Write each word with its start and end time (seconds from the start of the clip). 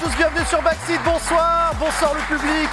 tous, 0.00 0.14
bienvenue 0.16 0.44
sur 0.48 0.62
Backseat, 0.62 1.00
bonsoir, 1.04 1.72
bonsoir 1.78 2.14
le 2.14 2.36
public. 2.36 2.68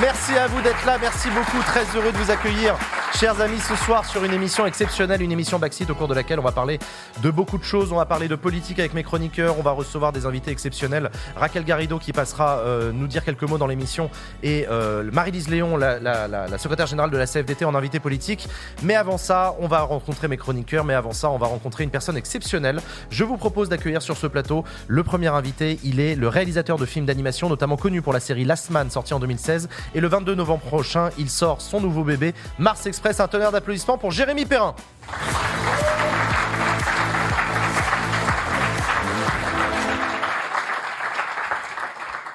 Merci 0.00 0.36
à 0.36 0.46
vous 0.46 0.60
d'être 0.62 0.84
là, 0.86 0.96
merci 1.00 1.28
beaucoup, 1.30 1.62
très 1.64 1.84
heureux 1.96 2.12
de 2.12 2.18
vous 2.18 2.30
accueillir. 2.30 2.76
Chers 3.22 3.40
amis, 3.40 3.60
ce 3.60 3.76
soir 3.76 4.04
sur 4.04 4.24
une 4.24 4.32
émission 4.32 4.66
exceptionnelle, 4.66 5.22
une 5.22 5.30
émission 5.30 5.60
Backseat 5.60 5.88
au 5.88 5.94
cours 5.94 6.08
de 6.08 6.14
laquelle 6.14 6.40
on 6.40 6.42
va 6.42 6.50
parler 6.50 6.80
de 7.22 7.30
beaucoup 7.30 7.56
de 7.56 7.62
choses. 7.62 7.92
On 7.92 7.96
va 7.96 8.04
parler 8.04 8.26
de 8.26 8.34
politique 8.34 8.80
avec 8.80 8.94
mes 8.94 9.04
chroniqueurs, 9.04 9.60
on 9.60 9.62
va 9.62 9.70
recevoir 9.70 10.10
des 10.10 10.26
invités 10.26 10.50
exceptionnels. 10.50 11.08
Raquel 11.36 11.62
Garrido 11.64 12.00
qui 12.00 12.12
passera 12.12 12.58
euh, 12.58 12.90
nous 12.90 13.06
dire 13.06 13.24
quelques 13.24 13.44
mots 13.44 13.58
dans 13.58 13.68
l'émission 13.68 14.10
et 14.42 14.66
euh, 14.68 15.08
Marie-Lise 15.12 15.48
Léon, 15.50 15.76
la, 15.76 16.00
la- 16.00 16.58
secrétaire 16.58 16.88
générale 16.88 17.12
de 17.12 17.16
la 17.16 17.28
CFDT 17.28 17.64
en 17.64 17.76
invité 17.76 18.00
politique. 18.00 18.48
Mais 18.82 18.96
avant 18.96 19.18
ça, 19.18 19.54
on 19.60 19.68
va 19.68 19.82
rencontrer 19.82 20.26
mes 20.26 20.36
chroniqueurs, 20.36 20.84
mais 20.84 20.94
avant 20.94 21.12
ça, 21.12 21.30
on 21.30 21.38
va 21.38 21.46
rencontrer 21.46 21.84
une 21.84 21.90
personne 21.90 22.16
exceptionnelle. 22.16 22.80
Je 23.10 23.22
vous 23.22 23.36
propose 23.36 23.68
d'accueillir 23.68 24.02
sur 24.02 24.16
ce 24.16 24.26
plateau 24.26 24.64
le 24.88 25.04
premier 25.04 25.28
invité. 25.28 25.78
Il 25.84 26.00
est 26.00 26.16
le 26.16 26.26
réalisateur 26.26 26.76
de 26.76 26.86
films 26.86 27.06
d'animation, 27.06 27.48
notamment 27.48 27.76
connu 27.76 28.02
pour 28.02 28.12
la 28.12 28.18
série 28.20 28.44
Last 28.44 28.70
Man, 28.70 28.90
sortie 28.90 29.14
en 29.14 29.20
2016. 29.20 29.68
Et 29.94 30.00
le 30.00 30.08
22 30.08 30.34
novembre 30.34 30.62
prochain, 30.62 31.10
il 31.18 31.30
sort 31.30 31.60
son 31.60 31.80
nouveau 31.80 32.02
bébé, 32.02 32.34
Mars 32.58 32.84
Express. 32.84 33.11
Un 33.20 33.28
tonnerre 33.28 33.52
d'applaudissements 33.52 33.98
pour 33.98 34.10
Jérémy 34.10 34.46
Perrin. 34.46 34.74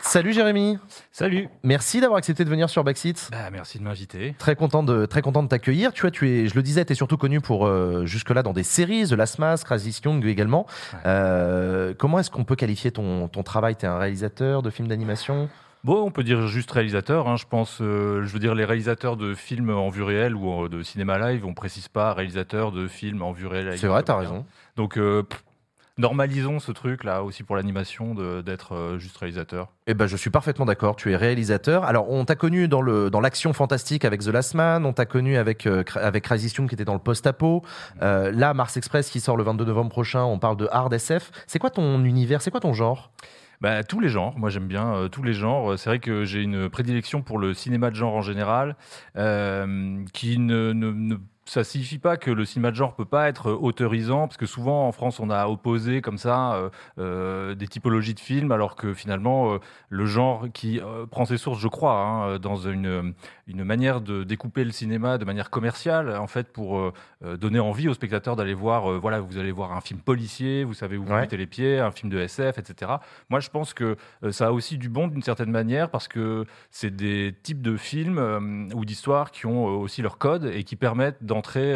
Salut 0.02 0.32
Jérémy, 0.32 0.80
Salut. 1.12 1.50
merci 1.64 2.00
d'avoir 2.00 2.18
accepté 2.18 2.46
de 2.46 2.50
venir 2.50 2.70
sur 2.70 2.84
Backseat. 2.86 3.28
Bah, 3.30 3.50
merci 3.52 3.78
de 3.78 3.84
m'inviter. 3.84 4.36
Très 4.40 4.56
content 4.56 4.82
de 4.82 5.06
très 5.06 5.22
content 5.22 5.44
de 5.44 5.50
t'accueillir. 5.50 5.92
Tu 5.92 6.02
vois, 6.02 6.12
tu 6.12 6.30
es, 6.30 6.48
je 6.48 6.56
le 6.56 6.64
disais, 6.64 6.86
tu 6.86 6.94
es 6.94 6.96
surtout 6.96 7.18
connu 7.18 7.42
pour 7.42 7.68
euh, 7.68 8.06
jusque 8.06 8.30
là 8.30 8.42
dans 8.42 8.54
des 8.54 8.64
séries, 8.64 9.06
The 9.10 9.12
Last 9.14 9.38
Mask, 9.38 9.66
Crazy 9.68 10.00
Young 10.06 10.26
également. 10.26 10.66
Ouais. 10.94 11.00
Euh, 11.06 11.94
comment 11.98 12.20
est-ce 12.20 12.32
qu'on 12.32 12.46
peut 12.46 12.56
qualifier 12.56 12.92
ton, 12.92 13.28
ton 13.28 13.44
travail? 13.44 13.76
Tu 13.76 13.86
es 13.86 13.90
un 13.90 13.98
réalisateur 13.98 14.62
de 14.64 14.70
films 14.70 14.88
d'animation? 14.88 15.50
Bon, 15.88 16.04
on 16.04 16.12
peut 16.12 16.26
dire 16.26 16.48
juste 16.48 16.70
réalisateur. 16.70 17.30
hein, 17.30 17.38
je 17.38 17.46
pense, 17.50 17.78
euh, 17.80 18.22
je 18.26 18.34
veux 18.34 18.40
dire, 18.40 18.54
les 18.56 18.66
réalisateurs 18.66 19.16
de 19.16 19.34
films 19.34 19.70
en 19.70 19.88
vue 19.88 20.04
réelle 20.04 20.36
ou 20.36 20.68
de 20.68 20.84
cinéma 20.84 21.18
live, 21.18 21.46
on 21.46 21.54
précise 21.54 21.88
pas 21.88 22.14
réalisateur 22.14 22.74
de 22.74 22.90
films 22.90 23.22
en 23.22 23.32
vue 23.32 23.48
réelle. 23.48 23.78
C'est 23.78 23.88
vrai, 23.88 24.04
t'as 24.04 24.18
raison. 24.18 24.46
Donc, 24.76 24.98
euh, 24.98 25.24
pff, 25.24 25.42
normalisons 25.98 26.60
ce 26.60 26.74
truc 26.74 27.06
là 27.06 27.24
aussi 27.24 27.44
pour 27.44 27.56
l'animation 27.56 28.14
d'être 28.42 28.74
euh, 28.74 29.00
juste 29.00 29.16
réalisateur. 29.16 29.70
Eh 29.88 29.94
ben, 29.94 30.08
je 30.08 30.18
suis 30.18 30.30
parfaitement 30.30 30.66
d'accord. 30.66 30.98
Tu 30.98 31.12
es 31.12 31.16
réalisateur. 31.16 31.86
Alors, 31.86 32.12
on 32.12 32.26
t'a 32.26 32.36
connu 32.36 32.68
dans 32.68 32.82
le 32.82 33.10
dans 33.10 33.22
l'action 33.22 33.54
fantastique 33.54 34.04
avec 34.04 34.22
The 34.22 34.28
Last 34.28 34.56
Man. 34.56 34.86
On 34.86 34.92
t'a 34.92 35.06
connu 35.06 35.38
avec 35.38 35.66
euh, 35.66 35.86
avec 35.96 36.26
Crazy 36.26 36.52
qui 36.52 36.64
était 36.74 36.84
dans 36.84 36.96
le 36.96 37.00
post-apo. 37.00 37.64
Euh, 38.02 38.32
là, 38.32 38.54
Mars 38.54 38.76
Express 38.76 39.10
qui 39.10 39.22
sort 39.22 39.38
le 39.38 39.44
22 39.44 39.64
novembre 39.64 39.90
prochain. 39.90 40.24
On 40.24 40.38
parle 40.38 40.58
de 40.58 40.68
hard 40.70 40.94
SF. 40.94 41.32
C'est 41.48 41.60
quoi 41.60 41.70
ton 41.70 42.04
univers 42.04 42.42
C'est 42.42 42.52
quoi 42.52 42.60
ton 42.60 42.74
genre? 42.74 43.12
Bah, 43.60 43.84
tous 43.84 44.00
les 44.00 44.10
genres, 44.10 44.38
moi 44.38 44.52
j'aime 44.52 44.68
bien 44.68 44.94
euh, 44.94 45.08
tous 45.10 45.24
les 45.24 45.34
genres. 45.34 45.80
C'est 45.80 45.90
vrai 45.90 46.00
que 46.00 46.26
j'ai 46.26 46.44
une 46.44 46.70
prédilection 46.70 47.24
pour 47.24 47.40
le 47.40 47.56
cinéma 47.56 47.90
de 47.90 47.96
genre 47.96 48.14
en 48.14 48.22
général, 48.22 48.76
euh, 49.16 50.04
qui 50.14 50.38
ne, 50.38 51.18
ça 51.46 51.64
signifie 51.64 51.98
pas 51.98 52.18
que 52.18 52.30
le 52.30 52.46
cinéma 52.46 52.70
de 52.70 52.76
genre 52.76 52.94
peut 52.94 53.06
pas 53.06 53.28
être 53.30 53.52
autorisant, 53.52 54.28
parce 54.28 54.38
que 54.38 54.46
souvent 54.46 54.88
en 54.88 54.92
France 54.92 55.20
on 55.20 55.32
a 55.32 55.48
opposé 55.48 56.02
comme 56.02 56.20
ça 56.20 56.54
euh, 56.54 56.70
euh, 57.00 57.56
des 57.56 57.68
typologies 57.68 58.14
de 58.14 58.20
films, 58.20 58.52
alors 58.52 58.76
que 58.76 58.94
finalement 58.94 59.54
euh, 59.56 59.58
le 59.90 60.06
genre 60.06 60.46
qui 60.54 60.80
euh, 60.80 61.08
prend 61.08 61.26
ses 61.26 61.38
sources, 61.38 61.60
je 61.60 61.68
crois, 61.68 62.00
hein, 62.00 62.38
dans 62.40 62.58
une, 62.58 63.16
une 63.48 63.64
manière 63.64 64.02
de 64.02 64.24
découper 64.24 64.64
le 64.64 64.72
cinéma 64.72 65.18
de 65.18 65.26
manière 65.26 65.50
commerciale, 65.50 66.16
en 66.18 66.28
fait, 66.28 66.48
pour 66.52 66.78
euh, 66.80 66.94
euh, 67.24 67.38
donner 67.38 67.60
envie 67.60 67.88
aux 67.88 67.94
spectateurs 67.94 68.36
d'aller 68.36 68.54
voir, 68.54 68.92
euh, 68.92 68.98
voilà, 68.98 69.22
vous 69.22 69.38
allez 69.38 69.52
voir 69.52 69.72
un 69.72 69.82
film 69.82 70.00
policier, 70.02 70.64
vous 70.66 70.74
savez 70.74 70.98
où 70.98 71.04
vous 71.06 71.14
Ouais. 71.14 71.22
mettez 71.22 71.38
les 71.38 71.48
pieds, 71.48 71.80
un 71.80 71.92
film 71.92 72.12
de 72.12 72.20
SF, 72.20 72.58
etc. 72.58 72.92
Moi, 73.30 73.40
je 73.40 73.50
pense 73.50 73.74
que 73.74 73.96
ça 74.32 74.48
a 74.48 74.52
aussi 74.52 74.78
du 74.78 74.90
bon 74.90 75.08
d'une 75.08 75.22
certaine 75.24 75.50
manière 75.52 75.90
parce 75.90 76.08
que 76.08 76.46
c'est 76.72 76.96
des 76.96 77.34
types 77.42 77.62
de 77.62 77.78
films 77.78 78.70
ou 78.76 78.84
d'histoires 78.86 79.32
qui 79.32 79.46
ont 79.46 79.66
aussi 79.80 80.02
leur 80.02 80.18
code 80.18 80.46
et 80.54 80.64
qui 80.64 80.76
permettent 80.76 81.24
d'entrer 81.24 81.74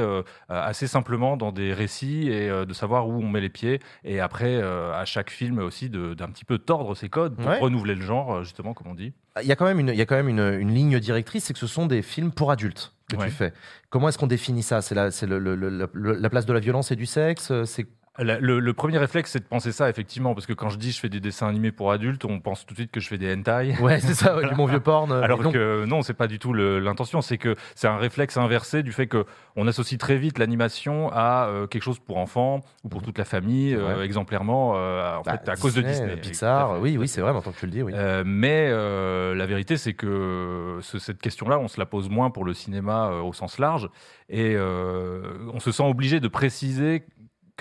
assez 0.50 0.88
simplement 0.88 1.38
dans 1.38 1.52
des 1.52 1.74
récits 1.74 2.30
et 2.30 2.50
de 2.50 2.74
savoir 2.74 3.08
où 3.08 3.14
on 3.22 3.28
met 3.30 3.42
les 3.42 3.50
pieds. 3.50 3.80
Et 4.03 4.20
après, 4.20 4.62
à 4.62 5.06
chaque 5.06 5.30
film 5.30 5.59
aussi, 5.59 5.90
d'un 5.90 6.16
petit 6.30 6.46
peu 6.46 6.58
tordre 6.58 6.96
ces 6.96 7.09
codes 7.09 7.36
pour 7.38 7.48
Ouais. 7.48 7.59
renouveler 7.59 7.96
le 7.96 8.02
genre, 8.02 8.44
justement, 8.44 8.74
comme 8.74 8.88
on 8.88 8.96
dit. 8.96 9.14
Il 9.42 9.47
y 9.47 9.52
a 9.52 9.56
quand 9.56 9.66
même 9.66 9.80
une, 9.80 9.88
il 9.90 9.96
y 9.96 10.02
a 10.02 10.06
quand 10.06 10.16
même 10.16 10.28
une, 10.30 10.40
une 10.59 10.74
ligne 10.74 11.00
directrice, 11.00 11.46
c'est 11.46 11.53
que 11.53 11.59
ce 11.59 11.68
sont 11.68 11.86
des 11.86 12.02
films 12.02 12.31
pour 12.31 12.52
adultes 12.52 12.94
que 13.09 13.16
Ouais. 13.16 13.25
tu 13.28 13.31
fais. 13.31 13.53
Comment 13.90 14.09
est-ce 14.09 14.18
qu'on 14.18 14.28
définit 14.28 14.64
ça? 14.64 14.81
C'est 14.81 14.96
la, 14.96 15.09
c'est 15.12 15.25
le- 15.25 15.40
le- 15.40 15.56
le- 15.56 15.90
la 16.14 16.30
place 16.30 16.46
de 16.46 16.53
la 16.53 16.59
violence 16.59 16.92
et 16.92 16.96
du 16.97 17.06
sexe? 17.06 17.52
C'est 17.66 17.88
le, 18.19 18.59
le 18.59 18.73
premier 18.73 18.97
réflexe, 18.97 19.31
c'est 19.31 19.39
de 19.39 19.45
penser 19.45 19.72
ça, 19.72 19.89
effectivement, 19.89 20.33
parce 20.33 20.45
que 20.45 20.51
quand 20.51 20.67
je 20.69 20.77
dis 20.77 20.91
je 20.91 20.99
fais 20.99 21.07
des 21.07 21.22
dessins 21.22 21.47
animés 21.47 21.72
pour 21.72 21.91
adultes, 21.94 22.25
on 22.25 22.41
pense 22.41 22.66
tout 22.66 22.73
de 22.73 22.79
suite 22.79 22.91
que 22.91 22.99
je 22.99 23.07
fais 23.07 23.17
des 23.17 23.33
hentai. 23.33 23.75
ouais, 23.79 24.01
c'est 24.01 24.13
ça, 24.13 24.38
du 24.41 24.53
mon 24.55 24.66
vieux 24.67 24.81
porn. 24.81 25.11
euh, 25.13 25.22
Alors 25.22 25.41
non. 25.41 25.51
que 25.51 25.85
non, 25.85 26.01
c'est 26.01 26.13
pas 26.13 26.27
du 26.27 26.38
tout 26.38 26.53
l'intention. 26.53 27.22
C'est 27.22 27.38
que 27.38 27.55
c'est 27.73 27.88
un 27.88 27.95
réflexe 27.97 28.35
inversé 28.35 28.83
du 28.83 28.91
fait 28.91 29.07
que 29.07 29.25
on 29.55 29.66
associe 29.66 29.97
très 29.97 30.17
vite 30.17 30.39
l'animation 30.39 31.09
à 31.13 31.45
euh, 31.47 31.67
quelque 31.67 31.83
chose 31.83 31.99
pour 31.99 32.17
enfants 32.17 32.59
ou 32.83 32.89
pour 32.89 33.01
toute 33.01 33.17
la 33.17 33.23
famille, 33.25 33.73
euh, 33.75 34.03
exemplairement, 34.03 34.73
euh, 34.75 35.16
en 35.17 35.22
Bah, 35.22 35.38
fait, 35.38 35.49
à 35.49 35.55
cause 35.55 35.73
de 35.75 35.81
Disney. 35.81 36.17
Pixar, 36.17 36.81
oui, 36.81 36.97
oui, 36.97 37.07
c'est 37.07 37.22
vrai, 37.22 37.31
maintenant 37.31 37.53
que 37.53 37.59
tu 37.59 37.66
le 37.66 37.72
dis, 37.72 37.81
oui. 37.81 37.93
Mais 38.25 38.69
la 38.72 39.45
vérité, 39.45 39.78
c'est 39.78 39.93
que 39.93 40.79
ce- 40.81 40.99
cette 40.99 41.19
question-là, 41.22 41.57
on 41.59 41.69
se 41.69 41.79
la 41.79 41.85
pose 41.85 42.09
moins 42.09 42.29
pour 42.29 42.43
le 42.43 42.53
cinéma 42.53 43.09
au 43.23 43.31
sens 43.31 43.57
large, 43.57 43.89
et 44.29 44.57
on 44.59 45.59
se 45.61 45.72
sent 45.72 45.83
obligé 45.83 46.19
de 46.19 46.28
préciser 46.28 47.03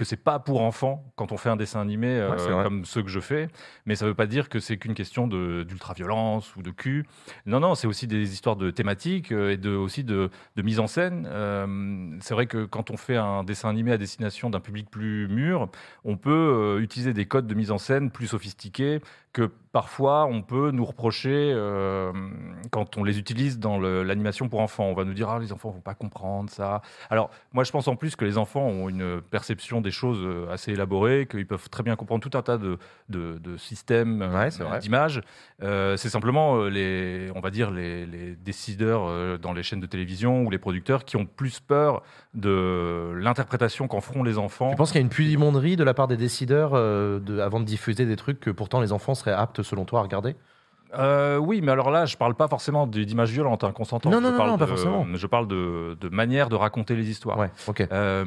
que 0.01 0.07
c'est 0.07 0.17
pas 0.17 0.39
pour 0.39 0.63
enfants 0.63 1.05
quand 1.15 1.31
on 1.31 1.37
fait 1.37 1.51
un 1.51 1.57
dessin 1.57 1.79
animé 1.79 2.09
euh, 2.09 2.31
Ouais, 2.31 2.65
comme 2.65 2.87
ceux 2.87 3.03
que 3.03 3.11
je 3.11 3.21
fais, 3.21 3.49
mais 3.85 3.97
ça 3.97 4.07
veut 4.07 4.15
pas 4.15 4.25
dire 4.25 4.49
que 4.49 4.59
c'est 4.59 4.79
qu'une 4.79 4.95
question 4.95 5.27
d'ultra-violence 5.27 6.57
ou 6.57 6.63
de 6.63 6.71
cul. 6.71 7.05
Non, 7.45 7.61
non, 7.61 7.75
c'est 7.75 7.87
aussi 7.87 8.07
des 8.07 8.33
histoires 8.33 8.57
de 8.57 8.71
thématiques 8.71 9.31
euh, 9.31 9.53
et 9.53 9.59
de, 9.59 9.69
aussi 9.69 10.03
de, 10.03 10.31
de 10.57 10.63
mise 10.63 10.81
en 10.81 10.87
scène. 10.87 11.29
Euh, 11.31 12.17
c'est 12.23 12.33
vrai 12.33 12.47
que 12.47 12.65
quand 12.65 12.91
on 12.91 12.97
fait 12.97 13.19
un 13.19 13.45
dessin 13.45 13.69
animé 13.69 13.93
à 13.93 13.99
destination 13.99 14.49
d'un 14.49 14.61
public 14.61 14.91
plus 14.91 15.29
mûr, 15.29 15.69
on 16.05 16.17
peut 16.17 16.79
utiliser 16.81 17.13
des 17.13 17.27
codes 17.27 17.47
de 17.47 17.55
mise 17.55 17.71
en 17.71 17.77
scène 17.79 18.11
plus 18.11 18.29
sophistiqués 18.29 19.03
que 19.35 19.51
parfois 19.73 20.27
on 20.27 20.43
peut 20.43 20.71
nous 20.71 20.85
reprocher 20.85 21.53
euh, 21.55 22.13
quand 22.71 22.97
on 22.97 23.05
les 23.05 23.19
utilise 23.19 23.59
dans 23.59 23.79
l'animation 23.79 24.49
pour 24.49 24.61
enfants. 24.61 24.85
On 24.85 24.95
va 24.95 25.05
nous 25.05 25.15
dire 25.15 25.29
ah 25.29 25.39
les 25.39 25.53
enfants 25.53 25.71
vont 25.71 25.81
pas 25.81 25.95
comprendre 25.95 26.51
ça. 26.51 26.83
Alors 27.09 27.31
moi 27.53 27.65
je 27.65 27.71
pense 27.71 27.89
en 27.89 27.97
plus 27.97 28.17
que 28.17 28.25
les 28.25 28.39
enfants 28.39 28.67
ont 28.67 28.89
une 28.89 29.21
perception 29.21 29.81
des 29.81 29.91
choses 29.91 30.21
euh, 30.23 30.51
assez 30.51 30.73
élaborée, 30.73 31.27
qu'ils 31.31 31.47
peuvent 31.47 31.69
très 31.71 31.83
bien 31.83 31.97
comprendre 31.97 32.29
tout 32.29 32.37
un 32.37 32.43
tas 32.43 32.59
de, 32.59 32.79
de, 33.09 33.39
de 33.39 33.57
systèmes 33.57 34.23
euh, 34.23 34.31
Ouais, 34.31 34.79
d'images. 34.81 35.21
Euh, 35.63 35.97
c'est 35.97 36.09
simplement 36.09 36.65
les, 36.65 37.31
on 37.35 37.41
va 37.41 37.51
dire 37.51 37.71
les, 37.71 38.07
les 38.07 38.35
décideurs 38.37 39.39
dans 39.39 39.53
les 39.53 39.63
chaînes 39.63 39.81
de 39.81 39.87
télévision 39.87 40.43
ou 40.45 40.51
les 40.51 40.59
producteurs 40.59 41.05
qui 41.05 41.17
ont 41.17 41.27
plus 41.27 41.61
peur 41.61 42.03
de 42.35 43.13
l'interprétation 43.17 43.89
qu'en 43.89 44.01
feront 44.01 44.23
les 44.23 44.39
enfants. 44.39 44.71
Tu 44.71 44.77
penses 44.77 44.93
qu'il 44.93 45.01
y 45.01 45.03
a 45.03 45.05
une 45.05 45.11
pudimonderie 45.11 45.77
de 45.77 45.85
la 45.85 45.95
part 45.95 46.07
des 46.07 46.17
décideurs 46.17 46.73
euh, 46.75 47.21
avant 47.41 47.61
de 47.61 47.65
diffuser 47.65 48.07
des 48.07 48.17
trucs 48.17 48.41
que 48.41 48.51
pourtant 48.51 48.81
les 48.81 48.93
enfants 48.93 49.15
seraient 49.15 49.33
aptes, 49.33 49.63
selon 49.63 49.85
toi, 49.85 50.01
à 50.01 50.03
regarder? 50.03 50.37
Euh, 50.99 51.37
oui, 51.37 51.61
mais 51.63 51.73
alors 51.73 51.91
là, 51.91 52.05
je 52.07 52.17
parle 52.17 52.35
pas 52.35 52.49
forcément 52.49 52.87
d- 52.87 53.05
d'images 53.05 53.31
violentes, 53.31 53.65
hein. 53.65 53.73
Non, 53.79 53.85
Je 54.05 54.09
non, 54.09 54.21
non, 54.21 54.37
parle 54.37 54.51
non, 54.51 54.59
pas 54.59 54.67
forcément. 54.67 55.07
Je 55.15 55.27
parle 55.27 55.47
de, 55.47 55.97
de 56.01 56.09
manière 56.09 56.49
de 56.49 56.57
raconter 56.57 56.97
les 56.97 57.09
histoires. 57.11 57.39
Ouais, 57.39 57.51
ok. 57.69 57.87
Euh, 57.93 58.25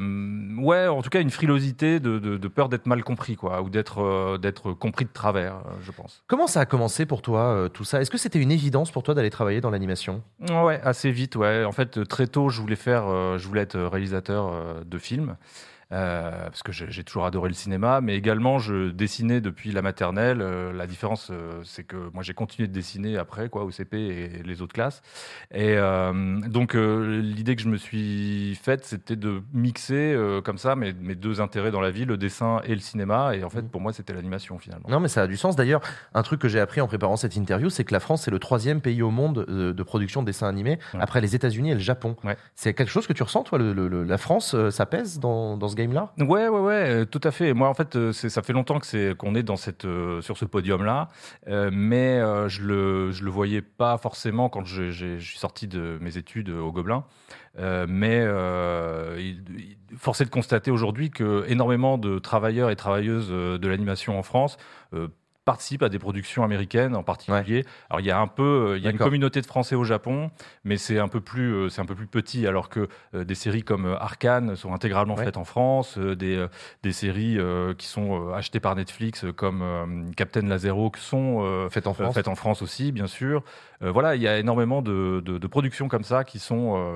ouais, 0.58 0.86
en 0.88 1.02
tout 1.02 1.10
cas, 1.10 1.20
une 1.20 1.30
frilosité 1.30 2.00
de, 2.00 2.48
peur 2.48 2.68
d'être 2.68 2.86
mal 2.86 3.02
compris, 3.04 3.36
quoi, 3.36 3.62
ou 3.62 3.68
d'être 3.70 4.02
euh, 4.02 4.38
d'être 4.38 4.72
compris 4.72 5.04
de 5.04 5.10
travers, 5.12 5.56
je 5.82 5.90
pense. 5.92 6.22
Comment 6.26 6.46
ça 6.46 6.60
a 6.60 6.66
commencé 6.66 7.06
pour 7.06 7.22
toi, 7.22 7.68
tout 7.72 7.84
ça? 7.84 8.00
Est-ce 8.00 8.10
que 8.10 8.18
c'était 8.18 8.40
une 8.40 8.52
évidence 8.52 8.90
pour 8.90 9.02
toi 9.02 9.14
d'aller 9.14 9.30
travailler 9.30 9.60
dans 9.60 9.70
l'animation? 9.70 10.22
Ouais, 10.50 10.80
assez 10.82 11.10
vite, 11.10 11.36
ouais. 11.36 11.64
En 11.64 11.72
fait, 11.72 12.06
très 12.08 12.26
tôt, 12.26 12.48
je 12.48 12.60
voulais 12.60 12.76
faire, 12.76 13.04
je 13.38 13.46
voulais 13.46 13.62
être 13.62 13.78
réalisateur 13.78 14.84
de 14.84 14.98
films. 14.98 15.36
Euh, 15.94 16.44
parce 16.46 16.62
que 16.62 16.72
j'ai 16.72 17.04
toujours 17.04 17.24
adoré 17.24 17.48
le 17.48 17.54
cinéma, 17.54 18.00
mais 18.00 18.16
également 18.16 18.58
je 18.58 18.90
dessinais 18.90 19.40
depuis 19.40 19.70
la 19.72 19.80
maternelle. 19.80 20.40
Euh, 20.42 20.72
la 20.72 20.86
différence, 20.86 21.28
euh, 21.30 21.60
c'est 21.64 21.84
que 21.84 21.96
moi 22.12 22.22
j'ai 22.22 22.34
continué 22.34 22.68
de 22.68 22.72
dessiner 22.72 23.16
après, 23.16 23.48
quoi, 23.48 23.64
au 23.64 23.70
CP 23.70 23.96
et 23.98 24.42
les 24.44 24.60
autres 24.60 24.74
classes. 24.74 25.00
Et 25.54 25.76
donc 26.48 26.74
l'idée 26.74 27.56
que 27.56 27.62
je 27.62 27.68
me 27.68 27.76
suis 27.76 28.54
faite, 28.62 28.84
c'était 28.84 29.16
de 29.16 29.42
mixer 29.52 30.16
comme 30.44 30.58
ça 30.58 30.74
mes, 30.76 30.92
mes 30.92 31.14
deux 31.14 31.40
intérêts 31.40 31.70
dans 31.70 31.80
la 31.80 31.90
vie, 31.90 32.04
le 32.04 32.16
dessin 32.16 32.60
et 32.64 32.74
le 32.74 32.80
cinéma. 32.80 33.36
Et 33.36 33.44
en 33.44 33.50
fait, 33.50 33.62
Mhm. 33.62 33.68
pour 33.68 33.80
moi, 33.80 33.92
c'était 33.92 34.12
l'animation 34.12 34.58
finalement. 34.58 34.88
Non, 34.88 35.00
mais 35.00 35.08
ça 35.08 35.22
a 35.22 35.26
du 35.26 35.36
sens. 35.36 35.54
D'ailleurs, 35.56 35.80
un 36.14 36.22
truc 36.22 36.40
que 36.40 36.48
j'ai 36.48 36.60
appris 36.60 36.80
en 36.80 36.86
préparant 36.86 37.16
cette 37.16 37.36
interview, 37.36 37.70
c'est 37.70 37.84
que 37.84 37.92
la 37.92 38.00
France, 38.00 38.22
c'est 38.22 38.30
le 38.30 38.38
troisième 38.38 38.80
pays 38.80 39.02
au 39.02 39.10
monde 39.10 39.44
de 39.46 39.82
production 39.82 40.22
de 40.22 40.26
dessins 40.26 40.48
animés, 40.48 40.78
Ouais. 40.94 41.00
après 41.00 41.20
les 41.20 41.34
États-Unis 41.34 41.70
et 41.70 41.74
le 41.74 41.80
Japon. 41.80 42.16
Ouais. 42.24 42.36
C'est 42.54 42.74
quelque 42.74 42.90
chose 42.90 43.06
que 43.06 43.12
tu 43.12 43.22
ressens, 43.22 43.44
toi, 43.44 43.58
le- 43.58 43.72
le- 43.72 43.88
le- 43.88 44.02
la 44.04 44.18
France, 44.18 44.56
ça 44.70 44.86
pèse 44.86 45.18
dans, 45.20 45.56
dans 45.56 45.68
ce 45.68 45.76
game-là 45.86 46.12
Ouais, 46.18 46.48
ouais, 46.48 46.60
ouais, 46.60 46.90
euh, 46.90 47.04
tout 47.04 47.20
à 47.24 47.30
fait. 47.30 47.52
Moi, 47.54 47.68
en 47.68 47.74
fait, 47.74 47.96
euh, 47.96 48.12
ça 48.12 48.42
fait 48.42 48.52
longtemps 48.52 48.78
que 48.78 48.86
c'est 48.86 49.16
qu'on 49.16 49.34
est 49.34 49.42
dans 49.42 49.56
cette, 49.56 49.84
euh, 49.84 50.20
sur 50.20 50.36
ce 50.36 50.44
podium-là, 50.44 51.08
mais 51.46 52.20
je 52.48 52.62
le, 52.62 53.10
le 53.10 53.30
voyais 53.30 53.62
pas 53.62 53.98
forcément 53.98 54.48
quand 54.48 54.64
je, 54.64 54.90
suis 55.18 55.38
sorti 55.38 55.66
de 55.68 55.98
mes 56.00 56.16
études 56.16 56.50
au 56.50 56.72
Gobelin. 56.72 57.04
Mais 57.58 58.26
force 59.96 60.22
de 60.22 60.28
constater 60.28 60.70
aujourd'hui 60.70 61.10
que 61.10 61.44
énormément 61.48 61.98
de 61.98 62.18
travailleurs 62.18 62.70
et 62.70 62.76
travailleuses 62.76 63.30
de 63.30 63.68
l'animation 63.68 64.18
en 64.18 64.22
France 64.22 64.56
participe 65.44 65.82
à 65.82 65.88
des 65.88 65.98
productions 65.98 66.42
américaines 66.42 66.96
en 66.96 67.02
particulier. 67.02 67.64
Alors 67.90 68.00
il 68.00 68.06
y 68.06 68.10
a 68.10 68.18
un 68.18 68.26
peu, 68.26 68.70
euh, 68.70 68.78
il 68.78 68.84
y 68.84 68.86
a 68.86 68.90
une 68.90 68.98
communauté 68.98 69.40
de 69.40 69.46
Français 69.46 69.74
au 69.74 69.84
Japon, 69.84 70.30
mais 70.64 70.76
c'est 70.76 70.98
un 70.98 71.08
peu 71.08 71.20
plus, 71.20 71.52
euh, 71.52 71.68
c'est 71.68 71.80
un 71.80 71.86
peu 71.86 71.94
plus 71.94 72.06
petit. 72.06 72.46
Alors 72.46 72.68
que 72.68 72.88
euh, 73.14 73.24
des 73.24 73.34
séries 73.34 73.62
comme 73.62 73.86
Arkane 73.86 74.56
sont 74.56 74.72
intégralement 74.72 75.16
faites 75.16 75.36
en 75.36 75.44
France, 75.44 75.98
des, 75.98 76.46
des 76.82 76.92
séries 76.92 77.38
qui 77.78 77.86
sont 77.86 78.32
achetées 78.32 78.60
par 78.60 78.74
Netflix 78.74 79.24
comme 79.36 80.12
Captain 80.16 80.42
Lazero 80.42 80.92
sont 80.96 81.68
faites 81.70 81.86
en 81.86 81.94
France, 81.94 82.14
faites 82.14 82.28
en 82.28 82.34
France 82.34 82.62
aussi, 82.62 82.92
bien 82.92 83.06
sûr. 83.06 83.42
voilà, 83.80 84.16
il 84.16 84.22
y 84.22 84.28
a 84.28 84.38
énormément 84.38 84.82
de, 84.82 85.22
de, 85.24 85.46
productions 85.46 85.88
comme 85.88 86.04
ça 86.04 86.24
qui 86.24 86.38
sont 86.38 86.94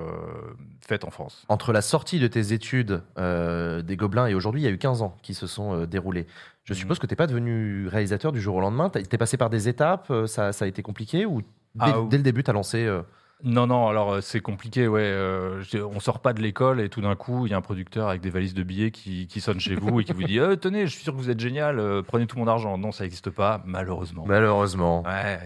faites 0.86 1.04
en 1.04 1.10
France. 1.10 1.44
Entre 1.48 1.72
la 1.72 1.82
sortie 1.82 2.18
de 2.18 2.26
tes 2.26 2.52
études 2.52 3.02
des 3.16 3.96
Gobelins 3.96 4.26
et 4.26 4.34
aujourd'hui, 4.34 4.62
il 4.62 4.64
y 4.64 4.68
a 4.68 4.70
eu 4.70 4.78
15 4.78 5.02
ans 5.02 5.16
qui 5.22 5.34
se 5.34 5.46
sont 5.46 5.84
déroulés. 5.84 6.26
Je 6.69 6.75
suppose 6.75 6.99
mm. 6.99 7.00
que 7.00 7.06
tu 7.06 7.12
n'es 7.12 7.17
pas 7.17 7.26
devenu 7.26 7.88
réalisateur 7.88 8.31
du 8.31 8.41
jour 8.41 8.56
au 8.56 8.61
lendemain. 8.61 8.91
Tu 8.91 9.00
es 9.00 9.19
passé 9.19 9.37
par 9.37 9.49
des 9.49 9.69
étapes, 9.69 10.11
euh, 10.11 10.26
ça, 10.26 10.53
ça 10.53 10.67
a 10.67 10.69
été 10.69 10.82
compliqué 10.82 11.25
ou 11.25 11.41
dès, 11.41 11.47
ah, 11.81 12.05
le 12.11 12.19
début, 12.19 12.43
tu 12.43 12.50
as 12.50 12.55
lancé 12.55 12.85
euh, 12.85 13.03
non, 13.44 13.69
non, 13.69 13.87
alors 13.87 14.14
euh, 14.14 14.20
c'est 14.20 14.40
compliqué, 14.40 14.88
ouais. 14.88 15.02
Euh, 15.05 15.62
on 15.94 16.00
sort 16.00 16.19
pas 16.19 16.32
de 16.32 16.43
l'école 16.43 16.81
et 16.81 16.88
tout 16.88 17.00
d'un 17.00 17.14
coup, 17.14 17.46
il 17.46 17.50
y 17.50 17.55
a 17.55 17.56
un 17.56 17.62
producteur 17.62 18.08
avec 18.08 18.20
des 18.20 18.31
valises 18.31 18.55
de 18.55 18.64
billets 18.64 18.90
qui, 18.90 19.29
sonne 19.40 19.61
chez 19.61 19.76
vous 19.76 20.00
et 20.00 20.05
qui 20.05 20.12
vous 20.12 20.25
dit 20.25 20.40
euh, 20.40 20.56
Tenez, 20.56 20.88
je 20.88 20.93
suis 20.93 21.05
sûr 21.05 21.12
que 21.12 21.19
vous 21.19 21.31
êtes 21.31 21.38
génial, 21.38 22.02
prenez 22.02 22.26
tout 22.26 22.37
mon 22.37 22.49
argent. 22.49 22.76
Non, 22.79 22.90
ça 22.90 23.05
n'existe 23.05 23.31
pas, 23.31 23.62
malheureusement. 23.64 24.25
Malheureusement. 24.26 25.05
Ouais, 25.05 25.38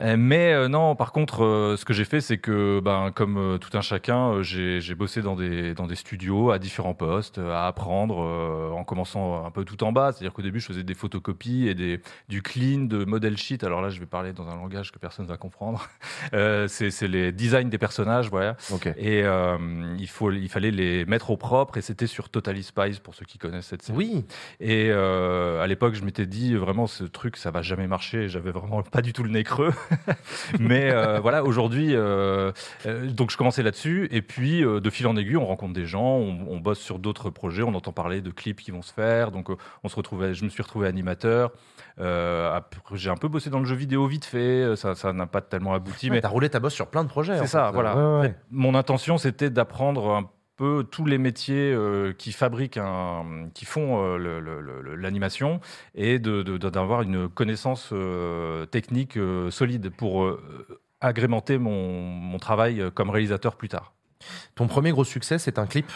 ouais, 0.00 0.16
Mais 0.18 0.68
non, 0.68 0.94
par 0.94 1.12
contre, 1.12 1.74
ce 1.78 1.84
que 1.86 1.94
j'ai 1.94 2.04
fait, 2.04 2.20
c'est 2.20 2.36
que, 2.36 2.80
ben, 2.80 3.10
comme 3.10 3.58
tout 3.58 3.76
un 3.76 3.80
chacun, 3.80 4.42
j'ai 4.42 4.94
bossé 4.94 5.22
dans 5.22 5.34
des, 5.34 5.72
dans 5.72 5.86
des 5.86 5.96
studios 5.96 6.50
à 6.50 6.58
différents 6.58 6.94
postes, 6.94 7.38
à 7.38 7.66
apprendre, 7.68 8.18
en 8.18 8.84
commençant 8.84 9.46
un 9.46 9.50
peu 9.50 9.64
tout 9.64 9.82
en 9.82 9.92
bas. 9.92 10.12
C'est-à-dire 10.12 10.34
qu'au 10.34 10.42
début, 10.42 10.60
je 10.60 10.66
faisais 10.66 10.84
des 10.84 10.94
photocopies 10.94 11.68
et 11.68 11.74
des, 11.74 12.02
du 12.28 12.42
clean, 12.42 12.80
de 12.80 13.06
model 13.06 13.38
sheet. 13.38 13.64
Alors 13.64 13.80
là, 13.80 13.88
je 13.88 13.98
vais 13.98 14.06
parler 14.06 14.34
dans 14.34 14.48
un 14.48 14.56
langage 14.56 14.92
que 14.92 14.98
personne 14.98 15.24
ne 15.24 15.30
va 15.30 15.38
comprendre 15.38 15.88
c'est 16.81 16.81
les 17.02 17.32
designs 17.32 17.68
des 17.68 17.78
personnages, 17.78 18.30
voilà. 18.30 18.56
Et 18.96 19.22
euh, 19.24 19.56
il, 19.98 20.08
faut, 20.08 20.30
il 20.30 20.48
fallait 20.48 20.70
les 20.70 21.04
mettre 21.04 21.30
au 21.30 21.36
propre, 21.36 21.78
et 21.78 21.82
c'était 21.82 22.06
sur 22.06 22.28
Totally 22.28 22.62
Spies 22.62 23.00
pour 23.02 23.14
ceux 23.14 23.24
qui 23.24 23.38
connaissent 23.38 23.66
cette 23.66 23.82
série. 23.82 23.96
Oui. 23.96 24.24
Et 24.60 24.88
euh, 24.90 25.62
à 25.62 25.66
l'époque, 25.66 25.94
je 25.94 26.04
m'étais 26.04 26.26
dit 26.26 26.54
vraiment 26.54 26.86
ce 26.86 27.04
truc, 27.04 27.36
ça 27.36 27.50
va 27.50 27.62
jamais 27.62 27.86
marcher. 27.86 28.28
J'avais 28.28 28.50
vraiment 28.50 28.82
pas 28.90 29.02
du 29.02 29.12
tout 29.12 29.22
le 29.22 29.30
nez 29.30 29.44
creux. 29.44 29.72
Mais 30.58 30.90
euh, 30.90 31.20
voilà, 31.20 31.44
aujourd'hui, 31.44 31.94
donc 31.94 33.30
je 33.30 33.36
commençais 33.36 33.62
là-dessus, 33.62 34.08
et 34.10 34.22
puis 34.22 34.62
de 34.62 34.90
fil 34.90 35.06
en 35.06 35.16
aiguille, 35.16 35.36
on 35.36 35.46
rencontre 35.46 35.74
des 35.74 35.86
gens, 35.86 36.16
on, 36.16 36.62
bosse 36.62 36.78
sur 36.78 37.00
d'autres 37.00 37.30
projets, 37.30 37.62
on 37.62 37.74
entend 37.74 37.92
parler 37.92 38.20
de 38.20 38.30
clips 38.30 38.60
qui 38.60 38.70
vont 38.70 38.82
se 38.82 38.92
faire. 38.92 39.32
Donc 39.32 39.48
on 39.82 39.88
se 39.88 39.96
retrouvait, 39.96 40.34
je 40.34 40.44
me 40.44 40.48
suis 40.48 40.62
retrouvé 40.62 40.86
animateur. 40.86 41.52
J'ai 42.94 43.10
un 43.10 43.16
peu 43.16 43.28
bossé 43.28 43.50
dans 43.50 43.60
le 43.60 43.64
jeu 43.64 43.76
vidéo 43.76 44.06
vite 44.06 44.24
fait, 44.24 44.74
ça 44.76 45.12
n'a 45.12 45.26
pas 45.26 45.40
tellement 45.40 45.74
abouti. 45.74 46.10
mais 46.10 46.20
t'as 46.20 46.28
roulé 46.28 46.50
ta 46.50 46.60
bosse 46.60 46.74
sur 46.74 46.88
plein 46.88 47.04
de 47.04 47.08
projets. 47.08 47.38
C'est 47.38 47.46
ça, 47.46 47.70
voilà. 47.70 48.32
Mon 48.50 48.74
intention, 48.74 49.18
c'était 49.18 49.50
d'apprendre 49.50 50.10
un 50.10 50.28
peu 50.56 50.86
tous 50.88 51.04
les 51.04 51.18
métiers 51.18 51.72
euh, 51.72 52.12
qui 52.12 52.32
fabriquent, 52.32 52.76
un, 52.76 53.48
qui 53.54 53.64
font 53.64 54.02
euh, 54.02 54.96
l'animation 54.96 55.60
et 55.94 56.18
d'avoir 56.18 57.02
une 57.02 57.28
connaissance 57.28 57.90
euh, 57.92 58.66
technique 58.66 59.18
solide 59.50 59.90
pour 59.90 60.30
agrémenter 61.00 61.58
mon, 61.58 62.00
mon 62.00 62.38
travail 62.38 62.82
comme 62.94 63.10
réalisateur 63.10 63.56
plus 63.56 63.68
tard. 63.68 63.92
Ton 64.54 64.68
premier 64.68 64.92
gros 64.92 65.04
succès, 65.04 65.38
c'est 65.38 65.58
un 65.58 65.66
clip? 65.66 65.90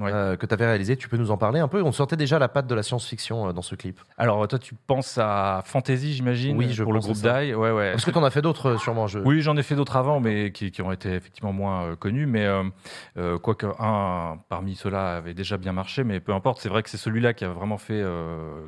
Euh, 0.00 0.36
que 0.36 0.46
tu 0.46 0.54
avais 0.54 0.66
réalisé. 0.66 0.96
Tu 0.96 1.08
peux 1.08 1.16
nous 1.16 1.30
en 1.30 1.36
parler 1.36 1.60
un 1.60 1.68
peu? 1.68 1.82
On 1.82 1.92
sortait 1.92 2.16
déjà 2.16 2.38
la 2.38 2.48
patte 2.48 2.66
de 2.66 2.74
la 2.74 2.82
science-fiction 2.82 3.48
euh, 3.48 3.52
dans 3.52 3.62
ce 3.62 3.74
clip. 3.74 4.00
Alors, 4.16 4.46
toi, 4.48 4.58
tu 4.58 4.74
penses 4.74 5.18
à 5.18 5.62
Fantasy, 5.64 6.14
j'imagine 6.14 6.56
Oui, 6.56 6.72
je 6.72 6.82
pour 6.82 6.92
le 6.92 7.00
groupe 7.00 7.16
Die. 7.16 7.54
Ouais, 7.54 7.70
ouais. 7.70 7.92
Parce 7.92 8.04
que 8.04 8.10
tu 8.10 8.18
en 8.18 8.24
as 8.24 8.30
fait 8.30 8.42
d'autres, 8.42 8.70
euh, 8.70 8.78
sûrement. 8.78 9.06
Je... 9.06 9.18
Oui, 9.18 9.40
j'en 9.40 9.56
ai 9.56 9.62
fait 9.62 9.74
d'autres 9.74 9.96
avant, 9.96 10.20
mais 10.20 10.52
qui, 10.52 10.70
ont 10.82 10.92
été 10.92 11.12
effectivement 11.12 11.52
moins 11.52 11.96
connus. 11.96 12.26
Mais 12.26 12.48
quoique 13.42 13.66
un 13.78 14.38
parmi 14.48 14.74
ceux-là 14.74 15.16
avait 15.16 15.34
déjà 15.34 15.56
bien 15.56 15.72
marché, 15.72 16.04
mais 16.04 16.20
peu 16.20 16.32
importe. 16.32 16.60
C'est 16.60 16.68
vrai 16.68 16.82
que 16.82 16.90
c'est 16.90 16.96
celui-là 16.96 17.34
qui 17.34 17.44
a 17.44 17.50
vraiment 17.50 17.78
fait. 17.78 18.02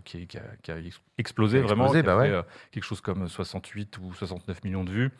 Qui, 0.04 0.26
qui, 0.26 0.38
a, 0.38 0.74
explosé, 1.18 1.60
vraiment. 1.60 1.84
Explosé, 1.84 2.02
bah 2.02 2.20
fait, 2.22 2.70
quelque 2.70 2.84
chose 2.84 3.00
comme 3.00 3.28
68 3.28 3.98
ou 3.98 4.12
69 4.12 4.64
millions 4.64 4.84
de 4.84 4.90
vues 4.90 5.10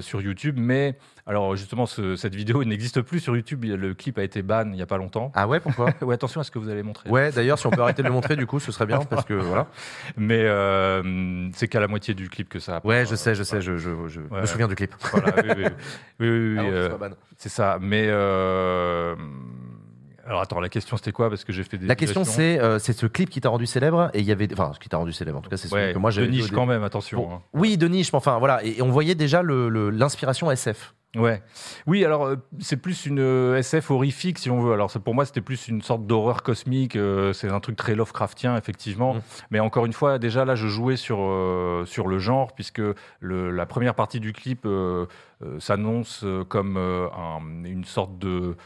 sur 0.00 0.20
YouTube. 0.20 0.56
Mais 0.58 0.98
alors, 1.26 1.56
justement, 1.56 1.86
cette 1.86 2.34
vidéo 2.34 2.64
n'existe 2.64 3.00
plus 3.00 3.20
sur 3.20 3.36
YouTube. 3.36 3.64
Le 3.64 3.94
clip 3.94 4.18
a 4.18 4.22
été 4.22 4.42
ban 4.42 4.66
il 4.66 4.72
n'y 4.72 4.82
a 4.82 4.86
pas 4.86 4.98
longtemps. 4.98 5.30
Ah 5.46 5.48
ouais, 5.48 5.60
pourquoi 5.60 5.90
Ouais, 6.02 6.14
attention 6.14 6.40
à 6.40 6.44
ce 6.44 6.50
que 6.50 6.58
vous 6.58 6.68
allez 6.68 6.82
montrer. 6.82 7.08
Ouais, 7.08 7.30
d'ailleurs, 7.30 7.58
si 7.58 7.66
on 7.66 7.70
peut 7.70 7.80
arrêter 7.80 8.02
de 8.02 8.08
le 8.08 8.12
montrer, 8.12 8.36
du 8.36 8.46
coup, 8.46 8.58
ce 8.58 8.72
serait 8.72 8.86
bien, 8.86 8.98
parce 8.98 9.24
que 9.24 9.34
voilà. 9.34 9.68
Mais 10.16 10.42
euh, 10.42 11.48
c'est 11.54 11.68
qu'à 11.68 11.80
la 11.80 11.88
moitié 11.88 12.14
du 12.14 12.28
clip 12.28 12.48
que 12.48 12.58
ça. 12.58 12.80
Ouais, 12.84 13.06
je 13.06 13.14
sais, 13.14 13.34
je 13.34 13.42
sais, 13.42 13.60
je, 13.60 13.76
je, 13.76 13.90
me 13.90 14.46
souviens 14.46 14.68
du 14.68 14.74
clip. 14.74 14.92
Voilà, 15.12 15.32
oui, 15.36 15.50
oui, 15.56 15.64
oui, 16.20 16.28
oui, 16.28 16.56
ah 16.58 16.62
euh, 16.62 17.10
c'est 17.36 17.48
ça. 17.48 17.78
Mais 17.80 18.06
euh, 18.08 19.14
alors 20.26 20.40
attends, 20.40 20.58
la 20.58 20.68
question 20.68 20.96
c'était 20.96 21.12
quoi? 21.12 21.28
Parce 21.28 21.44
que 21.44 21.52
j'ai 21.52 21.62
fait 21.62 21.78
des. 21.78 21.86
La 21.86 21.94
question 21.94 22.24
c'est 22.24 22.58
c'est 22.80 22.92
ce 22.92 23.06
clip 23.06 23.30
qui 23.30 23.40
t'a 23.40 23.48
rendu 23.48 23.66
célèbre 23.66 24.10
et 24.14 24.20
il 24.20 24.26
y 24.26 24.32
avait 24.32 24.48
enfin 24.52 24.72
ce 24.74 24.80
qui 24.80 24.88
t'a 24.88 24.96
rendu 24.96 25.12
célèbre 25.12 25.38
en 25.38 25.42
tout 25.42 25.50
cas 25.50 25.56
c'est 25.56 25.68
ce 25.68 25.92
que 25.92 25.98
moi 25.98 26.10
j'ai. 26.10 26.22
De 26.22 26.30
niche 26.30 26.50
quand 26.50 26.66
même, 26.66 26.82
attention. 26.82 27.32
Hein. 27.32 27.42
Oui, 27.52 27.76
de 27.76 27.86
niche, 27.86 28.12
mais 28.12 28.16
enfin 28.16 28.38
voilà 28.38 28.64
et, 28.64 28.82
on 28.82 28.90
voyait 28.90 29.14
déjà 29.14 29.42
l'inspiration 29.42 30.48
le, 30.48 30.54
SF. 30.54 30.94
Ouais. 31.16 31.42
Oui, 31.86 32.04
alors 32.04 32.26
euh, 32.26 32.36
c'est 32.60 32.76
plus 32.76 33.06
une 33.06 33.20
euh, 33.20 33.56
SF 33.56 33.90
horrifique 33.90 34.38
si 34.38 34.50
on 34.50 34.60
veut. 34.60 34.72
Alors 34.72 34.90
pour 34.92 35.14
moi 35.14 35.24
c'était 35.24 35.40
plus 35.40 35.68
une 35.68 35.82
sorte 35.82 36.06
d'horreur 36.06 36.42
cosmique. 36.42 36.96
Euh, 36.96 37.32
c'est 37.32 37.48
un 37.48 37.60
truc 37.60 37.76
très 37.76 37.94
Lovecraftien 37.94 38.56
effectivement. 38.56 39.14
Mm. 39.14 39.20
Mais 39.50 39.60
encore 39.60 39.86
une 39.86 39.92
fois, 39.92 40.18
déjà 40.18 40.44
là 40.44 40.54
je 40.54 40.68
jouais 40.68 40.96
sur 40.96 41.16
sur 41.86 42.08
le 42.08 42.18
genre 42.18 42.52
puisque 42.54 42.82
le, 43.20 43.50
la 43.50 43.66
première 43.66 43.94
partie 43.94 44.20
du 44.20 44.32
clip 44.32 44.68
s'annonce 45.58 46.24
comme 46.48 46.76
une 46.76 47.84
sorte 47.84 48.18
de 48.18 48.56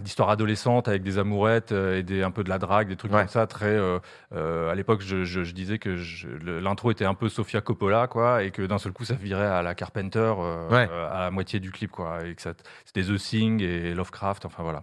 d'histoire 0.00 0.30
adolescente 0.30 0.88
avec 0.88 1.02
des 1.02 1.18
amourettes 1.18 1.72
euh, 1.72 1.98
et 1.98 2.02
des, 2.02 2.22
un 2.22 2.30
peu 2.30 2.44
de 2.44 2.48
la 2.48 2.58
drague, 2.58 2.88
des 2.88 2.96
trucs 2.96 3.12
comme 3.12 3.28
ça. 3.28 3.46
Très, 3.46 3.66
euh, 3.66 3.98
euh, 4.34 4.70
à 4.70 4.74
l'époque, 4.74 5.00
je, 5.00 5.24
je, 5.24 5.40
disais 5.52 5.78
que 5.78 5.96
l'intro 6.44 6.90
était 6.90 7.04
un 7.04 7.14
peu 7.14 7.28
Sofia 7.28 7.60
Coppola, 7.60 8.06
quoi, 8.06 8.42
et 8.42 8.50
que 8.50 8.62
d'un 8.62 8.78
seul 8.78 8.92
coup, 8.92 9.04
ça 9.04 9.14
virait 9.14 9.46
à 9.46 9.62
la 9.62 9.74
Carpenter 9.74 10.34
à 10.70 11.20
la 11.20 11.30
moitié 11.30 11.60
du 11.60 11.70
clip, 11.70 11.90
quoi, 11.90 12.26
et 12.26 12.34
que 12.34 12.42
c'était 12.42 13.02
The 13.02 13.16
Thing 13.16 13.62
et 13.62 13.94
Lovecraft, 13.94 14.44
enfin 14.44 14.62
voilà. 14.62 14.82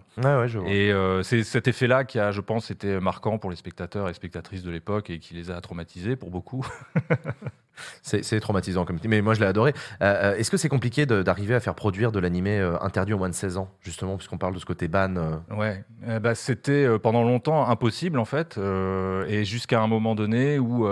Et 0.66 0.92
c'est 1.22 1.42
cet 1.44 1.68
effet-là 1.68 2.04
qui 2.04 2.18
a, 2.18 2.32
je 2.32 2.40
pense, 2.40 2.70
été 2.70 3.00
marquant 3.00 3.38
pour 3.38 3.50
les 3.50 3.56
spectateurs 3.56 4.08
et 4.08 4.14
spectatrices 4.14 4.62
de 4.62 4.70
l'époque 4.70 5.10
et 5.10 5.18
qui 5.18 5.34
les 5.34 5.50
a 5.50 5.60
traumatisés 5.60 6.16
pour 6.16 6.30
beaucoup. 6.30 6.66
C'est 8.02 8.40
traumatisant 8.40 8.84
comme 8.84 8.98
mais 9.04 9.22
moi 9.22 9.34
je 9.34 9.40
l'ai 9.40 9.46
adoré. 9.46 9.74
Euh, 10.02 10.32
euh, 10.32 10.36
est-ce 10.36 10.50
que 10.50 10.56
c'est 10.56 10.68
compliqué 10.68 11.06
d'arriver 11.06 11.54
à 11.54 11.60
faire 11.60 11.74
produire 11.74 12.12
de 12.12 12.18
l'animé 12.18 12.58
euh, 12.58 12.76
interdit 12.80 13.12
au 13.12 13.18
moins 13.18 13.28
de 13.28 13.34
16 13.34 13.56
ans, 13.56 13.70
justement, 13.80 14.16
puisqu'on 14.16 14.38
parle 14.38 14.54
de 14.54 14.58
ce 14.58 14.66
côté 14.66 14.88
ban 14.88 15.42
Ouais, 15.50 15.84
bah, 16.20 16.34
c'était 16.34 16.98
pendant 16.98 17.22
longtemps 17.22 17.68
impossible 17.68 18.18
en 18.18 18.24
fait, 18.24 18.58
et 19.28 19.44
jusqu'à 19.44 19.80
un 19.80 19.86
moment 19.86 20.14
donné 20.14 20.58
où. 20.58 20.86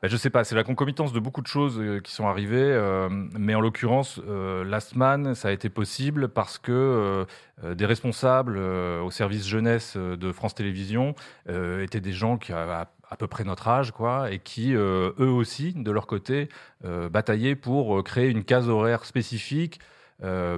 Bah, 0.00 0.06
je 0.06 0.16
sais 0.16 0.30
pas, 0.30 0.44
c'est 0.44 0.54
la 0.54 0.62
concomitance 0.62 1.12
de 1.12 1.18
beaucoup 1.18 1.42
de 1.42 1.48
choses 1.48 1.82
qui 2.04 2.12
sont 2.12 2.28
arrivées, 2.28 3.08
mais 3.36 3.56
en 3.56 3.60
l'occurrence, 3.60 4.20
Last 4.64 4.94
Man, 4.94 5.34
ça 5.34 5.48
a 5.48 5.50
été 5.50 5.68
possible 5.70 6.28
parce 6.28 6.58
que 6.58 7.26
des 7.64 7.84
responsables 7.84 8.58
au 8.58 9.10
service 9.10 9.46
jeunesse 9.48 9.96
de 9.96 10.30
France 10.30 10.54
Télévisions 10.54 11.16
étaient 11.48 12.00
des 12.00 12.12
gens 12.12 12.38
qui 12.38 12.52
avaient 12.52 12.86
à 13.10 13.16
peu 13.16 13.26
près 13.26 13.44
notre 13.44 13.68
âge, 13.68 13.90
quoi, 13.92 14.30
et 14.30 14.38
qui, 14.38 14.74
euh, 14.74 15.12
eux 15.18 15.30
aussi, 15.30 15.72
de 15.72 15.90
leur 15.90 16.06
côté, 16.06 16.48
euh, 16.84 17.08
bataillaient 17.08 17.56
pour 17.56 17.98
euh, 17.98 18.02
créer 18.02 18.28
une 18.28 18.44
case 18.44 18.68
horaire 18.68 19.04
spécifique 19.04 19.80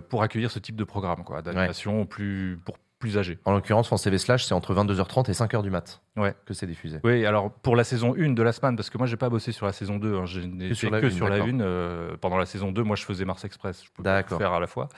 pour 0.08 0.22
accueillir 0.22 0.50
ce 0.50 0.58
type 0.58 0.76
de 0.76 0.84
programme, 0.84 1.22
quoi, 1.22 1.42
d'animation 1.42 2.06
plus, 2.06 2.58
pour 2.64 2.78
plus 3.00 3.18
âgés. 3.18 3.38
En 3.44 3.52
l'occurrence, 3.52 3.88
France 3.88 4.02
TV 4.02 4.18
Slash, 4.18 4.44
c'est 4.44 4.54
entre 4.54 4.74
22h30 4.74 5.28
et 5.28 5.32
5h 5.32 5.62
du 5.62 5.70
mat 5.70 6.00
ouais. 6.16 6.34
que 6.46 6.54
c'est 6.54 6.68
diffusé. 6.68 7.00
Oui, 7.02 7.26
alors 7.26 7.50
pour 7.50 7.74
la 7.74 7.82
saison 7.82 8.14
1 8.16 8.34
de 8.34 8.42
la 8.42 8.52
semaine, 8.52 8.76
parce 8.76 8.90
que 8.90 8.98
moi, 8.98 9.08
j'ai 9.08 9.16
pas 9.16 9.28
bossé 9.28 9.50
sur 9.50 9.66
la 9.66 9.72
saison 9.72 9.98
2, 9.98 10.14
hein, 10.14 10.26
j'ai 10.26 10.42
que 10.42 10.74
sur 10.74 10.90
la 10.90 11.00
que 11.00 11.10
sur 11.10 11.28
la 11.28 11.42
1. 11.42 12.16
pendant 12.20 12.38
la 12.38 12.46
saison 12.46 12.70
2, 12.70 12.84
moi, 12.84 12.94
je 12.94 13.04
faisais 13.04 13.24
Mars 13.24 13.44
Express, 13.44 13.82
je 13.84 13.90
pouvais 13.90 14.22
faire 14.22 14.52
à 14.52 14.60
la 14.60 14.66
fois. 14.68 14.88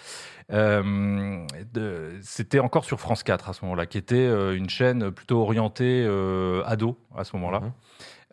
C'était 2.20 2.58
encore 2.58 2.84
sur 2.84 3.00
France 3.00 3.22
4 3.22 3.48
à 3.48 3.52
ce 3.54 3.64
moment-là, 3.64 3.86
qui 3.86 3.96
était 3.96 4.28
une 4.54 4.68
chaîne 4.68 5.10
plutôt 5.10 5.40
orientée 5.40 6.04
ado 6.66 6.98
à 7.16 7.24
ce 7.24 7.34
moment-là. 7.36 7.60
Mhm. 7.60 7.72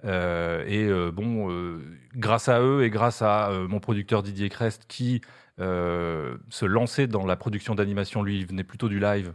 Euh, 0.05 0.63
et 0.65 0.85
euh, 0.85 1.11
bon, 1.11 1.51
euh, 1.51 1.81
grâce 2.15 2.47
à 2.47 2.61
eux 2.61 2.83
et 2.83 2.89
grâce 2.89 3.21
à 3.21 3.51
mon 3.67 3.79
producteur 3.79 4.23
Didier 4.23 4.49
Crest 4.49 4.85
qui 4.87 5.21
se 5.57 6.65
lançait 6.65 7.07
dans 7.07 7.25
la 7.25 7.35
production 7.35 7.75
d'animation, 7.75 8.23
lui 8.23 8.39
il 8.39 8.45
venait 8.45 8.63
plutôt 8.63 8.87
du 8.87 8.99
live. 8.99 9.33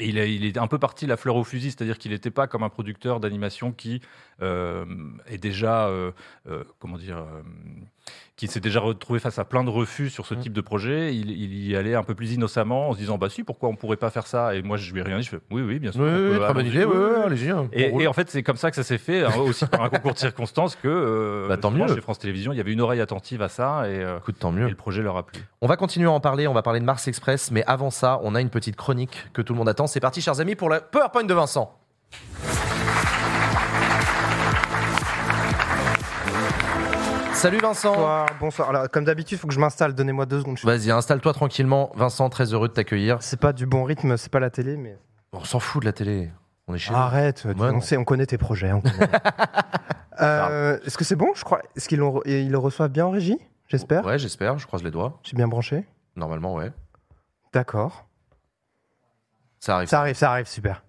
Il, 0.00 0.16
est, 0.18 0.58
un 0.58 0.68
peu 0.68 0.78
parti 0.78 1.06
la 1.06 1.16
fleur 1.16 1.34
au 1.34 1.42
fusil, 1.42 1.72
c'est-à-dire 1.72 1.98
qu'il 1.98 2.12
n'était 2.12 2.30
pas 2.30 2.46
comme 2.46 2.62
un 2.62 2.68
producteur 2.68 3.18
d'animation 3.18 3.72
qui 3.72 4.00
est 4.40 5.38
déjà, 5.38 5.86
euh, 5.88 6.12
euh, 6.48 6.64
comment 6.78 6.96
dire, 6.96 7.18
euh, 7.18 7.42
qui 8.36 8.46
s'est 8.46 8.60
déjà 8.60 8.78
retrouvé 8.78 9.18
face 9.18 9.38
à 9.40 9.44
plein 9.44 9.64
de 9.64 9.68
refus 9.68 10.10
sur 10.10 10.24
ce 10.24 10.34
Mm. 10.34 10.38
type 10.40 10.52
de 10.52 10.60
projet. 10.60 11.12
Il, 11.14 11.30
il 11.32 11.66
y 11.68 11.74
allait 11.76 11.96
un 11.96 12.04
peu 12.04 12.14
plus 12.14 12.32
innocemment 12.34 12.88
en 12.90 12.92
se 12.92 12.98
disant, 12.98 13.18
bah 13.18 13.28
si, 13.28 13.42
pourquoi 13.42 13.68
on 13.68 13.74
pourrait 13.74 13.96
pas 13.96 14.10
faire 14.10 14.28
ça? 14.28 14.54
Et 14.54 14.62
moi, 14.62 14.76
je 14.76 14.92
lui 14.92 15.00
ai 15.00 15.02
rien 15.02 15.18
dit. 15.18 15.24
Je 15.24 15.30
fais, 15.30 15.40
oui, 15.50 15.60
oui, 15.62 15.80
bien 15.80 15.90
sûr. 15.90 16.02
Oui, 16.02 16.38
très 16.38 16.54
bonne 16.54 16.66
idée. 16.66 16.84
oui, 16.84 16.94
allez-y. 17.24 17.50
hein. 17.50 17.68
Et, 17.72 18.06
en 18.06 18.12
fait, 18.12 18.30
c'est 18.30 18.44
comme 18.44 18.56
ça 18.56 18.70
que 18.70 18.76
ça 18.76 18.84
s'est 18.84 18.96
fait, 18.96 19.24
hein, 19.24 19.32
aussi 19.40 19.66
par 19.66 19.82
un 19.82 19.88
concours 19.88 20.12
de 20.14 20.18
circonstances 20.18 20.76
que 20.76 20.86
euh, 20.86 21.48
Bah, 21.48 21.56
tant 21.56 21.72
mieux. 21.72 21.88
chez 21.92 22.00
France 22.00 22.20
Télévisions, 22.20 22.52
il 22.52 22.58
y 22.58 22.60
avait 22.60 22.72
une 22.72 22.80
oreille 22.80 23.00
attentive 23.00 23.42
à 23.42 23.48
ça 23.48 23.88
et, 23.88 23.98
euh, 24.04 24.18
Écoute, 24.18 24.36
tant 24.38 24.52
et 24.52 24.56
mieux. 24.60 24.68
le 24.68 24.74
projet 24.76 25.02
leur 25.02 25.16
a 25.16 25.26
plu. 25.26 25.40
On 25.60 25.66
va 25.66 25.76
continuer 25.76 26.06
à 26.06 26.12
en 26.12 26.20
parler, 26.20 26.46
on 26.46 26.54
va 26.54 26.62
parler 26.62 26.78
de 26.78 26.84
Mars 26.84 27.08
Express, 27.08 27.50
mais 27.50 27.64
avant 27.66 27.90
ça, 27.90 28.20
on 28.22 28.36
a 28.36 28.40
une 28.40 28.50
petite 28.50 28.76
chronique 28.76 29.26
que 29.32 29.42
tout 29.42 29.52
le 29.52 29.58
monde 29.58 29.68
attend. 29.68 29.88
C'est 29.88 29.98
parti, 30.00 30.20
chers 30.20 30.38
amis, 30.40 30.54
pour 30.54 30.70
la 30.70 30.80
PowerPoint 30.80 31.24
de 31.24 31.34
Vincent. 31.34 31.76
Salut 37.38 37.58
Vincent 37.58 37.92
Bonsoir, 37.94 38.26
bonsoir. 38.40 38.68
Alors, 38.70 38.90
comme 38.90 39.04
d'habitude, 39.04 39.38
il 39.38 39.40
faut 39.40 39.46
que 39.46 39.54
je 39.54 39.60
m'installe. 39.60 39.94
Donnez-moi 39.94 40.26
deux 40.26 40.40
secondes. 40.40 40.58
Vas-y, 40.64 40.90
installe-toi 40.90 41.32
tranquillement. 41.32 41.90
Vincent, 41.94 42.28
très 42.30 42.52
heureux 42.52 42.66
de 42.68 42.72
t'accueillir. 42.72 43.18
C'est 43.20 43.38
pas 43.38 43.52
du 43.52 43.64
bon 43.66 43.84
rythme, 43.84 44.16
c'est 44.16 44.30
pas 44.32 44.40
la 44.40 44.50
télé, 44.50 44.76
mais. 44.76 44.98
On 45.32 45.44
s'en 45.44 45.60
fout 45.60 45.82
de 45.82 45.86
la 45.86 45.92
télé. 45.92 46.30
On 46.66 46.74
est 46.74 46.78
chez 46.78 46.90
nous. 46.90 46.96
Arrête, 46.98 47.42
tu- 47.42 47.46
Ouais, 47.48 47.54
non. 47.54 47.76
on, 47.76 47.80
sait, 47.80 47.96
on 47.96 48.04
connaît 48.04 48.26
tes 48.26 48.38
projets. 48.38 48.72
on 48.72 48.80
connaît. 48.80 48.96
Euh, 50.20 50.80
Est-ce 50.84 50.98
que 50.98 51.04
c'est 51.04 51.14
bon 51.14 51.28
Je 51.36 51.44
crois? 51.44 51.60
Est-ce 51.76 51.88
qu'ils 51.88 52.00
l'ont- 52.00 52.20
ils 52.26 52.50
le 52.50 52.58
reçoivent 52.58 52.90
bien 52.90 53.06
en 53.06 53.12
régie? 53.12 53.38
J'espère. 53.68 54.04
Ouais, 54.04 54.18
j'espère, 54.18 54.58
je 54.58 54.66
croise 54.66 54.82
les 54.82 54.90
doigts. 54.90 55.20
J'ai 55.22 55.36
bien 55.36 55.46
branché? 55.46 55.86
Normalement, 56.16 56.54
ouais. 56.56 56.72
D'accord. 57.52 58.08
Ça 59.60 59.76
arrive. 59.76 59.86
Ça 59.86 60.00
arrive, 60.00 60.16
ça 60.16 60.32
arrive, 60.32 60.48
super. 60.48 60.82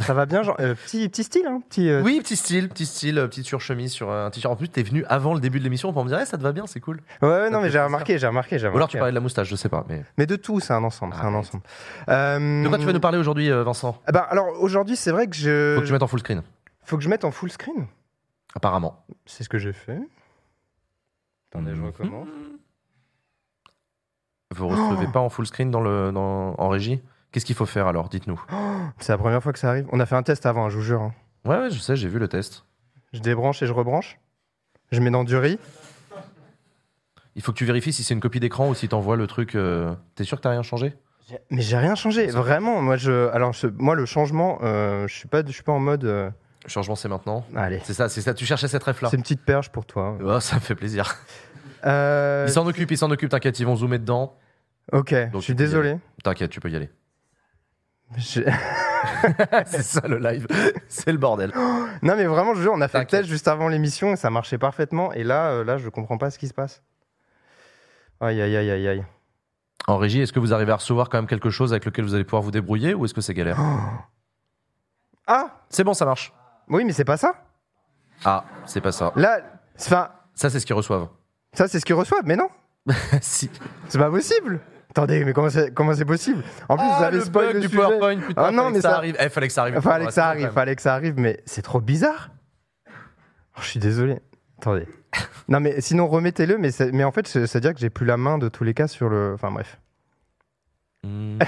Ça 0.00 0.14
va 0.14 0.26
bien, 0.26 0.42
genre, 0.42 0.56
euh, 0.60 0.74
petit, 0.74 1.08
petit 1.08 1.24
style, 1.24 1.46
hein 1.46 1.60
petit, 1.68 1.88
euh, 1.88 2.02
Oui, 2.02 2.20
petit 2.20 2.36
style, 2.36 2.68
petit 2.68 2.86
style, 2.86 3.18
euh, 3.18 3.26
petite 3.28 3.46
surchemise 3.46 3.92
sur 3.92 4.10
un 4.12 4.30
t-shirt. 4.30 4.52
En 4.52 4.56
plus, 4.56 4.68
t'es 4.68 4.82
venu 4.82 5.04
avant 5.08 5.34
le 5.34 5.40
début 5.40 5.58
de 5.58 5.64
l'émission 5.64 5.92
pour 5.92 6.04
me 6.04 6.08
dire, 6.08 6.18
Eh, 6.20 6.26
ça 6.26 6.36
te 6.38 6.42
va 6.42 6.52
bien, 6.52 6.66
c'est 6.66 6.80
cool. 6.80 7.00
Ouais, 7.22 7.50
non, 7.50 7.60
mais 7.60 7.70
j'ai 7.70 7.80
remarqué, 7.80 8.18
j'ai 8.18 8.26
remarqué, 8.26 8.58
j'ai 8.58 8.68
Ou 8.68 8.76
alors 8.76 8.88
tu 8.88 8.96
parlais 8.96 9.12
de 9.12 9.16
la 9.16 9.20
moustache, 9.20 9.48
je 9.48 9.56
sais 9.56 9.68
pas. 9.68 9.84
Mais 9.88 10.04
Mais 10.16 10.26
de 10.26 10.36
tout, 10.36 10.60
c'est 10.60 10.72
un 10.72 10.84
ensemble, 10.84 11.14
c'est 11.14 11.24
un 11.26 11.34
ensemble. 11.34 11.62
Euh, 12.08 12.62
de 12.64 12.68
quoi 12.68 12.78
tu 12.78 12.84
vas 12.86 12.92
nous 12.92 13.00
parler 13.00 13.18
aujourd'hui, 13.18 13.50
Vincent? 13.50 14.00
Eh 14.08 14.12
ben, 14.12 14.24
alors 14.30 14.48
aujourd'hui, 14.60 14.96
c'est 14.96 15.10
vrai 15.10 15.26
que 15.26 15.34
je. 15.36 15.74
Faut 15.76 15.82
que 15.82 15.86
tu 15.86 15.92
mettes 15.92 16.02
en 16.02 16.06
full 16.08 16.20
screen. 16.20 16.42
Faut 16.84 16.96
que 16.96 17.02
je 17.02 17.08
mette 17.08 17.24
en 17.24 17.30
full 17.30 17.50
screen. 17.50 17.86
Apparemment. 18.54 19.04
C'est 19.26 19.44
ce 19.44 19.48
que 19.48 19.58
j'ai 19.58 19.72
fait. 19.72 19.98
Attendez, 21.50 21.72
je 21.74 21.80
Mhm. 21.80 21.86
recommence. 21.86 22.28
Vous 24.54 24.68
recevez 24.68 25.06
pas 25.06 25.20
en 25.20 25.28
full 25.28 25.46
screen 25.46 25.70
dans 25.70 25.80
le, 25.80 26.10
dans, 26.10 26.54
en 26.58 26.68
régie? 26.68 27.02
Qu'est-ce 27.32 27.44
qu'il 27.44 27.54
faut 27.56 27.66
faire 27.66 27.86
alors? 27.86 28.08
Dites-nous. 28.08 28.40
C'est 28.98 29.12
la 29.12 29.18
première 29.18 29.42
fois 29.42 29.52
que 29.52 29.58
ça 29.58 29.68
arrive. 29.70 29.86
On 29.92 30.00
a 30.00 30.06
fait 30.06 30.16
un 30.16 30.22
test 30.22 30.46
avant, 30.46 30.66
hein, 30.66 30.70
je 30.70 30.76
vous 30.76 30.82
jure. 30.82 31.02
hein. 31.02 31.12
Ouais, 31.44 31.58
ouais, 31.58 31.70
je 31.70 31.78
sais, 31.78 31.94
j'ai 31.96 32.08
vu 32.08 32.18
le 32.18 32.28
test. 32.28 32.64
Je 33.12 33.20
débranche 33.20 33.62
et 33.62 33.66
je 33.66 33.72
rebranche. 33.72 34.18
Je 34.92 35.00
mets 35.00 35.10
dans 35.10 35.24
du 35.24 35.36
riz. 35.36 35.58
Il 37.36 37.42
faut 37.42 37.52
que 37.52 37.58
tu 37.58 37.64
vérifies 37.64 37.92
si 37.92 38.02
c'est 38.02 38.14
une 38.14 38.20
copie 38.20 38.40
d'écran 38.40 38.68
ou 38.68 38.74
si 38.74 38.88
t'envoies 38.88 39.16
le 39.16 39.26
truc. 39.26 39.54
euh, 39.54 39.94
T'es 40.14 40.24
sûr 40.24 40.38
que 40.38 40.42
t'as 40.42 40.50
rien 40.50 40.62
changé? 40.62 40.94
Mais 41.50 41.60
j'ai 41.60 41.76
rien 41.76 41.94
changé, 41.94 42.26
vraiment. 42.28 42.80
Moi, 42.80 42.96
je, 42.96 43.28
alors, 43.28 43.52
je- 43.52 43.66
moi 43.66 43.94
le 43.94 44.06
changement, 44.06 44.58
euh, 44.62 45.06
je 45.06 45.14
suis 45.14 45.28
pas, 45.28 45.44
je 45.46 45.52
suis 45.52 45.62
pas 45.62 45.72
en 45.72 45.78
mode. 45.78 46.04
euh, 46.04 46.30
Le 46.64 46.70
changement, 46.70 46.96
c'est 46.96 47.08
maintenant? 47.08 47.44
Allez, 47.54 47.80
C'est 47.84 47.92
ça, 47.92 48.08
c'est 48.08 48.22
ça. 48.22 48.32
Tu 48.32 48.46
cherchais 48.46 48.66
cette 48.68 48.82
ref 48.82 49.02
là. 49.02 49.10
c'est 49.10 49.16
une 49.16 49.22
petite 49.22 49.42
perche 49.44 49.68
pour 49.68 49.84
toi. 49.84 50.16
Oh, 50.24 50.40
ça 50.40 50.56
me 50.56 50.60
fait 50.60 50.74
plaisir. 50.74 51.14
Euh, 51.84 52.46
Il 52.48 52.52
s'en 52.52 52.66
occupe, 52.66 52.90
il 52.90 52.96
s'en 52.98 53.10
occupe, 53.10 53.28
t'inquiète, 53.30 53.60
ils 53.60 53.66
vont 53.66 53.76
zoomer 53.76 53.98
dedans. 53.98 54.36
ok, 54.92 55.12
Donc, 55.30 55.40
je 55.42 55.44
suis 55.44 55.52
tu 55.52 55.56
peux 55.56 55.62
y 55.62 55.66
désolé. 55.66 55.98
T'inquiète, 56.24 56.50
tu 56.50 56.60
peux 56.60 56.70
y 56.70 56.76
aller. 56.76 56.88
C'est 59.66 59.82
ça 59.82 60.00
le 60.08 60.18
live. 60.18 60.46
C'est 60.88 61.12
le 61.12 61.18
bordel. 61.18 61.52
non, 62.02 62.16
mais 62.16 62.24
vraiment, 62.24 62.54
je 62.54 62.62
jure, 62.62 62.72
on 62.74 62.80
a 62.80 62.88
fait 62.88 63.00
le 63.00 63.06
test 63.06 63.28
juste 63.28 63.48
avant 63.48 63.68
l'émission 63.68 64.12
et 64.12 64.16
ça 64.16 64.30
marchait 64.30 64.58
parfaitement. 64.58 65.12
Et 65.12 65.24
là, 65.24 65.50
euh, 65.50 65.64
là, 65.64 65.76
je 65.78 65.88
comprends 65.88 66.18
pas 66.18 66.30
ce 66.30 66.38
qui 66.38 66.48
se 66.48 66.54
passe. 66.54 66.82
Aïe, 68.20 68.40
aïe, 68.40 68.56
aïe, 68.56 68.70
aïe, 68.70 68.88
aïe. 68.88 69.04
En 69.86 69.96
régie, 69.96 70.20
est-ce 70.20 70.32
que 70.32 70.40
vous 70.40 70.52
arrivez 70.52 70.72
à 70.72 70.76
recevoir 70.76 71.08
quand 71.08 71.18
même 71.18 71.26
quelque 71.28 71.50
chose 71.50 71.72
avec 71.72 71.84
lequel 71.84 72.04
vous 72.04 72.14
allez 72.14 72.24
pouvoir 72.24 72.42
vous 72.42 72.50
débrouiller 72.50 72.94
ou 72.94 73.04
est-ce 73.04 73.14
que 73.14 73.20
c'est 73.20 73.34
galère 73.34 73.58
Ah, 75.26 75.60
C'est 75.70 75.84
bon, 75.84 75.94
ça 75.94 76.04
marche. 76.04 76.32
oui, 76.68 76.84
mais 76.84 76.92
c'est 76.92 77.04
pas 77.04 77.16
ça. 77.16 77.34
Ah, 78.24 78.44
c'est 78.66 78.80
pas 78.80 78.92
ça. 78.92 79.12
Là, 79.16 79.40
enfin, 79.78 80.10
Ça, 80.34 80.50
c'est 80.50 80.60
ce 80.60 80.66
qu'ils 80.66 80.74
reçoivent. 80.74 81.08
ça, 81.52 81.68
c'est 81.68 81.78
ce 81.80 81.84
qu'ils 81.84 81.94
reçoivent, 81.94 82.24
mais 82.24 82.36
non, 82.36 82.48
si. 83.20 83.50
c'est 83.88 83.98
pas 83.98 84.10
possible. 84.10 84.60
Attendez, 84.90 85.24
mais 85.24 85.32
comment 85.32 85.50
c'est, 85.50 85.72
comment 85.74 85.94
c'est 85.94 86.04
possible? 86.04 86.42
En 86.68 86.76
plus, 86.76 86.86
vous 86.86 87.02
avez 87.04 87.18
le 87.18 87.24
spoil 87.24 87.46
bug 87.46 87.54
le 87.56 87.60
du 87.60 87.68
sujet. 87.68 87.82
PowerPoint, 87.82 88.16
putain, 88.18 88.42
Ah 88.42 88.50
non, 88.50 88.56
fallait 88.64 88.70
mais 88.70 88.76
que 88.76 88.82
ça 88.82 88.90
ça- 88.90 88.96
arrive. 88.96 89.16
Eh, 89.20 89.28
fallait 89.28 89.46
que 89.48 89.52
ça 89.52 89.62
arrive. 89.62 89.80
Fallait 89.80 90.06
que 90.06 90.12
ça 90.12 90.26
arrive, 90.28 90.50
fallait 90.50 90.76
que 90.76 90.82
ça 90.82 90.94
arrive, 90.94 91.14
mais 91.18 91.40
c'est 91.44 91.62
trop 91.62 91.80
bizarre. 91.80 92.30
Oh, 92.88 93.60
je 93.60 93.66
suis 93.66 93.80
désolé. 93.80 94.18
Attendez. 94.58 94.86
non, 95.48 95.60
mais 95.60 95.80
sinon, 95.80 96.06
remettez-le, 96.08 96.58
mais, 96.58 96.70
mais 96.92 97.04
en 97.04 97.12
fait, 97.12 97.26
c'est- 97.28 97.46
c'est-à-dire 97.46 97.74
que 97.74 97.80
j'ai 97.80 97.90
plus 97.90 98.06
la 98.06 98.16
main 98.16 98.38
de 98.38 98.48
tous 98.48 98.64
les 98.64 98.74
cas 98.74 98.88
sur 98.88 99.08
le. 99.08 99.32
Enfin, 99.34 99.50
bref. 99.50 99.78
Mmh. 101.04 101.38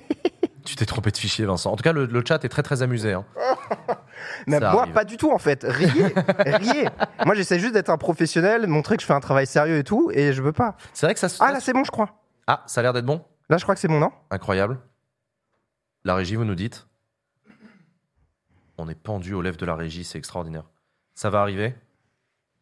tu 0.64 0.76
t'es 0.76 0.86
trompé 0.86 1.10
de 1.10 1.16
fichier, 1.16 1.44
Vincent. 1.46 1.72
En 1.72 1.76
tout 1.76 1.82
cas, 1.82 1.92
le, 1.92 2.06
le 2.06 2.22
chat 2.26 2.44
est 2.44 2.48
très 2.48 2.62
très 2.62 2.82
amusé. 2.82 3.12
hein. 3.14 3.24
Mais 4.46 4.58
Ça 4.60 4.70
moi, 4.72 4.82
arrive. 4.82 4.94
pas 4.94 5.04
du 5.04 5.16
tout, 5.16 5.30
en 5.32 5.38
fait. 5.38 5.64
Riez. 5.68 6.12
Riez. 6.46 6.88
Moi, 7.26 7.34
j'essaie 7.34 7.58
juste 7.58 7.74
d'être 7.74 7.90
un 7.90 7.98
professionnel, 7.98 8.66
montrer 8.66 8.96
que 8.96 9.02
je 9.02 9.06
fais 9.06 9.12
un 9.14 9.20
travail 9.20 9.46
sérieux 9.46 9.78
et 9.78 9.84
tout, 9.84 10.10
et 10.14 10.32
je 10.32 10.42
veux 10.42 10.52
pas. 10.52 10.76
C'est 10.92 11.06
vrai 11.06 11.14
que 11.14 11.20
ça 11.20 11.28
se. 11.28 11.42
Ah, 11.42 11.50
là, 11.52 11.60
c'est 11.60 11.72
bon, 11.72 11.84
je 11.84 11.90
crois. 11.90 12.10
Ah, 12.46 12.62
ça 12.66 12.80
a 12.80 12.82
l'air 12.82 12.92
d'être 12.92 13.06
bon. 13.06 13.24
Là, 13.48 13.56
je 13.58 13.62
crois 13.62 13.74
que 13.74 13.80
c'est 13.80 13.88
bon, 13.88 13.98
non? 14.00 14.12
Incroyable. 14.30 14.78
La 16.04 16.14
régie, 16.14 16.36
vous 16.36 16.44
nous 16.44 16.54
dites. 16.54 16.86
On 18.76 18.88
est 18.88 18.94
pendu 18.94 19.34
aux 19.34 19.42
lèvres 19.42 19.56
de 19.56 19.66
la 19.66 19.76
régie, 19.76 20.04
c'est 20.04 20.18
extraordinaire. 20.18 20.64
Ça 21.14 21.30
va 21.30 21.40
arriver? 21.40 21.74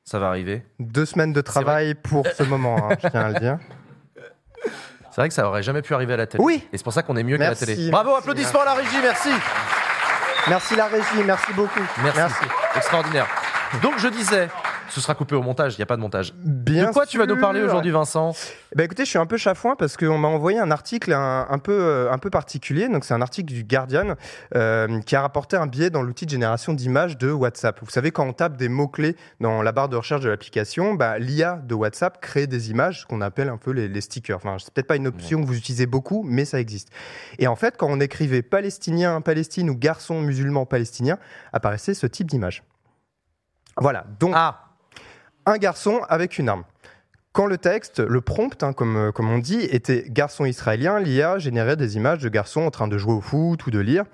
Ça 0.04 0.18
va 0.18 0.28
arriver? 0.28 0.66
Deux 0.78 1.06
semaines 1.06 1.32
de 1.32 1.40
travail 1.40 1.94
pour 1.94 2.26
ce 2.26 2.42
moment, 2.42 2.90
hein, 2.90 2.96
je 3.02 3.08
tiens 3.08 3.20
à 3.20 3.28
le 3.30 3.40
dire. 3.40 3.58
C'est 5.10 5.20
vrai 5.20 5.28
que 5.28 5.34
ça 5.34 5.46
aurait 5.46 5.62
jamais 5.62 5.82
pu 5.82 5.94
arriver 5.94 6.14
à 6.14 6.16
la 6.16 6.26
télé. 6.26 6.42
Oui. 6.42 6.66
Et 6.72 6.78
c'est 6.78 6.84
pour 6.84 6.92
ça 6.92 7.02
qu'on 7.02 7.16
est 7.16 7.22
mieux 7.22 7.38
Merci. 7.38 7.64
qu'à 7.64 7.70
la 7.70 7.76
télé. 7.76 7.90
Bravo, 7.90 8.14
applaudissements 8.14 8.62
à 8.62 8.64
la 8.64 8.74
régie, 8.74 8.98
merci. 9.02 9.30
Merci, 10.48 10.76
la 10.76 10.86
régie, 10.86 11.22
merci 11.24 11.52
beaucoup. 11.52 11.80
Merci. 12.02 12.44
Extraordinaire. 12.76 13.26
Donc 13.82 13.98
je 13.98 14.08
disais, 14.08 14.48
ce 14.92 15.00
sera 15.00 15.14
coupé 15.14 15.34
au 15.34 15.42
montage, 15.42 15.74
il 15.74 15.78
n'y 15.78 15.82
a 15.82 15.86
pas 15.86 15.96
de 15.96 16.02
montage. 16.02 16.34
Bien 16.34 16.88
de 16.88 16.92
quoi 16.92 17.06
tu 17.06 17.16
vas 17.16 17.26
nous 17.26 17.38
parler 17.40 17.62
aujourd'hui, 17.62 17.90
Vincent? 17.90 18.34
Bah 18.76 18.84
écoutez, 18.84 19.04
je 19.04 19.10
suis 19.10 19.18
un 19.18 19.26
peu 19.26 19.38
chafouin 19.38 19.74
parce 19.76 19.96
qu'on 19.96 20.18
m'a 20.18 20.28
envoyé 20.28 20.58
un 20.58 20.70
article 20.70 21.12
un, 21.12 21.46
un 21.48 21.58
peu, 21.58 21.72
euh, 21.72 22.12
un 22.12 22.18
peu 22.18 22.28
particulier. 22.28 22.88
Donc 22.88 23.04
c'est 23.04 23.14
un 23.14 23.22
article 23.22 23.52
du 23.52 23.64
Guardian 23.64 24.16
euh, 24.54 25.00
qui 25.00 25.16
a 25.16 25.22
rapporté 25.22 25.56
un 25.56 25.66
biais 25.66 25.88
dans 25.90 26.02
l'outil 26.02 26.26
de 26.26 26.30
génération 26.30 26.74
d'images 26.74 27.16
de 27.16 27.30
WhatsApp. 27.30 27.78
Vous 27.82 27.90
savez, 27.90 28.10
quand 28.10 28.26
on 28.26 28.32
tape 28.32 28.56
des 28.56 28.68
mots-clés 28.68 29.16
dans 29.40 29.62
la 29.62 29.72
barre 29.72 29.88
de 29.88 29.96
recherche 29.96 30.20
de 30.20 30.28
l'application, 30.28 30.94
bah, 30.94 31.18
l'IA 31.18 31.60
de 31.64 31.74
WhatsApp 31.74 32.20
crée 32.20 32.46
des 32.46 32.70
images 32.70 33.06
qu'on 33.06 33.22
appelle 33.22 33.48
un 33.48 33.56
peu 33.56 33.70
les, 33.70 33.88
les 33.88 34.00
stickers. 34.02 34.36
Enfin, 34.36 34.56
c'est 34.58 34.72
peut-être 34.72 34.88
pas 34.88 34.96
une 34.96 35.06
option 35.06 35.40
que 35.40 35.46
vous 35.46 35.56
utilisez 35.56 35.86
beaucoup, 35.86 36.22
mais 36.22 36.44
ça 36.44 36.60
existe. 36.60 36.88
Et 37.38 37.46
en 37.46 37.56
fait, 37.56 37.76
quand 37.78 37.88
on 37.88 38.00
écrivait 38.00 38.42
palestinien, 38.42 39.20
Palestine 39.22 39.70
ou 39.70 39.74
garçon 39.74 40.20
musulman 40.20 40.66
palestinien, 40.66 41.18
apparaissait 41.52 41.94
ce 41.94 42.06
type 42.06 42.28
d'image. 42.28 42.62
Voilà. 43.78 44.04
Donc, 44.20 44.32
Ah, 44.34 44.71
un 45.46 45.58
garçon 45.58 46.00
avec 46.08 46.38
une 46.38 46.48
arme. 46.48 46.64
Quand 47.32 47.46
le 47.46 47.56
texte, 47.56 48.00
le 48.00 48.20
prompt, 48.20 48.62
hein, 48.62 48.74
comme, 48.74 48.96
euh, 48.96 49.12
comme 49.12 49.30
on 49.30 49.38
dit, 49.38 49.60
était 49.60 50.04
garçon 50.08 50.44
israélien, 50.44 51.00
l'IA 51.00 51.38
générait 51.38 51.76
des 51.76 51.96
images 51.96 52.18
de 52.18 52.28
garçons 52.28 52.60
en 52.60 52.70
train 52.70 52.88
de 52.88 52.98
jouer 52.98 53.14
au 53.14 53.22
foot 53.22 53.66
ou 53.66 53.70
de 53.70 53.78
lire. 53.78 54.04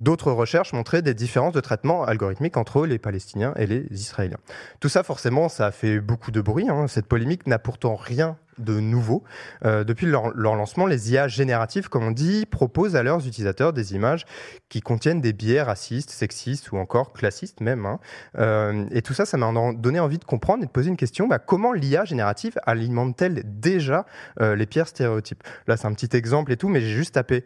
D'autres 0.00 0.30
recherches 0.30 0.74
montraient 0.74 1.00
des 1.00 1.14
différences 1.14 1.54
de 1.54 1.60
traitement 1.60 2.04
algorithmique 2.04 2.56
entre 2.58 2.84
les 2.84 2.98
Palestiniens 2.98 3.54
et 3.56 3.66
les 3.66 3.86
Israéliens. 3.90 4.36
Tout 4.78 4.90
ça, 4.90 5.02
forcément, 5.02 5.48
ça 5.48 5.66
a 5.66 5.70
fait 5.70 6.00
beaucoup 6.00 6.30
de 6.30 6.42
bruit. 6.42 6.68
hein. 6.68 6.86
Cette 6.86 7.06
polémique 7.06 7.46
n'a 7.46 7.58
pourtant 7.58 7.94
rien 7.94 8.36
de 8.58 8.78
nouveau. 8.78 9.24
Euh, 9.64 9.84
depuis 9.84 10.06
leur, 10.06 10.30
lancement, 10.34 10.86
les 10.86 11.12
IA 11.12 11.28
génératives, 11.28 11.88
comme 11.88 12.04
on 12.04 12.10
dit, 12.10 12.44
proposent 12.46 12.94
à 12.96 13.02
leurs 13.02 13.26
utilisateurs 13.26 13.72
des 13.72 13.94
images 13.94 14.26
qui 14.68 14.80
contiennent 14.80 15.20
des 15.20 15.32
biais 15.32 15.62
racistes, 15.62 16.10
sexistes 16.10 16.72
ou 16.72 16.76
encore 16.76 17.12
classistes 17.14 17.60
même. 17.62 17.86
hein. 17.86 17.98
Euh, 18.38 18.86
et 18.90 19.00
tout 19.00 19.14
ça, 19.14 19.24
ça 19.24 19.38
m'a 19.38 19.50
donné 19.72 19.98
envie 20.00 20.18
de 20.18 20.24
comprendre 20.24 20.62
et 20.62 20.66
de 20.66 20.70
poser 20.70 20.90
une 20.90 20.96
question. 20.96 21.26
Bah, 21.26 21.38
comment 21.38 21.72
l'IA 21.72 22.04
générative 22.04 22.58
alimente-t-elle 22.66 23.42
déjà 23.44 24.04
euh, 24.40 24.56
les 24.56 24.66
pires 24.66 24.88
stéréotypes? 24.88 25.42
Là, 25.66 25.76
c'est 25.78 25.86
un 25.86 25.94
petit 25.94 26.14
exemple 26.16 26.52
et 26.52 26.58
tout, 26.58 26.68
mais 26.68 26.80
j'ai 26.80 26.94
juste 26.94 27.14
tapé 27.14 27.44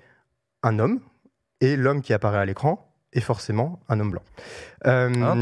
un 0.63 0.79
homme 0.79 1.01
et 1.61 1.77
l'homme 1.77 2.03
qui 2.03 2.13
apparaît 2.13 2.39
à 2.39 2.45
l'écran 2.45 2.87
est 3.13 3.21
forcément 3.21 3.81
un 3.89 3.99
homme 3.99 4.13
blanc. 4.13 4.23
Euh, 4.87 5.11
Ah, 5.21 5.35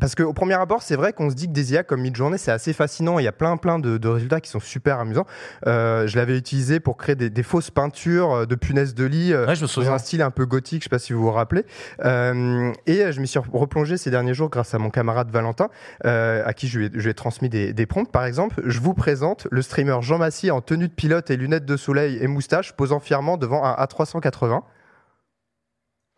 parce 0.00 0.14
qu'au 0.14 0.32
premier 0.32 0.54
abord, 0.54 0.80
c'est 0.82 0.96
vrai 0.96 1.12
qu'on 1.12 1.28
se 1.28 1.34
dit 1.34 1.46
que 1.46 1.52
des 1.52 1.74
IA 1.74 1.82
comme 1.82 2.00
Midjourney, 2.00 2.38
c'est 2.38 2.50
assez 2.52 2.72
fascinant. 2.72 3.18
Il 3.18 3.24
y 3.26 3.28
a 3.28 3.32
plein, 3.32 3.58
plein 3.58 3.78
de, 3.78 3.98
de 3.98 4.08
résultats 4.08 4.40
qui 4.40 4.48
sont 4.48 4.60
super 4.60 4.98
amusants. 4.98 5.26
Euh, 5.66 6.06
je 6.06 6.16
l'avais 6.16 6.38
utilisé 6.38 6.80
pour 6.80 6.96
créer 6.96 7.16
des, 7.16 7.28
des 7.28 7.42
fausses 7.42 7.70
peintures 7.70 8.32
euh, 8.32 8.46
de 8.46 8.54
punaises 8.54 8.94
de 8.94 9.04
lit. 9.04 9.34
euh, 9.34 9.46
ouais, 9.46 9.56
je 9.56 9.60
me 9.60 9.66
dans 9.66 9.72
souviens. 9.72 9.92
un 9.92 9.98
style 9.98 10.22
un 10.22 10.30
peu 10.30 10.46
gothique, 10.46 10.80
je 10.80 10.84
sais 10.84 10.88
pas 10.88 10.98
si 10.98 11.12
vous 11.12 11.20
vous 11.20 11.30
rappelez. 11.30 11.66
Euh, 12.02 12.72
et 12.86 13.12
je 13.12 13.20
me 13.20 13.26
suis 13.26 13.38
replongé 13.52 13.98
ces 13.98 14.10
derniers 14.10 14.32
jours 14.32 14.48
grâce 14.48 14.72
à 14.72 14.78
mon 14.78 14.88
camarade 14.88 15.30
Valentin, 15.30 15.68
à 16.04 16.52
qui 16.54 16.66
je 16.66 16.78
lui 16.78 16.86
ai, 16.86 16.90
je 16.94 17.00
lui 17.04 17.10
ai 17.10 17.14
transmis 17.14 17.50
des, 17.50 17.74
des 17.74 17.84
prompts. 17.84 18.10
Par 18.10 18.24
exemple, 18.24 18.62
je 18.64 18.80
vous 18.80 18.94
présente 18.94 19.46
le 19.50 19.60
streamer 19.60 19.98
Jean 20.00 20.16
Massy 20.16 20.50
en 20.50 20.62
tenue 20.62 20.88
de 20.88 20.94
pilote 20.94 21.30
et 21.30 21.36
lunettes 21.36 21.66
de 21.66 21.76
soleil 21.76 22.16
et 22.22 22.26
moustache, 22.26 22.72
posant 22.72 23.00
fièrement 23.00 23.36
devant 23.36 23.66
un 23.66 23.74
A380. 23.74 24.62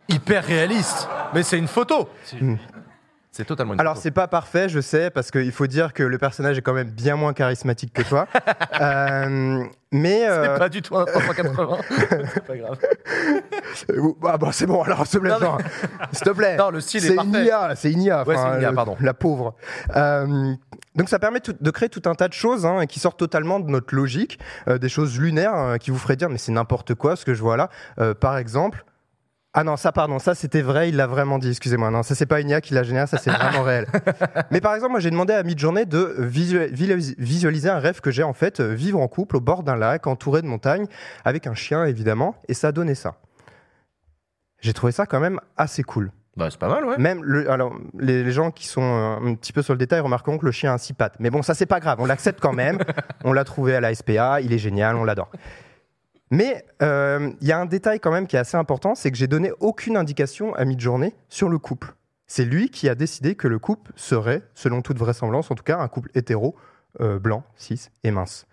Hyper 0.09 0.45
réaliste. 0.45 1.09
Mais 1.35 1.43
c'est 1.43 1.59
une 1.59 1.69
photo. 1.69 2.09
C'est 3.35 3.47
totalement 3.47 3.73
une 3.73 3.81
Alors, 3.81 3.95
photo. 3.95 4.03
c'est 4.03 4.11
pas 4.11 4.29
parfait, 4.29 4.69
je 4.69 4.81
sais, 4.81 5.09
parce 5.09 5.31
qu'il 5.31 5.53
faut 5.53 5.67
dire 5.67 5.95
que 5.95 6.03
le 6.03 6.19
personnage 6.19 6.59
est 6.59 6.61
quand 6.61 6.75
même 6.75 6.91
bien 6.91 7.17
moins 7.17 7.33
charismatique 7.33 7.93
que 7.95 8.03
toi. 8.03 8.27
Euh, 8.81 9.65
mais. 9.93 10.27
euh, 10.29 10.55
C'est 10.55 10.59
pas 10.59 10.69
du 10.69 10.83
tout 10.83 10.97
un 10.97 11.05
380. 11.05 11.77
c'est 12.35 12.45
pas 12.45 12.57
grave. 12.57 12.79
ah 14.27 14.39
bah, 14.39 14.49
c'est 14.51 14.67
bon, 14.67 14.83
alors, 14.83 15.07
s'il 15.07 15.21
te 15.21 15.25
plaît, 15.25 15.39
Non, 15.41 15.57
mais- 15.59 15.65
s'il 16.13 16.23
te 16.27 16.31
plaît. 16.31 16.57
Non, 16.57 16.71
le 16.71 16.81
style 16.81 17.05
est 17.05 17.09
c'est 17.11 17.15
parfait. 17.15 17.31
une 17.41 17.45
IA, 17.47 17.77
c'est 17.77 17.93
une 17.93 18.03
IA. 18.03 18.27
Ouais, 18.27 18.37
c'est 18.37 18.43
une 18.57 18.63
IA, 18.63 18.71
euh, 18.71 18.73
pardon. 18.73 18.97
La 19.01 19.15
pauvre. 19.15 19.55
Euh, 19.95 20.53
donc 20.97 21.09
ça 21.09 21.19
permet 21.19 21.41
tout- 21.41 21.55
de 21.59 21.71
créer 21.71 21.89
tout 21.89 22.03
un 22.07 22.15
tas 22.15 22.29
de 22.29 22.33
choses 22.33 22.67
hein, 22.67 22.87
qui 22.87 22.99
sortent 22.99 23.19
totalement 23.19 23.61
de 23.61 23.71
notre 23.71 23.95
logique, 23.95 24.39
euh, 24.69 24.79
des 24.79 24.89
choses 24.89 25.19
lunaires 25.21 25.77
qui 25.81 25.91
vous 25.91 25.99
feraient 25.99 26.17
dire 26.17 26.29
mais 26.29 26.39
c'est 26.39 26.53
n'importe 26.53 26.95
quoi 26.95 27.15
ce 27.17 27.25
que 27.25 27.35
je 27.35 27.41
vois 27.43 27.57
là. 27.57 27.69
Euh, 28.01 28.15
par 28.15 28.37
exemple, 28.39 28.85
ah 29.55 29.65
non 29.65 29.77
ça 29.77 29.93
pardon 29.93 30.19
ça 30.19 30.35
c'était 30.35 30.63
vrai 30.63 30.89
il 30.89 30.97
l'a 30.97 31.07
vraiment 31.07 31.39
dit 31.39 31.51
excusez-moi 31.51 31.91
non 31.91 32.03
ça 32.03 32.15
c'est 32.15 32.25
pas 32.27 32.41
une 32.41 32.49
IA 32.49 32.61
qui 32.63 32.73
l'a 32.73 32.83
généré 32.85 33.07
ça 33.07 33.19
c'est 33.19 33.31
vraiment 33.31 33.63
réel. 33.63 33.87
Mais 34.51 34.61
par 34.61 34.75
exemple 34.75 34.93
moi 34.93 35.01
j'ai 35.01 35.11
demandé 35.11 35.33
à 35.35 35.43
Midjourney 35.43 35.85
de 35.87 36.15
visu- 36.19 36.69
visu- 36.73 37.15
visualiser 37.19 37.69
un 37.69 37.79
rêve 37.79 38.01
que 38.01 38.11
j'ai 38.11 38.23
en 38.23 38.33
fait 38.33 38.61
euh, 38.61 38.73
vivre 38.75 38.99
en 38.99 39.09
couple 39.09 39.37
au 39.37 39.41
bord 39.41 39.63
d'un 39.63 39.77
lac 39.77 40.07
entouré 40.07 40.41
de 40.43 40.47
montagnes 40.47 40.87
avec 41.25 41.47
un 41.47 41.55
chien 41.55 41.85
évidemment 41.85 42.35
et 42.49 42.55
ça 42.55 42.69
a 42.69 42.73
donné 42.73 42.95
ça. 42.95 43.17
J'ai 44.61 44.73
trouvé 44.73 44.93
ça 44.93 45.07
quand 45.07 45.21
même 45.21 45.41
assez 45.57 45.83
cool. 45.83 46.13
Bah, 46.37 46.49
c'est 46.51 46.59
pas 46.59 46.69
mal, 46.69 46.85
ouais. 46.87 46.97
Même 46.97 47.23
le, 47.25 47.51
alors, 47.51 47.75
les, 47.99 48.23
les 48.25 48.33
gens 48.33 48.51
qui 48.53 48.67
sont 48.67 48.81
euh, 48.81 49.17
un 49.29 49.35
petit 49.35 49.53
peu 49.53 49.61
sur 49.61 49.75
le 49.75 49.79
détail 49.79 50.01
remarqueront 50.01 50.39
que 50.39 50.47
le 50.47 50.53
chien 50.53 50.73
a 50.73 50.79
six 50.79 50.95
pattes. 50.95 51.17
Mais 51.19 51.29
bon, 51.29 51.43
ça, 51.43 51.53
c'est 51.53 51.67
pas 51.67 51.79
grave. 51.81 51.99
On 52.01 52.07
l'accepte 52.07 52.41
quand 52.41 52.55
même. 52.55 52.79
on 53.25 53.33
l'a 53.35 53.45
trouvé 53.45 53.75
à 53.75 53.81
la 53.83 53.93
SPA. 53.95 54.41
Il 54.41 54.51
est 54.53 54.59
génial. 54.59 54.97
On 54.97 55.05
l'adore. 55.05 55.31
Mais 56.33 56.65
euh, 56.81 57.31
il 57.43 57.47
y 57.47 57.53
a 57.53 57.59
un 57.59 57.67
détail 57.67 58.01
quand 58.01 58.11
même 58.11 58.27
qui 58.27 58.37
est 58.37 58.39
assez 58.39 58.57
important 58.57 58.95
c'est 58.95 59.11
que 59.11 59.19
j'ai 59.19 59.27
donné 59.27 59.53
aucune 59.61 59.99
indication 59.99 60.55
à 60.55 60.65
Midjourney 60.65 61.15
sur 61.29 61.51
le 61.51 61.59
couple. 61.59 61.95
C'est 62.27 62.47
lui 62.47 62.71
qui 62.71 62.89
a 62.89 62.95
décidé 62.95 63.35
que 63.35 63.47
le 63.47 63.59
couple 63.59 63.93
serait, 63.97 64.41
selon 64.55 64.81
toute 64.81 64.97
vraisemblance, 64.97 65.51
en 65.51 65.55
tout 65.55 65.62
cas, 65.62 65.79
un 65.79 65.89
couple 65.89 66.09
hétéro, 66.15 66.57
euh, 67.03 67.19
blanc, 67.19 67.45
cis 67.57 67.89
et 68.03 68.11
mince. 68.11 68.47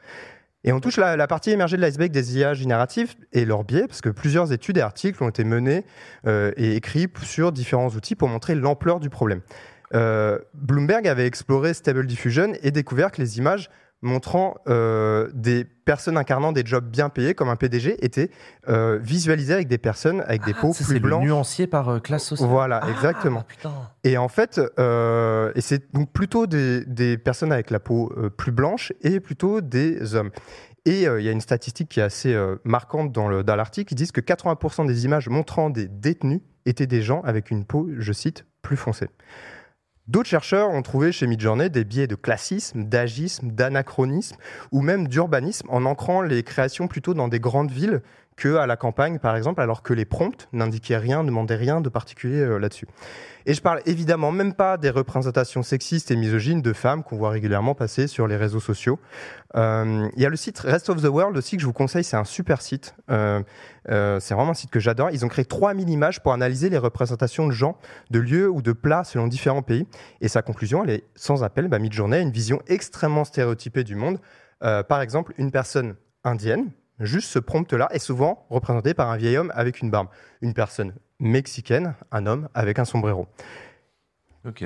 Et 0.66 0.74
on 0.74 0.82
touche 0.82 0.98
la, 0.98 1.26
partie 1.28 1.52
émergée 1.52 1.78
de 1.78 1.82
l'iceberg 1.82 2.12
des 2.12 2.38
IA 2.38 2.54
génératives 2.54 3.16
et 3.32 3.46
leur 3.46 3.64
biais, 3.64 3.88
parce 3.88 4.02
que 4.02 4.10
plusieurs 4.10 4.52
études 4.52 4.78
et 4.78 4.82
articles 4.82 5.24
ont 5.24 5.30
été 5.30 5.46
menés 5.46 5.86
euh, 6.28 6.52
et 6.58 6.76
écrits 6.76 7.08
sur 7.24 7.54
différents 7.54 7.88
outils 7.92 8.16
pour 8.16 8.28
montrer 8.28 8.56
l'ampleur 8.56 9.00
du 9.00 9.10
problème. 9.10 9.40
Bloomberg 9.92 11.08
avait 11.08 11.26
exploré 11.26 11.74
Stable 11.74 12.06
Diffusion 12.06 12.52
et 12.62 12.70
découvert 12.72 13.10
que 13.12 13.22
les 13.22 13.40
images 13.40 13.72
montrant 14.02 14.56
euh, 14.68 15.30
des 15.34 15.66
personnes 15.66 16.18
incarnant 16.18 16.52
des 16.52 16.64
jobs 16.66 16.86
bien 16.90 17.10
payés 17.10 17.34
comme 17.34 17.50
un 17.50 17.56
PDG 17.56 18.04
étaient 18.06 18.30
euh, 18.70 18.98
visualisées 19.02 19.54
avec 19.54 19.68
des 19.68 19.78
personnes 19.78 20.22
avec 20.22 20.46
des 20.46 20.54
peaux 20.54 20.70
Ah, 20.72 20.74
Ça, 20.74 20.86
plus 20.86 20.94
c'est 20.96 21.00
blanches. 21.00 21.24
nuancier 21.26 21.68
par 21.68 21.90
euh, 21.90 22.00
classe 22.00 22.24
sociale. 22.24 22.50
Voilà, 22.50 22.80
Ah, 22.84 22.90
exactement. 22.92 23.44
putain. 23.44 23.74
Et 24.04 24.18
en 24.18 24.28
fait, 24.30 24.62
euh, 24.80 25.52
et 25.56 25.62
c'est 25.62 25.94
donc 25.94 26.12
plutôt 26.14 26.48
des, 26.48 26.86
des 26.86 27.18
personnes 27.18 27.52
avec 27.52 27.70
la 27.72 27.80
peau 27.80 28.14
plus 28.38 28.52
blanche 28.52 28.94
et 29.02 29.20
plutôt 29.20 29.62
des 29.62 30.16
hommes. 30.16 30.32
Et 30.86 31.02
il 31.04 31.22
y 31.24 31.28
a 31.28 31.32
une 31.32 31.42
statistique 31.42 31.90
qui 31.90 32.00
est 32.00 32.04
assez 32.04 32.36
marquante 32.64 33.12
dans 33.12 33.28
le- 33.28 33.44
dans 33.44 33.56
l'article. 33.58 33.94
Ils 33.94 33.98
disent 33.98 34.14
que 34.14 34.22
80% 34.22 34.86
des 34.86 35.06
images 35.06 35.28
montrant 35.28 35.70
des 35.70 35.88
détenus 35.88 36.40
étaient 36.66 36.88
des 36.88 37.02
gens 37.02 37.22
avec 37.24 37.52
une 37.52 37.66
peau, 37.66 37.90
je 37.98 38.14
cite, 38.14 38.46
plus 38.62 38.78
foncée. 38.78 39.08
D'autres 40.10 40.28
chercheurs 40.28 40.72
ont 40.72 40.82
trouvé 40.82 41.12
chez 41.12 41.28
Midjourney 41.28 41.70
des 41.70 41.84
biais 41.84 42.08
de 42.08 42.16
classisme, 42.16 42.84
d'agisme, 42.86 43.52
d'anachronisme 43.52 44.38
ou 44.72 44.82
même 44.82 45.08
d'urbanisme 45.08 45.68
en 45.70 45.86
ancrant 45.86 46.24
les 46.24 46.42
créations 46.42 46.88
plutôt 46.88 47.14
dans 47.14 47.28
des 47.28 47.40
grandes 47.40 47.70
villes 47.70 48.02
que 48.40 48.56
à 48.56 48.66
la 48.66 48.78
campagne, 48.78 49.20
par 49.20 49.36
exemple, 49.36 49.62
alors 49.62 49.84
que 49.84 49.94
les 49.94 50.06
prompts 50.06 50.48
n'indiquaient 50.54 50.98
rien, 50.98 51.24
ne 51.24 51.28
demandaient 51.28 51.58
rien 51.58 51.82
de 51.82 51.90
particulier 51.90 52.40
euh, 52.40 52.58
là-dessus. 52.58 52.88
Et 53.46 53.54
je 53.54 53.62
parle 53.62 53.82
évidemment 53.86 54.32
même 54.32 54.54
pas 54.54 54.78
des 54.78 54.90
représentations 54.90 55.62
sexistes 55.62 56.10
et 56.10 56.16
misogynes 56.16 56.62
de 56.62 56.72
femmes 56.72 57.04
qu'on 57.04 57.18
voit 57.18 57.32
régulièrement 57.32 57.76
passer 57.76 58.08
sur 58.08 58.28
les 58.28 58.38
réseaux 58.38 58.60
sociaux. 58.60 58.98
Euh, 59.56 60.08
Il 60.16 60.22
y 60.22 60.26
a 60.26 60.30
le 60.30 60.38
site 60.38 60.60
Rest 60.60 60.90
of 60.90 61.02
the 61.02 61.08
World 61.08 61.36
aussi 61.36 61.58
que 61.58 61.62
je 61.62 61.68
vous 61.68 61.74
conseille, 61.74 62.04
c'est 62.04 62.18
un 62.18 62.24
super 62.24 62.62
site. 62.62 62.96
Euh, 63.10 63.42
c'est 63.86 64.34
vraiment 64.34 64.52
un 64.52 64.56
site 64.56 64.72
que 64.72 64.80
j'adore. 64.80 65.10
Ils 65.12 65.26
ont 65.26 65.30
créé 65.30 65.46
3000 65.46 65.90
images 65.90 66.22
pour 66.22 66.32
analyser 66.32 66.70
les 66.70 66.78
représentations 66.78 67.48
de 67.48 67.52
gens, 67.52 67.78
de 68.10 68.20
lieux 68.20 68.50
ou 68.50 68.62
de 68.62 68.72
plats 68.72 69.04
selon 69.04 69.28
différents 69.28 69.64
pays. 69.64 69.86
Et 70.22 70.28
sa 70.28 70.42
conclusion, 70.42 70.84
elle 70.84 70.92
est 70.92 71.04
sans 71.16 71.44
appel. 71.44 71.68
Bah, 71.68 71.80
Midjourney 71.80 72.18
a 72.18 72.22
une 72.22 72.32
vision 72.32 72.62
extrêmement 72.68 73.26
stéréotypée 73.26 73.84
du 73.84 73.96
monde. 73.96 74.20
Par 74.60 75.02
exemple, 75.02 75.34
une 75.38 75.52
personne 75.52 75.96
indienne, 76.24 76.70
juste 77.00 77.30
ce 77.30 77.40
prompt-là, 77.40 77.88
est 77.92 78.00
souvent 78.00 78.46
représenté 78.50 78.94
par 78.94 79.10
un 79.10 79.18
vieil 79.18 79.38
homme 79.38 79.52
avec 79.56 79.82
une 79.82 79.90
barbe. 79.92 80.08
Une 80.42 80.54
personne 80.54 80.94
mexicaine, 81.20 81.96
un 82.12 82.26
homme 82.26 82.50
avec 82.54 82.80
un 82.80 82.86
sombrero. 82.86 83.28
Ok. 84.48 84.66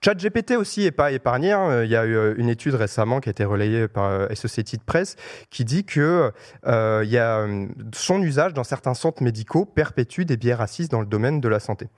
ChatGPT 0.00 0.52
aussi 0.52 0.84
est 0.84 0.92
pas 0.92 1.10
épargné. 1.10 1.50
hein. 1.50 1.82
Il 1.82 1.90
y 1.90 1.96
a 1.96 2.04
eu 2.06 2.14
euh, 2.14 2.34
une 2.38 2.48
étude 2.48 2.74
récemment 2.74 3.18
qui 3.18 3.28
a 3.28 3.32
été 3.32 3.44
relayée 3.44 3.88
par 3.88 4.04
euh, 4.04 4.28
Associated 4.30 4.80
Press 4.82 5.16
qui 5.50 5.64
dit 5.64 5.84
que 5.84 6.32
euh, 6.66 7.02
il 7.04 7.10
y 7.10 7.18
a, 7.18 7.38
euh, 7.40 7.66
son 7.92 8.22
usage 8.22 8.54
dans 8.54 8.62
certains 8.62 8.94
centres 8.94 9.24
médicaux 9.24 9.64
perpétue 9.64 10.22
des 10.22 10.36
biais 10.36 10.54
racistes 10.54 10.92
dans 10.92 11.00
le 11.00 11.06
domaine 11.06 11.40
de 11.40 11.48
la 11.48 11.58
santé. 11.58 11.88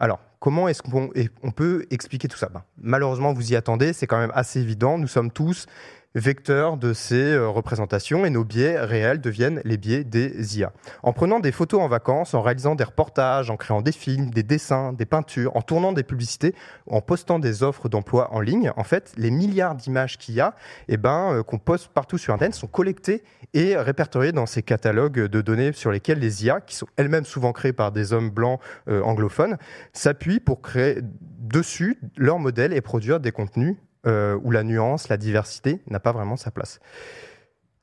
Alors, 0.00 0.18
comment 0.40 0.66
est-ce 0.66 0.82
qu'on 0.82 1.10
on 1.44 1.50
peut 1.52 1.86
expliquer 1.92 2.26
tout 2.26 2.36
ça? 2.36 2.48
Ben, 2.48 2.64
Malheureusement, 2.76 3.32
vous 3.32 3.52
y 3.52 3.56
attendez, 3.56 3.92
c'est 3.92 4.08
quand 4.08 4.18
même 4.18 4.32
assez 4.34 4.60
évident. 4.60 4.98
Nous 4.98 5.06
sommes 5.06 5.30
tous 5.30 5.66
vecteurs 6.14 6.76
de 6.76 6.92
ces 6.92 7.32
euh, 7.32 7.48
représentations 7.48 8.24
et 8.24 8.30
nos 8.30 8.44
biais 8.44 8.78
réels 8.78 9.20
deviennent 9.20 9.60
les 9.64 9.76
biais 9.76 10.04
des 10.04 10.58
IA. 10.58 10.72
En 11.02 11.12
prenant 11.12 11.40
des 11.40 11.52
photos 11.52 11.80
en 11.80 11.88
vacances, 11.88 12.34
en 12.34 12.42
réalisant 12.42 12.74
des 12.74 12.84
reportages, 12.84 13.50
en 13.50 13.56
créant 13.56 13.82
des 13.82 13.92
films, 13.92 14.30
des 14.30 14.42
dessins, 14.42 14.92
des 14.92 15.06
peintures, 15.06 15.56
en 15.56 15.62
tournant 15.62 15.92
des 15.92 16.04
publicités, 16.04 16.54
en 16.88 17.00
postant 17.00 17.38
des 17.38 17.62
offres 17.62 17.88
d'emploi 17.88 18.32
en 18.32 18.40
ligne, 18.40 18.70
en 18.76 18.84
fait, 18.84 19.12
les 19.16 19.30
milliards 19.30 19.74
d'images 19.74 20.18
qu'il 20.18 20.34
y 20.34 20.40
a, 20.40 20.54
eh 20.88 20.96
ben, 20.96 21.32
euh, 21.32 21.42
qu'on 21.42 21.58
poste 21.58 21.88
partout 21.88 22.18
sur 22.18 22.32
Internet, 22.32 22.54
sont 22.54 22.66
collectées 22.66 23.24
et 23.52 23.76
répertoriées 23.76 24.32
dans 24.32 24.46
ces 24.46 24.62
catalogues 24.62 25.20
de 25.26 25.40
données 25.40 25.72
sur 25.72 25.90
lesquels 25.90 26.18
les 26.18 26.44
IA, 26.44 26.60
qui 26.60 26.76
sont 26.76 26.86
elles-mêmes 26.96 27.24
souvent 27.24 27.52
créées 27.52 27.72
par 27.72 27.92
des 27.92 28.12
hommes 28.12 28.30
blancs 28.30 28.60
euh, 28.88 29.02
anglophones, 29.02 29.56
s'appuient 29.92 30.40
pour 30.40 30.62
créer 30.62 30.98
dessus 31.02 31.98
leur 32.16 32.38
modèle 32.38 32.72
et 32.72 32.80
produire 32.80 33.20
des 33.20 33.32
contenus 33.32 33.76
euh, 34.06 34.38
où 34.42 34.50
la 34.50 34.62
nuance, 34.62 35.08
la 35.08 35.16
diversité 35.16 35.80
n'a 35.88 36.00
pas 36.00 36.12
vraiment 36.12 36.36
sa 36.36 36.50
place. 36.50 36.80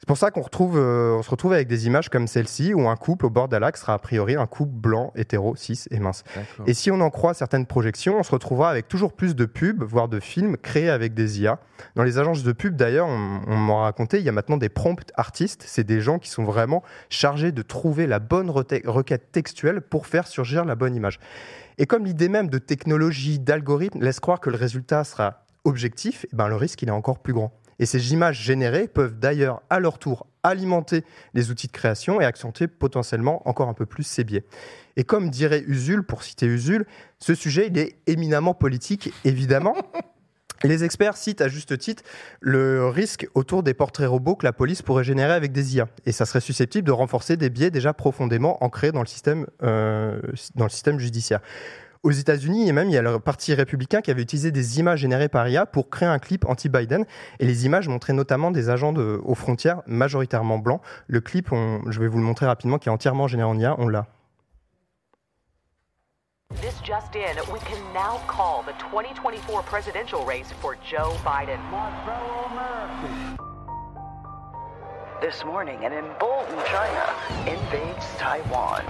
C'est 0.02 0.08
pour 0.08 0.18
ça 0.18 0.32
qu'on 0.32 0.42
retrouve, 0.42 0.80
euh, 0.80 1.16
on 1.20 1.22
se 1.22 1.30
retrouve 1.30 1.54
avec 1.54 1.68
des 1.68 1.86
images 1.86 2.10
comme 2.10 2.26
celle-ci, 2.26 2.74
où 2.74 2.90
un 2.90 2.96
couple 2.96 3.28
au 3.28 3.30
bord 3.30 3.48
d'un 3.48 3.60
lac 3.60 3.78
sera 3.78 3.94
a 3.94 4.00
priori 4.00 4.36
un 4.36 4.48
couple 4.48 4.72
blanc, 4.74 5.14
hétéro, 5.16 5.56
cis 5.56 5.84
et 5.92 6.00
mince. 6.00 6.24
Et 6.66 6.74
si 6.74 6.90
on 6.90 7.00
en 7.02 7.12
croit 7.12 7.36
certaines 7.36 7.68
projections, 7.68 8.18
on 8.18 8.24
se 8.24 8.32
retrouvera 8.32 8.72
avec 8.72 8.88
toujours 8.88 9.14
plus 9.14 9.36
de 9.36 9.46
pubs, 9.46 9.84
voire 9.84 10.08
de 10.08 10.20
films 10.20 10.58
créés 10.58 10.90
avec 10.90 11.14
des 11.14 11.42
IA. 11.42 11.60
Dans 11.94 12.02
les 12.02 12.18
agences 12.18 12.42
de 12.42 12.52
pub, 12.52 12.76
d'ailleurs, 12.76 13.06
on, 13.06 13.42
on 13.46 13.56
m'en 13.56 13.84
raconté, 13.84 14.18
il 14.18 14.24
y 14.24 14.30
a 14.30 14.32
maintenant 14.32 14.58
des 14.58 14.70
prompt 14.70 15.12
artistes. 15.18 15.66
C'est 15.68 15.84
des 15.84 16.02
gens 16.02 16.18
qui 16.18 16.32
sont 16.32 16.46
vraiment 16.46 16.82
chargés 17.10 17.52
de 17.52 17.62
trouver 17.62 18.08
la 18.08 18.18
bonne 18.18 18.50
requête 18.50 19.32
textuelle 19.32 19.82
pour 19.82 20.08
faire 20.08 20.26
surgir 20.26 20.66
la 20.66 20.74
bonne 20.74 20.96
image. 20.96 21.20
Et 21.78 21.86
comme 21.86 22.06
l'idée 22.06 22.28
même 22.28 22.50
de 22.50 22.58
technologie, 22.58 23.38
d'algorithme 23.38 24.02
laisse 24.02 24.20
croire 24.20 24.40
que 24.40 24.50
le 24.50 24.58
résultat 24.58 25.04
sera 25.04 25.46
objectif, 25.64 26.26
eh 26.32 26.36
ben 26.36 26.48
le 26.48 26.56
risque 26.56 26.82
il 26.82 26.90
est 26.90 26.92
encore 26.92 27.20
plus 27.20 27.34
grand. 27.34 27.52
Et 27.80 27.86
ces 27.86 28.14
images 28.14 28.40
générées 28.40 28.88
peuvent 28.88 29.18
d'ailleurs 29.18 29.62
à 29.70 29.80
leur 29.80 29.98
tour 29.98 30.28
alimenter 30.44 31.04
les 31.34 31.52
outils 31.52 31.68
de 31.68 31.72
création 31.72 32.22
et 32.22 32.26
accentuer 32.26 32.68
potentiellement 32.68 33.48
encore 33.48 33.70
un 33.70 33.74
peu 33.74 33.86
plus 33.86 34.04
ces 34.04 34.24
biais. 34.24 34.44
Et 34.98 35.04
comme 35.04 35.30
dirait 35.30 35.64
Usul, 35.66 36.04
pour 36.04 36.24
citer 36.24 36.46
Usul, 36.46 36.86
ce 37.20 37.34
sujet 37.34 37.68
il 37.68 37.78
est 37.78 37.96
éminemment 38.08 38.54
politique, 38.54 39.12
évidemment. 39.24 39.76
Les 40.64 40.84
experts 40.84 41.18
citent 41.18 41.42
à 41.42 41.48
juste 41.48 41.76
titre 41.80 42.04
le 42.40 42.88
risque 42.88 43.28
autour 43.34 43.64
des 43.64 43.74
portraits 43.74 44.08
robots 44.08 44.36
que 44.36 44.46
la 44.46 44.54
police 44.54 44.84
pourrait 44.84 45.04
générer 45.04 45.34
avec 45.34 45.52
des 45.52 45.76
IA. 45.76 45.88
Et 46.06 46.12
ça 46.12 46.28
serait 46.28 46.40
susceptible 46.40 46.86
de 46.86 46.92
renforcer 46.92 47.36
des 47.36 47.50
biais 47.50 47.72
déjà 47.72 47.94
profondément 47.94 48.64
ancrés 48.64 48.92
dans 48.92 49.02
le 49.02 49.08
système, 49.08 49.48
euh, 49.64 50.22
dans 50.54 50.66
le 50.66 50.70
système 50.70 51.00
judiciaire. 51.00 51.42
Aux 52.04 52.10
États-Unis, 52.10 52.68
et 52.68 52.72
même, 52.72 52.90
il 52.90 52.94
y 52.94 52.98
a 52.98 53.04
le 53.04 53.20
parti 53.20 53.54
républicain 53.54 54.02
qui 54.02 54.10
avait 54.10 54.24
utilisé 54.24 54.52
des 54.52 54.80
images 54.80 55.00
générées 55.00 55.30
par 55.30 55.48
IA 55.48 55.68
pour 55.68 55.92
créer 55.92 56.10
un 56.10 56.18
clip 56.18 56.46
anti-Biden. 56.50 57.06
Et 57.40 57.46
les 57.46 57.68
images 57.68 57.88
montraient 57.88 58.14
notamment 58.14 58.50
des 58.50 58.72
agents 58.72 58.96
aux 58.96 59.36
frontières 59.36 59.84
majoritairement 59.86 60.58
blancs. 60.58 60.82
Le 61.06 61.22
clip, 61.22 61.50
je 61.52 62.00
vais 62.00 62.08
vous 62.08 62.18
le 62.18 62.24
montrer 62.24 62.48
rapidement, 62.48 62.80
qui 62.80 62.90
est 62.90 62.92
entièrement 62.92 63.28
généré 63.28 63.48
en 63.48 63.60
IA. 63.60 63.76
On 63.78 63.88
l'a. 63.88 64.08
This 66.60 66.82
just 66.84 67.16
in, 67.16 67.38
we 67.54 67.60
can 67.62 67.80
now 67.94 68.20
call 68.28 68.64
the 68.64 68.74
2024 68.92 69.64
presidential 69.64 70.26
race 70.26 70.52
for 70.60 70.76
Joe 70.84 71.14
Biden. 71.24 71.60
This 75.22 75.46
morning, 75.46 75.86
an 75.86 75.94
emboldened 75.94 76.66
China 76.66 77.14
invades 77.46 78.06
Taiwan. 78.18 78.84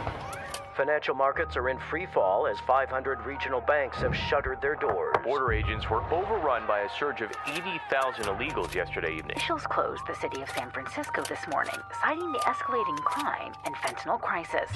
Financial 0.81 1.13
markets 1.13 1.55
are 1.57 1.69
in 1.69 1.77
free 1.91 2.07
fall 2.07 2.47
as 2.47 2.57
500 2.65 3.19
regional 3.23 3.61
banks 3.61 3.97
have 3.97 4.15
shuttered 4.15 4.59
their 4.63 4.73
doors. 4.75 5.13
Border 5.23 5.51
agents 5.53 5.87
were 5.91 6.01
overrun 6.11 6.65
by 6.67 6.79
a 6.79 6.89
surge 6.97 7.21
of 7.21 7.29
80,000 7.45 8.25
illegals 8.25 8.73
yesterday 8.73 9.13
evening. 9.15 9.35
Officials 9.37 9.67
closed 9.67 10.01
the 10.07 10.15
city 10.15 10.41
of 10.41 10.49
San 10.49 10.71
Francisco 10.71 11.21
this 11.29 11.45
morning, 11.51 11.75
citing 12.01 12.31
the 12.31 12.39
escalating 12.49 12.97
crime 13.03 13.53
and 13.67 13.75
fentanyl 13.75 14.19
crisis. 14.19 14.71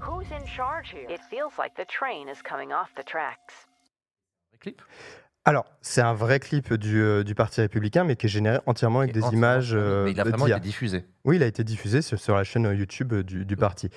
Who's 0.00 0.30
in 0.30 0.46
charge 0.46 0.90
here? 0.92 1.08
It 1.10 1.20
feels 1.28 1.58
like 1.58 1.74
the 1.74 1.84
train 1.86 2.28
is 2.28 2.40
coming 2.40 2.70
off 2.72 2.94
the 2.94 3.02
tracks. 3.02 3.66
Clip? 4.60 4.80
Alors, 5.46 5.66
c'est 5.82 6.00
un 6.00 6.14
vrai 6.14 6.38
clip 6.38 6.72
du, 6.74 7.02
euh, 7.02 7.24
du 7.24 7.34
Parti 7.34 7.60
républicain, 7.60 8.04
mais 8.04 8.14
qui 8.16 8.26
est 8.26 8.30
généré 8.30 8.60
entièrement 8.66 9.00
avec 9.00 9.12
des 9.12 9.24
entièrement- 9.24 9.36
images. 9.56 9.74
euh, 9.74 10.04
Mais 10.04 10.12
il 10.12 10.20
a 10.20 10.24
vraiment 10.24 10.46
été 10.46 10.60
diffusé. 10.60 11.04
Oui, 11.24 11.36
il 11.36 11.42
a 11.42 11.46
été 11.46 11.64
diffusé 11.64 12.00
sur, 12.02 12.18
sur 12.20 12.36
la 12.36 12.44
chaîne 12.44 12.64
YouTube 12.72 13.12
euh, 13.12 13.22
du, 13.24 13.44
du 13.44 13.56
parti. 13.56 13.90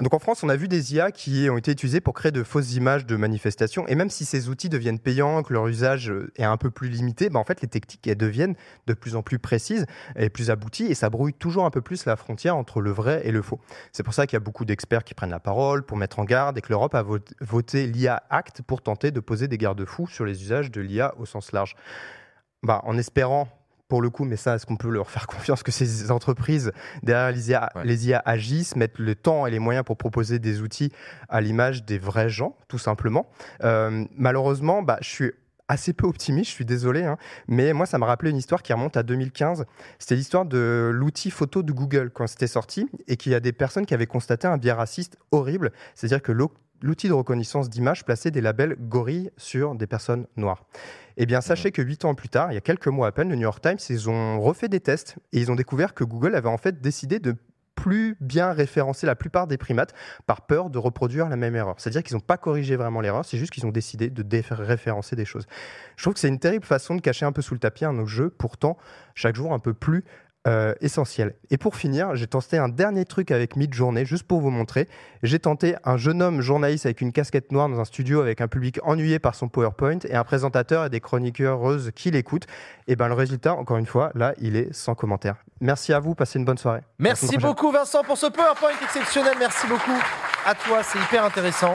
Donc 0.00 0.14
en 0.14 0.20
France, 0.20 0.44
on 0.44 0.48
a 0.48 0.54
vu 0.54 0.68
des 0.68 0.94
IA 0.94 1.10
qui 1.10 1.48
ont 1.50 1.56
été 1.56 1.72
utilisées 1.72 2.00
pour 2.00 2.14
créer 2.14 2.30
de 2.30 2.44
fausses 2.44 2.74
images 2.74 3.04
de 3.04 3.16
manifestations. 3.16 3.86
Et 3.88 3.96
même 3.96 4.10
si 4.10 4.24
ces 4.24 4.48
outils 4.48 4.68
deviennent 4.68 5.00
payants, 5.00 5.42
que 5.42 5.52
leur 5.52 5.66
usage 5.66 6.10
euh, 6.10 6.30
est 6.36 6.44
un 6.44 6.56
peu 6.56 6.70
plus 6.70 6.88
limité, 6.88 7.30
bah 7.30 7.40
en 7.40 7.44
fait, 7.44 7.62
les 7.62 7.68
techniques 7.68 8.08
deviennent 8.16 8.54
de 8.86 8.94
plus 8.94 9.16
en 9.16 9.22
plus 9.22 9.40
précises 9.40 9.86
et 10.14 10.30
plus 10.30 10.50
abouties. 10.50 10.86
Et 10.86 10.94
ça 10.94 11.10
brouille 11.10 11.34
toujours 11.34 11.64
un 11.64 11.70
peu 11.70 11.80
plus 11.80 12.04
la 12.04 12.14
frontière 12.14 12.56
entre 12.56 12.80
le 12.80 12.92
vrai 12.92 13.22
et 13.24 13.32
le 13.32 13.42
faux. 13.42 13.60
C'est 13.92 14.04
pour 14.04 14.14
ça 14.14 14.26
qu'il 14.26 14.36
y 14.36 14.36
a 14.36 14.40
beaucoup 14.40 14.64
d'experts 14.64 15.02
qui 15.02 15.14
prennent 15.14 15.30
la 15.30 15.40
parole 15.40 15.84
pour 15.84 15.96
mettre 15.96 16.20
en 16.20 16.24
garde 16.24 16.56
et 16.58 16.60
que 16.60 16.68
l'Europe 16.68 16.94
a 16.94 17.02
voté- 17.02 17.34
voté 17.40 17.86
l'IA 17.88 18.22
Act 18.30 18.62
pour 18.62 18.82
tenter 18.82 19.10
de 19.10 19.20
poser 19.20 19.48
des 19.48 19.58
garde-fous 19.58 20.06
sur 20.06 20.24
les 20.24 20.42
usages 20.42 20.70
de 20.70 20.80
l'IA 20.80 21.14
au 21.18 21.26
sens 21.26 21.50
large. 21.50 21.74
Bah, 22.62 22.82
en 22.84 22.96
espérant 22.98 23.48
pour 23.88 24.02
le 24.02 24.10
coup, 24.10 24.24
mais 24.24 24.36
ça, 24.36 24.54
est-ce 24.54 24.66
qu'on 24.66 24.76
peut 24.76 24.90
leur 24.90 25.10
faire 25.10 25.26
confiance 25.26 25.62
que 25.62 25.72
ces 25.72 26.10
entreprises 26.10 26.72
derrière 27.02 27.32
les 27.32 27.50
IA, 27.50 27.70
Ouais. 27.74 27.84
les 27.84 28.08
IA 28.08 28.22
agissent, 28.24 28.76
mettent 28.76 28.98
le 28.98 29.14
temps 29.14 29.46
et 29.46 29.50
les 29.50 29.58
moyens 29.58 29.84
pour 29.84 29.96
proposer 29.96 30.38
des 30.38 30.60
outils 30.60 30.92
à 31.28 31.40
l'image 31.40 31.84
des 31.84 31.98
vrais 31.98 32.28
gens, 32.28 32.56
tout 32.68 32.78
simplement 32.78 33.28
Euh, 33.64 34.04
Malheureusement, 34.16 34.82
bah, 34.82 34.98
je 35.00 35.08
suis 35.08 35.32
assez 35.70 35.92
peu 35.92 36.06
optimiste, 36.06 36.48
je 36.50 36.54
suis 36.54 36.64
désolé, 36.64 37.04
hein, 37.04 37.18
mais 37.46 37.74
moi, 37.74 37.84
ça 37.84 37.98
m'a 37.98 38.06
rappelé 38.06 38.30
une 38.30 38.38
histoire 38.38 38.62
qui 38.62 38.72
remonte 38.72 38.96
à 38.96 39.02
2015. 39.02 39.66
C'était 39.98 40.14
l'histoire 40.14 40.46
de 40.46 40.90
l'outil 40.94 41.30
photo 41.30 41.62
de 41.62 41.72
Google 41.72 42.10
quand 42.10 42.26
c'était 42.26 42.46
sorti 42.46 42.88
et 43.06 43.16
qu'il 43.18 43.32
y 43.32 43.34
a 43.34 43.40
des 43.40 43.52
personnes 43.52 43.84
qui 43.84 43.92
avaient 43.92 44.06
constaté 44.06 44.46
un 44.46 44.56
biais 44.56 44.72
raciste 44.72 45.18
horrible, 45.30 45.72
c'est-à-dire 45.94 46.22
que 46.22 46.32
l'outil 46.80 47.08
de 47.08 47.12
reconnaissance 47.12 47.68
d'image 47.68 48.04
plaçait 48.04 48.30
des 48.30 48.40
labels 48.40 48.76
gorilles 48.78 49.30
sur 49.36 49.74
des 49.74 49.86
personnes 49.86 50.26
noires. 50.36 50.64
Eh 51.16 51.26
bien, 51.26 51.40
sachez 51.40 51.72
que 51.72 51.82
huit 51.82 52.04
ans 52.04 52.14
plus 52.14 52.28
tard, 52.28 52.52
il 52.52 52.54
y 52.54 52.58
a 52.58 52.60
quelques 52.60 52.88
mois 52.88 53.08
à 53.08 53.12
peine, 53.12 53.28
le 53.28 53.34
New 53.34 53.42
York 53.42 53.60
Times, 53.60 53.78
ils 53.88 54.08
ont 54.08 54.40
refait 54.40 54.68
des 54.68 54.80
tests 54.80 55.16
et 55.32 55.40
ils 55.40 55.50
ont 55.50 55.56
découvert 55.56 55.94
que 55.94 56.04
Google 56.04 56.34
avait 56.34 56.48
en 56.48 56.58
fait 56.58 56.80
décidé 56.80 57.18
de 57.18 57.34
plus 57.74 58.16
bien 58.20 58.52
référencer 58.52 59.06
la 59.06 59.14
plupart 59.14 59.46
des 59.46 59.56
primates 59.56 59.94
par 60.26 60.46
peur 60.46 60.68
de 60.68 60.78
reproduire 60.78 61.28
la 61.28 61.36
même 61.36 61.54
erreur. 61.54 61.76
C'est-à-dire 61.78 62.02
qu'ils 62.02 62.16
n'ont 62.16 62.20
pas 62.20 62.36
corrigé 62.36 62.74
vraiment 62.74 63.00
l'erreur, 63.00 63.24
c'est 63.24 63.38
juste 63.38 63.52
qu'ils 63.52 63.66
ont 63.66 63.70
décidé 63.70 64.10
de 64.10 64.22
déréférencer 64.22 65.14
des 65.14 65.24
choses. 65.24 65.46
Je 65.96 66.02
trouve 66.02 66.14
que 66.14 66.20
c'est 66.20 66.28
une 66.28 66.40
terrible 66.40 66.64
façon 66.64 66.96
de 66.96 67.00
cacher 67.00 67.24
un 67.24 67.30
peu 67.30 67.40
sous 67.40 67.54
le 67.54 67.60
tapis 67.60 67.84
un 67.84 68.04
jeu, 68.04 68.30
pourtant 68.30 68.76
chaque 69.14 69.36
jour 69.36 69.52
un 69.52 69.60
peu 69.60 69.74
plus 69.74 70.04
euh, 70.48 70.74
essentiel. 70.80 71.34
Et 71.50 71.58
pour 71.58 71.76
finir, 71.76 72.16
j'ai 72.16 72.26
tenté 72.26 72.56
un 72.56 72.68
dernier 72.68 73.04
truc 73.04 73.30
avec 73.30 73.54
Midjourney, 73.54 74.06
juste 74.06 74.24
pour 74.24 74.40
vous 74.40 74.50
montrer. 74.50 74.88
J'ai 75.22 75.38
tenté 75.38 75.76
un 75.84 75.96
jeune 75.96 76.22
homme 76.22 76.40
journaliste 76.40 76.86
avec 76.86 77.00
une 77.00 77.12
casquette 77.12 77.52
noire 77.52 77.68
dans 77.68 77.78
un 77.80 77.84
studio 77.84 78.20
avec 78.20 78.40
un 78.40 78.48
public 78.48 78.80
ennuyé 78.82 79.18
par 79.18 79.34
son 79.34 79.48
PowerPoint 79.48 79.98
et 80.08 80.14
un 80.14 80.24
présentateur 80.24 80.86
et 80.86 80.90
des 80.90 81.00
chroniqueuses 81.00 81.90
qui 81.94 82.10
l'écoutent. 82.10 82.46
Et 82.86 82.96
ben 82.96 83.08
le 83.08 83.14
résultat, 83.14 83.54
encore 83.54 83.76
une 83.76 83.86
fois, 83.86 84.10
là, 84.14 84.32
il 84.40 84.56
est 84.56 84.72
sans 84.72 84.94
commentaire. 84.94 85.36
Merci 85.60 85.92
à 85.92 86.00
vous, 86.00 86.14
passez 86.14 86.38
une 86.38 86.44
bonne 86.44 86.58
soirée. 86.58 86.80
Merci 86.98 87.36
beaucoup 87.36 87.70
Vincent 87.70 88.02
pour 88.02 88.16
ce 88.16 88.26
PowerPoint 88.26 88.70
exceptionnel. 88.82 89.34
Merci 89.38 89.66
beaucoup 89.66 89.98
à 90.46 90.54
toi, 90.54 90.82
c'est 90.82 90.98
hyper 90.98 91.24
intéressant. 91.24 91.74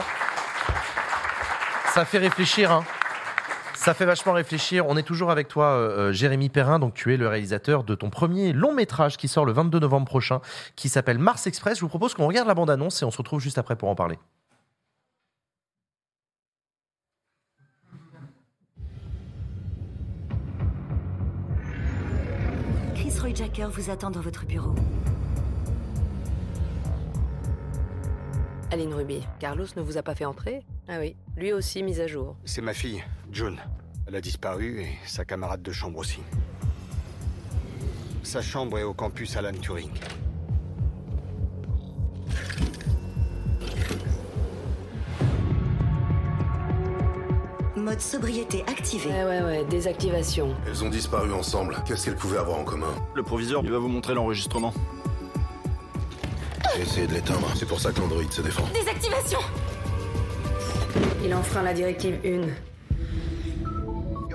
Ça 1.92 2.04
fait 2.04 2.18
réfléchir, 2.18 2.72
hein. 2.72 2.84
Ça 3.84 3.92
fait 3.92 4.06
vachement 4.06 4.32
réfléchir. 4.32 4.86
On 4.86 4.96
est 4.96 5.02
toujours 5.02 5.30
avec 5.30 5.46
toi, 5.46 5.66
euh, 5.66 6.08
euh, 6.08 6.12
Jérémy 6.12 6.48
Perrin. 6.48 6.78
Donc, 6.78 6.94
tu 6.94 7.12
es 7.12 7.18
le 7.18 7.28
réalisateur 7.28 7.84
de 7.84 7.94
ton 7.94 8.08
premier 8.08 8.54
long 8.54 8.72
métrage 8.72 9.18
qui 9.18 9.28
sort 9.28 9.44
le 9.44 9.52
22 9.52 9.78
novembre 9.78 10.06
prochain, 10.06 10.40
qui 10.74 10.88
s'appelle 10.88 11.18
Mars 11.18 11.46
Express. 11.46 11.76
Je 11.76 11.82
vous 11.82 11.90
propose 11.90 12.14
qu'on 12.14 12.26
regarde 12.26 12.48
la 12.48 12.54
bande-annonce 12.54 13.02
et 13.02 13.04
on 13.04 13.10
se 13.10 13.18
retrouve 13.18 13.40
juste 13.40 13.58
après 13.58 13.76
pour 13.76 13.90
en 13.90 13.94
parler. 13.94 14.18
Chris 22.94 23.12
Roy 23.20 23.34
Jacker 23.34 23.68
vous 23.68 23.90
attend 23.90 24.10
dans 24.10 24.22
votre 24.22 24.46
bureau. 24.46 24.74
Aline 28.70 28.94
Ruby, 28.94 29.20
Carlos 29.40 29.66
ne 29.76 29.82
vous 29.82 29.98
a 29.98 30.02
pas 30.02 30.14
fait 30.14 30.24
entrer? 30.24 30.64
Ah 30.86 30.98
oui, 30.98 31.16
lui 31.36 31.52
aussi 31.52 31.82
mise 31.82 32.00
à 32.00 32.06
jour. 32.06 32.36
C'est 32.44 32.60
ma 32.60 32.74
fille, 32.74 33.02
June. 33.32 33.58
Elle 34.06 34.16
a 34.16 34.20
disparu 34.20 34.82
et 34.82 34.88
sa 35.06 35.24
camarade 35.24 35.62
de 35.62 35.72
chambre 35.72 35.98
aussi. 35.98 36.20
Sa 38.22 38.42
chambre 38.42 38.78
est 38.78 38.82
au 38.82 38.92
campus 38.92 39.34
Alan 39.36 39.52
Turing. 39.52 39.90
Mode 47.76 48.00
sobriété 48.00 48.62
activé. 48.66 49.08
Ouais, 49.08 49.24
ouais, 49.24 49.42
ouais, 49.42 49.64
désactivation. 49.64 50.54
Elles 50.66 50.84
ont 50.84 50.90
disparu 50.90 51.32
ensemble. 51.32 51.76
Qu'est-ce 51.86 52.06
qu'elles 52.06 52.16
pouvaient 52.16 52.38
avoir 52.38 52.58
en 52.58 52.64
commun? 52.64 52.94
Le 53.14 53.22
proviseur, 53.22 53.62
il 53.64 53.70
va 53.70 53.78
vous 53.78 53.88
montrer 53.88 54.14
l'enregistrement. 54.14 54.72
J'ai 56.76 56.82
essayé 56.82 57.06
de 57.06 57.14
l'éteindre. 57.14 57.46
C'est 57.56 57.68
pour 57.68 57.80
ça 57.80 57.90
que 57.92 58.00
l'androïde 58.00 58.32
se 58.32 58.42
défend. 58.42 58.64
Désactivation 58.74 59.38
Il 61.24 61.34
enfreint 61.34 61.62
la 61.62 61.72
directive 61.72 62.18
1. 62.24 62.42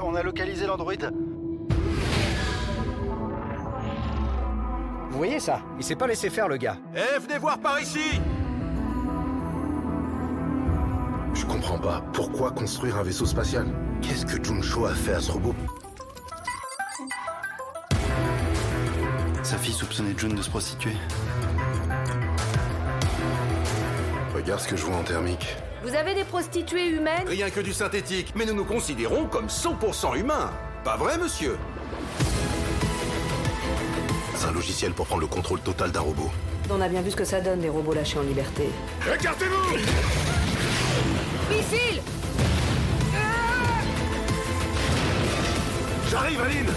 On 0.01 0.15
a 0.15 0.23
localisé 0.23 0.65
l'androïde. 0.65 1.11
Vous 5.09 5.17
voyez 5.17 5.39
ça? 5.39 5.61
Il 5.77 5.83
s'est 5.83 5.95
pas 5.95 6.07
laissé 6.07 6.29
faire 6.29 6.47
le 6.47 6.57
gars. 6.57 6.77
Eh, 6.95 7.19
venez 7.19 7.37
voir 7.37 7.59
par 7.59 7.79
ici 7.79 8.21
Je 11.33 11.45
comprends 11.45 11.77
pas. 11.79 12.03
Pourquoi 12.13 12.51
construire 12.51 12.97
un 12.97 13.03
vaisseau 13.03 13.25
spatial? 13.25 13.67
Qu'est-ce 14.01 14.25
que 14.25 14.43
Juncho 14.43 14.85
a 14.85 14.93
fait 14.93 15.13
à 15.13 15.19
ce 15.19 15.31
robot? 15.31 15.53
Sa 19.43 19.57
fille 19.57 19.73
soupçonnait 19.73 20.13
June 20.17 20.35
de 20.35 20.41
se 20.41 20.49
prostituer. 20.49 20.93
Regarde 24.35 24.61
ce 24.61 24.67
que 24.67 24.77
je 24.77 24.85
vois 24.85 24.95
en 24.95 25.03
thermique. 25.03 25.57
Vous 25.89 25.95
avez 25.95 26.13
des 26.13 26.23
prostituées 26.23 26.89
humaines? 26.89 27.27
Rien 27.27 27.49
que 27.49 27.61
du 27.61 27.73
synthétique, 27.73 28.33
mais 28.35 28.45
nous 28.45 28.53
nous 28.53 28.63
considérons 28.63 29.25
comme 29.25 29.47
100% 29.47 30.19
humains. 30.19 30.51
Pas 30.83 30.97
vrai, 30.97 31.17
monsieur? 31.17 31.57
C'est 34.35 34.47
un 34.47 34.51
logiciel 34.51 34.91
pour 34.91 35.07
prendre 35.07 35.21
le 35.21 35.27
contrôle 35.27 35.59
total 35.61 35.91
d'un 35.91 36.01
robot. 36.01 36.29
On 36.69 36.79
a 36.79 36.87
bien 36.87 37.01
vu 37.01 37.09
ce 37.09 37.15
que 37.15 37.25
ça 37.25 37.41
donne 37.41 37.61
des 37.61 37.69
robots 37.69 37.95
lâchés 37.95 38.19
en 38.19 38.21
liberté. 38.21 38.69
Écartez-vous 39.11 39.77
Missile 41.49 42.01
J'arrive, 46.11 46.41
Aline 46.41 46.69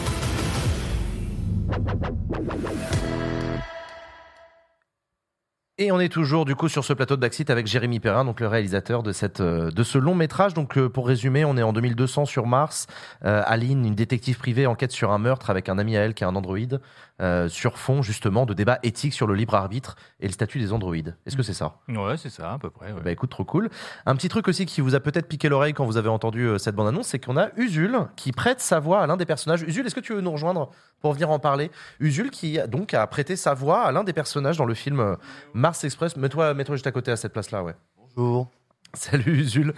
Et 5.79 5.91
on 5.91 5.99
est 5.99 6.11
toujours 6.11 6.45
du 6.45 6.55
coup 6.55 6.69
sur 6.69 6.85
ce 6.85 6.93
plateau 6.93 7.17
de 7.17 7.23
Backseat 7.23 7.49
avec 7.49 7.67
Jérémy 7.67 7.99
Perrin, 7.99 8.27
donc 8.27 8.41
le 8.41 8.47
réalisateur 8.47 9.03
de, 9.03 9.11
cette, 9.11 9.41
euh, 9.41 9.71
de 9.71 9.83
ce 9.83 9.97
long 9.97 10.15
métrage. 10.15 10.53
Donc 10.53 10.77
euh, 10.77 10.91
pour 10.91 11.09
résumer, 11.09 11.47
on 11.47 11.57
est 11.57 11.63
en 11.63 11.73
2200 11.73 12.27
sur 12.27 12.47
Mars. 12.47 12.87
Euh, 13.25 13.43
Aline, 13.47 13.87
une 13.87 13.95
détective 13.95 14.37
privée, 14.37 14.67
enquête 14.67 14.93
sur 14.93 15.13
un 15.13 15.19
meurtre 15.19 15.49
avec 15.49 15.71
un 15.71 15.79
ami 15.79 15.97
à 15.97 16.03
elle 16.03 16.13
qui 16.13 16.25
est 16.25 16.27
un 16.27 16.37
androïde, 16.37 16.83
euh, 17.23 17.49
sur 17.49 17.79
fond 17.79 18.03
justement 18.03 18.45
de 18.45 18.53
débats 18.53 18.81
éthiques 18.83 19.15
sur 19.15 19.27
le 19.27 19.35
libre 19.35 19.55
arbitre 19.55 19.97
et 20.21 20.27
le 20.27 20.33
statut 20.33 20.59
des 20.59 20.75
androïdes. 20.75 21.17
Est-ce 21.25 21.39
que 21.39 21.43
c'est 21.43 21.55
ça? 21.55 21.77
Ouais, 21.89 22.19
c'est 22.19 22.29
ça, 22.29 22.53
à 22.53 22.59
peu 22.59 22.69
près. 22.69 22.93
ouais. 22.93 23.01
Bah 23.03 23.11
écoute, 23.11 23.31
trop 23.31 23.47
cool. 23.47 23.71
Un 24.05 24.15
petit 24.15 24.29
truc 24.29 24.49
aussi 24.49 24.67
qui 24.67 24.83
vous 24.83 24.95
a 24.95 25.01
peut-être 25.01 25.27
piqué 25.27 25.49
l'oreille 25.49 25.73
quand 25.73 25.87
vous 25.87 25.97
avez 25.97 26.11
entendu 26.11 26.51
cette 26.59 26.75
bande-annonce, 26.75 27.07
c'est 27.07 27.19
qu'on 27.19 27.39
a 27.39 27.49
Usul 27.57 27.97
qui 28.17 28.33
prête 28.33 28.61
sa 28.61 28.79
voix 28.79 29.01
à 29.01 29.07
l'un 29.07 29.17
des 29.17 29.25
personnages. 29.27 29.63
Usul, 29.63 29.87
est-ce 29.87 29.95
que 29.95 30.01
tu 30.01 30.13
veux 30.13 30.21
nous 30.21 30.33
rejoindre 30.33 30.69
pour 31.01 31.15
venir 31.15 31.31
en 31.31 31.39
parler? 31.39 31.71
Usul 31.99 32.31
qui 32.31 32.59
donc 32.69 32.93
a 32.93 33.07
prêté 33.07 33.37
sa 33.37 33.55
voix 33.55 33.81
à 33.85 33.93
l'un 33.93 34.05
des 34.05 34.13
personnages 34.13 34.59
dans 34.59 34.67
le 34.67 34.75
film 34.75 35.17
Mars 35.62 35.85
Express. 35.85 36.16
Mets-toi 36.16 36.55
mets 36.55 36.64
juste 36.66 36.88
à 36.88 36.90
côté 36.90 37.12
à 37.12 37.16
cette 37.16 37.33
place-là, 37.33 37.62
ouais. 37.62 37.75
Bonjour. 38.16 38.51
Salut 38.94 39.42
Usul. 39.42 39.72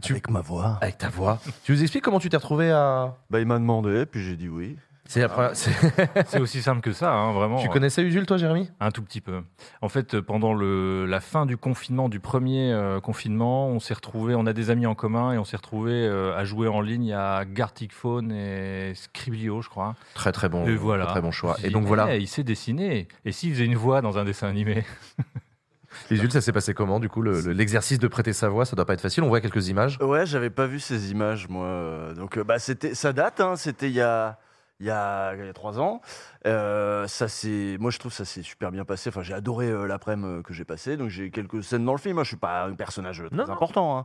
Tu- 0.00 0.12
Avec 0.12 0.30
ma 0.30 0.40
voix. 0.40 0.78
Avec 0.80 0.96
ta 0.96 1.10
voix. 1.10 1.38
tu 1.62 1.72
nous 1.72 1.82
expliques 1.82 2.02
comment 2.02 2.18
tu 2.18 2.30
t'es 2.30 2.38
retrouvé 2.38 2.70
à... 2.70 3.14
Bah, 3.28 3.38
il 3.38 3.44
m'a 3.46 3.58
demandé, 3.58 4.06
puis 4.06 4.24
j'ai 4.24 4.34
dit 4.34 4.48
oui. 4.48 4.78
C'est 5.12 5.26
première- 5.26 5.56
c'est- 5.56 6.38
aussi 6.38 6.62
simple 6.62 6.80
que 6.82 6.92
ça, 6.92 7.12
hein, 7.12 7.32
vraiment. 7.32 7.58
tu 7.58 7.68
connaissais 7.68 8.02
Usul, 8.02 8.26
toi, 8.26 8.36
Jérémy? 8.36 8.70
Un 8.78 8.92
tout 8.92 9.02
petit 9.02 9.20
peu. 9.20 9.42
En 9.82 9.88
fait, 9.88 10.20
pendant 10.20 10.54
le, 10.54 11.04
la 11.04 11.18
fin 11.20 11.46
du 11.46 11.56
confinement, 11.56 12.08
du 12.08 12.20
premier 12.20 12.72
euh, 12.72 13.00
confinement, 13.00 13.66
on 13.70 13.80
s'est 13.80 13.94
retrouvé, 13.94 14.36
on 14.36 14.46
a 14.46 14.52
des 14.52 14.70
amis 14.70 14.86
en 14.86 14.94
commun 14.94 15.32
et 15.32 15.38
on 15.38 15.44
s'est 15.44 15.56
retrouvé 15.56 15.90
euh, 15.92 16.36
à 16.36 16.44
jouer 16.44 16.68
en 16.68 16.80
ligne 16.80 17.12
à 17.12 17.44
Gartic 17.44 17.92
Phone 17.92 18.30
et 18.30 18.92
Scriblio, 18.94 19.62
je 19.62 19.68
crois. 19.68 19.96
Très 20.14 20.30
très 20.30 20.48
bon, 20.48 20.64
et 20.64 20.76
voilà. 20.76 21.06
très 21.06 21.20
bon 21.20 21.32
choix. 21.32 21.56
Et 21.64 21.70
donc 21.70 21.86
voilà, 21.86 22.14
il 22.14 22.28
sait 22.28 22.44
dessiner. 22.44 23.08
Et 23.24 23.32
s'il 23.32 23.52
faisait 23.52 23.64
une 23.64 23.74
voix 23.76 24.02
dans 24.02 24.16
un 24.16 24.24
dessin 24.24 24.46
animé 24.46 24.84
Usul, 26.10 26.30
ça 26.30 26.40
s'est 26.40 26.52
passé 26.52 26.72
comment 26.72 27.00
Du 27.00 27.08
coup, 27.08 27.20
le- 27.20 27.40
le- 27.40 27.52
l'exercice 27.52 27.98
de 27.98 28.06
prêter 28.06 28.32
sa 28.32 28.48
voix, 28.48 28.64
ça 28.64 28.76
doit 28.76 28.84
pas 28.86 28.94
être 28.94 29.00
facile. 29.00 29.24
On 29.24 29.28
voit 29.28 29.40
quelques 29.40 29.68
images. 29.68 29.98
Ouais, 30.00 30.24
j'avais 30.24 30.50
pas 30.50 30.66
vu 30.66 30.78
ces 30.78 31.10
images, 31.10 31.48
moi. 31.48 32.12
Donc, 32.16 32.36
euh, 32.38 32.44
bah, 32.44 32.60
c'était, 32.60 32.94
ça 32.94 33.12
date, 33.12 33.40
hein. 33.40 33.56
C'était 33.56 33.88
il 33.88 33.94
y 33.94 34.00
a, 34.00 34.38
il 34.80 34.86
y 34.86 34.90
a, 34.90 35.34
trois 35.54 35.78
ans. 35.78 36.00
Euh, 36.46 37.06
ça 37.06 37.28
c'est, 37.28 37.76
moi 37.80 37.90
je 37.90 37.98
trouve 37.98 38.12
ça 38.12 38.24
s'est 38.24 38.42
super 38.42 38.70
bien 38.72 38.84
passé. 38.86 39.10
Enfin, 39.10 39.22
j'ai 39.22 39.34
adoré 39.34 39.66
euh, 39.68 39.86
l'après-midi 39.86 40.26
euh, 40.28 40.42
que 40.42 40.54
j'ai 40.54 40.64
passé. 40.64 40.96
Donc 40.96 41.08
j'ai 41.10 41.30
quelques 41.30 41.62
scènes 41.62 41.84
dans 41.84 41.92
le 41.92 41.98
film. 41.98 42.14
Moi, 42.14 42.24
je 42.24 42.28
suis 42.28 42.36
pas 42.38 42.64
un 42.64 42.72
personnage 42.74 43.22
très 43.28 43.36
Non, 43.36 43.48
important, 43.50 43.98
hein. 43.98 44.04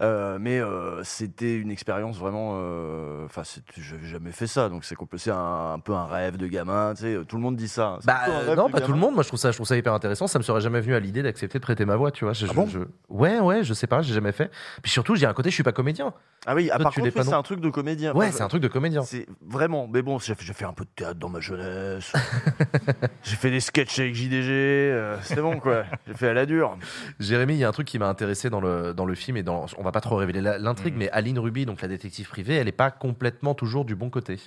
Euh, 0.00 0.38
mais 0.40 0.58
euh, 0.58 1.02
c'était 1.04 1.54
une 1.56 1.70
expérience 1.70 2.18
vraiment. 2.18 2.54
euh, 2.56 3.24
Enfin, 3.26 3.42
j'avais 3.76 4.06
jamais 4.06 4.32
fait 4.32 4.46
ça. 4.48 4.68
Donc 4.68 4.84
c'est 4.84 4.96
c'est 5.16 5.30
un, 5.30 5.72
un 5.74 5.78
peu 5.78 5.92
un 5.94 6.06
rêve 6.06 6.36
de 6.36 6.46
gamin. 6.46 6.94
Tu 6.94 7.02
sais, 7.02 7.18
tout 7.26 7.36
le 7.36 7.42
monde 7.42 7.56
dit 7.56 7.68
ça. 7.68 7.86
hein. 7.86 7.98
Bah 8.04 8.18
euh, 8.28 8.56
non, 8.56 8.68
pas 8.68 8.80
tout 8.80 8.92
le 8.92 8.98
monde. 8.98 9.14
Moi, 9.14 9.22
je 9.22 9.28
trouve 9.28 9.38
ça, 9.38 9.50
je 9.52 9.56
trouve 9.56 9.66
ça 9.66 9.76
hyper 9.76 9.92
intéressant. 9.92 10.26
Ça 10.26 10.38
me 10.38 10.44
serait 10.44 10.60
jamais 10.60 10.80
venu 10.80 10.94
à 10.94 11.00
l'idée 11.00 11.22
d'accepter 11.22 11.58
de 11.58 11.62
prêter 11.62 11.84
ma 11.84 11.96
voix, 11.96 12.10
tu 12.10 12.24
vois. 12.24 12.32
Je, 12.32 12.46
Ah 12.48 12.52
bon? 12.52 12.66
je- 12.66 12.80
Ouais, 13.08 13.38
ouais, 13.38 13.62
je 13.62 13.72
sais 13.74 13.86
pas, 13.86 14.02
j'ai 14.02 14.12
jamais 14.14 14.32
fait. 14.32 14.50
Puis 14.82 14.90
surtout, 14.90 15.14
j'ai 15.14 15.26
un 15.26 15.32
côté, 15.34 15.50
je 15.50 15.54
suis 15.54 15.62
pas 15.62 15.72
comédien. 15.72 16.12
Ah 16.46 16.54
oui, 16.54 16.68
Toi, 16.68 16.78
par 16.78 16.92
tu 16.92 17.00
l'es 17.00 17.10
contre, 17.10 17.18
oui, 17.20 17.24
c'est 17.30 17.34
un 17.36 17.42
truc 17.42 17.60
de 17.60 17.70
comédien. 17.70 18.12
Ouais, 18.14 18.26
Enfin, 18.26 18.36
c'est 18.38 18.42
un 18.44 18.48
truc 18.48 18.62
de 18.62 18.68
comédien. 18.68 19.02
C'est 19.02 19.26
vraiment, 19.40 19.88
mais 19.88 20.02
bon, 20.02 20.18
j'ai 20.18 20.34
fait 20.34 20.64
un 20.64 20.72
peu 20.72 20.84
de 20.84 20.90
théâtre 20.94 21.18
dans 21.18 21.28
ma 21.28 21.40
jeunesse. 21.40 21.75
j'ai 23.22 23.36
fait 23.36 23.50
des 23.50 23.60
sketchs 23.60 23.98
avec 23.98 24.14
JDG. 24.14 24.48
euh, 24.50 25.16
c'est 25.22 25.40
bon, 25.40 25.58
quoi. 25.58 25.84
J'ai 26.06 26.14
fait 26.14 26.28
à 26.28 26.34
la 26.34 26.46
dure. 26.46 26.76
Jérémy, 27.20 27.54
il 27.54 27.58
y 27.58 27.64
a 27.64 27.68
un 27.68 27.72
truc 27.72 27.86
qui 27.86 27.98
m'a 27.98 28.08
intéressé 28.08 28.50
dans 28.50 28.60
le, 28.60 28.94
dans 28.94 29.04
le 29.06 29.14
film 29.14 29.36
et 29.36 29.42
dans, 29.42 29.66
on 29.78 29.82
va 29.82 29.92
pas 29.92 30.00
trop 30.00 30.16
révéler 30.16 30.40
l'intrigue, 30.40 30.94
Mhm. 30.94 30.98
mais 31.00 31.10
Aline 31.10 31.38
Ruby, 31.38 31.66
donc 31.66 31.82
la 31.82 31.88
détective 31.88 32.28
privée, 32.28 32.54
elle 32.54 32.68
est 32.68 32.72
pas 32.72 32.90
complètement 32.90 33.54
toujours 33.54 33.84
du 33.84 33.94
bon 33.96 34.10
côté. 34.10 34.38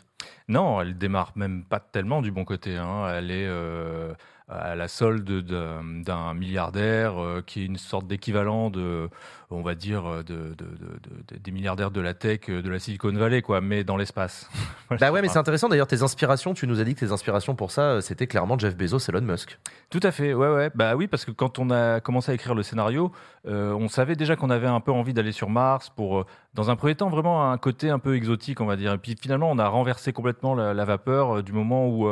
Non, 0.48 0.82
elle 0.82 0.98
démarre 0.98 1.32
même 1.36 1.64
pas 1.64 1.80
tellement 1.80 2.22
du 2.22 2.32
bon 2.32 2.46
côté. 2.46 2.76
hein. 2.76 3.08
Elle 3.16 3.32
est 3.32 3.48
euh, 3.48 4.14
à 4.50 4.76
la 4.76 4.88
solde 4.88 5.24
d'un 5.46 6.34
milliardaire 6.34 7.22
euh, 7.22 7.42
qui 7.46 7.62
est 7.62 7.66
une 7.66 7.78
sorte 7.78 8.08
d'équivalent 8.08 8.70
de, 8.70 9.08
on 9.52 9.62
va 9.62 9.76
dire, 9.76 10.04
de, 10.04 10.24
de- 10.24 10.54
de- 10.56 11.34
de- 11.34 11.38
des 11.38 11.52
milliardaires 11.52 11.92
de 11.92 12.02
la 12.02 12.14
tech 12.16 12.42
euh, 12.50 12.62
de 12.64 12.70
la 12.70 12.80
Silicon 12.80 13.12
Valley, 13.14 13.42
quoi, 13.44 13.62
mais 13.62 13.84
dans 13.84 13.96
l'espace. 13.98 14.50
Bah 15.00 15.12
ouais, 15.12 15.22
mais 15.22 15.28
c'est 15.28 15.38
intéressant 15.38 15.70
d'ailleurs 15.70 15.86
tes 15.86 16.02
inspirations. 16.02 16.56
Tu 16.56 16.66
nous 16.66 16.80
as 16.82 16.84
dit 16.84 16.96
que 16.96 17.00
tes 17.06 17.12
inspirations 17.12 17.54
pour 17.54 17.70
ça, 17.70 17.82
euh, 17.84 18.02
c'était 18.02 18.26
clairement 18.26 18.58
Jeff 18.58 18.76
Bezos, 18.76 18.98
Elon 19.08 19.22
Musk. 19.22 19.60
Tout 19.92 20.00
à 20.02 20.10
fait, 20.12 20.34
ouais, 20.34 20.50
ouais. 20.52 20.72
Bah 20.74 20.96
oui, 20.96 21.06
parce 21.08 21.26
que 21.26 21.32
quand 21.32 21.60
on 21.60 21.70
a 21.70 22.00
commencé 22.00 22.32
à 22.32 22.34
écrire 22.34 22.56
le 22.56 22.64
scénario, 22.64 23.12
euh, 23.48 23.72
on 23.74 23.88
savait 23.88 24.16
déjà 24.16 24.36
qu'on 24.36 24.50
avait 24.50 24.66
un 24.66 24.80
peu 24.80 24.92
envie 24.92 25.14
d'aller 25.14 25.32
sur 25.32 25.50
Mars 25.52 25.92
pour, 25.92 26.22
euh, 26.22 26.26
dans 26.56 26.72
un 26.72 26.76
premier 26.76 26.96
temps, 26.96 27.10
vraiment 27.10 27.52
un 27.52 27.58
côté 27.60 27.92
un 27.92 28.00
peu 28.00 28.16
exotique, 28.16 28.62
on 28.62 28.66
va 28.66 28.76
dire. 28.78 28.94
Et 28.94 28.98
puis 28.98 29.16
finalement, 29.22 29.52
on 29.52 29.60
a 29.60 29.68
renversé 29.68 30.12
complètement 30.12 30.56
la, 30.56 30.74
la 30.74 30.86
vapeur 30.86 31.38
euh, 31.38 31.44
du 31.44 31.54
moment 31.54 31.88
où 31.88 32.10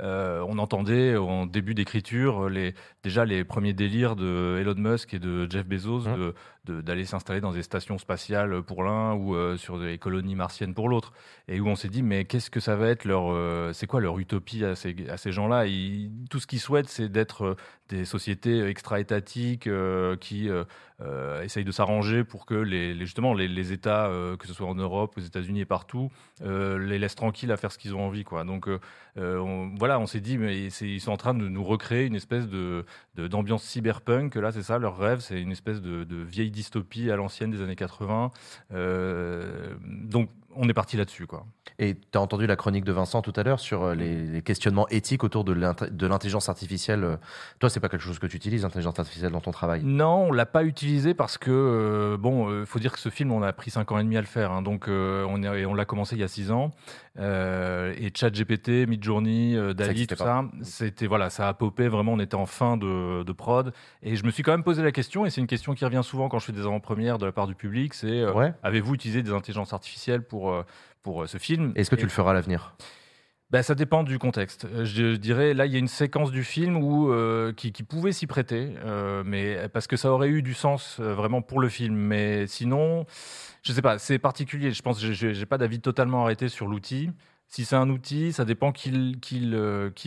euh, 0.00 0.44
on 0.48 0.58
entendait 0.58 1.16
en 1.16 1.46
début 1.46 1.74
d'écriture 1.74 2.48
les, 2.48 2.74
déjà 3.02 3.24
les 3.24 3.44
premiers 3.44 3.72
délires 3.72 4.16
de 4.16 4.58
Elon 4.60 4.74
Musk 4.76 5.14
et 5.14 5.18
de 5.18 5.50
Jeff 5.50 5.66
Bezos 5.66 6.08
Mmh. 6.08 6.16
de- 6.16 6.34
d'aller 6.70 7.04
s'installer 7.04 7.40
dans 7.40 7.52
des 7.52 7.62
stations 7.62 7.98
spatiales 7.98 8.62
pour 8.62 8.82
l'un 8.84 9.14
ou 9.14 9.34
euh, 9.34 9.56
sur 9.56 9.78
des 9.78 9.98
colonies 9.98 10.34
martiennes 10.34 10.74
pour 10.74 10.88
l'autre. 10.88 11.12
Et 11.48 11.60
où 11.60 11.66
on 11.68 11.76
s'est 11.76 11.88
dit, 11.88 12.02
mais 12.02 12.24
qu'est-ce 12.24 12.50
que 12.50 12.60
ça 12.60 12.76
va 12.76 12.88
être 12.88 13.04
leur, 13.04 13.32
euh, 13.32 13.72
c'est 13.72 13.86
quoi 13.86 14.00
leur 14.00 14.18
utopie 14.18 14.64
à 14.64 14.74
ces, 14.74 14.94
à 15.08 15.16
ces 15.16 15.32
gens-là? 15.32 15.64
Tout 16.30 16.40
ce 16.40 16.46
qu'ils 16.46 16.60
souhaitent, 16.60 16.88
c'est 16.88 17.08
d'être 17.08 17.42
euh, 17.42 17.54
des 17.88 18.04
sociétés 18.04 18.64
extra-étatiques 18.66 19.68
qui 20.20 20.50
essayent 21.42 21.64
de 21.64 21.72
s'arranger 21.72 22.22
pour 22.22 22.44
que 22.44 22.54
les, 22.54 22.94
justement 22.98 23.32
les, 23.32 23.72
États, 23.72 24.10
que 24.38 24.46
ce 24.46 24.52
soit 24.52 24.66
en 24.66 24.74
Europe, 24.74 25.14
aux 25.16 25.20
États-Unis 25.20 25.60
et 25.60 25.64
partout, 25.64 26.10
les 26.44 26.98
laissent 26.98 27.14
tranquilles 27.14 27.50
à 27.50 27.56
faire 27.56 27.72
ce 27.72 27.78
qu'ils 27.78 27.94
ont 27.94 28.04
envie. 28.04 28.24
Quoi. 28.24 28.44
Donc 28.44 28.68
on- 29.16 29.72
voilà, 29.78 29.98
on 30.00 30.06
s'est 30.06 30.20
dit, 30.20 30.36
mais 30.36 30.66
ils 30.66 31.00
sont 31.00 31.12
en 31.12 31.16
train 31.16 31.32
de 31.32 31.48
nous 31.48 31.64
recréer 31.64 32.04
une 32.04 32.14
espèce 32.14 32.46
de 32.46 32.84
de- 33.14 33.26
d'ambiance 33.26 33.62
cyberpunk. 33.64 34.34
Là, 34.34 34.52
c'est 34.52 34.62
ça, 34.62 34.78
leur 34.78 34.98
rêve, 34.98 35.20
c'est 35.20 35.40
une 35.40 35.52
espèce 35.52 35.80
de, 35.80 36.04
de 36.04 36.16
vieille 36.16 36.50
dystopie 36.58 37.10
à 37.10 37.16
l'ancienne 37.16 37.50
des 37.50 37.62
années 37.62 37.76
80. 37.76 38.30
Euh, 38.72 39.74
donc 39.84 40.28
on 40.60 40.68
est 40.68 40.74
parti 40.74 40.96
là-dessus, 40.96 41.26
quoi. 41.26 41.46
Et 41.78 41.94
tu 41.94 42.18
as 42.18 42.20
entendu 42.20 42.46
la 42.48 42.56
chronique 42.56 42.84
de 42.84 42.90
Vincent 42.90 43.22
tout 43.22 43.32
à 43.36 43.44
l'heure 43.44 43.60
sur 43.60 43.84
euh, 43.84 43.94
les, 43.94 44.26
les 44.26 44.42
questionnements 44.42 44.88
éthiques 44.88 45.22
autour 45.22 45.44
de 45.44 45.52
l'int- 45.52 45.88
de 45.88 46.06
l'intelligence 46.08 46.48
artificielle. 46.48 47.04
Euh, 47.04 47.16
Toi, 47.60 47.70
c'est 47.70 47.78
pas 47.78 47.88
quelque 47.88 48.02
chose 48.02 48.18
que 48.18 48.26
tu 48.26 48.36
utilises, 48.36 48.62
l'intelligence 48.64 48.98
artificielle, 48.98 49.30
dans 49.30 49.40
ton 49.40 49.52
travail? 49.52 49.82
Non, 49.84 50.24
on 50.28 50.32
l'a 50.32 50.46
pas 50.46 50.64
utilisé 50.64 51.14
parce 51.14 51.38
que 51.38 51.50
euh, 51.52 52.16
bon, 52.16 52.60
il 52.62 52.66
faut 52.66 52.80
dire 52.80 52.90
que 52.92 52.98
ce 52.98 53.08
film, 53.08 53.30
on 53.30 53.42
a 53.42 53.52
pris 53.52 53.70
5 53.70 53.92
ans 53.92 53.98
et 54.00 54.02
demi 54.02 54.16
à 54.16 54.20
le 54.20 54.26
faire, 54.26 54.50
hein, 54.50 54.62
donc 54.62 54.88
euh, 54.88 55.24
on, 55.28 55.40
est- 55.44 55.64
on 55.66 55.74
l'a 55.74 55.84
commencé 55.84 56.16
il 56.16 56.20
y 56.20 56.24
a 56.24 56.28
6 56.28 56.50
ans. 56.50 56.72
Euh, 57.18 57.94
et 57.98 58.12
ChatGPT, 58.14 58.86
Midjourney, 58.86 59.56
euh, 59.56 59.74
Dali, 59.74 60.06
tout 60.06 60.14
ça, 60.16 60.44
c'était 60.62 61.06
voilà, 61.06 61.30
ça 61.30 61.48
a 61.48 61.54
popé 61.54 61.88
vraiment. 61.88 62.12
On 62.12 62.20
était 62.20 62.36
en 62.36 62.46
fin 62.46 62.76
de, 62.76 63.22
de 63.24 63.32
prod 63.32 63.72
et 64.02 64.14
je 64.16 64.24
me 64.24 64.30
suis 64.30 64.42
quand 64.42 64.52
même 64.52 64.62
posé 64.62 64.82
la 64.82 64.92
question 64.92 65.26
et 65.26 65.30
c'est 65.30 65.40
une 65.40 65.46
question 65.48 65.74
qui 65.74 65.84
revient 65.84 66.02
souvent 66.04 66.28
quand 66.28 66.38
je 66.38 66.46
fais 66.46 66.52
des 66.52 66.60
avant-premières 66.60 67.18
de 67.18 67.26
la 67.26 67.32
part 67.32 67.46
du 67.48 67.54
public. 67.56 67.94
C'est 67.94 68.06
euh, 68.20 68.32
Ouais. 68.32 68.52
avez-vous 68.62 68.94
utilisé 68.94 69.22
des 69.22 69.32
intelligences 69.32 69.72
artificielles 69.72 70.22
pour 70.22 70.52
euh, 70.52 70.62
pour 71.02 71.28
ce 71.28 71.38
film? 71.38 71.72
Est-ce 71.74 71.90
que 71.90 71.96
Et- 71.96 71.98
tu 71.98 72.04
le 72.04 72.10
feras 72.10 72.30
à 72.30 72.34
l'avenir? 72.34 72.74
Bah, 73.50 73.62
ça 73.62 73.74
dépend 73.74 74.02
du 74.02 74.18
contexte. 74.18 74.66
Je 74.84 75.16
dirais, 75.16 75.54
là, 75.54 75.64
il 75.64 75.72
y 75.72 75.76
a 75.76 75.78
une 75.78 75.88
séquence 75.88 76.30
du 76.30 76.44
film 76.44 76.76
où, 76.76 77.10
euh, 77.10 77.50
qui, 77.54 77.72
qui 77.72 77.82
pouvait 77.82 78.12
s'y 78.12 78.26
prêter, 78.26 78.74
euh, 78.84 79.22
mais 79.24 79.70
parce 79.72 79.86
que 79.86 79.96
ça 79.96 80.12
aurait 80.12 80.28
eu 80.28 80.42
du 80.42 80.52
sens 80.52 80.98
euh, 81.00 81.14
vraiment 81.14 81.40
pour 81.40 81.58
le 81.60 81.70
film. 81.70 81.94
Mais 81.96 82.46
sinon, 82.46 83.06
je 83.68 83.72
sais 83.74 83.82
pas, 83.82 83.98
c'est 83.98 84.18
particulier. 84.18 84.70
Je 84.72 84.80
pense 84.82 85.00
que 85.00 85.12
j'ai- 85.12 85.46
pas 85.46 85.58
d'avis 85.58 85.80
totalement 85.80 86.22
arrêté 86.24 86.48
sur 86.48 86.66
l'outil. 86.66 87.10
Si 87.48 87.64
c'est 87.64 87.76
un 87.76 87.88
outil, 87.90 88.32
ça 88.32 88.44
dépend 88.44 88.72
qui, 88.72 89.16
qui, 89.20 89.52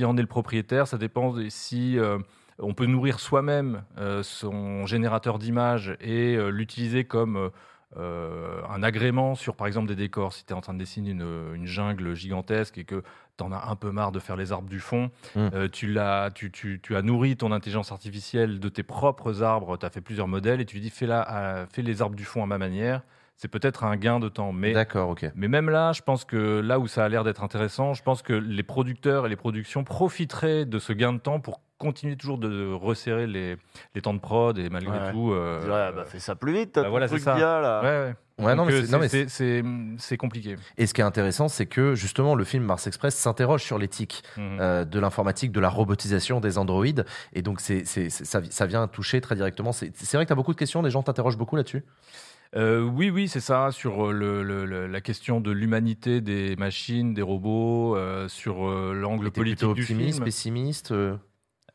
en 0.05 0.17
est 0.17 0.21
le 0.21 0.27
propriétaire. 0.27 0.87
Ça 0.87 0.97
dépend 0.97 1.31
de 1.33 1.47
si 1.49 1.97
euh, 1.99 2.17
on 2.59 2.73
peut 2.73 2.85
nourrir 2.87 3.19
soi-même 3.19 3.83
euh, 3.97 4.23
son 4.23 4.85
générateur 4.87 5.37
d'images 5.39 5.95
et 6.01 6.35
euh, 6.35 6.49
l'utiliser 6.49 7.03
comme 7.05 7.35
euh, 7.37 7.49
euh, 7.97 8.61
un 8.69 8.83
agrément 8.83 9.35
sur, 9.35 9.55
par 9.55 9.67
exemple, 9.67 9.87
des 9.87 9.95
décors. 9.95 10.33
Si 10.33 10.45
tu 10.45 10.53
es 10.53 10.55
en 10.55 10.61
train 10.61 10.73
de 10.73 10.79
dessiner 10.79 11.11
une, 11.11 11.53
une 11.55 11.65
jungle 11.65 12.15
gigantesque 12.15 12.77
et 12.77 12.83
que 12.85 13.03
tu 13.37 13.43
en 13.43 13.51
as 13.51 13.69
un 13.69 13.75
peu 13.75 13.91
marre 13.91 14.11
de 14.11 14.19
faire 14.19 14.35
les 14.37 14.51
arbres 14.51 14.69
du 14.69 14.79
fond, 14.79 15.11
Mm. 15.35 15.39
euh, 15.53 15.67
tu, 15.67 15.87
l'as- 15.91 16.29
tu, 16.33 16.51
tu- 16.51 16.79
tu 16.81 16.95
as 16.95 17.01
nourri 17.01 17.35
ton 17.37 17.51
intelligence 17.51 17.91
artificielle 17.91 18.59
de 18.59 18.69
tes 18.69 18.83
propres 18.83 19.43
arbres, 19.43 19.77
tu 19.77 19.85
as 19.85 19.89
fait 19.89 20.01
plusieurs 20.01 20.27
modèles 20.27 20.61
et 20.61 20.65
tu 20.65 20.75
lui 20.77 20.81
dis 20.81 20.89
fais, 20.89 21.05
la- 21.07 21.21
à- 21.21 21.65
fais 21.67 21.81
les 21.81 22.01
arbres 22.01 22.15
du 22.15 22.25
fond 22.25 22.41
à 22.43 22.45
ma 22.47 22.57
manière. 22.57 23.01
C'est 23.35 23.47
peut-être 23.47 23.83
un 23.83 23.95
gain 23.97 24.19
de 24.19 24.29
temps. 24.29 24.51
Mais 24.51 24.71
D'accord, 24.73 25.09
ok. 25.09 25.25
mais 25.35 25.47
même 25.47 25.69
là, 25.69 25.93
je 25.93 26.01
pense 26.03 26.25
que 26.25 26.59
là 26.59 26.77
où 26.79 26.87
ça 26.87 27.03
a 27.05 27.09
l'air 27.09 27.23
d'être 27.23 27.43
intéressant, 27.43 27.93
je 27.93 28.03
pense 28.03 28.21
que 28.21 28.33
les 28.33 28.61
producteurs 28.63 29.25
et 29.25 29.29
les 29.29 29.35
productions 29.35 29.83
profiteraient 29.83 30.65
de 30.65 30.77
ce 30.77 30.93
gain 30.93 31.13
de 31.13 31.17
temps 31.19 31.39
pour 31.39 31.59
continuer 31.79 32.15
toujours 32.15 32.37
de 32.37 32.71
resserrer 32.71 33.25
les, 33.25 33.57
les 33.95 34.01
temps 34.03 34.13
de 34.13 34.19
prod 34.19 34.55
et 34.59 34.69
malgré 34.69 34.99
Ouais. 34.99 35.11
tout. 35.11 35.31
euh, 35.31 35.61
Ouais, 35.61 35.95
bah, 35.95 36.05
fais 36.05 36.19
ça 36.19 36.35
plus 36.35 36.53
vite, 36.53 36.73
t'as 36.73 36.83
bah 36.83 36.89
voilà, 36.89 37.07
c'est 37.07 37.15
truc 37.15 37.23
ça. 37.23 37.35
là. 37.39 37.81
Ouais, 37.81 37.87
ouais. 37.87 38.15
Ouais, 38.45 38.55
non, 38.55 38.63
Donc, 38.63 38.67
mais 38.67 38.73
euh, 38.81 38.85
c'est- 38.85 38.91
non, 38.91 38.99
mais 38.99 39.07
c'est- 39.07 39.27
c'est 39.29 39.63
c'est 39.97 40.17
compliqué. 40.17 40.55
Et 40.77 40.85
ce 40.85 40.93
qui 40.93 41.01
est 41.01 41.03
intéressant, 41.03 41.47
c'est 41.47 41.65
que 41.65 41.95
justement, 41.95 42.35
le 42.35 42.43
film 42.43 42.63
Mars 42.63 42.85
Express 42.85 43.15
s'interroge 43.15 43.63
sur 43.63 43.79
l'éthique 43.79 44.21
Mhm. 44.37 44.57
euh, 44.59 44.85
de 44.85 44.99
l'informatique, 44.99 45.51
de 45.51 45.59
la 45.59 45.69
robotisation 45.69 46.39
des 46.39 46.59
androïdes. 46.59 47.05
Et 47.33 47.41
donc, 47.41 47.59
c'est, 47.61 47.85
c'est- 47.85 48.09
c'est- 48.11 48.25
ça, 48.25 48.41
ça 48.47 48.65
vient 48.67 48.87
toucher 48.87 49.19
très 49.21 49.35
directement. 49.35 49.71
C'est, 49.71 49.91
c'est 49.95 50.17
vrai 50.17 50.25
que 50.25 50.29
tu 50.29 50.33
as 50.33 50.35
beaucoup 50.35 50.53
de 50.53 50.59
questions, 50.59 50.83
les 50.83 50.91
gens 50.91 51.01
t'interrogent 51.01 51.37
beaucoup 51.37 51.55
là-dessus? 51.55 51.83
Euh, 52.55 52.81
oui, 52.81 53.09
oui, 53.09 53.29
c'est 53.29 53.39
ça, 53.39 53.71
sur 53.71 54.09
euh, 54.09 54.11
le, 54.11 54.43
le- 54.43 54.65
le- 54.65 54.85
la 54.87 54.99
question 55.01 55.39
de 55.39 55.51
l'humanité 55.51 56.19
des 56.19 56.57
machines, 56.57 57.13
des 57.13 57.21
robots, 57.21 57.95
euh, 57.95 58.27
sur 58.27 58.67
euh, 58.69 58.93
l'angle 58.93 59.31
politique 59.31 59.59
du 59.73 59.81
optimiste, 59.83 60.13
film. 60.15 60.25
pessimiste 60.25 60.93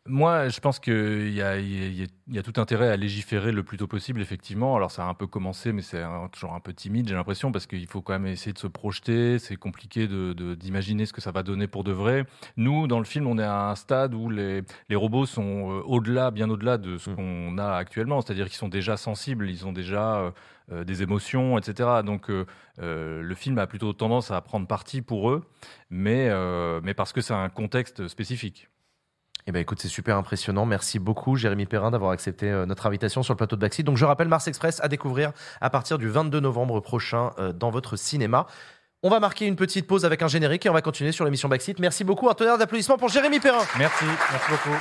Moi, 0.09 0.49
je 0.49 0.61
pense 0.61 0.79
qu'il 0.79 1.33
y 1.33 1.43
a, 1.43 1.59
y, 1.59 2.07
y 2.29 2.43
tout 2.43 2.61
intérêt 2.61 2.89
à 2.91 2.97
légiférer 2.97 3.51
le 3.51 3.63
plus 3.65 3.77
tôt 3.77 3.87
possible, 3.87 4.21
effectivement. 4.21 4.77
Alors, 4.77 4.91
ça 4.91 5.05
a 5.05 5.09
un 5.09 5.15
peu 5.15 5.27
commencé, 5.27 5.73
mais 5.73 5.83
c'est 5.83 6.03
toujours 6.33 6.55
un 6.55 6.61
peu 6.61 6.73
timide, 6.73 7.09
j'ai 7.09 7.15
l'impression, 7.15 7.51
parce 7.51 7.67
qu'il 7.67 7.87
faut 7.87 8.03
quand 8.03 8.13
même 8.13 8.27
essayer 8.27 8.53
de 8.53 8.59
se 8.59 8.67
projeter. 8.67 9.39
C'est 9.39 9.57
compliqué 9.57 10.07
de- 10.07 10.33
de- 10.33 10.55
d'imaginer 10.55 11.07
ce 11.07 11.13
que 11.13 11.21
ça 11.21 11.33
va 11.33 11.43
donner 11.43 11.67
pour 11.67 11.83
de 11.83 11.93
vrai. 11.93 12.25
Nous, 12.57 12.87
dans 12.87 12.99
le 12.99 13.05
film, 13.05 13.27
on 13.27 13.39
est 13.39 13.43
à 13.43 13.71
un 13.71 13.75
stade 13.75 14.15
où 14.15 14.31
les, 14.31 14.63
les 14.89 14.97
robots 14.97 15.27
sont 15.27 15.71
euh, 15.71 15.83
au-delà, 15.85 16.31
bien 16.31 16.49
au-delà 16.51 16.79
de 16.79 16.99
ce 16.99 17.11
qu'on 17.11 17.59
a 17.59 17.75
actuellement. 17.77 18.21
C'est-à-dire 18.21 18.47
qu'ils 18.47 18.57
sont 18.59 18.69
déjà 18.69 18.97
sensibles, 18.97 19.49
ils 19.51 19.67
ont 19.67 19.73
déjà 19.73 20.17
euh, 20.21 20.31
euh, 20.73 20.85
des 20.85 21.03
émotions, 21.03 21.59
etc. 21.59 22.03
Donc, 22.05 22.31
euh, 22.31 22.45
euh, 22.81 23.23
le 23.23 23.35
film 23.35 23.59
a 23.59 23.67
plutôt 23.67 23.93
tendance 23.93 24.31
à 24.31 24.41
prendre 24.41 24.67
parti 24.67 25.03
pour 25.03 25.31
eux, 25.31 25.45
mais, 25.91 26.29
mais 26.83 26.95
parce 26.95 27.13
que 27.13 27.21
c'est 27.21 27.35
un 27.35 27.49
contexte 27.49 28.09
spécifique. 28.09 28.69
Eh 29.49 29.53
ben 29.53 29.61
écoute, 29.61 29.79
c'est 29.81 29.89
super 29.89 30.17
impressionnant. 30.17 30.67
Merci 30.67 30.99
beaucoup, 30.99 31.37
Jérémy 31.37 31.67
Perrin, 31.67 31.93
d'avoir 31.93 32.11
accepté 32.11 32.51
euh, 32.51 32.67
notre 32.67 32.87
invitation 32.87 33.23
sur 33.23 33.35
le 33.35 33.37
plateau 33.37 33.55
de 33.55 33.61
Backseat. 33.61 33.87
Donc 33.87 33.97
je 33.97 34.05
rappelle 34.05 34.27
Mars 34.27 34.49
Express 34.49 34.81
à 34.83 34.89
découvrir 34.89 35.33
à 35.61 35.71
partir 35.71 35.99
du 35.99 36.09
22 36.09 36.41
novembre 36.41 36.81
prochain 36.81 37.31
euh, 37.39 37.53
dans 37.53 37.71
votre 37.71 37.97
cinéma. 37.97 38.47
On 39.05 39.11
va 39.11 39.21
marquer 39.21 39.47
une 39.47 39.55
petite 39.55 39.87
pause 39.87 40.05
avec 40.05 40.23
un 40.23 40.29
générique 40.29 40.67
et 40.67 40.71
on 40.71 40.73
va 40.73 40.83
continuer 40.83 41.13
sur 41.13 41.25
l'émission 41.25 41.49
Backseat. 41.49 41.79
Merci 41.79 42.03
beaucoup. 42.03 42.29
Un 42.29 42.35
tonnerre 42.35 42.59
d'applaudissements 42.59 42.99
pour 42.99 43.09
Jérémy 43.09 43.39
Perrin. 43.39 43.65
Merci, 43.79 44.05
merci 44.05 44.51
beaucoup. 44.51 44.77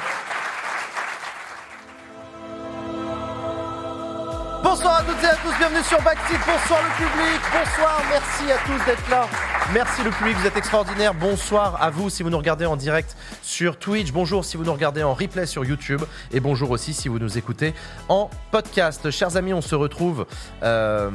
Bonsoir 4.75 4.97
à 4.97 5.03
toutes 5.03 5.23
et 5.23 5.27
à 5.27 5.35
tous, 5.35 5.57
bienvenue 5.57 5.83
sur 5.83 6.01
Backseat. 6.01 6.37
Bonsoir 6.45 6.81
le 6.83 7.05
public, 7.05 7.41
bonsoir, 7.53 8.03
merci 8.09 8.51
à 8.51 8.57
tous 8.67 8.85
d'être 8.85 9.09
là. 9.09 9.25
Merci 9.73 10.03
le 10.03 10.11
public, 10.11 10.35
vous 10.37 10.45
êtes 10.45 10.57
extraordinaire. 10.57 11.13
Bonsoir 11.13 11.81
à 11.81 11.89
vous 11.89 12.09
si 12.09 12.23
vous 12.23 12.29
nous 12.29 12.37
regardez 12.37 12.65
en 12.65 12.75
direct 12.75 13.15
sur 13.41 13.79
Twitch. 13.79 14.11
Bonjour 14.11 14.43
si 14.43 14.57
vous 14.57 14.65
nous 14.65 14.73
regardez 14.73 15.01
en 15.01 15.13
replay 15.13 15.45
sur 15.45 15.63
YouTube. 15.63 16.01
Et 16.31 16.41
bonjour 16.41 16.69
aussi 16.71 16.93
si 16.93 17.07
vous 17.07 17.19
nous 17.19 17.37
écoutez 17.37 17.73
en 18.09 18.29
podcast. 18.51 19.09
Chers 19.11 19.37
amis, 19.37 19.53
on 19.53 19.61
se 19.61 19.73
retrouve, 19.73 20.27
euh, 20.61 21.09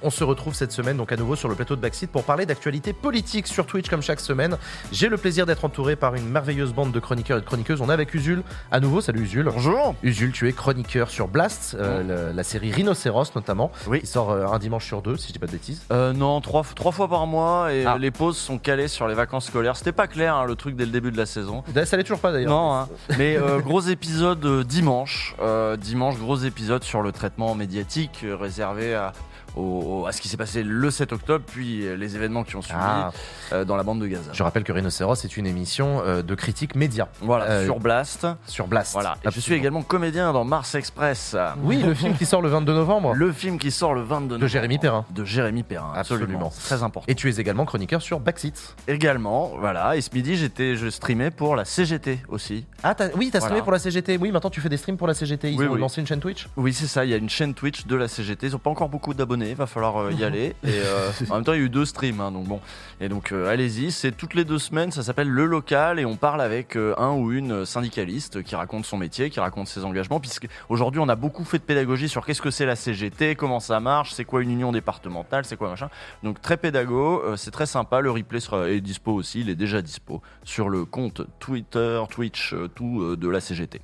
on 0.00 0.10
se 0.10 0.24
retrouve 0.24 0.54
cette 0.54 0.72
semaine 0.72 0.96
donc 0.96 1.10
à 1.10 1.16
nouveau 1.16 1.34
sur 1.36 1.48
le 1.48 1.56
plateau 1.56 1.74
de 1.76 1.80
Backseat 1.80 2.10
pour 2.10 2.22
parler 2.22 2.46
d'actualité 2.46 2.92
politique 2.92 3.48
sur 3.48 3.66
Twitch 3.66 3.90
comme 3.90 4.02
chaque 4.02 4.20
semaine. 4.20 4.56
J'ai 4.92 5.08
le 5.08 5.18
plaisir 5.18 5.46
d'être 5.46 5.64
entouré 5.64 5.96
par 5.96 6.14
une 6.14 6.28
merveilleuse 6.28 6.72
bande 6.72 6.92
de 6.92 7.00
chroniqueurs 7.00 7.38
et 7.38 7.40
de 7.40 7.46
chroniqueuses. 7.46 7.80
On 7.80 7.90
est 7.90 7.92
avec 7.92 8.14
Usul 8.14 8.44
à 8.70 8.78
nouveau. 8.78 9.00
Salut 9.00 9.22
Usul. 9.22 9.50
Bonjour. 9.52 9.96
Usul, 10.04 10.30
tu 10.30 10.48
es 10.48 10.52
chroniqueur 10.52 11.10
sur 11.10 11.26
Blast, 11.28 11.76
euh, 11.78 12.32
la 12.32 12.44
série 12.44 12.70
Rhinocéros 12.84 13.34
notamment, 13.34 13.70
Oui. 13.86 14.00
qui 14.00 14.06
sort 14.06 14.30
euh, 14.30 14.46
un 14.46 14.58
dimanche 14.58 14.84
sur 14.86 15.00
deux 15.00 15.16
si 15.16 15.28
je 15.28 15.32
dis 15.32 15.38
pas 15.38 15.46
de 15.46 15.52
bêtises. 15.52 15.82
Euh, 15.90 16.12
non, 16.12 16.40
trois, 16.42 16.62
trois 16.76 16.92
fois 16.92 17.08
par 17.08 17.26
mois 17.26 17.72
et 17.72 17.86
Ah. 17.86 17.96
les 17.98 18.10
pauses 18.10 18.36
sont 18.36 18.58
calées 18.58 18.88
sur 18.88 19.08
les 19.08 19.14
vacances 19.14 19.46
scolaires. 19.46 19.76
C'était 19.76 19.92
pas 19.92 20.06
clair 20.06 20.34
hein, 20.36 20.44
le 20.44 20.54
truc 20.54 20.76
dès 20.76 20.84
le 20.84 20.90
début 20.90 21.10
de 21.10 21.16
la 21.16 21.26
saison. 21.26 21.64
Ça 21.84 21.96
l'est 21.96 22.02
toujours 22.02 22.18
pas 22.20 22.32
d'ailleurs. 22.32 22.50
Non, 22.50 22.74
hein. 22.74 22.88
mais 23.18 23.36
euh, 23.36 23.58
gros 23.64 23.80
épisode 23.80 24.44
euh, 24.44 24.64
dimanche. 24.64 25.34
Euh, 25.40 25.76
dimanche, 25.76 26.18
gros 26.18 26.36
épisode 26.36 26.84
sur 26.84 27.00
le 27.02 27.10
traitement 27.12 27.54
médiatique 27.54 28.24
réservé 28.38 28.94
à, 28.94 29.12
au- 29.56 30.02
au- 30.02 30.06
à 30.06 30.12
ce 30.12 30.20
qui 30.20 30.28
s'est 30.28 30.36
passé 30.36 30.62
le 30.62 30.90
7 30.90 31.12
octobre, 31.12 31.44
puis 31.46 31.86
euh, 31.86 31.96
les 31.96 32.16
événements 32.16 32.44
qui 32.44 32.56
ont 32.56 32.62
suivi 32.62 32.78
Ah. 32.80 33.12
euh, 33.52 33.64
dans 33.64 33.76
la 33.76 33.82
bande 33.82 34.00
de 34.00 34.06
Gaza. 34.06 34.30
Je 34.32 34.42
rappelle 34.42 34.64
que 34.64 34.72
Rhinocéros 34.72 35.24
est 35.24 35.36
une 35.36 35.46
émission 35.46 36.02
euh, 36.04 36.22
de 36.22 36.34
critique 36.34 36.74
média 36.74 37.08
Voilà, 37.20 37.44
Euh, 37.46 37.64
sur 37.64 37.78
Blast. 37.80 38.26
sur 38.46 38.66
Blast. 38.66 38.92
Voilà. 38.92 39.16
Et 39.24 39.30
je 39.30 39.40
suis 39.40 39.54
également 39.54 39.82
comédien 39.82 40.32
dans 40.32 40.44
Mars 40.44 40.74
Express. 40.74 41.36
Oui, 41.62 41.82
le 41.82 41.94
film 41.94 42.14
qui 42.16 42.26
sort 42.26 42.42
le 42.42 42.48
22 42.48 42.72
novembre. 42.74 43.14
Le 43.14 43.32
film 43.32 43.58
qui 43.58 43.70
sort 43.70 43.94
le 43.94 44.02
22 44.02 44.34
novembre. 44.36 44.46
Jérémy 44.48 44.78
Perrin. 44.78 45.04
De 45.10 45.24
Jérémy 45.24 45.62
Perrin, 45.62 45.92
absolument. 45.94 46.24
Absolument. 46.24 46.52
Très 46.64 46.82
important. 46.82 47.04
Et 47.08 47.14
tu 47.14 47.28
es 47.30 47.36
également 47.40 47.64
chroniqueur 47.64 48.02
sur 48.02 48.20
Backseat. 48.20 48.74
Également, 48.88 49.52
voilà. 49.58 49.96
Et 49.96 50.00
ce 50.00 50.10
midi, 50.14 50.36
j'étais, 50.36 50.76
je 50.76 50.88
streamais 50.88 51.30
pour 51.30 51.56
la 51.56 51.64
CGT 51.64 52.20
aussi. 52.28 52.64
Ah, 52.82 52.94
oui, 53.16 53.30
t'as 53.32 53.38
streamé 53.40 53.54
Voilà. 53.60 53.62
pour 53.62 53.72
la 53.72 53.78
CGT. 53.78 54.18
Oui, 54.20 54.30
maintenant 54.32 54.50
tu 54.50 54.60
fais 54.60 54.68
des 54.68 54.76
streams 54.76 54.96
pour 54.96 55.06
la 55.08 55.14
CGT. 55.14 55.50
Ils 55.52 55.58
Oui, 55.58 55.66
ont 55.66 55.72
oui. 55.72 55.80
lancé 55.80 56.00
une 56.00 56.06
chaîne 56.06 56.20
Twitch. 56.20 56.48
Oui, 56.56 56.72
c'est 56.72 56.86
ça. 56.86 57.04
Il 57.04 57.10
y 57.10 57.14
a 57.14 57.16
une 57.16 57.28
chaîne 57.28 57.54
Twitch 57.54 57.86
de 57.86 57.96
la 57.96 58.08
CGT. 58.08 58.46
Ils 58.46 58.52
n'ont 58.52 58.58
pas 58.58 58.70
encore 58.70 58.88
beaucoup 58.88 59.14
d'abonnés. 59.14 59.43
Va 59.52 59.66
falloir 59.66 59.98
euh, 59.98 60.12
y 60.12 60.24
aller. 60.24 60.54
Et 60.64 60.68
euh, 60.68 61.10
en 61.28 61.34
même 61.34 61.44
temps, 61.44 61.52
il 61.52 61.58
y 61.58 61.62
a 61.62 61.64
eu 61.64 61.68
deux 61.68 61.84
streams. 61.84 62.20
hein, 62.20 62.32
donc 62.32 62.46
bon. 62.46 62.60
Et 63.00 63.10
donc, 63.10 63.32
euh, 63.32 63.50
allez-y. 63.50 63.92
C'est 63.92 64.12
toutes 64.12 64.32
les 64.32 64.46
deux 64.46 64.58
semaines. 64.58 64.90
Ça 64.92 65.02
s'appelle 65.02 65.28
Le 65.28 65.44
Local. 65.44 65.98
Et 65.98 66.06
on 66.06 66.16
parle 66.16 66.40
avec 66.40 66.76
un 66.76 67.10
ou 67.12 67.32
une 67.32 67.66
syndicaliste 67.66 68.42
qui 68.42 68.56
raconte 68.56 68.86
son 68.86 68.96
métier, 68.96 69.28
qui 69.28 69.40
raconte 69.40 69.68
ses 69.68 69.84
engagements. 69.84 70.20
Puisque 70.20 70.46
aujourd'hui, 70.70 71.00
on 71.00 71.08
a 71.08 71.16
beaucoup 71.16 71.44
fait 71.44 71.58
de 71.58 71.64
pédagogie 71.64 72.08
sur 72.08 72.24
qu'est-ce 72.24 72.40
que 72.40 72.50
c'est 72.50 72.66
la 72.66 72.76
CGT, 72.76 73.34
comment 73.34 73.60
ça 73.60 73.80
marche, 73.80 74.12
c'est 74.12 74.24
quoi 74.24 74.40
une 74.40 74.50
union 74.50 74.72
départementale, 74.72 75.44
c'est 75.44 75.56
quoi 75.56 75.68
machin. 75.68 75.90
Donc, 76.22 76.40
très 76.40 76.56
pédago. 76.56 77.36
c'est 77.36 77.50
très 77.50 77.66
sympa. 77.66 78.00
Le 78.00 78.10
replay 78.10 78.40
sera, 78.40 78.70
est 78.70 78.80
dispo 78.80 79.12
aussi. 79.12 79.40
Il 79.40 79.50
est 79.50 79.54
déjà 79.54 79.82
dispo 79.82 80.22
sur 80.44 80.70
le 80.70 80.84
compte 80.84 81.22
Twitter, 81.40 82.02
Twitch, 82.08 82.54
tout 82.74 83.16
de 83.16 83.28
la 83.28 83.40
CGT. 83.40 83.80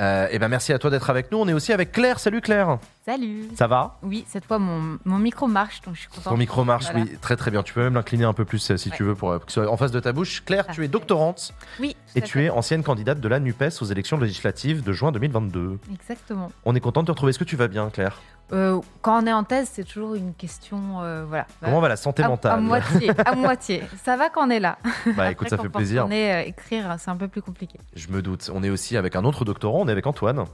Euh, 0.00 0.26
et 0.32 0.40
ben 0.40 0.48
merci 0.48 0.72
à 0.72 0.78
toi 0.80 0.90
d'être 0.90 1.08
avec 1.08 1.30
nous. 1.30 1.38
On 1.38 1.46
est 1.46 1.52
aussi 1.52 1.72
avec 1.72 1.92
Claire. 1.92 2.18
Salut 2.18 2.40
Claire. 2.40 2.78
Salut. 3.06 3.44
Ça 3.54 3.68
va? 3.68 3.98
Oui, 4.02 4.24
cette 4.28 4.44
fois 4.44 4.58
mon, 4.58 4.98
mon 5.04 5.18
micro 5.18 5.46
marche, 5.46 5.82
donc 5.82 5.94
je 5.94 6.00
suis 6.00 6.08
contente. 6.08 6.32
Ton 6.32 6.36
micro 6.36 6.64
marche, 6.64 6.86
Voilà. 6.86 7.02
oui, 7.02 7.16
très 7.20 7.36
très 7.36 7.50
bien. 7.52 7.62
Tu 7.62 7.74
peux 7.74 7.82
même 7.84 7.94
l'incliner 7.94 8.24
un 8.24 8.32
peu 8.32 8.44
plus 8.44 8.70
euh, 8.72 8.76
si 8.76 8.90
tu 8.90 9.04
veux 9.04 9.14
pour 9.14 9.30
euh, 9.30 9.38
que 9.38 9.52
ce 9.52 9.62
soit 9.62 9.70
en 9.70 9.76
face 9.76 9.92
de 9.92 10.00
ta 10.00 10.12
bouche. 10.12 10.42
Claire, 10.44 10.66
tu 10.66 10.84
es 10.84 10.88
doctorante 10.88 11.52
Oui, 11.78 11.94
et 12.16 12.22
tu 12.22 12.38
fait. 12.38 12.44
es 12.46 12.50
ancienne 12.50 12.82
candidate 12.82 13.20
de 13.20 13.28
la 13.28 13.38
NUPES 13.38 13.82
aux 13.82 13.84
élections 13.84 14.16
législatives 14.18 14.82
de 14.82 14.92
juin 14.92 15.12
2022. 15.12 15.78
Exactement. 15.92 16.50
On 16.64 16.74
est 16.74 16.80
content 16.80 17.02
de 17.02 17.06
te 17.06 17.12
retrouver. 17.12 17.30
Est-ce 17.30 17.38
que 17.38 17.44
tu 17.44 17.56
vas 17.56 17.68
bien, 17.68 17.88
Claire? 17.90 18.20
Euh, 18.52 18.80
quand 19.02 19.22
on 19.22 19.26
est 19.26 19.32
en 19.32 19.42
thèse, 19.44 19.70
c'est 19.72 19.84
toujours 19.84 20.14
une 20.14 20.34
question. 20.34 21.00
euh, 21.02 21.24
voilà. 21.26 21.46
Comment 21.62 21.80
va 21.80 21.88
la 21.88 21.96
santé 21.96 22.22
mentale 22.22 22.52
À 22.52 22.56
moitié, 22.58 23.10
à 23.24 23.34
moitié. 23.36 23.82
Ça 24.04 24.16
va 24.16 24.28
quand 24.30 24.46
on 24.46 24.50
est 24.50 24.60
là. 24.60 24.78
Bah 25.16 25.30
écoute, 25.30 25.48
ça 25.48 25.56
fait 25.58 25.68
plaisir. 25.68 26.06
On 26.06 26.10
est 26.10 26.48
écrire, 26.48 26.94
c'est 26.98 27.10
un 27.10 27.16
peu 27.16 27.28
plus 27.28 27.42
compliqué. 27.42 27.78
Je 27.96 28.08
me 28.08 28.22
doute. 28.22 28.50
On 28.54 28.62
est 28.62 28.70
aussi 28.70 28.96
avec 28.96 29.16
un 29.16 29.24
autre 29.24 29.44
doctorant. 29.44 29.80
On 29.80 29.88
est 29.88 29.92
avec 29.92 30.06
Antoine. 30.06 30.44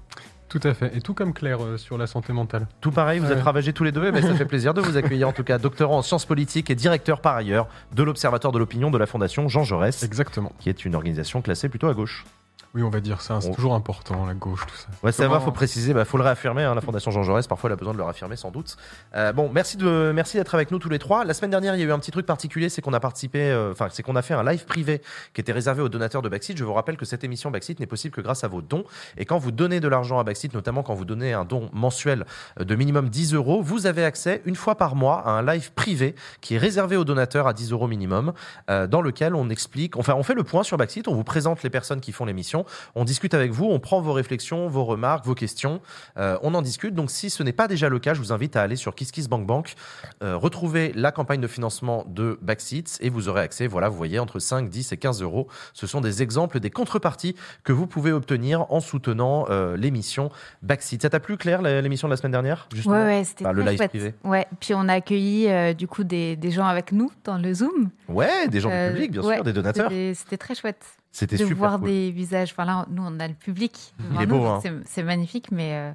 Tout 0.48 0.61
à 0.64 0.74
fait. 0.74 0.96
Et 0.96 1.00
tout 1.00 1.14
comme 1.14 1.33
Claire 1.33 1.62
euh, 1.64 1.76
sur 1.76 1.96
la 1.96 2.07
santé 2.09 2.33
mentale. 2.33 2.66
Tout 2.81 2.90
pareil, 2.90 3.20
vous 3.20 3.26
Ouais. 3.26 3.35
êtes 3.35 3.42
ravagés 3.42 3.72
tous 3.72 3.85
les 3.85 3.92
deux, 3.92 4.11
mais 4.11 4.20
ça 4.20 4.35
fait 4.35 4.44
plaisir 4.46 4.74
de 4.74 4.81
vous 4.81 4.96
accueillir 4.96 5.29
en 5.29 5.33
tout 5.33 5.44
cas, 5.44 5.59
doctorant 5.59 5.98
en 5.98 6.03
sciences 6.03 6.24
politiques 6.26 6.70
et 6.70 6.74
directeur 6.74 7.20
par 7.20 7.37
ailleurs 7.37 7.68
de 7.94 8.03
l'Observatoire 8.03 8.53
de 8.53 8.59
l'opinion 8.59 8.90
de 8.90 8.98
la 8.98 9.07
Fondation 9.07 9.46
Jean 9.48 9.62
Jaurès. 9.62 10.03
Exactement. 10.03 10.50
Qui 10.59 10.68
est 10.68 10.85
une 10.85 10.96
organisation 10.96 11.40
classée 11.40 11.68
plutôt 11.68 11.88
à 11.88 11.94
gauche. 11.94 12.24
Oui, 12.73 12.85
on 12.85 12.89
va 12.91 13.01
dire 13.01 13.21
ça. 13.21 13.41
C'est 13.41 13.49
On- 13.49 13.53
toujours 13.55 13.75
important, 13.75 14.25
la 14.27 14.35
gauche, 14.35 14.65
tout 14.65 14.77
ça. 14.77 14.87
Ouais, 15.03 15.11
ça 15.11 15.27
va, 15.27 15.41
faut 15.41 15.51
préciser, 15.51 15.93
bah, 15.93 16.05
faut 16.05 16.17
le 16.19 16.23
réaffirmer. 16.23 16.63
hein, 16.63 16.75
la 16.77 16.81
Fondation 16.81 17.11
Jean 17.11 17.25
Jaurès, 17.25 17.47
parfois, 17.49 17.69
elle 17.69 17.73
a 17.73 17.77
besoin 17.77 17.93
de 17.95 17.99
le 17.99 18.05
réaffirmer, 18.05 18.37
sans 18.37 18.53
doute. 18.53 18.77
Euh, 19.17 19.33
bon, 19.33 19.51
merci 19.53 19.77
de, 19.77 20.13
merci 20.15 20.37
d'être 20.37 20.55
avec 20.55 20.71
nous 20.71 20.79
tous 20.79 20.89
les 20.89 21.01
trois. 21.01 21.25
La 21.25 21.35
semaine 21.35 21.51
dernière, 21.51 21.75
il 21.75 21.81
y 21.81 21.83
a 21.83 21.87
eu 21.87 21.91
un 21.93 21.99
petit 21.99 22.13
truc 22.13 22.27
particulier, 22.27 22.69
c'est 22.69 22.81
qu'on 22.81 22.93
a 22.93 23.01
participé, 23.01 23.41
euh, 23.51 23.73
enfin, 23.73 23.89
c'est 23.91 24.05
qu'on 24.05 24.15
a 24.15 24.23
fait 24.23 24.35
un 24.35 24.45
live 24.45 24.65
privé 24.67 25.03
qui 25.35 25.41
était 25.41 25.51
réservé 25.51 25.83
aux 25.83 25.89
donateurs 25.89 26.23
de 26.23 26.29
Backseat. 26.29 26.57
Je 26.57 26.63
vous 26.65 26.73
rappelle 26.73 26.97
que 26.97 27.05
cette 27.05 27.25
émission 27.25 27.51
Backseat 27.51 27.81
n'est 27.81 27.87
possible 27.87 28.15
que 28.15 28.21
grâce 28.21 28.45
à 28.45 28.49
vos 28.49 28.63
dons. 28.63 28.85
Et 29.19 29.25
quand 29.25 29.39
vous 29.39 29.51
donnez 29.51 29.81
de 29.81 29.89
l'argent 29.89 30.21
à 30.21 30.23
Backseat, 30.25 30.55
notamment 30.55 30.85
quand 30.85 30.95
vous 30.95 31.05
donnez 31.05 31.33
un 31.33 31.45
don 31.45 31.71
mensuel 31.73 32.25
euh, 32.61 32.65
de 32.65 32.75
minimum 32.77 33.09
10 33.09 33.35
euros, 33.35 33.63
vous 33.63 33.87
avez 33.87 34.05
accès 34.05 34.43
une 34.45 34.55
fois 34.55 34.77
par 34.77 34.95
mois 34.95 35.27
à 35.27 35.31
un 35.33 35.43
live 35.45 35.73
privé 35.73 36.15
qui 36.41 36.55
est 36.55 36.59
réservé 36.59 36.97
aux 36.97 37.05
donateurs 37.05 37.49
à 37.49 37.53
10 37.53 37.73
euros 37.73 37.89
minimum, 37.89 38.33
euh, 38.71 38.87
dans 38.87 39.03
lequel 39.03 39.35
on 39.35 39.49
explique, 39.51 39.97
enfin, 39.97 40.15
on 40.15 40.23
fait 40.23 40.35
le 40.35 40.45
point 40.45 40.63
sur 40.63 40.77
Backseat, 40.77 41.09
on 41.09 41.15
vous 41.15 41.25
présente 41.25 41.65
les 41.65 41.71
personnes 41.71 42.01
qui 42.01 42.13
font 42.13 42.25
l'émission, 42.25 42.60
on 42.94 43.05
discute 43.05 43.35
avec 43.35 43.53
vous, 43.53 43.64
on 43.66 43.79
prend 43.81 44.01
vos 44.01 44.12
réflexions, 44.12 44.68
vos 44.68 44.85
remarques, 44.85 45.25
vos 45.27 45.35
questions, 45.35 45.81
euh, 46.16 46.38
on 46.42 46.55
en 46.55 46.62
discute. 46.62 46.94
Donc, 46.94 47.11
si 47.11 47.31
ce 47.31 47.42
n'est 47.42 47.53
pas 47.53 47.68
déjà 47.68 47.88
le 47.88 47.99
cas, 47.99 48.14
je 48.14 48.20
vous 48.20 48.33
invite 48.33 48.57
à 48.57 48.62
aller 48.62 48.77
sur 48.77 48.94
KissKissBankBank, 48.94 49.75
euh, 50.23 50.37
retrouver 50.37 50.92
la 50.94 51.12
campagne 51.12 51.40
de 51.40 51.46
financement 51.46 52.05
de 52.09 52.38
Backseat 52.42 52.99
et 53.01 53.11
vous 53.11 53.29
aurez 53.29 53.40
accès, 53.42 53.66
voilà, 53.66 53.88
vous 53.88 53.96
voyez, 53.96 54.18
entre 54.18 54.38
5, 54.38 54.68
10 54.68 54.92
et 54.92 54.96
15 54.96 55.23
euros. 55.23 55.49
Ce 55.73 55.87
sont 55.87 56.01
des 56.01 56.23
exemples 56.23 56.61
des 56.61 56.70
contreparties 56.70 57.35
que 57.64 57.73
vous 57.73 57.87
pouvez 57.87 58.12
obtenir 58.12 58.66
en 58.73 58.81
soutenant 58.81 59.46
euh, 59.51 59.77
l'émission 59.77 60.31
Backseat. 60.62 61.03
Ça 61.03 61.11
t'a 61.11 61.20
plu, 61.20 61.37
Claire, 61.37 61.62
la- 61.62 61.81
l'émission 61.81 62.09
de 62.09 62.12
la 62.12 62.16
semaine 62.16 62.33
dernière 62.33 62.68
justement? 62.75 62.96
Ouais, 62.96 63.05
ouais, 63.18 63.25
c'était 63.25 63.44
Enfin, 63.44 63.53
le 63.53 63.62
live 63.62 63.77
chouette. 63.79 63.90
privé. 63.90 64.14
Ouais, 64.25 64.46
puis 64.61 64.75
on 64.75 64.88
a 64.88 64.94
accueilli 64.94 65.49
euh, 65.49 65.73
du 65.75 65.87
coup 65.87 66.05
des, 66.05 66.37
des 66.37 66.51
gens 66.51 66.66
avec 66.66 66.92
nous 66.92 67.11
dans 67.25 67.38
le 67.38 67.53
Zoom. 67.55 67.90
Ouais, 68.09 68.49
des 68.49 68.61
gens 68.61 68.68
du 68.70 68.92
public, 68.92 69.12
bien 69.12 69.23
ouais, 69.23 69.35
sûr, 69.37 69.44
des 69.44 69.53
donateurs. 69.53 69.90
C'était 70.14 70.37
très 70.37 70.55
chouette. 70.55 70.85
C'était 71.12 71.37
de 71.37 71.44
super 71.44 71.57
voir 71.57 71.79
cool. 71.81 71.88
des 71.88 72.11
visages. 72.12 72.53
Enfin 72.53 72.64
là, 72.64 72.87
nous 72.88 73.03
on 73.05 73.18
a 73.18 73.27
le 73.27 73.35
public. 73.35 73.94
Il 74.14 74.23
est 74.23 74.27
beau, 74.27 74.44
hein. 74.44 74.61
c'est- 74.62 74.73
C'est 74.87 75.03
magnifique, 75.03 75.51
mais 75.51 75.73
euh, 75.75 75.92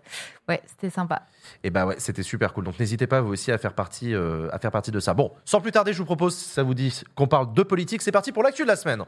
ouais, 0.49 0.61
c'était 0.67 0.89
sympa. 0.89 1.21
Et 1.63 1.69
bah 1.69 1.85
ouais, 1.85 1.95
c'était 1.99 2.21
super 2.23 2.51
cool. 2.53 2.65
Donc 2.65 2.77
n'hésitez 2.79 3.07
pas 3.07 3.21
vous 3.21 3.31
aussi 3.31 3.51
à 3.51 3.57
faire 3.57 3.73
partie, 3.73 4.13
euh, 4.13 4.49
à 4.51 4.59
faire 4.59 4.71
partie 4.71 4.91
de 4.91 4.99
ça. 4.99 5.13
Bon, 5.13 5.31
sans 5.45 5.61
plus 5.61 5.71
tarder, 5.71 5.93
je 5.93 5.99
vous 5.99 6.05
propose, 6.05 6.35
si 6.35 6.49
ça 6.49 6.63
vous 6.63 6.73
dit, 6.73 7.01
qu'on 7.15 7.27
parle 7.27 7.53
de 7.53 7.63
politique. 7.63 8.01
C'est 8.01 8.11
parti 8.11 8.31
pour 8.33 8.43
l'actu 8.43 8.63
de 8.63 8.67
la 8.67 8.75
semaine. 8.75 9.03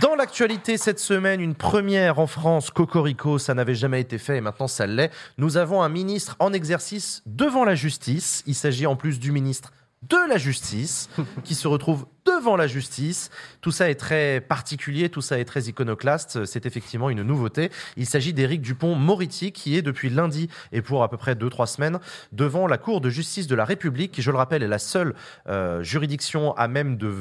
Dans 0.00 0.14
l'actualité 0.14 0.78
cette 0.78 0.98
semaine, 0.98 1.40
une 1.40 1.54
première 1.54 2.18
en 2.18 2.26
France, 2.26 2.70
Cocorico, 2.70 3.38
ça 3.38 3.54
n'avait 3.54 3.74
jamais 3.74 4.00
été 4.00 4.18
fait 4.18 4.38
et 4.38 4.40
maintenant 4.40 4.68
ça 4.68 4.86
l'est. 4.86 5.10
Nous 5.38 5.56
avons 5.56 5.82
un 5.82 5.88
ministre 5.88 6.36
en 6.38 6.52
exercice 6.52 7.22
devant 7.26 7.64
la 7.64 7.74
justice. 7.74 8.42
Il 8.46 8.54
s'agit 8.54 8.86
en 8.86 8.96
plus 8.96 9.20
du 9.20 9.32
ministre 9.32 9.72
de 10.08 10.28
la 10.28 10.38
justice 10.38 11.08
qui 11.44 11.54
se 11.54 11.68
retrouve 11.68 12.06
devant 12.38 12.56
la 12.56 12.66
justice. 12.66 13.30
Tout 13.60 13.70
ça 13.70 13.90
est 13.90 13.94
très 13.94 14.40
particulier, 14.40 15.08
tout 15.08 15.20
ça 15.20 15.38
est 15.38 15.44
très 15.44 15.62
iconoclaste. 15.62 16.44
C'est 16.44 16.66
effectivement 16.66 17.10
une 17.10 17.22
nouveauté. 17.22 17.70
Il 17.96 18.06
s'agit 18.06 18.32
d'Éric 18.32 18.62
Dupont-Moretti 18.62 19.52
qui 19.52 19.76
est 19.76 19.82
depuis 19.82 20.10
lundi 20.10 20.48
et 20.72 20.82
pour 20.82 21.02
à 21.02 21.08
peu 21.08 21.16
près 21.16 21.34
2-3 21.34 21.66
semaines 21.66 21.98
devant 22.32 22.66
la 22.66 22.78
Cour 22.78 23.00
de 23.00 23.10
justice 23.10 23.46
de 23.46 23.54
la 23.54 23.64
République 23.64 24.12
qui, 24.12 24.22
je 24.22 24.30
le 24.30 24.36
rappelle, 24.36 24.62
est 24.62 24.68
la 24.68 24.78
seule 24.78 25.14
euh, 25.48 25.82
juridiction 25.82 26.54
à 26.56 26.68
même 26.68 26.96
de, 26.96 27.14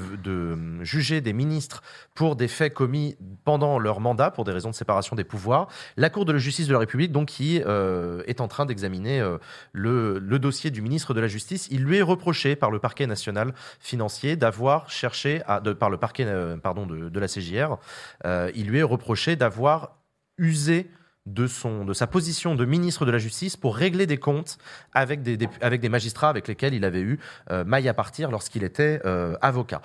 juger 0.84 1.22
des 1.22 1.34
ministres 1.34 1.84
pour 2.16 2.36
des 2.36 2.48
faits 2.48 2.74
commis 2.74 3.16
pendant 3.44 3.80
leur 3.80 4.00
mandat 4.00 4.32
pour 4.32 4.44
des 4.44 4.52
raisons 4.52 4.70
de 4.70 4.76
séparation 4.76 5.16
des 5.16 5.24
pouvoirs. 5.24 5.68
La 5.98 6.10
Cour 6.10 6.26
de 6.26 6.38
justice 6.38 6.68
de 6.68 6.74
la 6.74 6.80
République, 6.80 7.12
donc, 7.12 7.28
qui 7.28 7.62
euh, 7.66 8.24
est 8.28 8.42
en 8.42 8.48
train 8.48 8.66
d'examiner 8.66 9.20
euh, 9.20 9.38
le 9.74 10.40
dossier 10.40 10.72
du 10.72 10.82
ministre 10.82 11.14
de 11.14 11.20
la 11.20 11.28
Justice. 11.28 11.68
Il 11.72 11.84
lui 11.84 11.98
est 11.98 12.02
reproché 12.02 12.56
par 12.56 12.72
le 12.72 12.80
parquet 12.80 13.08
national 13.08 13.54
financier 13.80 14.36
d'avoir 14.36 14.90
par 15.10 15.90
le 15.90 15.98
parquet 15.98 16.26
euh, 16.26 16.56
de, 16.56 17.20
la 17.20 17.28
CJR, 17.28 17.78
euh, 18.26 18.52
il 18.56 18.68
lui 18.68 18.80
est 18.80 18.84
reproché 18.84 19.36
d'avoir 19.36 19.98
usé 20.38 20.90
de, 21.28 21.46
sa 21.48 22.08
position 22.08 22.56
de 22.56 22.66
ministre 22.66 23.06
de 23.06 23.12
la 23.12 23.20
Justice 23.20 23.56
pour 23.56 23.76
régler 23.76 24.08
des 24.08 24.18
comptes 24.18 24.58
avec 24.94 25.22
des, 25.22 25.38
avec 25.62 25.80
des 25.80 25.90
magistrats 25.90 26.30
avec 26.30 26.48
lesquels 26.48 26.74
il 26.74 26.84
avait 26.84 27.02
eu 27.02 27.20
euh, 27.52 27.64
maille 27.64 27.88
à 27.88 27.94
partir 27.94 28.32
lorsqu'il 28.32 28.64
était 28.64 29.02
avocat. 29.42 29.82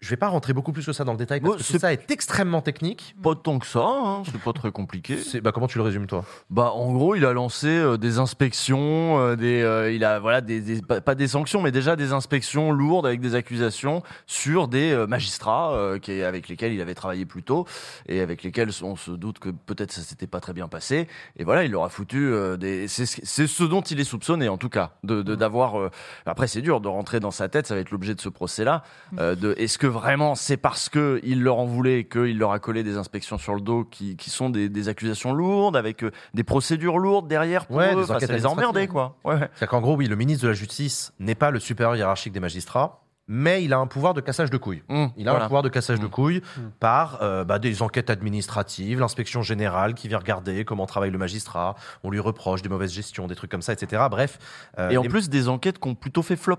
Je 0.00 0.10
vais 0.10 0.16
pas 0.18 0.28
rentrer 0.28 0.52
beaucoup 0.52 0.72
plus 0.72 0.84
que 0.84 0.92
ça 0.92 1.04
dans 1.04 1.12
le 1.12 1.18
détail 1.18 1.40
parce 1.40 1.54
que 1.56 1.72
tout 1.72 1.78
ça 1.78 1.90
est 1.94 2.10
extrêmement 2.10 2.60
technique. 2.60 3.16
Pas 3.22 3.34
tant 3.34 3.58
que 3.58 3.66
ça, 3.66 3.80
hein, 3.86 4.22
c'est 4.26 4.38
pas 4.38 4.52
très 4.52 4.70
compliqué. 4.70 5.16
Bah, 5.42 5.50
comment 5.50 5.66
tu 5.66 5.78
le 5.78 5.84
résumes 5.84 6.06
toi? 6.06 6.26
Bah, 6.50 6.72
en 6.74 6.92
gros, 6.92 7.14
il 7.14 7.24
a 7.24 7.32
lancé 7.32 7.68
euh, 7.68 7.96
des 7.96 8.18
inspections, 8.18 9.18
euh, 9.18 9.34
des, 9.34 9.62
euh, 9.62 9.90
il 9.90 10.04
a 10.04 10.18
voilà 10.20 10.42
des, 10.42 10.60
des- 10.60 10.82
pas, 10.82 11.14
des 11.14 11.26
sanctions, 11.28 11.62
mais 11.62 11.70
déjà 11.72 11.96
des 11.96 12.12
inspections 12.12 12.70
lourdes 12.70 13.06
avec 13.06 13.20
des 13.20 13.34
accusations 13.34 14.02
sur 14.26 14.68
des 14.68 14.94
magistrats 15.08 15.94
qui, 16.02 16.22
avec 16.22 16.48
lesquels 16.48 16.74
il 16.74 16.82
avait 16.82 16.94
travaillé 16.94 17.24
plus 17.24 17.42
tôt 17.42 17.66
et 18.06 18.20
avec 18.20 18.42
lesquels 18.42 18.70
on 18.82 18.96
se 18.96 19.10
doute 19.10 19.38
que 19.38 19.48
peut-être 19.48 19.92
ça 19.92 20.02
s'était 20.02 20.26
pas 20.26 20.40
très 20.40 20.52
bien 20.52 20.68
passé. 20.68 21.08
Et 21.38 21.44
voilà, 21.44 21.64
il 21.64 21.70
leur 21.70 21.84
a 21.84 21.88
foutu 21.88 22.30
des. 22.58 22.88
C'est 22.88 23.06
ce- 23.46 23.64
dont 23.64 23.80
il 23.80 23.98
est 24.00 24.04
soupçonné 24.04 24.50
en 24.50 24.58
tout 24.58 24.68
cas, 24.68 24.90
de 25.02 25.22
de- 25.22 25.34
d'avoir. 25.34 25.90
Après, 26.26 26.46
c'est 26.46 26.60
dur 26.60 26.82
de 26.82 26.88
rentrer 26.88 27.20
dans 27.20 27.30
sa 27.30 27.48
tête, 27.48 27.66
ça 27.66 27.74
va 27.74 27.80
être 27.80 27.90
l'objet 27.90 28.14
de 28.14 28.20
ce 28.20 28.28
procès-là. 28.28 28.82
de 29.18 29.54
est-ce 29.56 29.78
que 29.84 29.88
vraiment 29.88 30.34
c'est 30.34 30.56
parce 30.56 30.88
que 30.88 31.20
il 31.24 31.42
leur 31.42 31.58
en 31.58 31.66
voulait 31.66 32.04
qu'il 32.04 32.38
leur 32.38 32.52
a 32.52 32.58
collé 32.58 32.82
des 32.82 32.96
inspections 32.96 33.36
sur 33.38 33.54
le 33.54 33.60
dos 33.60 33.84
qui, 33.84 34.16
qui 34.16 34.30
sont 34.30 34.48
des, 34.50 34.68
des 34.68 34.88
accusations 34.88 35.32
lourdes 35.34 35.76
avec 35.76 36.02
euh, 36.04 36.10
des 36.32 36.44
procédures 36.44 36.98
lourdes 36.98 37.28
derrière 37.28 37.66
pour 37.66 37.76
Ouais, 37.76 37.92
eux. 37.92 37.96
des 37.96 38.02
Enfin, 38.04 38.14
enquêtes 38.16 38.28
ça 38.30 38.34
les 38.36 38.46
a 38.46 38.48
emmerdés 38.50 38.86
quoi. 38.88 39.16
Ouais. 39.24 39.36
C'est-à-dire 39.38 39.68
qu'en 39.68 39.80
gros, 39.82 39.94
oui, 39.96 40.06
le 40.06 40.16
ministre 40.16 40.44
de 40.44 40.48
la 40.48 40.54
Justice 40.54 41.12
n'est 41.18 41.34
pas 41.34 41.50
le 41.50 41.58
supérieur 41.60 41.96
hiérarchique 41.96 42.32
des 42.32 42.40
magistrats, 42.40 43.02
mais 43.28 43.62
il 43.64 43.72
a 43.72 43.78
un 43.78 43.86
pouvoir 43.86 44.12
de 44.14 44.20
cassage 44.20 44.50
de 44.50 44.56
couilles. 44.56 44.82
Mmh, 44.88 45.06
Il 45.16 45.28
a 45.28 45.32
voilà. 45.32 45.44
un 45.44 45.48
pouvoir 45.48 45.62
de 45.62 45.68
cassage 45.68 45.98
de 46.00 46.06
Mmh. 46.06 46.10
couilles 46.10 46.42
par 46.80 47.18
euh, 47.22 47.44
bah, 47.44 47.58
des 47.58 47.82
enquêtes 47.82 48.10
administratives, 48.10 49.00
l'inspection 49.00 49.42
générale 49.42 49.94
qui 49.94 50.08
vient 50.08 50.18
regarder 50.18 50.64
comment 50.64 50.86
travaille 50.86 51.10
le 51.10 51.18
magistrat, 51.18 51.74
on 52.02 52.10
lui 52.10 52.20
reproche 52.20 52.62
des 52.62 52.68
mauvaises 52.68 52.92
gestions, 52.92 53.26
des 53.26 53.34
trucs 53.34 53.50
comme 53.50 53.62
ça, 53.62 53.72
etc. 53.72 54.02
Bref. 54.10 54.38
euh, 54.78 54.90
Et 54.90 54.96
en 54.98 55.02
les- 55.02 55.08
plus 55.08 55.28
des 55.28 55.48
enquêtes 55.48 55.78
qui 55.78 55.88
ont 55.88 55.94
plutôt 55.94 56.22
fait 56.22 56.36
flop. 56.36 56.56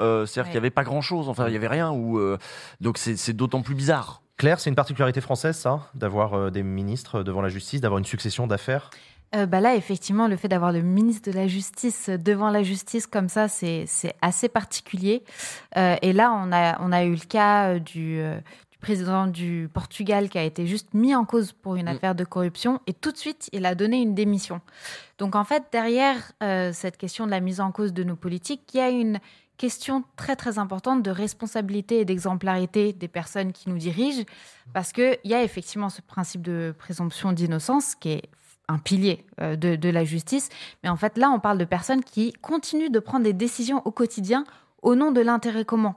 Euh, 0.00 0.26
C'est-à-dire 0.26 0.42
Ouais. 0.44 0.52
qu'il 0.52 0.60
n'y 0.60 0.64
avait 0.66 0.70
pas 0.70 0.84
grand-chose, 0.84 1.28
enfin 1.28 1.46
il 1.46 1.50
n'y 1.50 1.56
avait 1.56 1.68
rien. 1.68 1.92
Ou 1.92 2.20
donc 2.80 2.98
c'est 2.98 3.32
d'autant 3.32 3.62
plus 3.62 3.74
bizarre. 3.74 4.22
Claire, 4.36 4.58
c'est 4.58 4.68
une 4.68 4.74
particularité 4.76 5.20
française, 5.20 5.56
ça, 5.56 5.88
d'avoir 5.94 6.34
euh, 6.34 6.50
des 6.50 6.64
ministres 6.64 7.22
devant 7.22 7.40
la 7.40 7.48
justice, 7.48 7.80
d'avoir 7.80 7.98
une 8.00 8.04
succession 8.04 8.48
d'affaires? 8.48 8.90
Euh, 9.36 9.46
bah 9.46 9.60
là, 9.60 9.76
effectivement, 9.76 10.26
le 10.26 10.36
fait 10.36 10.48
d'avoir 10.48 10.72
le 10.72 10.82
ministre 10.82 11.30
de 11.30 11.36
la 11.36 11.46
Justice 11.46 12.08
devant 12.08 12.50
la 12.50 12.62
justice 12.64 13.06
comme 13.06 13.28
ça, 13.28 13.46
c'est 13.48 13.86
assez 14.22 14.48
particulier. 14.48 15.22
Euh, 15.76 15.96
et 16.02 16.12
là, 16.12 16.32
on 16.32 16.50
a, 16.52 16.80
on 16.80 16.90
a 16.92 17.04
eu 17.04 17.12
le 17.14 17.26
cas 17.26 17.74
euh, 17.74 17.78
du, 17.80 18.18
euh, 18.18 18.36
du 18.72 18.78
président 18.78 19.26
du 19.28 19.68
Portugal 19.72 20.28
qui 20.28 20.38
a 20.38 20.42
été 20.44 20.66
juste 20.66 20.94
mis 20.94 21.14
en 21.14 21.24
cause 21.24 21.52
pour 21.52 21.76
une 21.76 21.86
Mm. 21.86 21.88
affaire 21.96 22.14
de 22.16 22.24
corruption 22.24 22.80
et 22.88 22.92
tout 22.92 23.12
de 23.12 23.16
suite, 23.16 23.48
il 23.52 23.66
a 23.66 23.74
donné 23.76 24.00
une 24.02 24.14
démission. 24.14 24.60
Donc 25.18 25.34
en 25.36 25.44
fait, 25.44 25.64
derrière 25.72 26.16
euh, 26.42 26.72
cette 26.72 26.96
question 26.96 27.26
de 27.26 27.30
la 27.30 27.40
mise 27.40 27.60
en 27.60 27.70
cause 27.72 27.92
de 27.92 28.02
nos 28.04 28.16
politiques, 28.16 28.62
il 28.74 28.76
y 28.78 28.80
a 28.80 28.90
une 28.90 29.18
question 29.56 30.04
très 30.16 30.36
très 30.36 30.58
importante 30.58 31.02
de 31.02 31.10
responsabilité 31.10 32.00
et 32.00 32.04
d'exemplarité 32.04 32.92
des 32.92 33.08
personnes 33.08 33.52
qui 33.52 33.68
nous 33.68 33.78
dirigent, 33.78 34.24
parce 34.72 34.92
qu'il 34.92 35.18
y 35.24 35.34
a 35.34 35.42
effectivement 35.42 35.88
ce 35.88 36.02
principe 36.02 36.42
de 36.42 36.74
présomption 36.78 37.32
d'innocence 37.32 37.94
qui 37.94 38.10
est 38.10 38.30
un 38.68 38.78
pilier 38.78 39.26
euh, 39.40 39.56
de, 39.56 39.88
la 39.88 40.04
justice, 40.04 40.48
mais 40.82 40.88
en 40.88 40.96
fait 40.96 41.18
là 41.18 41.30
on 41.30 41.38
parle 41.38 41.58
de 41.58 41.64
personnes 41.64 42.02
qui 42.02 42.32
continuent 42.32 42.90
de 42.90 42.98
prendre 42.98 43.24
des 43.24 43.32
décisions 43.32 43.82
au 43.84 43.90
quotidien 43.90 44.44
au 44.82 44.94
nom 44.94 45.12
de 45.12 45.20
l'intérêt 45.20 45.64
commun. 45.64 45.96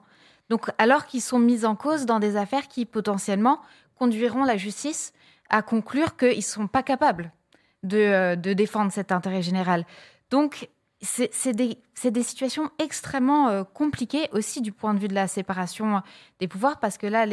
Donc 0.50 0.70
alors 0.78 1.06
qu'ils 1.06 1.22
sont 1.22 1.40
mis 1.40 1.66
en 1.66 1.76
cause 1.76 2.06
dans 2.06 2.20
des 2.20 2.36
affaires 2.36 2.68
qui 2.68 2.86
potentiellement 2.86 3.62
conduiront 3.96 4.44
la 4.44 4.58
justice 4.58 5.14
à 5.50 5.62
conclure 5.62 6.18
qu'ils 6.18 6.38
ne 6.38 6.42
sont 6.42 6.68
pas 6.68 6.84
capables 6.84 7.32
de, 7.84 7.98
euh, 7.98 8.36
de 8.36 8.54
défendre 8.54 8.92
cet 8.92 9.12
intérêt 9.12 9.42
général. 9.42 9.86
Donc 10.30 10.70
c'est 11.02 11.54
des, 11.54 11.78
situations 12.24 12.72
extrêmement 12.80 13.50
euh, 13.50 13.64
compliquées 13.64 14.30
aussi 14.32 14.62
du 14.62 14.72
point 14.72 14.94
de 14.94 15.00
vue 15.00 15.08
de 15.08 15.14
la 15.14 15.28
séparation 15.28 16.02
des 16.40 16.48
pouvoirs, 16.48 16.80
parce 16.80 16.98
que 16.98 17.08
là, 17.08 17.26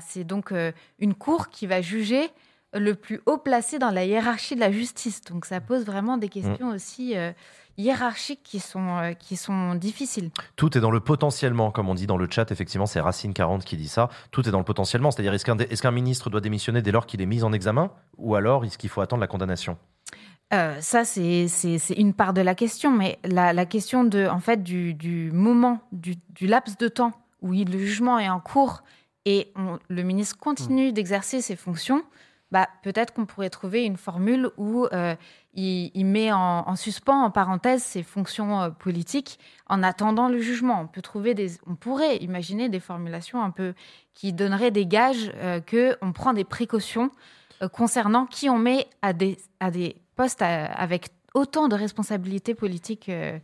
c'est 0.00 0.24
donc 0.24 0.52
euh, 0.52 0.72
une 0.98 1.14
cour 1.14 1.48
qui 1.48 1.66
va 1.66 1.80
juger 1.80 2.30
le 2.74 2.94
plus 2.94 3.20
haut 3.26 3.38
placé 3.38 3.78
dans 3.78 3.90
la 3.90 4.04
hiérarchie 4.04 4.54
de 4.54 4.60
la 4.60 4.72
justice. 4.72 5.22
Donc 5.22 5.46
ça 5.46 5.60
pose 5.60 5.84
vraiment 5.84 6.16
des 6.16 6.28
questions 6.28 6.68
aussi 6.70 7.16
euh, 7.16 7.32
hiérarchiques 7.78 8.42
qui 8.42 8.60
sont, 8.60 8.98
euh, 8.98 9.12
qui 9.12 9.36
sont 9.36 9.74
difficiles. 9.74 10.30
Tout 10.56 10.76
est 10.76 10.80
dans 10.80 10.90
le 10.90 11.00
potentiellement, 11.00 11.70
comme 11.70 11.88
on 11.88 11.94
dit 11.94 12.06
dans 12.06 12.16
le 12.16 12.28
chat. 12.28 12.50
Effectivement, 12.50 12.86
c'est 12.86 13.00
Racine40 13.00 13.62
qui 13.62 13.76
dit 13.76 13.88
ça. 13.88 14.08
Tout 14.30 14.46
est 14.48 14.50
dans 14.50 14.58
le 14.58 14.64
potentiellement. 14.64 15.10
C'est-à-dire, 15.10 15.34
est-ce 15.34 15.44
qu'un 15.44 15.58
est-ce 15.58 15.82
qu'un 15.82 15.90
ministre 15.90 16.30
doit 16.30 16.40
démissionner 16.40 16.82
dès 16.82 16.92
lors 16.92 17.06
qu'il 17.06 17.22
est 17.22 17.26
mis 17.26 17.42
en 17.44 17.52
examen 17.52 17.90
Ou 18.18 18.34
alors, 18.34 18.64
est-ce 18.64 18.78
qu'il 18.78 18.90
faut 18.90 19.00
attendre 19.00 19.20
la 19.20 19.28
condamnation? 19.28 19.78
Euh, 20.54 20.80
ça, 20.80 21.04
c'est 21.04 21.46
une 21.96 22.14
part 22.14 22.32
de 22.32 22.40
la 22.40 22.54
question, 22.54 22.90
mais 22.90 23.18
la, 23.24 23.52
la 23.52 23.66
question 23.66 24.04
de, 24.04 24.26
en 24.26 24.38
fait, 24.38 24.62
du, 24.62 24.94
du 24.94 25.30
moment, 25.32 25.80
du, 25.92 26.14
du 26.30 26.46
laps 26.46 26.78
de 26.78 26.88
temps 26.88 27.12
où 27.42 27.52
le 27.52 27.78
jugement 27.78 28.18
est 28.18 28.28
en 28.28 28.40
cours 28.40 28.82
et 29.24 29.52
on- 29.56 29.78
le 29.88 30.02
ministre 30.02 30.38
continue 30.38 30.92
d'exercer 30.92 31.40
ses 31.40 31.56
fonctions, 31.56 32.04
bah, 32.52 32.68
peut-être 32.82 33.12
qu'on 33.12 33.26
pourrait 33.26 33.50
trouver 33.50 33.84
une 33.84 33.96
formule 33.96 34.48
où 34.56 34.86
euh, 34.92 35.16
il, 35.54 35.90
il 35.94 36.06
met 36.06 36.30
en, 36.30 36.68
en 36.68 36.76
suspens, 36.76 37.24
en 37.24 37.30
parenthèse, 37.30 37.82
ses 37.82 38.02
fonctions 38.04 38.62
euh, 38.62 38.70
politiques 38.70 39.40
en 39.66 39.82
attendant 39.82 40.28
le 40.28 40.38
jugement. 40.40 40.80
On 40.80 40.86
peut 40.86 41.02
trouver 41.02 41.34
des, 41.34 41.52
on 41.66 41.74
pourrait 41.74 42.18
imaginer 42.18 42.68
des 42.68 42.80
formulations 42.80 43.42
un 43.42 43.50
peu 43.50 43.74
qui 44.14 44.32
donneraient 44.32 44.70
des 44.70 44.86
gages 44.86 45.32
euh, 45.36 45.60
que 45.60 45.96
on 46.00 46.12
prend 46.12 46.32
des 46.32 46.44
précautions 46.44 47.10
concernant 47.72 48.26
qui 48.26 48.50
on 48.50 48.58
met 48.58 48.86
à 49.00 49.12
des, 49.12 49.38
à 49.58 49.70
des 49.70 49.96
postes 50.14 50.42
à- 50.42 50.66
avec 50.66 51.08
autant 51.34 51.68
de 51.68 51.74
responsabilités 51.74 52.54
politiques 52.54 53.08
euh, 53.08 53.38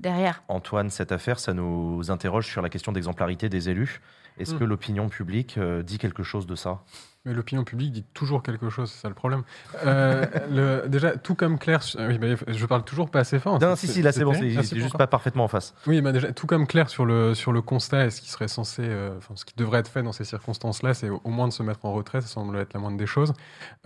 derrière. 0.00 0.42
Antoine, 0.48 0.90
cette 0.90 1.12
affaire, 1.12 1.38
ça 1.38 1.52
nous 1.54 2.10
interroge 2.10 2.46
sur 2.46 2.62
la 2.62 2.68
question 2.68 2.92
d'exemplarité 2.92 3.48
des 3.48 3.68
élus. 3.68 4.00
Est-ce 4.38 4.54
Mm. 4.54 4.58
que 4.58 4.64
l'opinion 4.64 5.08
publique 5.08 5.58
euh, 5.58 5.82
dit 5.82 5.98
quelque 5.98 6.22
chose 6.22 6.46
de 6.46 6.54
ça? 6.54 6.82
Mais 7.28 7.34
l'opinion 7.34 7.62
publique 7.62 7.92
dit 7.92 8.04
toujours 8.14 8.42
quelque 8.42 8.70
chose, 8.70 8.90
c'est 8.90 9.02
ça 9.02 9.08
le 9.08 9.14
problème. 9.14 9.42
Euh, 9.84 10.24
le- 10.50 10.88
déjà, 10.88 11.14
tout 11.16 11.34
comme 11.34 11.58
Claire, 11.58 11.82
oui, 11.98 12.18
je 12.48 12.66
parle 12.66 12.84
toujours 12.84 13.10
pas 13.10 13.20
assez 13.20 13.38
fort. 13.38 13.60
Non, 13.60 13.76
si, 13.76 13.86
si, 13.86 14.00
là, 14.00 14.12
c'est 14.12 14.24
bon, 14.24 14.32
c'est 14.32 14.56
Ah, 14.56 14.62
c'est 14.62 14.80
juste 14.80 14.96
pas 14.96 15.06
parfaitement 15.06 15.44
en 15.44 15.48
face. 15.48 15.74
Oui, 15.86 16.00
mais 16.00 16.12
déjà, 16.12 16.32
tout 16.32 16.46
comme 16.46 16.66
Claire 16.66 16.88
sur 16.88 17.04
le, 17.04 17.34
sur 17.34 17.52
le 17.52 17.60
constat 17.60 18.06
et 18.06 18.10
ce 18.10 18.22
qui 18.22 18.30
serait 18.30 18.48
censé, 18.48 18.82
euh, 18.82 19.10
ce 19.34 19.44
qui 19.44 19.54
devrait 19.56 19.80
être 19.80 19.88
fait 19.88 20.02
dans 20.02 20.12
ces 20.12 20.24
circonstances-là, 20.24 20.94
c'est 20.94 21.10
au, 21.10 21.20
moins 21.26 21.48
de 21.48 21.52
se 21.52 21.62
mettre 21.62 21.84
en 21.84 21.92
retrait, 21.92 22.22
ça 22.22 22.28
semble 22.28 22.56
être 22.56 22.72
la 22.72 22.80
moindre 22.80 22.96
des 22.96 23.06
choses. 23.06 23.34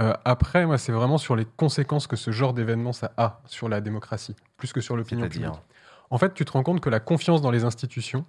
Euh, 0.01 0.15
après, 0.25 0.65
moi, 0.65 0.79
c'est 0.79 0.93
vraiment 0.93 1.19
sur 1.19 1.35
les 1.35 1.45
conséquences 1.45 2.07
que 2.07 2.17
ce 2.17 2.31
genre 2.31 2.55
d'événement 2.55 2.93
ça 2.93 3.11
a 3.17 3.41
sur 3.47 3.69
la 3.69 3.81
démocratie, 3.81 4.37
plus 4.57 4.73
que 4.73 4.81
sur 4.81 4.97
l'opinion 4.97 5.29
publique. 5.29 5.51
En 6.11 6.19
fait, 6.19 6.35
tu 6.35 6.45
te 6.45 6.53
rends 6.53 6.63
compte 6.63 6.81
que 6.81 6.91
la 6.91 7.01
confiance 7.01 7.41
dans 7.41 7.51
les 7.51 7.65
institutions, 7.65 8.25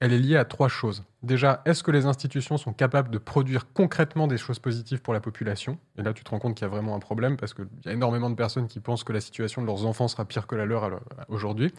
elle 0.00 0.12
est 0.12 0.18
liée 0.18 0.36
à 0.36 0.44
trois 0.44 0.68
choses. 0.68 1.04
Déjà, 1.22 1.62
est-ce 1.64 1.82
que 1.82 1.90
les 1.90 2.06
institutions 2.06 2.56
sont 2.56 2.72
capables 2.72 3.10
de 3.10 3.18
produire 3.18 3.72
concrètement 3.72 4.26
des 4.26 4.36
choses 4.36 4.58
positives 4.58 5.00
pour 5.00 5.14
la 5.14 5.20
population? 5.20 5.78
Et 5.96 6.02
là, 6.02 6.12
tu 6.12 6.24
te 6.24 6.30
rends 6.30 6.38
compte 6.38 6.54
qu'il 6.56 6.64
y 6.66 6.68
a 6.68 6.70
vraiment 6.70 6.94
un 6.94 6.98
problème 6.98 7.36
parce 7.36 7.54
qu'il 7.54 7.66
y 7.84 7.88
a 7.88 7.92
énormément 7.92 8.28
de 8.28 8.34
personnes 8.34 8.68
qui 8.68 8.80
pensent 8.80 9.04
que 9.04 9.12
la 9.12 9.20
situation 9.20 9.62
de 9.62 9.66
leurs 9.66 9.86
enfants 9.86 10.08
sera 10.08 10.24
pire 10.24 10.46
que 10.46 10.56
la 10.56 10.66
leur 10.66 10.88
l'heure- 10.90 11.04
aujourd'hui. 11.28 11.72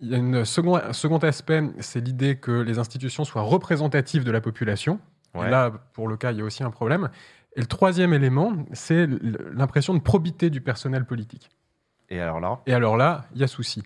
Il 0.00 0.08
y 0.08 0.14
a 0.14 0.18
une 0.18 0.36
un 0.36 0.44
second 0.44 1.18
aspect, 1.18 1.62
c'est 1.80 2.00
l'idée 2.00 2.36
que 2.36 2.52
les 2.52 2.78
institutions 2.78 3.24
soient 3.24 3.42
représentatives 3.42 4.24
de 4.24 4.30
la 4.30 4.40
population. 4.40 5.00
Et 5.34 5.50
là, 5.50 5.70
pour 5.92 6.08
le 6.08 6.16
cas, 6.16 6.32
il 6.32 6.38
y 6.38 6.40
a 6.40 6.44
aussi 6.44 6.62
un 6.62 6.70
problème. 6.70 7.10
Et 7.56 7.60
le 7.60 7.66
troisième 7.66 8.12
élément, 8.14 8.52
c'est 8.72 9.06
l'impression 9.52 9.94
de 9.94 10.00
probité 10.00 10.50
du 10.50 10.60
personnel 10.60 11.04
politique. 11.06 11.50
Et 12.08 12.20
alors 12.20 12.40
là? 12.40 12.60
Et 12.66 12.72
alors 12.72 12.96
là, 12.96 13.24
il 13.34 13.40
y 13.40 13.44
a 13.44 13.48
souci. 13.48 13.82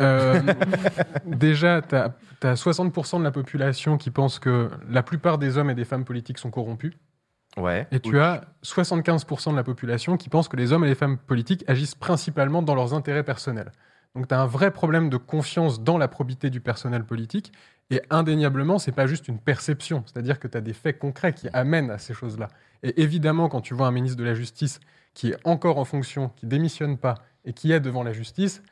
Euh, 0.00 0.40
déjà, 1.26 1.80
tu 1.82 1.94
as, 1.94 2.12
60% 2.42 3.18
de 3.18 3.24
la 3.24 3.30
population 3.30 3.96
qui 3.96 4.10
pense 4.10 4.38
que 4.38 4.70
la 4.88 5.02
plupart 5.02 5.38
des 5.38 5.58
hommes 5.58 5.70
et 5.70 5.74
des 5.74 5.84
femmes 5.84 6.04
politiques 6.04 6.38
sont 6.38 6.50
corrompus. 6.50 6.92
Ouais. 7.56 7.86
Et 7.92 8.00
tu 8.00 8.18
as 8.18 8.42
75% 8.64 9.52
de 9.52 9.56
la 9.56 9.62
population 9.62 10.16
qui 10.16 10.28
pense 10.28 10.48
que 10.48 10.56
les 10.56 10.72
hommes 10.72 10.84
et 10.84 10.88
les 10.88 10.94
femmes 10.94 11.18
politiques 11.18 11.64
agissent 11.68 11.94
principalement 11.94 12.62
dans 12.62 12.74
leurs 12.74 12.94
intérêts 12.94 13.22
personnels. 13.22 13.70
Donc 14.14 14.28
tu 14.28 14.34
as 14.34 14.40
un 14.40 14.46
vrai 14.46 14.70
problème 14.70 15.08
de 15.08 15.16
confiance 15.16 15.82
dans 15.82 15.98
la 15.98 16.08
probité 16.08 16.50
du 16.50 16.60
personnel 16.60 17.04
politique. 17.04 17.52
Et 17.90 18.00
indéniablement, 18.10 18.78
c'est 18.78 18.92
pas 18.92 19.06
juste 19.06 19.28
une 19.28 19.38
perception. 19.38 20.02
C'est-à-dire 20.06 20.38
que 20.38 20.48
tu 20.48 20.56
as 20.56 20.60
des 20.62 20.72
faits 20.72 20.98
concrets 20.98 21.34
qui 21.34 21.48
amènent 21.52 21.90
à 21.90 21.98
ces 21.98 22.14
choses-là. 22.14 22.48
Et 22.82 23.02
évidemment, 23.02 23.48
quand 23.48 23.60
tu 23.60 23.74
vois 23.74 23.86
un 23.86 23.90
ministre 23.90 24.18
de 24.18 24.24
la 24.24 24.34
Justice 24.34 24.80
qui 25.14 25.28
est 25.28 25.36
encore 25.44 25.78
en 25.78 25.84
fonction, 25.84 26.30
qui 26.36 26.46
démissionne 26.46 26.96
pas 26.96 27.16
et 27.44 27.52
qui 27.52 27.72
est 27.72 27.80
devant 27.80 28.02
la 28.02 28.12
justice, 28.12 28.62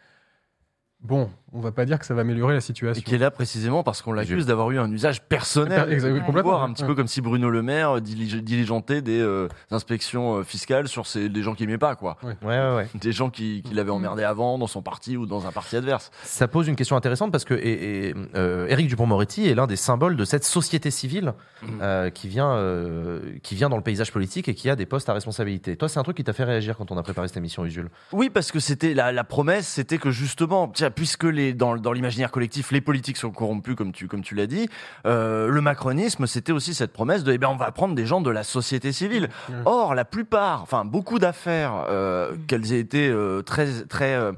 bon, 1.03 1.30
on 1.53 1.61
va 1.61 1.72
pas 1.72 1.84
dire 1.84 1.98
que 1.98 2.07
ça 2.07 2.14
va 2.14 2.20
améliorer 2.20 2.55
la 2.55 2.61
situation. 2.61 3.01
Et 3.01 3.05
qui 3.05 3.14
est 3.14 3.18
là 3.18 3.30
précisément 3.30 3.82
parce 3.82 4.03
qu'on 4.03 4.12
l'accuse 4.12 4.46
d'avoir 4.46 4.70
eu 4.70 4.78
un 4.78 4.90
usage 4.92 5.22
personnel. 5.22 5.84
Per- 5.86 5.92
exact- 5.92 6.12
du 6.12 6.20
complètement, 6.20 6.42
pouvoir, 6.42 6.62
un 6.62 6.68
ouais. 6.68 6.74
petit 6.74 6.84
peu 6.84 6.94
comme 6.94 7.09
si 7.09 7.20
Bruno 7.20 7.51
Le 7.51 7.62
Maire 7.62 8.01
dilig- 8.01 8.40
diligentait 8.42 9.03
des 9.03 9.18
euh, 9.20 9.48
inspections 9.70 10.36
euh, 10.38 10.42
fiscales 10.44 10.86
sur 10.88 11.07
ces, 11.07 11.28
des 11.28 11.42
gens 11.42 11.55
qu'il 11.55 11.68
aimait 11.68 11.78
pas, 11.78 11.96
quoi. 11.96 12.16
Ouais, 12.22 12.36
ouais, 12.42 12.74
ouais. 12.76 12.88
Des 13.01 13.12
gens 13.12 13.30
qui, 13.30 13.62
qui 13.62 13.74
l'avaient 13.74 13.90
emmerdé 13.90 14.22
avant 14.22 14.59
dans 14.59 14.66
son 14.66 14.82
parti 14.82 15.16
ou 15.16 15.26
dans 15.26 15.46
un 15.46 15.53
parti 15.53 15.74
adverse. 15.76 16.11
Ça 16.22 16.46
pose 16.48 16.68
une 16.68 16.76
question 16.76 16.96
intéressante 16.96 17.32
parce 17.32 17.44
que 17.44 17.55
et, 17.55 18.09
et, 18.11 18.14
euh, 18.36 18.76
Dupont-Moretti 18.76 19.48
est 19.48 19.55
l'un 19.55 19.66
des 19.66 19.76
symboles 19.76 20.16
de 20.16 20.24
cette 20.24 20.44
société 20.44 20.90
civile 20.90 21.34
euh, 21.80 22.11
qui, 22.11 22.28
vient, 22.28 22.51
euh, 22.53 23.20
qui 23.42 23.55
vient 23.55 23.68
dans 23.68 23.76
le 23.76 23.82
paysage 23.82 24.12
politique 24.12 24.48
et 24.48 24.55
qui 24.55 24.70
a 24.70 24.76
des 24.76 24.86
postes 24.86 25.09
à 25.09 25.12
responsabilité. 25.12 25.76
Toi, 25.76 25.88
c'est 25.88 25.98
un 25.98 26.03
truc 26.03 26.16
qui 26.16 26.24
t'a 26.24 26.32
fait 26.32 26.44
réagir 26.44 26.76
quand 26.76 26.90
on 26.92 26.96
a 26.98 27.03
préparé 27.03 27.28
cette 27.28 27.36
émission, 27.36 27.64
Usul? 27.64 27.88
Oui, 28.12 28.30
parce 28.30 28.53
que 28.53 28.61
c'était 28.61 28.94
la, 28.94 29.12
la 29.12 29.24
promesse, 29.24 29.66
c'était 29.66 29.98
que 29.98 30.11
justement, 30.11 30.68
tiens, 30.68 30.89
puisque 30.91 31.24
les, 31.24 31.53
dans, 31.53 31.76
dans 31.76 31.93
l'imaginaire 31.93 32.30
collectif, 32.30 32.70
les 32.72 32.80
politiques 32.80 33.16
sont 33.16 33.30
corrompus, 33.30 33.74
comme 33.74 33.93
tu, 33.93 34.09
comme 34.09 34.22
tu 34.22 34.34
l'as 34.34 34.47
dit, 34.47 34.68
euh, 35.07 35.49
le 35.49 35.61
macronisme, 35.61 36.26
c'était 36.26 36.53
aussi 36.53 36.74
cette 36.74 36.93
promesse 36.93 37.24
de, 37.24 37.32
eh 37.32 37.38
ben, 37.38 37.49
on 37.49 37.57
va 37.57 37.70
prendre 37.70 37.95
des 37.95 38.07
gens 38.07 38.20
de 38.20 38.30
la 38.30 38.43
société 38.43 38.93
civile. 38.93 39.28
Or, 39.64 39.95
la 39.95 40.05
plupart, 40.05 40.62
enfin, 40.62 40.84
beaucoup 40.84 41.18
d'affaires, 41.18 41.86
euh, 41.88 42.34
qu'elles 42.47 42.72
aient 42.72 42.80
été 42.80 43.09
euh, 43.09 43.43
très, 43.43 43.82
très, 43.88 44.14
euh, 44.14 44.32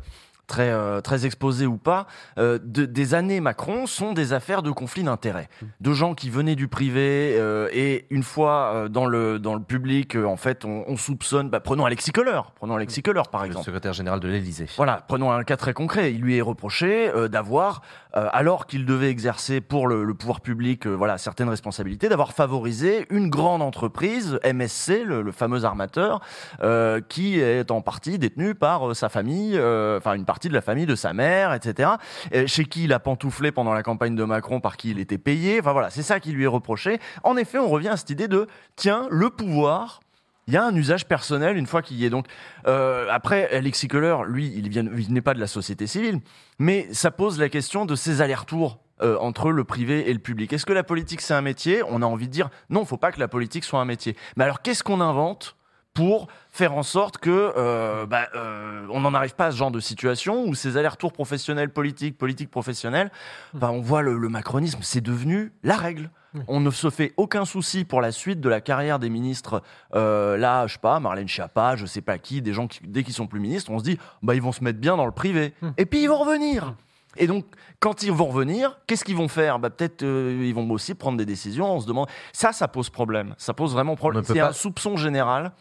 très, 0.52 0.70
euh, 0.70 1.00
très 1.00 1.24
exposées 1.24 1.66
ou 1.66 1.78
pas, 1.78 2.06
euh, 2.38 2.58
de- 2.62 2.84
des 2.84 3.14
années 3.14 3.40
Macron 3.40 3.86
sont 3.86 4.12
des 4.12 4.32
affaires 4.34 4.62
de 4.62 4.70
conflit 4.70 5.02
d'intérêts. 5.02 5.48
De 5.80 5.92
gens 5.94 6.14
qui 6.14 6.28
venaient 6.28 6.54
du 6.56 6.68
privé 6.68 7.34
euh, 7.38 7.68
et 7.72 8.06
une 8.10 8.22
fois 8.22 8.72
euh, 8.74 8.88
dans, 8.88 9.06
le, 9.06 9.38
dans 9.38 9.54
le 9.54 9.62
public, 9.62 10.14
euh, 10.14 10.24
en 10.26 10.36
fait, 10.36 10.64
on, 10.66 10.84
on 10.86 10.96
soupçonne, 10.96 11.48
bah, 11.48 11.60
prenons 11.60 11.86
Alexis 11.86 12.12
Kohler, 12.12 12.40
prenons 12.56 12.76
Alexis 12.76 13.02
Kohler 13.02 13.22
par 13.32 13.44
exemple. 13.44 13.64
secrétaire 13.64 13.94
général 13.94 14.20
de 14.20 14.28
l'Élysée. 14.28 14.66
Voilà, 14.76 15.02
prenons 15.08 15.32
un 15.32 15.42
cas 15.44 15.56
très 15.56 15.72
concret. 15.72 16.12
Il 16.12 16.20
lui 16.20 16.36
est 16.36 16.42
reproché 16.42 17.08
euh, 17.08 17.28
d'avoir, 17.28 17.80
euh, 17.80 17.80
alors 18.12 18.66
qu'il 18.66 18.84
devait 18.84 19.08
exercer 19.08 19.60
pour 19.60 19.88
le, 19.88 20.04
le 20.04 20.14
pouvoir 20.14 20.40
public, 20.40 20.86
euh, 20.86 20.90
voilà, 20.90 21.18
certaines 21.18 21.48
responsabilités, 21.48 22.08
d'avoir 22.08 22.32
favorisé 22.32 23.06
une 23.10 23.30
grande 23.30 23.62
entreprise, 23.62 24.38
MSC, 24.44 25.04
le, 25.04 25.22
le 25.22 25.32
fameux 25.32 25.64
armateur, 25.64 26.20
euh, 26.62 27.00
qui 27.00 27.40
est 27.40 27.70
en 27.70 27.80
partie 27.80 28.18
détenu 28.18 28.54
par 28.54 28.90
euh, 28.90 28.94
sa 28.94 29.08
famille, 29.08 29.56
euh, 29.56 29.98
enfin 29.98 30.14
une 30.14 30.26
partie 30.26 30.48
de 30.48 30.54
la 30.54 30.60
famille 30.60 30.86
de 30.86 30.94
sa 30.94 31.12
mère, 31.14 31.54
etc. 31.54 31.92
euh, 32.34 32.46
chez 32.46 32.64
qui 32.66 32.84
il 32.84 32.92
a 32.92 32.98
pantouflé 32.98 33.50
pendant 33.50 33.72
la 33.72 33.82
campagne 33.82 34.14
de 34.14 34.24
Macron, 34.24 34.60
par 34.60 34.76
qui 34.76 34.90
il 34.90 34.98
était 34.98 35.18
payé. 35.18 35.58
Enfin 35.60 35.72
voilà, 35.72 35.88
c'est 35.90 36.02
ça 36.02 36.20
qui 36.20 36.32
lui 36.32 36.44
est 36.44 36.48
reproché. 36.48 37.00
En 37.24 37.36
effet, 37.36 37.58
on 37.58 37.68
revient 37.68 37.88
à 37.88 37.96
cette 37.96 38.10
idée 38.10 38.28
de 38.28 38.46
tiens, 38.76 39.06
le 39.10 39.30
pouvoir. 39.30 40.01
Il 40.48 40.54
y 40.54 40.56
a 40.56 40.64
un 40.64 40.74
usage 40.74 41.06
personnel 41.06 41.56
une 41.56 41.66
fois 41.66 41.82
qu'il 41.82 41.96
y 41.98 42.04
est. 42.04 42.10
Donc 42.10 42.26
euh, 42.66 43.06
après, 43.10 43.54
Alexis 43.54 43.88
Kohler, 43.88 44.16
lui, 44.26 44.52
il, 44.54 44.68
vient, 44.68 44.84
il 44.96 45.12
n'est 45.12 45.20
pas 45.20 45.34
de 45.34 45.40
la 45.40 45.46
société 45.46 45.86
civile, 45.86 46.20
mais 46.58 46.88
ça 46.92 47.10
pose 47.10 47.38
la 47.38 47.48
question 47.48 47.86
de 47.86 47.94
ces 47.94 48.20
allers-retours 48.20 48.78
euh, 49.02 49.16
entre 49.18 49.50
le 49.50 49.64
privé 49.64 50.10
et 50.10 50.12
le 50.12 50.18
public. 50.18 50.52
Est-ce 50.52 50.66
que 50.66 50.72
la 50.72 50.84
politique 50.84 51.20
c'est 51.20 51.34
un 51.34 51.42
métier? 51.42 51.82
On 51.88 52.02
a 52.02 52.06
envie 52.06 52.26
de 52.26 52.32
dire 52.32 52.50
non, 52.70 52.84
faut 52.84 52.96
pas 52.96 53.12
que 53.12 53.20
la 53.20 53.28
politique 53.28 53.64
soit 53.64 53.80
un 53.80 53.84
métier. 53.84 54.16
Mais 54.36 54.44
alors 54.44 54.62
qu'est-ce 54.62 54.84
qu'on 54.84 55.00
invente 55.00 55.56
pour 55.94 56.28
faire 56.50 56.72
en 56.72 56.82
sorte 56.82 57.18
que 57.18 57.52
euh, 57.56 58.06
bah, 58.06 58.28
euh, 58.34 58.86
on 58.90 59.00
n'en 59.00 59.14
arrive 59.14 59.34
pas 59.34 59.46
à 59.46 59.50
ce 59.50 59.56
genre 59.56 59.70
de 59.70 59.80
situation 59.80 60.44
où 60.46 60.54
ces 60.54 60.76
allers-retours 60.76 61.12
professionnels 61.12 61.70
politiques, 61.70 62.16
politiques 62.16 62.50
professionnels, 62.50 63.10
bah, 63.54 63.70
on 63.70 63.80
voit 63.80 64.02
le, 64.02 64.16
le 64.16 64.28
macronisme, 64.28 64.80
c'est 64.82 65.00
devenu 65.00 65.52
la 65.62 65.76
règle. 65.76 66.10
On 66.48 66.60
ne 66.60 66.70
se 66.70 66.90
fait 66.90 67.12
aucun 67.16 67.44
souci 67.44 67.84
pour 67.84 68.00
la 68.00 68.12
suite 68.12 68.40
de 68.40 68.48
la 68.48 68.60
carrière 68.60 68.98
des 68.98 69.10
ministres. 69.10 69.62
Euh, 69.94 70.36
là, 70.36 70.66
je 70.66 70.74
sais 70.74 70.78
pas, 70.78 71.00
Marlène 71.00 71.28
Schiappa, 71.28 71.76
je 71.76 71.86
sais 71.86 72.00
pas 72.00 72.18
qui, 72.18 72.42
des 72.42 72.52
gens 72.52 72.66
qui, 72.66 72.80
dès 72.84 73.02
qu'ils 73.02 73.14
sont 73.14 73.26
plus 73.26 73.40
ministres, 73.40 73.70
on 73.70 73.78
se 73.78 73.84
dit, 73.84 73.98
bah 74.22 74.34
ils 74.34 74.42
vont 74.42 74.52
se 74.52 74.64
mettre 74.64 74.78
bien 74.78 74.96
dans 74.96 75.06
le 75.06 75.12
privé. 75.12 75.54
Et 75.76 75.86
puis 75.86 76.02
ils 76.02 76.08
vont 76.08 76.18
revenir. 76.18 76.74
Et 77.16 77.26
donc, 77.26 77.44
quand 77.78 78.02
ils 78.02 78.12
vont 78.12 78.26
revenir, 78.26 78.78
qu'est-ce 78.86 79.04
qu'ils 79.04 79.16
vont 79.16 79.28
faire? 79.28 79.58
Bah, 79.58 79.70
Peut-être 79.70 80.02
euh, 80.02 80.42
ils 80.42 80.54
vont 80.54 80.68
aussi 80.70 80.94
prendre 80.94 81.18
des 81.18 81.26
décisions. 81.26 81.70
On 81.70 81.80
se 81.80 81.86
demande. 81.86 82.08
Ça, 82.32 82.52
ça 82.52 82.68
pose 82.68 82.88
problème. 82.88 83.34
Ça 83.36 83.52
pose 83.52 83.72
vraiment 83.74 83.96
problème. 83.96 84.24
C'est 84.24 84.40
un 84.40 84.52
soupçon 84.52 84.96
général. 84.96 85.52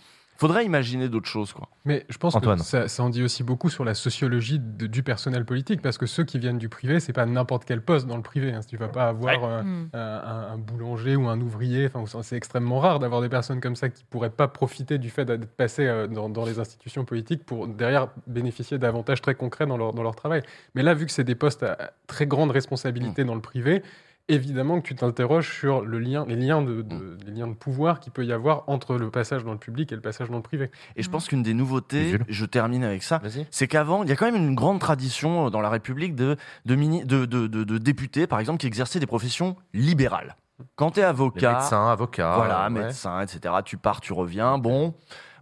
Faudrait 0.42 0.66
imaginer 0.66 1.08
d'autres 1.08 1.30
choses, 1.30 1.54
quoi. 1.54 1.70
Mais 1.86 2.04
je 2.10 2.18
pense 2.18 2.34
Antoine. 2.36 2.58
que 2.58 2.66
ça, 2.66 2.88
ça 2.88 3.04
en 3.04 3.10
dit 3.10 3.22
aussi 3.22 3.44
beaucoup 3.44 3.70
sur 3.70 3.86
la 3.86 3.94
sociologie 3.94 4.58
de- 4.60 4.88
du 4.88 5.04
personnel 5.04 5.46
politique, 5.46 5.84
parce 5.84 6.00
que 6.00 6.08
ceux 6.08 6.24
qui 6.24 6.39
viennent 6.39 6.58
du 6.58 6.68
privé, 6.68 7.00
c'est 7.00 7.14
pas 7.14 7.28
n'importe 7.28 7.64
quel 7.64 7.82
poste 7.84 8.08
dans 8.08 8.18
le 8.18 8.24
privé. 8.24 8.52
Hein. 8.52 8.62
Tu 8.68 8.76
vas 8.76 8.88
pas 8.88 9.08
avoir 9.10 9.44
euh, 9.44 9.62
Mm. 9.62 9.89
un, 9.94 10.48
un 10.54 10.58
boulanger 10.58 11.16
ou 11.16 11.28
un 11.28 11.39
ouvrier. 11.39 11.89
Enfin, 11.94 12.24
c'est 12.24 12.36
extrêmement 12.38 12.80
rare 12.80 12.98
d'avoir 12.98 13.22
des 13.22 13.30
personnes 13.30 13.62
comme 13.62 13.76
ça 13.76 13.89
qui 13.89 14.04
pourraient 14.04 14.32
pas 14.32 14.48
profiter 14.48 14.98
du 14.98 15.12
fait 15.12 15.26
d'être 15.26 15.46
passées 15.46 15.86
euh, 15.86 16.08
dans, 16.08 16.28
dans 16.28 16.44
les 16.44 16.58
institutions 16.58 17.06
politiques 17.06 17.46
pour 17.46 17.68
derrière 17.68 18.08
bénéficier 18.26 18.80
d'avantages 18.80 19.22
très 19.22 19.36
concrets 19.36 19.68
dans 19.68 19.78
leur, 19.78 19.94
dans 19.94 20.02
leur 20.04 20.16
travail. 20.16 20.42
Mais 20.74 20.82
là, 20.82 20.96
vu 20.96 21.06
que 21.06 21.12
c'est 21.12 21.24
des 21.24 21.36
postes 21.36 21.62
à 21.62 21.74
à 21.74 21.92
très 22.08 22.26
grande 22.28 22.52
responsabilité 22.52 23.24
dans 23.24 23.36
le 23.36 23.42
privé, 23.42 23.84
évidemment 24.28 24.80
que 24.82 24.88
tu 24.88 24.95
t'interroges 24.95 25.51
sur 25.53 25.82
le 25.82 25.99
lien, 25.99 26.26
les, 26.28 26.36
liens 26.36 26.61
de, 26.61 26.82
de- 26.82 27.17
les 27.26 27.32
liens 27.32 27.47
de 27.47 27.53
pouvoir 27.53 27.99
qu'il 27.99 28.11
peut 28.11 28.26
y 28.26 28.32
avoir 28.34 28.63
entre 28.67 28.95
le 28.97 29.09
passage 29.09 29.43
dans 29.43 29.51
le 29.51 29.57
public 29.57 29.91
et 29.91 29.95
le 29.95 30.01
passage 30.01 30.30
dans 30.30 30.38
le 30.38 30.41
privé. 30.43 30.72
Et 30.95 31.03
je 31.03 31.09
pense 31.09 31.28
qu'une 31.28 31.43
des 31.43 31.53
nouveautés, 31.53 32.17
je 32.28 32.45
termine 32.45 32.84
avec 32.84 33.03
ça, 33.03 33.19
c'est 33.51 33.67
qu'avant, 33.67 34.03
il 34.03 34.09
y 34.09 34.11
a 34.11 34.15
quand 34.15 34.26
même 34.26 34.36
une 34.36 34.55
grande 34.55 34.80
tradition 34.80 35.49
dans 35.49 35.61
la 35.61 35.69
République 35.69 36.15
de, 36.15 36.38
de, 36.65 36.76
mini- 36.76 37.05
de, 37.05 37.26
de- 37.26 37.47
de- 37.47 37.63
de 37.63 37.78
députés, 37.78 38.28
par 38.28 38.39
exemple, 38.39 38.59
qui 38.59 38.67
exerçaient 38.67 38.99
des 38.99 39.07
professions 39.07 39.55
libérales. 39.74 40.36
Quand 40.76 40.91
tu 40.91 40.99
es 40.99 41.03
avocat, 41.03 41.53
médecins, 41.53 41.88
avocats, 41.89 42.36
voilà, 42.36 42.63
ouais. 42.65 42.69
médecin, 42.69 43.19
etc., 43.22 43.55
tu 43.65 43.78
pars, 43.78 43.99
tu 43.99 44.13
reviens, 44.13 44.57
bon. 44.59 44.93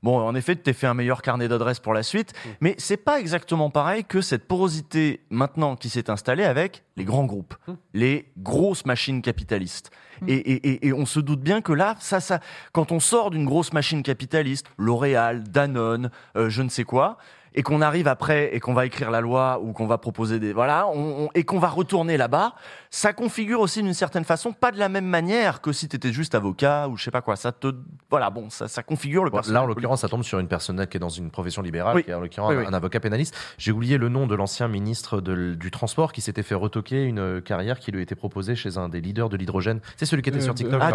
Bon, 0.03 0.19
en 0.19 0.33
effet, 0.35 0.55
tu 0.55 0.61
t'es 0.63 0.73
fait 0.73 0.87
un 0.87 0.93
meilleur 0.93 1.21
carnet 1.21 1.47
d'adresses 1.47 1.79
pour 1.79 1.93
la 1.93 2.03
suite, 2.03 2.33
mais 2.61 2.75
c'est 2.77 2.97
pas 2.97 3.19
exactement 3.19 3.69
pareil 3.69 4.03
que 4.05 4.21
cette 4.21 4.47
porosité 4.47 5.21
maintenant 5.29 5.75
qui 5.75 5.89
s'est 5.89 6.09
installée 6.09 6.43
avec 6.45 6.83
les 6.97 7.05
grands 7.05 7.25
groupes, 7.25 7.55
les 7.93 8.31
grosses 8.37 8.85
machines 8.85 9.21
capitalistes. 9.21 9.91
Et, 10.27 10.33
et- 10.35 10.69
et- 10.69 10.87
et 10.87 10.93
on 10.93 11.05
se 11.05 11.19
doute 11.21 11.39
bien 11.41 11.61
que 11.61 11.71
là, 11.71 11.95
ça, 11.99 12.19
ça, 12.19 12.41
quand 12.73 12.91
on 12.91 12.99
sort 12.99 13.31
d'une 13.31 13.45
grosse 13.45 13.71
machine 13.71 14.03
capitaliste, 14.03 14.65
L'Oréal, 14.77 15.43
Danone, 15.43 16.11
euh, 16.35 16.49
je 16.49 16.61
ne 16.61 16.67
sais 16.69 16.83
quoi, 16.83 17.17
et 17.55 17.63
qu'on 17.63 17.81
arrive 17.81 18.07
après 18.07 18.55
et 18.55 18.59
qu'on 18.59 18.73
va 18.73 18.85
écrire 18.85 19.11
la 19.11 19.21
loi 19.21 19.59
ou 19.61 19.73
qu'on 19.73 19.87
va 19.87 19.97
proposer 19.97 20.39
des 20.39 20.53
voilà, 20.53 20.87
on- 20.87 21.25
on- 21.25 21.29
et 21.35 21.43
qu'on 21.43 21.59
va 21.59 21.69
retourner 21.69 22.17
là-bas, 22.17 22.53
ça 22.89 23.13
configure 23.13 23.59
aussi 23.61 23.81
d'une 23.83 23.93
certaine 23.93 24.23
façon, 24.23 24.51
pas 24.53 24.71
de 24.71 24.77
la 24.79 24.89
même 24.89 25.05
manière 25.05 25.61
que 25.61 25.71
si 25.71 25.87
tu 25.87 25.95
étais 25.95 26.11
juste 26.11 26.35
avocat 26.35 26.87
ou 26.87 26.97
je 26.97 27.03
sais 27.03 27.11
pas 27.11 27.21
quoi. 27.21 27.35
Ça 27.35 27.51
te 27.51 27.73
voilà, 28.09 28.29
bon, 28.29 28.49
ça, 28.49 28.67
ça 28.67 28.83
configure 28.83 29.23
le 29.23 29.29
Bon, 29.29 29.41
là, 29.49 29.61
en 29.63 29.65
l'occurrence, 29.65 30.01
ça 30.01 30.09
tombe 30.09 30.23
sur 30.23 30.39
une 30.39 30.47
personne 30.47 30.85
qui 30.87 30.97
est 30.97 30.99
dans 30.99 31.09
une 31.09 31.29
profession 31.31 31.61
libérale, 31.61 31.95
Oui. 31.95 32.03
qui 32.03 32.11
est 32.11 32.13
en 32.13 32.19
l'occurrence 32.21 32.51
Oui, 32.51 32.57
oui. 32.57 32.65
un 32.67 32.73
avocat 32.73 32.99
pénaliste. 32.99 33.35
J'ai 33.57 33.71
oublié 33.71 33.97
le 33.97 34.09
nom 34.09 34.27
de 34.27 34.35
l'ancien 34.35 34.67
ministre 34.67 35.21
de- 35.21 35.53
du 35.53 35.71
Transport 35.71 36.11
qui 36.11 36.21
s'était 36.21 36.43
fait 36.43 36.55
retoquer 36.55 37.03
une 37.03 37.19
euh, 37.19 37.41
carrière 37.41 37.79
qui 37.79 37.91
lui 37.91 38.01
était 38.01 38.15
proposée 38.15 38.55
chez 38.55 38.77
un 38.77 38.89
des 38.89 39.01
leaders 39.01 39.29
de 39.29 39.37
l'hydrogène. 39.37 39.79
C'est 39.97 40.05
celui 40.05 40.21
qui 40.23 40.29
était 40.29 40.39
Euh, 40.39 40.41
sur 40.41 40.53
TikTok. 40.55 40.81
Ah. 40.81 40.91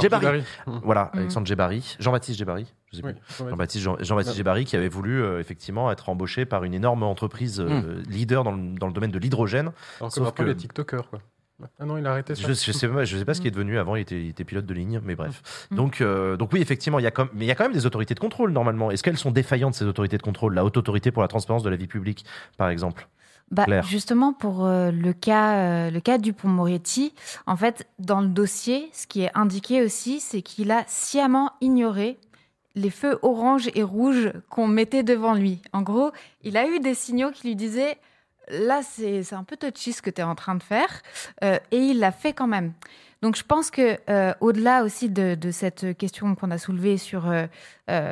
Mm. 0.67 0.81
Voilà, 0.83 1.11
Mm. 1.15 1.19
Alexandre 1.19 1.47
Djebari. 1.47 1.97
Jean-Baptiste 2.01 2.39
Djebari. 2.39 2.67
Je 2.95 3.01
sais 3.01 3.07
Oui, 3.07 3.13
plus. 3.13 3.49
Jean-Baptiste. 3.51 3.85
Jean-. 4.01 4.21
Djebari 4.33 4.65
qui 4.65 4.77
avait 4.77 4.89
voulu 4.89 5.23
euh, 5.23 5.41
effectivement 5.41 5.91
être 5.93 6.09
embauché 6.09 6.45
par 6.47 6.65
une 6.65 6.75
énorme 6.75 7.03
entreprise 7.03 7.61
euh, 7.61 8.03
leader 8.09 8.45
dans 8.45 8.53
le, 8.53 8.79
dans 8.79 8.87
le 8.87 8.93
domaine 8.93 9.11
de 9.11 9.19
l'hydrogène. 9.19 9.73
Alors 10.01 10.13
Sauf 10.13 10.33
que- 10.33 10.43
il 10.43 10.49
est 10.49 10.55
TikToker, 10.55 11.09
quoi. 11.11 11.21
Ah 11.79 11.85
non, 11.87 11.97
il 11.97 12.05
a 12.07 12.11
arrêté 12.11 12.35
ça. 12.35 12.43
je, 12.49 12.53
je 12.53 12.73
sais 12.73 12.89
pas, 12.89 13.05
je 13.05 13.17
sais 13.17 13.25
pas 13.25 13.33
ce 13.33 13.41
qui 13.41 13.47
est 13.47 13.53
devenu 13.53 13.79
avant. 13.79 13.95
Il 13.95 14.01
était, 14.01 14.21
il 14.21 14.29
était 14.31 14.43
pilote 14.45 14.67
de 14.67 14.75
ligne, 14.75 15.01
mais 15.05 15.15
bref. 15.15 15.41
Mm. 15.71 15.77
Donc, 15.77 16.01
euh, 16.01 16.37
donc 16.37 16.53
oui, 16.53 16.61
effectivement, 16.61 16.99
il 16.99 17.03
y 17.03 17.07
a 17.07 17.13
comme, 17.13 17.29
mais 17.33 17.45
il 17.45 17.49
y 17.49 17.51
a 17.51 17.55
quand 17.55 17.63
même 17.65 17.73
des 17.73 17.87
autorités 17.87 18.15
de 18.15 18.21
contrôle 18.21 18.51
normalement. 18.51 18.91
Est-ce 18.91 19.05
qu'elles 19.05 19.17
sont 19.17 19.31
défaillantes 19.31 19.75
ces 19.75 19.85
autorités 19.85 20.17
de 20.19 20.23
contrôle? 20.23 20.55
La 20.55 20.65
haute 20.65 20.77
autorité 20.77 21.13
pour 21.13 21.23
la 21.23 21.29
transparence 21.29 21.63
de 21.63 21.71
la 21.71 21.77
vie 21.77 21.87
publique, 21.87 22.25
par 22.59 22.69
exemple? 22.71 23.09
Bah, 23.53 23.67
Claire. 23.67 23.85
justement, 23.85 24.33
pour 24.33 24.65
euh, 24.67 24.91
le 24.91 25.13
cas, 25.13 25.57
euh, 25.87 25.91
le 25.91 26.01
cas 26.01 26.19
Dupont-Moretti, 26.19 27.15
en 27.47 27.57
fait, 27.57 27.87
dans 27.99 28.21
le 28.21 28.29
dossier, 28.29 28.89
ce 28.93 29.07
qui 29.07 29.23
est 29.23 29.31
indiqué 29.35 29.85
aussi, 29.85 30.19
c'est 30.19 30.43
qu'il 30.43 30.71
a 30.73 30.83
sciemment 30.89 31.53
ignoré 31.61 32.19
les 32.75 32.91
feux 32.91 33.19
orange 33.23 33.71
et 33.75 33.83
rouge 33.83 34.33
qu'on 34.51 34.67
mettait 34.67 35.03
devant 35.03 35.35
lui. 35.35 35.63
En 35.73 35.83
gros, 35.83 36.11
il 36.43 36.57
a 36.57 36.67
eu 36.67 36.81
des 36.81 36.95
signaux 36.95 37.31
qui 37.31 37.49
lui 37.49 37.57
disaient 37.57 37.99
là, 38.51 38.83
c'est 38.83 39.33
un 39.33 39.45
peu 39.45 39.57
touchy 39.57 39.93
ce 39.93 40.03
que 40.03 40.11
tu 40.11 40.21
es 40.21 40.25
en 40.25 40.35
train 40.35 40.55
de 40.55 40.63
faire, 40.63 41.01
euh, 41.43 41.59
et 41.71 41.79
il 41.79 41.99
l'a 41.99 42.13
fait 42.13 42.35
quand 42.35 42.47
même. 42.47 42.73
Donc, 43.23 43.37
je 43.37 43.43
pense 43.43 43.71
que 43.71 43.97
euh, 44.11 44.35
au-delà 44.43 44.85
aussi 44.85 45.09
de, 45.09 45.35
de 45.35 45.51
cette 45.51 45.97
question 45.97 46.35
qu'on 46.35 46.51
a 46.51 46.59
soulevée 46.59 46.99
sur 46.99 47.27
euh, 47.31 47.47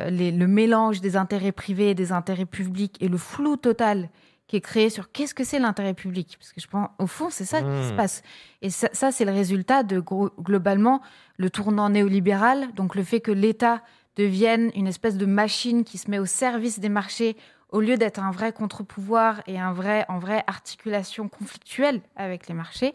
les- 0.09 0.33
le 0.33 0.47
mélange 0.47 1.03
des 1.03 1.17
intérêts 1.17 1.53
privés 1.53 1.91
et 1.91 1.95
des 1.95 2.13
intérêts 2.13 2.47
publics 2.47 2.97
et 3.03 3.09
le 3.09 3.19
flou 3.19 3.57
total 3.59 4.09
qui 4.47 4.57
est 4.57 4.63
créé 4.63 4.89
sur 4.89 5.13
qu'est-ce 5.13 5.35
que 5.35 5.45
c'est 5.45 5.59
l'intérêt 5.59 5.93
public, 5.95 6.37
parce 6.39 6.53
que 6.53 6.61
je 6.63 6.67
pense 6.67 6.89
au 6.99 7.07
fond 7.07 7.29
c'est 7.31 7.45
ça 7.45 7.61
qui 7.61 7.67
Mmh. 7.69 7.89
se 7.91 7.93
passe. 7.95 8.23
Et 8.63 8.71
ça, 8.71 8.89
ça, 8.93 9.13
c'est 9.13 9.25
le 9.27 9.33
résultat 9.33 9.83
de 9.83 10.01
globalement 10.41 11.03
le 11.37 11.51
tournant 11.51 11.89
néolibéral, 11.91 12.69
donc 12.75 12.95
le 12.95 13.03
fait 13.05 13.21
que 13.21 13.31
l'État 13.33 13.83
devienne 14.17 14.71
une 14.75 14.87
espèce 14.87 15.17
de 15.17 15.27
machine 15.27 15.85
qui 15.85 15.99
se 15.99 16.11
met 16.11 16.19
au 16.19 16.27
service 16.27 16.81
des 16.81 16.89
marchés 16.89 17.37
au 17.71 17.81
lieu 17.81 17.97
d'être 17.97 18.21
un 18.21 18.31
vrai 18.31 18.53
contre-pouvoir 18.53 19.43
et 19.47 19.59
un 19.59 19.73
vrai, 19.73 20.05
en 20.09 20.19
vraie 20.19 20.45
articulation 20.47 21.29
conflictuelle 21.29 22.03
avec 22.17 22.47
les 22.47 22.55
marchés. 22.55 22.95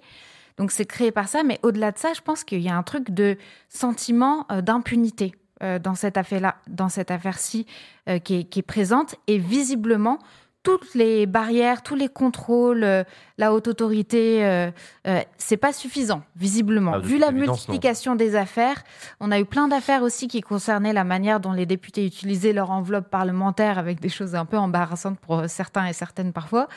Donc 0.58 0.72
c'est 0.72 0.86
créé 0.86 1.12
par 1.12 1.28
ça, 1.28 1.44
mais 1.44 1.60
au-delà 1.64 1.92
de 1.92 1.98
ça, 1.98 2.14
je 2.14 2.22
pense 2.22 2.44
qu'il 2.44 2.62
y 2.62 2.70
a 2.70 2.76
un 2.76 2.84
truc 2.84 3.12
de 3.12 3.38
sentiment 3.70 4.46
euh, 4.52 4.62
d'impunité 4.62 5.34
euh, 5.64 5.80
dans 5.80 5.96
cette 5.96 6.18
affaire-là, 6.18 6.56
dans 6.68 6.90
cette 6.90 7.12
affaire-ci 7.12 7.66
euh, 8.08 8.20
qui, 8.20 8.46
qui 8.46 8.60
est 8.60 8.64
présente 8.64 9.16
et 9.28 9.38
visiblement 9.38 10.20
toutes 10.64 10.96
les 10.96 11.26
barrières, 11.26 11.82
tous 11.82 11.96
les 11.96 12.10
contrôles, 12.10 13.06
la 13.40 13.54
haute 13.54 13.68
autorité, 13.68 14.44
euh, 14.44 14.72
euh, 15.08 15.22
c'est 15.38 15.58
pas 15.58 15.72
suffisant, 15.74 16.24
visiblement. 16.36 16.94
Ah, 16.96 17.00
Vu 17.00 17.18
la 17.20 17.32
non. 17.32 17.40
multiplication 17.42 18.16
des 18.16 18.36
affaires, 18.36 18.82
on 19.20 19.32
a 19.32 19.40
eu 19.40 19.46
plein 19.46 19.68
d'affaires 19.68 20.02
aussi 20.02 20.28
qui 20.28 20.42
concernaient 20.42 20.94
la 20.94 21.04
manière 21.04 21.40
dont 21.40 21.52
les 21.52 21.66
députés 21.68 22.06
utilisaient 22.06 22.54
leur 22.54 22.72
enveloppe 22.72 23.10
parlementaire 23.10 23.78
avec 23.78 24.00
des 24.00 24.10
choses 24.10 24.34
un 24.36 24.46
peu 24.46 24.58
embarrassantes 24.58 25.20
pour 25.20 25.44
certains 25.48 25.86
et 25.86 25.94
certaines 25.94 26.34
parfois. 26.34 26.68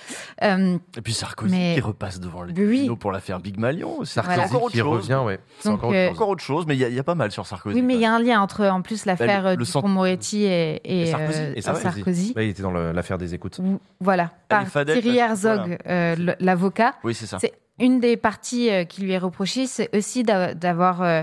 Euh, 0.43 0.77
Et 0.97 1.01
puis 1.01 1.15
Sarkozy 1.15 1.55
mais- 1.57 1.75
qui 1.77 1.81
repasse 1.81 2.21
devant 2.21 2.43
les 2.43 2.53
Oui, 2.53 2.61
oui. 2.67 2.77
tribunaux 2.77 2.97
pour 2.97 3.13
l'affaire 3.13 3.41
Big 3.41 3.59
Malion. 3.59 4.05
C'est 4.05 4.15
Sarkozy 4.15 4.41
encore 4.41 4.63
autre 4.65 4.73
qui 4.73 4.79
chose. 4.81 4.97
revient, 5.11 5.21
ouais. 5.25 5.41
C'est 5.61 5.69
Donc, 5.71 5.79
encore 5.79 5.89
autre 5.91 5.97
euh, 5.99 6.07
chose. 6.09 6.17
Encore 6.17 6.29
autre 6.29 6.43
chose, 6.45 6.65
mais 6.67 6.75
il 6.77 6.81
y, 6.81 6.85
a- 6.85 6.89
il 6.89 6.95
y 6.95 6.99
a 7.01 7.05
pas 7.05 7.15
mal 7.15 7.31
sur 7.33 7.47
Sarkozy. 7.47 7.75
oui, 7.77 7.83
mais 7.83 7.95
il 7.95 8.01
y 8.01 8.05
a 8.07 8.13
un 8.13 8.19
lien 8.23 8.41
entre 8.41 8.67
en 8.67 8.83
plus 8.83 9.07
l'affaire 9.07 9.47
euh, 9.47 9.57
le 9.57 9.65
sent- 9.65 9.79
Dupont-Moretti 9.79 10.43
et, 10.45 10.81
et, 10.85 11.03
Et 11.03 11.07
Sarkozy. 11.07 11.41
Et 11.57 11.63
Sarkozy. 11.63 12.35
Il 12.37 12.43
était 12.43 12.63
dans 12.63 12.71
l'affaire 12.73 13.17
des 13.17 13.33
écoutes. 13.35 13.59
Voilà, 14.01 14.31
par 14.49 14.67
Fadel, 14.69 15.01
Thierry 15.01 15.19
Herzog, 15.19 15.79
voilà. 15.85 16.15
euh, 16.15 16.35
l'avocat. 16.51 16.95
Oui, 17.05 17.15
c'est 17.15 17.27
ça. 17.27 17.39
C'est 17.41 17.55
une 17.79 18.01
des 18.01 18.17
parties 18.17 18.69
euh, 18.71 18.85
qui 18.85 19.01
lui 19.03 19.13
est 19.13 19.19
reprochée, 19.29 19.67
c'est 19.67 19.89
aussi 19.97 20.23
d'a- 20.23 20.55
d'avoir 20.55 21.01
euh, 21.03 21.23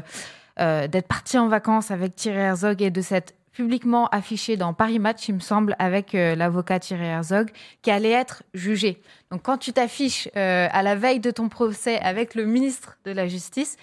euh, 0.60 0.88
d'être 0.88 1.08
parti 1.08 1.38
en 1.38 1.48
vacances 1.48 1.92
avec 1.92 2.16
Thierry 2.16 2.40
Herzog 2.50 2.82
et 2.82 2.90
de 2.90 3.02
s'être 3.02 3.34
publiquement 3.52 4.08
affiché 4.10 4.56
dans 4.58 4.74
Paris 4.74 5.00
Match, 5.00 5.28
il 5.30 5.36
me 5.36 5.40
semble, 5.40 5.76
avec 5.80 6.14
euh, 6.14 6.36
l'avocat 6.36 6.80
Thierry 6.80 7.06
Herzog, 7.06 7.48
qui 7.82 7.90
allait 7.92 8.12
être 8.24 8.44
jugé. 8.54 9.02
Donc 9.32 9.42
quand 9.44 9.58
tu 9.58 9.72
t'affiches 9.74 10.30
à 10.36 10.82
la 10.84 10.96
veille 10.96 11.20
de 11.20 11.32
ton 11.32 11.50
procès 11.50 12.00
avec 12.00 12.36
le 12.36 12.46
ministre 12.46 12.98
de 13.06 13.12
la 13.12 13.28
Justice, 13.28 13.76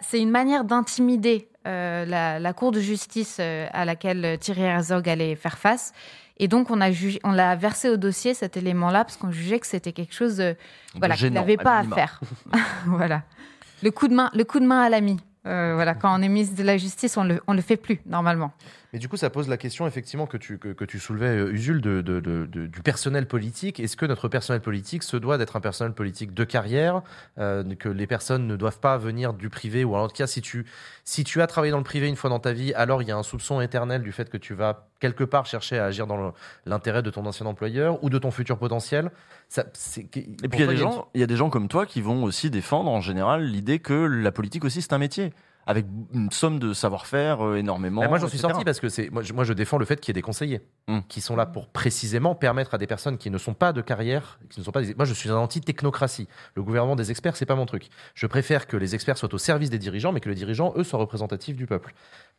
c'est 0.00 0.20
une 0.20 0.30
manière 0.30 0.64
d'intimider 0.64 1.48
la, 1.64 2.38
la 2.38 2.52
Cour 2.52 2.70
de 2.70 2.80
justice 2.80 3.40
à 3.40 3.84
laquelle 3.84 4.38
Thierry 4.38 4.62
Herzog 4.62 5.08
allait 5.08 5.34
faire 5.34 5.58
face. 5.58 5.92
Et 6.42 6.48
donc, 6.48 6.72
on 6.72 6.80
a 6.80 6.90
jugé, 6.90 7.20
on 7.22 7.30
l'a 7.30 7.54
versé 7.54 7.88
au 7.88 7.96
dossier 7.96 8.34
cet 8.34 8.56
élément-là 8.56 9.04
parce 9.04 9.16
qu'on 9.16 9.30
jugeait 9.30 9.60
que 9.60 9.66
c'était 9.68 9.92
quelque 9.92 10.12
chose 10.12 10.40
euh, 10.40 10.54
voilà, 10.96 11.14
qu'il 11.14 11.32
n'avait 11.32 11.56
pas 11.56 11.78
à 11.78 11.84
faire. 11.84 12.20
voilà. 12.86 13.22
Le 13.80 13.92
coup 13.92 14.08
de 14.08 14.14
main, 14.14 14.28
le 14.34 14.42
coup 14.42 14.58
de 14.58 14.66
main 14.66 14.82
à 14.82 14.88
l'ami. 14.88 15.20
Euh, 15.44 15.72
voilà, 15.74 15.94
quand 15.94 16.16
on 16.16 16.22
est 16.22 16.28
ministre 16.28 16.56
de 16.56 16.62
la 16.62 16.76
Justice, 16.78 17.16
on 17.16 17.24
le, 17.24 17.40
on 17.48 17.54
le 17.54 17.62
fait 17.62 17.76
plus 17.76 18.00
normalement. 18.06 18.52
Mais 18.92 18.98
du 18.98 19.08
coup, 19.08 19.16
ça 19.16 19.28
pose 19.30 19.48
la 19.48 19.56
question, 19.56 19.86
effectivement, 19.86 20.26
que 20.26 20.36
tu, 20.36 20.58
que, 20.58 20.84
tu 20.84 21.00
soulevais, 21.00 21.36
euh, 21.38 21.52
Usul, 21.52 21.80
de, 21.80 22.00
de- 22.02 22.20
de- 22.20 22.46
du 22.66 22.80
personnel 22.82 23.26
politique. 23.26 23.80
Est-ce 23.80 23.96
que 23.96 24.06
notre 24.06 24.28
personnel 24.28 24.60
politique 24.60 25.02
se 25.02 25.16
doit 25.16 25.38
d'être 25.38 25.56
un 25.56 25.60
personnel 25.60 25.94
politique 25.94 26.32
de 26.34 26.44
carrière 26.44 27.02
euh, 27.38 27.64
Que 27.74 27.88
les 27.88 28.06
personnes 28.06 28.46
ne 28.46 28.54
doivent 28.54 28.80
pas 28.80 28.98
venir 28.98 29.32
du 29.32 29.48
privé 29.48 29.82
Ou 29.82 29.96
en 29.96 30.06
tout 30.08 30.14
cas, 30.14 30.26
si 30.28 30.42
tu, 30.42 30.64
si 31.04 31.24
tu 31.24 31.40
as 31.42 31.46
travaillé 31.48 31.70
dans 31.72 31.78
le 31.78 31.84
privé 31.84 32.06
une 32.06 32.16
fois 32.16 32.30
dans 32.30 32.38
ta 32.38 32.52
vie, 32.52 32.72
alors 32.74 33.02
il 33.02 33.08
y 33.08 33.10
a 33.12 33.16
un 33.16 33.22
soupçon 33.24 33.60
éternel 33.60 34.02
du 34.02 34.12
fait 34.12 34.28
que 34.30 34.36
tu 34.36 34.54
vas 34.54 34.86
quelque 35.00 35.24
part 35.24 35.46
chercher 35.46 35.78
à 35.78 35.86
agir 35.86 36.06
dans 36.06 36.32
l'intérêt 36.66 37.02
de 37.02 37.10
ton 37.10 37.26
ancien 37.26 37.46
employeur 37.46 38.02
ou 38.04 38.10
de 38.10 38.18
ton 38.18 38.30
futur 38.30 38.58
potentiel. 38.58 39.10
Ça, 39.52 39.64
Et 39.64 40.02
puis 40.08 40.24
il 40.24 40.60
y, 40.60 40.62
a 40.62 40.66
des 40.66 40.76
gens, 40.78 41.08
il 41.14 41.20
y 41.20 41.24
a 41.24 41.26
des 41.26 41.36
gens 41.36 41.50
comme 41.50 41.68
toi 41.68 41.84
qui 41.84 42.00
vont 42.00 42.24
aussi 42.24 42.48
défendre 42.48 42.90
en 42.90 43.02
général 43.02 43.44
l'idée 43.44 43.80
que 43.80 43.92
la 43.92 44.32
politique 44.32 44.64
aussi 44.64 44.80
c'est 44.80 44.94
un 44.94 44.98
métier 44.98 45.34
avec 45.64 45.86
une 46.12 46.28
somme 46.32 46.58
de 46.58 46.72
savoir-faire 46.72 47.46
euh, 47.46 47.54
énormément. 47.56 48.00
Bah, 48.00 48.08
moi, 48.08 48.18
j'en 48.18 48.26
suis 48.26 48.38
sorti 48.38 48.64
parce 48.64 48.80
que 48.80 48.88
c'est 48.88 49.10
moi, 49.10 49.22
je- 49.22 49.32
moi, 49.32 49.44
je 49.44 49.52
défends 49.52 49.78
le 49.78 49.84
fait 49.84 50.00
qu'il 50.00 50.08
y 50.08 50.12
ait 50.12 50.14
des 50.20 50.22
conseillers 50.22 50.60
qui 51.08 51.20
sont 51.20 51.36
là 51.36 51.46
pour 51.46 51.68
précisément 51.68 52.34
permettre 52.34 52.74
à 52.74 52.78
des 52.78 52.88
personnes 52.88 53.16
qui 53.16 53.30
ne 53.30 53.38
sont 53.38 53.54
pas 53.54 53.72
de 53.72 53.80
carrière, 53.80 54.40
qui 54.50 54.58
ne 54.58 54.64
sont 54.64 54.72
pas. 54.72 54.82
des- 54.82 54.94
Moi, 54.96 55.04
je 55.04 55.14
suis 55.14 55.30
un 55.30 55.36
anti-technocratie. 55.36 56.26
Le 56.56 56.64
gouvernement 56.64 56.96
des 56.96 57.12
experts, 57.12 57.36
c'est 57.36 57.46
pas 57.46 57.54
mon 57.54 57.66
truc. 57.66 57.90
Je 58.16 58.26
préfère 58.26 58.66
que 58.66 58.76
les 58.76 58.96
experts 58.96 59.18
soient 59.18 59.32
au 59.32 59.38
service 59.38 59.70
des 59.70 59.78
dirigeants, 59.78 60.10
mais 60.10 60.18
que 60.18 60.28
les 60.28 60.34
dirigeants, 60.34 60.72
eux, 60.76 60.82
soient 60.82 60.98
représentatifs 60.98 61.54
du 61.56 61.66
peuple. 61.66 61.94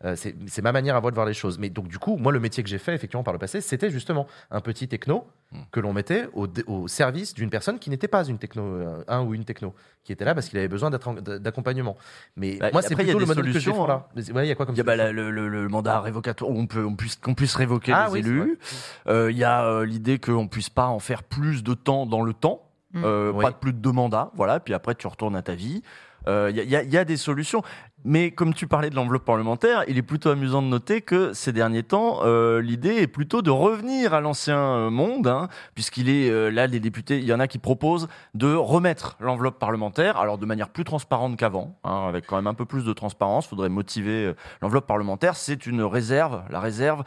Euh, 0.06 0.16
c'est 0.18 0.62
ma 0.62 0.72
manière 0.72 0.96
à 0.96 1.02
moi 1.02 1.12
de 1.12 1.16
voir 1.16 1.26
les 1.26 1.34
choses. 1.34 1.58
Mais 1.60 1.70
donc, 1.70 1.88
du 1.88 1.98
coup, 1.98 2.18
moi, 2.18 2.32
le 2.32 2.40
métier 2.40 2.62
que 2.64 2.70
j'ai 2.70 2.78
fait, 2.78 2.94
effectivement, 2.94 3.24
par 3.24 3.34
le 3.34 3.40
passé, 3.40 3.62
c'était 3.62 3.90
justement 3.90 4.28
un 4.52 4.60
petit 4.60 4.88
techno 4.88 5.26
que 5.72 5.80
l'on 5.80 5.94
mettait 5.94 6.28
au, 6.34 6.88
service 6.88 7.34
d'une 7.34 7.50
personne 7.50 7.80
qui 7.80 7.90
n'était 7.90 8.08
pas 8.08 8.26
une 8.26 8.38
techno, 8.38 8.64
euh, 8.64 9.04
un 9.08 9.22
ou 9.22 9.34
une 9.34 9.46
techno, 9.46 9.74
qui 10.04 10.12
était 10.12 10.26
là 10.26 10.34
parce 10.34 10.50
qu'il 10.50 10.58
avait 10.60 10.68
besoin 10.68 10.90
d'accompagnement. 10.90 11.96
Mais 12.36 12.58
Bah, 12.58 12.70
moi, 12.74 12.82
c'est 12.82 12.90
il 12.94 12.98
y 12.98 13.02
a 13.02 13.04
plutôt 13.04 13.20
le 13.20 13.26
des 13.26 13.28
modèle 13.36 13.54
que 13.54 13.70
hein. 13.70 13.88
là. 13.88 14.08
Ouais, 14.34 14.46
il 14.46 14.50
y 14.50 14.52
a 14.52 14.56
quoi 14.56 14.66
comme 14.66 14.76
Il 14.76 14.80
y 14.80 14.82
a 14.82 14.84
bah, 14.84 14.96
la- 14.96 15.12
le, 15.12 15.32
le- 15.32 15.48
le 15.48 15.68
mandat 15.70 16.00
révocatoire, 16.02 16.50
où 16.52 16.58
on 16.58 16.68
peut, 16.68 16.84
on 16.86 16.96
puisse, 16.96 17.16
qu'on 17.16 17.36
puisse 17.36 17.56
révoquer 17.56 17.94
Ah 17.94 18.08
les 18.08 18.14
oui, 18.14 18.20
élus. 18.20 18.60
Euh, 19.08 19.32
Il 19.32 19.38
y 19.38 19.44
a 19.44 19.66
euh, 19.66 19.86
l'idée 19.86 20.20
qu'on 20.20 20.48
puisse 20.48 20.70
pas 20.70 20.88
en 20.88 21.00
faire 21.00 21.24
plus 21.24 21.64
de 21.64 21.74
temps 21.74 22.06
dans 22.06 22.22
le 22.24 22.34
temps, 22.34 22.62
Mm. 22.96 23.02
Euh, 23.06 23.32
Oui. 23.34 23.44
pas 23.44 23.50
de 23.50 23.56
plus 23.56 23.74
de 23.74 23.80
deux 23.80 23.92
mandats, 23.92 24.30
voilà. 24.36 24.60
Puis 24.60 24.76
après, 24.76 24.94
tu 24.94 25.08
retournes 25.08 25.36
à 25.36 25.42
ta 25.42 25.56
vie. 25.56 25.82
Euh, 26.28 26.52
y, 26.54 26.60
y 26.60 26.76
il 26.76 26.94
y 26.94 26.98
a 26.98 27.04
des 27.04 27.18
solutions. 27.18 27.64
Mais 28.06 28.32
comme 28.32 28.54
tu 28.54 28.68
parlais 28.68 28.90
de 28.90 28.96
l'enveloppe 28.96 29.24
parlementaire, 29.24 29.84
il 29.88 29.98
est 29.98 30.04
plutôt 30.04 30.30
amusant 30.30 30.62
de 30.62 30.68
noter 30.68 31.02
que 31.02 31.32
ces 31.34 31.54
derniers 31.54 31.84
temps, 31.84 32.20
euh, 32.24 32.62
l'idée 32.62 32.96
est 32.96 33.08
plutôt 33.08 33.42
de 33.42 33.50
revenir 33.50 34.14
à 34.14 34.20
l'ancien 34.20 34.58
euh, 34.58 34.90
monde, 34.90 35.28
hein, 35.28 35.48
puisqu'il 35.74 36.10
est 36.10 36.30
euh, 36.30 36.50
là, 36.50 36.68
les 36.68 36.82
députés, 36.82 37.20
il 37.20 37.24
y 37.24 37.34
en 37.34 37.40
a 37.40 37.48
qui 37.48 37.60
proposent 37.60 38.10
de 38.34 38.54
remettre 38.54 39.16
l'enveloppe 39.22 39.58
parlementaire, 39.58 40.18
alors 40.18 40.38
de 40.38 40.46
manière 40.46 40.70
plus 40.70 40.84
transparente 40.84 41.38
qu'avant, 41.38 41.78
hein, 41.86 42.08
avec 42.10 42.28
quand 42.28 42.36
même 42.36 42.48
un 42.48 42.54
peu 42.54 42.66
plus 42.66 42.84
de 42.84 42.92
transparence. 42.92 43.48
Faudrait 43.48 43.70
motiver 43.70 44.34
l'enveloppe 44.62 44.88
parlementaire. 44.88 45.36
C'est 45.36 45.66
une 45.66 45.82
réserve, 45.82 46.44
la 46.50 46.60
réserve 46.60 47.04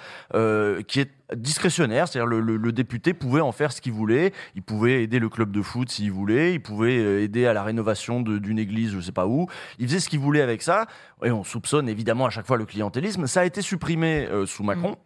qui 0.87 1.01
est 1.01 1.11
discrétionnaire, 1.35 2.07
c'est-à-dire 2.07 2.27
le, 2.27 2.41
le- 2.41 2.57
le 2.57 2.72
député 2.72 3.14
pouvait 3.14 3.41
en 3.41 3.53
faire 3.53 3.72
ce 3.72 3.81
qu'il 3.81 3.93
voulait. 3.93 4.33
Il 4.55 4.62
pouvait 4.62 5.03
aider 5.03 5.18
le 5.18 5.29
club 5.29 5.51
de 5.51 5.62
foot 5.62 5.91
s'il 5.91 6.12
voulait, 6.12 6.55
il 6.55 6.61
pouvait 6.61 6.99
euh, 6.99 7.22
aider 7.22 7.47
à 7.47 7.53
la 7.53 7.62
rénovation 7.62 8.20
d'une 8.20 8.59
église, 8.59 8.93
je 8.93 9.01
sais 9.01 9.12
pas 9.12 9.27
où. 9.27 9.47
Il 9.79 9.87
faisait 9.89 10.01
ce 10.01 10.09
qu'il 10.09 10.20
voulait 10.20 10.43
avec 10.43 10.62
ça. 10.62 10.87
Et 11.24 11.31
on 11.31 11.43
soupçonne 11.45 11.89
évidemment 11.89 12.27
à 12.27 12.31
chaque 12.31 12.47
fois 12.47 12.57
le 12.57 12.64
clientélisme. 12.66 13.27
Ça 13.27 13.41
a 13.41 13.45
été 13.45 13.62
supprimé 13.62 14.27
euh, 14.31 14.47
sous 14.47 14.62
Macron. 14.62 14.97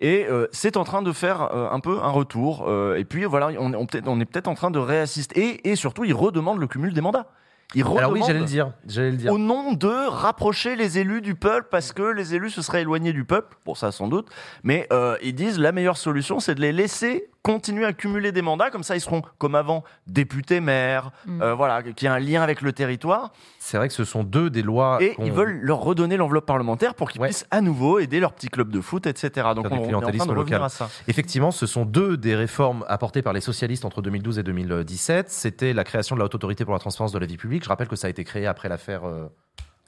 Et 0.00 0.26
euh, 0.28 0.46
c'est 0.52 0.76
en 0.76 0.84
train 0.84 1.02
de 1.02 1.12
faire 1.12 1.42
euh, 1.54 1.68
un 1.70 1.80
peu 1.80 1.98
un 2.02 2.10
retour. 2.10 2.66
Euh, 2.68 2.96
et 2.96 3.04
puis 3.04 3.24
voilà, 3.24 3.48
on, 3.58 3.72
on, 3.74 3.86
on 4.06 4.20
est 4.20 4.24
peut-être 4.26 4.48
en 4.48 4.54
train 4.54 4.70
de 4.70 4.78
réassister. 4.78 5.40
Et, 5.40 5.70
et 5.70 5.76
surtout, 5.76 6.04
il 6.04 6.14
redemande 6.14 6.58
le 6.58 6.66
cumul 6.66 6.92
des 6.92 7.00
mandats. 7.00 7.26
Il 7.74 7.84
Alors 7.86 8.12
oui, 8.12 8.20
j'allais 8.26 8.40
le 8.40 8.44
dire. 8.44 8.72
J'allais 8.86 9.10
le 9.10 9.16
dire. 9.16 9.32
Au 9.32 9.38
nom 9.38 9.72
de 9.72 10.08
rapprocher 10.08 10.76
les 10.76 10.98
élus 10.98 11.20
du 11.20 11.34
peuple, 11.34 11.68
parce 11.70 11.92
que 11.92 12.02
les 12.02 12.34
élus 12.34 12.50
se 12.50 12.62
seraient 12.62 12.82
éloignés 12.82 13.12
du 13.12 13.24
peuple. 13.24 13.56
Bon, 13.64 13.74
ça 13.74 13.90
sans 13.92 14.08
doute. 14.08 14.28
Mais 14.62 14.86
euh, 14.92 15.16
ils 15.22 15.34
disent 15.34 15.58
la 15.58 15.72
meilleure 15.72 15.96
solution, 15.96 16.40
c'est 16.40 16.54
de 16.54 16.60
les 16.60 16.72
laisser 16.72 17.28
continuer 17.44 17.84
à 17.84 17.92
cumuler 17.92 18.32
des 18.32 18.40
mandats. 18.42 18.70
Comme 18.70 18.82
ça, 18.82 18.96
ils 18.96 19.00
seront, 19.00 19.22
comme 19.38 19.54
avant, 19.54 19.84
députés, 20.06 20.60
maires. 20.60 21.10
euh, 21.28 21.54
voilà, 21.54 21.82
qui 21.82 22.06
a 22.06 22.14
un 22.14 22.18
lien 22.18 22.42
avec 22.42 22.62
le 22.62 22.72
territoire. 22.72 23.32
C'est 23.58 23.76
vrai 23.76 23.86
que 23.88 23.94
ce 23.94 24.04
sont 24.04 24.24
deux 24.24 24.48
des 24.48 24.62
lois. 24.62 24.98
Et 25.02 25.14
ils 25.22 25.30
veulent 25.30 25.60
leur 25.60 25.80
redonner 25.80 26.16
l'enveloppe 26.16 26.46
parlementaire 26.46 26.94
pour 26.94 27.10
qu'ils 27.10 27.20
puissent 27.20 27.46
à 27.50 27.60
nouveau 27.60 27.98
aider 27.98 28.18
leur 28.18 28.32
petit 28.32 28.48
club 28.48 28.70
de 28.70 28.80
foot, 28.80 29.06
etc. 29.06 29.48
Donc 29.54 29.66
on, 29.70 29.76
du 29.76 29.78
on 29.78 29.84
est 29.90 29.94
en 29.94 30.00
train 30.00 30.10
clientélisme 30.10 30.26
de 30.26 30.30
revenir 30.38 30.58
local. 30.58 30.62
à 30.64 30.68
ça. 30.70 30.88
Effectivement, 31.06 31.50
ce 31.50 31.66
sont 31.66 31.84
deux 31.84 32.16
des 32.16 32.34
réformes 32.34 32.84
apportées 32.88 33.20
par 33.20 33.34
les 33.34 33.42
socialistes 33.42 33.84
entre 33.84 34.00
2012 34.00 34.38
et 34.38 34.42
2017. 34.42 35.28
C'était 35.30 35.74
la 35.74 35.84
création 35.84 36.16
de 36.16 36.20
la 36.20 36.24
haute 36.24 36.34
autorité 36.34 36.64
pour 36.64 36.72
la 36.72 36.80
transparence 36.80 37.12
de 37.12 37.18
la 37.18 37.26
vie 37.26 37.36
publique. 37.36 37.62
Je 37.64 37.68
rappelle 37.68 37.88
que 37.88 37.96
ça 37.96 38.06
a 38.06 38.10
été 38.10 38.24
créé 38.24 38.46
après 38.46 38.70
l'affaire. 38.70 39.04
euh, 39.04 39.26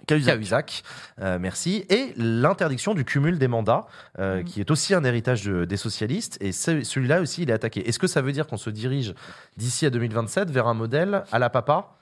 Cahuzac. 0.07 0.35
Cahuzac. 0.35 0.83
Euh, 1.21 1.39
merci. 1.41 1.85
Et 1.91 2.13
l'interdiction 2.17 2.95
du 2.95 3.05
cumul 3.05 3.39
des 3.39 3.49
mandats, 3.49 3.87
euh, 4.19 4.43
qui 4.43 4.61
est 4.61 4.71
aussi 4.71 4.95
un 4.95 5.05
héritage 5.05 5.45
de- 5.45 5.65
des 5.65 5.77
socialistes. 5.77 6.39
Et 6.41 6.53
ce- 6.53 6.83
celui-là 6.83 7.21
aussi, 7.21 7.43
il 7.43 7.51
est 7.51 7.55
attaqué. 7.55 7.89
Est-ce 7.89 7.99
que 7.99 8.07
ça 8.07 8.23
veut 8.23 8.33
dire 8.33 8.47
qu'on 8.47 8.57
se 8.57 8.71
dirige 8.71 9.15
d'ici 9.57 9.85
à 9.87 9.91
2027 9.91 10.51
vers 10.51 10.67
un 10.69 10.75
modèle 10.75 11.25
à 11.33 11.39
la 11.39 11.51
papa 11.51 11.93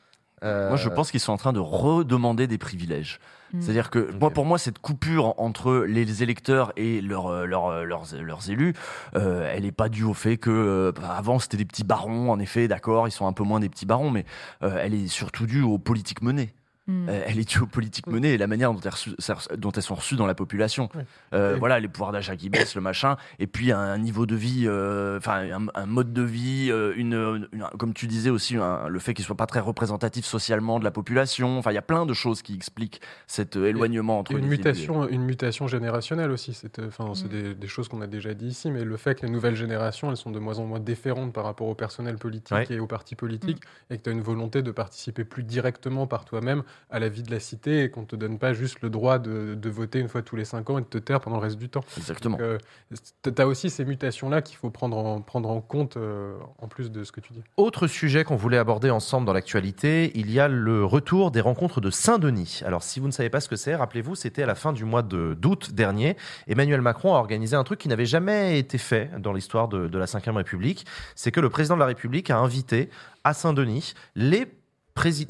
Euh, 0.42 0.68
Moi, 0.68 0.76
je 0.76 0.90
pense 0.90 1.10
qu'ils 1.10 1.20
sont 1.20 1.32
en 1.32 1.38
train 1.38 1.54
de 1.54 1.60
redemander 1.60 2.46
des 2.46 2.58
privilèges. 2.58 3.18
C'est-à-dire 3.60 3.88
que 3.88 4.10
moi, 4.20 4.30
pour 4.30 4.44
moi, 4.44 4.58
cette 4.58 4.80
coupure 4.80 5.34
entre 5.40 5.84
les 5.88 6.24
électeurs 6.24 6.72
et 6.76 7.00
leurs, 7.00 7.28
euh, 7.28 7.46
leurs, 7.46 7.72
leurs, 7.84 8.50
élus, 8.50 8.74
euh, 9.14 9.48
elle 9.54 9.62
n'est 9.62 9.70
pas 9.72 9.88
due 9.88 10.02
au 10.02 10.12
fait 10.12 10.36
que 10.38 10.92
bah, 11.00 11.14
avant 11.16 11.38
c'était 11.38 11.56
des 11.56 11.64
petits 11.64 11.84
barons. 11.84 12.32
En 12.32 12.40
effet, 12.40 12.66
d'accord, 12.66 13.06
ils 13.06 13.12
sont 13.12 13.28
un 13.28 13.32
peu 13.32 13.44
moins 13.44 13.60
des 13.60 13.68
petits 13.68 13.86
barons, 13.86 14.10
mais 14.10 14.24
euh, 14.64 14.76
elle 14.82 14.92
est 14.92 15.06
surtout 15.06 15.46
due 15.46 15.62
aux 15.62 15.78
politiques 15.78 16.20
menées. 16.20 16.52
Mm. 16.86 17.08
Euh, 17.08 17.22
elle 17.26 17.38
est 17.38 17.48
due 17.48 17.60
aux 17.60 17.66
politiques 17.66 18.06
menées 18.08 18.34
et 18.34 18.38
la 18.38 18.46
manière 18.46 18.70
dont 18.74 18.80
elles, 18.80 18.90
reçu- 18.90 19.14
dont 19.56 19.72
elles 19.72 19.82
sont 19.82 19.94
reçues 19.94 20.16
dans 20.16 20.26
la 20.26 20.34
population. 20.34 20.90
Euh, 21.32 21.56
voilà, 21.58 21.80
les 21.80 21.88
pouvoirs 21.88 22.12
d'achat 22.12 22.36
qui 22.36 22.50
baissent, 22.50 22.74
le 22.74 22.82
machin, 22.82 23.16
et 23.38 23.46
puis 23.46 23.72
un 23.72 23.96
niveau 23.96 24.26
de 24.26 24.34
vie, 24.36 24.64
euh, 24.66 25.16
enfin 25.16 25.46
un, 25.50 25.66
un 25.74 25.86
mode 25.86 26.12
de 26.12 26.20
vie, 26.20 26.68
euh, 26.70 26.92
une, 26.96 27.14
une- 27.52 27.64
comme 27.78 27.94
tu 27.94 28.06
disais 28.06 28.28
aussi, 28.28 28.56
un- 28.56 28.88
le 28.88 28.98
fait 28.98 29.14
qu'il 29.14 29.24
soit 29.24 29.34
pas 29.36 29.46
très 29.46 29.60
représentatif 29.60 30.26
socialement 30.26 30.78
de 30.78 30.84
la 30.84 30.90
population. 30.90 31.58
Enfin, 31.58 31.70
il 31.70 31.74
y 31.74 31.78
a 31.78 31.82
plein 31.82 32.04
de 32.04 32.12
choses 32.12 32.42
qui 32.42 32.54
expliquent 32.54 33.00
cet 33.26 33.56
euh, 33.56 33.66
éloignement 33.68 34.18
entre 34.18 34.32
Et 34.32 34.34
une 34.34 34.40
les 34.40 34.46
élus 34.48 34.54
et- 34.54 34.58
mutation, 34.58 35.08
une 35.08 35.22
mutation 35.24 35.66
générationnelle 35.66 36.30
aussi. 36.30 36.52
C'est 36.52 36.78
euh, 36.80 36.88
enfin, 36.88 37.14
c'est 37.14 37.28
des, 37.28 37.54
des 37.54 37.66
choses 37.66 37.88
qu'on 37.88 38.02
a 38.02 38.06
déjà 38.06 38.34
dit 38.34 38.48
ici, 38.48 38.70
mais 38.70 38.84
le 38.84 38.96
fait 38.98 39.14
que 39.20 39.24
les 39.24 39.32
nouvelles 39.32 39.56
générations, 39.56 40.10
elles 40.10 40.18
sont 40.18 40.30
de 40.30 40.38
moins 40.38 40.58
en 40.58 40.66
moins 40.66 40.80
déférentes 40.80 41.32
par 41.32 41.44
rapport 41.44 41.68
au 41.68 41.74
personnel 41.74 42.16
politique 42.18 42.54
Ouais. 42.54 42.66
et 42.68 42.78
aux 42.78 42.86
partis 42.86 43.14
politiques, 43.14 43.62
et 43.88 43.96
que 43.96 44.02
tu 44.02 44.10
as 44.10 44.12
une 44.12 44.20
volonté 44.20 44.60
de 44.62 44.70
participer 44.70 45.24
plus 45.24 45.44
directement 45.44 46.06
par 46.06 46.26
toi-même 46.26 46.62
à 46.90 46.98
la 47.00 47.08
vie 47.08 47.22
de 47.22 47.30
la 47.30 47.40
cité, 47.40 47.84
et 47.84 47.90
qu'on 47.90 48.04
te 48.04 48.14
donne 48.14 48.38
pas 48.38 48.52
juste 48.52 48.80
le 48.82 48.90
droit 48.90 49.18
de, 49.18 49.54
de 49.54 49.70
voter 49.70 49.98
une 49.98 50.08
fois 50.08 50.22
tous 50.22 50.36
les 50.36 50.44
cinq 50.44 50.70
ans 50.70 50.78
et 50.78 50.82
de 50.82 50.86
te 50.86 50.98
taire 50.98 51.20
pendant 51.20 51.36
le 51.36 51.42
reste 51.42 51.58
du 51.58 51.68
temps. 51.68 51.84
Exactement. 51.96 52.38
tu 52.38 53.42
as 53.42 53.46
aussi 53.46 53.70
ces 53.70 53.84
mutations-là 53.84 54.42
qu'il 54.42 54.56
faut 54.56 54.70
prendre 54.70 54.96
en, 54.96 55.20
prendre 55.20 55.50
en 55.50 55.60
compte 55.60 55.96
euh, 55.96 56.36
en 56.58 56.68
plus 56.68 56.90
de 56.92 57.02
ce 57.04 57.10
que 57.12 57.20
tu 57.20 57.32
dis. 57.32 57.42
Autre 57.56 57.86
sujet 57.86 58.22
qu'on 58.24 58.36
voulait 58.36 58.58
aborder 58.58 58.90
ensemble 58.90 59.26
dans 59.26 59.32
l'actualité, 59.32 60.12
il 60.14 60.30
y 60.30 60.38
a 60.38 60.48
le 60.48 60.84
retour 60.84 61.30
des 61.30 61.40
rencontres 61.40 61.80
de 61.80 61.90
Saint-Denis. 61.90 62.60
Alors 62.64 62.82
si 62.82 63.00
vous 63.00 63.06
ne 63.06 63.12
savez 63.12 63.30
pas 63.30 63.40
ce 63.40 63.48
que 63.48 63.56
c'est, 63.56 63.74
rappelez-vous, 63.74 64.14
c'était 64.14 64.42
à 64.42 64.46
la 64.46 64.54
fin 64.54 64.72
du 64.72 64.84
mois 64.84 65.02
de- 65.02 65.34
d'août 65.34 65.72
dernier. 65.72 66.16
Emmanuel 66.46 66.80
Macron 66.80 67.14
a 67.14 67.18
organisé 67.18 67.56
un 67.56 67.64
truc 67.64 67.80
qui 67.80 67.88
n'avait 67.88 68.06
jamais 68.06 68.58
été 68.58 68.78
fait 68.78 69.10
dans 69.18 69.32
l'histoire 69.32 69.68
de, 69.68 69.88
de 69.88 69.98
la 69.98 70.06
Ve 70.06 70.36
République. 70.36 70.86
C'est 71.16 71.32
que 71.32 71.40
le 71.40 71.50
président 71.50 71.74
de 71.74 71.80
la 71.80 71.86
République 71.86 72.30
a 72.30 72.38
invité 72.38 72.88
à 73.24 73.34
Saint-Denis 73.34 73.94
les 74.14 74.46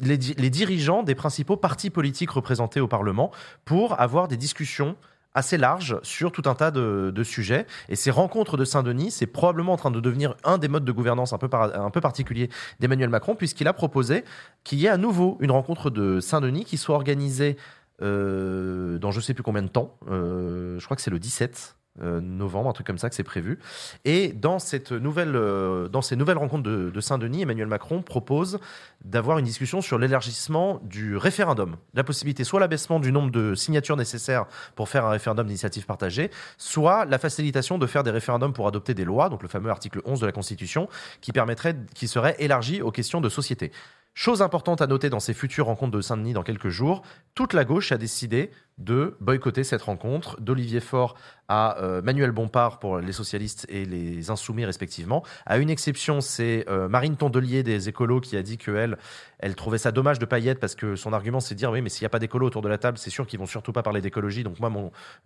les, 0.01 0.17
di- 0.17 0.35
les 0.37 0.49
dirigeants 0.49 1.03
des 1.03 1.15
principaux 1.15 1.57
partis 1.57 1.89
politiques 1.89 2.31
représentés 2.31 2.79
au 2.79 2.87
Parlement 2.87 3.31
pour 3.65 3.99
avoir 3.99 4.27
des 4.27 4.37
discussions 4.37 4.95
assez 5.33 5.57
larges 5.57 5.97
sur 6.01 6.31
tout 6.31 6.43
un 6.45 6.55
tas 6.55 6.71
de, 6.71 7.11
de 7.13 7.23
sujets. 7.23 7.65
Et 7.89 7.97
ces 7.97 8.09
rencontres 8.09 8.55
de 8.55 8.63
Saint-Denis, 8.63 9.11
c'est 9.11 9.27
probablement 9.27 9.73
en 9.73 9.77
train 9.77 9.91
de 9.91 9.99
devenir 9.99 10.35
un 10.45 10.57
des 10.57 10.69
modes 10.69 10.85
de 10.85 10.91
gouvernance 10.93 11.33
un 11.33 11.37
peu, 11.37 11.49
par- 11.49 11.77
un 11.77 11.89
peu 11.89 11.99
particulier 11.99 12.49
d'Emmanuel 12.79 13.09
Macron, 13.09 13.35
puisqu'il 13.35 13.67
a 13.67 13.73
proposé 13.73 14.23
qu'il 14.63 14.79
y 14.79 14.85
ait 14.85 14.89
à 14.89 14.95
nouveau 14.97 15.37
une 15.41 15.51
rencontre 15.51 15.89
de 15.89 16.21
Saint-Denis 16.21 16.63
qui 16.63 16.77
soit 16.77 16.95
organisée 16.95 17.57
euh, 18.01 18.97
dans 18.97 19.11
je 19.11 19.19
sais 19.19 19.33
plus 19.33 19.43
combien 19.43 19.61
de 19.63 19.67
temps. 19.67 19.97
Euh, 20.09 20.79
je 20.79 20.85
crois 20.85 20.95
que 20.95 21.01
c'est 21.01 21.11
le 21.11 21.19
17. 21.19 21.75
Euh, 22.01 22.19
novembre, 22.19 22.69
un 22.69 22.73
truc 22.73 22.87
comme 22.87 22.97
ça 22.97 23.09
que 23.09 23.15
c'est 23.15 23.23
prévu. 23.23 23.59
Et 24.03 24.33
dans, 24.33 24.59
cette 24.59 24.91
nouvelle, 24.91 25.35
euh, 25.35 25.87
dans 25.87 26.01
ces 26.01 26.15
nouvelles 26.15 26.37
rencontres 26.37 26.63
de, 26.63 26.89
de 26.89 27.01
Saint-Denis, 27.01 27.43
Emmanuel 27.43 27.67
Macron 27.67 28.01
propose 28.01 28.59
d'avoir 29.03 29.37
une 29.37 29.45
discussion 29.45 29.81
sur 29.81 29.97
l'élargissement 29.97 30.81
du 30.83 31.15
référendum. 31.15 31.77
La 31.93 32.03
possibilité, 32.03 32.43
soit 32.43 32.59
l'abaissement 32.59 32.99
du 32.99 33.11
nombre 33.11 33.31
de 33.31 33.55
signatures 33.55 33.95
nécessaires 33.95 34.45
pour 34.75 34.89
faire 34.89 35.05
un 35.05 35.09
référendum 35.09 35.47
d'initiative 35.47 35.85
partagée, 35.85 36.31
soit 36.57 37.05
la 37.05 37.17
facilitation 37.17 37.77
de 37.77 37.87
faire 37.87 38.03
des 38.03 38.11
référendums 38.11 38.53
pour 38.53 38.67
adopter 38.67 38.93
des 38.93 39.05
lois, 39.05 39.29
donc 39.29 39.41
le 39.41 39.47
fameux 39.47 39.69
article 39.69 40.01
11 40.05 40.19
de 40.19 40.25
la 40.25 40.31
Constitution, 40.31 40.89
qui 41.21 41.31
permettrait, 41.31 41.75
qui 41.93 42.07
serait 42.07 42.35
élargi 42.39 42.81
aux 42.81 42.91
questions 42.91 43.21
de 43.21 43.29
société. 43.29 43.71
Chose 44.17 44.41
importante 44.41 44.81
à 44.81 44.87
noter 44.87 45.09
dans 45.09 45.19
ces 45.19 45.33
futures 45.33 45.65
rencontres 45.65 45.91
de 45.91 45.99
Saint-Denis 45.99 46.31
dans 46.31 46.41
quelques 46.41 46.69
jours, 46.69 47.01
toute 47.33 47.51
la 47.51 47.65
gauche 47.65 47.91
a 47.91 47.97
décidé 47.97 48.49
de 48.77 49.17
boycotter 49.19 49.65
cette 49.65 49.81
rencontre, 49.81 50.39
d'Olivier 50.39 50.79
Faure 50.79 51.15
à 51.49 51.77
euh, 51.81 52.01
Manuel 52.01 52.31
Bompard 52.31 52.79
pour 52.79 52.99
les 52.99 53.11
socialistes 53.11 53.65
et 53.67 53.83
les 53.83 54.29
insoumis 54.29 54.63
respectivement. 54.63 55.21
À 55.45 55.57
une 55.57 55.69
exception, 55.69 56.21
c'est 56.21 56.63
euh, 56.69 56.87
Marine 56.87 57.17
Tondelier 57.17 57.61
des 57.61 57.89
écolos 57.89 58.21
qui 58.21 58.37
a 58.37 58.41
dit 58.41 58.57
qu'elle, 58.57 58.97
elle 59.39 59.53
trouvait 59.53 59.77
ça 59.77 59.91
dommage 59.91 60.17
de 60.17 60.25
paillettes 60.25 60.61
parce 60.61 60.75
que 60.75 60.95
son 60.95 61.11
argument 61.11 61.41
c'est 61.41 61.53
de 61.53 61.59
dire 61.59 61.71
oui 61.71 61.81
mais 61.81 61.89
s'il 61.89 62.03
n'y 62.03 62.07
a 62.07 62.09
pas 62.09 62.19
d'écolos 62.19 62.47
autour 62.47 62.61
de 62.61 62.69
la 62.69 62.77
table, 62.77 62.97
c'est 62.97 63.09
sûr 63.09 63.27
qu'ils 63.27 63.39
vont 63.39 63.45
surtout 63.45 63.73
pas 63.73 63.83
parler 63.83 63.99
d'écologie. 63.99 64.45
Donc 64.45 64.61
moi, 64.61 64.71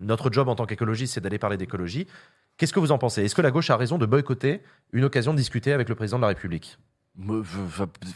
notre 0.00 0.32
job 0.32 0.48
en 0.48 0.56
tant 0.56 0.66
qu'écologiste, 0.66 1.14
c'est 1.14 1.20
d'aller 1.20 1.38
parler 1.38 1.56
d'écologie. 1.56 2.08
Qu'est-ce 2.56 2.72
que 2.72 2.80
vous 2.80 2.90
en 2.90 2.98
pensez? 2.98 3.24
Est-ce 3.24 3.36
que 3.36 3.42
la 3.42 3.52
gauche 3.52 3.70
a 3.70 3.76
raison 3.76 3.98
de 3.98 4.06
boycotter 4.06 4.62
une 4.92 5.04
occasion 5.04 5.30
de 5.30 5.38
discuter 5.38 5.72
avec 5.72 5.88
le 5.88 5.94
président 5.94 6.18
de 6.18 6.22
la 6.22 6.28
République? 6.28 6.76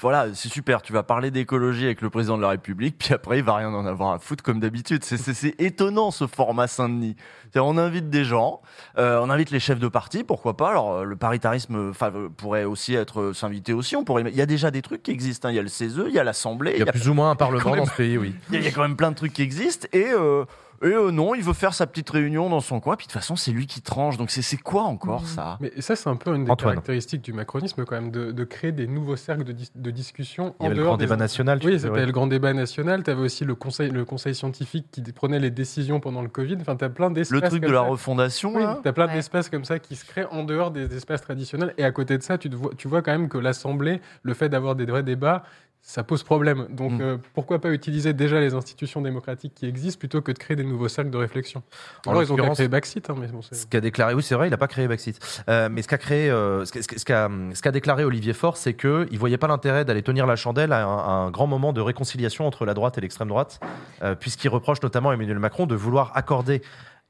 Voilà, 0.01 0.29
c'est 0.35 0.49
super. 0.49 0.81
Tu 0.83 0.93
vas 0.93 1.03
parler 1.03 1.31
d'écologie 1.31 1.85
avec 1.85 2.01
le 2.01 2.11
président 2.11 2.37
de 2.37 2.43
la 2.43 2.51
République, 2.51 2.97
puis 2.99 3.13
après, 3.13 3.39
il 3.39 3.45
va 3.45 3.57
rien 3.57 3.69
en 3.73 3.85
avoir 3.87 4.13
à 4.13 4.19
foutre 4.19 4.43
comme 4.43 4.61
d'habitude. 4.61 5.05
C'est- 5.05 5.61
étonnant 5.61 6.11
ce 6.11 6.27
format 6.27 6.67
Saint-Denis. 6.67 7.17
On 7.57 7.77
invite 7.79 8.09
des 8.11 8.25
gens, 8.25 8.63
euh, 8.99 9.21
on 9.23 9.31
invite 9.31 9.51
les 9.51 9.61
chefs 9.61 9.79
de 9.79 9.89
parti, 9.89 10.25
pourquoi 10.25 10.57
pas? 10.57 10.71
Alors, 10.71 10.93
euh, 10.93 11.05
le 11.05 11.17
paritarisme 11.17 11.93
euh, 12.03 12.29
pourrait 12.37 12.65
aussi 12.65 12.95
être 12.95 13.21
euh, 13.21 13.33
s'inviter 13.35 13.73
aussi. 13.73 13.95
On 13.97 14.05
pourrait. 14.05 14.25
Il 14.29 14.35
y 14.37 14.43
a 14.43 14.47
déjà 14.47 14.71
des 14.71 14.83
trucs 14.83 15.03
qui 15.03 15.11
existent. 15.11 15.49
hein. 15.49 15.53
Il 15.53 15.57
y 15.57 15.59
a 15.59 15.63
le 15.63 15.69
CESE, 15.69 16.03
il 16.09 16.13
y 16.15 16.19
a 16.19 16.25
l'Assemblée. 16.25 16.73
Il 16.75 16.81
y 16.81 16.83
a 16.83 16.87
plus 16.93 17.09
ou 17.09 17.15
moins 17.15 17.31
un 17.31 17.37
parlement 17.37 17.71
même- 17.71 17.81
dans 17.81 17.87
ce 17.87 17.97
pays, 17.97 18.19
oui. 18.19 18.35
Il 18.51 18.55
y, 18.55 18.57
a- 18.57 18.61
il 18.61 18.65
y 18.65 18.69
a 18.69 18.73
quand 18.73 18.83
même 18.83 18.97
plein 18.97 19.11
de 19.11 19.17
trucs 19.17 19.33
qui 19.33 19.43
existent 19.43 19.87
et. 19.93 20.07
euh, 20.13 20.45
et 20.85 20.93
euh, 20.93 21.11
non, 21.11 21.35
il 21.35 21.43
veut 21.43 21.53
faire 21.53 21.75
sa 21.75 21.87
petite 21.87 22.09
réunion 22.11 22.49
dans 22.51 22.61
son 22.61 22.79
coin, 22.81 22.97
puis 22.97 23.07
de 23.07 23.13
toute 23.13 23.21
façon, 23.21 23.35
c'est 23.37 23.51
lui 23.51 23.67
qui 23.67 23.81
tranche. 23.83 24.17
Donc, 24.17 24.31
c'est- 24.31 24.43
c'est 24.43 24.57
quoi 24.57 24.83
encore 24.83 25.27
ça? 25.27 25.57
Mais 25.61 25.73
ça, 25.81 25.97
c'est 25.97 26.09
un 26.09 26.17
peu 26.17 26.35
une 26.35 26.45
des 26.45 26.51
Antoine. 26.51 26.75
caractéristiques 26.75 27.23
du 27.23 27.33
macronisme, 27.33 27.85
quand 27.85 27.95
même, 27.95 28.11
de, 28.11 28.31
de 28.33 28.45
créer 28.45 28.71
des 28.73 28.87
nouveaux 28.87 29.17
cercles 29.17 29.45
de, 29.45 29.53
dis- 29.53 29.71
de 29.75 29.91
discussion 29.91 30.55
Il 30.61 30.65
y 30.65 30.67
en 30.67 30.67
avait 30.67 30.75
le 30.77 30.83
dehors 30.83 30.87
grand 30.93 30.97
des- 30.99 31.05
débat 31.07 31.17
national, 31.17 31.59
tu 31.61 31.67
Oui, 31.67 31.79
c'était 31.81 31.91
ouais. 31.91 32.07
le 32.07 32.13
grand 32.13 32.27
débat 32.27 32.53
national. 32.53 33.03
Tu 33.03 33.11
avais 33.11 33.23
aussi 33.23 33.45
le 33.45 33.55
conseil, 33.55 33.91
le 33.91 34.05
conseil 34.05 34.35
scientifique 34.35 34.87
qui 34.93 35.01
prenait 35.13 35.39
les 35.41 35.51
décisions 35.51 36.01
pendant 36.01 36.23
le 36.23 36.29
Covid. 36.29 36.59
Enfin, 36.61 36.77
tu 36.77 36.85
as 36.85 36.91
plein 36.91 37.11
d'espaces. 37.11 37.41
Le 37.43 37.49
truc 37.49 37.63
de 37.63 37.69
la 37.73 37.81
ça. 37.83 37.89
refondation, 37.89 38.55
Oui, 38.55 38.63
tu 38.83 38.89
as 38.89 38.93
plein 38.93 39.07
d'espaces 39.07 39.49
comme 39.49 39.65
ça 39.65 39.79
qui 39.79 39.97
se 39.97 40.05
créent 40.05 40.27
en 40.31 40.45
dehors 40.45 40.71
des 40.71 40.95
espaces 40.95 41.23
traditionnels. 41.23 41.75
Et 41.79 41.85
à 41.85 41.91
côté 41.93 42.19
de 42.19 42.23
ça, 42.23 42.39
tu, 42.39 42.51
te 42.51 42.55
vois, 42.57 42.71
tu 42.77 42.89
vois 42.89 43.03
quand 43.03 43.13
même 43.13 43.29
que 43.29 43.39
l'Assemblée, 43.39 44.01
le 44.23 44.35
fait 44.35 44.49
d'avoir 44.49 44.75
des 44.75 44.85
vrais 44.85 45.03
débats, 45.03 45.45
ça 45.87 46.03
pose 46.03 46.23
problème. 46.23 46.67
Donc 46.71 46.93
Mm. 46.93 47.01
euh, 47.03 47.17
pourquoi 47.35 47.61
pas 47.61 47.71
utiliser 47.71 48.15
déjà 48.15 48.41
les 48.41 48.55
institutions 48.55 49.03
démocratiques 49.03 49.53
qui 49.55 49.67
existent 49.67 49.99
plutôt 49.99 50.23
que 50.23 50.33
de 50.33 50.39
créer 50.39 50.57
des 50.57 50.65
nouveaux 50.65 50.89
cercles 50.89 51.11
de 51.11 51.19
réflexion? 51.19 51.63
En 52.07 52.11
Alors 52.13 52.23
ils 52.23 52.33
ont 52.33 52.37
créer 52.37 52.69
Baxit, 52.69 53.11
hein, 53.11 53.15
mais 53.21 53.27
bon, 53.29 53.43
c'est- 53.43 53.55
Ce 53.55 53.67
qu'a 53.67 53.83
déclaré, 53.83 54.15
oui, 54.15 54.23
c'est 54.23 54.35
vrai, 54.35 54.47
il 54.49 54.51
n'a 54.51 54.57
pas 54.57 54.67
créé 54.67 54.89
Baxit. 54.89 55.19
Euh, 55.51 55.69
mais 55.71 55.83
ce 55.83 55.89
qu'a 55.89 55.99
créé, 55.99 56.31
euh, 56.31 56.65
ce 56.65 56.73
qu'a- 56.73 56.83
ce 56.83 56.89
qu'a- 56.89 56.99
ce 56.99 57.05
qu'a 57.05 57.31
ce 57.53 57.61
qu'a 57.63 57.71
déclaré 57.71 58.03
Olivier 58.05 58.33
Faure, 58.33 58.57
c'est 58.57 58.73
qu'il 58.75 58.91
ne 59.13 59.19
voyait 59.19 59.37
pas 59.39 59.47
l'intérêt 59.47 59.85
d'aller 59.85 60.03
tenir 60.03 60.27
la 60.27 60.37
chandelle 60.37 60.73
à 60.73 60.87
un, 60.87 60.97
à 60.99 61.11
un 61.27 61.31
grand 61.31 61.47
moment 61.47 61.75
de 61.75 61.83
réconciliation 61.83 62.47
entre 62.47 62.65
la 62.65 62.73
droite 62.73 62.97
et 62.97 63.03
l'extrême 63.03 63.29
droite, 63.29 63.61
euh, 64.03 64.15
puisqu'il 64.15 64.49
reproche 64.49 64.81
notamment 64.83 65.11
à 65.11 65.15
Emmanuel 65.15 65.39
Macron 65.39 65.67
de 65.67 65.75
vouloir 65.75 66.13
accorder 66.15 66.63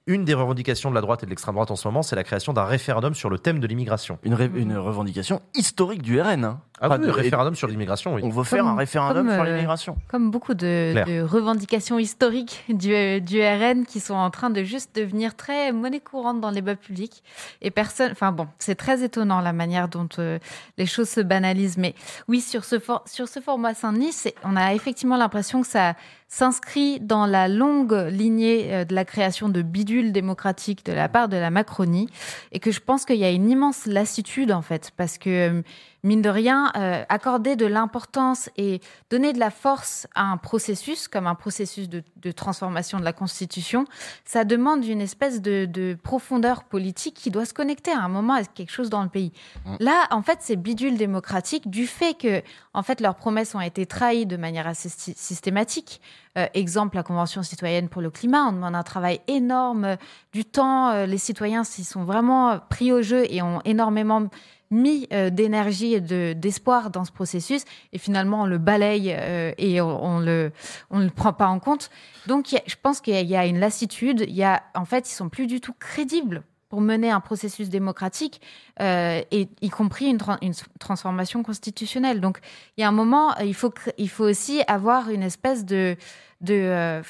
une 0.07 0.27
des 0.27 0.35
revendications 0.35 0.91
de 0.91 0.95
la 0.95 1.01
droite 1.01 1.23
et 1.23 1.27
de 1.27 1.31
l'extrême 1.31 1.55
droite 1.55 1.71
en 1.71 1.77
ce 1.77 1.89
moment, 1.89 2.03
c'est 2.03 2.15
la 2.15 2.25
création 2.25 2.53
d'un 2.53 2.65
référendum 2.65 3.15
sur 3.15 3.31
le 3.31 3.39
thème 3.39 3.59
de 3.59 3.67
l'immigration. 3.67 4.19
Une, 4.23 4.35
ré- 4.35 4.51
une 4.55 4.77
revendication 4.77 5.41
historique 5.55 6.03
du 6.03 6.21
RN. 6.21 6.45
Hein. 6.45 6.61
Ah 6.81 6.89
Pas 6.89 6.99
oui, 6.99 7.07
de- 7.07 7.11
référendum 7.13 7.55
sur 7.55 7.69
l'immigration, 7.69 8.15
oui. 8.15 8.23
On 8.25 8.31
veut 8.31 8.43
faire 8.43 8.59
Comme- 8.65 8.69
un 8.73 8.75
référendum 8.77 9.27
comme, 9.27 9.35
sur 9.35 9.43
euh, 9.45 9.47
l'immigration. 9.47 9.97
Comme 10.09 10.31
beaucoup 10.33 10.55
de, 10.55 11.23
revendications 11.23 11.99
historiques 12.01 12.65
du, 12.69 13.21
du 13.21 13.41
RN 13.41 13.87
qui 13.87 14.01
sont 14.01 14.15
en 14.15 14.29
train 14.31 14.51
de 14.51 14.63
juste 14.65 14.95
devenir 14.97 15.37
très 15.37 15.71
monnaie 15.73 16.01
courante 16.01 16.41
dans 16.41 16.49
les 16.51 16.57
débats 16.57 16.75
publics. 16.75 17.23
Et 17.63 17.71
personne, 17.71 18.11
enfin 18.11 18.33
bon, 18.33 18.49
c'est 18.59 18.75
très 18.75 19.05
étonnant 19.05 19.41
la 19.41 19.53
manière 19.53 19.89
dont 19.89 20.09
euh, 20.19 20.39
les 20.77 20.87
choses 20.87 21.09
se 21.09 21.21
banalisent. 21.21 21.79
Mais 21.79 21.95
oui, 22.27 22.41
sur 22.41 22.65
ce, 22.65 22.81
for- 22.81 23.05
sur 23.07 23.29
ce 23.29 23.39
format 23.41 23.75
Saint-Denis, 23.75 24.15
on 24.43 24.57
a 24.57 24.75
effectivement 24.75 25.17
l'impression 25.17 25.63
que 25.63 25.69
ça 25.69 25.95
s'inscrit 26.29 26.99
dans 26.99 27.27
la 27.27 27.47
longue 27.47 28.09
lignée 28.11 28.75
euh, 28.75 28.85
de 28.85 28.95
la 28.97 29.05
création 29.05 29.49
de 29.49 29.63
bidules 29.63 30.11
démocratiques 30.11 30.85
de 30.85 30.93
la 30.93 31.09
part 31.09 31.29
de 31.29 31.37
la 31.37 31.51
Macronie 31.51 32.09
et 32.51 32.59
que 32.59 32.73
je 32.73 32.81
pense 32.81 33.05
qu'il 33.05 33.17
y 33.17 33.25
a 33.25 33.31
une 33.31 33.49
immense 33.49 33.87
lassitude 33.87 34.51
en 34.51 34.63
fait 34.63 34.91
parce 34.97 35.17
que 35.19 35.31
euh, 35.59 35.63
mine 36.05 36.23
de 36.23 36.29
rien 36.29 36.71
euh, 36.77 37.03
accorder 37.09 37.57
de 37.57 37.67
l'importance 37.67 38.49
et 38.57 38.81
donner 39.11 39.33
de 39.33 39.41
la 39.41 39.51
force 39.51 40.07
à 40.15 40.23
un 40.23 40.37
processus 40.37 41.09
comme 41.09 41.27
un 41.27 41.35
processus 41.35 41.89
de, 41.89 42.05
de 42.17 42.31
transformation 42.31 43.01
de 43.01 43.05
la 43.05 43.13
Constitution 43.13 43.87
ça 44.25 44.45
demande 44.45 44.85
une 44.85 45.01
espèce 45.01 45.43
de, 45.43 45.65
de 45.65 45.97
profondeur 46.01 46.63
politique 46.65 47.15
qui 47.15 47.31
doit 47.31 47.47
se 47.47 47.55
connecter 47.55 47.91
à 47.91 47.99
un 48.01 48.09
moment 48.09 48.35
à 48.35 48.45
quelque 48.45 48.71
chose 48.71 48.91
dans 48.91 49.03
le 49.03 49.09
pays 49.09 49.33
Mm. 49.65 49.77
là 49.81 50.07
en 50.11 50.23
fait 50.23 50.39
ces 50.43 50.57
bidules 50.57 50.97
démocratiques 50.97 51.69
du 51.71 51.87
fait 51.87 52.15
que 52.15 52.43
en 52.75 52.83
fait 52.83 53.01
leurs 53.01 53.17
promesses 53.17 53.55
ont 53.55 53.61
été 53.61 53.87
trahies 53.87 54.27
de 54.27 54.37
manière 54.37 54.67
assez 54.67 54.89
sy- 54.89 55.15
systématique 55.17 56.01
euh, 56.37 56.47
exemple, 56.53 56.97
la 56.97 57.05
Convention 57.05 57.45
citoyenne 57.45 57.89
pour 57.89 58.03
le 58.03 58.11
climat, 58.11 58.43
on 58.49 58.53
demande 58.53 58.75
un 58.75 58.83
travail 58.83 59.21
énorme, 59.29 59.85
euh, 59.85 59.97
du 60.33 60.45
temps, 60.45 61.05
les 61.07 61.17
citoyens 61.19 61.63
s'y 61.63 61.85
sont 61.85 62.03
vraiment 62.03 62.59
pris 62.71 62.91
au 62.93 63.03
jeu 63.03 63.25
et 63.33 63.41
ont 63.41 63.61
énormément 63.65 64.29
mis 64.75 65.07
euh, 65.13 65.31
d'énergie 65.31 65.95
et 65.95 66.01
de- 66.01 66.35
d'espoir 66.35 66.91
dans 66.91 67.05
ce 67.05 67.13
processus, 67.13 67.63
et 67.93 67.99
finalement 67.99 68.43
on 68.43 68.47
le 68.47 68.59
balaye 68.59 69.15
euh, 69.17 69.53
et 69.57 69.81
on, 69.81 70.05
on 70.05 70.19
le 70.21 70.53
on 70.91 70.99
le 70.99 71.11
prend 71.11 71.33
pas 71.33 71.49
en 71.49 71.61
compte. 71.61 71.91
Donc 72.27 72.49
je 72.67 72.75
pense 72.83 73.01
qu'il 73.01 73.15
y 73.27 73.37
a- 73.37 73.47
une 73.47 73.61
lassitude. 73.61 74.21
Il 74.29 74.35
y 74.35 74.45
a 74.45 74.63
en 74.75 74.85
fait 74.85 75.09
ils 75.11 75.15
sont 75.15 75.29
plus 75.29 75.47
du 75.47 75.61
tout 75.61 75.75
crédibles 75.79 76.43
pour 76.71 76.81
mener 76.81 77.11
un 77.11 77.21
processus 77.21 77.69
démocratique, 77.69 78.41
euh, 78.81 79.23
et 79.31 79.49
y 79.61 79.71
compris 79.71 80.07
une, 80.07 80.19
tran- 80.19 80.39
une 80.43 80.55
transformation 80.81 81.45
constitutionnelle. 81.45 82.21
Donc, 82.21 82.41
il 82.77 82.81
y 82.81 82.85
a 82.85 82.89
un 82.89 82.93
moment, 83.03 83.27
il 83.39 83.55
faut, 83.55 83.73
il 83.97 84.09
faut 84.09 84.25
aussi 84.25 84.61
avoir 84.67 85.09
une 85.11 85.23
espèce 85.23 85.65
de, 85.65 85.95
de, 86.41 86.55
euh, 86.55 87.03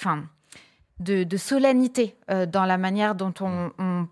de, 1.00 1.36
solennité 1.38 2.14
dans 2.46 2.66
la 2.66 2.76
manière 2.76 3.14
dont 3.14 3.32
on, 3.40 3.70
on- 3.78 4.06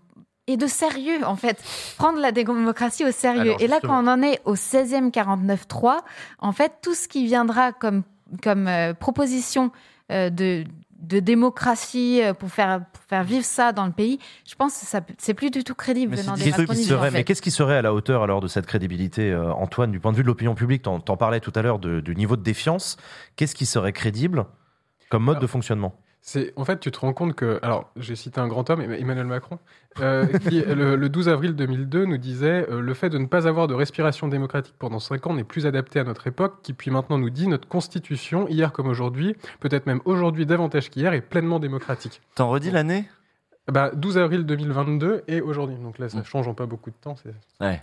et 0.47 0.57
de 0.57 0.67
sérieux 0.67 1.23
en 1.25 1.35
fait, 1.35 1.57
prendre 1.97 2.19
la 2.19 2.31
démocratie 2.31 3.05
au 3.05 3.11
sérieux. 3.11 3.41
Alors, 3.41 3.61
et 3.61 3.67
là, 3.67 3.79
quand 3.81 4.03
on 4.03 4.07
en 4.07 4.21
est 4.21 4.41
au 4.45 4.55
16e 4.55 5.09
49.3, 5.11 5.99
en 6.39 6.51
fait, 6.51 6.73
tout 6.81 6.93
ce 6.95 7.07
qui 7.07 7.25
viendra 7.25 7.71
comme, 7.71 8.03
comme 8.41 8.67
euh, 8.67 8.93
proposition 8.93 9.71
euh, 10.11 10.29
de 10.29 10.63
de 10.99 11.19
démocratie 11.19 12.21
euh, 12.23 12.33
pour 12.33 12.49
faire 12.49 12.79
pour 12.93 13.03
faire 13.03 13.25
vivre 13.25 13.43
ça 13.43 13.73
dans 13.73 13.85
le 13.85 13.91
pays, 13.91 14.19
je 14.47 14.55
pense 14.55 14.79
que 14.79 14.85
ça 14.85 15.01
c'est 15.17 15.33
plus 15.33 15.51
du 15.51 15.65
tout 15.65 15.75
crédible 15.75 16.15
Mais, 16.15 16.21
venant 16.21 16.37
c'est- 16.37 16.45
des 16.45 16.51
qu'est-ce 16.51 16.71
qui 16.71 16.83
serait- 16.85 16.97
en 16.97 17.03
fait. 17.03 17.11
mais 17.11 17.23
qu'est-ce 17.25 17.41
qui 17.41 17.51
serait 17.51 17.75
à 17.75 17.81
la 17.81 17.93
hauteur 17.93 18.23
alors 18.23 18.39
de 18.39 18.47
cette 18.47 18.65
crédibilité, 18.65 19.29
euh, 19.29 19.51
Antoine, 19.51 19.91
du 19.91 19.99
point 19.99 20.13
de 20.13 20.17
vue 20.17 20.23
de 20.23 20.27
l'opinion 20.27 20.55
publique? 20.55 20.83
T'en 20.83 21.01
t'en 21.01 21.17
parlais 21.17 21.41
tout 21.41 21.51
à 21.55 21.61
l'heure 21.61 21.79
du 21.79 22.15
niveau 22.15 22.37
de 22.37 22.41
défiance. 22.41 22.95
Qu'est-ce 23.35 23.53
qui 23.53 23.65
serait 23.65 23.91
crédible 23.91 24.45
comme 25.09 25.23
mode 25.23 25.39
de 25.39 25.47
fonctionnement? 25.47 25.93
C'est 26.25 26.53
en 26.55 26.63
fait, 26.63 26.79
tu 26.79 26.89
te 26.89 26.99
rends 27.01 27.11
compte 27.11 27.35
que, 27.35 27.59
alors, 27.63 27.91
j'ai 27.97 28.15
cité 28.15 28.39
un 28.39 28.47
grand 28.47 28.69
homme, 28.69 28.79
Emmanuel 28.79 29.25
Macron, 29.25 29.59
euh, 29.99 30.25
qui 30.47 30.61
le, 30.61 30.95
le 30.95 31.09
12 31.09 31.27
avril 31.27 31.53
2002 31.53 32.05
nous 32.05 32.17
disait 32.17 32.65
euh, 32.71 32.79
le 32.79 32.93
fait 32.93 33.09
de 33.09 33.17
ne 33.17 33.25
pas 33.25 33.45
avoir 33.45 33.67
de 33.67 33.73
respiration 33.73 34.29
démocratique 34.29 34.73
pendant 34.79 34.99
cinq 34.99 35.27
ans 35.27 35.33
n'est 35.33 35.43
plus 35.43 35.65
adapté 35.65 35.99
à 35.99 36.05
notre 36.05 36.25
époque, 36.25 36.61
qui 36.63 36.71
puis 36.71 36.91
maintenant 36.91 37.17
nous 37.17 37.29
dit 37.29 37.47
notre 37.49 37.67
constitution, 37.67 38.47
hier 38.47 38.71
comme 38.71 38.87
aujourd'hui, 38.87 39.35
peut-être 39.59 39.85
même 39.85 39.99
aujourd'hui 40.05 40.45
davantage 40.45 40.89
qu'hier, 40.89 41.11
est 41.11 41.19
pleinement 41.19 41.59
démocratique. 41.59 42.21
T'en 42.35 42.47
redis 42.49 42.71
l'année? 42.71 43.03
Bah, 43.69 43.91
12 43.93 44.17
avril 44.17 44.45
2022 44.45 45.23
et 45.27 45.41
aujourd'hui. 45.41 45.75
Donc 45.75 45.99
là, 45.99 46.07
ça 46.07 46.23
change 46.23 46.47
en 46.47 46.53
pas 46.53 46.65
beaucoup 46.67 46.89
de 46.89 46.95
temps. 47.01 47.17
c'est- 47.17 47.35
Ouais. 47.59 47.81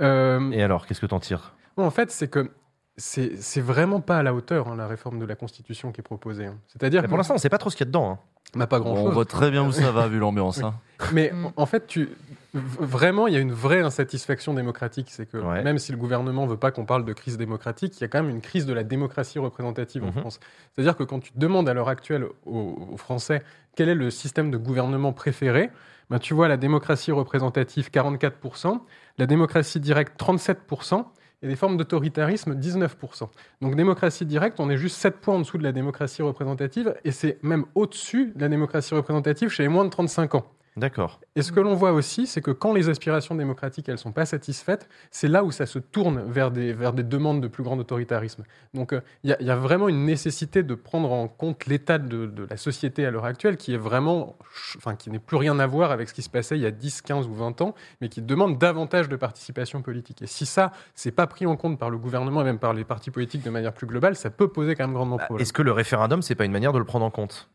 Euh, 0.00 0.50
Et 0.50 0.62
alors, 0.62 0.86
qu'est-ce 0.86 1.00
que 1.00 1.06
t'en 1.06 1.20
tires? 1.20 1.52
Bon, 1.76 1.84
en 1.84 1.90
fait, 1.90 2.10
c'est 2.10 2.28
que 2.28 2.50
c'est 2.96 3.40
c'est 3.40 3.60
vraiment 3.60 4.00
pas 4.00 4.18
à 4.18 4.22
la 4.22 4.34
hauteur 4.34 4.68
hein, 4.68 4.76
la 4.76 4.86
réforme 4.86 5.18
de 5.18 5.24
la 5.24 5.34
Constitution 5.34 5.92
qui 5.92 6.00
est 6.00 6.04
proposée. 6.04 6.46
hein. 6.46 6.56
C'est-à-dire 6.68 7.02
Pour 7.08 7.16
l'instant, 7.16 7.34
on 7.34 7.38
sait 7.38 7.48
pas 7.48 7.58
trop 7.58 7.70
ce 7.70 7.76
qu'il 7.76 7.86
y 7.86 7.88
a 7.88 7.90
dedans. 7.90 8.10
hein. 8.12 8.18
n'a 8.58 8.66
pas 8.66 8.78
grand 8.80 8.90
Bon, 8.90 8.96
chose. 8.96 9.06
on 9.08 9.12
voit 9.12 9.24
très 9.24 9.50
bien 9.50 9.66
où 9.66 9.72
ça 9.72 9.90
va 9.92 10.08
vu 10.08 10.18
l'ambiance. 10.18 10.62
hein. 10.62 10.74
Mais 11.12 11.32
en- 11.32 11.52
en 11.56 11.66
fait, 11.66 11.86
tu, 11.86 12.10
vraiment, 12.54 13.26
il 13.26 13.32
y 13.32 13.36
a 13.36 13.40
une 13.40 13.52
vraie 13.52 13.80
insatisfaction 13.80 14.52
démocratique. 14.52 15.08
C'est 15.10 15.24
que 15.26 15.38
Ouais. 15.38 15.62
même 15.62 15.78
si 15.78 15.90
le 15.90 15.96
gouvernement 15.98 16.46
veut 16.46 16.58
pas 16.58 16.70
qu'on 16.70 16.84
parle 16.84 17.04
de 17.06 17.12
crise 17.14 17.38
démocratique, 17.38 17.98
il 17.98 18.02
y 18.02 18.04
a 18.04 18.08
quand 18.08 18.22
même 18.22 18.30
une 18.30 18.42
crise 18.42 18.66
de 18.66 18.74
la 18.74 18.84
démocratie 18.84 19.38
représentative 19.38 20.04
en 20.04 20.08
Mhm. 20.08 20.12
France. 20.20 20.38
C'est-à-dire 20.74 20.96
que 20.96 21.02
quand 21.04 21.20
tu 21.20 21.32
demandes 21.34 21.68
à 21.68 21.72
l'heure 21.74 21.88
actuelle 21.88 22.26
aux, 22.44 22.88
aux 22.92 22.96
Français 22.98 23.42
quel 23.74 23.88
est 23.88 23.94
le 23.94 24.10
système 24.10 24.50
de 24.50 24.58
gouvernement 24.58 25.14
préféré, 25.14 25.70
ben, 26.10 26.18
tu 26.18 26.34
vois 26.34 26.46
la 26.46 26.58
démocratie 26.58 27.10
représentative 27.10 27.90
44%, 27.90 28.82
la 29.16 29.26
démocratie 29.26 29.80
directe 29.80 30.12
37%. 30.20 31.06
Et 31.42 31.48
des 31.48 31.56
formes 31.56 31.76
d'autoritarisme, 31.76 32.54
19%. 32.54 33.28
Donc 33.60 33.74
démocratie 33.74 34.24
directe, 34.24 34.60
on 34.60 34.70
est 34.70 34.76
juste 34.76 34.96
7 34.96 35.16
points 35.16 35.34
en 35.34 35.40
dessous 35.40 35.58
de 35.58 35.64
la 35.64 35.72
démocratie 35.72 36.22
représentative, 36.22 36.94
et 37.04 37.10
c'est 37.10 37.42
même 37.42 37.64
au-dessus 37.74 38.32
de 38.36 38.40
la 38.40 38.48
démocratie 38.48 38.94
représentative 38.94 39.48
chez 39.48 39.64
les 39.64 39.68
moins 39.68 39.84
de 39.84 39.90
35 39.90 40.36
ans. 40.36 40.46
D'accord. 40.76 41.20
Et 41.36 41.42
ce 41.42 41.52
que 41.52 41.60
l'on 41.60 41.74
voit 41.74 41.92
aussi, 41.92 42.26
c'est 42.26 42.40
que 42.40 42.50
quand 42.50 42.72
les 42.72 42.88
aspirations 42.88 43.34
démocratiques 43.34 43.90
elles 43.90 43.98
sont 43.98 44.12
pas 44.12 44.24
satisfaites, 44.24 44.88
c'est 45.10 45.28
là 45.28 45.44
où 45.44 45.50
ça 45.50 45.66
se 45.66 45.78
tourne 45.78 46.22
vers 46.26 46.50
des, 46.50 46.72
vers 46.72 46.94
des 46.94 47.02
demandes 47.02 47.42
de 47.42 47.48
plus 47.48 47.62
grand 47.62 47.78
autoritarisme. 47.78 48.44
Donc 48.72 48.94
euh, 48.94 49.02
il 49.22 49.36
y, 49.38 49.50
a 49.50 49.56
vraiment 49.56 49.88
une 49.88 50.06
nécessité 50.06 50.62
de 50.62 50.74
prendre 50.74 51.12
en 51.12 51.28
compte 51.28 51.66
l'état 51.66 51.98
de, 51.98 52.24
de, 52.24 52.46
la 52.48 52.56
société 52.56 53.04
à 53.04 53.10
l'heure 53.10 53.26
actuelle 53.26 53.58
qui 53.58 53.74
est 53.74 53.78
vraiment, 53.78 54.36
enfin 54.78 54.96
qui 54.96 55.10
n'est 55.10 55.18
plus 55.18 55.36
rien 55.36 55.58
à 55.58 55.66
voir 55.66 55.90
avec 55.90 56.08
ce 56.08 56.14
qui 56.14 56.22
se 56.22 56.30
passait 56.30 56.56
il 56.56 56.62
y 56.62 56.66
a 56.66 56.70
10, 56.70 57.02
15 57.02 57.26
ou 57.26 57.34
20 57.34 57.60
ans, 57.60 57.74
mais 58.00 58.08
qui 58.08 58.22
demande 58.22 58.56
davantage 58.58 59.10
de 59.10 59.16
participation 59.16 59.82
politique. 59.82 60.22
Et 60.22 60.26
si 60.26 60.46
ça, 60.46 60.72
c'est 60.94 61.12
pas 61.12 61.26
pris 61.26 61.44
en 61.44 61.56
compte 61.56 61.78
par 61.78 61.90
le 61.90 61.98
gouvernement 61.98 62.40
et 62.40 62.44
même 62.44 62.58
par 62.58 62.72
les 62.72 62.84
partis 62.84 63.10
politiques 63.10 63.42
de 63.42 63.50
manière 63.50 63.74
plus 63.74 63.86
globale, 63.86 64.16
ça 64.16 64.30
peut 64.30 64.48
poser 64.48 64.74
quand 64.74 64.84
même 64.84 64.94
grandement 64.94 65.16
Bah, 65.16 65.26
problème. 65.26 65.42
Est-ce 65.42 65.52
que 65.52 65.62
le 65.62 65.72
référendum, 65.72 66.22
c'est 66.22 66.34
pas 66.34 66.46
une 66.46 66.52
manière 66.52 66.72
de 66.72 66.78
le 66.78 66.86
prendre 66.86 67.04
en 67.04 67.10
compte? 67.10 67.50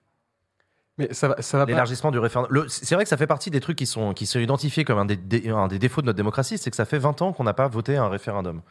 Mais 0.98 1.14
ça 1.14 1.28
va, 1.28 1.42
ça 1.42 1.58
va. 1.60 1.66
L'élargissement 1.74 2.12
du 2.12 2.20
référendum. 2.20 2.66
C'est 2.70 2.96
vrai 2.96 3.04
que 3.04 3.10
ça 3.10 3.18
fait 3.18 3.28
partie 3.28 3.52
des 3.52 3.60
trucs 3.60 3.78
qui 3.78 3.86
sont, 3.86 4.14
qui 4.14 4.26
sont 4.26 4.40
identifiés 4.40 4.84
comme 4.84 4.98
un 4.98 5.06
des, 5.06 5.16
des- 5.16 5.50
un 5.50 5.68
des 5.68 5.78
défauts 5.80 6.02
de 6.02 6.08
notre 6.08 6.18
démocratie, 6.18 6.58
c'est 6.58 6.70
que 6.72 6.76
ça 6.76 6.86
fait 6.86 6.98
20 7.00 7.22
ans 7.22 7.34
qu'on 7.34 7.44
n'a 7.44 7.54
pas 7.54 7.68
voté 7.68 7.98
un 7.98 8.08
référendum. 8.10 8.62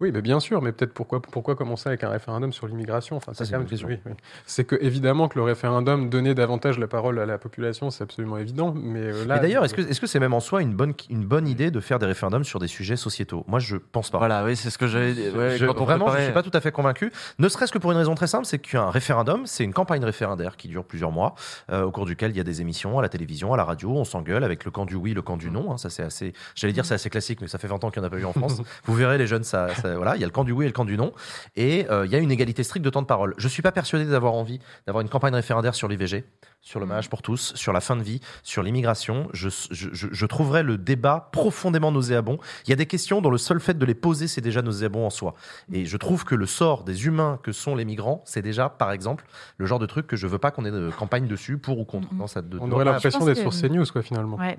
Oui, 0.00 0.10
mais 0.12 0.20
bien 0.22 0.40
sûr, 0.40 0.62
mais 0.62 0.72
peut-être 0.72 0.92
pourquoi, 0.94 1.22
pourquoi 1.22 1.54
commencer 1.54 1.88
avec 1.88 2.02
un 2.02 2.08
référendum 2.08 2.52
sur 2.52 2.66
l'immigration? 2.66 3.14
Enfin, 3.16 3.34
Ça, 3.34 3.44
c'est 3.44 3.52
quand 3.52 3.58
une 3.58 3.62
même- 3.62 3.68
question. 3.70 3.86
oui, 3.86 3.98
oui. 4.04 4.12
C'est 4.46 4.64
que 4.64 4.74
évidemment 4.80 5.28
que 5.28 5.38
le 5.38 5.44
référendum 5.44 6.10
donnait 6.10 6.34
davantage 6.34 6.76
la 6.80 6.88
parole 6.88 7.20
à 7.20 7.26
la 7.26 7.38
population, 7.38 7.88
c'est 7.90 8.02
absolument 8.02 8.36
évident. 8.36 8.74
Mais 8.76 8.98
euh, 9.00 9.24
là, 9.26 9.36
Et 9.36 9.40
d'ailleurs, 9.40 9.64
est-ce 9.64 9.74
que 9.74 9.82
est-ce 9.82 10.00
que 10.00 10.08
c'est 10.08 10.18
même 10.18 10.34
en 10.34 10.40
soi 10.40 10.60
une 10.60 10.74
bonne, 10.74 10.94
une 11.08 11.24
bonne 11.24 11.46
idée 11.46 11.70
de 11.70 11.78
faire 11.78 12.00
des 12.00 12.06
référendums 12.06 12.42
sur 12.42 12.58
des 12.58 12.66
sujets 12.66 12.96
sociétaux? 12.96 13.44
Moi, 13.46 13.60
je 13.60 13.76
pense 13.76 14.10
pas. 14.10 14.18
Voilà, 14.18 14.44
oui, 14.44 14.56
c'est 14.56 14.70
ce 14.70 14.78
que 14.78 14.88
j'avais 14.88 15.12
dit. 15.12 15.28
Ouais, 15.28 15.56
Je- 15.56 15.66
quand 15.66 15.80
on 15.80 15.84
vraiment, 15.84 16.10
je 16.16 16.22
suis 16.24 16.32
pas 16.32 16.42
tout 16.42 16.50
à 16.52 16.60
fait 16.60 16.72
convaincu. 16.72 17.12
Ne 17.38 17.48
serait-ce 17.48 17.70
que 17.70 17.78
pour 17.78 17.92
une 17.92 17.98
raison 17.98 18.16
très 18.16 18.26
simple, 18.26 18.44
c'est 18.46 18.58
qu'un 18.58 18.90
référendum, 18.90 19.46
c'est 19.46 19.62
une 19.62 19.72
campagne 19.74 20.04
référendaire 20.04 20.56
qui 20.56 20.66
dure 20.66 20.84
plusieurs 20.84 21.12
mois, 21.12 21.36
euh, 21.70 21.84
au 21.84 21.92
cours 21.92 22.06
duquel 22.06 22.32
il 22.32 22.36
y 22.36 22.40
a 22.40 22.44
des 22.44 22.60
émissions 22.60 22.98
à 22.98 23.02
la 23.02 23.08
télévision, 23.08 23.54
à 23.54 23.56
la 23.56 23.64
radio, 23.64 23.92
on 23.92 24.04
s'engueule 24.04 24.42
avec 24.42 24.64
le 24.64 24.72
camp 24.72 24.84
du 24.84 24.96
oui, 24.96 25.14
le 25.14 25.22
camp 25.22 25.36
du 25.36 25.48
non. 25.52 25.70
hein, 25.70 25.76
ça, 25.76 25.90
c'est 25.90 26.02
assez. 26.02 26.32
J'allais 26.56 26.72
dire 26.72 26.84
c'est 26.84 26.94
assez 26.94 27.10
classique, 27.10 27.40
mais 27.40 27.46
ça 27.46 27.58
fait 27.58 27.68
20 27.68 27.84
ans 27.84 27.90
qu'il 27.92 28.02
n'y 28.02 28.06
en 28.06 28.08
a 28.08 28.10
pas 28.10 28.18
eu 28.18 28.24
en 28.24 28.32
France. 28.32 28.60
Vous 28.84 28.94
verrez, 28.94 29.16
les 29.16 29.28
jeunes, 29.28 29.44
ça, 29.44 29.68
ça- 29.76 29.81
il 29.84 30.20
y 30.20 30.24
a 30.24 30.26
le 30.26 30.30
camp 30.30 30.44
du 30.44 30.52
oui 30.52 30.64
et 30.64 30.68
le 30.68 30.72
camp 30.72 30.84
du 30.84 30.96
non, 30.96 31.12
et 31.56 31.86
euh, 31.90 32.06
il 32.06 32.12
y 32.12 32.14
a 32.14 32.18
une 32.18 32.30
égalité 32.30 32.62
stricte 32.62 32.84
de 32.84 32.90
temps 32.90 33.02
de 33.02 33.06
parole. 33.06 33.34
Je 33.38 33.48
suis 33.48 33.62
pas 33.62 33.72
persuadé 33.72 34.04
d'avoir 34.04 34.34
envie 34.34 34.60
d'avoir 34.86 35.02
une 35.02 35.08
campagne 35.08 35.34
référendaire 35.34 35.74
sur 35.74 35.88
l'IVG, 35.88 36.24
sur 36.62 36.78
le 36.78 36.86
mariage 36.86 37.10
pour 37.10 37.22
tous, 37.22 37.52
sur 37.56 37.72
la 37.72 37.80
fin 37.80 37.96
de 37.96 38.02
vie, 38.02 38.20
sur 38.44 38.62
l'immigration. 38.62 39.28
Je, 39.32 39.48
je, 39.70 40.26
trouverais 40.26 40.62
le 40.62 40.78
débat 40.78 41.28
profondément 41.32 41.90
nauséabond. 41.90 42.38
Il 42.64 42.70
y 42.70 42.72
a 42.72 42.76
des 42.76 42.86
questions 42.86 43.20
dont 43.20 43.30
le 43.30 43.38
seul 43.38 43.58
fait 43.60 43.76
de 43.76 43.84
les 43.84 43.96
poser, 43.96 44.28
c'est 44.28 44.40
déjà 44.40 44.62
nauséabond 44.62 45.04
en 45.04 45.10
soi. 45.10 45.34
Et 45.72 45.84
je 45.84 45.96
trouve 45.96 46.24
que 46.24 46.36
le 46.36 46.46
sort 46.46 46.84
des 46.84 47.06
humains 47.06 47.40
que 47.42 47.50
sont 47.50 47.74
les 47.74 47.84
migrants, 47.84 48.22
c'est 48.24 48.42
déjà, 48.42 48.68
par 48.68 48.92
exemple, 48.92 49.24
le 49.58 49.66
genre 49.66 49.80
de 49.80 49.86
truc 49.86 50.06
que 50.06 50.16
je 50.16 50.28
veux 50.28 50.38
pas 50.38 50.52
qu'on 50.52 50.64
ait 50.64 50.70
de 50.70 50.90
campagne 50.96 51.26
dessus, 51.26 51.58
pour 51.58 51.80
ou 51.80 51.84
contre. 51.84 52.14
Non, 52.14 52.28
ça 52.28 52.42
de- 52.42 52.58
on 52.60 52.70
aurait 52.70 52.84
l'impression 52.84 53.24
d'être 53.24 53.38
sur 53.38 53.50
CNews, 53.50 53.86
quoi, 53.92 54.02
finalement. 54.02 54.36
Ouais. 54.36 54.56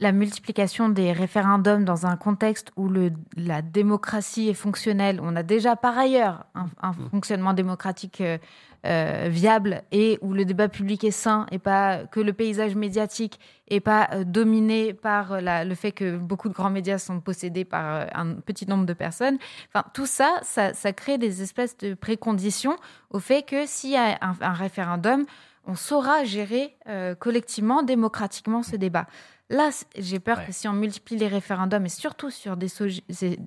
La 0.00 0.10
multiplication 0.10 0.88
des 0.88 1.12
référendums 1.12 1.84
dans 1.84 2.06
un 2.06 2.16
contexte 2.16 2.72
où 2.76 2.88
le, 2.88 3.12
la 3.36 3.60
démocratie 3.60 4.48
est 4.48 4.54
fonctionnelle, 4.54 5.20
on 5.22 5.36
a 5.36 5.42
déjà 5.42 5.76
par 5.76 5.96
ailleurs 5.98 6.46
un, 6.54 6.66
un 6.80 6.92
fonctionnement 7.10 7.52
démocratique 7.52 8.20
euh, 8.22 8.38
euh, 8.84 9.28
viable 9.30 9.82
et 9.92 10.18
où 10.22 10.32
le 10.32 10.44
débat 10.44 10.68
public 10.68 11.04
est 11.04 11.10
sain 11.12 11.46
et 11.52 11.58
pas 11.58 12.04
que 12.06 12.18
le 12.20 12.32
paysage 12.32 12.74
médiatique 12.74 13.38
est 13.68 13.80
pas 13.80 14.08
euh, 14.12 14.24
dominé 14.24 14.92
par 14.92 15.32
euh, 15.34 15.40
la- 15.40 15.64
le 15.64 15.74
fait 15.74 15.92
que 15.92 16.16
beaucoup 16.16 16.48
de 16.48 16.54
grands 16.54 16.70
médias 16.70 16.98
sont 16.98 17.20
possédés 17.20 17.64
par 17.64 18.08
un 18.14 18.34
petit 18.34 18.66
nombre 18.66 18.84
de 18.86 18.92
personnes. 18.92 19.38
Enfin, 19.68 19.84
tout 19.94 20.06
ça, 20.06 20.40
ça, 20.42 20.74
ça 20.74 20.92
crée 20.92 21.16
des 21.18 21.42
espèces 21.42 21.76
de 21.78 21.94
préconditions 21.94 22.76
au 23.10 23.18
fait 23.20 23.42
que 23.42 23.66
s'il 23.66 23.90
y 23.90 23.96
a 23.96 24.18
un, 24.20 24.34
un 24.40 24.52
référendum, 24.52 25.24
on 25.64 25.76
saura 25.76 26.24
gérer 26.24 26.76
euh, 26.88 27.14
collectivement, 27.14 27.82
démocratiquement 27.84 28.62
ce 28.64 28.74
débat. 28.74 29.06
Là, 29.48 29.70
j'ai 29.98 30.18
peur 30.18 30.44
que 30.46 30.50
si 30.50 30.66
on 30.66 30.72
multiplie 30.72 31.16
les 31.16 31.28
référendums 31.28 31.84
et 31.84 31.90
surtout 31.90 32.30
sur 32.30 32.56
des, 32.56 32.66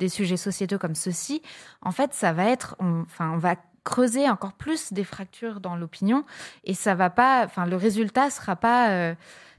sujets 0.08 0.38
sociétaux 0.38 0.78
comme 0.78 0.94
ceux-ci, 0.96 1.42
en 1.82 1.92
fait, 1.92 2.14
ça 2.14 2.32
va 2.32 2.46
être, 2.46 2.76
on- 2.80 3.02
enfin, 3.02 3.32
on 3.34 3.38
va 3.38 3.56
creuser 3.86 4.30
encore 4.30 4.52
plus 4.54 4.92
des 4.92 5.06
fractures 5.06 5.62
dans 5.62 5.78
l'opinion 5.78 6.26
et 6.66 6.74
ça 6.74 6.94
va 6.96 7.10
pas, 7.10 7.46
enfin, 7.46 7.66
le 7.66 7.78
résultat 7.78 8.30
sera 8.30 8.58
pas, 8.58 8.90
euh, 8.90 9.16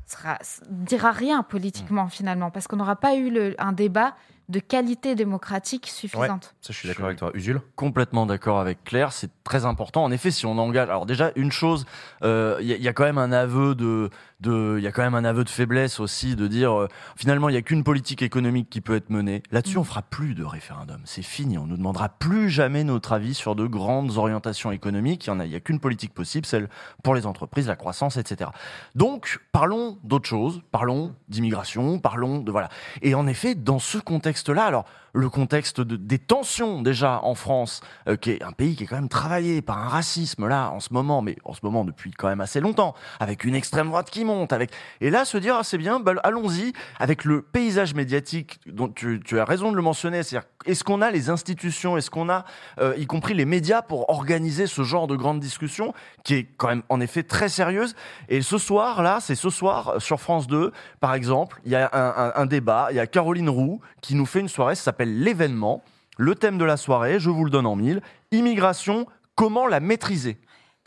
sera, 0.07 0.39
dira 0.68 1.12
rien 1.12 1.43
politiquement 1.43 2.09
finalement 2.09 2.51
parce 2.51 2.66
qu'on 2.68 2.77
n'aura 2.77 2.97
pas 2.97 3.14
eu 3.14 3.31
le- 3.31 3.55
un 3.59 3.72
débat 3.72 4.14
de 4.49 4.61
qualité 4.61 5.16
démocratique 5.16 5.89
suffisante. 5.89 6.55
Ça, 6.61 6.72
je 6.72 6.79
suis 6.79 6.87
d'accord 6.87 7.07
avec 7.07 7.18
toi. 7.18 7.33
Usul? 7.35 7.61
Complètement 7.74 8.27
d'accord 8.27 8.61
avec 8.61 8.85
Claire, 8.85 9.12
c'est 9.12 9.31
très 9.43 9.64
important. 9.64 10.05
En 10.05 10.12
effet, 10.12 10.31
si 10.31 10.47
on 10.47 10.57
engage, 10.59 10.89
alors 10.89 11.05
déjà 11.05 11.33
une 11.35 11.51
chose, 11.51 11.85
euh, 12.22 12.57
y, 12.61 12.70
il 12.70 12.81
y 12.83 12.87
a 12.87 12.93
quand 12.93 13.03
même 13.03 13.18
un 13.18 13.33
aveu 13.33 13.74
de, 13.74 14.09
de, 14.41 14.76
il 14.78 14.84
y 14.84 14.87
a 14.87 14.93
quand 14.93 15.03
même 15.03 15.14
un 15.14 15.24
aveu 15.24 15.45
de 15.45 15.49
faiblesse 15.49 15.99
aussi 15.99 16.37
de 16.37 16.47
dire 16.47 16.72
euh, 16.72 16.89
finalement 17.16 17.49
il 17.49 17.55
y 17.55 17.59
a 17.59 17.62
qu'une 17.62 17.84
politique 17.84 18.22
économique 18.22 18.68
qui 18.68 18.80
peut 18.80 18.95
être 18.95 19.11
menée. 19.11 19.43
Là-dessus, 19.51 19.78
on 19.78 19.84
fera 19.84 20.03
plus 20.03 20.34
de 20.34 20.45
référendum. 20.45 21.01
C'est 21.05 21.22
fini. 21.22 21.59
On 21.59 21.66
nous 21.66 21.76
demandera 21.76 22.09
plus 22.09 22.51
jamais 22.51 22.84
notre 22.84 23.12
avis 23.12 23.34
sur 23.34 23.55
de 23.55 23.66
grandes 23.66 24.18
orientations 24.18 24.72
économiques. 24.72 25.26
Il 25.26 25.28
y 25.28 25.32
en 25.32 25.41
a, 25.41 25.47
il 25.47 25.53
y 25.53 25.57
a 25.57 25.61
qu'une 25.61 25.80
politique 25.80 26.12
possible, 26.12 26.47
celle 26.47 26.68
pour 27.03 27.14
les 27.14 27.26
entreprises, 27.26 27.66
la 27.66 27.76
croissance, 27.76 28.16
etc. 28.16 28.51
Donc 28.95 29.41
parlons 29.53 29.99
d'autre 30.05 30.28
chose. 30.28 30.62
Parlons 30.70 31.14
d'immigration. 31.28 31.99
Parlons 31.99 32.39
de 32.41 32.51
voilà. 32.51 32.68
Et 33.03 33.14
en 33.14 33.26
effet, 33.26 33.55
dans 33.55 33.78
ce 33.78 33.99
contexte-là, 33.99 34.64
alors 34.64 34.84
le 35.17 35.29
contexte 35.31 35.81
de- 35.81 35.97
des 35.97 36.19
tensions 36.19 36.83
déjà 36.83 37.21
en 37.25 37.35
France, 37.35 37.81
euh, 38.09 38.17
qui 38.17 38.31
est 38.33 38.43
un 38.43 38.53
pays 38.53 38.77
qui 38.77 38.85
est 38.85 38.87
quand 38.87 38.97
même 38.97 39.09
travaillé 39.09 39.62
par 39.62 39.79
un 39.79 39.89
racisme 39.89 40.47
là 40.47 40.71
en 40.71 40.81
ce 40.81 40.93
moment, 40.93 41.23
mais 41.23 41.37
en 41.45 41.55
ce 41.55 41.61
moment 41.62 41.85
depuis 41.85 42.11
quand 42.12 42.29
même 42.29 42.41
assez 42.41 42.61
longtemps, 42.61 42.95
avec 43.19 43.45
une 43.45 43.55
extrême 43.55 43.89
droite 43.89 44.11
qui 44.11 44.25
monte, 44.25 44.53
avec 44.53 44.71
et 45.01 45.11
là 45.11 45.25
se 45.25 45.39
dire 45.39 45.57
ah, 45.59 45.64
c'est 45.64 45.79
bien, 45.79 46.01
bah, 46.01 46.12
allons-y 46.23 46.73
avec 47.01 47.25
le 47.25 47.43
paysage 47.43 47.95
médiatique 47.95 48.61
dont 48.67 48.89
tu, 48.89 49.21
as 49.39 49.45
raison 49.45 49.71
de 49.71 49.77
le 49.77 49.83
mentionner, 49.83 50.23
c'est-à-dire 50.23 50.49
est-ce 50.67 50.85
qu'on 50.85 51.01
a 51.01 51.11
les 51.11 51.31
institutions, 51.31 51.97
est-ce 51.97 52.11
qu'on 52.11 52.29
a 52.29 52.45
euh, 52.81 52.95
y 52.99 53.07
compris 53.07 53.35
les 53.35 53.45
médias 53.47 53.83
pour 53.83 54.11
organiser 54.11 54.67
ce 54.67 54.83
genre 54.83 55.07
de 55.07 55.17
grande 55.17 55.41
discussion 55.41 55.95
qui 56.25 56.35
est 56.35 56.45
quand 56.57 56.69
même 56.69 56.83
en 56.89 57.01
effet 57.01 57.23
très 57.23 57.49
sérieuse? 57.49 57.95
Et 58.29 58.43
ce 58.43 58.59
soir 58.59 59.03
là, 59.03 59.19
c'est 59.21 59.37
ce 59.37 59.49
soir 59.49 59.89
euh, 59.89 59.99
sur 60.01 60.21
France 60.21 60.47
2 60.47 60.73
par 61.01 61.14
exemple, 61.14 61.61
il 61.64 61.73
y 61.73 61.77
a 61.77 61.89
un- 61.93 62.33
un 62.35 62.47
débat, 62.47 62.89
il 62.91 62.97
y 62.97 63.01
a 63.01 63.07
Caroline 63.07 63.49
Roux 63.49 63.81
qui 64.03 64.14
nous 64.14 64.27
fait 64.27 64.41
une 64.41 64.49
soirée, 64.49 64.75
ça 64.75 64.83
s'appelle 64.85 65.05
l'événement. 65.07 65.82
Le 66.18 66.34
thème 66.34 66.59
de 66.59 66.64
la 66.64 66.76
soirée, 66.76 67.20
je 67.20 67.30
vous 67.30 67.44
le 67.44 67.50
donne 67.50 67.66
en 67.66 67.76
mille, 67.76 68.00
immigration, 68.32 69.07
comment 69.34 69.66
la 69.66 69.80
maîtriser 69.80 70.38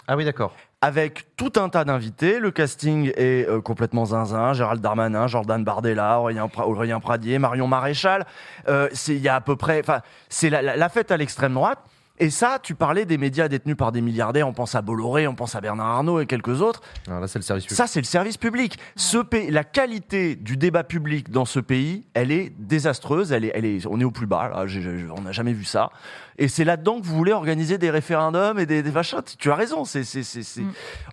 Ah 0.07 0.15
oui, 0.15 0.25
d'accord. 0.25 0.53
avec 0.81 1.35
tout 1.35 1.51
un 1.57 1.69
tas 1.69 1.83
d'invités. 1.83 2.39
Le 2.39 2.51
casting 2.51 3.11
est 3.15 3.47
euh, 3.47 3.59
complètement 3.61 4.05
zinzin. 4.05 4.53
Gérald 4.53 4.81
Darmanin, 4.81 5.27
Jordan 5.27 5.63
Bardella, 5.63 6.19
Aurélien, 6.19 6.47
Pra- 6.47 6.63
Aurélien 6.65 6.99
Pradier, 6.99 7.37
Marion 7.37 7.67
Maréchal. 7.67 8.25
Euh, 8.67 8.87
c'est- 8.93 9.15
Il 9.15 9.21
y 9.21 9.27
a 9.29 9.35
à 9.35 9.41
peu 9.41 9.55
près... 9.55 9.81
Enfin, 9.81 10.01
c'est 10.29 10.49
la, 10.49 10.61
la- 10.61 10.77
la 10.77 10.89
fête 10.89 11.11
à 11.11 11.17
l'extrême 11.17 11.53
droite. 11.53 11.79
Et 12.21 12.29
ça, 12.29 12.59
tu 12.61 12.75
parlais 12.75 13.05
des 13.05 13.17
médias 13.17 13.47
détenus 13.47 13.77
par 13.77 13.91
des 13.93 14.01
milliardaires. 14.01 14.47
On 14.47 14.53
pense 14.53 14.75
à 14.75 14.81
Bolloré, 14.81 15.25
on 15.27 15.35
pense 15.35 15.55
à 15.55 15.61
Bernard 15.61 15.87
Arnault 15.87 16.19
et 16.19 16.25
quelques 16.25 16.61
autres. 16.61 16.81
là, 17.07 17.27
c'est 17.27 17.39
le 17.39 17.43
service 17.43 17.63
public. 17.65 17.77
Ça, 17.77 17.87
c'est 17.87 18.01
le 18.01 18.05
service 18.05 18.35
public. 18.37 18.77
Ce 18.97 19.17
pays, 19.19 19.49
la 19.49 19.63
qualité 19.63 20.35
du 20.35 20.57
débat 20.57 20.83
public 20.83 21.29
dans 21.31 21.45
ce 21.45 21.59
pays, 21.61 22.03
elle 22.13 22.31
est 22.31 22.51
désastreuse. 22.59 23.31
Elle 23.31 23.45
est, 23.45 23.51
elle 23.55 23.63
est, 23.65 23.85
on 23.87 23.99
est 23.99 24.03
au 24.03 24.11
plus 24.11 24.27
bas. 24.27 24.49
là. 24.49 24.67
J'ai- 24.67 25.05
on 25.17 25.21
n'a 25.21 25.31
jamais 25.31 25.53
vu 25.53 25.63
ça. 25.63 25.91
Et 26.37 26.47
c'est 26.49 26.65
là-dedans 26.65 26.99
que 26.99 27.05
vous 27.05 27.15
voulez 27.15 27.31
organiser 27.33 27.77
des 27.77 27.89
référendums 27.89 28.59
et 28.59 28.65
des, 28.65 28.83
des 28.83 28.91
machins. 28.91 29.21
Tu 29.37 29.49
as 29.51 29.55
raison. 29.55 29.85
C'est, 29.85 30.03
c'est, 30.03 30.23
c'est, 30.23 30.43
c'est- 30.43 30.63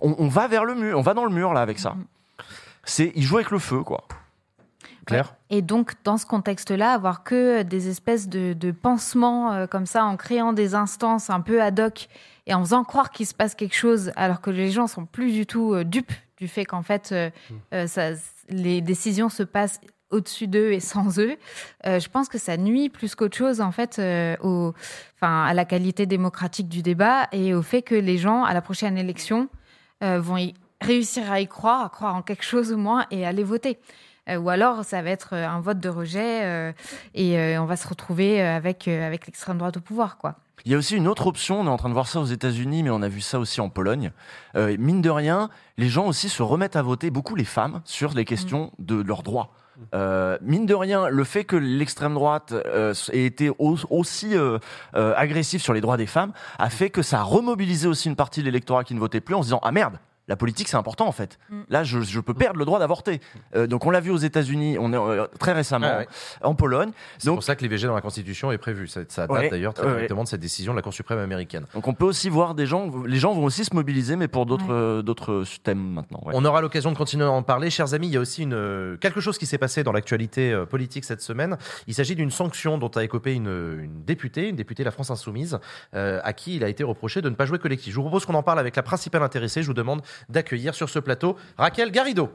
on, 0.00 0.14
on 0.18 0.28
va 0.28 0.48
vers 0.48 0.64
le 0.64 0.74
mur. 0.74 0.98
On 0.98 1.02
va 1.02 1.14
dans 1.14 1.24
le 1.24 1.30
mur 1.32 1.52
là 1.54 1.60
avec 1.60 1.78
ça. 1.78 1.94
C'est, 2.84 3.12
ils 3.14 3.22
jouent 3.22 3.36
avec 3.36 3.50
le 3.50 3.58
feu, 3.58 3.82
quoi. 3.82 4.04
Claire 5.06 5.34
Et 5.50 5.62
donc, 5.62 5.94
dans 6.04 6.16
ce 6.18 6.26
contexte-là, 6.26 6.92
avoir 6.92 7.24
que 7.24 7.62
des 7.62 7.88
espèces 7.88 8.28
de, 8.28 8.52
de 8.52 8.70
pansements 8.72 9.52
euh, 9.52 9.66
comme 9.66 9.86
ça, 9.86 10.04
en 10.04 10.16
créant 10.16 10.52
des 10.52 10.74
instances 10.74 11.30
un 11.30 11.40
peu 11.40 11.62
ad 11.62 11.80
hoc 11.80 12.08
et 12.46 12.54
en 12.54 12.60
faisant 12.60 12.84
croire 12.84 13.10
qu'il 13.10 13.26
se 13.26 13.34
passe 13.34 13.54
quelque 13.54 13.76
chose, 13.76 14.12
alors 14.16 14.40
que 14.40 14.50
les 14.50 14.70
gens 14.70 14.86
sont 14.86 15.06
plus 15.06 15.32
du 15.32 15.46
tout 15.46 15.72
euh, 15.74 15.84
dupes 15.84 16.12
du 16.36 16.48
fait 16.48 16.64
qu'en 16.66 16.82
fait, 16.82 17.10
euh, 17.12 17.30
euh, 17.72 17.86
ça, 17.86 18.10
les 18.48 18.80
décisions 18.82 19.28
se 19.28 19.42
passent 19.42 19.80
au-dessus 20.10 20.46
d'eux 20.46 20.72
et 20.72 20.80
sans 20.80 21.18
eux, 21.18 21.36
euh, 21.86 21.98
je 21.98 22.08
pense 22.08 22.28
que 22.28 22.38
ça 22.38 22.56
nuit 22.56 22.88
plus 22.88 23.14
qu'autre 23.14 23.36
chose 23.36 23.60
en 23.60 23.72
fait 23.72 23.98
euh, 23.98 24.36
au, 24.42 24.72
enfin, 25.16 25.44
à 25.44 25.54
la 25.54 25.64
qualité 25.64 26.06
démocratique 26.06 26.68
du 26.68 26.82
débat 26.82 27.28
et 27.32 27.54
au 27.54 27.62
fait 27.62 27.82
que 27.82 27.94
les 27.94 28.18
gens 28.18 28.44
à 28.44 28.54
la 28.54 28.62
prochaine 28.62 28.96
élection 28.96 29.48
euh, 30.02 30.20
vont 30.20 30.36
y 30.36 30.54
réussir 30.80 31.30
à 31.30 31.40
y 31.40 31.48
croire, 31.48 31.84
à 31.84 31.88
croire 31.88 32.14
en 32.14 32.22
quelque 32.22 32.44
chose 32.44 32.72
au 32.72 32.76
moins 32.76 33.06
et 33.10 33.26
aller 33.26 33.42
voter. 33.42 33.78
Euh, 34.28 34.36
ou 34.38 34.48
alors 34.48 34.84
ça 34.84 35.02
va 35.02 35.10
être 35.10 35.34
euh, 35.34 35.46
un 35.48 35.60
vote 35.60 35.78
de 35.78 35.88
rejet 35.88 36.44
euh, 36.44 36.72
et 37.14 37.38
euh, 37.38 37.60
on 37.62 37.64
va 37.66 37.76
se 37.76 37.86
retrouver 37.86 38.42
avec, 38.42 38.88
euh, 38.88 39.06
avec 39.06 39.26
l'extrême 39.26 39.58
droite 39.58 39.76
au 39.76 39.80
pouvoir. 39.80 40.16
quoi. 40.18 40.34
Il 40.64 40.72
y 40.72 40.74
a 40.74 40.78
aussi 40.78 40.96
une 40.96 41.06
autre 41.06 41.26
option, 41.28 41.60
on 41.60 41.66
est 41.66 41.70
en 41.70 41.76
train 41.76 41.88
de 41.90 41.94
voir 41.94 42.08
ça 42.08 42.18
aux 42.20 42.24
États-Unis, 42.24 42.82
mais 42.82 42.90
on 42.90 43.02
a 43.02 43.08
vu 43.08 43.20
ça 43.20 43.38
aussi 43.38 43.60
en 43.60 43.68
Pologne. 43.68 44.10
Euh, 44.56 44.74
mine 44.78 45.00
de 45.00 45.10
rien, 45.10 45.48
les 45.76 45.88
gens 45.88 46.06
aussi 46.06 46.28
se 46.28 46.42
remettent 46.42 46.74
à 46.76 46.82
voter, 46.82 47.10
beaucoup 47.10 47.36
les 47.36 47.44
femmes, 47.44 47.82
sur 47.84 48.14
les 48.14 48.24
questions 48.24 48.72
de 48.80 49.00
leurs 49.00 49.22
droits. 49.22 49.50
Euh, 49.94 50.38
mine 50.40 50.64
de 50.66 50.74
rien, 50.74 51.08
le 51.08 51.22
fait 51.24 51.44
que 51.44 51.54
l'extrême 51.54 52.14
droite 52.14 52.52
euh, 52.52 52.94
ait 53.12 53.26
été 53.26 53.50
au- 53.58 53.76
aussi 53.90 54.34
agressif 54.94 55.62
sur 55.62 55.74
les 55.74 55.82
droits 55.82 55.98
des 55.98 56.06
femmes 56.06 56.32
a 56.58 56.70
fait 56.70 56.88
que 56.90 57.02
ça 57.02 57.20
a 57.20 57.22
remobilisé 57.22 57.86
aussi 57.86 58.08
une 58.08 58.16
partie 58.16 58.40
de 58.40 58.46
l'électorat 58.46 58.84
qui 58.84 58.94
ne 58.94 58.98
votait 59.00 59.20
plus 59.20 59.34
en 59.34 59.42
se 59.42 59.46
disant 59.48 59.60
ah 59.62 59.72
merde 59.72 59.98
la 60.28 60.36
politique 60.36 60.68
c'est 60.68 60.76
important 60.76 61.06
en 61.06 61.12
fait. 61.12 61.38
Mm. 61.50 61.60
Là, 61.68 61.84
je, 61.84 62.00
je 62.00 62.20
peux 62.20 62.34
perdre 62.34 62.58
le 62.58 62.64
droit 62.64 62.78
d'avorter. 62.78 63.20
Euh, 63.54 63.66
donc 63.66 63.86
on 63.86 63.90
l'a 63.90 64.00
vu 64.00 64.10
aux 64.10 64.16
États-Unis, 64.16 64.76
on 64.80 64.92
est 64.92 64.96
euh, 64.96 65.26
très 65.38 65.52
récemment 65.52 65.88
Ah 65.90 65.98
ouais. 65.98 66.08
en 66.42 66.54
Pologne. 66.54 66.90
C'est 67.18 67.30
pour 67.30 67.42
ça 67.42 67.54
que 67.56 67.62
l'IVG 67.62 67.86
dans 67.86 67.94
la 67.94 68.00
Constitution 68.00 68.50
est 68.52 68.58
prévu. 68.58 68.88
Ça, 68.88 69.02
ça 69.08 69.26
date 69.26 69.30
Ouais, 69.30 69.50
d'ailleurs 69.50 69.74
très 69.74 69.86
ouais. 69.86 69.92
directement 69.92 70.24
de 70.24 70.28
cette 70.28 70.40
décision 70.40 70.72
de 70.72 70.76
la 70.76 70.82
Cour 70.82 70.92
suprême 70.94 71.18
américaine. 71.18 71.66
Donc 71.74 71.86
on 71.88 71.94
peut 71.94 72.04
aussi 72.04 72.28
voir 72.28 72.54
des 72.54 72.66
gens, 72.66 72.90
les 73.04 73.18
gens 73.18 73.32
vont 73.34 73.44
aussi 73.44 73.64
se 73.64 73.74
mobiliser, 73.74 74.16
mais 74.16 74.28
pour 74.28 74.46
d'autres 74.46 74.72
euh, 74.72 75.02
d'autres 75.02 75.44
thèmes 75.62 75.92
maintenant. 75.94 76.20
ouais. 76.24 76.32
On 76.36 76.44
aura 76.44 76.60
l'occasion 76.60 76.92
de 76.92 76.96
continuer 76.96 77.24
à 77.24 77.30
en 77.30 77.42
parler. 77.42 77.70
Chers 77.70 77.94
amis, 77.94 78.08
il 78.08 78.14
y 78.14 78.16
a 78.16 78.20
aussi 78.20 78.42
une, 78.42 78.96
quelque 79.00 79.20
chose 79.20 79.38
qui 79.38 79.46
s'est 79.46 79.58
passé 79.58 79.82
dans 79.84 79.92
l'actualité 79.92 80.64
politique 80.68 81.04
cette 81.04 81.22
semaine. 81.22 81.56
Il 81.86 81.94
s'agit 81.94 82.14
d'une 82.16 82.30
sanction 82.30 82.78
dont 82.78 82.88
a 82.96 83.04
écopé 83.04 83.34
une, 83.34 83.46
une 83.82 84.02
députée, 84.04 84.48
une 84.48 84.56
députée 84.56 84.82
de 84.82 84.86
la 84.86 84.90
France 84.90 85.10
Insoumise, 85.10 85.58
euh, 85.94 86.20
à 86.24 86.32
qui 86.32 86.56
il 86.56 86.64
a 86.64 86.68
été 86.68 86.84
reproché 86.84 87.22
de 87.22 87.28
ne 87.28 87.34
pas 87.34 87.46
jouer 87.46 87.58
collectif. 87.58 87.90
Je 87.92 87.96
vous 87.96 88.02
propose 88.02 88.24
qu'on 88.26 88.34
en 88.34 88.42
parle 88.42 88.58
avec 88.58 88.76
la 88.76 88.82
principale 88.82 89.22
intéressée. 89.22 89.62
Je 89.62 89.66
vous 89.68 89.74
demande 89.74 90.02
d'accueillir 90.28 90.74
sur 90.74 90.88
ce 90.88 90.98
plateau 90.98 91.36
Raquel 91.56 91.90
Garrido. 91.90 92.30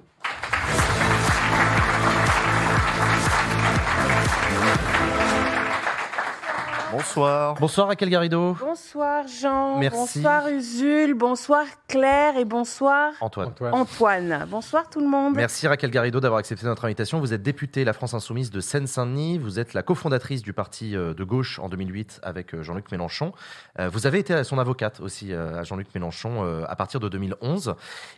Bonsoir. 6.92 7.56
Bonsoir 7.56 7.88
Raquel 7.88 8.10
Garrido. 8.10 8.54
Bonsoir 8.60 9.26
Jean, 9.26 9.78
Merci. 9.80 9.98
bonsoir 10.20 10.48
Usul, 10.50 11.14
bonsoir 11.14 11.64
Claire 11.88 12.36
et 12.38 12.44
bonsoir 12.44 13.14
Antoine. 13.22 13.54
Antoine. 13.72 14.46
Bonsoir 14.50 14.90
tout 14.90 15.00
le 15.00 15.08
monde. 15.08 15.36
Merci 15.36 15.68
Raquel 15.68 15.90
Garrido 15.90 16.20
d'avoir 16.20 16.40
accepté 16.40 16.66
notre 16.66 16.84
invitation. 16.84 17.20
Vous 17.22 17.34
êtes 17.34 17.44
députée 17.44 17.86
La 17.86 17.94
France 17.94 18.14
Insoumise 18.14 18.52
de 18.52 18.60
Seine-Saint-Denis. 18.60 19.38
Vous 19.38 19.58
êtes 19.58 19.74
la 19.74 19.84
cofondatrice 19.84 20.42
du 20.42 20.52
parti 20.52 20.96
euh, 20.98 21.14
de 21.14 21.24
gauche 21.24 21.60
en 21.60 21.70
2008 21.70 22.20
avec 22.24 22.54
euh, 22.54 22.62
Jean-Luc 22.62 22.92
Mélenchon. 22.92 23.32
Euh, 23.80 23.88
Vous 23.88 24.06
avez 24.06 24.20
été 24.20 24.44
son 24.44 24.60
avocate 24.60 25.00
aussi 25.00 25.34
à 25.34 25.64
Jean-Luc 25.64 25.88
Mélenchon 25.96 26.66
à 26.68 26.76
partir 26.76 27.00
de 27.00 27.08
2011. 27.08 27.76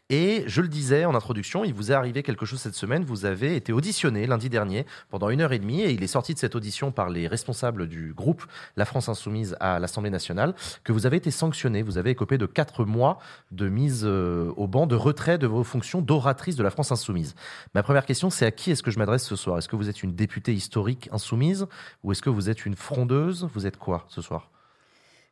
Et 0.09 0.43
je 0.47 0.61
le 0.61 0.67
disais 0.67 1.05
en 1.05 1.13
introduction, 1.13 1.63
il 1.63 1.73
vous 1.73 1.91
est 1.91 1.95
arrivé 1.95 2.23
quelque 2.23 2.45
chose 2.45 2.59
cette 2.59 2.75
semaine. 2.75 3.03
Vous 3.03 3.25
avez 3.25 3.55
été 3.55 3.71
auditionné 3.71 4.25
lundi 4.25 4.49
dernier 4.49 4.85
pendant 5.11 5.29
une 5.29 5.41
heure 5.41 5.53
et 5.53 5.59
demie 5.59 5.81
et 5.81 5.91
il 5.91 6.01
est 6.03 6.07
sorti 6.07 6.33
de 6.33 6.39
cette 6.39 6.55
audition 6.55 6.91
par 6.91 7.09
les 7.09 7.27
responsables 7.27 7.87
du 7.87 8.13
groupe 8.13 8.43
La 8.75 8.85
France 8.85 9.09
Insoumise 9.09 9.55
à 9.59 9.79
l'Assemblée 9.79 10.09
nationale 10.09 10.55
que 10.83 10.91
vous 10.91 11.05
avez 11.05 11.17
été 11.17 11.31
sanctionné. 11.31 11.81
Vous 11.81 11.97
avez 11.97 12.11
écopé 12.11 12.37
de 12.37 12.45
quatre 12.45 12.85
mois 12.85 13.19
de 13.51 13.69
mise 13.69 14.03
euh, 14.05 14.51
au 14.57 14.67
banc, 14.67 14.87
de 14.87 14.95
retrait 14.95 15.37
de 15.37 15.47
vos 15.47 15.63
fonctions 15.63 16.01
d'oratrice 16.01 16.55
de 16.55 16.63
la 16.63 16.69
France 16.69 16.91
Insoumise. 16.91 17.35
Ma 17.73 17.83
première 17.83 18.05
question, 18.05 18.29
c'est 18.29 18.45
à 18.45 18.51
qui 18.51 18.71
est-ce 18.71 18.83
que 18.83 18.91
je 18.91 18.99
m'adresse 18.99 19.23
ce 19.23 19.35
soir? 19.35 19.57
Est-ce 19.57 19.67
que 19.67 19.75
vous 19.75 19.89
êtes 19.89 20.03
une 20.03 20.15
députée 20.15 20.53
historique 20.53 21.09
insoumise 21.11 21.67
ou 22.03 22.11
est-ce 22.11 22.21
que 22.21 22.29
vous 22.29 22.49
êtes 22.49 22.65
une 22.65 22.75
frondeuse? 22.75 23.47
Vous 23.53 23.65
êtes 23.65 23.77
quoi 23.77 24.05
ce 24.09 24.21
soir? 24.21 24.49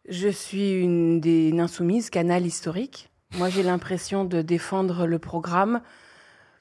Je 0.09 0.29
suis 0.29 0.71
une 0.73 1.19
des 1.21 1.49
une 1.49 1.59
insoumise, 1.59 2.09
canal 2.09 2.45
historique. 2.45 3.09
Moi 3.37 3.49
j'ai 3.49 3.63
l'impression 3.63 4.25
de 4.25 4.41
défendre 4.41 5.05
le 5.05 5.19
programme, 5.19 5.81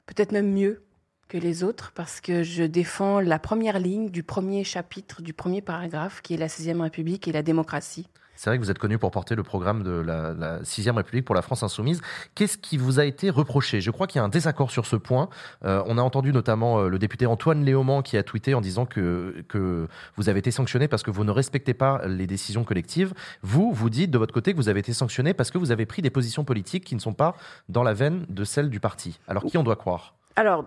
peut-être 0.05 0.31
même 0.31 0.51
mieux 0.51 0.83
que 1.31 1.37
les 1.37 1.63
autres, 1.63 1.93
parce 1.95 2.19
que 2.19 2.43
je 2.43 2.63
défends 2.63 3.21
la 3.21 3.39
première 3.39 3.79
ligne 3.79 4.09
du 4.09 4.21
premier 4.21 4.65
chapitre, 4.65 5.21
du 5.21 5.31
premier 5.31 5.61
paragraphe, 5.61 6.21
qui 6.21 6.33
est 6.33 6.37
la 6.37 6.49
sixième 6.49 6.81
République 6.81 7.25
et 7.25 7.31
la 7.31 7.41
démocratie. 7.41 8.05
C'est 8.35 8.49
vrai 8.49 8.57
que 8.57 8.63
vous 8.63 8.71
êtes 8.71 8.79
connu 8.79 8.97
pour 8.97 9.11
porter 9.11 9.35
le 9.35 9.43
programme 9.43 9.81
de 9.81 9.91
la, 9.91 10.33
la 10.33 10.59
6 10.65 10.89
République 10.89 11.23
pour 11.23 11.35
la 11.35 11.41
France 11.41 11.63
Insoumise. 11.63 12.01
Qu'est-ce 12.35 12.57
qui 12.57 12.75
vous 12.75 12.99
a 12.99 13.05
été 13.05 13.29
reproché? 13.29 13.79
Je 13.79 13.91
crois 13.91 14.07
qu'il 14.07 14.19
y 14.19 14.21
a 14.21 14.25
un 14.25 14.29
désaccord 14.29 14.71
sur 14.71 14.85
ce 14.85 14.97
point. 14.97 15.29
Euh, 15.63 15.81
on 15.85 15.97
a 15.97 16.01
entendu 16.01 16.33
notamment 16.33 16.79
euh, 16.79 16.89
le 16.89 16.99
député 16.99 17.25
Antoine 17.27 17.63
Léaumont 17.63 18.01
qui 18.01 18.17
a 18.17 18.23
tweeté 18.23 18.53
en 18.53 18.59
disant 18.59 18.85
que, 18.85 19.45
que 19.47 19.87
vous 20.17 20.27
avez 20.27 20.39
été 20.39 20.51
sanctionné 20.51 20.89
parce 20.89 21.03
que 21.03 21.11
vous 21.11 21.23
ne 21.23 21.31
respectez 21.31 21.73
pas 21.73 22.01
les 22.07 22.27
décisions 22.27 22.65
collectives. 22.65 23.13
Vous, 23.41 23.71
vous 23.71 23.89
dites 23.89 24.11
de 24.11 24.17
votre 24.17 24.33
côté 24.33 24.51
que 24.51 24.57
vous 24.57 24.67
avez 24.67 24.81
été 24.81 24.91
sanctionné 24.91 25.33
parce 25.33 25.49
que 25.49 25.57
vous 25.57 25.71
avez 25.71 25.85
pris 25.85 26.01
des 26.01 26.09
positions 26.09 26.43
politiques 26.43 26.83
qui 26.83 26.95
ne 26.95 26.99
sont 26.99 27.13
pas 27.13 27.37
dans 27.69 27.83
la 27.83 27.93
veine 27.93 28.25
de 28.27 28.43
celles 28.43 28.69
du 28.69 28.81
parti. 28.81 29.19
Alors 29.29 29.45
qui 29.45 29.57
on 29.57 29.63
doit 29.63 29.77
croire? 29.77 30.15
Alors, 30.35 30.65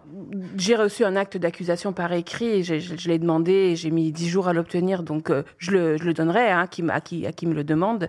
j'ai 0.57 0.77
reçu 0.77 1.05
un 1.05 1.17
acte 1.17 1.37
d'accusation 1.37 1.93
par 1.93 2.12
écrit, 2.12 2.65
je, 2.65 3.09
l'ai 3.09 3.19
demandé, 3.19 3.77
j'ai 3.77 3.91
mis 3.91 4.12
dix 4.12 4.29
jours 4.29 4.49
à 4.49 4.53
l'obtenir, 4.53 5.03
donc 5.03 5.31
euh, 5.31 5.43
je, 5.59 5.71
le, 5.71 5.97
je 5.97 6.05
le 6.05 6.12
donnerai 6.12 6.51
hein, 6.51 6.69
à, 6.91 7.01
qui, 7.01 7.27
à 7.27 7.33
qui 7.33 7.47
me 7.47 7.55
le 7.55 7.65
demande. 7.65 8.09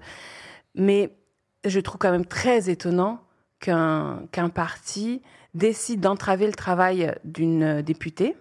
Mais 0.75 1.15
je 1.63 1.79
trouve 1.79 1.97
quand 1.97 2.11
même 2.11 2.25
très 2.25 2.69
étonnant 2.69 3.21
qu'un 3.59 4.49
parti 4.53 5.21
décide 5.53 6.01
d'entraver 6.01 6.45
le 6.45 6.53
travail 6.53 7.15
d'une 7.23 7.63
euh, 7.63 7.81
députée 7.81 8.35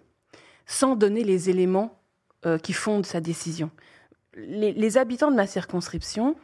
sans 0.67 0.97
donner 0.97 1.25
les 1.25 1.51
éléments 1.51 1.99
euh, 2.47 2.59
qui 2.59 2.73
fondent 2.73 3.07
sa 3.07 3.21
décision. 3.21 3.71
Les 4.37 4.99
habitants 4.99 5.31
de 5.31 5.37
ma 5.37 5.47
circonscription, 5.47 6.35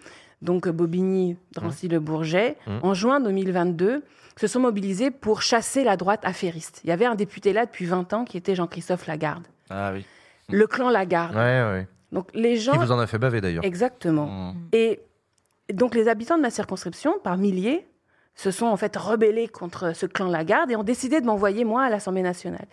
donc 0.43 0.67
euh, 0.67 0.73
Bobigny, 0.73 1.37
Drancy-le-Bourget, 1.53 2.57
Mmh. 2.67 2.71
en 2.83 2.95
juin 2.95 3.21
2022, 3.21 4.03
se 4.37 4.47
sont 4.47 4.61
mobilisés 4.61 5.11
pour 5.11 5.43
chasser 5.43 5.85
la 5.85 5.97
droite 5.97 6.21
affairiste. 6.25 6.81
Il 6.85 6.89
y 6.91 6.93
avait 6.93 7.05
un 7.05 7.15
député 7.15 7.53
là 7.53 7.67
depuis 7.67 7.85
20 7.85 8.13
ans 8.15 8.25
qui 8.25 8.37
était 8.37 8.55
Jean-Christophe 8.55 9.07
Lagarde. 9.07 9.47
Ah 9.69 9.91
oui. 9.93 10.05
Le 10.49 10.67
clan 10.67 10.89
Lagarde. 10.89 11.35
Ouais, 11.35 11.41
ouais. 11.63 11.89
Donc 12.13 12.29
les 12.35 12.57
gens. 12.57 12.73
Qui 12.73 12.79
vous 12.79 12.93
en 12.93 12.99
a 12.99 13.07
fait 13.07 13.19
baver 13.19 13.41
d'ailleurs. 13.41 13.65
Exactement. 13.65 14.55
Et 14.73 15.01
donc 15.73 15.95
les 15.95 16.09
habitants 16.09 16.37
de 16.37 16.43
ma 16.43 16.51
circonscription, 16.51 17.15
par 17.23 17.37
milliers, 17.37 17.87
se 18.41 18.51
sont 18.51 18.67
en 18.67 18.77
fait 18.79 18.97
rebellés 18.97 19.49
contre 19.49 19.95
ce 19.95 20.07
clan 20.07 20.29
Lagarde 20.29 20.71
et 20.71 20.77
ont 20.77 20.83
décidé 20.83 21.21
de 21.21 21.27
m'envoyer 21.27 21.65
moi 21.65 21.83
à 21.83 21.91
l'Assemblée 21.91 22.23
nationale. 22.23 22.65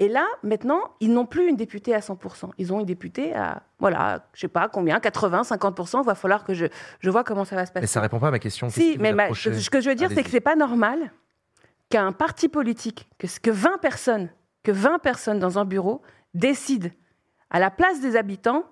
Et 0.00 0.08
là, 0.08 0.26
maintenant, 0.42 0.80
ils 0.98 1.12
n'ont 1.12 1.26
plus 1.26 1.48
une 1.48 1.54
députée 1.54 1.94
à 1.94 2.00
100%. 2.00 2.50
Ils 2.58 2.72
ont 2.72 2.80
une 2.80 2.86
députée 2.86 3.32
à, 3.32 3.62
voilà, 3.78 4.26
je 4.34 4.40
sais 4.40 4.48
pas 4.48 4.68
combien, 4.68 4.98
80, 4.98 5.42
50%. 5.42 6.00
Il 6.02 6.06
va 6.06 6.16
falloir 6.16 6.42
que 6.42 6.54
je, 6.54 6.66
je 6.98 7.08
vois 7.08 7.22
comment 7.22 7.44
ça 7.44 7.54
va 7.54 7.66
se 7.66 7.70
passer. 7.70 7.82
Mais 7.82 7.86
ça 7.86 8.00
répond 8.00 8.18
pas 8.18 8.28
à 8.28 8.30
ma 8.32 8.40
question. 8.40 8.68
Si, 8.68 8.96
mais 8.98 9.12
ma- 9.12 9.28
ce 9.62 9.70
que 9.70 9.80
je 9.80 9.90
veux 9.90 9.94
dire, 9.94 10.08
c'est 10.16 10.24
que 10.24 10.30
c'est 10.30 10.40
pas 10.40 10.56
normal 10.56 11.12
qu'un 11.88 12.10
parti 12.10 12.48
politique, 12.48 13.08
que, 13.18 13.28
que 13.40 13.50
20 13.52 13.78
personnes, 13.78 14.28
que 14.64 14.72
20 14.72 14.98
personnes 14.98 15.38
dans 15.38 15.56
un 15.58 15.64
bureau 15.64 16.02
décident 16.34 16.88
à 17.50 17.60
la 17.60 17.70
place 17.70 18.00
des 18.00 18.16
habitants 18.16 18.64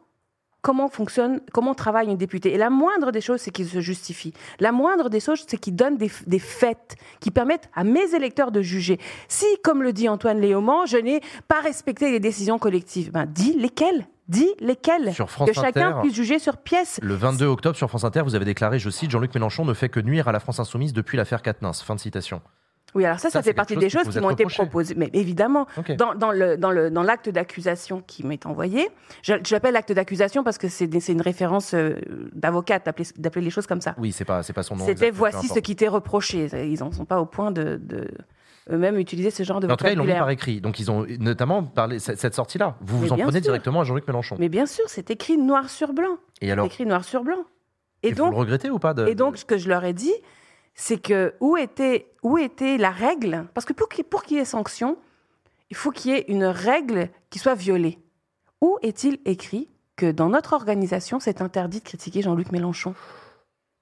comment 0.63 0.89
fonctionne, 0.89 1.41
comment 1.53 1.75
travaille 1.75 2.09
une 2.09 2.17
députée. 2.17 2.55
Et 2.55 2.59
la 2.59 2.71
moindre 2.71 3.13
des 3.13 3.21
choses, 3.21 3.41
c'est 3.41 3.51
qu'ils 3.51 3.69
se 3.69 3.81
justifient. 3.81 4.33
La 4.59 4.73
moindre 4.73 5.09
des 5.09 5.21
choses, 5.21 5.45
c'est 5.47 5.59
qu'ils 5.59 5.77
donnent 5.77 5.97
des, 5.97 6.11
des 6.27 6.39
faits 6.39 6.97
qui 7.21 7.31
permettent 7.31 7.69
à 7.75 7.85
mes 7.85 8.15
électeurs 8.15 8.53
de 8.53 8.63
juger. 8.63 8.99
Si, 9.29 9.47
comme 9.63 9.83
le 9.83 9.93
dit 9.93 10.09
Antoine 10.09 10.41
Léaumont, 10.41 10.87
je 10.87 10.97
n'ai 10.97 11.21
pas 11.49 11.61
respecté 11.61 12.11
les 12.11 12.21
décisions 12.21 12.59
collectives, 12.59 13.11
ben 13.13 13.27
dis 13.27 13.55
lesquelles 13.55 14.07
Dis 14.29 14.49
lesquelles 14.61 15.13
Sur 15.13 15.29
France 15.29 15.49
Que 15.49 15.55
chacun 15.55 15.89
Inter. 15.89 16.01
puisse 16.03 16.15
juger 16.15 16.39
sur 16.39 16.57
pièce. 16.57 17.01
Le 17.03 17.15
22 17.15 17.47
octobre 17.47 17.77
sur 17.77 17.89
France 17.89 18.05
Inter, 18.05 18.23
vous 18.23 18.37
avez 18.37 18.45
déclaré, 18.45 18.79
je 18.79 18.89
cite, 18.89 19.11
Jean-Luc 19.11 19.35
Mélenchon 19.35 19.65
ne 19.65 19.75
fait 19.75 19.89
que 19.89 19.99
nuire 19.99 20.29
à 20.29 20.33
la 20.33 20.39
France 20.39 20.61
insoumise 20.61 20.93
depuis 20.93 21.17
l'affaire 21.17 21.43
Quatennens. 21.43 21.83
Fin 21.83 21.97
de 21.97 22.01
citation. 22.01 22.41
Oui, 22.95 23.05
alors 23.05 23.19
ça, 23.19 23.31
ça, 23.31 23.39
Ça, 23.39 23.43
fait 23.43 23.53
partie 23.53 23.77
des 23.77 23.89
choses 23.89 24.09
qui 24.09 24.21
m'ont 24.21 24.31
été 24.31 24.45
proposées. 24.45 24.95
Mais 24.97 25.11
évidemment, 25.13 25.67
dans, 25.97 26.15
dans 26.15 26.33
le, 26.33 26.57
dans, 26.57 26.71
le, 26.71 26.91
dans 26.91 27.03
l'acte 27.03 27.29
d'accusation 27.29 28.03
qui 28.07 28.27
m'est 28.27 28.47
envoyé, 28.47 28.89
je, 29.23 29.35
l'appelle 29.53 29.77
acte 29.77 29.93
d'accusation 29.93 30.43
parce 30.43 30.59
que 30.59 30.69
c'est 30.69 30.87
une 31.09 31.23
référence 31.23 31.75
euh, 31.75 31.95
d'avocate 32.33 32.85
d'appeler 33.17 33.45
les 33.45 33.51
choses 33.51 33.67
comme 33.67 33.81
ça. 33.81 33.95
Oui, 33.99 34.13
c'est 34.13 34.25
pas, 34.25 34.43
c'est 34.43 34.53
pas 34.53 34.63
son 34.63 34.77
nom. 34.77 34.87
C'était 34.87 35.11
voici 35.11 35.49
ce 35.49 35.59
qui 35.59 35.77
t'est 35.77 35.89
reproché. 35.89 36.49
Ils 36.53 36.81
n'en 36.81 36.93
sont 36.93 37.05
pas 37.05 37.21
au 37.21 37.27
point 37.27 37.51
de, 37.51 37.77
de 37.83 38.09
eux-mêmes 38.71 38.99
utiliser 38.99 39.31
ce 39.31 39.43
genre 39.43 39.61
de 39.61 39.67
Mais 39.67 39.73
en 39.73 39.77
tout 39.77 39.85
cas, 39.85 39.93
ils 39.93 39.97
l'ont 39.97 40.05
mis 40.05 40.09
vocabulaire. 40.09 40.23
par 40.25 40.31
écrit. 40.31 40.61
Donc, 40.61 40.79
ils 40.79 40.91
ont 40.91 41.07
notamment 41.19 41.63
parlé 41.63 41.99
cette, 41.99 42.35
sortie-là. 42.35 42.77
Vous 42.81 42.99
Mais 42.99 43.07
vous 43.07 43.13
en 43.13 43.17
prenez 43.17 43.33
sûr. 43.33 43.43
directement 43.43 43.81
à 43.81 43.85
Jean-Luc 43.85 44.07
Mélenchon. 44.07 44.37
Mais 44.39 44.49
bien 44.49 44.67
sûr, 44.67 44.85
c'est 44.89 45.11
écrit 45.11 45.39
noir 45.39 45.69
sur 45.71 45.93
blanc. 45.93 46.19
Et 46.41 46.51
alors 46.53 46.67
écrit 46.67 46.87
noir 46.87 47.05
sur 47.05 47.23
blanc. 47.23 47.45
Et, 48.03 48.09
Et 48.09 48.13
vous 48.13 48.31
le 48.31 48.37
regrettez 48.37 48.71
ou 48.71 48.79
pas 48.79 48.95
de- 48.95 49.07
et 49.07 49.15
donc, 49.15 49.37
ce 49.37 49.45
que 49.45 49.59
je 49.59 49.69
leur 49.69 49.85
ai 49.85 49.93
dit, 49.93 50.13
c'est 50.83 50.97
que 50.97 51.35
où 51.41 51.59
était, 51.59 52.11
où 52.23 52.39
était 52.39 52.79
la 52.79 52.91
règle? 52.91 53.47
Parce 53.53 53.67
que 53.67 53.75
pour 53.75 53.89
qu'il 54.23 54.37
y 54.39 54.41
ait 54.41 54.45
sanction, 54.47 54.97
il 55.69 55.77
faut 55.77 55.91
qu'il 55.91 56.11
y 56.13 56.15
ait 56.15 56.25
une 56.29 56.45
règle 56.47 57.11
qui 57.29 57.39
soit 57.39 57.55
violée. 57.55 57.99
Où 58.63 58.79
est-il 58.83 59.19
écrit 59.27 59.69
que 59.97 60.11
dans 60.11 60.31
notre 60.31 60.55
organisation, 60.55 61.21
c'est 61.21 61.43
interdit 61.43 61.81
de 61.81 61.85
critiquer 61.85 62.23
Jean-Luc 62.23 62.51
Mélenchon? 62.51 62.95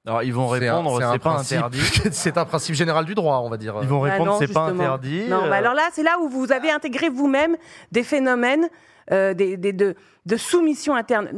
Alors 0.07 0.25
ils 0.25 0.35
vont 0.35 0.49
répondre, 0.49 0.97
c'est 1.01 1.19
pas 1.21 1.35
principe- 1.35 1.59
interdit. 1.59 1.81
c'est 2.13 2.37
un 2.37 2.45
principe 2.45 2.75
général 2.75 3.05
du 3.05 3.15
droit, 3.15 3.39
on 3.45 3.49
va 3.49 3.59
dire. 3.59 3.77
Ils 3.83 3.89
vont 3.89 4.03
Ah 4.05 4.11
répondre, 4.13 4.33
non, 4.33 4.39
c'est 4.41 4.53
pas 4.53 4.67
interdit. 4.67 5.29
Non, 5.29 5.45
euh, 5.45 5.51
bah 5.51 5.57
alors 5.57 5.75
là, 5.75 5.89
c'est 5.93 6.03
là 6.03 6.19
où 6.21 6.29
vous 6.29 6.51
avez 6.51 6.71
intégré 6.73 7.09
vous-même 7.09 7.57
des 7.93 8.03
phénomènes 8.03 8.69
euh, 9.13 9.35
des, 9.35 9.57
des- 9.57 9.73
de, 9.73 9.95
de 10.27 10.37
soumission 10.37 10.95
interne. 10.97 11.29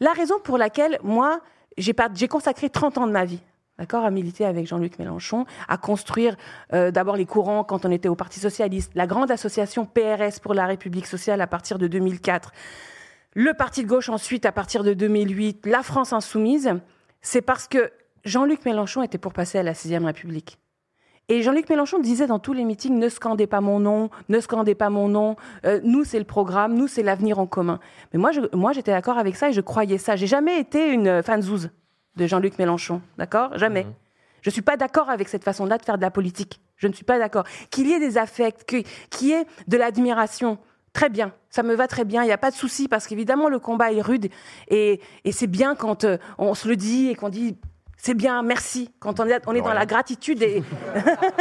La 0.00 0.12
raison 0.12 0.36
pour 0.42 0.56
laquelle, 0.58 0.98
moi, 1.02 1.40
j'ai 1.76 2.28
consacré 2.28 2.70
30 2.70 2.98
ans 2.98 3.06
de 3.06 3.12
ma 3.12 3.24
vie. 3.26 3.40
D'accord, 3.80 4.04
à 4.04 4.10
militer 4.10 4.44
avec 4.44 4.66
Jean-Luc 4.66 4.98
Mélenchon, 4.98 5.46
à 5.66 5.78
construire 5.78 6.36
euh, 6.74 6.90
d'abord 6.90 7.16
les 7.16 7.24
courants 7.24 7.64
quand 7.64 7.86
on 7.86 7.90
était 7.90 8.10
au 8.10 8.14
Parti 8.14 8.38
socialiste, 8.38 8.92
la 8.94 9.06
grande 9.06 9.30
association 9.30 9.86
PRS 9.86 10.38
pour 10.42 10.52
la 10.52 10.66
République 10.66 11.06
sociale 11.06 11.40
à 11.40 11.46
partir 11.46 11.78
de 11.78 11.86
2004, 11.86 12.52
le 13.32 13.54
Parti 13.54 13.82
de 13.82 13.88
gauche 13.88 14.10
ensuite 14.10 14.44
à 14.44 14.52
partir 14.52 14.84
de 14.84 14.92
2008, 14.92 15.64
la 15.64 15.82
France 15.82 16.12
insoumise, 16.12 16.74
c'est 17.22 17.40
parce 17.40 17.68
que 17.68 17.90
Jean-Luc 18.26 18.66
Mélenchon 18.66 19.02
était 19.02 19.16
pour 19.16 19.32
passer 19.32 19.56
à 19.56 19.62
la 19.62 19.72
sixième 19.72 20.04
République. 20.04 20.58
Et 21.30 21.40
Jean-Luc 21.40 21.70
Mélenchon 21.70 22.00
disait 22.00 22.26
dans 22.26 22.38
tous 22.38 22.52
les 22.52 22.66
meetings 22.66 22.98
ne 22.98 23.08
scandez 23.08 23.46
pas 23.46 23.62
mon 23.62 23.80
nom, 23.80 24.10
ne 24.28 24.40
scandez 24.40 24.74
pas 24.74 24.90
mon 24.90 25.08
nom. 25.08 25.36
euh, 25.64 25.80
nous 25.84 26.04
c'est 26.04 26.18
le 26.18 26.26
programme, 26.26 26.74
nous 26.74 26.86
c'est 26.86 27.02
l'avenir 27.02 27.38
en 27.38 27.46
commun. 27.46 27.80
Mais 28.12 28.18
moi, 28.18 28.30
moi 28.52 28.74
j'étais 28.74 28.92
d'accord 28.92 29.16
avec 29.16 29.36
ça 29.36 29.48
et 29.48 29.54
je 29.54 29.62
croyais 29.62 29.96
ça. 29.96 30.16
J'ai 30.16 30.26
jamais 30.26 30.60
été 30.60 30.92
une 30.92 31.22
fanzouze 31.22 31.70
de 32.16 32.26
Jean-Luc 32.26 32.58
Mélenchon, 32.58 33.02
d'accord? 33.18 33.56
Jamais. 33.56 33.86
Je 34.42 34.48
ne 34.48 34.52
suis 34.52 34.62
pas 34.62 34.76
d'accord 34.76 35.10
avec 35.10 35.28
cette 35.28 35.44
façon-là 35.44 35.78
de 35.78 35.84
faire 35.84 35.96
de 35.96 36.02
la 36.02 36.10
politique. 36.10 36.60
Je 36.76 36.86
ne 36.86 36.92
suis 36.92 37.04
pas 37.04 37.18
d'accord. 37.18 37.44
Qu'il 37.70 37.86
y 37.88 37.92
ait 37.92 38.00
des 38.00 38.16
affects, 38.18 38.64
qu'il 38.64 39.28
y 39.28 39.32
ait 39.32 39.44
de 39.68 39.76
l'admiration, 39.76 40.58
très 40.92 41.10
bien. 41.10 41.32
Ça 41.50 41.62
me 41.62 41.74
va 41.74 41.86
très 41.86 42.04
bien. 42.04 42.22
Il 42.22 42.26
n'y 42.26 42.32
a 42.32 42.38
pas 42.38 42.50
de 42.50 42.56
souci 42.56 42.88
parce 42.88 43.06
qu'évidemment, 43.06 43.48
le 43.48 43.58
combat 43.58 43.92
est 43.92 44.00
rude. 44.00 44.30
Et, 44.68 45.00
et 45.24 45.32
c'est 45.32 45.46
bien 45.46 45.74
quand 45.74 46.04
euh, 46.04 46.16
on 46.38 46.54
se 46.54 46.68
le 46.68 46.76
dit 46.76 47.08
et 47.08 47.14
qu'on 47.14 47.28
dit 47.28 47.56
c'est 48.02 48.14
bien, 48.14 48.42
merci. 48.42 48.90
Quand 48.98 49.20
on 49.20 49.26
est, 49.26 49.42
on 49.46 49.54
est 49.54 49.60
dans 49.60 49.74
la 49.74 49.84
gratitude. 49.84 50.42
Et... 50.42 50.62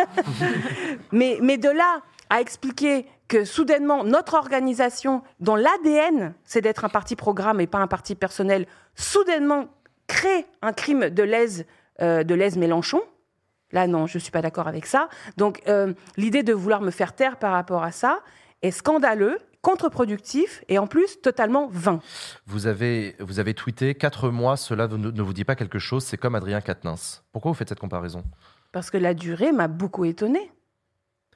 mais, 1.13 1.37
mais 1.41 1.57
de 1.57 1.69
là 1.69 2.01
à 2.29 2.41
expliquer 2.41 3.05
que 3.29 3.45
soudainement, 3.45 4.03
notre 4.03 4.33
organisation, 4.33 5.21
dont 5.39 5.55
l'ADN, 5.55 6.33
c'est 6.43 6.61
d'être 6.61 6.83
un 6.83 6.89
parti 6.89 7.15
programme 7.15 7.61
et 7.61 7.67
pas 7.67 7.77
un 7.77 7.87
parti 7.87 8.13
personnel, 8.13 8.67
soudainement 8.95 9.67
crée 10.09 10.45
un 10.61 10.73
crime 10.73 11.09
de 11.09 11.23
lèse, 11.23 11.65
euh, 12.01 12.23
de 12.23 12.35
lèse 12.35 12.57
Mélenchon. 12.57 13.01
Là, 13.71 13.85
non, 13.87 14.07
je 14.07 14.17
ne 14.17 14.19
suis 14.19 14.31
pas 14.31 14.41
d'accord 14.41 14.67
avec 14.67 14.85
ça. 14.87 15.07
Donc, 15.37 15.61
euh, 15.67 15.93
l'idée 16.17 16.41
de 16.43 16.53
vouloir 16.53 16.81
me 16.81 16.91
faire 16.91 17.15
taire 17.15 17.37
par 17.37 17.51
rapport 17.53 17.83
à 17.83 17.91
ça 17.91 18.19
est 18.63 18.71
scandaleux, 18.71 19.37
contre-productif 19.61 20.63
et 20.69 20.79
en 20.79 20.87
plus 20.87 21.21
totalement 21.21 21.67
vain. 21.71 21.99
Vous 22.47 22.65
avez, 22.67 23.15
vous 23.19 23.39
avez 23.39 23.53
tweeté 23.53 23.93
4 23.93 24.29
mois, 24.29 24.57
cela 24.57 24.87
ne, 24.87 25.21
vous 25.21 25.33
dit 25.33 25.45
pas 25.45 25.55
quelque 25.55 25.79
chose, 25.79 26.03
c'est 26.03 26.17
comme 26.17 26.33
Adrien 26.35 26.61
Quatennens. 26.61 27.23
Pourquoi 27.31 27.51
vous 27.51 27.55
faites 27.55 27.69
cette 27.69 27.79
comparaison? 27.79 28.23
Parce 28.71 28.89
que 28.89 28.97
la 28.97 29.13
durée 29.13 29.51
m'a 29.51 29.67
beaucoup 29.67 30.05
étonnée. 30.05 30.51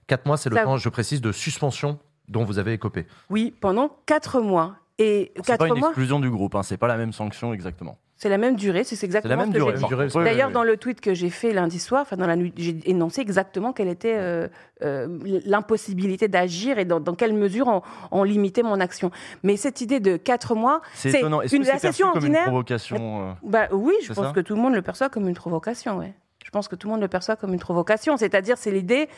4 0.07 0.25
mois, 0.25 0.37
c'est 0.37 0.49
le 0.49 0.55
Ça- 0.55 0.63
temps, 0.63 0.77
je 0.77 0.89
précise, 0.89 1.21
de 1.21 1.31
suspension 1.31 1.99
dont 2.27 2.43
vous 2.45 2.57
avez 2.57 2.73
écopé. 2.73 3.05
Oui, 3.29 3.53
pendant 3.61 3.89
quatre 4.05 4.39
mois. 4.41 4.75
Et 4.97 5.31
C'est 5.35 5.41
pas 5.45 5.57
quatre 5.57 5.65
une 5.73 5.79
mois, 5.79 5.89
exclusion 5.89 6.19
du 6.19 6.29
groupe, 6.29 6.55
hein, 6.55 6.63
c'est 6.63 6.77
pas 6.77 6.87
la 6.87 6.97
même 6.97 7.13
sanction 7.13 7.53
exactement. 7.53 7.97
C'est 8.23 8.29
la 8.29 8.37
même 8.37 8.55
durée, 8.55 8.85
c'est 8.85 9.03
exactement 9.03 9.35
même 9.35 9.47
ce 9.47 9.51
que 9.51 9.57
durée, 9.57 10.07
j'ai 10.07 10.19
dit. 10.19 10.23
D'ailleurs, 10.23 10.49
dans 10.49 10.63
le 10.63 10.77
tweet 10.77 11.01
que 11.01 11.13
j'ai 11.13 11.29
fait 11.29 11.51
lundi 11.51 11.77
soir, 11.77 12.03
enfin 12.03 12.15
dans 12.15 12.25
la 12.25 12.37
nuit, 12.37 12.53
j'ai 12.55 12.79
énoncé 12.85 13.19
exactement 13.19 13.73
quelle 13.73 13.89
était 13.89 14.15
euh, 14.15 14.47
euh, 14.81 15.19
l'impossibilité 15.45 16.29
d'agir 16.29 16.79
et 16.79 16.85
dans, 16.85 17.01
dans 17.01 17.15
quelle 17.15 17.33
mesure 17.33 17.67
on, 17.67 17.81
on 18.11 18.23
limitait 18.23 18.63
mon 18.63 18.79
action. 18.79 19.11
Mais 19.43 19.57
cette 19.57 19.81
idée 19.81 19.99
de 19.99 20.15
quatre 20.15 20.55
mois, 20.55 20.81
C'est 20.93 21.19
une 21.19 21.29
que 21.29 21.57
la 21.57 21.71
perçu 21.71 21.79
session 21.79 22.07
comme 22.13 22.19
une 22.19 22.27
ordinaire. 22.27 22.43
provocation 22.45 23.29
euh, 23.29 23.33
Bah 23.43 23.67
oui, 23.73 23.93
je 24.03 24.13
pense 24.13 24.31
que 24.31 24.39
tout 24.39 24.55
le 24.55 24.61
monde 24.61 24.73
le 24.73 24.81
perçoit 24.81 25.09
comme 25.09 25.27
une 25.27 25.35
provocation. 25.35 25.97
Ouais. 25.97 26.13
Je 26.45 26.49
pense 26.49 26.69
que 26.69 26.77
tout 26.77 26.87
le 26.87 26.93
monde 26.93 27.01
le 27.01 27.09
perçoit 27.09 27.35
comme 27.35 27.53
une 27.53 27.59
provocation. 27.59 28.15
C'est-à-dire, 28.15 28.57
c'est 28.57 28.71
l'idée 28.71 29.09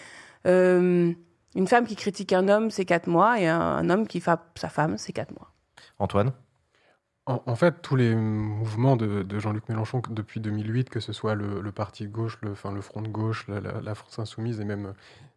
euh, 0.47 1.11
une 1.55 1.67
femme 1.67 1.85
qui 1.85 1.95
critique 1.95 2.33
un 2.33 2.47
homme, 2.47 2.71
c'est 2.71 2.85
quatre 2.85 3.07
mois, 3.07 3.39
et 3.39 3.47
un, 3.47 3.61
un 3.61 3.87
homme 3.91 4.07
qui 4.07 4.19
frappe 4.19 4.57
sa 4.57 4.69
femme, 4.69 4.97
c'est 4.97 5.13
quatre 5.13 5.31
mois. 5.31 5.51
Antoine? 5.99 6.31
En, 7.27 7.41
en 7.47 7.55
fait, 7.55 7.81
tous 7.81 7.95
les 7.95 8.13
mouvements 8.15 8.95
de, 8.95 9.23
de 9.23 9.39
Jean-Luc 9.39 9.67
Mélenchon 9.67 10.01
depuis 10.11 10.39
2008, 10.39 10.89
que 10.91 10.99
ce 10.99 11.11
soit 11.11 11.33
le, 11.33 11.59
le 11.59 11.71
parti 11.71 12.03
de 12.05 12.11
gauche, 12.11 12.37
le, 12.43 12.51
enfin, 12.51 12.71
le 12.71 12.81
front 12.81 13.01
de 13.01 13.07
gauche, 13.07 13.47
la, 13.47 13.59
la- 13.59 13.81
la 13.81 13.95
France 13.95 14.19
insoumise 14.19 14.59
et 14.61 14.65
même 14.65 14.85
euh, 14.87 14.91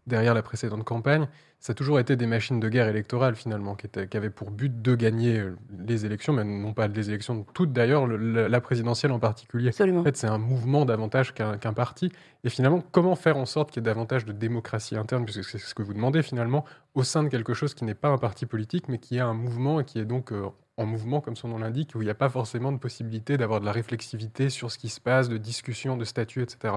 derrière 0.06 0.34
la 0.34 0.42
précédente 0.42 0.84
campagne, 0.84 1.28
ça 1.60 1.70
a 1.72 1.74
toujours 1.74 1.98
été 1.98 2.14
des 2.14 2.26
machines 2.26 2.60
de 2.60 2.68
guerre 2.68 2.88
électorale 2.88 3.36
finalement, 3.36 3.74
qui, 3.74 3.86
étaient- 3.86 4.06
qui 4.06 4.18
avaient 4.18 4.28
pour 4.28 4.50
but 4.50 4.82
de 4.82 4.94
gagner 4.94 5.38
euh, 5.38 5.56
les 5.78 6.04
élections, 6.04 6.34
mais 6.34 6.44
non 6.44 6.74
pas 6.74 6.88
les 6.88 7.08
élections 7.08 7.46
toutes 7.54 7.72
d'ailleurs, 7.72 8.06
le- 8.06 8.48
la, 8.48 8.60
présidentielle 8.60 9.12
en 9.12 9.18
particulier. 9.18 9.68
Absolument. 9.68 10.00
En 10.00 10.04
fait, 10.04 10.16
c'est 10.18 10.26
un 10.28 10.36
mouvement 10.38 10.84
davantage 10.84 11.32
qu'un 11.32 11.56
qu'un 11.56 11.72
parti. 11.72 12.12
Et 12.44 12.50
finalement, 12.50 12.82
comment 12.92 13.16
faire 13.16 13.38
en 13.38 13.46
sorte 13.46 13.70
qu'il 13.70 13.80
y 13.80 13.84
ait 13.84 13.88
davantage 13.90 14.26
de 14.26 14.32
démocratie 14.32 14.94
interne, 14.94 15.24
puisque 15.24 15.42
c'est 15.44 15.58
ce 15.58 15.74
que 15.74 15.82
vous 15.82 15.94
demandez 15.94 16.22
finalement, 16.22 16.66
au 16.94 17.02
sein 17.02 17.22
de 17.22 17.28
quelque 17.28 17.54
chose 17.54 17.72
qui 17.72 17.84
n'est 17.84 17.94
pas 17.94 18.08
un 18.08 18.18
parti 18.18 18.44
politique, 18.44 18.88
mais 18.88 18.98
qui 18.98 19.16
est 19.16 19.20
un 19.20 19.32
mouvement 19.34 19.80
et 19.80 19.84
qui 19.86 19.98
est 19.98 20.04
donc 20.04 20.32
euh, 20.32 20.48
en 20.78 20.86
mouvement, 20.86 21.20
comme 21.20 21.36
son 21.36 21.48
nom 21.48 21.58
l'indique, 21.58 21.90
où 21.94 22.00
il 22.00 22.06
n'y 22.06 22.10
a 22.10 22.14
pas 22.14 22.28
forcément 22.30 22.72
de 22.72 22.78
possibilité 22.78 23.36
d'avoir 23.36 23.60
de 23.60 23.66
la 23.66 23.72
réflexivité 23.72 24.48
sur 24.48 24.70
ce 24.70 24.78
qui 24.78 24.88
se 24.88 25.00
passe, 25.00 25.28
de 25.28 25.36
discussion, 25.36 25.96
de 25.98 26.04
statut, 26.04 26.42
etc. 26.42 26.74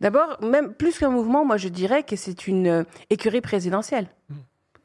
D'abord, 0.00 0.36
même 0.42 0.74
plus 0.74 0.98
qu'un 0.98 1.10
mouvement, 1.10 1.44
moi 1.44 1.56
je 1.56 1.68
dirais 1.68 2.02
que 2.02 2.16
c'est 2.16 2.46
une 2.48 2.66
euh, 2.66 2.84
écurie 3.10 3.40
présidentielle. 3.40 4.08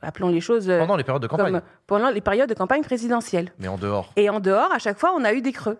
Appelons 0.01 0.29
les 0.29 0.41
choses. 0.41 0.69
euh, 0.69 0.77
Pendant 0.79 0.95
les 0.95 1.03
périodes 1.03 1.23
de 1.23 1.27
campagne. 1.27 1.51
comme- 1.53 1.61
pendant 1.87 2.09
les 2.11 2.21
périodes 2.21 2.47
de 2.49 2.53
campagne 2.53 2.83
présidentielle. 2.83 3.51
Mais 3.57 3.67
en 3.67 3.77
dehors. 3.77 4.13
Et 4.15 4.29
en 4.29 4.39
dehors, 4.39 4.71
à 4.71 4.77
chaque 4.77 4.99
fois, 4.99 5.11
on 5.17 5.23
a 5.25 5.33
eu 5.33 5.41
des 5.41 5.51
creux. 5.51 5.79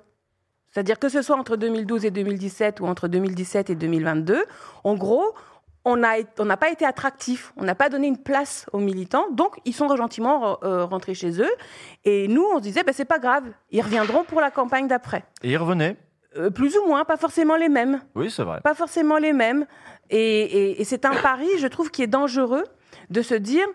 C'est-à-dire 0.72 0.98
que 1.00 1.08
ce 1.10 1.22
soit 1.22 1.38
entre 1.38 1.56
2012 1.56 2.04
et 2.06 2.12
2017 2.12 2.80
ou 2.82 2.88
entre 2.88 3.08
2017 3.08 3.70
et 3.70 3.76
2022, 3.76 4.44
en 4.84 4.96
gros, 4.96 5.34
on 5.96 6.46
n'a 6.46 6.58
pas 6.58 6.70
été 6.70 6.86
attractif, 6.86 7.54
on 7.58 7.64
n'a 7.64 7.76
pas 7.76 7.90
donné 7.90 8.08
une 8.08 8.18
place 8.18 8.66
aux 8.74 8.80
militants, 8.80 9.26
donc 9.32 9.58
ils 9.66 9.74
sont 9.74 9.94
gentiment 9.96 10.58
euh, 10.64 10.86
rentrés 10.86 11.14
chez 11.14 11.42
eux. 11.42 11.52
Et 12.06 12.28
nous, 12.28 12.44
on 12.54 12.58
se 12.58 12.64
disait, 12.64 12.84
ben, 12.84 12.94
c'est 12.94 13.06
pas 13.06 13.20
grave, 13.20 13.46
ils 13.72 13.82
reviendront 13.82 14.24
pour 14.24 14.42
la 14.42 14.52
campagne 14.52 14.88
d'après. 14.88 15.24
Et 15.44 15.52
il 15.52 15.58
revenait 15.58 15.96
Euh, 16.36 16.52
plus 16.52 16.78
ou 16.78 16.86
moins, 16.86 17.04
pas 17.06 17.18
forcément 17.18 17.56
les 17.56 17.70
mêmes. 17.70 18.02
Oui, 18.14 18.30
c'est 18.30 18.44
vrai. 18.44 18.60
Pas 18.62 18.76
forcément 18.76 19.18
les 19.18 19.34
mêmes. 19.34 19.66
Et, 20.10 20.20
et- 20.20 20.82
et 20.82 20.84
c'est 20.84 21.06
un 21.06 21.16
pari, 21.16 21.48
je 21.58 21.68
trouve, 21.68 21.90
qui 21.90 22.04
est 22.04 22.08
dangereux 22.08 22.64
de 23.10 23.22
se 23.24 23.34
dire, 23.34 23.66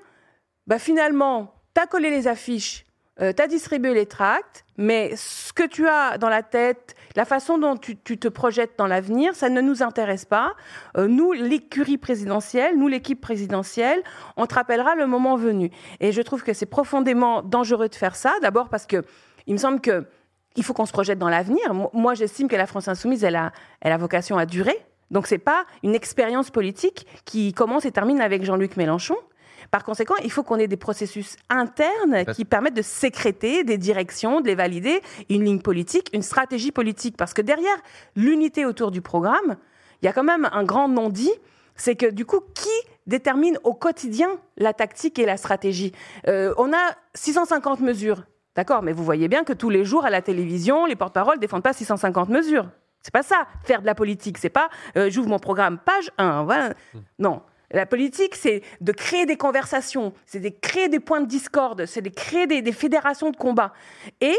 bah 0.69 0.79
finalement, 0.79 1.55
t'as 1.75 1.87
collé 1.87 2.11
les 2.11 2.29
affiches, 2.29 2.85
euh, 3.21 3.33
t'as 3.33 3.47
distribué 3.47 3.93
les 3.93 4.07
tracts, 4.07 4.65
mais 4.79 5.13
ce 5.17 5.53
que 5.53 5.67
tu 5.67 5.87
as 5.87 6.17
dans 6.19 6.31
la 6.31 6.43
tête, 6.43 6.95
la 7.15 7.25
façon 7.27 7.59
dont 7.59 7.77
tu, 7.77 7.97
tu 7.97 8.17
te 8.19 8.27
projettes 8.29 8.73
dans 8.79 8.87
l'avenir, 8.87 9.35
ça 9.35 9.51
ne 9.51 9.61
nous 9.61 9.83
intéresse 9.83 10.25
pas. 10.25 10.55
Euh, 10.97 11.09
nous, 11.09 11.33
l'écurie 11.33 11.99
présidentielle, 11.99 12.79
nous, 12.79 12.89
l'équipe 12.89 13.21
présidentielle, 13.21 14.03
on 14.39 14.47
te 14.47 14.55
rappellera 14.55 14.95
le 14.95 15.07
moment 15.07 15.37
venu. 15.37 15.71
Et 16.01 16.11
je 16.13 16.23
trouve 16.23 16.43
que 16.43 16.55
c'est 16.55 16.67
profondément 16.67 17.43
dangereux 17.43 17.89
de 17.89 17.95
faire 17.95 18.17
ça. 18.17 18.33
D'abord 18.41 18.71
parce 18.71 18.87
que 18.87 19.05
il 19.47 19.53
me 19.53 19.59
semble 19.59 19.81
que 19.81 20.07
il 20.57 20.65
faut 20.65 20.73
qu'on 20.75 20.87
se 20.87 20.93
projette 20.93 21.19
dans 21.19 21.29
l'avenir. 21.31 21.73
Mo- 21.75 21.91
Moi, 21.93 22.15
j'estime 22.15 22.49
que 22.49 22.57
la 22.57 22.67
France 22.67 22.89
insoumise, 22.89 23.25
elle 23.25 23.37
a, 23.37 23.53
elle 23.81 23.93
a 23.93 23.97
vocation 23.99 24.37
à 24.39 24.47
durer. 24.47 24.77
Donc, 25.11 25.27
c'est 25.27 25.39
pas 25.39 25.65
une 25.83 25.95
expérience 25.95 26.51
politique 26.51 27.07
qui 27.27 27.53
commence 27.53 27.85
et 27.85 27.91
termine 27.93 28.21
avec 28.23 28.45
Jean-Luc 28.45 28.77
Mélenchon. 28.79 29.17
Par 29.73 29.85
conséquent, 29.85 30.15
il 30.23 30.31
faut 30.31 30.43
qu'on 30.43 30.59
ait 30.59 30.69
des 30.69 30.77
processus 30.77 31.37
internes 31.49 32.27
qui 32.35 32.45
permettent 32.45 32.77
de 32.77 32.83
sécréter 32.83 33.65
des 33.65 33.79
directions, 33.79 34.43
de 34.43 34.47
les 34.47 34.55
valider, 34.55 35.01
une 35.31 35.45
ligne 35.47 35.63
politique, 35.63 36.11
une 36.13 36.21
stratégie 36.21 36.71
politique. 36.73 37.17
Parce 37.17 37.33
que 37.33 37.41
derrière 37.41 37.77
l'unité 38.15 38.67
autour 38.67 38.91
du 38.91 39.01
programme, 39.01 39.57
il 40.03 40.05
y 40.05 40.09
a 40.09 40.13
quand 40.13 40.25
même 40.25 40.47
un 40.53 40.63
grand 40.63 40.89
non-dit, 40.89 41.33
c'est 41.75 41.97
que 41.97 42.05
du 42.05 42.27
coup, 42.27 42.41
qui 42.55 42.69
détermine 43.07 43.59
au 43.65 43.73
quotidien 43.73 44.29
la 44.59 44.75
tactique 44.75 45.19
et 45.19 45.25
la 45.25 45.39
stratégie? 45.39 45.93
Euh, 46.29 46.53
On 46.59 46.71
a 46.75 46.95
650 47.15 47.81
mesures, 47.81 48.25
d'accord, 48.55 48.83
mais 48.83 48.93
vous 48.93 49.05
voyez 49.05 49.27
bien 49.27 49.43
que 49.43 49.55
tous 49.55 49.71
les 49.71 49.87
jours 49.87 50.05
à 50.05 50.11
la 50.11 50.21
télévision, 50.21 50.85
les 50.85 50.97
porte-paroles 50.97 51.39
défendent 51.39 51.63
pas 51.63 51.73
650 51.73 52.29
mesures. 52.29 52.69
C'est 53.01 53.13
pas 53.13 53.23
ça, 53.23 53.47
faire 53.65 53.81
de 53.81 53.87
la 53.87 53.95
politique. 53.95 54.37
C'est 54.37 54.51
pas 54.51 54.69
euh, 54.99 55.09
j'ouvre 55.09 55.31
mon 55.31 55.39
programme 55.39 55.79
page 55.79 56.11
1. 56.19 56.45
Voilà. 56.45 56.75
Non. 57.19 57.41
La 57.73 57.87
politique, 57.87 58.35
c'est 58.35 58.63
de 58.81 58.93
créer 58.93 59.27
des 59.27 59.37
conversations, 59.37 60.13
c'est 60.27 60.41
de 60.41 60.49
créer 60.51 60.89
des 60.89 61.01
points 61.01 61.21
de 61.21 61.27
discorde, 61.27 61.87
c'est 61.87 62.03
de 62.03 62.09
créer 62.11 62.47
des, 62.47 62.63
des 62.63 62.73
fédérations 62.73 63.31
de 63.31 63.37
combat. 63.37 63.73
Et 64.21 64.37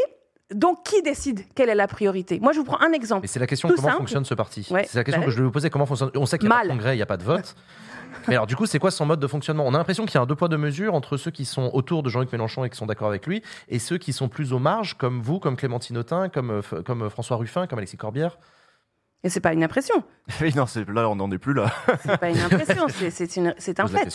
donc, 0.52 0.84
qui 0.84 1.02
décide 1.02 1.40
quelle 1.54 1.68
est 1.68 1.74
la 1.74 1.88
priorité? 1.88 2.38
Moi, 2.38 2.52
je 2.52 2.58
vous 2.58 2.64
prends 2.64 2.80
un 2.80 2.92
exemple. 2.92 3.24
Et 3.24 3.28
c'est 3.28 3.40
la 3.40 3.46
question 3.46 3.68
Tout 3.68 3.76
comment 3.76 3.88
simple. 3.88 3.98
fonctionne 4.00 4.24
ce 4.24 4.34
parti. 4.34 4.66
Ouais. 4.70 4.86
C'est 4.88 4.98
la 4.98 5.04
question 5.04 5.20
Bah, 5.20 5.26
que 5.26 5.32
je 5.32 5.38
vais 5.38 5.42
vous 5.44 5.50
poser. 5.50 5.70
Comment 5.70 5.86
fonctionne? 5.86 6.10
On 6.14 6.26
sait 6.26 6.38
qu'il 6.38 6.48
n'y 6.48 6.54
a 6.54 6.58
pas 6.58 6.64
de 6.64 6.68
congrès, 6.68 6.92
il 6.94 6.96
n'y 6.96 7.02
a 7.02 7.06
pas 7.06 7.16
de 7.16 7.24
vote. 7.24 7.54
Mais 8.28 8.34
alors, 8.34 8.46
du 8.46 8.54
coup, 8.54 8.66
c'est 8.66 8.78
quoi 8.78 8.90
son 8.92 9.06
mode 9.06 9.18
de 9.18 9.26
fonctionnement? 9.26 9.66
On 9.66 9.74
a 9.74 9.78
l'impression 9.78 10.06
qu'il 10.06 10.14
y 10.14 10.18
a 10.18 10.20
un 10.20 10.26
deux 10.26 10.36
poids 10.36 10.48
deux 10.48 10.56
mesures 10.58 10.94
entre 10.94 11.16
ceux 11.16 11.30
qui 11.32 11.44
sont 11.44 11.70
autour 11.72 12.02
de 12.04 12.10
Jean-Luc 12.10 12.30
Mélenchon 12.30 12.64
et 12.64 12.70
qui 12.70 12.76
sont 12.76 12.86
d'accord 12.86 13.08
avec 13.08 13.26
lui, 13.26 13.42
et 13.68 13.78
ceux 13.80 13.98
qui 13.98 14.12
sont 14.12 14.28
plus 14.28 14.52
aux 14.52 14.60
marges, 14.60 14.94
comme 14.94 15.20
vous, 15.20 15.40
comme 15.40 15.56
Clémentine 15.56 15.98
Autain, 15.98 16.28
comme, 16.28 16.50
euh, 16.50 16.82
comme 16.84 17.02
euh, 17.02 17.10
François 17.10 17.36
Ruffin, 17.38 17.66
comme 17.66 17.78
Alexis 17.78 17.96
Corbière. 17.96 18.38
Et 19.24 19.30
c'est 19.30 19.40
pas 19.40 19.52
une 19.54 19.64
impression. 19.64 20.04
Oui, 20.40 20.52
non, 20.54 20.66
c'est- 20.66 20.88
là, 20.88 21.08
on 21.08 21.16
n'en 21.16 21.30
est 21.32 21.38
plus 21.38 21.52
là. 21.54 21.66
C'est 22.04 22.18
pas 22.18 22.30
une 22.30 22.38
impression. 22.38 22.86
c'est- 22.88 23.10
C'est 23.10 23.36
une- 23.36 23.54
c'est 23.58 23.80
un 23.80 23.86
fait. 23.88 24.08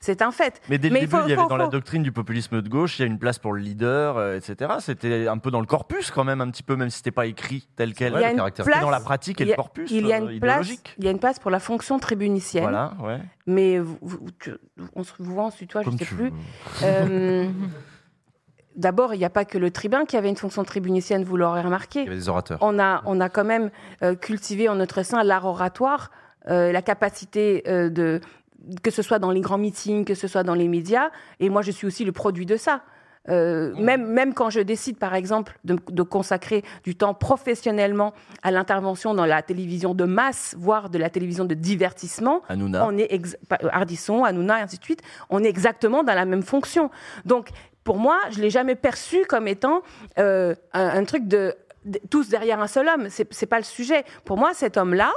C'est 0.00 0.22
un 0.22 0.30
fait. 0.30 0.60
Mais 0.68 0.78
dès 0.78 0.88
le 0.88 0.94
Mais 0.94 1.00
début, 1.00 1.10
faut- 1.16 1.22
il 1.24 1.30
y 1.30 1.32
avait 1.32 1.42
faut- 1.42 1.48
dans 1.48 1.56
la 1.56 1.66
doctrine 1.66 2.04
du 2.04 2.12
populisme 2.12 2.62
de 2.62 2.68
gauche, 2.68 2.98
il 2.98 3.02
y 3.02 3.04
a 3.04 3.06
une 3.08 3.18
place 3.18 3.38
pour 3.40 3.52
le 3.52 3.60
leader, 3.60 4.16
euh, 4.16 4.36
etc. 4.36 4.74
C'était 4.78 5.26
un 5.26 5.38
peu 5.38 5.50
dans 5.50 5.58
le 5.60 5.66
corpus 5.66 6.12
quand 6.12 6.22
même, 6.22 6.40
un 6.40 6.48
petit 6.50 6.62
peu, 6.62 6.76
même 6.76 6.88
si 6.90 6.98
c'était 6.98 7.10
pas 7.10 7.26
écrit 7.26 7.66
tel 7.74 7.94
quel. 7.94 8.12
Il 8.12 8.20
y 8.20 8.24
a 8.24 8.30
une 8.30 8.38
C'était 8.46 8.62
place- 8.62 8.80
dans 8.80 8.90
la 8.90 9.00
pratique 9.00 9.40
et 9.40 9.44
a- 9.44 9.46
le 9.48 9.54
corpus 9.56 9.90
il 9.90 10.06
y 10.06 10.12
a 10.12 10.16
euh, 10.20 10.28
une 10.28 10.38
place, 10.40 10.58
idéologique. 10.66 10.94
il 10.98 11.04
y 11.04 11.08
a 11.08 11.10
une 11.10 11.18
place 11.18 11.40
pour 11.40 11.50
la 11.50 11.58
fonction 11.58 11.98
tribunicienne. 11.98 12.62
Voilà, 12.62 12.94
ouais. 13.00 13.18
Mais 13.46 13.78
vous, 13.80 13.98
vous- 14.02 14.20
tu- 14.38 14.52
on 14.94 15.02
se 15.02 15.12
vous 15.18 15.34
voit 15.34 15.44
en 15.44 15.50
tutoie, 15.50 15.82
je 15.82 15.90
ne 15.90 15.98
sais 15.98 16.04
plus. 16.04 16.32
Euh, 16.84 17.48
D'abord, 18.78 19.12
il 19.12 19.18
n'y 19.18 19.24
a 19.24 19.30
pas 19.30 19.44
que 19.44 19.58
le 19.58 19.72
tribun 19.72 20.04
qui 20.04 20.16
avait 20.16 20.28
une 20.28 20.36
fonction 20.36 20.62
tribunicienne, 20.62 21.24
vous 21.24 21.36
l'aurez 21.36 21.62
remarqué. 21.62 22.00
Il 22.00 22.04
y 22.04 22.08
avait 22.08 22.16
des 22.16 22.28
orateurs. 22.28 22.58
On 22.60 22.78
a, 22.78 23.02
on 23.06 23.20
a 23.20 23.28
quand 23.28 23.44
même 23.44 23.70
euh, 24.04 24.14
cultivé 24.14 24.68
en 24.68 24.76
notre 24.76 25.02
sein 25.02 25.24
l'art 25.24 25.46
oratoire, 25.46 26.12
euh, 26.48 26.70
la 26.70 26.80
capacité 26.80 27.64
euh, 27.66 27.90
de 27.90 28.20
que 28.82 28.92
ce 28.92 29.02
soit 29.02 29.18
dans 29.18 29.32
les 29.32 29.40
grands 29.40 29.58
meetings, 29.58 30.04
que 30.04 30.14
ce 30.14 30.28
soit 30.28 30.44
dans 30.44 30.54
les 30.54 30.68
médias. 30.68 31.10
Et 31.40 31.50
moi, 31.50 31.62
je 31.62 31.72
suis 31.72 31.88
aussi 31.88 32.04
le 32.04 32.12
produit 32.12 32.46
de 32.46 32.56
ça. 32.56 32.82
Euh, 33.28 33.74
même, 33.76 34.06
même 34.06 34.32
quand 34.32 34.50
je 34.50 34.60
décide, 34.60 34.96
par 34.98 35.14
exemple, 35.14 35.58
de, 35.64 35.76
de 35.90 36.02
consacrer 36.02 36.64
du 36.84 36.94
temps 36.94 37.14
professionnellement 37.14 38.14
à 38.42 38.50
l'intervention 38.50 39.14
dans 39.14 39.26
la 39.26 39.42
télévision 39.42 39.94
de 39.94 40.04
masse, 40.04 40.54
voire 40.58 40.88
de 40.88 40.98
la 40.98 41.10
télévision 41.10 41.44
de 41.44 41.54
divertissement, 41.54 42.42
Hanouna. 42.48 42.86
on 42.86 42.96
est 42.96 43.20
Ardisson, 43.70 44.24
Hanouna, 44.24 44.60
et 44.60 44.62
ainsi 44.62 44.78
de 44.78 44.84
suite, 44.84 45.02
on 45.28 45.42
est 45.44 45.48
exactement 45.48 46.04
dans 46.04 46.14
la 46.14 46.24
même 46.24 46.42
fonction. 46.42 46.90
Donc, 47.26 47.50
pour 47.88 47.96
moi, 47.96 48.20
je 48.32 48.42
l'ai 48.42 48.50
jamais 48.50 48.74
perçu 48.74 49.24
comme 49.24 49.48
étant 49.48 49.80
euh, 50.18 50.54
un, 50.74 50.88
un 51.00 51.04
truc 51.04 51.26
de, 51.26 51.54
de- 51.86 51.98
tous 52.10 52.28
derrière 52.28 52.60
un 52.60 52.66
seul 52.66 52.86
homme. 52.86 53.08
C'est 53.08 53.32
c'est 53.32 53.46
pas 53.46 53.56
le 53.56 53.64
sujet. 53.64 54.04
Pour 54.26 54.36
moi, 54.36 54.52
cet 54.52 54.76
homme-là, 54.76 55.10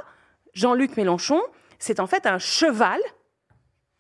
Jean-Luc 0.53 0.95
Mélenchon, 0.95 1.41
c'est 1.80 1.99
en 1.99 2.07
fait 2.07 2.26
un 2.26 2.39
cheval 2.39 3.02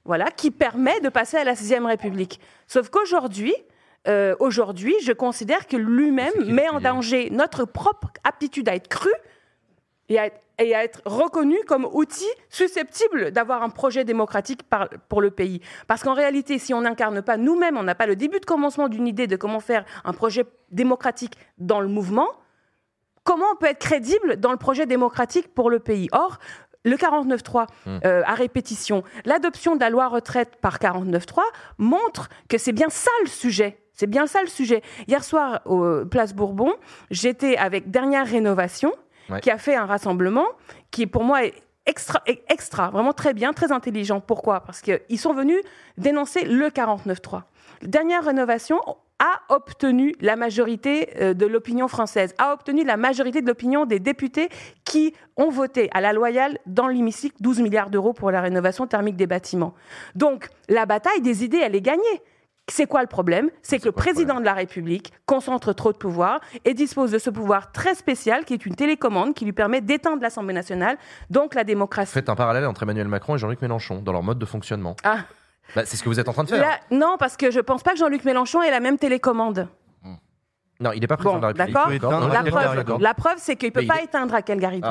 voilà, 0.05 0.31
qui 0.31 0.51
permet 0.51 1.01
de 1.01 1.09
passer 1.09 1.35
à 1.35 1.43
la 1.43 1.53
sixième 1.53 1.85
République. 1.85 2.39
Sauf 2.65 2.87
qu'aujourd'hui, 2.89 3.53
euh, 4.07 4.37
aujourd'hui, 4.39 4.95
je 5.03 5.11
considère 5.11 5.67
que 5.67 5.75
lui-même 5.75 6.31
met 6.45 6.69
en 6.69 6.79
danger 6.79 7.29
notre 7.29 7.65
propre 7.65 8.07
aptitude 8.23 8.69
à 8.69 8.75
être 8.75 8.87
cru 8.87 9.11
et 10.11 10.19
à, 10.19 10.25
être- 10.27 10.41
et 10.59 10.75
à 10.75 10.83
être 10.83 11.01
reconnu 11.05 11.57
comme 11.67 11.85
outil 11.91 12.27
susceptible 12.49 13.31
d'avoir 13.31 13.63
un 13.63 13.69
projet 13.69 14.03
démocratique 14.03 14.63
par- 14.63 14.89
pour 15.09 15.21
le 15.21 15.31
pays. 15.31 15.61
Parce 15.87 16.03
qu'en 16.03 16.13
réalité, 16.13 16.59
si 16.59 16.73
on 16.73 16.81
n'incarne 16.81 17.21
pas 17.21 17.37
nous-mêmes, 17.37 17.77
on 17.77 17.83
n'a 17.83 17.95
pas 17.95 18.05
le 18.05 18.15
début 18.15 18.39
de 18.39 18.45
commencement 18.45 18.89
d'une 18.89 19.07
idée 19.07 19.25
de 19.27 19.37
comment 19.37 19.59
faire 19.61 19.85
un 20.03 20.13
projet 20.13 20.45
démocratique 20.69 21.33
dans 21.57 21.79
le 21.79 21.87
mouvement, 21.87 22.27
comment 23.23 23.45
on 23.53 23.55
peut 23.55 23.67
être 23.67 23.79
crédible 23.79 24.37
dans 24.39 24.51
le 24.51 24.57
projet 24.57 24.85
démocratique 24.85 25.53
pour 25.53 25.69
le 25.69 25.79
pays? 25.79 26.09
Or, 26.11 26.37
le 26.83 26.97
49.3 26.97 27.67
Hmm. 27.85 27.99
euh, 28.05 28.21
à 28.25 28.33
répétition, 28.33 29.03
l'adoption 29.25 29.75
de 29.75 29.79
la 29.81 29.89
loi 29.89 30.07
retraite 30.09 30.55
par 30.61 30.79
49.3 30.79 31.43
montre 31.77 32.27
que 32.49 32.57
c'est 32.57 32.71
bien 32.73 32.89
ça 32.89 33.11
le 33.23 33.29
sujet. 33.29 33.77
C'est 33.93 34.07
bien 34.07 34.25
ça 34.27 34.41
le 34.41 34.47
sujet. 34.47 34.81
Hier 35.07 35.23
soir, 35.23 35.61
au 35.65 36.05
Place 36.05 36.33
Bourbon, 36.33 36.73
j'étais 37.11 37.55
avec 37.57 37.91
Dernière 37.91 38.25
Rénovation, 38.25 38.93
Qui 39.39 39.51
a 39.51 39.57
fait 39.57 39.75
un 39.75 39.85
rassemblement 39.85 40.45
qui, 40.91 41.07
pour 41.07 41.23
moi, 41.23 41.45
est 41.45 41.53
extra, 41.85 42.21
est 42.25 42.43
extra, 42.49 42.89
vraiment 42.89 43.13
très 43.13 43.33
bien, 43.33 43.53
très 43.53 43.71
intelligent. 43.71 44.19
Pourquoi? 44.19 44.61
Parce 44.61 44.81
qu'ils 44.81 45.19
sont 45.19 45.33
venus 45.33 45.59
dénoncer 45.97 46.45
le 46.45 46.67
49.3. 46.67 47.43
Dernière 47.83 48.23
Rénovation 48.23 48.79
a 49.19 49.39
obtenu 49.53 50.15
la 50.19 50.35
majorité 50.35 51.09
euh, 51.21 51.33
de 51.35 51.45
l'opinion 51.45 51.87
française, 51.87 52.33
a 52.39 52.53
obtenu 52.53 52.83
la 52.83 52.97
majorité 52.97 53.41
de 53.41 53.47
l'opinion 53.47 53.85
des 53.85 53.99
députés 53.99 54.49
qui 54.83 55.13
ont 55.37 55.49
voté 55.49 55.89
à 55.93 56.01
la 56.01 56.11
loyale 56.11 56.57
dans 56.65 56.87
l'hémicycle 56.87 57.35
12 57.39 57.61
milliards 57.61 57.91
d'euros 57.91 58.13
pour 58.13 58.31
la 58.31 58.41
rénovation 58.41 58.87
thermique 58.87 59.15
des 59.15 59.27
bâtiments. 59.27 59.75
Donc 60.15 60.49
la 60.69 60.87
bataille 60.87 61.21
des 61.21 61.43
idées, 61.43 61.59
elle 61.61 61.75
est 61.75 61.81
gagnée. 61.81 62.21
C'est 62.71 62.87
quoi 62.87 63.01
le 63.01 63.07
problème? 63.07 63.49
C'est 63.61 63.79
que 63.79 63.85
le 63.85 63.91
président 63.91 64.39
de 64.39 64.45
la 64.45 64.53
République 64.53 65.11
concentre 65.25 65.73
trop 65.73 65.91
de 65.91 65.97
pouvoir 65.97 66.39
et 66.63 66.73
dispose 66.73 67.11
de 67.11 67.17
ce 67.19 67.29
pouvoir 67.29 67.71
très 67.73 67.95
spécial 67.95 68.45
qui 68.45 68.53
est 68.53 68.65
une 68.65 68.75
télécommande 68.75 69.33
qui 69.33 69.43
lui 69.43 69.51
permet 69.51 69.81
d'éteindre 69.81 70.21
l'Assemblée 70.21 70.53
nationale, 70.53 70.97
donc 71.29 71.53
la 71.53 71.63
démocratie. 71.65 72.13
Faites 72.13 72.29
un 72.29 72.35
parallèle 72.35 72.65
entre 72.65 72.83
Emmanuel 72.83 73.07
Macron 73.09 73.35
et 73.35 73.37
Jean-Luc 73.37 73.61
Mélenchon 73.61 74.01
dans 74.01 74.13
leur 74.13 74.23
mode 74.23 74.39
de 74.39 74.45
fonctionnement. 74.45 74.95
Ah. 75.03 75.17
Bah, 75.75 75.83
c'est 75.85 75.97
ce 75.97 76.03
que 76.03 76.09
vous 76.09 76.19
êtes 76.19 76.29
en 76.29 76.33
train 76.33 76.43
de 76.45 76.49
faire. 76.49 76.61
Là, 76.61 76.79
non, 76.91 77.17
parce 77.19 77.35
que 77.37 77.51
je 77.51 77.59
pense 77.59 77.83
pas 77.83 77.91
que 77.91 77.97
Jean-Luc 77.97 78.23
Mélenchon 78.23 78.61
ait 78.61 78.71
la 78.71 78.79
même 78.79 78.97
télécommande. 78.97 79.67
Non, 80.79 80.91
il 80.93 81.01
n'est 81.01 81.07
pas 81.07 81.15
président 81.17 81.39
Bon, 81.39 81.51
de 81.51 81.57
la 81.57 81.65
République. 81.65 82.01
d'accord. 82.01 82.19
Non, 82.21 82.27
La 82.29 82.43
preuve, 82.43 82.99
la 83.01 83.13
preuve, 83.13 83.35
c'est 83.37 83.55
qu'il 83.55 83.67
ne 83.69 83.73
peut 83.73 83.81
Mais 83.81 83.85
il 83.85 83.87
pas 83.89 83.95
est- 83.97 83.99
Ah. 84.01 84.03
éteindre 84.05 84.31
Raquel 84.31 84.59
Garrido. 84.59 84.87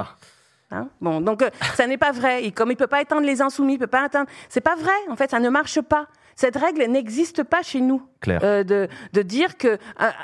Hein? 0.71 0.87
Bon, 1.01 1.21
donc 1.21 1.43
euh, 1.43 1.51
ça 1.75 1.89
n'est 1.89 1.99
pas 1.99 2.13
vrai. 2.13 2.45
Et 2.45 2.53
comme 2.53 2.71
il 2.71 2.77
peut 2.77 2.87
pas 2.87 3.01
éteindre 3.03 3.23
les 3.27 3.43
insoumis, 3.43 3.73
il 3.75 3.79
peut 3.79 3.89
pas 3.89 4.07
éteindre. 4.07 4.31
C'est 4.49 4.61
pas 4.61 4.77
vrai. 4.77 4.93
En 5.11 5.17
fait, 5.17 5.29
ça 5.33 5.41
ne 5.41 5.49
marche 5.49 5.81
pas. 5.81 6.07
Cette 6.41 6.57
règle 6.57 6.83
n'existe 6.91 7.43
pas 7.45 7.61
chez 7.63 7.83
nous. 7.83 8.01
Claire. 8.23 8.41
Euh, 8.43 8.65
de, 8.65 8.89
de 9.13 9.21
dire 9.21 9.59
que 9.59 9.77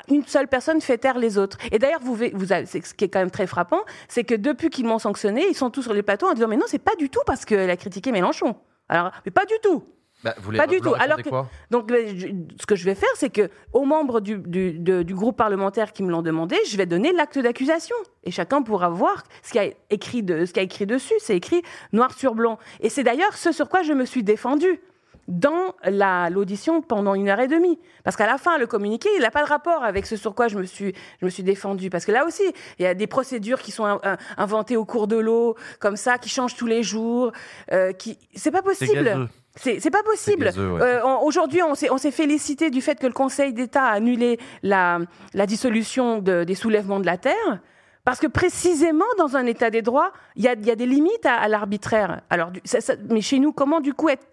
une 0.08 0.24
seule 0.26 0.48
personne 0.48 0.80
fait 0.80 0.96
taire 0.96 1.18
les 1.18 1.36
autres. 1.36 1.58
Et 1.72 1.78
d'ailleurs, 1.78 2.00
vous, 2.02 2.14
avez- 2.52 2.64
ce 2.64 2.94
qui 2.94 3.04
est 3.04 3.08
quand 3.10 3.18
même 3.18 3.30
très 3.30 3.46
frappant, 3.46 3.82
c'est 4.08 4.24
que 4.24 4.34
depuis 4.34 4.70
qu'ils 4.70 4.86
m'ont 4.86 4.98
sanctionné, 4.98 5.44
ils 5.46 5.54
sont 5.54 5.68
tous 5.68 5.82
sur 5.82 5.92
les 5.92 6.02
plateaux 6.02 6.26
en 6.26 6.32
disant 6.32 6.48
mais 6.48 6.56
non, 6.56 6.64
c'est 6.68 6.78
pas 6.78 6.94
du 6.96 7.10
tout 7.10 7.20
parce 7.26 7.44
qu'elle 7.44 7.68
a 7.68 7.76
critiqué 7.76 8.12
Mélenchon. 8.12 8.56
Alors, 8.88 9.10
mais 9.26 9.30
pas 9.30 9.44
du 9.44 9.52
tout. 9.62 9.84
Bah, 10.24 10.34
vous 10.40 10.52
Pas 10.52 10.66
du 10.66 10.80
tout. 10.80 10.94
Alors 10.98 11.18
que, 11.22 11.28
quoi? 11.28 11.50
donc, 11.70 11.92
je- 11.92 12.28
ce 12.58 12.64
que 12.64 12.76
je 12.76 12.84
vais 12.86 12.94
faire, 12.94 13.10
c'est 13.16 13.28
que 13.28 13.50
aux 13.74 13.84
membres 13.84 14.20
du, 14.22 14.38
du, 14.38 14.72
de- 14.78 15.02
du 15.02 15.14
groupe 15.14 15.36
parlementaire 15.36 15.92
qui 15.92 16.02
me 16.02 16.10
l'ont 16.10 16.22
demandé, 16.22 16.56
je 16.66 16.78
vais 16.78 16.86
donner 16.86 17.12
l'acte 17.12 17.38
d'accusation 17.38 17.96
et 18.24 18.30
chacun 18.30 18.62
pourra 18.62 18.88
voir 18.88 19.22
ce 19.42 19.52
qu'il 19.52 19.62
y 19.62 19.66
a 19.66 19.70
écrit 19.90 20.22
de, 20.22 20.46
ce 20.46 20.52
qu'il 20.54 20.62
y 20.62 20.64
a 20.64 20.64
écrit 20.64 20.86
dessus. 20.86 21.12
C'est 21.18 21.36
écrit 21.36 21.60
noir 21.92 22.14
sur 22.16 22.34
blanc. 22.34 22.58
Et 22.80 22.88
c'est 22.88 23.02
d'ailleurs 23.04 23.36
ce 23.36 23.52
sur 23.52 23.68
quoi 23.68 23.82
je 23.82 23.92
me 23.92 24.06
suis 24.06 24.22
défendue 24.22 24.80
dans 25.28 25.74
la- 25.84 26.30
l'audition 26.30 26.82
pendant 26.82 27.14
une 27.14 27.28
heure 27.28 27.40
et 27.40 27.48
demie. 27.48 27.78
Parce 28.04 28.16
qu'à 28.16 28.26
la 28.26 28.38
fin, 28.38 28.58
le 28.58 28.66
communiqué, 28.66 29.08
il 29.16 29.22
n'a 29.22 29.30
pas 29.30 29.42
de 29.42 29.48
rapport 29.48 29.82
avec 29.84 30.06
ce 30.06 30.16
sur 30.16 30.34
quoi 30.34 30.48
je 30.48 30.56
me 30.58 30.64
suis, 30.64 30.94
je 31.20 31.24
me 31.24 31.30
suis 31.30 31.42
défendue. 31.42 31.90
Parce 31.90 32.04
que 32.04 32.12
là 32.12 32.24
aussi, 32.24 32.44
il 32.78 32.82
y 32.84 32.86
a 32.86 32.94
des 32.94 33.06
procédures 33.06 33.60
qui 33.60 33.72
sont 33.72 33.84
in- 33.84 34.00
in- 34.04 34.16
inventées 34.36 34.76
au 34.76 34.84
cours 34.84 35.06
de 35.08 35.16
l'eau, 35.16 35.56
comme 35.80 35.96
ça, 35.96 36.18
qui 36.18 36.28
changent 36.28 36.54
tous 36.56 36.66
les 36.66 36.82
jours. 36.82 37.32
Euh, 37.72 37.92
qui... 37.92 38.18
C'est 38.34 38.50
pas 38.52 38.62
possible. 38.62 39.28
C'est 39.56 39.90
pas 39.90 40.02
possible. 40.02 40.44
ouais. 40.58 40.82
Euh, 40.82 41.02
Aujourd'hui, 41.22 41.62
on 41.62 41.74
s'est 41.74 41.90
on 41.90 41.96
s'est 41.96 42.10
félicité 42.10 42.68
du 42.70 42.82
fait 42.82 42.98
que 43.00 43.06
le 43.06 43.12
Conseil 43.14 43.52
d'État 43.54 43.84
a 43.84 43.92
annulé 43.92 44.38
la, 44.62 44.98
la 45.32 45.46
dissolution 45.46 46.18
de- 46.18 46.44
des 46.44 46.54
soulèvements 46.54 47.00
de 47.00 47.06
la 47.06 47.16
terre. 47.16 47.60
Parce 48.06 48.20
que 48.20 48.28
précisément 48.28 49.04
dans 49.18 49.36
un 49.36 49.44
état 49.46 49.68
des 49.68 49.82
droits, 49.82 50.12
il 50.36 50.42
y 50.42 50.46
y 50.46 50.70
a 50.70 50.76
des 50.76 50.86
limites 50.86 51.26
à, 51.26 51.34
à 51.34 51.48
l'arbitraire. 51.48 52.22
Alors, 52.30 52.50
ça- 52.64 52.80
ça- 52.80 52.94
mais 53.10 53.20
chez 53.20 53.40
nous, 53.40 53.52
comment 53.52 53.80
du 53.80 53.92
coup 53.94 54.08
être, 54.08 54.24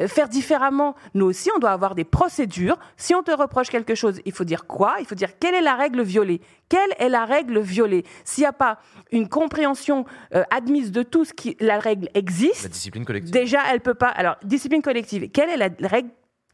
euh, 0.00 0.08
faire 0.08 0.28
différemment? 0.30 0.94
Nous 1.12 1.26
aussi, 1.26 1.50
on 1.54 1.58
doit 1.58 1.70
avoir 1.72 1.94
des 1.94 2.04
procédures. 2.04 2.78
Si 2.96 3.14
on 3.14 3.22
te 3.22 3.30
reproche 3.30 3.68
quelque 3.68 3.94
chose, 3.94 4.20
il 4.24 4.32
faut 4.32 4.44
dire 4.44 4.66
quoi? 4.66 4.96
Il 5.00 5.06
faut 5.06 5.14
dire 5.14 5.38
quelle 5.38 5.54
est 5.54 5.60
la 5.60 5.74
règle 5.76 6.00
violée 6.02 6.40
Quelle 6.70 6.90
est 6.98 7.10
la 7.10 7.26
règle 7.26 7.60
violée? 7.60 8.04
S'il 8.24 8.42
n'y 8.42 8.46
a 8.48 8.52
pas 8.54 8.78
une 9.12 9.28
compréhension 9.28 10.06
euh, 10.34 10.42
admise 10.50 10.90
de 10.90 11.02
tout 11.02 11.26
ce 11.26 11.34
qui 11.34 11.54
la 11.60 11.78
règle 11.78 12.08
existe, 12.14 12.62
La 12.62 12.68
discipline 12.70 13.04
collective. 13.04 13.30
Déjà, 13.30 13.60
elle 13.70 13.80
peut 13.82 13.94
pas. 13.94 14.08
Alors, 14.08 14.36
discipline 14.42 14.80
collective. 14.82 15.30
Quelle 15.30 15.50
est 15.50 15.56
la 15.58 15.68
règle 15.86 16.08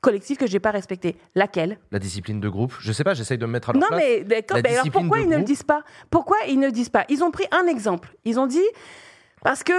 collective 0.04 0.36
que 0.36 0.46
j'ai 0.46 0.60
pas 0.60 0.70
respectée 0.70 1.16
Laquelle 1.34 1.78
La 1.90 1.98
discipline 1.98 2.38
de 2.40 2.48
groupe. 2.48 2.74
Je 2.78 2.92
sais 2.92 3.02
pas, 3.04 3.14
j'essaye 3.14 3.38
de 3.38 3.46
me 3.46 3.52
mettre 3.52 3.70
à 3.70 3.72
leur 3.72 3.82
Non, 3.82 3.88
place. 3.88 4.00
mais 4.00 4.22
d'accord. 4.22 4.58
Alors 4.64 4.84
pourquoi 4.92 5.18
ils 5.20 5.28
ne 5.28 5.36
le 5.38 5.42
disent 5.42 5.62
pas? 5.62 5.82
Pourquoi 6.10 6.36
ils 6.48 6.58
ne 6.60 6.66
le 6.66 6.72
disent 6.72 6.88
pas? 6.90 7.04
Ils 7.08 7.24
ont 7.24 7.30
pris 7.30 7.46
un 7.50 7.66
exemple. 7.66 8.14
Ils 8.24 8.38
ont 8.38 8.46
dit 8.46 8.64
parce 9.42 9.62
que 9.64 9.72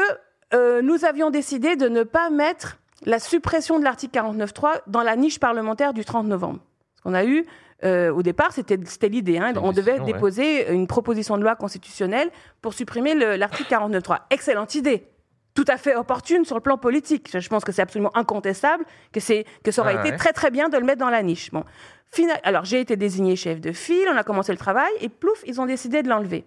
euh, 0.54 0.82
nous 0.82 1.06
avions 1.06 1.30
décidé 1.32 1.76
de 1.76 1.88
ne 1.88 2.04
pas 2.04 2.30
mettre 2.30 2.78
la 3.06 3.20
suppression 3.20 3.80
de 3.80 3.84
l'article 3.84 4.18
49.3 4.20 4.82
dans 4.88 5.02
la 5.04 5.16
niche 5.16 5.40
parlementaire 5.40 5.94
du 5.94 6.06
30 6.06 6.28
novembre. 6.28 6.60
Ce 6.98 7.02
qu'on 7.04 7.14
a 7.14 7.26
eu 7.26 7.46
euh, 7.84 8.12
au 8.12 8.24
départ, 8.24 8.52
c'était 8.54 8.78
l'idée. 9.10 9.38
hein. 9.38 9.54
On 9.62 9.74
devait 9.74 10.00
ouais. 10.00 10.06
déposer 10.06 10.72
une 10.72 10.88
proposition 10.88 11.38
de 11.38 11.44
loi 11.44 11.56
constitutionnelle 11.56 12.32
pour 12.62 12.74
supprimer 12.74 13.14
le- 13.16 13.36
l'article 13.36 13.70
49.3. 13.74 14.20
Excellente 14.32 14.76
idée. 14.76 15.08
Tout 15.56 15.66
à 15.68 15.78
fait 15.78 15.96
opportune 15.96 16.46
sur 16.46 16.56
le 16.56 16.62
plan 16.62 16.78
politique. 16.78 17.30
Je 17.40 17.50
pense 17.50 17.64
que 17.66 17.72
c'est 17.72 17.82
absolument 17.82 18.16
incontestable 18.16 18.86
que, 19.12 19.20
c'est- 19.20 19.46
que 19.64 19.72
ça 19.72 19.82
aurait 19.82 19.96
Ouais, 19.96 20.10
été 20.10 20.18
très 20.18 20.34
très 20.34 20.52
bien 20.52 20.70
de 20.70 20.78
le 20.78 20.84
mettre 20.86 21.00
dans 21.00 21.10
la 21.10 21.24
niche. 21.24 21.50
Bon. 21.52 21.64
Final- 22.12 22.40
Alors 22.44 22.66
j'ai 22.66 22.80
été 22.82 22.96
désigné 22.98 23.36
chef 23.36 23.60
de 23.62 23.72
file, 23.72 24.08
on 24.14 24.18
a 24.18 24.24
commencé 24.24 24.52
le 24.52 24.58
travail 24.58 24.92
et 25.02 25.10
plouf, 25.10 25.42
ils 25.48 25.60
ont 25.60 25.66
décidé 25.66 26.04
de 26.04 26.10
l'enlever. 26.10 26.46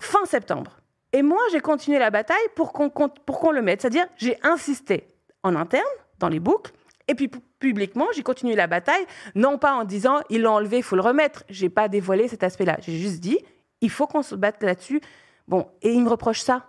Fin 0.00 0.24
septembre. 0.26 0.78
Et 1.12 1.22
moi, 1.22 1.40
j'ai 1.52 1.60
continué 1.60 1.98
la 1.98 2.10
bataille 2.10 2.36
pour 2.54 2.72
qu'on 2.72 2.90
pour 2.90 3.40
qu'on 3.40 3.50
le 3.50 3.62
mette. 3.62 3.80
C'est-à-dire, 3.80 4.06
j'ai 4.16 4.36
insisté 4.42 5.08
en 5.42 5.56
interne, 5.56 5.82
dans 6.18 6.28
les 6.28 6.38
boucles, 6.40 6.72
et 7.08 7.14
puis 7.14 7.28
pu- 7.28 7.40
publiquement, 7.58 8.06
j'ai 8.14 8.22
continué 8.22 8.54
la 8.56 8.66
bataille, 8.66 9.06
non 9.34 9.56
pas 9.58 9.72
en 9.74 9.84
disant 9.84 10.20
il 10.28 10.42
l'a 10.42 10.50
enlevé, 10.52 10.78
il 10.78 10.82
faut 10.82 10.96
le 10.96 11.02
remettre. 11.02 11.44
J'ai 11.48 11.70
pas 11.70 11.88
dévoilé 11.88 12.28
cet 12.28 12.42
aspect-là. 12.42 12.76
J'ai 12.82 12.98
juste 12.98 13.20
dit 13.20 13.38
il 13.80 13.90
faut 13.90 14.06
qu'on 14.06 14.22
se 14.22 14.34
batte 14.34 14.62
là-dessus. 14.62 15.00
Bon, 15.46 15.66
et 15.82 15.92
ils 15.92 16.02
me 16.02 16.10
reprochent 16.10 16.40
ça. 16.42 16.66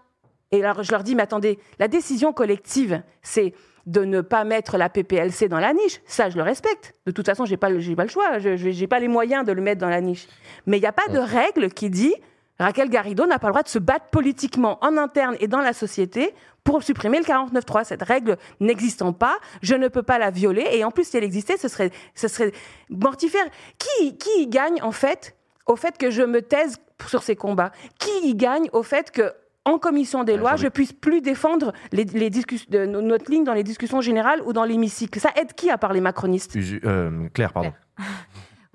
Et 0.52 0.64
alors, 0.64 0.84
je 0.84 0.92
leur 0.92 1.04
dis 1.04 1.16
mais 1.16 1.24
attendez, 1.24 1.60
la 1.80 1.88
décision 1.88 2.34
collective, 2.34 3.02
c'est 3.22 3.54
de 3.86 4.04
ne 4.04 4.22
pas 4.22 4.44
mettre 4.44 4.78
la 4.78 4.90
PPLC 4.90 5.48
dans 5.48 5.60
la 5.60 5.74
niche. 5.74 6.02
Ça, 6.06 6.30
je 6.30 6.38
le 6.38 6.44
respecte. 6.44 6.96
De 7.06 7.12
toute 7.12 7.26
façon, 7.26 7.46
j'ai 7.46 7.58
pas, 7.58 7.70
le- 7.70 7.80
j'ai 7.80 7.96
pas 7.96 8.04
le 8.04 8.10
choix. 8.10 8.38
Je 8.40 8.50
n'ai 8.80 8.88
pas 8.88 9.00
les 9.00 9.08
moyens 9.08 9.46
de 9.46 9.52
le 9.52 9.62
mettre 9.62 9.82
dans 9.82 9.90
la 9.90 10.02
niche. 10.02 10.28
Mais 10.68 10.78
il 10.78 10.82
n'y 10.82 10.86
a 10.88 10.92
pas 10.92 11.08
de 11.12 11.18
règle 11.18 11.70
qui 11.70 11.90
dit 11.90 12.14
Raquel 12.60 12.90
Garrido 12.90 13.26
n'a 13.26 13.40
pas 13.40 13.48
le 13.48 13.54
droit 13.54 13.64
de 13.64 13.70
se 13.70 13.80
battre 13.80 14.08
politiquement 14.12 14.78
en 14.82 14.98
interne 14.98 15.36
et 15.40 15.48
dans 15.48 15.62
la 15.62 15.74
société 15.74 16.34
pour 16.64 16.84
supprimer 16.84 17.18
le 17.20 17.24
49.3. 17.24 17.84
Cette 17.86 18.04
règle 18.04 18.38
n'existant 18.60 19.14
pas, 19.14 19.38
je 19.62 19.76
ne 19.76 19.88
peux 19.88 20.04
pas 20.04 20.20
la 20.20 20.30
violer. 20.30 20.68
Et 20.74 20.84
en 20.84 20.92
plus, 20.92 21.06
si 21.08 21.18
elle 21.18 21.24
existait, 21.24 21.58
ce 21.58 21.68
serait, 21.68 21.90
ce 22.16 22.28
serait 22.28 22.52
mortifère. 22.90 23.46
Qui, 23.78 24.18
qui 24.18 24.42
y 24.44 24.48
gagne, 24.48 24.82
en 24.84 24.92
fait, 24.92 25.36
au 25.66 25.76
fait 25.76 25.98
que 25.98 26.12
je 26.12 26.22
me 26.22 26.42
taise 26.42 26.78
sur 27.08 27.24
ces 27.24 27.36
combats? 27.36 27.72
Qui 27.98 28.28
y 28.30 28.36
gagne 28.36 28.68
au 28.74 28.84
fait 28.84 29.10
que 29.10 29.34
en 29.66 29.78
commission 29.78 30.24
des 30.24 30.38
lois, 30.38 30.56
je 30.56 30.68
puisse 30.68 30.94
plus 30.94 31.22
défendre 31.22 31.74
les, 31.92 32.04
les 32.06 32.30
discuss- 32.30 32.70
de- 32.70 32.86
notre 32.86 33.30
ligne 33.30 33.44
dans 33.44 33.54
les 33.54 33.64
discussions 33.64 34.02
générales 34.02 34.42
ou 34.46 34.54
dans 34.54 34.64
l'hémicycle. 34.64 35.20
Ça 35.20 35.30
aide 35.36 35.54
qui 35.54 35.70
à 35.70 35.78
part 35.78 35.94
les 35.94 36.02
macronistes 36.02 36.56
Usu- 36.56 36.82
euh, 36.86 37.28
Claire, 37.34 37.54
pardon. 37.54 37.74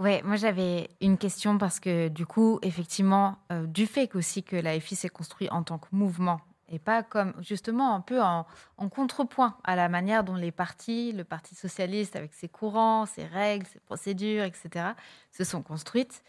Ouais, 0.00 0.22
moi 0.24 0.34
j'avais 0.34 0.88
une 1.00 1.16
question 1.16 1.56
parce 1.56 1.78
que 1.78 2.08
du 2.08 2.26
coup, 2.26 2.58
effectivement, 2.62 3.36
euh, 3.52 3.64
du 3.64 3.86
fait 3.86 4.08
qu'aussi 4.08 4.42
que 4.42 4.56
la 4.56 4.78
FI 4.80 4.96
s'est 4.96 5.08
construit 5.08 5.48
en 5.50 5.62
tant 5.62 5.78
que 5.78 5.86
mouvement 5.92 6.40
et 6.74 6.78
pas 6.78 7.02
comme 7.02 7.32
justement 7.40 7.94
un 7.94 8.00
peu 8.00 8.20
en, 8.20 8.46
contrepoint 8.90 9.56
à 9.64 9.76
la 9.76 9.88
manière 9.88 10.24
dont 10.24 10.34
les 10.34 10.50
partis, 10.52 11.12
le 11.12 11.24
Parti 11.24 11.54
socialiste 11.54 12.16
avec 12.16 12.34
ses 12.34 12.48
courants, 12.48 13.06
ses 13.06 13.24
règles, 13.24 13.66
ses 13.66 13.80
procédures, 13.80 14.44
etc., 14.44 14.86
se 15.30 15.44
sont 15.44 15.62
construites. 15.62 16.22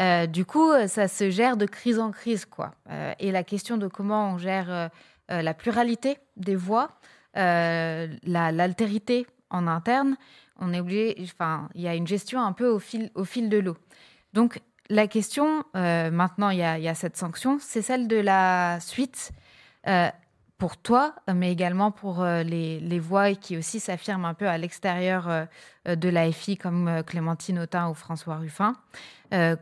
euh, 0.00 0.26
du 0.26 0.44
coup, 0.44 0.70
euh, 0.70 0.86
ça 0.86 1.08
se 1.08 1.30
gère 1.30 1.56
de 1.56 1.66
crise 1.66 1.98
en 1.98 2.10
crise, 2.10 2.44
quoi. 2.44 2.74
Euh, 2.90 3.12
et 3.18 3.32
la 3.32 3.42
question 3.42 3.76
de 3.78 3.88
comment 3.88 4.32
on 4.32 4.38
gère 4.38 4.90
la 5.28 5.54
pluralité 5.54 6.18
des 6.36 6.54
voix, 6.54 6.90
la- 7.34 8.06
l'altérité 8.52 9.26
en 9.50 9.66
interne, 9.66 10.16
on 10.58 10.72
est 10.72 10.80
obligé, 10.80 11.16
enfin, 11.22 11.68
il 11.74 11.82
y 11.82 11.88
a 11.88 11.94
une 11.94 12.06
gestion 12.06 12.40
un 12.40 12.52
peu 12.52 12.68
au 12.68 12.78
fil, 12.78 13.10
au 13.14 13.24
fil 13.24 13.48
de 13.48 13.58
l'eau. 13.58 13.76
Donc, 14.32 14.60
la 14.88 15.06
question, 15.08 15.64
maintenant, 15.74 16.50
il 16.50 16.58
y 16.58 16.62
a 16.88 16.94
cette 16.94 17.16
sanction, 17.16 17.58
c'est 17.60 17.82
celle 17.82 18.06
de 18.06 18.16
la 18.16 18.78
suite. 18.80 19.32
Euh, 19.88 20.10
pour 20.58 20.78
toi, 20.78 21.14
mais 21.32 21.52
également 21.52 21.90
pour 21.90 22.22
euh, 22.22 22.42
les, 22.42 22.98
voix 22.98 23.34
qui 23.34 23.58
aussi 23.58 23.78
s'affirment 23.78 24.24
un 24.24 24.32
peu 24.32 24.48
à 24.48 24.56
l'extérieur 24.56 25.28
euh, 25.28 25.96
de 25.96 26.08
l'AFI, 26.08 26.56
comme 26.56 27.02
Clémentine 27.06 27.58
Autain 27.58 27.90
ou 27.90 27.94
François 27.94 28.36
Ruffin. 28.36 28.74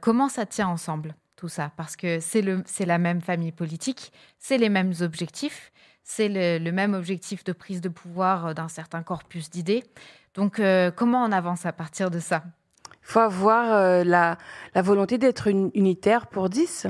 Comment 0.01 0.29
ça 0.29 0.47
tient 0.47 0.69
ensemble, 0.69 1.17
tout 1.35 1.49
ça? 1.49 1.73
Parce 1.77 1.97
que 1.97 2.21
c'est 2.21 2.87
la 2.87 2.99
même 2.99 3.21
famille 3.21 3.51
politique, 3.51 4.13
c'est 4.39 4.57
les 4.57 4.69
mêmes 4.69 4.93
objectifs, 5.01 5.73
c'est 6.05 6.29
le, 6.29 6.71
même 6.71 6.95
objectif 6.95 7.43
de 7.43 7.53
prise 7.53 7.81
de 7.81 7.89
pouvoir 7.89 8.55
d'un 8.55 8.69
certain 8.69 9.03
corpus 9.03 9.51
d'idées. 9.51 9.83
Donc, 10.35 10.63
comment 10.95 11.25
on 11.25 11.33
avance 11.33 11.67
à 11.67 11.73
partir 11.73 12.11
de 12.11 12.21
ça? 12.21 12.45
Il 12.87 13.11
faut 13.11 13.21
avoir 13.21 14.05
la, 14.05 14.39
la 14.75 14.83
volonté 14.83 15.19
d'être 15.19 15.49
unitaire 15.49 16.29
pour 16.29 16.49
10. 16.51 16.87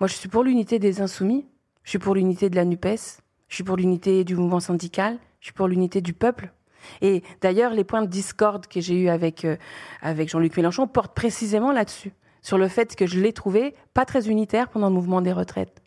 Moi, 0.00 0.08
je 0.08 0.14
suis 0.14 0.28
pour 0.28 0.42
l'unité 0.42 0.80
des 0.80 1.00
insoumis. 1.00 1.46
Je 1.88 1.92
suis 1.92 1.98
pour 1.98 2.14
l'unité 2.14 2.50
de 2.50 2.54
la 2.56 2.66
NUPES. 2.66 3.22
Je 3.48 3.54
suis 3.54 3.64
pour 3.64 3.78
l'unité 3.78 4.22
du 4.22 4.36
mouvement 4.36 4.60
syndical. 4.60 5.16
Je 5.40 5.46
suis 5.46 5.54
pour 5.54 5.68
l'unité 5.68 6.02
du 6.02 6.12
peuple. 6.12 6.52
Et 7.00 7.22
d'ailleurs, 7.40 7.72
les 7.72 7.82
points 7.82 8.02
de 8.02 8.06
discorde 8.08 8.66
que 8.66 8.78
j'ai 8.78 8.94
eus 9.00 9.08
avec, 9.08 9.46
euh, 9.46 9.56
avec 10.02 10.28
Jean-Luc 10.28 10.54
Mélenchon 10.54 10.86
portent 10.86 11.14
précisément 11.14 11.72
là-dessus. 11.72 12.12
Sur 12.42 12.58
le 12.58 12.68
fait 12.68 12.94
que 12.94 13.06
je 13.06 13.18
l'ai 13.18 13.32
trouvé 13.32 13.74
pas 13.94 14.04
très 14.04 14.28
unitaire 14.28 14.68
pendant 14.68 14.88
le 14.88 14.94
mouvement 14.94 15.22
des 15.22 15.32
retraites. 15.32 15.80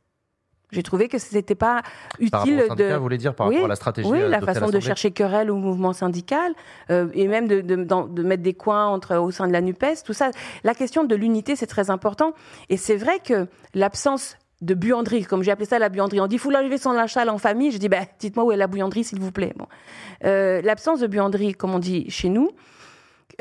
J'ai 0.71 0.81
trouvé 0.81 1.07
que 1.07 1.19
ce 1.19 1.35
n'était 1.35 1.53
pas 1.53 1.83
utile 2.17 2.31
Par 2.31 2.39
rapport 2.41 2.55
au 2.55 2.67
syndicat, 2.69 2.89
de. 2.89 2.95
vous 2.95 3.03
voulez 3.03 3.17
dire, 3.19 3.35
par 3.35 3.45
Oui, 3.49 3.55
rapport 3.57 3.65
à 3.65 3.69
la 3.69 3.75
stratégie 3.75 4.09
Oui, 4.09 4.21
euh, 4.23 4.27
la 4.27 4.41
façon 4.41 4.69
de 4.71 4.79
chercher 4.79 5.11
querelle 5.11 5.51
au 5.51 5.55
mouvement 5.57 5.93
syndical 5.93 6.51
euh, 6.89 7.09
et 7.13 7.27
même 7.27 7.47
de, 7.47 7.61
de- 7.61 7.75
d'en- 7.83 8.07
de 8.07 8.23
mettre 8.23 8.41
des 8.41 8.55
coins 8.55 8.87
entre, 8.87 9.17
au 9.17 9.29
sein 9.29 9.45
de 9.47 9.53
la 9.53 9.61
NUPES, 9.61 10.01
tout 10.03 10.13
ça. 10.13 10.31
La 10.63 10.73
question 10.73 11.03
de 11.03 11.13
l'unité, 11.13 11.55
c'est 11.55 11.67
très 11.67 11.91
important. 11.91 12.33
Et 12.69 12.77
c'est 12.77 12.95
vrai 12.97 13.19
que 13.19 13.45
l'absence 13.75 14.35
de 14.61 14.75
buanderie, 14.75 15.25
comme 15.25 15.43
j'ai 15.43 15.51
appelé 15.51 15.65
ça 15.65 15.79
la 15.79 15.89
buanderie, 15.89 16.21
on 16.21 16.27
dit 16.27 16.37
faut 16.37 16.51
son 16.77 16.91
linge 16.91 17.13
sale 17.13 17.29
en 17.29 17.37
famille. 17.37 17.71
Je 17.71 17.77
dis 17.77 17.89
ben, 17.89 18.05
dites-moi 18.19 18.45
où 18.45 18.51
est 18.51 18.57
la 18.57 18.67
buanderie, 18.67 19.03
s'il 19.03 19.19
vous 19.19 19.31
plaît. 19.31 19.53
Bon. 19.55 19.67
Euh, 20.23 20.61
l'absence 20.61 20.99
de 20.99 21.07
buanderie, 21.07 21.53
comme 21.53 21.73
on 21.73 21.79
dit 21.79 22.09
chez 22.09 22.29
nous, 22.29 22.51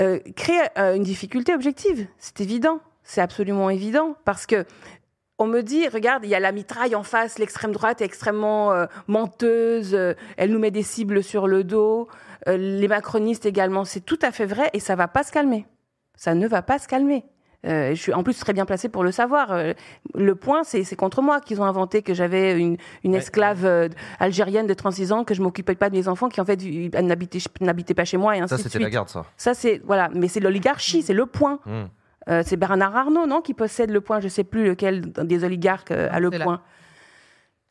euh, 0.01 0.19
crée 0.35 0.53
euh, 0.79 0.95
une 0.95 1.03
difficulté 1.03 1.55
objective. 1.55 2.07
C'est 2.19 2.41
évident. 2.41 2.81
C'est 3.03 3.21
absolument 3.21 3.71
évident. 3.71 4.17
Parce 4.25 4.47
que 4.47 4.65
on 5.39 5.47
me 5.47 5.63
dit, 5.63 5.89
regarde, 5.89 6.25
il 6.25 6.31
y 6.31 6.35
a 6.35 6.41
la 6.41 6.53
mitraille 6.53 6.95
en 6.95 7.03
face, 7.03 7.39
l'extrême 7.39 7.73
droite 7.73 8.03
est 8.03 8.05
extrêmement 8.05 8.75
menteuse, 9.07 9.95
elle 10.37 10.51
nous 10.51 10.59
met 10.59 10.71
des 10.71 10.83
cibles 10.83 11.23
sur 11.23 11.49
le 11.49 11.65
dos, 11.65 12.09
les 12.47 12.89
macronistes 12.89 13.47
également, 13.47 13.87
c'est 13.87 14.03
tout 14.03 14.19
à 14.21 14.33
fait 14.33 14.45
vrai 14.45 14.69
et 14.75 14.81
ça 14.81 14.97
va 14.97 15.09
pas 15.09 15.23
se 15.23 15.33
calmer. 15.33 15.67
Ça 16.15 16.35
ne 16.35 16.47
va 16.47 16.61
pas 16.61 16.79
se 16.79 16.87
calmer. 16.87 17.25
Euh, 17.67 17.91
je 17.91 18.01
suis 18.01 18.15
en 18.15 18.23
plus 18.23 18.39
très 18.39 18.53
bien 18.53 18.65
placée 18.65 18.89
pour 18.89 19.05
le 19.05 19.13
savoir. 19.13 19.53
Euh, 19.53 19.73
le 20.15 20.35
point, 20.35 20.65
c'est 20.65 20.83
c'est 20.83 20.97
contre 20.97 21.21
moi 21.21 21.41
qu'ils 21.41 21.61
ont 21.61 21.65
inventé 21.65 22.01
que 22.03 22.15
j'avais 22.15 22.59
une, 22.59 22.79
une 23.05 23.15
esclave 23.15 23.67
euh, 23.67 23.89
algérienne 24.19 24.67
de 24.67 24.75
36 24.75 25.13
ans, 25.13 25.25
que 25.25 25.35
je 25.35 25.43
m'occupais 25.43 25.75
pas 25.75 25.91
de 25.91 25.97
mes 25.97 26.09
enfants, 26.09 26.29
qui 26.29 26.41
en 26.41 26.45
fait 26.45 26.59
n'habitait 27.03 27.41
n'habitait 27.61 27.95
pas 27.95 28.07
chez 28.07 28.17
moi 28.17 28.37
et 28.37 28.41
ainsi 28.41 28.51
Ça, 28.51 28.57
de 28.57 28.63
c'était 28.63 28.79
la 28.79 28.91
garde, 28.91 29.09
ça. 29.09 29.27
Ça, 29.37 29.53
c'est 29.53 29.83
voilà, 29.85 30.09
mais 30.15 30.29
c'est 30.29 30.41
l'oligarchie, 30.41 31.03
c'est 31.03 31.15
le 31.15 31.27
point. 31.27 31.61
Hmm. 31.67 31.85
C'est 32.45 32.57
Bernard 32.57 32.95
Arnault, 32.95 33.27
non, 33.27 33.41
qui 33.41 33.55
possède 33.55 33.91
le 33.91 34.01
point. 34.01 34.21
Je 34.21 34.29
sais 34.29 34.45
plus 34.45 34.65
lequel 34.65 35.01
des 35.01 35.43
oligarques 35.43 35.91
a 35.91 36.21
le 36.21 36.31
là. 36.31 36.61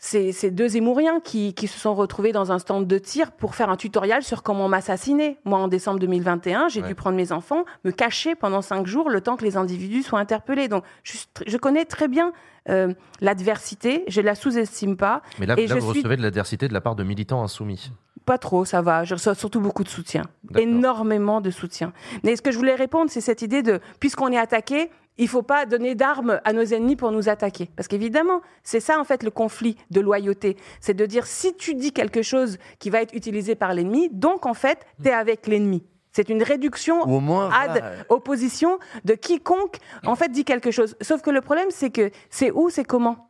C'est 0.02 0.52
deux 0.52 0.78
Émouriens 0.78 1.20
qui, 1.20 1.54
qui 1.54 1.68
se 1.68 1.78
sont 1.78 1.94
retrouvés 1.94 2.32
dans 2.32 2.54
un 2.54 2.60
stand 2.60 2.88
de 2.88 2.98
tir 2.98 3.34
pour 3.34 3.54
faire 3.54 3.70
un 3.70 3.76
tutoriel 3.76 4.24
sur 4.24 4.44
comment 4.44 4.70
m'assassiner. 4.70 5.38
Moi, 5.44 5.60
en 5.60 5.68
décembre 5.68 6.00
2021, 6.00 6.70
j'ai 6.70 6.82
Ouais. 6.82 6.88
dû 6.88 6.96
prendre 6.96 7.18
mes 7.18 7.34
enfants, 7.34 7.66
me 7.84 7.92
cacher 7.92 8.36
pendant 8.36 8.62
cinq 8.62 8.88
jours 8.88 9.10
le 9.10 9.20
temps 9.20 9.36
que 9.36 9.44
les 9.44 9.58
individus 9.58 10.04
soient 10.04 10.20
interpellés. 10.20 10.70
Donc, 10.70 10.86
je, 11.04 11.58
connais 11.58 11.84
très 11.84 12.08
bien 12.08 12.32
euh, 12.70 12.94
l'adversité, 13.20 14.06
je 14.08 14.22
la 14.22 14.36
sous-estime 14.36 14.96
pas. 14.96 15.22
Mais 15.38 15.46
là, 15.46 15.56
et 15.58 15.68
là 15.68 15.76
je 15.76 15.82
vous 15.82 15.92
suis 15.92 16.00
recevez 16.00 16.16
de 16.16 16.22
l'adversité 16.22 16.70
de 16.70 16.74
la 16.74 16.82
part 16.82 16.96
de 16.96 17.04
militants 17.04 17.44
insoumis. 17.44 17.92
Pas 18.32 18.38
trop, 18.38 18.64
ça 18.66 18.82
va. 18.82 19.04
Je 19.04 19.14
reçois 19.16 19.34
surtout 19.36 19.60
beaucoup 19.60 19.84
de 19.84 19.90
soutien. 19.90 20.24
Énormément 20.56 21.42
de 21.42 21.50
soutien. 21.50 21.94
Mais 22.24 22.36
ce 22.36 22.42
que 22.44 22.52
je 22.52 22.58
voulais 22.58 22.76
répondre, 22.76 23.10
c'est 23.10 23.22
cette 23.22 23.42
idée 23.42 23.64
de, 23.64 23.80
puisqu'on 24.00 24.32
est 24.32 24.38
attaqué, 24.38 24.92
il 25.18 25.28
faut 25.28 25.42
pas 25.42 25.66
donner 25.66 25.96
d'armes 25.96 26.40
à 26.46 26.54
nos 26.54 26.64
ennemis 26.64 26.96
pour 26.96 27.12
nous 27.12 27.28
attaquer. 27.28 27.70
Parce 27.76 27.88
qu'évidemment, 27.88 28.42
c'est 28.64 28.80
ça 28.80 29.00
en 29.00 29.04
fait 29.04 29.24
le 29.24 29.32
conflit 29.32 29.76
de 29.92 30.00
loyauté. 30.00 30.58
C'est 30.80 30.94
de 30.94 31.06
dire, 31.06 31.26
si 31.26 31.56
tu 31.56 31.74
dis 31.76 31.92
quelque 31.92 32.22
chose 32.22 32.58
qui 32.80 32.90
va 32.90 33.02
être 33.02 33.14
utilisé 33.16 33.56
par 33.56 33.74
l'ennemi, 33.74 34.10
donc 34.12 34.46
en 34.46 34.54
fait, 34.54 34.86
tu 35.02 35.10
es 35.10 35.14
avec 35.14 35.48
l'ennemi. 35.48 35.84
C'est 36.12 36.30
une 36.30 36.44
réduction 36.44 37.08
Ou 37.08 37.16
au 37.18 37.20
moins, 37.20 37.50
ad 37.52 37.72
voilà. 37.72 37.92
opposition 38.10 38.80
de 39.06 39.14
quiconque 39.16 39.78
en 40.06 40.16
fait 40.16 40.30
dit 40.32 40.46
quelque 40.46 40.72
chose. 40.72 40.96
Sauf 41.02 41.22
que 41.22 41.32
le 41.32 41.42
problème, 41.42 41.68
c'est 41.70 41.90
que 41.92 42.12
c'est 42.30 42.52
où, 42.52 42.70
c'est 42.70 42.84
comment? 42.86 43.28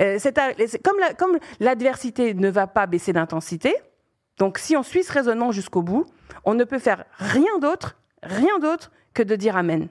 Euh, 0.00 0.18
la- 1.00 1.14
comme 1.14 1.38
l'adversité 1.60 2.34
ne 2.34 2.50
va 2.50 2.66
pas 2.66 2.86
baisser 2.86 3.12
d'intensité, 3.12 3.74
donc 4.38 4.58
si 4.58 4.76
on 4.76 4.82
suit 4.82 5.02
ce 5.04 5.12
raisonnement 5.12 5.52
jusqu'au 5.52 5.82
bout, 5.82 6.06
on 6.44 6.54
ne 6.54 6.64
peut 6.64 6.78
faire 6.78 7.04
rien 7.18 7.58
d'autre, 7.60 7.96
rien 8.22 8.58
d'autre 8.60 8.90
que 9.14 9.22
de 9.22 9.34
dire 9.34 9.56
amen. 9.56 9.88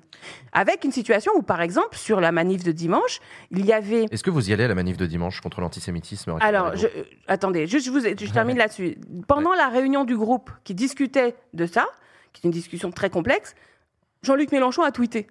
Avec 0.54 0.84
une 0.84 0.92
situation 0.92 1.32
où, 1.36 1.42
par 1.42 1.62
exemple, 1.62 1.98
sur 1.98 2.22
la 2.22 2.32
manif 2.32 2.64
de 2.64 2.72
dimanche, 2.72 3.20
il 3.50 3.66
y 3.66 3.74
avait 3.74 4.06
Est-ce 4.12 4.24
que 4.24 4.30
vous 4.30 4.50
y 4.50 4.54
allez 4.54 4.66
à 4.66 4.68
la 4.68 4.76
manif 4.76 4.98
de 4.98 5.06
dimanche 5.08 5.42
contre 5.42 5.62
l'antisémitisme 5.62 6.38
alors, 6.42 6.76
je, 6.76 6.86
euh, 6.86 7.04
attendez, 7.28 7.66
juste 7.66 7.88
je, 7.88 7.92
vous, 7.92 8.06
ai- 8.06 8.16
je 8.20 8.32
termine 8.32 8.58
là-dessus. 8.60 8.98
Pendant 9.28 9.54
la 9.54 9.68
réunion 9.70 10.04
du 10.04 10.16
groupe 10.16 10.52
qui 10.64 10.76
discutait 10.76 11.36
de 11.54 11.66
ça, 11.66 11.88
qui 12.34 12.42
est 12.42 12.46
une 12.46 12.52
discussion 12.54 12.92
très 12.92 13.10
complexe, 13.10 13.56
Jean-Luc 14.22 14.52
Mélenchon 14.52 14.84
a 14.84 14.92
tweeté. 14.92 15.26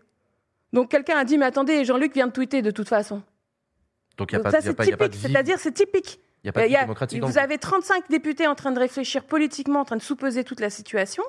Donc 0.72 0.90
quelqu'un 0.90 1.16
a 1.16 1.24
dit, 1.24 1.38
mais 1.38 1.46
attendez, 1.46 1.84
Jean-Luc 1.84 2.14
vient 2.14 2.26
de 2.26 2.32
tweeter 2.32 2.62
de 2.62 2.72
toute 2.72 2.88
façon. 2.88 3.22
Donc 4.16 4.32
il 4.32 4.34
n'y 4.36 4.40
a, 4.40 4.42
Donc 4.42 4.52
pas- 4.52 4.60
ça, 4.60 4.70
y 4.70 4.74
c'est 4.76 4.88
y 4.88 4.90
typique, 4.90 5.14
c'est-à-dire 5.14 5.58
c'est 5.60 5.72
typique. 5.72 6.20
Y 6.44 6.48
a 6.48 6.52
pas 6.52 6.60
de 6.60 6.66
Euh, 6.66 6.68
y 6.68 6.76
a- 6.76 6.82
démocratique 6.82 7.22
vous 7.24 7.38
avez 7.38 7.58
35 7.58 8.04
députés 8.10 8.46
en 8.46 8.54
train 8.54 8.72
de 8.72 8.78
réfléchir 8.78 9.24
politiquement, 9.24 9.80
en 9.80 9.84
train 9.84 9.96
de 9.96 10.02
sous-peser 10.02 10.44
toute 10.44 10.60
la 10.60 10.70
situation, 10.70 11.22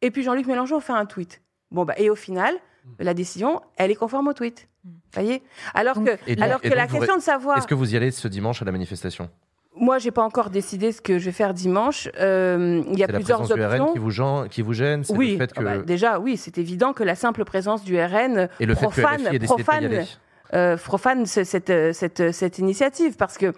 et 0.00 0.10
puis 0.10 0.22
Jean-Luc 0.22 0.46
Mélenchon 0.46 0.80
fait 0.80 0.92
un 0.92 1.06
tweet. 1.06 1.40
Bon, 1.70 1.84
bah, 1.84 1.94
et 1.96 2.10
au 2.10 2.14
final, 2.16 2.54
la 2.98 3.14
décision, 3.14 3.60
elle 3.76 3.90
est 3.90 3.94
conforme 3.96 4.28
au 4.28 4.32
tweet. 4.32 4.68
voyez? 5.14 5.42
Alors 5.74 5.94
que, 5.94 6.00
donc- 6.00 6.40
alors 6.42 6.60
que 6.60 6.68
la 6.68 6.82
donc 6.86 6.90
vous- 6.90 6.98
question 6.98 7.16
de 7.16 7.22
savoir... 7.22 7.58
Est-ce 7.58 7.68
que 7.68 7.74
vous 7.74 7.94
y 7.94 7.96
allez 7.96 8.10
ce 8.10 8.26
dimanche 8.28 8.62
à 8.62 8.64
la 8.64 8.72
manifestation? 8.72 9.30
Moi, 9.76 9.98
j'ai 9.98 10.10
pas 10.10 10.22
encore 10.22 10.50
décidé 10.50 10.90
ce 10.92 11.00
que 11.00 11.18
je 11.18 11.26
vais 11.26 11.32
faire 11.32 11.54
dimanche. 11.54 12.08
Euh, 12.18 12.82
il 12.88 12.98
y 12.98 13.02
a 13.04 13.06
C'est 13.06 13.12
la 13.12 13.18
plusieurs 13.20 13.38
présence 13.38 13.56
du 13.56 13.62
RN 13.64 13.70
options. 13.80 13.92
qui 13.92 13.98
vous, 14.00 14.10
gêne- 14.10 14.48
qui 14.50 14.60
vous 14.62 14.72
gêne 14.74 15.04
C'est 15.04 15.14
oui, 15.16 15.32
le 15.32 15.38
fait 15.38 15.52
que... 15.54 15.60
ah 15.60 15.62
bah, 15.62 15.78
déjà, 15.78 16.18
oui, 16.18 16.36
c'est 16.36 16.58
évident 16.58 16.92
que 16.92 17.04
la 17.04 17.14
simple 17.14 17.44
présence 17.44 17.82
du 17.84 17.96
RN 17.98 18.48
Et 18.60 18.66
le 18.66 18.74
fait 18.74 18.86
que 18.86 18.90
profane, 18.92 19.38
profane, 19.44 20.04
euh, 20.52 20.76
profane 20.76 21.24
ce- 21.26 21.44
cette, 21.44 21.70
euh, 21.70 21.92
cette, 21.94 22.32
cette 22.32 22.58
initiative. 22.58 23.16
Parce 23.16 23.38
que 23.38 23.52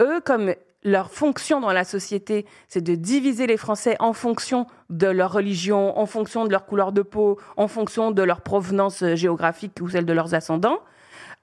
eux, 0.00 0.20
comme 0.24 0.54
leur 0.84 1.10
fonction 1.10 1.60
dans 1.60 1.72
la 1.72 1.84
société, 1.84 2.46
c'est 2.68 2.80
de 2.80 2.94
diviser 2.94 3.46
les 3.46 3.56
Français 3.56 3.96
en 3.98 4.12
fonction 4.12 4.66
de 4.90 5.08
leur 5.08 5.32
religion, 5.32 5.98
en 5.98 6.06
fonction 6.06 6.44
de 6.44 6.50
leur 6.50 6.66
couleur 6.66 6.92
de 6.92 7.02
peau, 7.02 7.38
en 7.56 7.68
fonction 7.68 8.10
de 8.10 8.22
leur 8.22 8.40
provenance 8.42 9.02
euh, 9.02 9.16
géographique 9.16 9.72
ou 9.80 9.88
celle 9.88 10.06
de 10.06 10.12
leurs 10.12 10.34
ascendants. 10.34 10.80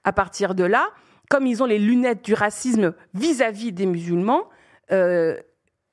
À 0.03 0.13
partir 0.13 0.55
de 0.55 0.63
là, 0.63 0.87
comme 1.29 1.47
ils 1.47 1.61
ont 1.61 1.65
les 1.65 1.79
lunettes 1.79 2.23
du 2.23 2.33
racisme 2.33 2.93
vis-à-vis 3.13 3.71
des 3.71 3.85
musulmans, 3.85 4.43
euh, 4.91 5.37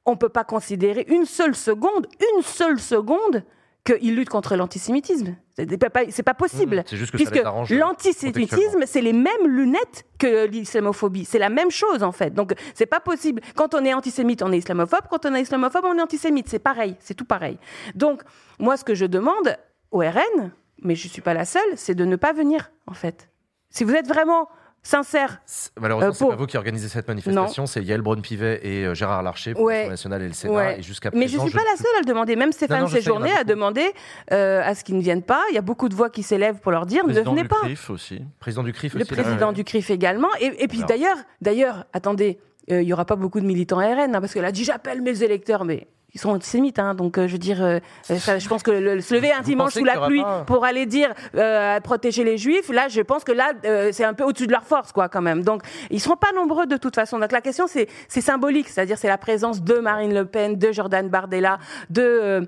on 0.05 0.13
ne 0.13 0.17
peut 0.17 0.29
pas 0.29 0.45
considérer 0.45 1.05
une 1.09 1.25
seule 1.25 1.55
seconde, 1.55 2.07
une 2.37 2.43
seule 2.43 2.79
seconde, 2.79 3.45
qu'ils 3.85 4.15
luttent 4.15 4.29
contre 4.29 4.57
l'antisémitisme. 4.57 5.37
C'est 5.57 5.77
pas, 5.77 5.91
pas- 5.91 6.35
possible. 6.35 6.79
Mmh, 6.79 6.83
c'est 6.87 6.97
juste 6.97 7.13
que 7.13 7.17
puisque 7.17 7.37
euh, 7.37 7.65
l'antisémitisme, 7.77 8.83
c'est 8.87 9.01
les 9.01 9.13
mêmes 9.13 9.47
lunettes 9.47 10.05
que 10.19 10.47
l'islamophobie. 10.47 11.25
C'est 11.25 11.39
la 11.39 11.49
même 11.51 11.71
chose, 11.71 12.03
en 12.03 12.13
fait. 12.13 12.33
Donc, 12.33 12.55
c'est 12.75 12.87
pas 12.87 13.01
possible. 13.01 13.43
Quand 13.57 13.75
on 13.75 13.85
est 13.85 13.93
antisémite, 13.93 14.43
on 14.43 14.53
est 14.53 14.59
islamophobe. 14.59 15.07
Quand 15.11 15.27
on 15.27 15.35
est 15.35 15.43
islamophobe, 15.43 15.85
on 15.85 15.99
est 15.99 16.03
antisémite. 16.03 16.49
C'est 16.49 16.59
pareil. 16.59 16.97
C'est 17.01 17.15
tout 17.15 17.25
pareil. 17.25 17.59
Donc, 17.95 18.23
moi, 18.59 18.77
ce 18.77 18.85
que 18.85 18.95
je 18.95 19.05
demande 19.05 19.57
au 19.91 19.99
RN, 19.99 20.53
mais 20.83 20.95
je 20.95 21.09
suis 21.09 21.23
pas 21.23 21.35
la 21.35 21.45
seule, 21.45 21.63
c'est 21.77 21.95
de 21.95 22.05
ne 22.05 22.17
pas 22.17 22.33
venir, 22.33 22.71
en 22.87 22.95
fait. 22.95 23.29
Si 23.71 23.85
vous 23.85 23.95
êtes 23.95 24.07
vraiment 24.09 24.49
sincère, 24.83 25.41
Malheureusement, 25.81 26.09
euh, 26.09 26.13
c'est 26.13 26.19
pour- 26.19 26.31
pas 26.31 26.37
vous 26.37 26.47
qui 26.47 26.57
organisez 26.57 26.89
cette 26.89 27.07
manifestation, 27.09 27.67
c'est 27.67 27.83
Yael 27.85 28.03
Braun-Pivet 28.03 28.61
et 28.63 28.85
euh, 28.87 28.95
Gérard 28.95 29.23
Larcher 29.23 29.55
pour 29.55 29.63
Ouais. 29.65 29.89
nationale 29.89 30.23
et 30.23 30.27
le 30.29 30.33
Sénat. 30.35 30.55
Ouais. 30.55 30.79
Et 30.81 30.83
jusqu'à 30.83 31.11
Mais 31.15 31.29
je 31.29 31.37
présent, 31.37 31.47
suis 31.49 31.57
pas 31.57 31.65
la 31.71 31.77
seule 31.77 31.95
à 31.97 32.01
le 32.01 32.05
demander. 32.07 32.35
Même 32.37 32.53
Stéphane 32.53 32.87
je 32.89 32.93
Séjourné 32.95 33.31
a 33.33 33.45
demandé 33.45 33.93
euh, 34.33 34.61
à 34.65 34.75
ce 34.75 34.83
qu'ils 34.85 34.97
ne 34.97 35.03
viennent 35.03 35.23
pas. 35.23 35.43
Il 35.51 35.55
y 35.55 35.59
a 35.59 35.63
beaucoup 35.63 35.89
de 35.89 35.95
voix 35.95 36.11
qui 36.11 36.23
s'élèvent 36.23 36.59
pour 36.61 36.73
leur 36.73 36.87
dire 36.87 37.05
ne 37.05 37.13
Président 37.13 37.31
venez 37.31 37.43
du 37.43 37.49
pas. 37.49 37.61
CRIF 37.63 37.91
aussi. 37.91 38.23
Président 38.41 38.63
du 38.65 38.73
CRIF 38.73 38.95
Le 38.95 39.03
aussi. 39.03 39.13
président 39.13 39.53
du 39.53 39.63
CRIF 39.65 39.91
également. 39.91 40.29
Et, 40.41 40.65
et 40.65 40.69
puis 40.69 40.83
d'ailleurs, 40.85 41.17
d'ailleurs, 41.41 41.87
attendez, 41.93 42.39
euh, 42.71 42.83
il 42.83 42.89
y 42.89 42.93
aura 42.93 43.05
pas 43.05 43.17
beaucoup 43.17 43.41
de 43.41 43.47
militants 43.47 43.79
RN 43.79 44.15
hein, 44.15 44.21
parce 44.21 44.33
qu'elle 44.35 44.45
a 44.45 44.53
dit 44.53 44.65
j'appelle 44.65 45.01
mes 45.03 45.23
électeurs, 45.23 45.65
mais 45.65 45.87
ils 46.15 46.21
sont 46.21 46.29
antisémites, 46.31 46.79
hein, 46.79 46.95
donc 46.95 47.17
euh, 47.17 47.27
je 47.27 47.33
veux 47.33 47.39
dire, 47.39 47.63
euh, 47.63 47.79
euh, 48.11 48.19
ça, 48.19 48.39
je 48.39 48.47
pense 48.47 48.63
que 48.63 48.71
le, 48.71 49.01
se 49.01 49.15
lever 49.15 49.33
un 49.33 49.39
Vous 49.39 49.45
dimanche 49.45 49.73
sous 49.73 49.85
la 49.85 49.99
pluie 50.07 50.21
pas- 50.23 50.45
pour 50.47 50.65
aller 50.67 50.85
dire 50.85 51.15
euh, 51.35 51.81
protéger 51.81 52.23
les 52.23 52.37
juifs, 52.37 52.69
là, 52.69 52.89
je 52.89 53.01
pense 53.01 53.25
que 53.25 53.33
là, 53.33 53.53
c'est 53.93 54.05
un 54.05 54.13
peu 54.13 54.25
au-dessus 54.25 54.47
de 54.47 54.53
leur 54.53 54.65
force, 54.65 54.93
quoi, 54.93 55.09
quand 55.09 55.23
même. 55.23 55.43
Donc, 55.43 55.63
ils 55.91 56.01
seront 56.01 56.17
pas 56.17 56.33
nombreux 56.35 56.67
de 56.67 56.77
toute 56.77 56.95
façon. 56.95 57.19
Donc, 57.19 57.33
la 57.33 57.41
question, 57.41 57.67
c'est, 57.67 57.89
c'est 58.09 58.21
symbolique, 58.21 58.69
c'est-à-dire, 58.69 58.99
c'est 58.99 59.09
la 59.09 59.17
présence 59.19 59.63
de 59.63 59.75
Marine 59.75 60.13
Le 60.13 60.27
Pen, 60.27 60.57
de 60.57 60.71
Jordan 60.73 61.09
Bardella, 61.09 61.59
de. 61.89 62.47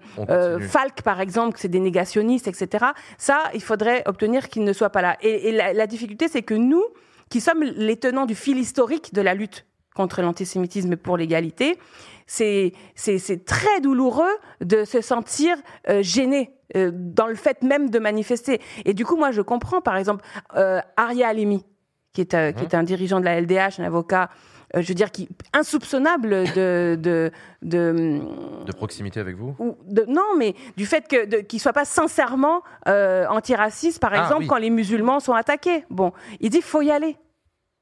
Falk, 0.60 1.02
par 1.02 1.20
exemple, 1.20 1.56
c'est 1.58 1.68
des 1.68 1.80
négationnistes, 1.80 2.48
etc. 2.48 2.84
Ça, 3.18 3.44
il 3.54 3.62
faudrait 3.62 4.02
obtenir 4.06 4.48
qu'ils 4.48 4.64
ne 4.64 4.72
soient 4.72 4.90
pas 4.90 5.02
là. 5.02 5.16
Et, 5.22 5.48
et 5.48 5.52
la, 5.52 5.72
la 5.72 5.86
difficulté, 5.86 6.28
c'est 6.28 6.42
que 6.42 6.54
nous, 6.54 6.84
qui 7.30 7.40
sommes 7.40 7.62
les 7.62 7.96
tenants 7.96 8.26
du 8.26 8.34
fil 8.34 8.58
historique 8.58 9.14
de 9.14 9.22
la 9.22 9.34
lutte 9.34 9.64
contre 9.94 10.22
l'antisémitisme 10.22 10.92
et 10.92 10.96
pour 10.96 11.16
l'égalité, 11.16 11.78
c'est 12.26 12.72
c'est 12.94 13.18
c'est 13.18 13.44
très 13.44 13.80
douloureux 13.80 14.36
de 14.60 14.84
se 14.84 15.00
sentir 15.00 15.56
euh, 15.88 16.02
gêné 16.02 16.54
euh, 16.76 16.90
dans 16.92 17.26
le 17.26 17.34
fait 17.34 17.62
même 17.62 17.90
de 17.90 17.98
manifester. 17.98 18.60
Et 18.84 18.94
du 18.94 19.04
coup, 19.04 19.16
moi, 19.16 19.30
je 19.30 19.42
comprends, 19.42 19.80
par 19.80 19.96
exemple, 19.96 20.24
euh, 20.56 20.80
Aria 20.96 21.28
Halimi, 21.28 21.64
qui 22.12 22.20
est, 22.22 22.34
euh, 22.34 22.52
qui 22.52 22.64
est 22.64 22.74
un 22.74 22.82
dirigeant 22.82 23.20
de 23.20 23.24
la 23.24 23.40
LDH, 23.40 23.78
un 23.80 23.84
avocat, 23.84 24.30
je 24.76 24.88
veux 24.88 24.94
dire, 24.94 25.12
qui 25.12 25.28
insoupçonnable 25.52 26.44
de, 26.54 26.96
de, 27.00 27.30
de, 27.62 28.20
De 28.66 28.72
proximité 28.72 29.20
avec 29.20 29.36
vous 29.36 29.54
ou 29.60 29.76
de- 29.86 30.04
non, 30.08 30.36
mais 30.36 30.54
du 30.76 30.84
fait 30.86 31.06
qu'il 31.46 31.60
soit 31.60 31.72
pas 31.72 31.84
sincèrement 31.84 32.62
euh, 32.88 33.26
antiraciste, 33.28 34.00
par 34.00 34.12
Ah, 34.14 34.22
exemple, 34.22 34.42
oui. 34.42 34.46
quand 34.48 34.56
les 34.56 34.70
musulmans 34.70 35.20
sont 35.20 35.34
attaqués. 35.34 35.84
Bon, 35.90 36.12
il 36.40 36.50
dit 36.50 36.60
faut 36.62 36.82
y 36.82 36.90
aller. 36.90 37.16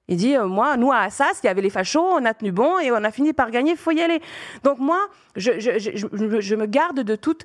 Il 0.08 0.16
dit 0.16 0.36
euh, 0.36 0.46
moi, 0.46 0.76
nous 0.76 0.90
à 0.92 0.98
Assas, 0.98 1.40
il 1.42 1.46
y 1.46 1.48
avait 1.48 1.62
les 1.62 1.70
fachos, 1.70 2.00
on 2.02 2.24
a 2.24 2.34
tenu 2.34 2.52
bon 2.52 2.78
et 2.80 2.90
on 2.90 2.96
a 3.04 3.10
fini 3.10 3.32
par 3.32 3.50
gagner. 3.50 3.76
Faut 3.76 3.92
y 3.92 4.00
aller. 4.02 4.20
Donc 4.64 4.78
moi, 4.78 4.98
je, 5.36 5.58
je, 5.60 5.78
je, 5.78 6.54
me 6.56 6.66
garde 6.66 7.00
de 7.00 7.14
toute 7.16 7.44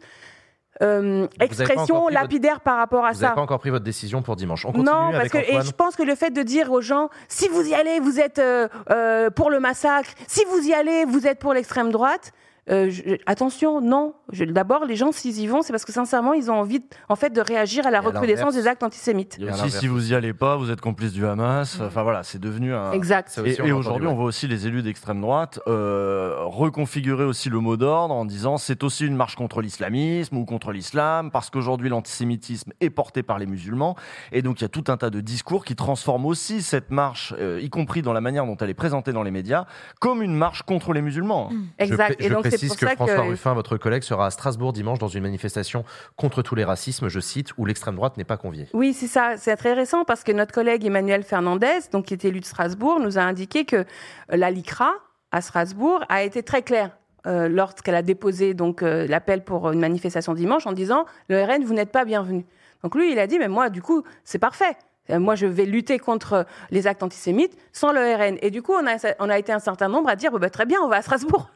euh, 0.81 1.27
expression 1.39 2.01
votre- 2.01 2.13
lapidaire 2.13 2.61
par 2.61 2.77
rapport 2.77 3.05
à 3.05 3.11
Vous 3.11 3.19
n'avez 3.21 3.29
ça. 3.29 3.35
pas 3.35 3.41
encore 3.41 3.59
pris 3.59 3.69
votre 3.69 3.85
décision 3.85 4.21
pour 4.21 4.35
dimanche. 4.35 4.65
On 4.65 4.71
continue 4.71 4.85
Non, 4.85 5.11
parce 5.11 5.15
avec 5.17 5.31
que 5.31 5.37
et 5.37 5.61
je 5.61 5.71
pense 5.71 5.95
que 5.95 6.03
le 6.03 6.15
fait 6.15 6.31
de 6.31 6.41
dire 6.43 6.71
aux 6.71 6.81
gens 6.81 7.09
si 7.27 7.47
vous 7.47 7.67
y 7.67 7.73
allez, 7.73 7.99
vous 7.99 8.19
êtes 8.19 8.39
euh, 8.39 9.29
pour 9.31 9.49
le 9.49 9.59
massacre. 9.59 10.09
Si 10.27 10.43
vous 10.45 10.67
y 10.67 10.73
allez, 10.73 11.05
vous 11.05 11.25
êtes 11.27 11.39
pour 11.39 11.53
l'extrême 11.53 11.91
droite. 11.91 12.31
Euh, 12.69 12.89
je- 12.89 13.17
attention, 13.25 13.81
non. 13.81 14.13
D'abord, 14.33 14.85
les 14.85 14.95
gens 14.95 15.11
s'ils 15.11 15.39
y 15.39 15.47
vont, 15.47 15.61
c'est 15.61 15.71
parce 15.73 15.85
que 15.85 15.91
sincèrement, 15.93 16.33
ils 16.33 16.51
ont 16.51 16.55
envie, 16.55 16.79
de- 16.79 16.85
en 17.09 17.15
fait, 17.15 17.29
de 17.31 17.41
réagir 17.41 17.85
à 17.87 17.91
la 17.91 17.99
Et 17.99 18.01
recrudescence 18.01 18.53
des 18.55 18.67
actes 18.67 18.83
antisémites. 18.83 19.37
Aussi, 19.41 19.71
si 19.71 19.87
vous 19.87 20.11
y 20.11 20.15
allez 20.15 20.33
pas, 20.33 20.55
vous 20.57 20.69
êtes 20.71 20.81
complice 20.81 21.13
du 21.13 21.25
Hamas. 21.25 21.79
Enfin 21.81 22.03
voilà, 22.03 22.23
c'est 22.23 22.39
devenu 22.39 22.73
un. 22.73 22.91
Exact. 22.91 23.39
Et, 23.45 23.51
et 23.67 23.71
aujourd'hui, 23.71 24.07
on 24.07 24.15
voit 24.15 24.25
aussi 24.25 24.47
les 24.47 24.67
élus 24.67 24.81
d'extrême 24.81 25.21
droite 25.21 25.59
euh, 25.67 26.35
reconfigurer 26.43 27.23
aussi 27.23 27.49
le 27.49 27.59
mot 27.59 27.77
d'ordre 27.77 28.13
en 28.13 28.25
disant 28.25 28.57
c'est 28.57 28.83
aussi 28.83 29.05
une 29.05 29.15
marche 29.15 29.35
contre 29.35 29.61
l'islamisme 29.61 30.37
ou 30.37 30.45
contre 30.45 30.71
l'islam 30.71 31.31
parce 31.31 31.49
qu'aujourd'hui 31.49 31.89
l'antisémitisme 31.89 32.71
est 32.81 32.89
porté 32.89 33.23
par 33.23 33.39
les 33.39 33.45
musulmans 33.45 33.95
et 34.31 34.41
donc 34.41 34.59
il 34.59 34.63
y 34.63 34.65
a 34.65 34.69
tout 34.69 34.83
un 34.87 34.97
tas 34.97 35.09
de 35.09 35.21
discours 35.21 35.63
qui 35.65 35.75
transforment 35.75 36.25
aussi 36.25 36.61
cette 36.61 36.91
marche, 36.91 37.33
euh, 37.39 37.59
y 37.61 37.69
compris 37.69 38.01
dans 38.01 38.13
la 38.13 38.21
manière 38.21 38.45
dont 38.45 38.57
elle 38.57 38.69
est 38.69 38.73
présentée 38.73 39.13
dans 39.13 39.23
les 39.23 39.31
médias, 39.31 39.65
comme 39.99 40.21
une 40.21 40.35
marche 40.35 40.63
contre 40.63 40.93
les 40.93 41.01
musulmans. 41.01 41.49
Je, 41.87 41.95
pré- 42.13 42.15
je 42.19 42.33
précise 42.57 42.75
que 42.75 42.87
François 42.87 43.21
Ruffin, 43.21 43.53
votre 43.53 43.77
collègue, 43.77 44.03
sera 44.03 44.27
à 44.27 44.31
Strasbourg 44.31 44.73
dimanche 44.73 44.99
dans 44.99 45.07
une 45.07 45.23
manifestation 45.23 45.83
contre 46.15 46.41
tous 46.41 46.55
les 46.55 46.63
racismes, 46.63 47.07
je 47.07 47.19
cite, 47.19 47.49
où 47.57 47.65
l'extrême 47.65 47.95
droite 47.95 48.17
n'est 48.17 48.23
pas 48.23 48.37
conviée. 48.37 48.67
Oui, 48.73 48.93
c'est 48.93 49.07
ça. 49.07 49.35
C'est 49.37 49.55
très 49.55 49.73
récent 49.73 50.05
parce 50.05 50.23
que 50.23 50.31
notre 50.31 50.53
collègue 50.53 50.85
Emmanuel 50.85 51.23
Fernandez, 51.23 51.79
donc 51.91 52.05
qui 52.05 52.13
est 52.13 52.25
élu 52.25 52.39
de 52.39 52.45
Strasbourg, 52.45 52.99
nous 52.99 53.17
a 53.17 53.21
indiqué 53.21 53.65
que 53.65 53.77
euh, 53.77 53.83
la 54.29 54.51
LICRA 54.51 54.91
à 55.31 55.41
Strasbourg 55.41 56.03
a 56.09 56.23
été 56.23 56.43
très 56.43 56.61
claire 56.61 56.91
euh, 57.25 57.49
lorsqu'elle 57.49 57.95
a 57.95 58.01
déposé 58.01 58.53
donc 58.53 58.81
euh, 58.81 59.05
l'appel 59.07 59.43
pour 59.43 59.71
une 59.71 59.79
manifestation 59.79 60.33
dimanche 60.33 60.65
en 60.65 60.71
disant 60.71 61.05
le 61.27 61.43
RN 61.43 61.63
vous 61.65 61.73
n'êtes 61.73 61.91
pas 61.91 62.05
bienvenu. 62.05 62.45
Donc 62.83 62.95
lui, 62.95 63.11
il 63.11 63.19
a 63.19 63.27
dit 63.27 63.37
mais 63.39 63.49
moi 63.49 63.69
du 63.69 63.81
coup 63.81 64.03
c'est 64.23 64.39
parfait. 64.39 64.77
Euh, 65.09 65.19
Moi, 65.19 65.35
je 65.35 65.45
vais 65.45 65.65
lutter 65.65 65.99
contre 65.99 66.45
les 66.71 66.87
actes 66.87 67.03
antisémites 67.03 67.57
sans 67.71 67.91
le 67.91 67.99
RN. 67.99 68.37
Et 68.41 68.51
du 68.51 68.61
coup, 68.61 68.73
on 68.73 68.85
a, 68.87 68.97
on 69.19 69.29
a 69.29 69.37
été 69.37 69.51
un 69.51 69.59
certain 69.59 69.87
nombre 69.87 70.09
à 70.09 70.15
dire 70.15 70.31
bah, 70.37 70.49
très 70.49 70.65
bien, 70.65 70.79
on 70.81 70.87
va 70.87 70.97
à 70.97 71.01
Strasbourg. 71.01 71.49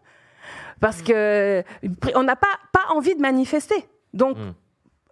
Parce 0.81 1.01
que 1.01 1.63
on 2.15 2.23
n'a 2.23 2.35
pas, 2.35 2.47
pas 2.73 2.93
envie 2.93 3.15
de 3.15 3.21
manifester. 3.21 3.87
Donc, 4.13 4.35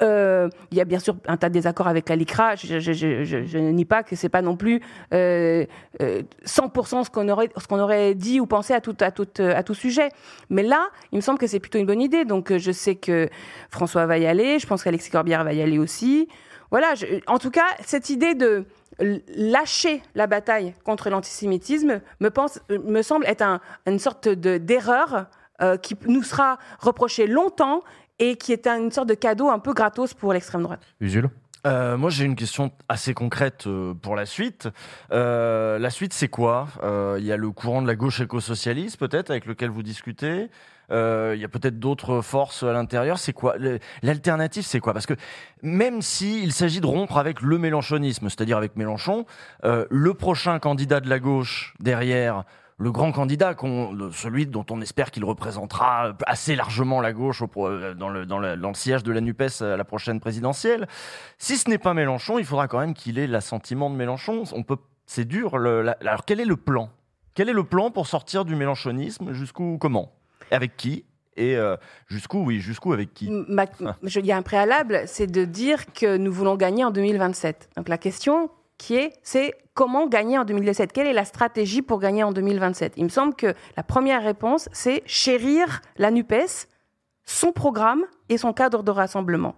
euh, 0.01 0.47
il 0.71 0.77
y 0.77 0.81
a 0.81 0.85
bien 0.85 0.99
sûr 0.99 1.15
un 1.27 1.35
tas 1.35 1.49
de 1.49 1.53
désaccords 1.53 1.87
avec 1.87 2.07
la 2.09 2.15
LICRA. 2.15 2.55
Je, 2.55 2.79
je, 2.79 2.93
je, 2.93 3.23
je- 3.23 3.43
je 3.45 3.57
ne 3.57 3.69
nie 3.71 3.83
pas 3.85 4.01
que 4.01 4.15
c'est 4.15 4.29
pas 4.29 4.41
non 4.41 4.55
plus 4.55 4.81
euh, 5.13 5.65
euh, 6.01 6.21
100% 6.45 7.03
ce 7.05 7.09
qu'on 7.09 7.27
aurait, 7.29 7.49
ce 7.57 7.67
qu'on 7.67 7.79
aurait 7.79 8.15
dit 8.15 8.39
ou 8.39 8.45
pensé 8.45 8.73
à 8.73 8.79
tout, 8.81 8.95
à, 9.01 9.11
tout, 9.11 9.27
à 9.39 9.61
tout 9.63 9.73
sujet. 9.73 10.09
Mais 10.49 10.63
là, 10.63 10.87
il 11.11 11.17
me 11.17 11.21
semble 11.21 11.37
que 11.37 11.47
c'est 11.47 11.59
plutôt 11.59 11.79
une 11.79 11.85
bonne 11.85 12.01
idée. 12.01 12.23
Donc, 12.25 12.51
euh, 12.51 12.57
je 12.59 12.71
sais 12.71 12.95
que 12.95 13.29
François 13.69 14.05
va 14.05 14.17
y 14.17 14.25
aller. 14.25 14.57
Je 14.59 14.67
pense 14.67 14.83
qu'Alexis 14.83 15.11
Corbière 15.11 15.43
va 15.43 15.51
y 15.53 15.61
aller 15.61 15.77
aussi. 15.79 16.27
Voilà. 16.71 16.93
en 17.27 17.37
tout 17.39 17.51
cas, 17.51 17.65
cette 17.83 18.09
idée 18.09 18.35
de 18.35 18.65
lâcher 19.35 20.01
la 20.15 20.27
bataille 20.27 20.73
contre 20.83 21.09
l'antisémitisme 21.09 22.01
me, 22.19 22.29
pense, 22.29 22.59
euh, 22.71 22.79
me 22.85 23.01
semble 23.01 23.25
être 23.25 23.41
un- 23.41 23.59
une 23.85 23.99
sorte 23.99 24.27
de, 24.27 24.57
d'erreur 24.57 25.25
euh, 25.61 25.77
qui 25.77 25.95
nous 26.07 26.23
sera 26.23 26.57
reprochée 26.79 27.27
longtemps 27.27 27.81
et 28.19 28.35
qui 28.35 28.51
est 28.53 28.67
un- 28.67 28.77
une 28.79 28.91
sorte 28.91 29.07
de 29.09 29.13
cadeau 29.13 29.49
un 29.49 29.59
peu 29.59 29.73
gratos 29.73 30.13
pour 30.13 30.33
l'extrême 30.33 30.63
droite. 30.63 30.81
Usul 30.99 31.29
Euh, 31.67 31.97
moi, 31.97 32.09
j'ai 32.09 32.23
une 32.23 32.37
question 32.37 32.71
assez 32.87 33.13
concrète 33.13 33.67
euh, 33.67 33.93
pour 33.93 34.15
la 34.15 34.25
suite. 34.25 34.69
Euh, 35.11 35.77
la 35.77 35.89
suite, 35.89 36.13
c'est 36.13 36.29
quoi? 36.29 36.67
Euh, 36.83 37.17
Il 37.19 37.25
y 37.25 37.33
a 37.33 37.37
le 37.37 37.51
courant 37.51 37.81
de 37.81 37.87
la 37.87 37.95
gauche 37.95 38.21
éco-socialiste, 38.21 38.97
peut-être, 38.97 39.29
avec 39.29 39.45
lequel 39.45 39.69
vous 39.69 39.83
discutez. 39.83 40.49
Euh, 40.91 41.33
Il 41.35 41.41
y 41.41 41.43
a 41.43 41.49
peut-être 41.49 41.77
d'autres 41.77 42.21
forces 42.21 42.63
à 42.63 42.71
l'intérieur. 42.71 43.19
C'est 43.19 43.33
quoi? 43.33 43.55
L'alternative, 44.03 44.63
c'est 44.63 44.79
quoi? 44.79 44.93
Parce 44.93 45.05
que 45.05 45.15
même 45.61 46.01
s'il 46.01 46.53
s'agit 46.53 46.79
de 46.79 46.87
rompre 46.87 47.17
avec 47.17 47.41
le 47.41 47.57
mélenchonisme, 47.57 48.29
c'est-à-dire 48.29 48.55
avec 48.57 48.77
Mélenchon, 48.77 49.25
euh, 49.65 49.85
le 49.89 50.13
prochain 50.13 50.59
candidat 50.59 51.01
de 51.01 51.09
la 51.09 51.19
gauche 51.19 51.73
derrière 51.81 52.45
le 52.79 52.91
grand 52.91 53.11
candidat, 53.11 53.55
celui 54.13 54.47
dont 54.47 54.65
on 54.71 54.79
espère 54.81 55.11
qu'il 55.11 55.25
représentera 55.25 56.13
assez 56.25 56.55
largement 56.55 57.01
la 57.01 57.11
gauche 57.11 57.43
euh, 57.57 57.93
dans, 57.93 58.09
le, 58.09 58.73
sillage 58.73 59.03
de 59.03 59.11
la 59.11 59.19
NUPES 59.19 59.61
à 59.61 59.75
la 59.75 59.83
prochaine 59.83 60.21
présidentielle. 60.21 60.87
Si 61.37 61.57
ce 61.57 61.69
n'est 61.69 61.77
pas 61.77 61.93
Mélenchon, 61.93 62.39
il 62.39 62.45
faudra 62.45 62.69
quand 62.69 62.79
même 62.79 62.93
qu'il 62.93 63.19
ait 63.19 63.27
l'assentiment 63.27 63.89
de 63.89 63.95
Mélenchon. 63.95 64.43
C'est 65.05 65.25
dur. 65.25 65.55
alors 65.55 66.23
quel 66.25 66.39
est 66.39 66.45
le 66.45 66.55
plan? 66.55 66.89
Quel 67.33 67.49
est 67.49 67.53
le 67.53 67.65
plan 67.65 67.91
pour 67.91 68.07
sortir 68.07 68.45
du 68.45 68.55
mélenchonisme? 68.55 69.33
Jusqu'où 69.33 69.77
Comment? 69.79 70.13
Avec 70.49 70.77
qui? 70.77 71.05
Et 71.35 71.57
euh, 71.57 71.75
jusqu'où 72.07 72.43
Oui, 72.43 72.59
jusqu'où 72.59 72.93
avec 72.93 73.13
qui? 73.13 73.27
Il 73.27 74.25
y 74.25 74.31
a 74.31 74.37
un 74.37 74.41
préalable, 74.41 75.03
c'est 75.05 75.27
de 75.27 75.43
dire 75.43 75.91
que 75.93 76.17
nous 76.17 76.31
voulons 76.31 76.55
gagner 76.55 76.85
en 76.85 76.91
2027. 76.91 77.71
Donc 77.75 77.89
la 77.89 77.97
question 77.97 78.49
qui 78.79 78.95
est, 78.95 79.13
c'est 79.21 79.53
comment 79.75 80.07
gagner 80.07 80.39
en 80.39 80.45
2017 80.45 80.91
Quelle 80.91 81.05
est 81.05 81.13
la 81.13 81.25
stratégie 81.25 81.83
pour 81.83 81.99
gagner 81.99 82.23
en 82.23 82.31
2027 82.31 82.93
Il 82.97 83.03
me 83.03 83.09
semble 83.09 83.35
que 83.35 83.53
la 83.77 83.83
première 83.83 84.23
réponse, 84.23 84.67
c'est 84.71 85.03
chérir 85.05 85.81
la 85.97 86.09
NUPES, 86.09 86.67
son 87.25 87.51
programme 87.51 88.05
et 88.29 88.39
son 88.39 88.53
cadre 88.53 88.81
de 88.81 88.89
rassemblement. 88.89 89.53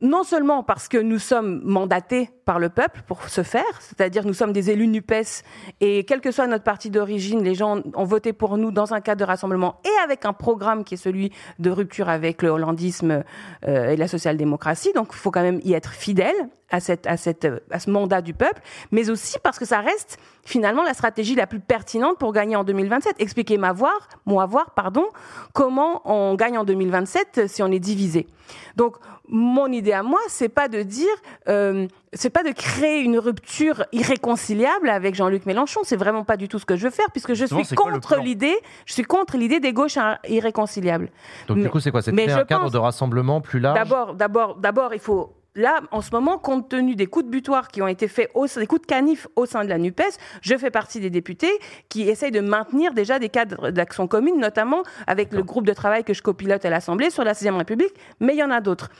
Non 0.00 0.22
seulement 0.22 0.62
parce 0.62 0.86
que 0.86 0.98
nous 0.98 1.18
sommes 1.18 1.60
mandatés 1.64 2.30
par 2.50 2.58
le 2.58 2.68
peuple 2.68 3.02
pour 3.06 3.28
ce 3.28 3.44
faire, 3.44 3.62
c'est-à-dire 3.78 4.26
nous 4.26 4.34
sommes 4.34 4.52
des 4.52 4.70
élus 4.70 4.88
NUPES 4.88 5.44
et 5.80 6.02
quel 6.02 6.20
que 6.20 6.32
soit 6.32 6.48
notre 6.48 6.64
parti 6.64 6.90
d'origine, 6.90 7.44
les 7.44 7.54
gens 7.54 7.80
ont 7.94 8.04
voté 8.04 8.32
pour 8.32 8.58
nous 8.58 8.72
dans 8.72 8.92
un 8.92 9.00
cadre 9.00 9.20
de 9.20 9.24
rassemblement 9.24 9.80
et 9.84 10.02
avec 10.02 10.24
un 10.24 10.32
programme 10.32 10.82
qui 10.82 10.94
est 10.94 10.96
celui 10.96 11.30
de 11.60 11.70
rupture 11.70 12.08
avec 12.08 12.42
le 12.42 12.48
hollandisme 12.48 13.22
euh, 13.68 13.90
et 13.90 13.96
la 13.96 14.08
social-démocratie. 14.08 14.92
Donc 14.96 15.10
il 15.12 15.16
faut 15.16 15.30
quand 15.30 15.42
même 15.42 15.60
y 15.62 15.74
être 15.74 15.92
fidèle 15.92 16.34
à, 16.70 16.80
cette, 16.80 17.06
à, 17.06 17.16
cette, 17.16 17.46
à 17.70 17.78
ce 17.78 17.88
mandat 17.88 18.20
du 18.20 18.34
peuple, 18.34 18.60
mais 18.90 19.10
aussi 19.10 19.38
parce 19.40 19.60
que 19.60 19.64
ça 19.64 19.78
reste 19.78 20.18
finalement 20.44 20.82
la 20.82 20.94
stratégie 20.94 21.36
la 21.36 21.46
plus 21.46 21.60
pertinente 21.60 22.18
pour 22.18 22.32
gagner 22.32 22.56
en 22.56 22.64
2027. 22.64 23.14
Expliquez-moi 23.20 23.72
voir, 23.72 24.08
moi 24.26 24.46
voir, 24.46 24.72
pardon, 24.72 25.06
comment 25.52 26.02
on 26.04 26.34
gagne 26.34 26.58
en 26.58 26.64
2027 26.64 27.46
si 27.46 27.62
on 27.62 27.68
est 27.68 27.78
divisé. 27.78 28.26
Donc 28.74 28.96
mon 29.30 29.68
idée 29.68 29.92
à 29.92 30.02
moi, 30.02 30.18
c'est 30.28 30.48
pas 30.48 30.68
de 30.68 30.82
dire, 30.82 31.14
euh, 31.48 31.86
c'est 32.12 32.30
pas 32.30 32.42
de 32.42 32.50
créer 32.50 33.00
une 33.00 33.18
rupture 33.18 33.84
irréconciliable 33.92 34.88
avec 34.88 35.14
Jean-Luc 35.14 35.46
Mélenchon. 35.46 35.80
C'est 35.84 35.96
vraiment 35.96 36.24
pas 36.24 36.36
du 36.36 36.48
tout 36.48 36.58
ce 36.58 36.66
que 36.66 36.76
je 36.76 36.84
veux 36.84 36.90
faire, 36.90 37.10
puisque 37.12 37.34
je 37.34 37.44
suis 37.44 37.74
contre 37.76 38.16
l'idée, 38.16 38.56
je 38.86 38.92
suis 38.94 39.04
contre 39.04 39.36
l'idée 39.36 39.60
des 39.60 39.72
gauches 39.72 39.96
ir- 39.96 40.18
irréconciliables. 40.28 41.08
Donc, 41.46 41.58
du 41.58 41.64
Mais- 41.64 41.68
coup, 41.70 41.80
c'est 41.80 41.90
quoi 41.90 42.02
C'est 42.02 42.10
un 42.30 42.44
cadre 42.44 42.70
de 42.70 42.78
rassemblement 42.78 43.40
plus 43.40 43.60
large? 43.60 43.78
D'abord, 43.78 44.14
d'abord, 44.14 44.56
d'abord, 44.56 44.94
il 44.94 45.00
faut. 45.00 45.34
Là, 45.56 45.80
en 45.90 46.00
ce 46.00 46.12
moment, 46.12 46.38
compte 46.38 46.68
tenu 46.68 46.94
des 46.94 47.06
coups 47.06 47.24
de 47.26 47.30
butoir 47.30 47.68
qui 47.68 47.82
ont 47.82 47.88
été 47.88 48.06
faits, 48.06 48.30
au, 48.34 48.46
des 48.46 48.66
coups 48.68 48.82
de 48.82 48.86
canif 48.86 49.26
au 49.34 49.46
sein 49.46 49.64
de 49.64 49.68
la 49.68 49.78
NUPES, 49.78 50.16
je 50.42 50.56
fais 50.56 50.70
partie 50.70 51.00
des 51.00 51.10
députés 51.10 51.50
qui 51.88 52.08
essayent 52.08 52.30
de 52.30 52.38
maintenir 52.40 52.94
déjà 52.94 53.18
des 53.18 53.28
cadres 53.30 53.70
d'action 53.70 54.06
commune, 54.06 54.38
notamment 54.38 54.84
avec 55.08 55.32
le 55.32 55.42
groupe 55.42 55.66
de 55.66 55.72
travail 55.72 56.04
que 56.04 56.14
je 56.14 56.22
copilote 56.22 56.64
à 56.64 56.70
l'Assemblée 56.70 57.10
sur 57.10 57.24
la 57.24 57.34
6 57.34 57.50
République, 57.50 57.92
mais 58.20 58.34
il 58.34 58.38
y 58.38 58.44
en 58.44 58.50
a 58.52 58.60
d'autres. 58.60 58.90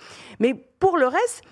Mais 0.41 0.55
pour 0.81 0.99
le 0.99 1.07
reste, 1.07 1.43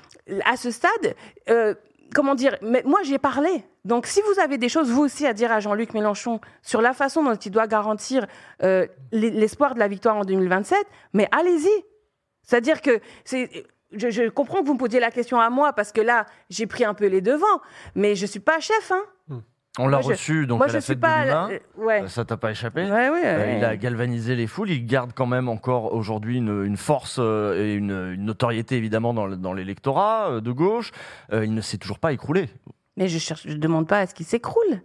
à 0.44 0.56
ce 0.56 0.70
stade, 0.70 1.14
euh, 1.50 1.74
comment 2.14 2.34
dire, 2.34 2.56
mais 2.62 2.82
moi 2.84 3.00
j'ai 3.02 3.18
parlé. 3.18 3.64
Donc 3.84 4.06
si 4.06 4.20
vous 4.22 4.40
avez 4.40 4.58
des 4.58 4.68
choses 4.68 4.90
vous 4.90 5.02
aussi 5.02 5.26
à 5.26 5.32
dire 5.32 5.50
à 5.52 5.60
Jean-Luc 5.60 5.94
Mélenchon 5.94 6.40
sur 6.62 6.80
la 6.82 6.92
façon 6.92 7.22
dont 7.22 7.34
il 7.34 7.50
doit 7.50 7.66
garantir 7.66 8.26
euh, 8.62 8.86
l'e- 9.12 9.30
l'espoir 9.30 9.74
de 9.74 9.78
la 9.78 9.88
victoire 9.88 10.16
en 10.16 10.24
2027, 10.24 10.78
mais 11.14 11.28
allez-y. 11.32 11.84
C'est-à-dire 12.42 12.80
que 12.82 13.00
c'est. 13.24 13.64
Je, 13.92 14.10
je 14.10 14.28
comprends 14.28 14.60
que 14.60 14.66
vous 14.66 14.74
me 14.74 14.78
posiez 14.78 15.00
la 15.00 15.10
question 15.10 15.40
à 15.40 15.48
moi 15.48 15.72
parce 15.72 15.92
que 15.92 16.02
là, 16.02 16.26
j'ai 16.50 16.66
pris 16.66 16.84
un 16.84 16.92
peu 16.92 17.06
les 17.06 17.22
devants, 17.22 17.60
mais 17.94 18.14
je 18.14 18.26
suis 18.26 18.40
pas 18.40 18.60
chef, 18.60 18.92
hein. 18.92 19.02
On 19.78 19.88
l'a 19.88 20.00
je- 20.00 20.08
reçu 20.08 20.46
donc 20.46 20.58
moi, 20.58 20.66
à 20.66 20.68
je 20.68 20.74
la 20.74 20.80
fête 20.80 21.00
pas- 21.00 21.20
de 21.20 21.24
l'humain. 21.26 21.48
ouais. 21.78 22.08
Ça 22.08 22.24
t'a 22.24 22.36
pas 22.36 22.50
échappé 22.50 22.82
Ouais, 22.84 23.08
ouais, 23.10 23.22
Euh, 23.24 23.38
ouais. 23.38 23.58
Il 23.58 23.64
a 23.64 23.76
galvanisé 23.76 24.34
les 24.36 24.46
foules. 24.46 24.70
Il 24.70 24.86
garde 24.86 25.12
quand 25.14 25.26
même 25.26 25.48
encore 25.48 25.94
aujourd'hui 25.94 26.38
une, 26.38 26.64
une 26.64 26.76
force 26.76 27.16
euh, 27.20 27.62
et 27.64 27.74
une, 27.74 27.90
une 28.14 28.24
notoriété 28.24 28.76
évidemment 28.76 29.14
dans, 29.14 29.26
le- 29.26 29.36
dans 29.36 29.52
l'électorat 29.52 30.30
euh, 30.30 30.40
de 30.40 30.52
gauche. 30.52 30.90
Il 31.32 31.54
ne 31.54 31.60
s'est 31.60 31.78
toujours 31.78 31.98
pas 31.98 32.12
écroulé. 32.12 32.48
Mais 32.96 33.08
je 33.08 33.18
je 33.18 33.54
demande 33.56 33.86
pas 33.86 34.00
à 34.00 34.06
ce 34.06 34.14
qu'il 34.14 34.26
s'écroule. 34.26 34.82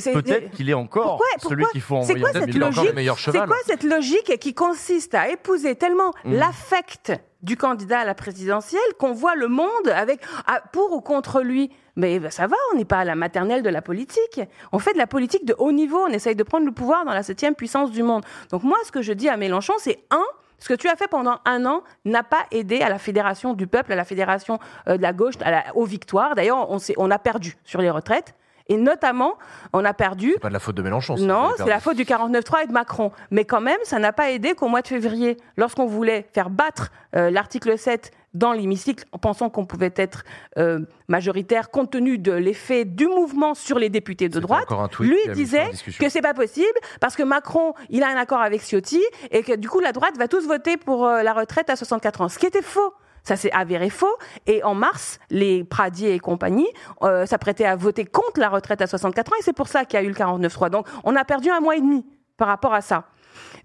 C'est- 0.00 0.12
Peut-être 0.14 0.50
qu'il 0.52 0.70
est 0.70 0.74
encore 0.74 1.18
Pourquoi- 1.18 1.26
celui 1.40 1.56
pourquoi- 1.56 1.70
qu'il 1.72 1.80
faut 1.82 1.94
C'est 2.02 2.12
envoyer 2.14 2.20
quoi 2.22 2.30
en 2.30 2.32
cette 2.32 2.54
logique 2.54 3.18
C'est 3.18 3.46
quoi 3.46 3.56
cette 3.66 3.82
logique 3.84 4.38
qui 4.40 4.54
consiste 4.54 5.14
à 5.14 5.28
épouser 5.28 5.74
tellement 5.74 6.10
Mm. 6.24 6.34
l'affect 6.36 7.12
du 7.46 7.56
candidat 7.56 8.00
à 8.00 8.04
la 8.04 8.14
présidentielle 8.14 8.80
qu'on 8.98 9.12
voit 9.12 9.36
le 9.36 9.46
monde 9.46 9.88
avec 9.94 10.20
ah, 10.46 10.60
pour 10.72 10.92
ou 10.92 11.00
contre 11.00 11.40
lui 11.42 11.70
Mais 11.94 12.18
ben, 12.18 12.30
ça 12.30 12.48
va, 12.48 12.56
on 12.72 12.76
n'est 12.76 12.84
pas 12.84 12.98
à 12.98 13.04
la 13.04 13.14
maternelle 13.14 13.62
de 13.62 13.70
la 13.70 13.80
politique. 13.80 14.40
On 14.72 14.80
fait 14.80 14.92
de 14.92 14.98
la 14.98 15.06
politique 15.06 15.46
de 15.46 15.54
haut 15.56 15.72
niveau. 15.72 15.98
On 16.06 16.08
essaye 16.08 16.34
de 16.34 16.42
prendre 16.42 16.66
le 16.66 16.72
pouvoir 16.72 17.04
dans 17.04 17.14
la 17.14 17.22
septième 17.22 17.54
puissance 17.54 17.92
du 17.92 18.02
monde. 18.02 18.24
Donc 18.50 18.64
moi, 18.64 18.76
ce 18.84 18.90
que 18.90 19.00
je 19.00 19.12
dis 19.12 19.28
à 19.28 19.36
Mélenchon, 19.36 19.74
c'est 19.78 20.00
un. 20.10 20.24
Ce 20.58 20.68
que 20.68 20.74
tu 20.74 20.88
as 20.88 20.96
fait 20.96 21.06
pendant 21.08 21.38
un 21.44 21.64
an 21.66 21.82
n'a 22.04 22.24
pas 22.24 22.46
aidé 22.50 22.80
à 22.80 22.88
la 22.88 22.98
fédération 22.98 23.54
du 23.54 23.66
peuple, 23.66 23.92
à 23.92 23.96
la 23.96 24.04
fédération 24.04 24.58
euh, 24.88 24.96
de 24.96 25.02
la 25.02 25.12
gauche, 25.12 25.34
aux 25.74 25.84
victoires. 25.84 26.34
D'ailleurs, 26.34 26.68
on 26.96 27.10
a 27.10 27.18
perdu 27.18 27.56
sur 27.64 27.80
les 27.80 27.90
retraites. 27.90 28.34
Et 28.68 28.76
notamment, 28.76 29.34
on 29.72 29.84
a 29.84 29.94
perdu 29.94 30.32
C'est 30.34 30.40
pas 30.40 30.48
de 30.48 30.54
la 30.54 30.58
faute 30.58 30.74
de 30.74 30.82
Mélenchon. 30.82 31.16
ça, 31.16 31.22
non, 31.22 31.50
c'est 31.56 31.66
la 31.66 31.80
faute 31.80 31.96
du 31.96 32.04
49.3 32.04 32.64
et 32.64 32.66
de 32.66 32.72
Macron. 32.72 33.12
Mais 33.30 33.44
quand 33.44 33.60
même, 33.60 33.78
ça 33.84 33.98
n'a 33.98 34.12
pas 34.12 34.30
aidé 34.30 34.54
qu'au 34.54 34.68
mois 34.68 34.82
de 34.82 34.88
février, 34.88 35.36
lorsqu'on 35.56 35.86
voulait 35.86 36.26
faire 36.32 36.50
battre 36.50 36.90
euh, 37.14 37.30
l'article 37.30 37.78
7 37.78 38.10
dans 38.34 38.52
l'hémicycle, 38.52 39.04
en 39.12 39.18
pensant 39.18 39.48
qu'on 39.48 39.64
pouvait 39.64 39.94
être 39.96 40.24
euh, 40.58 40.80
majoritaire 41.08 41.70
compte 41.70 41.92
tenu 41.92 42.18
de 42.18 42.32
l'effet 42.32 42.84
du 42.84 43.06
mouvement 43.06 43.54
sur 43.54 43.78
les 43.78 43.88
députés 43.88 44.28
de 44.28 44.40
droite, 44.40 44.64
encore 44.64 44.82
un 44.82 44.88
tweet 44.88 45.10
lui 45.10 45.32
disait 45.32 45.70
que 45.98 46.08
c'est 46.08 46.20
pas 46.20 46.34
possible 46.34 46.66
parce 47.00 47.16
que 47.16 47.22
Macron, 47.22 47.72
il 47.88 48.02
a 48.02 48.08
un 48.08 48.16
accord 48.16 48.40
avec 48.40 48.60
Ciotti 48.60 49.02
et 49.30 49.42
que 49.42 49.56
du 49.56 49.68
coup 49.68 49.80
la 49.80 49.92
droite 49.92 50.18
va 50.18 50.28
tous 50.28 50.46
voter 50.46 50.76
pour 50.76 51.06
euh, 51.06 51.22
la 51.22 51.32
retraite 51.32 51.70
à 51.70 51.76
64 51.76 52.20
ans, 52.20 52.28
ce 52.28 52.38
qui 52.38 52.46
était 52.46 52.62
faux. 52.62 52.92
Ça 53.26 53.34
s'est 53.36 53.50
avéré 53.50 53.90
faux. 53.90 54.14
Et 54.46 54.62
en 54.62 54.74
mars, 54.74 55.18
les 55.30 55.64
Pradier 55.64 56.14
et 56.14 56.20
compagnie 56.20 56.68
euh, 57.02 57.26
s'apprêtaient 57.26 57.64
à 57.64 57.74
voter 57.74 58.04
contre 58.04 58.38
la 58.38 58.48
retraite 58.48 58.80
à 58.80 58.86
64 58.86 59.32
ans. 59.32 59.36
Et 59.40 59.42
c'est 59.42 59.52
pour 59.52 59.66
ça 59.66 59.84
qu'il 59.84 59.98
y 59.98 60.02
a 60.02 60.06
eu 60.06 60.08
le 60.08 60.14
49-3. 60.14 60.70
Donc, 60.70 60.86
on 61.02 61.16
a 61.16 61.24
perdu 61.24 61.50
un 61.50 61.58
mois 61.60 61.76
et 61.76 61.80
demi 61.80 62.06
par 62.36 62.46
rapport 62.46 62.72
à 62.72 62.80
ça. 62.80 63.04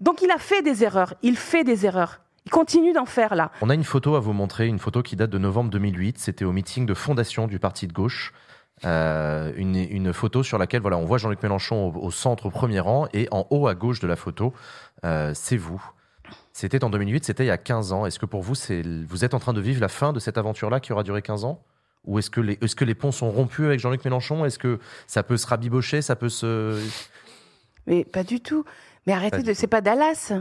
Donc, 0.00 0.20
il 0.20 0.30
a 0.32 0.38
fait 0.38 0.62
des 0.62 0.82
erreurs. 0.82 1.14
Il 1.22 1.36
fait 1.36 1.62
des 1.62 1.86
erreurs. 1.86 2.20
Il 2.44 2.50
continue 2.50 2.92
d'en 2.92 3.06
faire 3.06 3.36
là. 3.36 3.52
On 3.60 3.70
a 3.70 3.74
une 3.74 3.84
photo 3.84 4.16
à 4.16 4.20
vous 4.20 4.32
montrer, 4.32 4.66
une 4.66 4.80
photo 4.80 5.00
qui 5.00 5.14
date 5.14 5.30
de 5.30 5.38
novembre 5.38 5.70
2008. 5.70 6.18
C'était 6.18 6.44
au 6.44 6.50
meeting 6.50 6.84
de 6.84 6.94
fondation 6.94 7.46
du 7.46 7.60
parti 7.60 7.86
de 7.86 7.92
gauche. 7.92 8.32
Euh, 8.84 9.52
une, 9.54 10.12
photo 10.12 10.42
sur 10.42 10.58
laquelle 10.58 10.80
voilà, 10.80 10.96
on 10.96 11.04
voit 11.04 11.18
Jean-Luc 11.18 11.40
Mélenchon 11.44 11.92
au, 11.94 12.06
au 12.06 12.10
centre, 12.10 12.46
au 12.46 12.50
premier 12.50 12.80
rang, 12.80 13.06
et 13.12 13.28
en 13.30 13.46
haut 13.50 13.68
à 13.68 13.76
gauche 13.76 14.00
de 14.00 14.08
la 14.08 14.16
photo, 14.16 14.52
euh, 15.04 15.30
c'est 15.34 15.56
vous. 15.56 15.80
C'était 16.52 16.84
en 16.84 16.90
2008, 16.90 17.24
c'était 17.24 17.44
il 17.44 17.48
y 17.48 17.50
a 17.50 17.58
15 17.58 17.92
ans. 17.92 18.04
Est-ce 18.06 18.18
que 18.18 18.26
pour 18.26 18.42
vous, 18.42 18.54
c'est, 18.54 18.82
vous 18.82 19.24
êtes 19.24 19.34
en 19.34 19.38
train 19.38 19.54
de 19.54 19.60
vivre 19.60 19.80
la 19.80 19.88
fin 19.88 20.12
de 20.12 20.20
cette 20.20 20.36
aventure-là 20.36 20.80
qui 20.80 20.92
aura 20.92 21.02
duré 21.02 21.22
15 21.22 21.44
ans? 21.44 21.62
Ou 22.04 22.18
est-ce 22.18 22.30
que, 22.30 22.40
les, 22.40 22.58
est-ce 22.60 22.76
que 22.76 22.84
les 22.84 22.94
ponts 22.94 23.12
sont 23.12 23.30
rompus 23.30 23.64
avec 23.64 23.80
Jean-Luc 23.80 24.04
Mélenchon? 24.04 24.44
Est-ce 24.44 24.58
que 24.58 24.78
ça 25.06 25.22
peut 25.22 25.36
se 25.36 25.46
rabibocher? 25.46 26.02
Ça 26.02 26.16
peut 26.16 26.28
se. 26.28 26.78
Mais 27.86 28.04
pas 28.04 28.24
du 28.24 28.40
tout. 28.40 28.64
Mais 29.06 29.12
arrêtez 29.12 29.42
de. 29.42 29.52
C'est 29.54 29.66
pas 29.66 29.80
Dallas. 29.80 30.32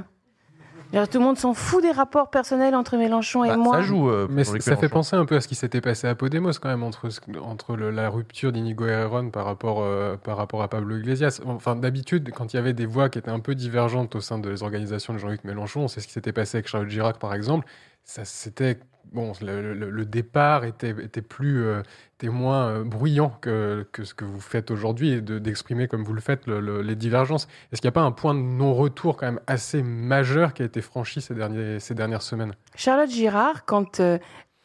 Alors, 0.94 1.08
tout 1.08 1.20
le 1.20 1.24
monde 1.24 1.38
s'en 1.38 1.54
fout 1.54 1.82
des 1.82 1.92
rapports 1.92 2.30
personnels 2.30 2.76
entre 2.76 2.98
Mélenchon 2.98 3.44
et 3.46 3.50
Bah, 3.50 3.58
moi. 3.58 3.76
ça 3.78 3.82
joue. 3.82 4.10
euh, 4.10 4.28
Mais 4.30 4.44
ça 4.44 4.76
fait 4.76 4.90
penser 4.90 5.16
un 5.16 5.26
peu 5.26 5.36
à 5.38 5.42
ce 5.42 5.48
qui 5.48 5.56
s'était 5.56 5.80
passé 5.82 6.08
à 6.08 6.16
Podemos 6.16 6.52
quand 6.62 6.68
même 6.70 6.84
entre, 6.84 7.10
entre 7.42 7.76
le- 7.76 7.92
la 7.92 8.10
rupture 8.10 8.52
d'Inigo 8.52 8.86
Herrera 8.86 9.24
par 9.32 9.46
rapport, 9.46 9.82
euh, 9.82 10.18
par 10.18 10.38
rapport 10.38 10.62
à 10.62 10.68
Pablo 10.68 10.98
Iglesias. 10.98 11.42
Enfin, 11.46 11.76
d'habitude, 11.76 12.32
quand 12.36 12.54
il 12.54 12.58
y 12.58 12.60
avait 12.60 12.74
des 12.74 12.86
voix 12.86 13.10
qui 13.10 13.20
étaient 13.20 13.30
un 13.32 13.40
peu 13.40 13.56
divergentes 13.56 14.16
au 14.16 14.22
sein 14.22 14.38
des 14.40 14.64
organisations 14.64 15.14
de 15.14 15.20
Jean-Luc 15.20 15.44
Mélenchon, 15.46 15.88
c'est 15.88 16.02
ce 16.02 16.08
qui 16.08 16.14
s'était 16.14 16.34
passé 16.34 16.58
avec 16.58 16.68
Charles 16.68 16.88
Chirac 16.88 17.20
par 17.20 17.34
exemple, 17.34 17.66
ça 18.04 18.26
c'était 18.26 18.80
bon, 19.12 19.32
le, 19.42 19.74
le- 19.74 19.90
le 19.90 20.06
départ 20.06 20.64
était, 20.66 20.96
était 21.02 21.22
plus, 21.22 21.64
euh, 21.64 21.82
était 22.18 22.30
moins 22.30 22.68
euh, 22.70 22.84
bruyant 22.84 23.30
que, 23.42 23.86
que 23.92 24.04
ce 24.04 24.14
que 24.14 24.26
vous 24.26 24.40
faites 24.40 24.72
aujourd'hui 24.72 25.12
et 25.12 25.22
de- 25.22 25.40
d'exprimer 25.40 25.88
comme 25.88 26.04
vous 26.04 26.14
le 26.14 26.22
faites 26.22 26.48
le- 26.48 26.60
le- 26.60 26.82
les 26.82 26.96
divergences. 26.96 27.48
Est-ce 27.72 27.82
qu'il 27.82 27.88
n'y 27.88 27.94
a 27.94 28.00
pas 28.00 28.02
un 28.02 28.12
point 28.12 28.34
de 28.36 28.40
non-retour 28.40 29.18
quand 29.18 29.26
même 29.26 29.40
assez 29.48 29.84
majeur 29.84 30.54
qui 30.54 30.62
a 30.62 30.66
été 30.66 30.82
franchi 30.82 31.22
ces, 31.22 31.34
derniers, 31.36 31.80
ces 31.80 31.94
dernières 31.96 32.22
semaines? 32.22 32.54
Charlotte 32.76 33.10
Girard, 33.10 33.66
quand 33.66 34.00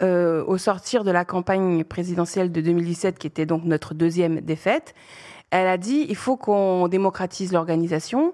euh, 0.02 0.44
au 0.46 0.58
sortir 0.58 1.04
de 1.04 1.10
la 1.10 1.24
campagne 1.24 1.82
présidentielle 1.84 2.52
de 2.52 2.60
2017, 2.60 3.18
qui 3.18 3.26
était 3.26 3.46
donc 3.46 3.64
notre 3.64 3.94
deuxième 3.94 4.40
défaite, 4.42 4.94
elle 5.50 5.66
a 5.68 5.78
dit 5.78 6.04
il 6.08 6.16
faut 6.16 6.36
qu'on 6.36 6.88
démocratise 6.88 7.52
l'organisation. 7.52 8.32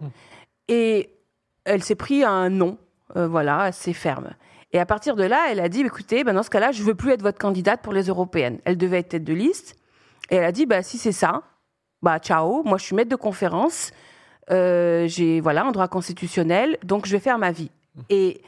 Et 0.68 1.10
elle 1.64 1.82
s'est 1.82 1.94
pris 1.94 2.24
un 2.24 2.48
non, 2.50 2.78
voilà, 3.14 3.60
assez 3.60 3.92
ferme. 3.92 4.30
Et 4.72 4.78
à 4.78 4.86
partir 4.86 5.16
de 5.16 5.24
là, 5.24 5.48
elle 5.50 5.60
a 5.60 5.68
dit 5.68 5.82
écoutez, 5.82 6.24
ben 6.24 6.34
dans 6.34 6.42
ce 6.42 6.50
cas-là, 6.50 6.72
je 6.72 6.82
veux 6.82 6.94
plus 6.94 7.12
être 7.12 7.22
votre 7.22 7.38
candidate 7.38 7.82
pour 7.82 7.92
les 7.92 8.04
européennes. 8.04 8.58
Elle 8.64 8.78
devait 8.78 8.98
être 8.98 9.10
tête 9.10 9.24
de 9.24 9.34
liste. 9.34 9.76
Et 10.30 10.36
elle 10.36 10.44
a 10.44 10.52
dit 10.52 10.66
bah, 10.66 10.82
si 10.82 10.98
c'est 10.98 11.12
ça, 11.12 11.42
bah 12.00 12.18
ciao, 12.18 12.62
moi 12.64 12.78
je 12.78 12.84
suis 12.84 12.96
maître 12.96 13.10
de 13.10 13.16
conférence. 13.16 13.92
Euh, 14.50 15.06
j'ai 15.06 15.40
voilà 15.40 15.64
un 15.64 15.72
droit 15.72 15.88
constitutionnel, 15.88 16.78
donc 16.82 17.06
je 17.06 17.12
vais 17.12 17.20
faire 17.20 17.38
ma 17.38 17.52
vie. 17.52 17.70
Et 18.08 18.42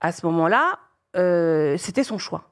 à 0.00 0.12
ce 0.12 0.26
moment-là, 0.26 0.78
euh, 1.16 1.76
c'était 1.78 2.04
son 2.04 2.18
choix. 2.18 2.44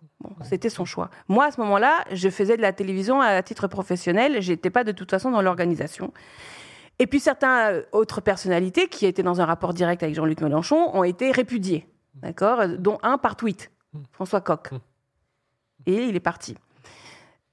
C'était 0.43 0.69
son 0.69 0.85
choix. 0.85 1.11
Moi, 1.29 1.45
à 1.45 1.51
ce 1.53 1.61
moment-là, 1.61 2.05
je 2.13 2.29
faisais 2.29 2.57
de 2.57 2.63
la 2.63 2.73
télévision 2.73 3.21
à 3.21 3.41
titre 3.43 3.69
professionnel. 3.69 4.41
J'étais 4.41 4.71
pas 4.71 4.83
de 4.83 4.91
toute 4.91 5.11
façon 5.11 5.31
dans 5.31 5.43
l'organisation. 5.43 6.13
Et 6.99 7.07
puis 7.07 7.21
certaines 7.21 7.77
euh, 7.77 7.83
autres 7.93 8.21
personnalités 8.21 8.89
qui 8.89 9.07
étaient 9.07 9.23
dans 9.23 9.41
un 9.41 9.45
rapport 9.45 9.75
direct 9.75 10.03
avec 10.03 10.17
Jean-Luc 10.17 10.41
Mélenchon 10.41 10.91
ont 10.93 11.05
été 11.05 11.31
répudiées, 11.31 11.87
d'accord, 12.23 12.67
dont 12.79 12.99
un 13.03 13.19
par 13.19 13.37
tweet, 13.37 13.71
François 14.13 14.41
Coq. 14.41 14.71
Et 15.87 16.05
il 16.05 16.17
est 16.17 16.21
parti. 16.21 16.55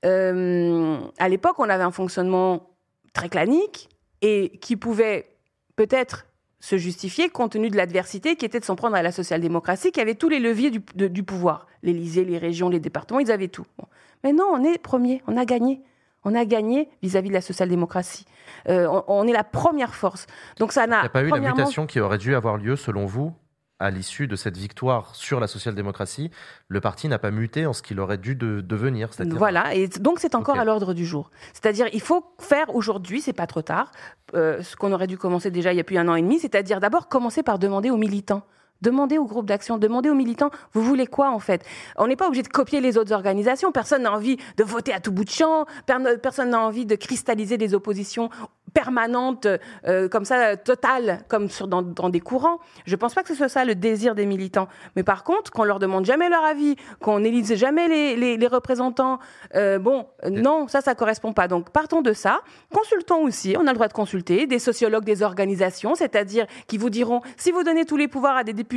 Euh, 0.05 0.97
à 1.17 1.29
l'époque, 1.29 1.55
on 1.59 1.69
avait 1.69 1.83
un 1.83 1.91
fonctionnement 1.91 2.69
très 3.13 3.29
clanique 3.29 3.89
et 4.21 4.57
qui 4.61 4.75
pouvait 4.75 5.35
peut-être 5.75 6.25
se 6.59 6.77
justifier 6.77 7.29
compte 7.29 7.51
tenu 7.53 7.69
de 7.69 7.77
l'adversité 7.77 8.35
qui 8.35 8.45
était 8.45 8.59
de 8.59 8.65
s'en 8.65 8.75
prendre 8.75 8.95
à 8.95 9.01
la 9.03 9.11
social-démocratie, 9.11 9.91
qui 9.91 10.01
avait 10.01 10.15
tous 10.15 10.29
les 10.29 10.39
leviers 10.39 10.71
du, 10.71 10.81
de- 10.95 11.07
du 11.07 11.23
pouvoir. 11.23 11.67
L'Élysée, 11.83 12.25
les 12.25 12.37
régions, 12.37 12.69
les 12.69 12.79
départements, 12.79 13.19
ils 13.19 13.31
avaient 13.31 13.47
tout. 13.49 13.65
Bon. 13.77 13.85
Mais 14.23 14.33
non, 14.33 14.45
on 14.51 14.63
est 14.63 14.77
premier, 14.79 15.21
on 15.27 15.37
a 15.37 15.45
gagné. 15.45 15.81
On 16.23 16.33
a 16.33 16.43
gagné 16.45 16.89
vis-à-vis 17.03 17.29
de 17.29 17.33
la 17.35 17.41
social-démocratie. 17.41 18.25
Euh, 18.67 18.87
on, 18.89 19.03
on 19.07 19.27
est 19.27 19.31
la 19.31 19.43
première 19.43 19.93
force. 19.93 20.25
Donc 20.57 20.71
ça 20.71 20.87
n'a 20.87 20.97
Il 20.97 21.01
n'y 21.01 21.05
a 21.05 21.09
pas 21.09 21.21
eu 21.21 21.29
la 21.29 21.39
mutation 21.39 21.85
qui 21.85 21.99
aurait 21.99 22.17
dû 22.17 22.33
avoir 22.35 22.57
lieu, 22.57 22.75
selon 22.75 23.05
vous, 23.05 23.31
à 23.79 23.91
l'issue 23.91 24.27
de 24.27 24.35
cette 24.35 24.55
victoire 24.57 25.15
sur 25.15 25.39
la 25.39 25.47
social-démocratie 25.47 26.31
Le 26.69 26.79
parti 26.79 27.07
n'a 27.09 27.19
pas 27.19 27.31
muté 27.31 27.65
en 27.65 27.73
ce 27.73 27.81
qu'il 27.81 27.99
aurait 27.99 28.17
dû 28.17 28.35
de- 28.35 28.61
devenir. 28.61 29.09
Voilà, 29.37 29.73
et 29.75 29.87
donc 29.87 30.19
c'est 30.19 30.33
encore 30.35 30.57
à 30.57 30.63
l'ordre 30.65 30.93
du 30.93 31.05
jour. 31.05 31.29
C'est-à-dire, 31.53 31.87
il 31.93 32.01
faut 32.01 32.25
faire 32.39 32.73
aujourd'hui, 32.73 33.21
c'est 33.21 33.33
pas 33.33 33.47
trop 33.47 33.61
tard, 33.61 33.91
euh, 34.33 34.61
ce 34.63 34.75
qu'on 34.75 34.93
aurait 34.93 35.07
dû 35.07 35.17
commencer 35.17 35.51
déjà 35.51 35.73
il 35.73 35.77
y 35.77 35.81
a 35.81 35.83
plus 35.83 35.97
un 35.97 36.07
an 36.07 36.15
et 36.15 36.21
demi, 36.21 36.39
c'est-à-dire 36.39 36.79
d'abord 36.79 37.09
commencer 37.09 37.43
par 37.43 37.59
demander 37.59 37.89
aux 37.89 37.97
militants. 37.97 38.43
Demandez 38.85 39.17
aux 39.17 39.25
groupes 39.25 39.47
d'action, 39.47 39.79
demandez 39.79 40.11
aux 40.11 40.15
militants, 40.15 40.51
vous 40.73 40.83
voulez 40.83 41.07
quoi 41.07 41.31
en 41.31 41.39
fait? 41.39 41.65
On 41.97 42.05
n'est 42.05 42.15
pas 42.15 42.27
obligé 42.27 42.43
de 42.43 42.47
copier 42.49 42.81
les 42.81 42.99
autres 42.99 43.13
organisations, 43.13 43.71
personne 43.71 44.03
n'a 44.03 44.13
envie 44.13 44.37
de 44.57 44.63
voter 44.63 44.93
à 44.93 44.99
tout 44.99 45.11
bout 45.11 45.23
de 45.25 45.29
champ, 45.31 45.65
per- 45.87 46.17
personne 46.21 46.51
n'a 46.51 46.59
envie 46.59 46.85
de 46.85 46.95
cristalliser 46.95 47.57
des 47.57 47.73
oppositions 47.73 48.29
permanentes, 48.73 49.47
euh, 49.87 50.09
comme 50.09 50.25
ça, 50.25 50.35
euh, 50.49 50.55
totales, 50.61 51.23
comme 51.29 51.49
sur, 51.49 51.67
dans, 51.69 51.81
dans 51.81 52.09
des 52.09 52.19
courants. 52.19 52.59
Je 52.85 52.95
pense 52.97 53.13
pas 53.13 53.23
que 53.23 53.29
ce 53.29 53.35
soit 53.35 53.47
ça 53.47 53.63
le 53.63 53.73
désir 53.73 54.15
des 54.15 54.25
militants. 54.25 54.67
Mais 54.97 55.03
par 55.03 55.23
contre, 55.23 55.49
qu'on 55.51 55.63
leur 55.63 55.79
demande 55.79 56.03
jamais 56.05 56.27
leur 56.29 56.43
avis, 56.43 56.75
qu'on 56.99 57.21
n'élise 57.21 57.55
jamais 57.55 57.87
les, 57.87 58.15
les- 58.17 58.35
les 58.37 58.47
représentants, 58.47 59.19
euh, 59.55 59.79
bon, 59.79 60.07
euh, 60.25 60.29
non, 60.29 60.67
ça, 60.67 60.81
ça 60.81 60.93
correspond 60.93 61.31
pas. 61.31 61.47
Donc 61.47 61.69
partons 61.69 62.01
de 62.01 62.11
ça. 62.11 62.41
Consultons 62.73 63.23
aussi, 63.23 63.55
on 63.57 63.61
a 63.65 63.69
le 63.69 63.75
droit 63.75 63.87
de 63.87 63.93
consulter 63.93 64.45
des 64.45 64.59
sociologues 64.59 65.05
des 65.05 65.23
organisations, 65.23 65.95
c'est-à-dire 65.95 66.45
qui 66.67 66.77
vous 66.77 66.89
diront, 66.89 67.21
si 67.37 67.51
vous 67.51 67.63
donnez 67.63 67.85
tous 67.85 67.95
les 67.97 68.09
pouvoirs 68.09 68.35
à 68.35 68.43
des 68.43 68.51
députés 68.53 68.74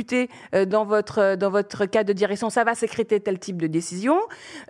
euh, 0.53 0.65
dans, 0.65 0.85
votre, 0.85 1.19
euh, 1.19 1.35
dans 1.35 1.49
votre 1.49 1.85
cadre 1.85 2.07
de 2.07 2.13
direction, 2.13 2.49
ça 2.49 2.63
va 2.63 2.75
sécréter 2.75 3.19
tel 3.19 3.39
type 3.39 3.61
de 3.61 3.67
décision. 3.67 4.19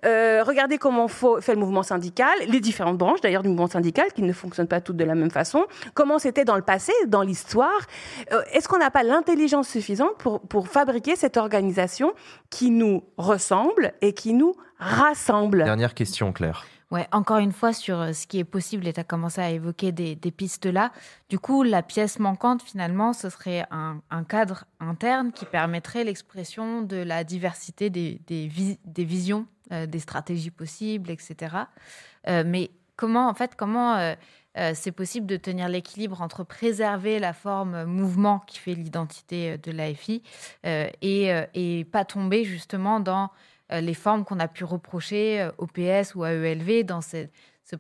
Euh, 0.06 0.44
regardez 0.46 0.78
comment 0.78 1.08
fait 1.08 1.54
le 1.54 1.60
mouvement 1.60 1.84
syndical, 1.84 2.34
les 2.48 2.60
différentes 2.60 2.98
branches 2.98 3.22
d'ailleurs 3.22 3.44
du 3.44 3.50
mouvement 3.50 3.68
syndical 3.68 4.12
qui 4.14 4.22
ne 4.22 4.34
fonctionnent 4.34 4.68
pas 4.68 4.82
toutes 4.82 4.98
de 4.98 5.04
la 5.04 5.16
même 5.16 5.32
façon. 5.32 5.66
Comment 5.94 6.20
c'était 6.20 6.46
dans 6.46 6.56
le 6.56 6.62
passé, 6.62 6.94
dans 7.08 7.22
l'histoire. 7.22 7.80
Est-ce 8.54 8.68
qu'on 8.68 8.78
n'a 8.78 8.92
pas 8.92 9.04
l'intelligence 9.04 9.68
suffisante 9.68 10.18
pour, 10.18 10.42
pour 10.42 10.68
fabriquer 10.68 11.16
cette 11.16 11.38
organisation 11.38 12.14
qui 12.50 12.72
nous 12.72 13.04
ressemble 13.18 13.94
et 14.02 14.14
qui 14.14 14.34
nous 14.34 14.54
rassemble? 14.78 15.64
Dernière 15.64 15.94
question, 15.94 16.32
Claire. 16.32 16.66
Ouais, 16.92 17.08
encore 17.12 17.38
une 17.38 17.52
fois 17.52 17.72
sur 17.72 18.00
euh, 18.00 18.14
ce 18.14 18.26
qui 18.26 18.40
est 18.40 18.44
possible, 18.44 18.88
et 18.88 18.94
tu 18.94 19.00
as 19.00 19.04
commencé 19.04 19.40
à 19.40 19.52
évoquer 19.52 19.92
des, 19.92 20.16
pistes 20.32 20.66
là. 20.66 20.92
Du 21.30 21.38
coup, 21.38 21.62
la 21.62 21.84
pièce 21.84 22.18
manquante, 22.18 22.64
finalement, 22.64 23.14
ce 23.14 23.30
serait 23.30 23.66
un, 23.70 24.02
cadre 24.24 24.66
interne 24.80 25.32
qui 25.32 25.46
permettrait 25.46 26.04
l'expression 26.04 26.82
de 26.82 26.98
la 26.98 27.24
diversité 27.24 27.92
des, 27.92 28.20
des, 28.26 28.48
vis- 28.48 28.80
des 28.86 29.04
visions, 29.04 29.46
euh, 29.72 29.86
des 29.86 30.00
stratégies 30.00 30.50
possibles, 30.50 31.12
etc. 31.12 31.56
Euh, 32.28 32.44
mais 32.44 32.72
comment, 32.96 33.30
en 33.30 33.34
fait, 33.36 33.56
comment 33.56 34.16
c'est 34.74 34.92
possible 34.92 35.26
de 35.26 35.38
tenir 35.38 35.70
l'équilibre 35.70 36.22
entre 36.22 36.44
préserver 36.44 37.20
la 37.20 37.32
forme 37.32 37.86
mouvement 37.86 38.40
qui 38.40 38.60
fait 38.60 38.74
l'identité 38.74 39.58
de 39.58 39.72
l'AFI 39.72 40.22
et, 40.66 41.32
et 41.54 41.86
pas 41.86 42.04
tomber 42.04 42.44
justement 42.44 43.00
dans 43.00 43.30
les 43.72 43.94
formes 43.94 44.26
qu'on 44.26 44.40
a 44.40 44.48
pu 44.48 44.64
reprocher 44.64 45.42
euh, 45.42 45.52
au 45.58 45.68
PS 45.68 46.16
ou 46.16 46.24
à 46.24 46.32
ELV 46.32 46.84
dans 46.84 47.02
ce 47.02 47.28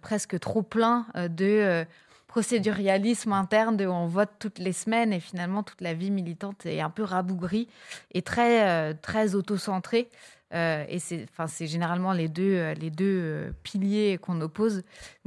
presque 0.01 0.39
trop 0.39 0.61
plein 0.61 1.07
euh, 1.15 1.27
de 1.27 1.45
euh, 1.45 1.85
procédurialisme 2.27 3.33
interne 3.33 3.75
de 3.75 3.87
on 3.87 4.05
vote 4.05 4.29
toutes 4.37 4.59
les 4.59 4.71
semaines 4.71 5.11
et 5.11 5.19
finalement 5.19 5.63
toute 5.63 5.81
la 5.81 5.93
vie 5.93 6.11
militante 6.11 6.65
est 6.65 6.79
un 6.79 6.91
peu 6.91 7.03
rabougrie 7.03 7.67
et 8.13 8.21
très 8.21 8.67
euh, 8.69 8.93
très 9.01 9.35
auto-centrée. 9.35 10.09
Euh, 10.55 10.83
et 10.89 10.97
c'est 10.97 11.27
enfin 11.29 11.45
c'est 11.45 11.67
généralement 11.67 12.11
les 12.11 12.27
deux 12.27 12.55
euh, 12.55 12.73
les 12.73 12.89
deux 12.89 13.19
euh, 13.21 13.51
piliers 13.61 14.17
qu'on 14.19 14.41
oppose. 14.41 14.83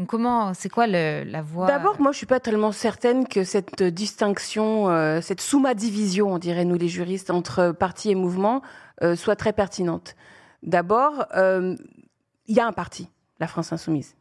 Comment 0.08 0.52
c'est 0.54 0.68
quoi 0.68 0.86
la 0.88 1.42
voie? 1.42 1.66
D'abord, 1.68 2.00
moi, 2.00 2.10
je 2.10 2.16
suis 2.16 2.26
pas 2.26 2.40
tellement 2.40 2.72
certaine 2.72 3.28
que 3.28 3.44
cette 3.44 3.82
distinction, 3.82 4.88
euh, 4.88 5.20
cette 5.20 5.40
sous-division, 5.40 6.32
on 6.32 6.38
dirait 6.38 6.64
nous 6.64 6.76
les 6.76 6.88
juristes, 6.88 7.30
entre 7.30 7.70
parti 7.70 8.10
et 8.10 8.16
mouvement, 8.16 8.62
euh, 9.02 9.14
soit 9.14 9.36
très 9.36 9.52
pertinente. 9.52 10.16
D'abord, 10.62 11.26
euh, 11.34 11.76
il 12.46 12.56
y 12.56 12.60
a 12.60 12.66
un 12.66 12.72
parti, 12.72 13.08
la 13.40 13.46
France 13.46 13.72
Insoumise. 13.72 14.16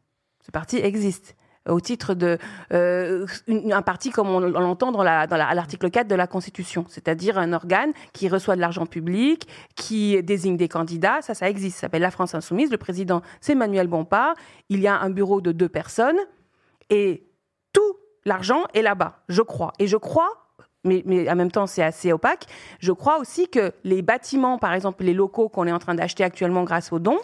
Ce 0.45 0.51
parti 0.51 0.77
existe 0.77 1.35
au 1.69 1.79
titre 1.79 2.15
de 2.15 2.39
euh, 2.73 3.27
un 3.47 3.81
parti 3.83 4.09
comme 4.09 4.29
on, 4.29 4.39
l'entend 4.39 4.91
dans 4.91 5.01
à 5.01 5.27
l'article 5.53 5.91
4 5.91 6.07
de 6.07 6.15
la 6.15 6.25
Constitution, 6.25 6.85
c'est-à-dire 6.89 7.37
un 7.37 7.53
organe 7.53 7.91
qui 8.13 8.27
reçoit 8.29 8.55
de 8.55 8.61
l'argent 8.61 8.87
public, 8.87 9.47
qui 9.75 10.21
désigne 10.23 10.57
des 10.57 10.67
candidats, 10.67 11.21
ça, 11.21 11.35
ça 11.35 11.49
existe, 11.49 11.75
ça 11.75 11.81
s'appelle 11.81 12.01
la 12.01 12.11
France 12.11 12.33
Insoumise. 12.33 12.71
Le 12.71 12.77
président, 12.77 13.21
c'est 13.41 13.53
Manuel 13.53 13.87
Bompard. 13.87 14.33
Il 14.69 14.79
y 14.79 14.87
a 14.87 14.99
un 14.99 15.11
bureau 15.11 15.41
de 15.41 15.51
deux 15.51 15.69
personnes 15.69 16.17
et 16.89 17.27
tout 17.73 17.95
l'argent 18.25 18.63
est 18.73 18.81
là-bas, 18.81 19.23
je 19.29 19.43
crois. 19.43 19.73
Et 19.77 19.85
je 19.85 19.97
crois, 19.97 20.40
mais, 20.83 21.03
mais 21.05 21.29
en 21.29 21.35
même 21.35 21.51
temps 21.51 21.67
c'est 21.67 21.83
assez 21.83 22.11
opaque, 22.11 22.45
je 22.79 22.91
crois 22.91 23.19
aussi 23.19 23.47
que 23.47 23.73
les 23.83 24.01
bâtiments, 24.01 24.57
par 24.57 24.73
exemple 24.73 25.03
les 25.03 25.13
locaux 25.13 25.49
qu'on 25.49 25.67
est 25.67 25.71
en 25.71 25.79
train 25.79 25.95
d'acheter 25.95 26.23
actuellement 26.23 26.63
grâce 26.63 26.91
aux 26.91 26.99
dons, 26.99 27.19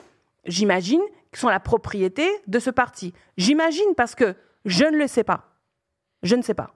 j'imagine, 0.45 1.01
sont 1.33 1.49
la 1.49 1.59
propriété 1.59 2.27
de 2.47 2.59
ce 2.59 2.69
parti. 2.69 3.13
J'imagine 3.37 3.95
parce 3.95 4.15
que 4.15 4.35
je 4.65 4.85
ne 4.85 4.97
le 4.97 5.07
sais 5.07 5.23
pas. 5.23 5.45
Je 6.23 6.35
ne 6.35 6.41
sais 6.41 6.53
pas. 6.53 6.73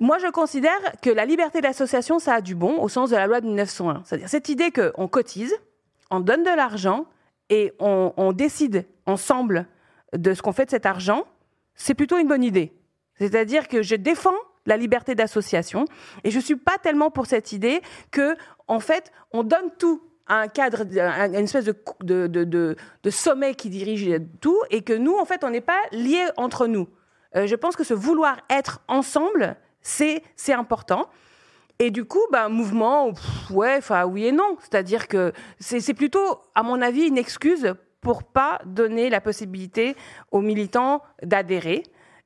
Moi, 0.00 0.16
je 0.18 0.30
considère 0.30 0.78
que 1.02 1.10
la 1.10 1.26
liberté 1.26 1.60
d'association, 1.60 2.18
ça 2.18 2.36
a 2.36 2.40
du 2.40 2.54
bon 2.54 2.80
au 2.80 2.88
sens 2.88 3.10
de 3.10 3.16
la 3.16 3.26
loi 3.26 3.42
de 3.42 3.46
1901. 3.46 4.02
C'est-à-dire 4.04 4.28
cette 4.28 4.48
idée 4.48 4.70
qu'on 4.70 5.06
cotise, 5.06 5.54
on 6.10 6.20
donne 6.20 6.42
de 6.42 6.56
l'argent 6.56 7.04
et 7.50 7.74
on, 7.78 8.12
on 8.16 8.32
décide 8.32 8.86
ensemble 9.04 9.66
de 10.14 10.32
ce 10.32 10.40
qu'on 10.40 10.52
fait 10.52 10.64
de 10.64 10.70
cet 10.70 10.86
argent, 10.86 11.26
c'est 11.74 11.94
plutôt 11.94 12.16
une 12.16 12.26
bonne 12.26 12.42
idée. 12.42 12.72
C'est-à-dire 13.16 13.68
que 13.68 13.82
je 13.82 13.96
défends 13.96 14.30
la 14.66 14.76
liberté 14.76 15.14
d'association 15.14 15.86
et 16.24 16.30
je 16.30 16.40
suis 16.40 16.56
pas 16.56 16.78
tellement 16.82 17.10
pour 17.10 17.26
cette 17.26 17.52
idée 17.52 17.80
que, 18.10 18.36
en 18.68 18.80
fait, 18.80 19.12
on 19.32 19.42
donne 19.42 19.70
tout 19.78 20.02
à 20.26 20.40
un 20.40 20.48
cadre, 20.48 20.82
à 21.00 21.26
une 21.26 21.34
espèce 21.34 21.64
de, 22.00 22.76
sommet 23.10 23.54
qui 23.54 23.70
dirige 23.70 24.20
tout 24.40 24.60
et 24.70 24.82
que 24.82 24.92
nous, 24.92 25.16
en 25.16 25.24
fait, 25.24 25.44
on 25.44 25.50
n'est 25.50 25.60
pas 25.60 25.80
liés 25.92 26.26
entre 26.36 26.66
nous. 26.66 26.88
Euh, 27.36 27.46
je 27.46 27.54
pense 27.54 27.76
que 27.76 27.84
ce 27.84 27.94
vouloir 27.94 28.38
être 28.50 28.80
ensemble, 28.88 29.56
c'est 29.82 30.22
important. 30.48 31.08
Et 31.78 31.90
du 31.90 32.04
coup, 32.04 32.22
ben, 32.32 32.48
mouvement, 32.48 33.12
pff, 33.12 33.50
ouais, 33.50 33.76
enfin, 33.78 34.04
oui 34.06 34.26
et 34.26 34.32
non. 34.32 34.56
C'est-à-dire 34.60 35.08
que 35.08 35.32
c'est 35.60 35.94
plutôt, 35.94 36.40
à 36.54 36.62
mon 36.62 36.80
avis, 36.80 37.06
une 37.06 37.18
excuse 37.18 37.74
pour 38.00 38.22
pas 38.24 38.60
donner 38.64 39.10
la 39.10 39.20
possibilité 39.20 39.96
aux 40.30 40.40
militants 40.40 41.02
d'adhérer 41.22 41.82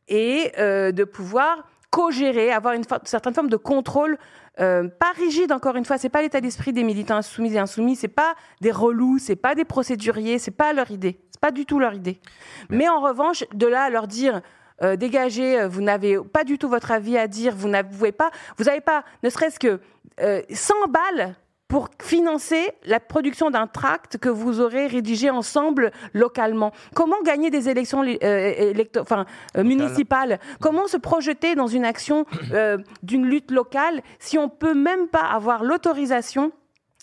et 0.08 0.52
euh, 0.58 0.92
de 0.92 1.04
pouvoir 1.04 1.66
co-gérer, 1.90 2.52
avoir 2.52 2.74
une 2.74 2.84
certaine 3.04 3.34
forme 3.34 3.48
de 3.48 3.56
contrôle, 3.56 4.16
euh, 4.60 4.88
pas 4.88 5.12
rigide 5.16 5.52
encore 5.52 5.76
une 5.76 5.84
fois. 5.84 5.98
C'est 5.98 6.08
pas 6.08 6.22
l'état 6.22 6.40
d'esprit 6.40 6.72
des 6.72 6.84
militants 6.84 7.16
insoumis 7.16 7.54
et 7.54 7.58
insoumis. 7.58 7.96
C'est 7.96 8.08
pas 8.08 8.34
des 8.60 8.70
relous, 8.70 9.18
c'est 9.18 9.36
pas 9.36 9.54
des 9.54 9.64
procéduriers, 9.64 10.38
c'est 10.38 10.50
pas 10.50 10.72
leur 10.72 10.90
idée. 10.90 11.20
C'est 11.30 11.40
pas 11.40 11.50
du 11.50 11.66
tout 11.66 11.78
leur 11.78 11.94
idée. 11.94 12.20
Mais 12.68 12.88
en 12.88 13.00
revanche, 13.00 13.44
de 13.54 13.66
là 13.66 13.84
à 13.84 13.90
leur 13.90 14.06
dire 14.06 14.40
euh, 14.82 14.96
dégagez, 14.96 15.60
euh, 15.60 15.68
vous 15.68 15.82
n'avez 15.82 16.18
pas 16.18 16.44
du 16.44 16.56
tout 16.56 16.68
votre 16.68 16.90
avis 16.90 17.18
à 17.18 17.28
dire, 17.28 17.54
vous 17.54 17.68
n'avez 17.68 18.12
pas, 18.12 18.30
vous 18.56 18.64
n'avez 18.64 18.80
pas, 18.80 19.04
ne 19.22 19.28
serait-ce 19.28 19.58
que 19.58 19.78
euh, 20.20 20.40
100 20.50 20.74
balles 20.88 21.34
pour 21.70 21.88
financer 22.02 22.72
la 22.84 22.98
production 22.98 23.50
d'un 23.50 23.68
tract 23.68 24.18
que 24.18 24.28
vous 24.28 24.60
aurez 24.60 24.88
rédigé 24.88 25.30
ensemble 25.30 25.92
localement. 26.14 26.72
Comment 26.94 27.22
gagner 27.24 27.48
des 27.50 27.68
élections 27.68 28.04
euh, 28.04 28.74
enfin, 28.98 29.24
euh, 29.56 29.62
municipales? 29.62 30.40
Comment 30.60 30.88
se 30.88 30.96
projeter 30.96 31.54
dans 31.54 31.68
une 31.68 31.84
action 31.84 32.26
euh, 32.52 32.76
d'une 33.04 33.24
lutte 33.24 33.52
locale 33.52 34.02
si 34.18 34.36
on 34.36 34.48
peut 34.48 34.74
même 34.74 35.06
pas 35.06 35.22
avoir 35.22 35.62
l'autorisation 35.62 36.50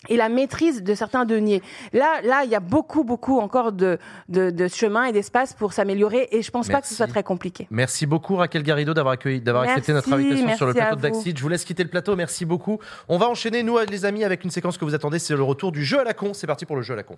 et 0.08 0.16
la 0.16 0.28
maîtrise 0.28 0.82
de 0.82 0.94
certains 0.94 1.24
deniers. 1.24 1.62
Là, 1.92 2.20
là, 2.22 2.44
il 2.44 2.50
y 2.50 2.54
a 2.54 2.60
beaucoup, 2.60 3.02
beaucoup 3.02 3.40
encore 3.40 3.72
de, 3.72 3.98
de, 4.28 4.50
de 4.50 4.68
chemin 4.68 5.04
et 5.04 5.12
d'espace 5.12 5.54
pour 5.54 5.72
s'améliorer, 5.72 6.28
et 6.30 6.42
je 6.42 6.50
pense 6.50 6.68
pas 6.68 6.80
que 6.80 6.86
ce 6.86 6.94
soit 6.94 7.08
très 7.08 7.22
compliqué. 7.22 7.66
Merci 7.70 8.06
beaucoup 8.06 8.36
Raquel 8.36 8.62
Garrido 8.62 8.94
d'avoir 8.94 9.14
accueilli, 9.14 9.40
d'avoir 9.40 9.64
accepté 9.64 9.92
notre 9.92 10.12
invitation 10.12 10.56
sur 10.56 10.66
le 10.66 10.74
plateau 10.74 10.96
de. 10.96 11.00
Backseat. 11.00 11.36
Je 11.36 11.42
vous 11.42 11.48
laisse 11.48 11.64
quitter 11.64 11.82
le 11.82 11.90
plateau. 11.90 12.14
Merci 12.16 12.44
beaucoup. 12.44 12.78
On 13.08 13.18
va 13.18 13.28
enchaîner 13.28 13.62
nous 13.62 13.78
les 13.78 14.04
amis 14.04 14.24
avec 14.24 14.44
une 14.44 14.50
séquence 14.50 14.78
que 14.78 14.84
vous 14.84 14.94
attendez, 14.94 15.18
c'est 15.18 15.34
le 15.34 15.42
retour 15.42 15.72
du 15.72 15.84
jeu 15.84 16.00
à 16.00 16.04
la 16.04 16.14
con. 16.14 16.32
C'est 16.34 16.46
parti 16.46 16.64
pour 16.64 16.76
le 16.76 16.82
jeu 16.82 16.94
à 16.94 16.96
la 16.96 17.02
con. 17.02 17.16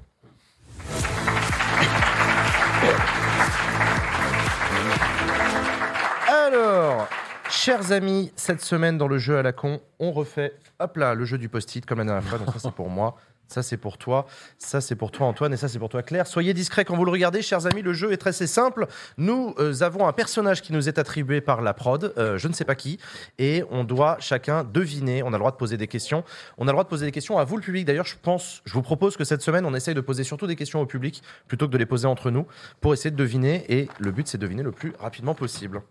Alors, 6.29 7.09
chers 7.51 7.93
amis, 7.93 8.33
cette 8.37 8.61
semaine 8.61 8.97
dans 8.97 9.09
le 9.09 9.19
jeu 9.19 9.37
à 9.37 9.43
la 9.43 9.53
con, 9.53 9.81
on 9.99 10.13
refait, 10.13 10.55
hop 10.79 10.97
là, 10.97 11.15
le 11.15 11.25
jeu 11.25 11.37
du 11.37 11.49
post-it 11.49 11.85
comme 11.85 11.99
la 11.99 12.05
dernière 12.05 12.25
fois. 12.25 12.39
Donc 12.39 12.53
ça 12.53 12.61
c'est 12.61 12.71
pour 12.73 12.89
moi, 12.89 13.17
ça 13.49 13.63
c'est 13.63 13.77
pour 13.77 13.99
toi, 13.99 14.27
ça 14.59 14.81
c'est 14.81 14.95
pour 14.95 15.11
toi 15.11 15.27
Antoine 15.27 15.53
et 15.53 15.57
ça 15.57 15.69
c'est 15.69 15.81
pour 15.81 15.89
toi 15.89 16.03
Claire. 16.03 16.27
Soyez 16.27 16.55
discrets 16.55 16.85
quand 16.85 16.97
vous 16.97 17.05
le 17.05 17.11
regardez, 17.11 17.43
chers 17.43 17.67
amis. 17.67 17.83
Le 17.83 17.93
jeu 17.93 18.13
est 18.13 18.19
très 18.19 18.33
simple. 18.33 18.87
Nous 19.19 19.55
euh, 19.59 19.83
avons 19.83 20.07
un 20.07 20.13
personnage 20.13 20.63
qui 20.63 20.73
nous 20.73 20.89
est 20.89 20.99
attribué 20.99 21.41
par 21.41 21.61
la 21.61 21.75
prod, 21.75 22.15
euh, 22.17 22.39
je 22.39 22.47
ne 22.47 22.53
sais 22.53 22.65
pas 22.65 22.77
qui, 22.77 22.99
et 23.39 23.65
on 23.71 23.83
doit 23.83 24.17
chacun 24.21 24.63
deviner. 24.63 25.23
On 25.23 25.29
a 25.29 25.33
le 25.33 25.39
droit 25.39 25.53
de 25.53 25.57
poser 25.57 25.77
des 25.77 25.89
questions. 25.89 26.25
On 26.57 26.69
a 26.69 26.71
le 26.71 26.75
droit 26.75 26.85
de 26.85 26.89
poser 26.89 27.07
des 27.07 27.13
questions 27.13 27.39
à 27.39 27.45
vous 27.45 27.57
le 27.57 27.63
public. 27.63 27.85
D'ailleurs, 27.85 28.07
je 28.07 28.17
pense, 28.21 28.63
je 28.65 28.73
vous 28.73 28.83
propose 28.83 29.17
que 29.17 29.25
cette 29.25 29.43
semaine 29.43 29.67
on 29.67 29.75
essaye 29.75 29.95
de 29.95 30.01
poser 30.01 30.23
surtout 30.25 30.47
des 30.47 30.57
questions 30.57 30.81
au 30.81 30.87
public 30.87 31.23
plutôt 31.49 31.67
que 31.67 31.73
de 31.73 31.79
les 31.79 31.87
poser 31.87 32.07
entre 32.07 32.31
nous 32.31 32.47
pour 32.81 32.93
essayer 32.95 33.11
de 33.11 33.17
deviner. 33.17 33.65
Et 33.69 33.89
le 33.99 34.13
but 34.13 34.29
c'est 34.29 34.39
de 34.39 34.43
deviner 34.43 34.63
le 34.63 34.73
plus 34.73 34.93
rapidement 35.01 35.35
possible. 35.35 35.83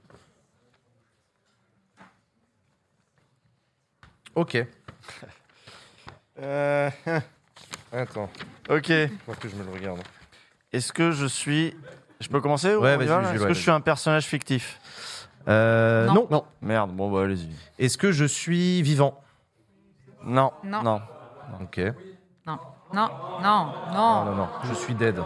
Ok. 4.39 4.57
Euh, 6.41 6.89
Attends. 7.91 8.29
Ok. 8.69 8.89
Faut 9.25 9.33
que 9.33 9.49
je 9.49 9.55
me 9.57 9.63
le 9.65 9.71
regarde. 9.71 9.99
Est-ce 10.71 10.93
que 10.93 11.11
je 11.11 11.25
suis. 11.25 11.75
Je 12.21 12.29
peux 12.29 12.39
commencer 12.39 12.73
ou 12.75 12.81
Ouais, 12.81 12.91
on 12.97 13.01
y 13.01 13.05
vas-y, 13.05 13.07
va, 13.07 13.21
là 13.21 13.27
Jules, 13.27 13.35
Est-ce 13.35 13.43
ouais, 13.43 13.47
que 13.49 13.53
je 13.53 13.59
vas-y. 13.59 13.61
suis 13.63 13.71
un 13.71 13.81
personnage 13.81 14.23
fictif? 14.25 14.79
Euh, 15.49 16.05
non. 16.07 16.27
non. 16.31 16.45
Merde, 16.61 16.91
bon 16.91 17.11
bah 17.11 17.23
allez-y. 17.23 17.49
Est-ce 17.77 17.97
que 17.97 18.13
je 18.13 18.23
suis 18.23 18.81
vivant? 18.83 19.21
Non. 20.23 20.53
Non. 20.63 20.81
Non. 20.81 21.01
Ok. 21.61 21.77
Non, 22.47 22.57
non, 22.93 23.09
non, 23.41 23.41
Non, 23.41 23.73
non. 23.93 24.25
non, 24.25 24.35
non. 24.35 24.47
Je 24.63 24.73
suis 24.75 24.95
dead. 24.95 25.21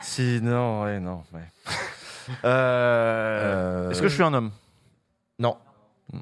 Si, 0.00 0.40
non, 0.42 0.84
ouais, 0.84 0.98
non. 0.98 1.24
Ouais. 1.34 1.44
Euh, 2.44 3.90
Est-ce 3.90 4.00
que 4.00 4.08
je 4.08 4.14
suis 4.14 4.22
un 4.22 4.32
homme? 4.32 4.50
Non. 5.38 5.58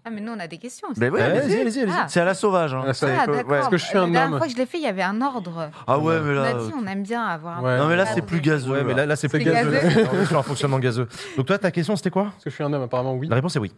Ah, 0.05 0.11
mais 0.11 0.21
nous, 0.21 0.33
on 0.33 0.39
a 0.39 0.47
des 0.47 0.59
questions 0.59 0.89
aussi. 0.89 1.01
Mais 1.01 1.09
oui, 1.11 1.21
allez-y, 1.21 1.61
allez-y, 1.61 1.81
allez-y. 1.81 1.95
Ah. 1.97 2.07
C'est 2.09 2.21
à 2.21 2.25
la 2.25 2.35
sauvage. 2.35 2.73
Hein. 2.73 2.85
Ah, 2.87 2.95
ça, 2.95 3.09
Ah, 3.23 3.27
d'accord. 3.27 3.57
Est-ce 3.57 3.69
que 3.69 3.77
je 3.77 3.85
suis 3.85 3.95
La 3.95 4.03
un 4.03 4.09
dernière 4.09 4.31
homme 4.33 4.39
fois 4.39 4.47
que 4.47 4.53
je 4.53 4.57
l'ai 4.57 4.65
fait, 4.67 4.79
il 4.79 4.85
y 4.85 4.87
avait 4.87 5.03
un 5.03 5.21
ordre. 5.21 5.71
Ah 5.87 5.99
ouais, 5.99 6.21
mais 6.21 6.31
On 6.31 6.43
là. 6.43 6.49
a 6.49 6.55
dit, 6.55 6.73
on 6.81 6.87
aime 6.87 7.03
bien 7.03 7.25
avoir 7.25 7.59
un 7.59 7.63
Ouais. 7.63 7.79
Non, 7.79 7.89
mais 7.89 7.97
là, 7.97 8.07
c'est 8.07 8.23
plus 8.23 8.41
gazeux. 8.41 8.71
Ouais, 8.73 8.85
mais 8.85 8.95
là, 8.95 9.07
là 9.07 9.17
c'est 9.17 9.29
plus 9.29 9.39
C'est 9.39 9.45
gazeux. 9.51 9.71
gazeux. 9.73 10.03
là. 10.05 10.09
On 10.13 10.21
est 10.21 10.27
sur 10.27 10.39
un 10.39 10.43
fonctionnement 10.43 10.79
gazeux. 10.79 11.09
Donc 11.37 11.47
toi, 11.47 11.59
ta 11.59 11.71
question, 11.73 11.97
c'était 11.97 12.11
quoi? 12.11 12.33
Est-ce 12.37 12.45
que 12.45 12.51
je 12.51 12.55
suis 12.55 12.65
un 12.65 12.73
homme 12.73 12.83
Apparemment, 12.83 13.15
oui. 13.15 13.27
La 13.29 13.35
réponse 13.37 13.57
est 13.57 13.59
oui. 13.59 13.73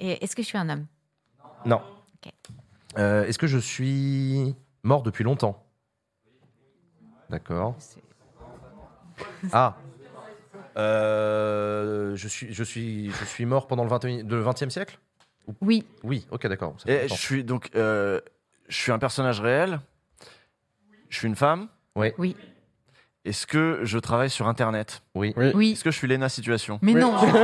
Et 0.00 0.24
est-ce 0.24 0.34
que 0.34 0.42
je 0.42 0.46
suis 0.48 0.58
un 0.58 0.68
homme? 0.68 0.86
Non. 1.66 1.80
Ok. 2.24 2.32
Euh, 2.98 3.24
Est-ce 3.26 3.38
que 3.38 3.46
je 3.46 3.58
suis 3.58 4.54
mort 4.82 5.02
depuis 5.02 5.24
longtemps? 5.24 5.62
D'accord. 7.28 7.76
Ah. 9.52 9.76
Euh, 10.76 12.16
je, 12.16 12.28
suis, 12.28 12.52
je, 12.52 12.64
suis, 12.64 13.10
je 13.10 13.24
suis 13.24 13.46
mort 13.46 13.66
pendant 13.66 13.84
le 13.84 13.90
20e, 13.90 14.28
le 14.28 14.42
20e 14.44 14.70
siècle? 14.70 14.98
Oui. 15.60 15.84
Oui, 16.02 16.26
ok, 16.30 16.46
d'accord. 16.46 16.74
ça 16.78 16.86
fait 16.86 16.92
Et 16.92 17.02
longtemps. 17.02 17.14
je 17.14 17.20
suis 17.20 17.44
donc. 17.44 17.70
euh, 17.74 18.20
je 18.68 18.76
suis 18.76 18.92
un 18.92 18.98
personnage 18.98 19.40
réel. 19.40 19.80
Je 21.10 21.18
suis 21.18 21.28
une 21.28 21.36
femme. 21.36 21.68
Oui. 21.96 22.12
Oui. 22.18 22.36
Est-ce 23.24 23.46
que 23.46 23.80
je 23.84 23.98
travaille 23.98 24.30
sur 24.30 24.48
Internet? 24.48 25.02
Oui. 25.14 25.32
Oui. 25.36 25.52
Oui. 25.54 25.72
Est-ce 25.72 25.84
que 25.84 25.90
je 25.90 25.96
suis 25.96 26.08
Lena 26.08 26.28
Situation? 26.28 26.78
Mais 26.82 26.94
Oui. 26.94 27.00
non, 27.00 27.16
Tu 27.20 27.26
sais. 27.26 27.34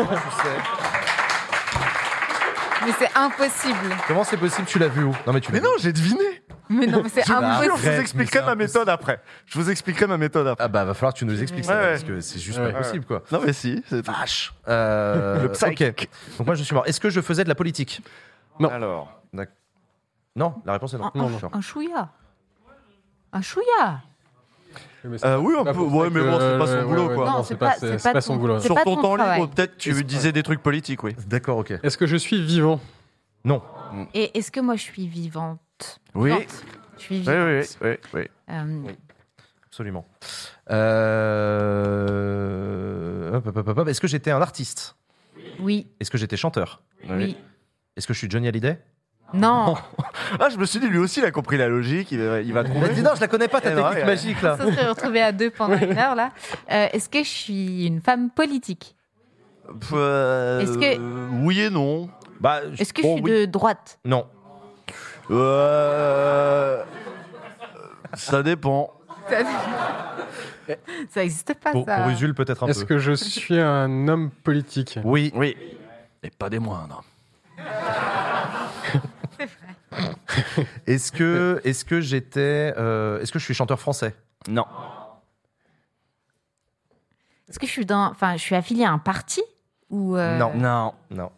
Mais 2.90 3.06
c'est 3.06 3.16
impossible. 3.18 3.94
Comment 4.08 4.24
c'est 4.24 4.36
possible 4.36 4.66
Tu 4.66 4.78
l'as 4.78 4.88
vu 4.88 5.04
où? 5.04 5.14
Non, 5.26 5.32
mais 5.32 5.40
tu 5.40 5.50
l'as 5.52 5.60
Mais 5.60 5.64
non, 5.66 5.72
j'ai 5.78 5.92
deviné 5.92 6.24
Mais 6.68 6.86
non, 6.86 7.02
mais 7.02 7.08
c'est 7.08 7.24
Je 7.26 7.32
Ah, 7.32 7.38
impossible. 7.38 7.74
je 7.82 7.90
vous 7.90 8.00
expliquerai 8.00 8.44
ma 8.46 8.54
méthode 8.54 8.88
après. 8.88 9.20
Je 9.46 9.58
vous 9.58 9.70
expliquerai 9.70 10.06
ma 10.06 10.16
méthode 10.18 10.46
après. 10.48 10.64
Ah 10.64 10.68
bah, 10.68 10.84
va 10.84 10.94
falloir 10.94 11.12
que 11.14 11.18
tu 11.18 11.24
nous 11.24 11.40
expliques 11.42 11.64
ça, 11.64 11.74
Ouais, 11.74 11.80
ouais. 11.80 11.90
parce 11.90 12.04
que 12.04 12.20
c'est 12.20 12.38
juste 12.38 12.58
Ouais. 12.58 12.72
pas 12.72 12.78
possible, 12.78 13.04
quoi. 13.04 13.22
Non, 13.32 13.40
mais 13.44 13.52
si. 13.52 13.82
c'est. 13.88 14.04
Vache. 14.06 14.52
Euh, 14.68 15.42
Le 15.42 15.52
psychic. 15.52 15.82
ok. 15.82 16.08
Donc 16.38 16.46
moi, 16.46 16.54
je 16.54 16.62
suis 16.62 16.74
mort. 16.74 16.86
Est-ce 16.86 17.00
que 17.00 17.10
je 17.10 17.20
faisais 17.20 17.44
de 17.44 17.48
la 17.48 17.54
politique? 17.54 18.02
Non. 18.58 18.68
Alors. 18.70 19.16
Non, 20.36 20.54
la 20.64 20.74
réponse 20.74 20.94
est 20.94 20.98
non. 20.98 21.06
Un, 21.06 21.18
Non, 21.18 21.26
un- 21.26 21.30
d'accord. 21.30 21.50
un 21.54 21.60
chouïa. 21.60 22.08
Euh, 25.24 25.38
oui, 25.38 25.54
un 25.58 25.64
peu. 25.72 25.78
Ouais, 25.80 26.10
mais 26.10 26.20
bon, 26.20 26.38
c'est 26.38 26.58
pas 26.58 26.66
son 26.66 26.82
boulot, 26.88 27.14
quoi. 27.14 27.30
Non, 27.30 27.42
c'est 27.42 27.56
pas- 27.56 28.20
son 28.20 28.36
boulot. 28.36 28.60
Sur 28.60 28.76
ton 28.82 28.96
temps 28.96 29.16
libre, 29.16 29.48
peut-être 29.50 29.76
tu 29.78 30.04
disais 30.04 30.32
des 30.32 30.42
trucs 30.42 30.62
politiques, 30.62 31.02
oui. 31.02 31.14
D'accord, 31.26 31.58
ok. 31.58 31.72
Est-ce 31.82 31.96
que 31.98 32.06
je 32.06 32.16
suis 32.16 32.42
vivant? 32.44 32.80
Non. 33.44 33.62
Et 34.14 34.36
est-ce 34.38 34.50
que 34.52 34.60
moi 34.60 34.76
je 34.76 34.82
suis 34.82 35.06
vivante? 35.08 36.00
Oui. 36.14 36.32
Je 36.98 37.02
suis 37.02 37.14
Oui, 37.16 37.20
vivante. 37.22 37.76
oui, 37.80 37.88
oui. 37.88 37.96
oui. 38.14 38.22
Euh, 38.50 38.92
Absolument. 39.66 40.04
Euh. 42.10 43.86
Est-ce 43.86 44.00
que 44.00 44.08
j'étais 44.08 44.30
un 44.30 44.42
artiste? 44.42 44.96
Oui. 45.60 45.86
Est-ce 46.00 46.10
que 46.10 46.18
j'étais 46.18 46.36
chanteur? 46.36 46.82
Oui. 47.08 47.36
Est-ce 47.96 48.06
que 48.06 48.12
je 48.12 48.18
suis 48.18 48.30
Johnny 48.30 48.48
Hallyday? 48.48 48.78
Non. 49.32 49.76
Ah, 50.40 50.48
je 50.50 50.56
me 50.58 50.64
suis 50.66 50.80
dit, 50.80 50.88
lui 50.88 50.98
aussi, 50.98 51.20
il 51.20 51.24
a 51.26 51.30
compris 51.30 51.56
la 51.56 51.68
logique, 51.68 52.10
il 52.12 52.18
va, 52.20 52.40
il 52.40 52.52
va 52.52 52.60
Il 52.62 52.64
trouver. 52.70 52.80
m'a 52.80 52.88
dit 52.88 53.02
non, 53.02 53.10
je 53.14 53.20
la 53.20 53.28
connais 53.28 53.48
pas 53.48 53.60
ta 53.60 53.70
technique 53.70 53.94
ouais. 53.94 54.04
magique 54.04 54.42
là. 54.42 54.56
Ça 54.56 54.64
serait 54.64 54.88
retrouvé 54.88 55.22
à 55.22 55.32
deux 55.32 55.50
pendant 55.50 55.76
une 55.78 55.96
heure 55.96 56.14
là. 56.14 56.30
Euh, 56.70 56.86
est-ce 56.92 57.08
que 57.08 57.22
je 57.24 57.28
suis 57.28 57.86
une 57.86 58.00
femme 58.00 58.30
politique? 58.30 58.96
Euh, 59.92 60.60
Est-ce 60.60 60.78
que- 60.78 60.98
Oui 61.44 61.60
et 61.60 61.70
non. 61.70 62.08
Bah, 62.40 62.60
Est-ce 62.78 62.92
que 62.92 63.02
bon, 63.02 63.16
je 63.18 63.22
suis 63.22 63.32
oui. 63.32 63.40
de 63.40 63.44
droite? 63.46 63.98
Non. 64.04 64.26
Euh, 65.30 66.82
Ça 68.14 68.42
dépend. 68.42 68.92
Ça 71.10 71.20
n'existe 71.20 71.54
pas 71.54 71.72
Pour, 71.72 71.84
ça. 71.84 71.98
pour 71.98 72.08
Usul, 72.10 72.34
peut-être 72.34 72.64
un 72.64 72.66
Est-ce 72.68 72.80
peu. 72.80 72.94
que 72.94 72.98
je 72.98 73.12
suis 73.12 73.58
un 73.60 74.08
homme 74.08 74.30
politique? 74.30 74.98
Oui. 75.04 75.32
Oui. 75.34 75.56
Et 76.22 76.30
pas 76.30 76.48
des 76.50 76.58
moindres. 76.58 77.02
Est-ce 80.86 81.10
que, 81.12 81.60
est-ce 81.64 81.84
que 81.84 82.00
j'étais, 82.00 82.72
euh, 82.76 83.20
est-ce 83.20 83.32
que 83.32 83.38
je 83.38 83.44
suis 83.44 83.54
chanteur 83.54 83.80
français? 83.80 84.14
Non. 84.48 84.64
Est-ce 87.48 87.58
que 87.58 87.66
je 87.66 87.72
suis 87.72 87.86
dans, 87.86 88.10
enfin, 88.10 88.36
je 88.36 88.42
suis 88.42 88.54
affiliée 88.54 88.84
à 88.84 88.92
un 88.92 88.98
parti 88.98 89.42
ou 89.90 90.16
euh, 90.16 90.38
Non. 90.38 90.52
Non. 90.54 90.94
Non. 91.10 91.30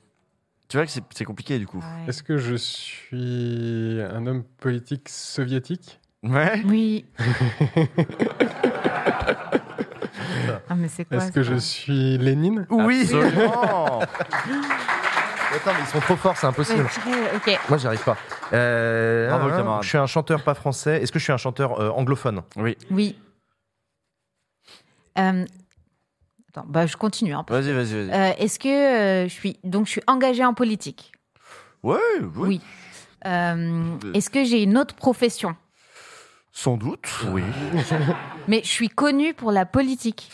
Tu 0.68 0.76
vois 0.76 0.84
que 0.86 0.92
c'est- 0.92 1.02
c'est 1.14 1.24
compliqué, 1.24 1.58
du 1.58 1.66
coup. 1.66 1.78
ouais. 1.78 2.08
Est-ce 2.08 2.22
que 2.22 2.36
je 2.38 2.54
suis 2.54 3.98
un 4.02 4.26
homme 4.26 4.44
politique 4.58 5.08
soviétique? 5.08 5.98
Ouais. 6.22 6.62
Oui. 6.66 7.04
ah 10.68 10.74
mais 10.76 10.88
c'est 10.88 11.04
quoi 11.04 11.16
Est-ce 11.18 11.32
que 11.32 11.42
je 11.42 11.54
suis 11.56 12.18
Lénine? 12.18 12.66
Oui. 12.70 13.02
Absolument. 13.02 14.00
Attends, 15.54 15.72
mais 15.74 15.80
ils 15.80 15.86
sont 15.86 16.00
trop 16.00 16.16
forts, 16.16 16.36
c'est 16.36 16.46
impossible. 16.46 16.86
Ok. 17.36 17.58
Moi, 17.68 17.78
j'y 17.78 17.86
arrive 17.86 18.02
pas. 18.04 18.16
Euh, 18.52 19.28
Bravo, 19.28 19.48
hein, 19.48 19.56
camarade. 19.56 19.82
je 19.82 19.88
suis 19.88 19.98
un 19.98 20.06
chanteur 20.06 20.42
pas 20.42 20.54
français. 20.54 21.02
Est-ce 21.02 21.12
que 21.12 21.18
je 21.18 21.24
suis 21.24 21.32
un 21.32 21.36
chanteur 21.38 21.80
euh, 21.80 21.90
anglophone? 21.90 22.42
Oui. 22.56 22.76
Oui. 22.90 23.18
Euh, 25.18 25.44
Attends, 26.48 26.66
bah 26.68 26.86
je 26.86 26.96
continue. 26.96 27.32
hein, 27.34 27.44
parce 27.46 27.64
Vas-y, 27.64 27.74
vas-y, 27.74 28.06
vas-y. 28.06 28.10
Euh, 28.18 28.34
Est-ce 28.38 28.58
que 28.58 28.68
euh, 28.68 29.24
je 29.28 29.32
suis 29.32 29.58
donc 29.64 29.86
je 29.86 29.92
suis 29.92 30.02
engagée 30.06 30.44
en 30.44 30.54
politique? 30.54 31.12
Ouais, 31.82 31.98
oui. 32.20 32.28
Oui. 32.36 32.60
Euh, 33.26 33.96
Est-ce 34.14 34.30
que 34.30 34.44
j'ai 34.44 34.62
une 34.62 34.76
autre 34.78 34.94
profession? 34.94 35.54
Sans 36.52 36.76
doute. 36.76 37.08
Oui. 37.28 37.42
Mais 38.48 38.60
je 38.62 38.68
suis 38.68 38.88
connue 38.90 39.32
pour 39.32 39.52
la 39.52 39.64
politique. 39.64 40.30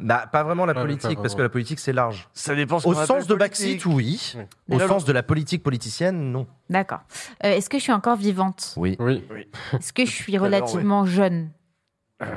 Bah, 0.00 0.26
pas 0.30 0.42
vraiment 0.42 0.66
la 0.66 0.72
Ouais, 0.74 0.80
politique, 0.80 1.16
pas 1.16 1.22
parce 1.22 1.34
que 1.34 1.42
la 1.42 1.48
politique, 1.48 1.78
c'est 1.78 1.92
large. 1.92 2.28
Ça 2.32 2.54
dépend 2.54 2.78
ce 2.80 2.88
Au 2.88 2.94
sens 2.94 3.26
de 3.26 3.34
politique. 3.34 3.38
Backseat, 3.38 3.86
oui. 3.86 4.34
Oui. 4.68 4.76
Au 4.76 4.80
sens 4.88 5.04
de 5.04 5.12
la 5.12 5.22
politique 5.22 5.62
politicienne, 5.62 6.32
non. 6.32 6.46
D'accord. 6.68 7.00
Euh, 7.44 7.52
Est-ce 7.52 7.68
que 7.70 7.78
je 7.78 7.82
suis 7.82 7.92
encore 7.92 8.16
vivante? 8.16 8.74
Oui. 8.76 8.96
Oui. 8.98 9.24
Est-ce 9.72 9.92
que 9.92 10.04
je 10.04 10.10
suis 10.10 10.34
Alors, 10.36 10.46
relativement 10.46 11.04
jeune? 11.06 11.50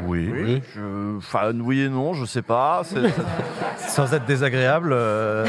Oui. 0.06 0.30
Oui. 0.34 0.62
Je... 0.76 1.18
Enfin, 1.18 1.54
oui 1.60 1.82
et 1.82 1.90
non, 1.90 2.14
je 2.14 2.26
sais 2.26 2.42
pas. 2.42 2.84
C'est- 2.86 3.10
Sans 3.90 4.14
être 4.14 4.26
désagréable, 4.26 4.92
euh, 4.94 5.46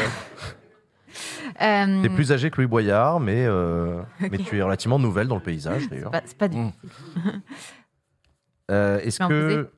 Euh, 1.62 2.02
t'es 2.02 2.08
plus 2.08 2.32
âgé 2.32 2.50
que 2.50 2.56
Louis 2.56 2.66
Boyard, 2.66 3.20
mais, 3.20 3.44
euh, 3.46 4.02
mais 4.20 4.38
tu 4.38 4.58
es 4.58 4.62
relativement 4.62 4.98
nouvelle 4.98 5.28
dans 5.28 5.36
le 5.36 5.42
paysage, 5.42 5.88
d'ailleurs. 5.88 6.10
C'est 6.26 6.36
pas 6.36 6.48
du. 6.48 6.58
Mm. 6.58 6.72
Euh, 8.70 8.98
Est-ce 9.00 9.20
que... 9.20 9.70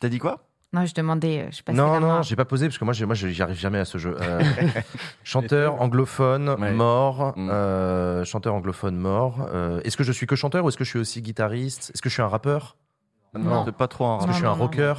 T'as 0.00 0.08
dit 0.08 0.18
quoi? 0.18 0.48
Non, 0.74 0.84
je 0.86 0.92
demandais. 0.94 1.42
euh, 1.46 1.50
Je 1.52 1.62
passais 1.62 1.78
Non, 1.78 1.92
la 1.94 2.00
main. 2.00 2.16
non, 2.16 2.22
j'ai 2.22 2.34
pas 2.36 2.44
posé 2.44 2.66
parce 2.66 2.78
que 2.78 2.84
moi, 2.84 2.94
moi, 3.06 3.14
j'y 3.14 3.40
arrive 3.42 3.56
jamais 3.58 3.78
à 3.78 3.84
ce 3.84 3.96
jeu. 3.96 4.16
Euh, 4.20 4.40
chanteur 5.24 5.80
anglophone 5.80 6.50
Ouais. 6.58 6.72
mort, 6.72 7.32
Mm. 7.36 7.50
euh, 7.50 8.24
chanteur 8.24 8.54
anglophone 8.54 8.96
mort. 8.96 9.46
Euh, 9.52 9.80
est-ce 9.84 9.96
que 9.96 10.04
je 10.04 10.12
suis 10.12 10.26
que 10.26 10.36
chanteur 10.36 10.64
ou 10.64 10.68
est-ce 10.68 10.76
que 10.76 10.84
je 10.84 10.90
suis 10.90 10.98
aussi 10.98 11.22
guitariste? 11.22 11.92
Est-ce 11.94 12.02
que 12.02 12.08
je 12.08 12.14
suis 12.14 12.22
un 12.22 12.28
rappeur? 12.28 12.76
Non. 13.38 13.64
C'est 13.64 13.74
pas 13.76 13.88
trop 13.88 14.04
un 14.06 14.18
Est-ce 14.18 14.26
que 14.26 14.32
je 14.32 14.36
suis 14.38 14.46
un 14.46 14.50
rocker? 14.52 14.94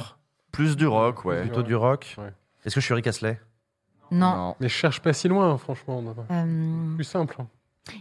Plus 0.52 0.76
du 0.76 0.86
rock, 0.86 1.24
ouais. 1.24 1.42
Plutôt 1.42 1.62
du 1.62 1.74
rock 1.74 2.14
Ouais. 2.18 2.32
Est-ce 2.64 2.74
que 2.74 2.80
je 2.80 2.86
suis 2.86 2.94
Rick 2.94 3.06
Astley? 3.06 3.38
Non. 4.10 4.54
Mais 4.60 4.68
je 4.68 4.74
cherche 4.74 5.00
pas 5.00 5.12
si 5.12 5.28
loin, 5.28 5.56
franchement. 5.58 6.02
Euh, 6.30 6.94
Plus 6.94 7.04
simple. 7.04 7.36
hein. 7.40 7.46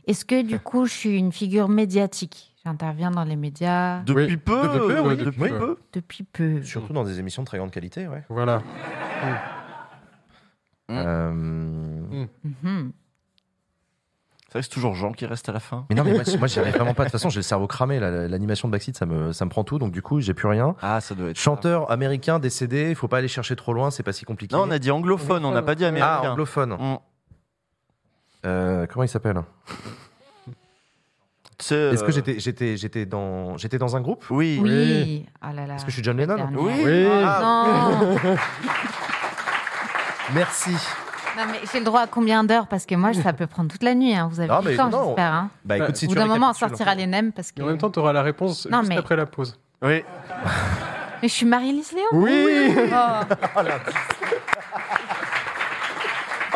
Est-ce 0.07 0.23
que 0.25 0.41
du 0.41 0.59
coup, 0.59 0.85
je 0.85 0.93
suis 0.93 1.17
une 1.17 1.31
figure 1.31 1.67
médiatique? 1.67 2.54
J'interviens 2.65 3.11
dans 3.11 3.23
les 3.23 3.35
médias 3.35 4.01
Depuis 4.03 4.25
Oui. 4.25 4.37
peu, 4.37 4.63
Depuis 4.63 4.79
peu, 4.79 4.99
oui, 5.01 5.09
depuis 5.17 5.25
depuis 5.25 5.49
peu. 5.49 5.57
peu. 5.59 5.77
depuis 5.93 6.23
peu. 6.23 6.63
Surtout 6.63 6.93
dans 6.93 7.03
des 7.03 7.19
émissions 7.19 7.43
de 7.43 7.47
très 7.47 7.57
grande 7.59 7.69
qualité, 7.71 8.07
ouais. 8.07 8.23
Voilà. 8.29 8.61
Euh, 10.91 11.31
Mhm. 11.31 12.91
C'est 14.57 14.69
toujours 14.69 14.95
Jean 14.95 15.11
qui 15.11 15.25
reste 15.25 15.49
à 15.49 15.51
la 15.51 15.59
fin. 15.59 15.85
Mais 15.89 15.95
non, 15.97 16.05
mais 16.05 16.13
moi, 16.13 16.23
moi 16.39 16.47
j'y 16.47 16.59
arrive 16.59 16.75
vraiment 16.75 16.93
pas. 16.93 17.03
De 17.03 17.09
toute 17.09 17.11
façon, 17.19 17.29
j'ai 17.29 17.39
le 17.39 17.43
cerveau 17.43 17.67
cramé. 17.67 17.99
L'animation 17.99 18.69
de 18.69 18.71
Backseat, 18.71 18.95
ça 18.97 19.05
me, 19.05 19.33
ça 19.33 19.43
me 19.43 19.49
prend 19.49 19.65
tout. 19.65 19.79
Donc, 19.79 19.91
du 19.91 20.01
coup, 20.01 20.21
j'ai 20.21 20.33
plus 20.33 20.47
rien. 20.47 20.75
Ah, 20.81 21.01
ça 21.01 21.13
doit 21.13 21.29
être. 21.29 21.37
ça. 21.37 21.43
Chanteur 21.43 21.91
américain 21.91 22.39
décédé, 22.39 22.89
il 22.89 22.95
faut 22.95 23.09
pas 23.09 23.17
aller 23.17 23.27
chercher 23.27 23.55
trop 23.57 23.73
loin, 23.73 23.91
c'est 23.91 24.01
pas 24.03 24.13
si 24.13 24.23
compliqué. 24.23 24.55
Non, 24.55 24.63
on 24.63 24.71
a 24.71 24.79
dit 24.79 24.91
anglophone, 24.91 25.43
on 25.43 25.51
n'a 25.51 25.61
pas 25.61 25.75
dit 25.75 25.83
Ah, 25.83 25.89
américain. 25.89 26.31
anglophone. 26.31 26.69
Mm. 26.79 26.97
Euh, 28.45 28.85
comment 28.87 29.03
il 29.03 29.09
s'appelle? 29.09 29.41
Tu 29.67 29.73
Est-ce 31.59 32.03
que 32.03 32.09
euh, 32.09 32.11
j'étais, 32.11 32.39
j'étais, 32.39 32.77
j'étais 32.77 33.05
dans, 33.05 33.57
j'étais 33.57 33.77
dans 33.77 33.95
un 33.95 34.01
groupe? 34.01 34.25
Oui. 34.29 34.59
Oui. 34.61 35.25
Ah 35.41 35.53
là 35.53 35.65
là. 35.65 35.75
Est-ce 35.75 35.85
que 35.85 35.91
je 35.91 35.95
suis 35.95 36.03
John 36.03 36.17
Lennon. 36.17 36.35
Oui. 36.53 36.73
Oui. 36.83 37.07
Ah, 37.23 37.89
Non. 37.91 38.17
Merci. 40.33 40.71
non, 41.37 41.43
mais 41.51 41.59
j'ai 41.71 41.79
le 41.79 41.85
droit 41.85 42.01
à 42.01 42.07
combien 42.07 42.43
d'heures? 42.43 42.67
Parce 42.67 42.85
que 42.85 42.95
moi, 42.95 43.13
ça 43.13 43.31
peut 43.33 43.47
prendre 43.47 43.71
toute 43.71 43.83
la 43.83 43.93
nuit. 43.95 44.15
hein. 44.15 44.27
Vous 44.31 44.39
avez 44.39 44.49
Non, 44.49 44.59
du 44.61 44.69
mais 44.69 44.75
temps, 44.75 44.89
non. 44.89 45.05
j'espère. 45.07 45.31
Hein. 45.33 45.49
Bah 45.63 45.77
écoute, 45.77 45.95
si 45.95 46.05
Au 46.05 46.09
bout 46.09 46.15
d'un 46.15 46.25
moment, 46.25 46.49
on 46.49 46.53
sortira 46.53 46.95
les 46.95 47.07
nems 47.07 47.31
parce 47.31 47.51
que. 47.51 47.61
Et 47.61 47.63
en 47.63 47.67
même 47.67 47.77
temps, 47.77 47.89
tu 47.91 47.99
auras 47.99 48.11
la 48.13 48.21
réponse 48.23 48.67
Non, 48.69 48.79
juste 48.79 48.89
mais- 48.89 48.97
après 48.97 49.15
la 49.15 49.25
pause. 49.25 49.57
Oui. 49.81 50.03
Mais 51.21 51.29
je 51.29 51.33
suis 51.33 51.45
Marie-Lise 51.45 51.93
Léon. 51.93 52.07
Oui 52.13 52.75
Oh. 52.93 53.21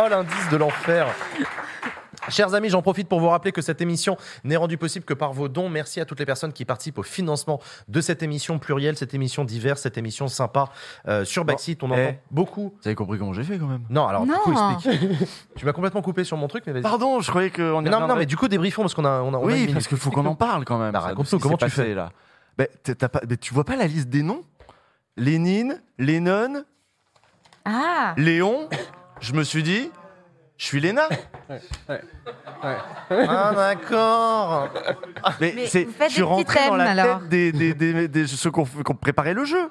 Oh 0.02 0.08
l'indice 0.10 0.50
de 0.52 0.58
l'enfer. 0.58 1.08
Chers 2.30 2.54
amis, 2.54 2.70
j'en 2.70 2.82
profite 2.82 3.08
pour 3.08 3.20
vous 3.20 3.30
rappeler 3.30 3.52
que 3.52 3.62
cette 3.62 3.82
émission 3.82 4.18
n'est 4.44 4.56
rendue 4.56 4.78
possible 4.78 5.06
que 5.06 5.14
par 5.14 5.34
vos 5.34 5.48
dons. 5.48 5.70
Merci 5.70 6.00
à 6.00 6.06
toutes 6.06 6.20
les 6.20 6.26
personnes 6.26 6.54
qui 6.54 6.66
participent 6.66 6.98
au 7.00 7.04
financement 7.04 7.60
de 7.88 8.02
cette 8.02 8.24
émission 8.24 8.60
plurielle, 8.60 8.98
cette 8.98 9.14
émission 9.14 9.44
diverse, 9.46 9.82
cette 9.82 9.98
émission 9.98 10.28
sympa 10.28 10.70
euh, 11.08 11.26
sur 11.26 11.46
Backseat. 11.46 11.84
On 11.84 11.92
eh. 11.92 12.08
entend 12.08 12.18
beaucoup. 12.32 12.74
Vous 12.82 12.88
avez 12.88 12.96
compris 12.96 13.20
comment 13.20 13.34
j'ai 13.34 13.44
fait 13.44 13.58
quand 13.58 13.68
même 13.68 13.84
Non, 13.90 14.08
alors 14.08 14.26
du 14.26 14.32
coup, 14.32 14.52
Non. 14.54 14.72
explique. 14.72 15.00
tu 15.56 15.66
m'as 15.66 15.74
complètement 15.74 16.02
coupé 16.02 16.24
sur 16.24 16.38
mon 16.38 16.48
truc, 16.48 16.64
mais 16.68 16.74
vas-y. 16.74 16.84
Pardon, 16.84 17.20
je 17.20 17.30
croyais 17.30 17.50
qu'on 17.52 17.86
y 17.86 17.90
non, 17.90 18.08
non, 18.08 18.16
mais 18.16 18.26
du 18.26 18.38
coup, 18.38 18.48
débriefons 18.48 18.84
parce 18.84 18.94
qu'on 18.94 19.06
a, 19.06 19.22
on 19.22 19.34
a, 19.34 19.38
on 19.38 19.48
a 19.48 19.56
une 19.56 19.66
Oui, 19.68 19.74
parce 19.74 19.88
qu'il 19.88 19.98
faut 19.98 20.12
qu'on 20.12 20.26
en 20.26 20.36
parle 20.36 20.66
quand 20.66 20.78
même. 20.80 20.92
Bah, 20.92 21.00
raconte-nous, 21.00 21.40
comment 21.40 21.58
tu 21.58 21.70
fais 21.70 21.94
là 21.94 22.12
Bah, 22.58 22.66
pas- 23.10 23.22
mais 23.28 23.38
Tu 23.38 23.54
vois 23.54 23.64
pas 23.64 23.76
la 23.76 23.88
liste 23.88 24.10
des 24.10 24.24
noms 24.24 24.42
Lénine, 25.18 25.82
Lennon, 25.98 26.64
Ah. 27.66 28.14
Léon. 28.18 28.70
Je 29.20 29.34
me 29.34 29.44
suis 29.44 29.64
dit, 29.64 29.90
je 30.60 30.66
suis 30.66 30.80
Léna. 30.80 31.10
Ah 32.62 33.54
d'accord. 33.56 34.70
Mais, 35.42 35.54
Mais 35.56 35.66
c'est, 35.68 35.86
vous 35.86 35.92
faites 35.92 36.10
je 36.10 36.14
suis 36.16 36.22
des 36.22 36.28
petits 36.28 36.60
rentré 36.60 36.60
dans 36.68 36.76
la 36.76 36.86
thèmes, 36.86 37.00
alors. 37.00 37.20
tête 37.22 37.30
des, 37.30 37.52
des, 37.52 37.74
des, 37.74 38.08
des- 38.08 38.28
ceux 38.28 38.52
qui 38.52 38.60
ont 38.60 38.66
qui 38.66 38.92
ont 38.92 38.96
préparé 38.96 39.34
le 39.34 39.46
jeu. 39.46 39.70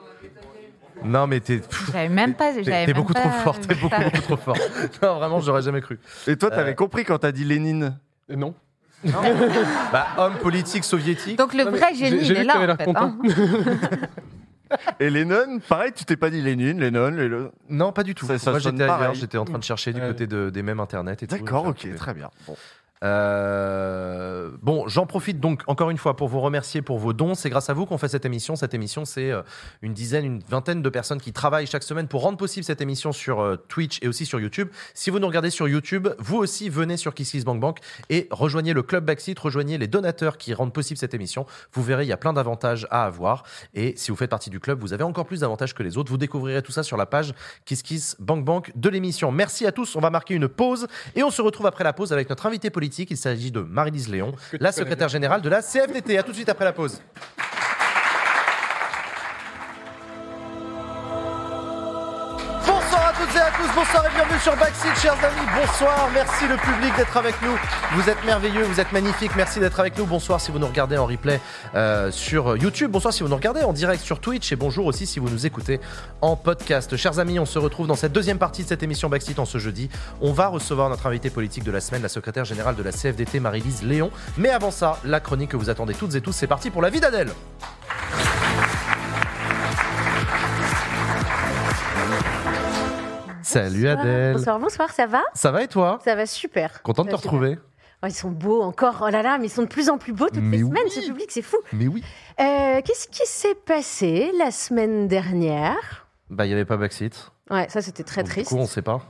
Non, 1.05 1.29
mais 1.29 1.39
t'es, 1.39 1.59
pff, 1.59 1.91
J'avais 1.93 2.09
même 2.09 2.35
pas. 2.35 2.53
t'es- 2.53 2.65
j'avais 2.65 2.87
t'es 2.87 2.93
même 2.93 2.97
beaucoup 3.03 3.13
pas 3.13 3.21
trop 3.21 3.31
fort. 3.31 3.61
T'es 3.61 3.75
beaucoup, 3.77 4.03
beaucoup 4.03 4.21
trop 4.23 4.37
fort. 4.37 4.57
Non, 5.03 5.19
vraiment, 5.19 5.39
j'aurais 5.41 5.63
jamais 5.63 5.81
cru. 5.81 6.01
Et 6.27 6.37
toi, 6.37 6.51
t'avais 6.51 6.73
Euh. 6.73 6.75
compris 6.75 7.05
quand 7.05 7.19
t'as 7.19 7.31
dit 7.33 7.45
Lénine 7.45 7.97
Et 8.29 8.35
Non. 8.35 8.55
Bah, 9.93 10.07
homme 10.17 10.35
politique 10.39 10.83
soviétique. 10.83 11.39
Donc 11.39 11.55
le 11.55 11.63
Non, 11.65 11.71
mais 11.71 11.79
vrai 11.79 11.95
génie, 11.95 12.25
j'ai- 12.25 12.35
il 12.35 12.41
est 12.41 12.45
là 12.45 12.57
en 12.73 12.77
fait. 12.77 12.89
hein. 12.97 13.17
Et 15.01 15.11
Lennon, 15.11 15.59
pareil, 15.69 15.93
tu 15.95 16.05
t'es 16.05 16.17
pas 16.17 16.31
dit 16.31 16.43
Lénine, 16.43 16.79
Lennon, 16.81 17.11
Lennon. 17.11 17.51
Non, 17.69 17.93
pas 17.93 18.03
du 18.03 18.15
tout. 18.15 18.27
Ça- 18.27 18.39
ça 18.39 18.51
Moi, 18.51 18.61
j'étais 18.61 18.83
ailleurs. 18.83 19.15
J'étais 19.15 19.39
en 19.39 19.45
train 19.45 19.59
de 19.59 19.65
chercher 19.65 19.93
du 19.93 20.01
côté 20.01 20.27
de, 20.27 20.51
des 20.51 20.63
mêmes 20.63 20.81
internet 20.81 21.23
et 21.23 21.27
tout. 21.27 21.37
D'accord, 21.37 21.65
J'ai 21.65 21.71
ok, 21.71 21.77
trouvé. 21.79 21.95
très 21.95 22.15
bien. 22.15 22.31
Bon. 22.47 22.57
Euh, 23.05 24.51
bon, 24.63 24.89
j'en 24.89 25.07
profite 25.07 25.41
donc 25.41 25.63
encore 25.67 25.91
une 25.91 25.99
fois 25.99 26.17
pour 26.17 26.29
vous 26.29 26.41
remercier 26.41 26.83
pour 26.83 26.99
vos 26.99 27.13
dons. 27.13 27.35
C'est 27.35 27.51
grâce 27.51 27.71
à 27.71 27.75
vous 27.75 27.87
qu'on 27.87 27.99
fait 27.99 28.09
cette 28.09 28.25
émission. 28.25 28.57
Cette 28.57 28.75
émission, 28.75 29.05
c'est 29.05 29.31
euh, 29.31 29.43
une 29.83 29.95
dizaine, 29.95 30.25
une 30.25 30.41
vingtaine 30.49 30.83
de 30.83 30.89
personnes 30.89 31.21
qui 31.21 31.33
travaillent 31.33 31.67
chaque 31.67 31.83
semaine 31.83 32.09
pour 32.09 32.23
rendre 32.23 32.39
possible 32.39 32.65
cette 32.65 32.81
émission 32.81 33.13
sur 33.13 33.41
euh, 33.41 33.57
Twitch 33.57 33.99
et 34.03 34.09
aussi 34.09 34.27
sur 34.27 34.41
YouTube. 34.41 34.69
Si 34.95 35.11
vous 35.11 35.19
nous 35.19 35.27
regardez 35.27 35.51
sur 35.51 35.69
YouTube, 35.69 36.09
vous 36.19 36.37
aussi 36.37 36.69
venez 36.69 36.97
sur 36.97 37.15
KissKissBankBank 37.15 37.79
et 38.11 38.29
rejoignez 38.31 38.73
le 38.73 38.83
club 38.83 39.05
Backseat, 39.05 39.39
rejoignez 39.39 39.79
les 39.79 39.87
donateurs 39.87 40.37
qui 40.37 40.55
rendent 40.55 40.73
possible 40.73 40.99
cette 40.99 41.15
émission. 41.15 41.47
Vous 41.73 41.83
verrez, 41.83 42.05
il 42.05 42.09
y 42.09 42.13
a 42.13 42.17
plein 42.17 42.33
d'avantages 42.33 42.87
à 42.91 43.05
avoir. 43.05 43.45
Et 43.75 43.95
si 43.97 44.11
vous 44.11 44.17
faites 44.17 44.31
partie 44.31 44.51
du 44.51 44.61
club, 44.61 44.81
vous 44.81 44.93
avez 44.93 45.05
encore 45.05 45.27
plus 45.27 45.41
d'avantages 45.41 45.75
que 45.75 45.83
les 45.83 45.97
autres. 45.99 46.11
Vous 46.11 46.19
découvrirez 46.19 46.63
tout 46.63 46.73
ça 46.73 46.83
sur 46.83 46.97
la 46.97 47.07
page 47.07 47.33
KissKissBankBank 47.65 48.73
de 48.75 48.89
l'émission. 48.89 49.31
Merci 49.31 49.67
à 49.67 49.73
tous. 49.73 49.97
On 49.97 50.01
va 50.01 50.11
marquer 50.11 50.35
une 50.35 50.49
pause 50.49 50.89
et 51.15 51.23
on 51.23 51.31
se 51.31 51.43
retrouve 51.43 51.67
après 51.67 51.85
la 51.85 51.93
pause 51.93 52.13
avec 52.13 52.29
notre 52.29 52.47
invité 52.47 52.71
politique. 52.71 52.88
Il 52.97 53.17
s'agit 53.17 53.51
de 53.51 53.61
Marie-Lise 53.61 54.09
Léon, 54.09 54.33
la 54.61 54.73
secrétaire 54.73 55.09
générale 55.09 55.43
de 55.43 55.49
la 55.49 55.63
CFDT. 55.63 56.19
À 56.19 56.23
tout 56.23 56.31
de 56.31 56.37
suite 56.37 56.49
après 56.49 56.65
la 56.65 56.73
pause. 56.73 57.01
Bonsoir 63.79 64.05
et 64.07 64.15
bienvenue 64.17 64.41
sur 64.41 64.57
Backseat, 64.57 64.99
chers 65.01 65.25
amis. 65.25 65.47
Bonsoir, 65.55 66.11
merci 66.13 66.49
le 66.49 66.57
public 66.57 66.93
d'être 66.97 67.17
avec 67.17 67.41
nous. 67.43 67.57
Vous 67.93 68.11
êtes 68.11 68.25
merveilleux, 68.25 68.65
vous 68.65 68.81
êtes 68.81 68.91
magnifiques, 68.91 69.31
merci 69.37 69.61
d'être 69.61 69.79
avec 69.79 69.97
nous. 69.97 70.05
Bonsoir 70.05 70.41
si 70.41 70.51
vous 70.51 70.59
nous 70.59 70.67
regardez 70.67 70.97
en 70.97 71.07
replay 71.07 71.41
euh, 71.77 72.11
sur 72.11 72.57
YouTube. 72.57 72.91
Bonsoir 72.91 73.15
si 73.15 73.23
vous 73.23 73.29
nous 73.29 73.37
regardez 73.37 73.63
en 73.63 73.73
direct 73.73 74.03
sur 74.03 74.19
Twitch. 74.19 74.51
Et 74.51 74.57
bonjour 74.57 74.87
aussi 74.87 75.07
si 75.07 75.21
vous 75.21 75.31
nous 75.31 75.47
écoutez 75.47 75.81
en 76.23 76.35
podcast. 76.35 76.97
Chers 76.97 77.21
amis, 77.21 77.39
on 77.39 77.47
se 77.47 77.61
retrouve 77.61 77.87
dans 77.87 77.95
cette 77.95 78.13
deuxième 78.13 78.39
partie 78.39 78.65
de 78.65 78.69
cette 78.69 78.83
émission 78.83 79.09
Backseat 79.09 79.39
en 79.39 79.45
ce 79.45 79.59
jeudi. 79.59 79.89
On 80.21 80.33
va 80.33 80.49
recevoir 80.49 80.89
notre 80.89 81.07
invité 81.07 81.31
politique 81.31 81.63
de 81.63 81.71
la 81.71 81.81
semaine, 81.81 82.03
la 82.03 82.09
secrétaire 82.09 82.45
générale 82.45 82.75
de 82.75 82.83
la 82.83 82.91
CFDT, 82.91 83.39
Marie-Lise 83.39 83.85
Léon. 83.85 84.11
Mais 84.39 84.49
avant 84.49 84.73
ça, 84.73 84.99
la 85.05 85.21
chronique 85.21 85.51
que 85.51 85.57
vous 85.57 85.71
attendez 85.71 85.95
toutes 85.95 86.17
et 86.17 86.21
tous, 86.21 86.33
c'est 86.33 86.49
parti 86.49 86.71
pour 86.71 86.83
la 86.83 86.91
vie 86.91 87.01
d'Adèle. 87.01 87.29
Salut 93.43 93.89
Adèle. 93.89 94.35
Bonsoir, 94.37 94.59
bonsoir, 94.59 94.91
ça 94.91 95.07
va? 95.07 95.23
Ça 95.35 95.51
va 95.51 95.63
et 95.63 95.69
toi? 95.69 95.99
Ça 96.05 96.15
va 96.15 96.27
super. 96.27 96.83
Content 96.83 97.05
de 97.05 97.11
te 97.11 97.17
retrouver. 97.17 97.59
Oh, 98.03 98.07
ils 98.07 98.13
sont 98.15 98.31
beaux 98.31 98.63
encore, 98.63 99.03
oh 99.05 99.09
là 99.11 99.23
là, 99.23 99.39
mais 99.39 99.47
ils 99.47 99.51
sont 99.51 99.63
de 99.63 99.69
plus 99.69 99.89
en 99.91 99.99
plus 99.99 100.13
beaux 100.13 100.29
toutes 100.29 100.37
Mais 100.43 100.59
les 100.59 100.63
oui. 100.63 100.69
semaines, 100.71 100.89
ce 100.89 101.01
public, 101.09 101.27
c'est 101.31 101.43
fou. 101.43 101.57
Mais 101.73 101.89
oui. 101.89 102.03
Euh, 102.41 102.81
Qu'est-ce 102.85 103.09
qui 103.09 103.27
s'est 103.27 103.57
passé 103.57 104.31
la 104.39 104.53
semaine 104.53 105.09
dernière? 105.09 106.07
Bah, 106.31 106.45
il 106.47 106.49
n'y 106.49 106.55
avait 106.55 106.65
pas 106.65 106.77
Backseat. 106.77 107.33
Ouais, 107.51 107.67
ça 107.69 107.83
c'était 107.83 108.05
très 108.05 108.23
Du 108.23 108.31
triste. 108.31 108.51
coup, 108.51 108.57
on 108.57 108.67
sait 108.67 108.83
pas. 108.83 109.01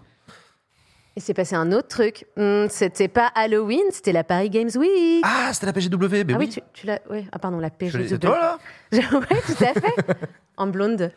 Il 1.16 1.22
s'est 1.22 1.34
passé 1.34 1.56
un 1.56 1.72
autre 1.72 1.88
truc. 1.88 2.26
Hmm, 2.36 2.66
c'était 2.70 3.09
pas 3.09 3.26
Halloween, 3.34 3.82
c'était 3.90 4.12
la 4.12 4.22
Paris 4.24 4.48
Games 4.50 4.70
Week. 4.76 5.22
Ah, 5.24 5.50
c'était 5.52 5.66
la 5.66 5.72
PGW, 5.72 6.24
mais 6.24 6.34
ah 6.34 6.38
oui. 6.38 6.48
tu, 6.48 6.60
tu 6.72 6.86
l'as. 6.86 7.00
Ouais. 7.10 7.26
Ah 7.32 7.38
pardon, 7.40 7.59
la 7.59 7.70
PGW. 7.70 8.06
C'est 8.09 8.18
toi 8.20 8.38
là 8.38 8.59
ouais, 8.92 9.42
tout 9.44 9.64
à 9.64 9.74
fait. 9.74 9.94
en 10.56 10.68
blonde. 10.68 11.12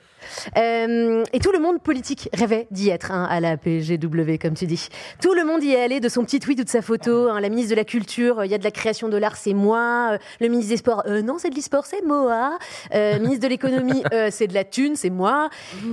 Euh, 0.58 1.24
et 1.34 1.40
tout 1.40 1.52
le 1.52 1.60
monde 1.60 1.82
politique 1.82 2.30
rêvait 2.34 2.68
d'y 2.72 2.90
être 2.90 3.12
hein, 3.12 3.28
à 3.30 3.40
la 3.40 3.58
PGW, 3.58 4.38
comme 4.42 4.54
tu 4.54 4.66
dis. 4.66 4.88
Tout 5.22 5.34
le 5.34 5.46
monde 5.46 5.64
y 5.64 5.72
est 5.74 5.82
allé 5.82 6.00
de 6.00 6.10
son 6.10 6.24
petit 6.24 6.40
tweet 6.40 6.60
ou 6.60 6.64
de 6.64 6.70
sa 6.70 6.82
photo. 6.82 7.30
hein, 7.30 7.40
la 7.40 7.50
ministre 7.50 7.72
de 7.72 7.76
la 7.76 7.84
Culture, 7.86 8.40
euh, 8.40 8.46
il 8.46 8.52
y 8.52 8.56
a 8.56 8.58
de 8.58 8.64
la 8.64 8.72
création 8.72 9.10
de 9.10 9.18
l'art, 9.18 9.36
c'est 9.38 9.54
moi. 9.54 10.12
Euh, 10.14 10.18
le 10.40 10.48
ministre 10.48 10.70
des 10.72 10.78
Sports, 10.78 11.04
euh, 11.08 11.22
non, 11.22 11.38
c'est 11.38 11.50
de 11.50 11.56
l'e-sport, 11.56 11.86
c'est 11.86 12.04
Moa. 12.06 12.58
Euh, 12.94 13.20
ministre 13.20 13.44
de 13.44 13.48
l'économie, 13.48 14.04
euh, 14.14 14.30
c'est 14.32 14.48
de 14.48 14.54
la 14.54 14.64
thune, 14.64 14.96
c'est 14.96 15.10
moi. 15.10 15.50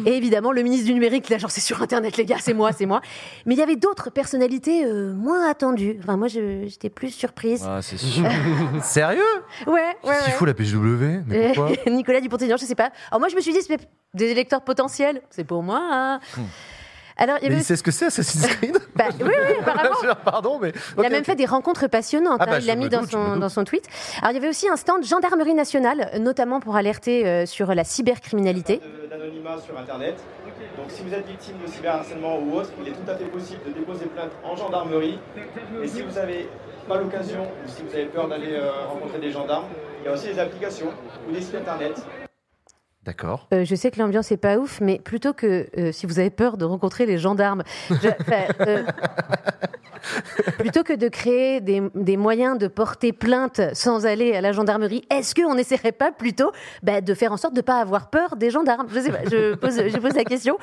Et 0.06 0.16
évidemment, 0.16 0.52
le 0.52 0.62
ministre 0.62 0.86
du 0.86 0.94
numérique, 0.94 1.28
là, 1.28 1.38
genre, 1.38 1.50
c'est 1.50 1.60
sur 1.60 1.80
Internet, 1.82 2.16
les 2.16 2.24
gars, 2.24 2.36
c'est 2.40 2.54
moi, 2.54 2.72
c'est 2.72 2.86
moi. 2.86 3.00
Mais 3.46 3.54
il 3.54 3.58
y 3.58 3.62
avait 3.62 3.76
d'autres 3.76 4.10
personnalités 4.10 4.84
euh, 4.84 5.12
moins 5.14 5.48
attendues. 5.48 5.98
Enfin, 6.02 6.16
moi, 6.16 6.28
je- 6.28 6.66
j'étais 6.66 6.90
plus 6.90 7.10
surprise. 7.10 7.64
Ah, 7.66 7.80
c'est 7.82 7.96
sûr. 7.98 8.24
Sérieux? 8.82 9.22
Ouais, 9.66 9.72
ouais, 9.72 9.84
Qu'est-ce 10.02 10.18
qu'il 10.24 10.32
ouais. 10.32 10.38
fout 10.38 10.46
la 10.48 10.54
PGW 10.54 11.22
Mais 11.26 11.52
pourquoi? 11.54 11.76
Nicolas 11.90 12.20
Dupont-Aignan, 12.20 12.56
je 12.56 12.64
sais 12.64 12.74
pas. 12.74 12.90
Alors 13.10 13.20
moi, 13.20 13.28
je 13.28 13.36
me 13.36 13.40
suis 13.40 13.52
dit, 13.52 13.58
c'est 13.62 13.78
des 14.14 14.27
électeurs 14.30 14.62
potentiels, 14.62 15.20
c'est 15.30 15.44
pour 15.44 15.62
moi. 15.62 15.80
hein. 15.90 16.20
Alors, 17.20 17.36
il 17.40 17.46
y 17.46 17.48
Mais 17.48 17.54
avait 17.54 17.62
il 17.62 17.66
sait 17.66 17.74
ce 17.74 17.82
que 17.82 17.90
c'est 17.90 18.06
Assassin's 18.06 18.46
Creed 18.58 18.78
Bah, 18.94 19.06
oui, 19.20 19.26
oui, 19.26 19.54
apparemment. 19.60 19.90
Pardon, 20.24 20.58
mais. 20.62 20.72
Il 20.96 21.04
a 21.04 21.10
même 21.10 21.24
fait 21.24 21.34
des 21.34 21.46
rencontres 21.46 21.88
passionnantes. 21.88 22.36
Ah 22.38 22.44
hein, 22.44 22.46
bah, 22.48 22.58
il 22.58 22.62
je 22.62 22.66
l'a 22.68 22.76
me 22.76 22.82
mis 22.82 22.88
dans, 22.88 23.00
doute, 23.00 23.10
son, 23.10 23.30
doute. 23.32 23.40
dans 23.40 23.48
son 23.48 23.64
tweet. 23.64 23.84
Alors, 24.22 24.30
il 24.30 24.34
y 24.34 24.38
avait 24.38 24.48
aussi 24.48 24.68
un 24.68 24.76
stand 24.76 25.04
gendarmerie 25.04 25.54
nationale, 25.54 26.10
notamment 26.20 26.60
pour 26.60 26.76
alerter 26.76 27.26
euh, 27.26 27.44
sur 27.44 27.74
la 27.74 27.82
cybercriminalité. 27.82 28.80
d'anonymat 29.10 29.58
sur 29.60 29.76
Internet. 29.76 30.22
Donc 30.76 30.90
si 30.90 31.02
vous 31.02 31.12
êtes 31.12 31.26
victime 31.26 31.56
de 31.64 31.68
cyberharcèlement 31.70 32.38
ou 32.38 32.54
autre, 32.56 32.70
il 32.80 32.88
est 32.88 32.92
tout 32.92 33.08
à 33.10 33.16
fait 33.16 33.24
possible 33.24 33.60
de 33.66 33.72
déposer 33.72 34.06
plainte 34.06 34.30
en 34.44 34.54
gendarmerie. 34.54 35.18
Et 35.82 35.88
si 35.88 36.02
vous 36.02 36.12
n'avez 36.12 36.48
pas 36.88 36.98
l'occasion 36.98 37.42
ou 37.42 37.68
si 37.68 37.82
vous 37.82 37.92
avez 37.94 38.06
peur 38.06 38.28
d'aller 38.28 38.52
euh, 38.54 38.70
rencontrer 38.88 39.18
des 39.18 39.30
gendarmes, 39.32 39.66
il 40.02 40.06
y 40.06 40.08
a 40.08 40.12
aussi 40.12 40.28
des 40.28 40.38
applications 40.38 40.92
ou 41.28 41.32
des 41.32 41.40
sites 41.40 41.54
Internet 41.56 41.94
D'accord. 43.04 43.48
Euh, 43.54 43.64
je 43.64 43.74
sais 43.74 43.90
que 43.90 43.98
l'ambiance 43.98 44.30
est 44.32 44.36
pas 44.36 44.58
ouf, 44.58 44.80
mais 44.82 44.98
plutôt 44.98 45.32
que 45.32 45.66
euh, 45.78 45.92
si 45.92 46.04
vous 46.04 46.18
avez 46.18 46.30
peur 46.30 46.56
de 46.58 46.64
rencontrer 46.66 47.06
les 47.06 47.16
gendarmes, 47.16 47.62
je- 47.88 48.08
euh, 48.66 48.82
plutôt 50.58 50.82
que 50.82 50.92
de 50.92 51.08
créer 51.08 51.60
des, 51.60 51.82
des 51.94 52.16
moyens 52.16 52.58
de 52.58 52.66
porter 52.66 53.12
plainte 53.12 53.60
sans 53.72 54.04
aller 54.04 54.34
à 54.34 54.40
la 54.40 54.52
gendarmerie, 54.52 55.04
est-ce 55.10 55.34
qu'on 55.34 55.54
n'essaierait 55.54 55.92
pas 55.92 56.12
plutôt 56.12 56.52
bah, 56.82 57.00
de 57.00 57.14
faire 57.14 57.32
en 57.32 57.36
sorte 57.36 57.54
de 57.54 57.60
ne 57.60 57.64
pas 57.64 57.80
avoir 57.80 58.10
peur 58.10 58.36
des 58.36 58.50
gendarmes? 58.50 58.86
Je 58.92 59.00
sais 59.00 59.10
pas, 59.10 59.24
je 59.30 59.54
pose, 59.54 59.76
je 59.76 59.96
pose 59.98 60.14
la 60.14 60.24
question. 60.24 60.58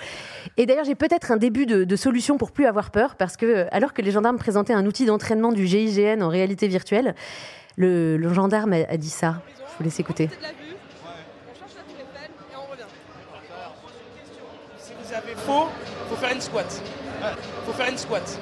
Et 0.57 0.65
d'ailleurs, 0.65 0.85
j'ai 0.85 0.95
peut-être 0.95 1.31
un 1.31 1.37
début 1.37 1.65
de, 1.65 1.83
de 1.83 1.95
solution 1.95 2.37
pour 2.37 2.51
plus 2.51 2.65
avoir 2.65 2.91
peur, 2.91 3.15
parce 3.15 3.37
que 3.37 3.65
alors 3.71 3.93
que 3.93 4.01
les 4.01 4.11
gendarmes 4.11 4.37
présentaient 4.37 4.73
un 4.73 4.85
outil 4.85 5.05
d'entraînement 5.05 5.51
du 5.51 5.65
GIGN 5.65 6.21
en 6.21 6.29
réalité 6.29 6.67
virtuelle, 6.67 7.15
le, 7.77 8.17
le 8.17 8.33
gendarme 8.33 8.73
a, 8.73 8.77
a 8.89 8.97
dit 8.97 9.09
ça. 9.09 9.41
Je 9.71 9.77
vous 9.79 9.83
laisse 9.85 9.99
écouter. 9.99 10.29
Faux, 15.37 15.67
faut 16.09 16.15
faire 16.15 16.33
une 16.33 16.41
squat. 16.41 16.81
Faut 17.65 17.71
faire 17.71 17.89
une 17.89 17.97
squat. 17.97 18.39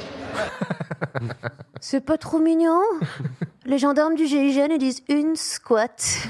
C'est 1.80 2.02
pas 2.04 2.18
trop 2.18 2.40
mignon? 2.40 2.82
Les 3.66 3.78
gendarmes 3.78 4.16
du 4.16 4.26
GIGN 4.26 4.72
ils 4.72 4.78
disent 4.80 5.04
une 5.08 5.36
squat. 5.36 6.28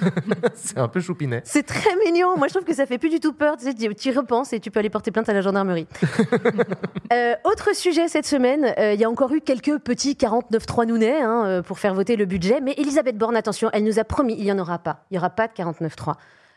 C'est 0.53 0.77
un 0.77 0.87
peu 0.87 0.99
choupinet. 0.99 1.41
C'est 1.45 1.63
très 1.63 1.95
mignon. 2.05 2.37
Moi, 2.37 2.47
je 2.47 2.53
trouve 2.53 2.65
que 2.65 2.73
ça 2.73 2.85
fait 2.85 2.97
plus 2.97 3.09
du 3.09 3.19
tout 3.19 3.33
peur. 3.33 3.57
Tu 3.57 3.65
sais, 3.65 3.73
tu 3.73 3.95
tu 3.95 4.09
y 4.09 4.11
repenses 4.11 4.53
et 4.53 4.59
tu 4.59 4.69
peux 4.69 4.79
aller 4.79 4.89
porter 4.89 5.11
plainte 5.11 5.29
à 5.29 5.33
la 5.33 5.41
gendarmerie. 5.41 5.87
Euh, 7.11 7.35
autre 7.43 7.75
sujet 7.75 8.07
cette 8.07 8.25
semaine, 8.25 8.73
euh, 8.79 8.93
il 8.93 8.99
y 8.99 9.03
a 9.03 9.09
encore 9.09 9.31
eu 9.33 9.41
quelques 9.41 9.77
petits 9.77 10.13
49-3 10.13 10.87
nounais 10.87 11.21
hein, 11.21 11.43
euh, 11.45 11.61
pour 11.61 11.77
faire 11.77 11.93
voter 11.93 12.15
le 12.15 12.25
budget. 12.25 12.59
Mais 12.59 12.73
Elisabeth 12.77 13.19
Borne, 13.19 13.35
attention, 13.35 13.69
elle 13.71 13.83
nous 13.83 13.99
a 13.99 14.03
promis, 14.03 14.33
il 14.35 14.43
n'y 14.45 14.51
en 14.51 14.57
aura 14.57 14.79
pas. 14.79 15.05
Il 15.11 15.13
n'y 15.13 15.19
aura 15.19 15.29
pas 15.29 15.47
de 15.47 15.53
49-3 15.53 16.15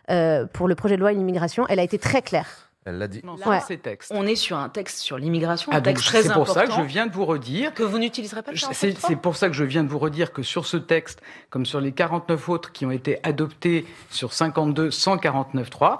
euh, 0.09 0.47
pour 0.47 0.67
le 0.67 0.75
projet 0.75 0.95
de 0.95 1.01
loi 1.01 1.13
immigration. 1.13 1.67
Elle 1.69 1.81
a 1.81 1.83
été 1.83 1.99
très 1.99 2.23
claire. 2.23 2.66
Elle 2.89 2.99
l'a 2.99 3.09
dit. 3.09 3.21
Là, 3.23 3.33
Ouais. 3.51 3.61
ces 3.67 3.79
textes. 3.79 4.13
On 4.15 4.27
est 4.27 4.37
sur 4.37 4.57
un 4.57 4.69
texte 4.69 4.99
sur 4.99 5.19
l'immigration, 5.19 5.71
Ah, 5.75 5.79
un 5.79 5.81
texte 5.83 6.07
très 6.07 6.23
c'est 6.23 6.33
pour 6.33 6.47
ça 6.47 6.61
que 6.63 6.67
important 6.71 6.83
je 6.85 6.89
viens 6.89 7.07
de 7.09 7.13
vous 7.13 7.25
redire. 7.27 7.75
que 7.75 7.83
vous 7.83 7.99
n'utiliserez 7.99 8.43
pas 8.43 8.53
le 8.53 8.57
C'est 8.57 8.67
49.3. 8.93 9.07
c'est 9.09 9.17
pour 9.17 9.37
ça 9.37 9.49
que 9.49 9.55
je 9.55 9.65
viens 9.65 9.83
de 9.83 9.89
vous 9.89 9.99
redire 9.99 10.33
que 10.33 10.43
sur 10.45 10.67
ce 10.67 10.77
texte, 10.77 11.21
comme 11.51 11.67
sur 11.67 11.81
les 11.81 11.91
49 11.93 12.49
autres 12.49 12.71
qui 12.73 12.87
ont 12.87 12.93
été 12.93 13.19
adoptés 13.25 13.85
sur 14.11 14.33
52 14.33 14.91
149.3, 14.91 15.99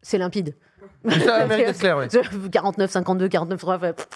C'est 0.00 0.18
limpide. 0.18 0.54
Ça 1.08 1.46
mérite 1.46 1.66
d'être 1.66 1.78
clair, 1.80 1.96
ouais. 1.98 2.06
49, 2.52 2.90
52, 2.90 3.28
49, 3.28 3.58
3. 3.60 3.74
enfin, 3.76 3.92
pff, 3.92 4.06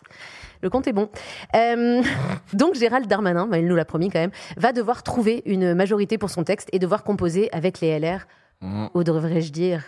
Le 0.60 0.70
compte 0.70 0.86
est 0.86 0.92
bon. 0.92 1.10
Euh, 1.56 2.00
donc 2.52 2.74
Gérald 2.76 3.08
Darmanin, 3.08 3.48
bah, 3.48 3.58
il 3.58 3.66
nous 3.66 3.74
l'a 3.74 3.84
promis 3.84 4.08
quand 4.10 4.20
même, 4.20 4.30
va 4.56 4.72
devoir 4.72 5.02
trouver 5.02 5.42
une 5.46 5.74
majorité 5.74 6.16
pour 6.18 6.30
son 6.30 6.44
texte 6.44 6.68
et 6.72 6.78
devoir 6.78 7.02
composer 7.02 7.52
avec 7.52 7.80
les 7.80 7.98
LR. 7.98 8.26
Ou 8.94 9.02
devrais-je 9.02 9.50
dire 9.50 9.82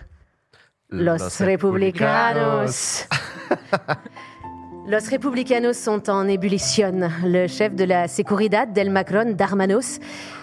Los, 0.94 1.40
Republicanos. 1.40 3.06
Los 4.86 5.10
Republicanos 5.10 5.76
sont 5.76 6.08
en 6.08 6.28
ébullition. 6.28 7.10
Le 7.24 7.48
chef 7.48 7.74
de 7.74 7.84
la 7.84 8.06
Seguridad 8.06 8.68
del 8.68 8.90
Macron, 8.90 9.34
Darmanos, 9.36 9.98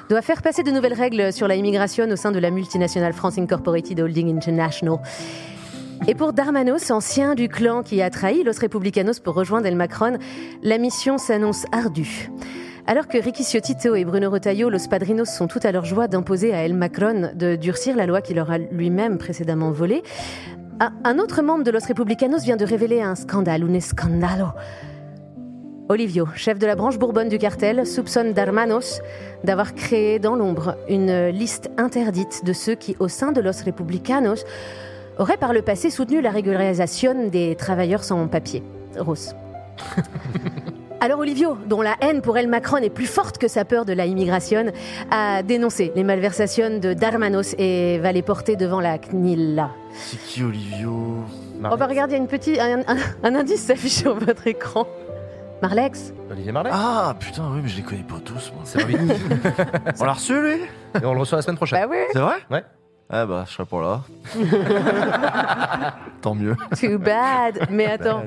doit 0.09 0.21
faire 0.21 0.41
passer 0.41 0.63
de 0.63 0.71
nouvelles 0.71 0.93
règles 0.93 1.31
sur 1.31 1.47
la 1.47 1.55
immigration 1.55 2.05
au 2.09 2.15
sein 2.15 2.31
de 2.31 2.39
la 2.39 2.51
multinationale 2.51 3.13
France 3.13 3.37
Incorporated 3.37 3.99
Holding 3.99 4.35
International. 4.35 4.97
Et 6.07 6.15
pour 6.15 6.33
Darmanos, 6.33 6.91
ancien 6.91 7.35
du 7.35 7.47
clan 7.47 7.83
qui 7.83 8.01
a 8.01 8.09
trahi 8.09 8.43
Los 8.43 8.59
Republicanos 8.59 9.19
pour 9.19 9.35
rejoindre 9.35 9.67
El 9.67 9.75
Macron, 9.75 10.17
la 10.63 10.77
mission 10.77 11.17
s'annonce 11.17 11.65
ardue. 11.71 12.29
Alors 12.87 13.07
que 13.07 13.17
Ricky 13.17 13.43
Ciotito 13.43 13.95
et 13.95 14.03
Bruno 14.05 14.29
Retailleau, 14.29 14.69
Los 14.69 14.87
Padrinos, 14.89 15.29
sont 15.29 15.47
tout 15.47 15.59
à 15.63 15.71
leur 15.71 15.85
joie 15.85 16.07
d'imposer 16.07 16.53
à 16.53 16.65
El 16.65 16.73
Macron 16.73 17.31
de 17.35 17.55
durcir 17.55 17.95
la 17.95 18.05
loi 18.05 18.21
qu'il 18.21 18.35
leur 18.37 18.51
a 18.51 18.57
lui-même 18.57 19.17
précédemment 19.17 19.71
volée, 19.71 20.03
un- 20.79 20.91
un 21.03 21.19
autre 21.19 21.41
membre 21.41 21.63
de 21.63 21.71
Los 21.71 21.85
Republicanos 21.87 22.43
vient 22.43 22.57
de 22.57 22.65
révéler 22.65 23.01
un 23.01 23.15
scandale, 23.15 23.63
un 23.63 23.73
escandalo. 23.73 24.47
Olivio, 25.89 26.25
chef 26.35 26.57
de 26.57 26.65
la 26.65 26.75
branche 26.75 26.97
bourbonne 26.97 27.29
du 27.29 27.37
cartel, 27.37 27.85
soupçonne 27.85 28.33
Darmanos 28.33 29.01
d'avoir 29.43 29.75
créé 29.75 30.19
dans 30.19 30.35
l'ombre 30.35 30.75
une 30.89 31.27
liste 31.27 31.69
interdite 31.77 32.43
de 32.45 32.53
ceux 32.53 32.75
qui, 32.75 32.95
au 32.99 33.07
sein 33.09 33.31
de 33.31 33.41
Los 33.41 33.63
Republicanos, 33.65 34.43
auraient 35.19 35.37
par 35.37 35.53
le 35.53 35.61
passé 35.61 35.89
soutenu 35.89 36.21
la 36.21 36.31
régularisation 36.31 37.27
des 37.27 37.55
travailleurs 37.55 38.03
sans 38.03 38.27
papier. 38.27 38.63
Rose. 38.97 39.35
Alors 41.03 41.19
Olivio, 41.19 41.57
dont 41.65 41.81
la 41.81 41.95
haine 42.01 42.21
pour 42.21 42.37
El 42.37 42.47
Macron 42.47 42.77
est 42.77 42.91
plus 42.91 43.07
forte 43.07 43.39
que 43.39 43.47
sa 43.47 43.65
peur 43.65 43.85
de 43.85 43.93
la 43.93 44.05
immigration, 44.05 44.65
a 45.09 45.41
dénoncé 45.41 45.91
les 45.95 46.03
malversations 46.03 46.77
de 46.77 46.93
Darmanos 46.93 47.55
et 47.57 47.97
va 47.99 48.11
les 48.11 48.21
porter 48.21 48.55
devant 48.55 48.79
la 48.79 48.99
CNIL. 48.99 49.65
C'est 49.93 50.17
qui 50.21 50.43
Olivio? 50.43 51.23
On 51.63 51.75
va 51.75 51.87
regarder, 51.87 52.13
il 52.13 52.17
y 52.17 52.19
a 52.19 52.21
une 52.23 52.27
petite, 52.27 52.59
un, 52.59 52.81
un- 52.87 52.97
un 53.23 53.35
indice 53.35 53.63
s'affiche 53.63 53.93
sur 53.93 54.13
votre 54.13 54.45
écran. 54.45 54.87
Marlex? 55.63 56.13
Olivier 56.29 56.51
Marleix. 56.51 56.69
Ah 56.73 57.15
putain, 57.19 57.43
oui, 57.53 57.61
mais 57.63 57.69
je 57.69 57.77
les 57.77 57.83
connais 57.83 58.03
pas 58.03 58.19
tous, 58.23 58.51
moi. 58.53 58.61
C'est. 58.63 58.79
On 60.01 60.05
l'a 60.05 60.13
reçu, 60.13 60.39
lui? 60.39 60.61
Et 61.01 61.05
on 61.05 61.13
le 61.13 61.19
reçoit 61.19 61.37
la 61.37 61.41
semaine 61.43 61.57
prochaine. 61.57 61.81
Bah 61.81 61.87
oui. 61.89 61.97
C'est 62.13 62.19
vrai? 62.19 62.35
Ouais. 62.49 62.63
Ah 63.11 63.25
bah, 63.25 63.43
je 63.47 63.53
serai 63.53 63.65
pas 63.65 63.81
là. 63.81 64.01
Tant 66.21 66.33
mieux. 66.35 66.55
Too 66.79 66.97
bad. 66.97 67.67
Mais 67.69 67.85
attends, 67.85 68.23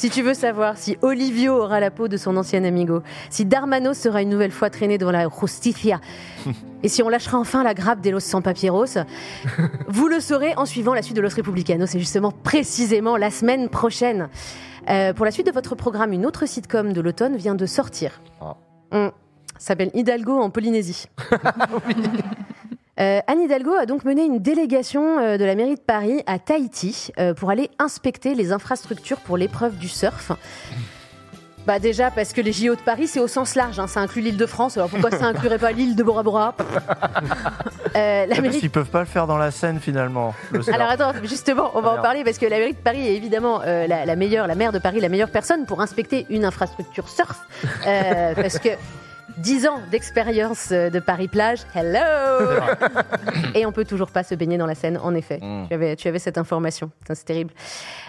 si 0.00 0.08
tu 0.08 0.22
veux 0.22 0.32
savoir 0.32 0.78
si 0.78 0.96
Olivio 1.02 1.52
aura 1.56 1.78
la 1.78 1.90
peau 1.90 2.08
de 2.08 2.16
son 2.16 2.38
ancien 2.38 2.64
amigo, 2.64 3.02
si 3.28 3.44
Darmanos 3.44 3.98
sera 3.98 4.22
une 4.22 4.30
nouvelle 4.30 4.50
fois 4.50 4.70
traîné 4.70 4.96
devant 4.96 5.10
la 5.10 5.28
justicia, 5.28 6.00
et 6.82 6.88
si 6.88 7.02
on 7.02 7.10
lâchera 7.10 7.36
enfin 7.36 7.62
la 7.62 7.74
grappe 7.74 8.00
des 8.00 8.10
Los 8.10 8.20
Sans 8.20 8.40
Papieros, 8.40 8.96
vous 9.88 10.08
le 10.08 10.20
saurez 10.20 10.54
en 10.56 10.64
suivant 10.64 10.94
la 10.94 11.02
suite 11.02 11.16
de 11.16 11.20
Los 11.20 11.36
Republicanos. 11.36 11.90
C'est 11.90 11.98
justement 11.98 12.32
précisément 12.32 13.18
la 13.18 13.30
semaine 13.30 13.68
prochaine. 13.68 14.30
Euh, 14.88 15.12
pour 15.12 15.26
la 15.26 15.30
suite 15.32 15.46
de 15.46 15.52
votre 15.52 15.74
programme, 15.74 16.14
une 16.14 16.24
autre 16.24 16.46
sitcom 16.46 16.94
de 16.94 17.00
l'automne 17.02 17.36
vient 17.36 17.54
de 17.54 17.66
sortir. 17.66 18.22
Ça 18.90 19.12
s'appelle 19.58 19.90
Hidalgo 19.92 20.40
en 20.40 20.48
Polynésie. 20.48 21.08
Euh, 23.00 23.20
Anne 23.26 23.40
Hidalgo 23.40 23.72
a 23.74 23.86
donc 23.86 24.04
mené 24.04 24.24
une 24.24 24.38
délégation 24.40 25.18
euh, 25.18 25.38
de 25.38 25.44
la 25.44 25.54
mairie 25.54 25.76
de 25.76 25.80
Paris 25.80 26.22
à 26.26 26.38
Tahiti 26.38 27.10
euh, 27.18 27.32
pour 27.34 27.50
aller 27.50 27.70
inspecter 27.78 28.34
les 28.34 28.52
infrastructures 28.52 29.18
pour 29.18 29.36
l'épreuve 29.36 29.76
du 29.78 29.88
surf. 29.88 30.32
Bah 31.66 31.78
déjà 31.78 32.10
parce 32.10 32.32
que 32.32 32.40
les 32.40 32.52
JO 32.52 32.74
de 32.74 32.80
Paris 32.80 33.06
c'est 33.06 33.20
au 33.20 33.28
sens 33.28 33.54
large, 33.54 33.78
hein, 33.78 33.86
ça 33.86 34.00
inclut 34.00 34.22
l'île 34.22 34.38
de 34.38 34.46
France, 34.46 34.78
alors 34.78 34.88
pourquoi 34.88 35.10
ça 35.10 35.26
inclurait 35.26 35.58
pas 35.58 35.72
l'île 35.72 35.94
de 35.94 36.02
Bora 36.02 36.22
Bora? 36.22 36.54
Euh, 37.96 38.24
La 38.24 38.36
Parce 38.36 38.40
mairie 38.40 38.60
qu'ils 38.60 38.70
peuvent 38.70 38.88
pas 38.88 39.00
le 39.00 39.06
faire 39.06 39.26
dans 39.26 39.36
la 39.36 39.50
scène, 39.50 39.80
finalement. 39.80 40.32
alors 40.72 40.90
attends, 40.90 41.12
justement, 41.24 41.72
on 41.74 41.80
va 41.80 41.98
en 41.98 42.00
parler 42.00 42.22
parce 42.22 42.38
que 42.38 42.46
la 42.46 42.58
mairie 42.58 42.74
de 42.74 42.78
Paris 42.78 43.04
est 43.04 43.16
évidemment 43.16 43.62
euh, 43.66 43.88
la, 43.88 44.06
la 44.06 44.14
meilleure, 44.14 44.46
la 44.46 44.54
maire 44.54 44.70
de 44.70 44.78
Paris, 44.78 45.00
la 45.00 45.08
meilleure 45.08 45.30
personne 45.30 45.66
pour 45.66 45.80
inspecter 45.80 46.24
une 46.30 46.44
infrastructure 46.44 47.08
surf. 47.08 47.40
Euh, 47.88 48.32
parce 48.36 48.60
que 48.60 48.68
10 49.38 49.68
ans 49.68 49.80
d'expérience 49.90 50.68
euh, 50.72 50.90
de 50.90 51.00
Paris-Plage, 51.00 51.60
hello 51.74 52.60
Et 53.54 53.66
on 53.66 53.72
peut 53.72 53.84
toujours 53.84 54.10
pas 54.10 54.22
se 54.22 54.34
baigner 54.34 54.58
dans 54.58 54.66
la 54.66 54.74
Seine, 54.74 54.98
en 54.98 55.14
effet. 55.14 55.38
Mm. 55.40 55.66
Tu, 55.68 55.74
avais, 55.74 55.96
tu 55.96 56.08
avais 56.08 56.18
cette 56.18 56.38
information, 56.38 56.90
c'est 57.06 57.24
terrible. 57.24 57.52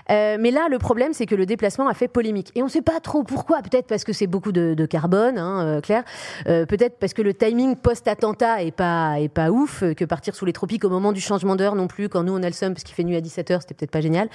Euh, 0.10 0.38
mais 0.40 0.52
là, 0.52 0.68
le 0.70 0.78
problème, 0.78 1.14
c'est 1.14 1.26
que 1.26 1.36
le 1.36 1.46
déplacement 1.46 1.88
a 1.88 1.94
fait 1.94 2.08
polémique. 2.08 2.52
Et 2.56 2.62
on 2.62 2.66
ne 2.66 2.72
sait 2.72 2.82
pas 2.82 3.00
trop 3.00 3.24
pourquoi. 3.24 3.62
Peut-être 3.62 3.88
parce 3.88 4.04
que 4.04 4.14
c'est 4.14 4.28
beaucoup 4.28 4.52
de, 4.52 4.74
de 4.74 4.86
carbone, 4.86 5.38
hein, 5.38 5.66
euh, 5.66 5.82
Claire. 5.82 6.04
Euh, 6.48 6.66
Peut-être 6.66 6.98
parce 7.00 7.14
que 7.14 7.22
le 7.22 7.34
timing 7.34 7.76
post-attentat 7.76 8.64
est 8.64 8.72
pas, 8.72 9.20
est 9.20 9.30
pas 9.30 9.52
ouf, 9.52 9.84
euh, 9.84 9.94
que 9.94 10.06
partir 10.06 10.36
sous 10.36 10.46
les 10.46 10.54
tropiques 10.54 10.86
au 10.86 10.90
moment 10.90 11.12
du 11.12 11.22
changement 11.22 11.56
d'heure 11.56 11.76
non 11.76 11.88
plus, 11.88 12.10
quand 12.10 12.24
nous 12.24 12.34
on 12.34 12.44
a 12.44 12.48
le 12.48 12.54
seum 12.54 12.74
parce 12.74 12.84
qu'il 12.84 12.96
fait 12.96 13.04
nuit 13.04 13.16
à 13.16 13.22
17h, 13.22 13.62
c'était 13.62 13.74
peut-être 13.74 13.92
pas 13.92 14.02
génial. 14.02 14.30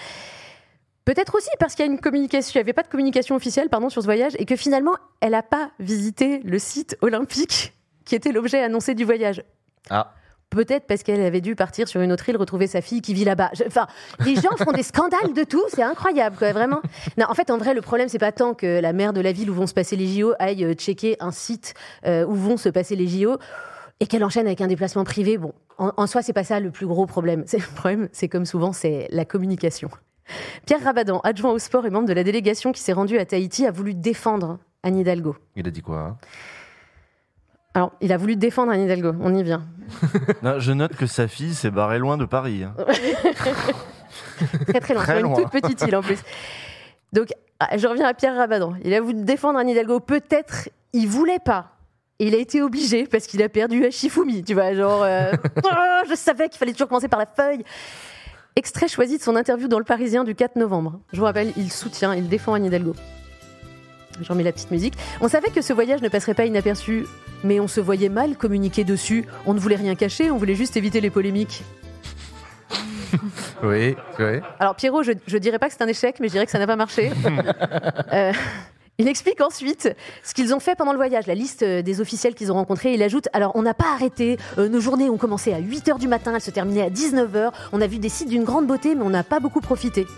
Peut-être 1.07 1.37
aussi 1.37 1.49
parce 1.61 1.77
qu'il 1.77 1.87
y 1.87 1.89
a 1.89 1.91
une 1.91 2.01
communication, 2.01 2.51
il 2.55 2.59
n'y 2.59 2.67
avait 2.67 2.73
pas 2.73 2.83
de 2.83 2.89
communication 2.89 3.37
officielle 3.37 3.69
pardon, 3.69 3.89
sur 3.89 4.03
ce 4.03 4.07
voyage 4.07 4.33
et 4.41 4.45
que 4.45 4.57
finalement, 4.57 4.95
elle 5.21 5.31
n'a 5.31 5.45
pas 5.45 5.71
visité 5.79 6.41
le 6.45 6.59
site 6.59 6.99
olympique 7.01 7.73
qui 8.05 8.17
était 8.17 8.33
l'objet 8.33 8.61
annoncé 8.61 8.95
du 8.95 9.05
voyage. 9.05 9.45
Ah. 9.89 10.13
Peut-être 10.51 10.87
parce 10.89 11.05
qu'elle 11.05 11.21
avait 11.21 11.41
dû 11.41 11.55
partir 11.55 11.87
sur 11.87 12.01
une 12.01 12.11
autre 12.11 12.29
île 12.29 12.37
retrouver 12.37 12.67
sa 12.67 12.81
fille 12.81 13.03
qui 13.03 13.15
vit 13.15 13.25
là-bas. 13.25 13.53
Enfin, 13.69 13.87
les 14.25 14.35
gens 14.35 14.57
font 14.59 14.73
des 14.73 14.83
scandales 14.83 15.33
de 15.33 15.45
tout, 15.45 15.63
c'est 15.69 15.83
incroyable, 15.83 16.37
quoi, 16.37 16.53
vraiment. 16.53 16.81
Non, 17.19 17.27
en 17.29 17.35
fait, 17.35 17.51
en 17.51 17.59
vrai, 17.59 17.73
le 17.73 17.83
problème, 17.83 18.09
c'est 18.09 18.19
pas 18.19 18.33
tant 18.33 18.55
que 18.55 18.81
la 18.81 18.93
maire 18.93 19.13
de 19.13 19.21
la 19.21 19.31
ville 19.31 19.51
où 19.51 19.55
vont 19.55 19.67
se 19.69 19.75
passer 19.75 19.95
les 19.95 20.09
JO 20.09 20.33
aille 20.41 20.65
euh, 20.65 20.75
checker 20.75 21.17
un 21.21 21.31
site 21.31 21.75
euh, 22.05 22.25
où 22.27 22.35
vont 22.35 22.57
se 22.57 22.69
passer 22.69 22.97
les 22.97 23.07
JO 23.07 23.39
et 24.01 24.07
qu'elle 24.07 24.25
enchaîne 24.25 24.47
avec 24.47 24.61
un 24.61 24.67
déplacement 24.67 25.05
privé. 25.05 25.39
Bon, 25.39 25.53
en, 25.79 25.93
en 25.97 26.07
soi, 26.09 26.23
c'est 26.23 26.33
pas 26.33 26.45
ça 26.45 26.59
le 26.59 26.71
plus 26.71 26.87
gros 26.87 27.07
problème. 27.07 27.45
Le 27.53 27.75
problème, 27.75 28.09
c'est 28.13 28.29
comme 28.29 28.45
souvent, 28.45 28.73
c'est 28.73 29.09
la 29.11 29.25
communication. 29.25 29.89
Pierre 30.67 30.83
Rabadan, 30.83 31.21
adjoint 31.25 31.53
au 31.53 31.59
sport 31.59 31.87
et 31.87 31.91
membre 31.91 32.09
de 32.09 32.13
la 32.13 32.25
délégation 32.25 32.73
qui 32.73 32.81
s'est 32.81 32.93
rendue 32.93 33.19
à 33.19 33.25
Tahiti, 33.25 33.67
a 33.67 33.71
voulu 33.71 33.95
défendre 33.95 34.59
Anne 34.83 34.97
Hidalgo. 34.99 35.37
Il 35.57 35.67
a 35.67 35.71
dit 35.71 35.83
quoi 35.83 35.99
hein? 35.99 36.17
Alors, 37.75 37.93
il 38.01 38.11
a 38.13 38.17
voulu 38.17 38.37
défendre 38.37 38.73
Anne 38.73 38.83
Hidalgo, 38.83 39.13
on 39.21 39.35
y 39.35 39.43
vient. 39.43 39.63
Non, 40.43 40.59
je 40.59 40.73
note 40.73 40.97
que 40.97 41.07
sa 41.07 41.29
fille 41.29 41.55
s'est 41.55 41.71
barrée 41.71 41.99
loin 41.99 42.17
de 42.17 42.25
Paris. 42.25 42.65
hein. 42.65 42.75
très 44.69 44.81
très 44.81 44.95
loin, 44.95 45.03
Très 45.03 45.17
sur 45.19 45.27
une 45.27 45.33
loin. 45.35 45.43
toute 45.43 45.51
petite 45.63 45.83
île 45.83 45.97
en 45.97 46.03
plus. 46.03 46.19
Donc, 47.13 47.29
ah, 47.61 47.77
je 47.77 47.87
reviens 47.87 48.07
à 48.07 48.15
Pierre 48.15 48.37
Rabadan. 48.37 48.75
Il 48.85 48.93
a 48.95 49.01
voulu 49.01 49.23
défendre 49.25 49.59
Anne 49.59 49.69
Hidalgo. 49.69 50.01
Peut-être 50.01 50.69
il 50.93 51.07
voulait 51.09 51.39
pas. 51.39 51.73
Et 52.19 52.29
il 52.29 52.35
a 52.35 52.39
été 52.39 52.63
obligé 52.63 53.07
parce 53.07 53.27
qu'il 53.27 53.43
a 53.43 53.49
perdu 53.49 53.85
à 53.85 53.91
Shifumi. 53.91 54.43
Tu 54.43 54.55
vois, 54.55 54.73
genre, 54.75 55.03
euh, 55.03 55.33
Ah, 55.71 56.03
je 56.09 56.15
savais 56.15 56.49
qu'il 56.49 56.59
fallait 56.59 56.73
toujours 56.73 56.89
commencer 56.89 57.09
par 57.09 57.19
la 57.19 57.27
feuille. 57.27 57.63
Extrait 58.59 58.89
choisi 58.89 59.19
de 59.19 59.23
son 59.23 59.37
interview 59.37 59.69
dans 59.69 59.79
Le 59.79 59.85
Parisien 59.85 60.25
du 60.25 60.35
4 60.35 60.57
novembre. 60.57 60.99
Je 61.13 61.19
vous 61.19 61.25
rappelle, 61.25 61.53
il 61.59 61.71
soutient, 61.71 62.15
il 62.15 62.27
défend 62.27 62.55
Anne 62.55 62.65
Hidalgo. 62.65 62.95
J'en 64.23 64.35
mets 64.35 64.43
la 64.43 64.53
petite 64.53 64.71
musique. 64.71 64.95
On 65.21 65.29
savait 65.29 65.51
que 65.51 65.61
ce 65.61 65.75
voyage 65.75 66.01
ne 66.01 66.09
passerait 66.09 66.33
pas 66.33 66.47
inaperçu, 66.47 67.05
mais 67.45 67.61
on 67.61 67.69
se 67.69 67.81
voyait 67.81 68.09
mal 68.09 68.35
communiquer 68.35 68.83
dessus. 68.83 69.27
On 69.45 69.53
ne 69.53 69.61
voulait 69.61 69.77
rien 69.77 69.95
cacher, 69.95 70.31
on 70.31 70.39
voulait 70.39 70.55
juste 70.55 70.75
éviter 70.79 71.03
les 71.03 71.11
polémiques. 71.11 71.65
Oui, 73.63 73.95
oui. 74.19 74.41
Alors 74.59 74.75
Pierrot, 74.75 75.03
je, 75.03 75.13
je 75.27 75.37
dirais 75.37 75.59
pas 75.59 75.69
que 75.69 75.75
c'est 75.75 75.83
un 75.83 75.89
échec, 75.89 76.17
mais 76.19 76.29
je 76.29 76.33
dirais 76.33 76.47
que 76.47 76.53
ça 76.53 76.59
n'a 76.59 76.67
pas 76.67 76.77
marché. 76.77 77.13
Euh, 78.13 78.33
il 78.99 79.09
explique 79.09 79.41
ensuite 79.41 79.95
ce 80.23 80.35
qu'ils 80.35 80.55
ont 80.55 80.61
fait 80.61 80.75
pendant 80.75 80.93
le 80.93 80.97
voyage, 80.97 81.27
la 81.27 81.35
liste 81.35 81.63
euh, 81.63 81.83
des 81.83 82.01
officiels 82.01 82.35
qu'ils 82.35 82.51
ont 82.51 82.55
rencontrés. 82.55 82.95
Il 82.95 83.03
ajoute 83.03 83.29
Alors, 83.33 83.53
on 83.55 83.63
n'a 83.63 83.75
pas 83.75 83.93
arrêté. 83.93 84.39
Euh, 84.59 84.69
nos 84.69 84.81
journées 84.81 85.11
ont 85.11 85.19
commencé 85.19 85.53
à 85.53 85.59
8 85.59 85.89
h 85.89 85.99
du 85.99 86.09
matin, 86.09 86.33
elles 86.35 86.41
se 86.41 86.51
terminaient 86.51 86.83
à 86.83 86.91
19 86.91 87.33
h. 87.33 87.53
On 87.73 87.81
a 87.81 87.87
vu 87.87 87.99
des 87.99 88.09
sites 88.09 88.29
d'une 88.29 88.45
grande 88.45 88.67
beauté, 88.67 88.95
mais 88.95 89.03
on 89.03 89.11
n'a 89.11 89.25
pas 89.25 89.41
beaucoup 89.41 89.61
profité. 89.61 90.07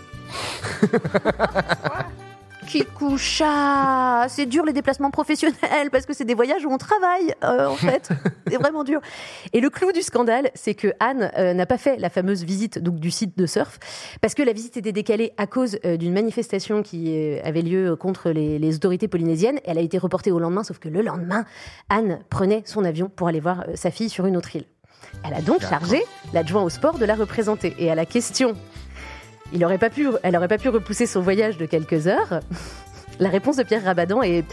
Kikoucha 2.69 4.27
C'est 4.29 4.45
dur 4.45 4.63
les 4.63 4.73
déplacements 4.73 5.09
professionnels 5.09 5.89
parce 5.91 6.05
que 6.05 6.13
c'est 6.13 6.23
des 6.23 6.35
voyages 6.35 6.63
où 6.65 6.71
on 6.71 6.77
travaille, 6.77 7.33
euh, 7.43 7.67
en 7.67 7.75
fait. 7.75 8.09
c'est 8.47 8.57
vraiment 8.57 8.83
dur. 8.83 9.01
Et 9.53 9.59
le 9.59 9.71
clou 9.71 9.91
du 9.91 10.03
scandale, 10.03 10.51
c'est 10.53 10.75
que 10.75 10.93
Anne 10.99 11.31
euh, 11.37 11.53
n'a 11.55 11.65
pas 11.65 11.79
fait 11.79 11.97
la 11.97 12.11
fameuse 12.11 12.43
visite 12.43 12.77
donc, 12.77 12.95
du 12.95 13.09
site 13.09 13.37
de 13.37 13.47
surf 13.47 13.79
parce 14.21 14.35
que 14.35 14.43
la 14.43 14.53
visite 14.53 14.77
était 14.77 14.91
décalée 14.91 15.33
à 15.37 15.47
cause 15.47 15.79
euh, 15.83 15.97
d'une 15.97 16.13
manifestation 16.13 16.83
qui 16.83 17.39
avait 17.43 17.63
lieu 17.63 17.95
contre 17.95 18.29
les, 18.29 18.59
les 18.59 18.75
autorités 18.75 19.07
polynésiennes. 19.07 19.59
Elle 19.65 19.79
a 19.79 19.81
été 19.81 19.97
reportée 19.97 20.31
au 20.31 20.37
lendemain, 20.37 20.63
sauf 20.63 20.77
que 20.77 20.89
le 20.89 21.01
lendemain, 21.01 21.45
Anne 21.89 22.19
prenait 22.29 22.61
son 22.65 22.85
avion 22.85 23.09
pour 23.09 23.27
aller 23.27 23.39
voir 23.39 23.65
sa 23.73 23.89
fille 23.89 24.09
sur 24.09 24.27
une 24.27 24.37
autre 24.37 24.55
île. 24.55 24.65
Elle 25.25 25.33
a 25.33 25.41
donc 25.41 25.61
chargé 25.61 26.03
l'adjoint 26.33 26.63
au 26.63 26.69
sport 26.69 26.97
de 26.97 27.05
la 27.05 27.15
représenter. 27.15 27.75
Et 27.79 27.89
à 27.89 27.95
la 27.95 28.05
question 28.05 28.55
il 29.53 29.63
aurait 29.65 29.77
pas 29.77 29.89
pu, 29.89 30.07
elle 30.23 30.33
n'aurait 30.33 30.47
pas 30.47 30.57
pu 30.57 30.69
repousser 30.69 31.05
son 31.05 31.21
voyage 31.21 31.57
de 31.57 31.65
quelques 31.65 32.07
heures. 32.07 32.39
La 33.19 33.29
réponse 33.29 33.57
de 33.57 33.63
Pierre 33.63 33.83
Rabadan 33.83 34.21
est, 34.21 34.45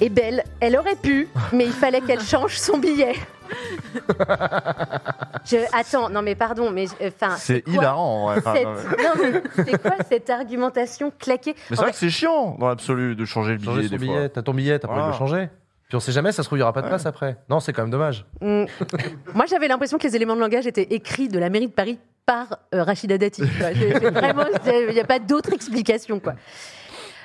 est 0.00 0.08
belle. 0.08 0.44
Elle 0.60 0.76
aurait 0.76 0.96
pu, 0.96 1.28
mais 1.52 1.64
il 1.66 1.72
fallait 1.72 2.00
qu'elle 2.00 2.20
change 2.22 2.56
son 2.56 2.78
billet. 2.78 3.14
Je, 5.44 5.56
attends, 5.72 6.08
non 6.10 6.22
mais 6.22 6.34
pardon, 6.34 6.70
mais 6.70 6.86
euh, 7.00 7.08
enfin. 7.20 7.34
C'est 7.36 7.66
hilarant, 7.66 8.28
ouais. 8.28 8.34
Enfin, 8.38 8.54
cette- 8.54 8.64
non, 8.64 8.74
mais- 9.22 9.30
non, 9.32 9.40
mais 9.56 9.64
c'est 9.64 9.82
quoi 9.82 9.92
cette 10.08 10.30
argumentation 10.30 11.12
claquée 11.18 11.54
Mais 11.70 11.76
c'est 11.76 11.82
vrai 11.82 11.90
que 11.90 11.96
c'est 11.96 12.10
chiant 12.10 12.56
dans 12.58 12.68
l'absolu 12.68 13.16
de 13.16 13.24
changer 13.24 13.52
le 13.52 13.58
billet 13.58 13.70
Changer 13.72 13.82
son 13.88 13.90
des 13.90 13.98
billet, 13.98 14.18
fois. 14.18 14.28
t'as 14.28 14.42
ton 14.42 14.54
billet, 14.54 14.78
t'as 14.78 14.88
pas 14.88 14.94
envie 14.94 15.02
de 15.06 15.08
le 15.08 15.12
changer. 15.18 15.48
Puis 15.90 15.96
on 15.96 16.00
sait 16.00 16.12
jamais, 16.12 16.30
ça 16.30 16.44
se 16.44 16.48
trouve, 16.48 16.58
il 16.58 16.60
y 16.60 16.62
aura 16.62 16.72
pas 16.72 16.82
de 16.82 16.86
place 16.86 17.04
après. 17.04 17.36
Non, 17.48 17.58
c'est 17.58 17.72
quand 17.72 17.82
même 17.82 17.90
dommage. 17.90 18.24
Mm. 18.40 18.64
Moi, 19.34 19.46
j'avais 19.46 19.66
l'impression 19.66 19.98
que 19.98 20.06
les 20.06 20.14
éléments 20.14 20.36
de 20.36 20.40
langage 20.40 20.64
étaient 20.68 20.86
écrits 20.90 21.26
de 21.26 21.36
la 21.36 21.50
mairie 21.50 21.66
de 21.66 21.72
Paris 21.72 21.98
par 22.24 22.60
euh, 22.72 22.84
Rachida 22.84 23.18
Dati. 23.18 23.42
tu 23.42 23.48
vois. 23.58 24.10
Vraiment, 24.12 24.44
il 24.66 24.94
n'y 24.94 25.00
a 25.00 25.04
pas 25.04 25.18
d'autre 25.18 25.52
explication, 25.52 26.20
quoi. 26.20 26.36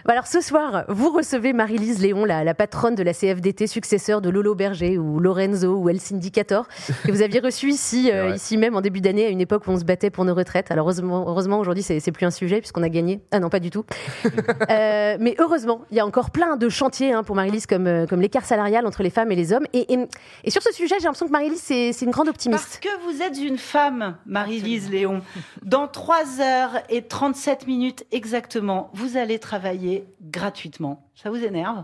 Bon, 0.05 0.11
Alors 0.11 0.27
ce 0.27 0.39
soir, 0.39 0.83
vous 0.87 1.09
recevez 1.09 1.51
Marie-Lise 1.51 1.99
Léon, 1.99 2.25
la, 2.25 2.43
la 2.43 2.53
patronne 2.53 2.93
de 2.93 3.01
la 3.01 3.11
CFDT, 3.11 3.65
successeur 3.65 4.21
de 4.21 4.29
Lolo 4.29 4.53
Berger 4.53 4.99
ou 4.99 5.19
Lorenzo 5.19 5.77
ou 5.77 5.89
El 5.89 5.99
Syndicator, 5.99 6.67
que 7.05 7.11
vous 7.11 7.23
aviez 7.23 7.39
reçu 7.39 7.69
ici, 7.69 8.11
euh, 8.11 8.35
ici 8.35 8.55
même 8.57 8.75
en 8.75 8.81
début 8.81 9.01
d'année, 9.01 9.25
à 9.25 9.29
une 9.29 9.41
époque 9.41 9.63
où 9.65 9.71
on 9.71 9.79
se 9.79 9.83
battait 9.83 10.11
pour 10.11 10.23
nos 10.23 10.35
retraites. 10.35 10.69
Alors 10.69 10.85
heureusement, 10.85 11.25
heureusement 11.27 11.57
aujourd'hui, 11.57 11.81
c'est 11.81 12.11
plus 12.11 12.25
un 12.27 12.29
sujet 12.31 12.59
puisqu'on 12.59 12.83
a 12.83 12.89
gagné. 12.89 13.19
Ah 13.31 13.39
non, 13.39 13.49
pas 13.49 13.59
du 13.59 13.69
tout. 13.71 13.83
Euh, 14.69 15.17
mais 15.19 15.35
heureusement, 15.39 15.81
il 15.91 15.97
y 15.97 15.99
a 15.99 16.05
encore 16.05 16.31
plein 16.31 16.57
de 16.57 16.69
chantiers 16.69 17.13
hein, 17.13 17.23
pour 17.23 17.35
Marie-Lise, 17.35 17.65
comme, 17.67 17.87
euh, 17.87 18.05
comme 18.07 18.21
l'écart 18.21 18.45
salarial 18.45 18.85
entre 18.87 19.03
les 19.03 19.09
femmes 19.09 19.31
et 19.31 19.35
les 19.35 19.53
hommes. 19.53 19.65
Et, 19.73 19.93
et- 19.93 20.07
et 20.43 20.49
sur 20.51 20.61
ce 20.61 20.73
sujet, 20.73 20.95
j'ai 20.99 21.03
l'impression 21.05 21.27
que 21.27 21.31
Marie-Lise, 21.31 21.61
c'est 21.63 21.93
c'est 21.93 22.05
une 22.05 22.11
grande 22.11 22.27
optimiste. 22.27 22.63
Parce 22.63 22.79
que 22.79 23.03
vous 23.05 23.21
êtes 23.21 23.39
une 23.39 23.57
femme, 23.57 24.15
Marie-Lise 24.25 24.89
Léon. 24.91 25.21
Dans 25.63 25.87
3 25.87 26.41
heures 26.41 26.81
et 26.89 27.03
37 27.03 27.67
minutes 27.67 28.05
exactement, 28.11 28.89
vous 28.93 29.17
allez 29.17 29.39
travailler 29.39 29.94
gratuitement. 30.21 31.09
Ça 31.15 31.29
vous 31.29 31.43
énerve? 31.43 31.83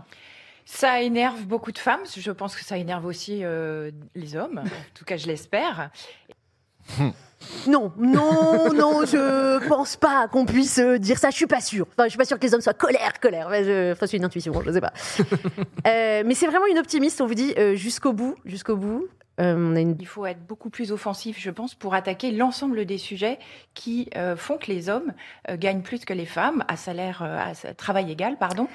Ça 0.64 1.02
énerve 1.02 1.44
beaucoup 1.44 1.72
de 1.72 1.78
femmes. 1.78 2.02
Je 2.16 2.30
pense 2.30 2.54
que 2.54 2.64
ça 2.64 2.76
énerve 2.78 3.04
aussi 3.04 3.40
euh, 3.42 3.90
les 4.14 4.36
hommes. 4.36 4.58
En 4.58 4.94
tout 4.94 5.04
cas, 5.04 5.16
je 5.16 5.26
l'espère. 5.26 5.90
Non, 7.66 7.92
non, 7.98 8.72
non, 8.74 9.04
je 9.04 9.66
pense 9.68 9.96
pas 9.96 10.28
qu'on 10.28 10.44
puisse 10.44 10.78
euh, 10.78 10.98
dire 10.98 11.18
ça. 11.18 11.30
Je 11.30 11.36
suis 11.36 11.46
pas 11.46 11.60
sûre. 11.60 11.86
Enfin, 11.92 12.04
je 12.04 12.10
suis 12.10 12.18
pas 12.18 12.24
sûre 12.24 12.38
que 12.38 12.46
les 12.46 12.54
hommes 12.54 12.60
soient 12.60 12.74
colère, 12.74 13.20
colère. 13.20 13.48
Mais 13.50 13.64
je... 13.64 13.92
Enfin, 13.92 14.06
c'est 14.06 14.16
une 14.16 14.24
intuition, 14.24 14.52
je 14.64 14.72
sais 14.72 14.80
pas. 14.80 14.92
Euh, 15.86 16.22
mais 16.24 16.34
c'est 16.34 16.46
vraiment 16.46 16.66
une 16.66 16.78
optimiste. 16.78 17.20
On 17.20 17.26
vous 17.26 17.34
dit 17.34 17.54
euh, 17.58 17.74
jusqu'au 17.74 18.12
bout, 18.12 18.36
jusqu'au 18.44 18.76
bout. 18.76 19.08
Euh, 19.40 19.54
on 19.56 19.76
a 19.76 19.80
une... 19.80 19.96
Il 19.98 20.06
faut 20.06 20.26
être 20.26 20.44
beaucoup 20.46 20.70
plus 20.70 20.92
offensif, 20.92 21.38
je 21.38 21.50
pense, 21.50 21.74
pour 21.74 21.94
attaquer 21.94 22.30
l'ensemble 22.30 22.84
des 22.84 22.98
sujets 22.98 23.38
qui 23.74 24.10
euh, 24.16 24.36
font 24.36 24.58
que 24.58 24.66
les 24.66 24.88
hommes 24.88 25.12
euh, 25.50 25.56
gagnent 25.56 25.82
plus 25.82 26.04
que 26.04 26.12
les 26.12 26.26
femmes 26.26 26.64
à 26.68 26.76
salaire, 26.76 27.22
euh, 27.22 27.38
à 27.38 27.74
travail 27.74 28.12
égal, 28.12 28.36
pardon. 28.38 28.68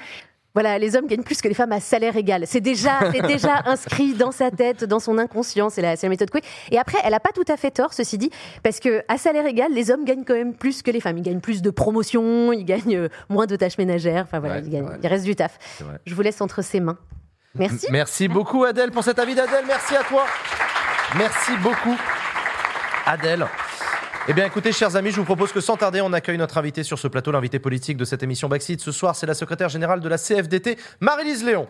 Voilà, 0.60 0.76
les 0.78 0.96
hommes 0.96 1.06
gagnent 1.06 1.22
plus 1.22 1.40
que 1.40 1.46
les 1.46 1.54
femmes 1.54 1.70
à 1.70 1.78
salaire 1.78 2.16
égal. 2.16 2.42
C'est 2.46 2.60
déjà, 2.60 2.98
c'est 3.12 3.22
déjà 3.26 3.62
inscrit 3.66 4.14
dans 4.14 4.32
sa 4.32 4.50
tête, 4.50 4.82
dans 4.84 4.98
son 4.98 5.16
inconscient. 5.18 5.70
C'est 5.70 5.82
la, 5.82 5.94
c'est 5.96 6.06
la 6.06 6.10
méthode 6.10 6.30
Coué. 6.30 6.40
Et 6.72 6.78
après, 6.78 6.98
elle 7.04 7.14
a 7.14 7.20
pas 7.20 7.30
tout 7.32 7.44
à 7.48 7.56
fait 7.56 7.70
tort, 7.70 7.92
ceci 7.94 8.18
dit, 8.18 8.30
parce 8.64 8.80
que 8.80 9.02
à 9.08 9.18
salaire 9.18 9.46
égal, 9.46 9.72
les 9.72 9.90
hommes 9.92 10.04
gagnent 10.04 10.24
quand 10.24 10.34
même 10.34 10.54
plus 10.54 10.82
que 10.82 10.90
les 10.90 11.00
femmes. 11.00 11.16
Ils 11.18 11.22
gagnent 11.22 11.40
plus 11.40 11.62
de 11.62 11.70
promotions, 11.70 12.52
ils 12.52 12.64
gagnent 12.64 12.96
euh, 12.96 13.08
moins 13.28 13.46
de 13.46 13.54
tâches 13.56 13.78
ménagères. 13.78 14.24
Enfin 14.26 14.40
voilà, 14.40 14.56
Ouais, 14.56 14.62
ils 14.64 14.70
gagnent- 14.70 14.84
ouais. 14.88 14.98
il 15.02 15.06
reste 15.08 15.24
du 15.24 15.36
taf. 15.36 15.58
Je 16.04 16.14
vous 16.14 16.22
laisse 16.22 16.40
entre 16.40 16.62
ses 16.62 16.80
mains. 16.80 16.98
Merci. 17.54 17.86
M- 17.86 17.92
Merci 17.92 18.26
beaucoup 18.28 18.64
Adèle 18.64 18.90
pour 18.90 19.04
cet 19.04 19.18
avis 19.20 19.34
d'Adèle. 19.34 19.64
Merci 19.66 19.94
à 19.96 20.02
toi. 20.02 20.24
Merci 21.16 21.52
beaucoup 21.62 21.96
Adèle. 23.06 23.46
Eh 24.30 24.34
bien 24.34 24.44
écoutez 24.44 24.72
chers 24.72 24.94
amis, 24.94 25.10
je 25.10 25.16
vous 25.16 25.24
propose 25.24 25.52
que 25.52 25.60
sans 25.62 25.78
tarder 25.78 26.02
on 26.02 26.12
accueille 26.12 26.36
notre 26.36 26.58
invité 26.58 26.82
sur 26.82 26.98
ce 26.98 27.08
plateau, 27.08 27.30
l'invité 27.32 27.58
politique 27.58 27.96
de 27.96 28.04
cette 28.04 28.22
émission 28.22 28.46
Backseat. 28.46 28.78
Ce 28.78 28.92
soir 28.92 29.16
c'est 29.16 29.24
la 29.24 29.32
secrétaire 29.32 29.70
générale 29.70 30.00
de 30.00 30.08
la 30.08 30.18
CFDT, 30.18 30.76
Marie-Lise 31.00 31.42
Léon. 31.46 31.66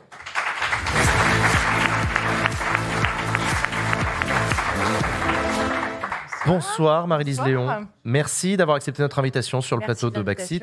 Bonsoir 6.49 7.07
Marie-Lise. 7.07 7.41
Léon. 7.43 7.69
Merci 8.05 8.57
d'avoir 8.57 8.77
accepté 8.77 9.03
notre 9.03 9.19
invitation 9.19 9.61
sur 9.61 9.77
le 9.77 9.81
Merci 9.87 10.01
plateau 10.01 10.11
de 10.19 10.23
Backseat. 10.23 10.63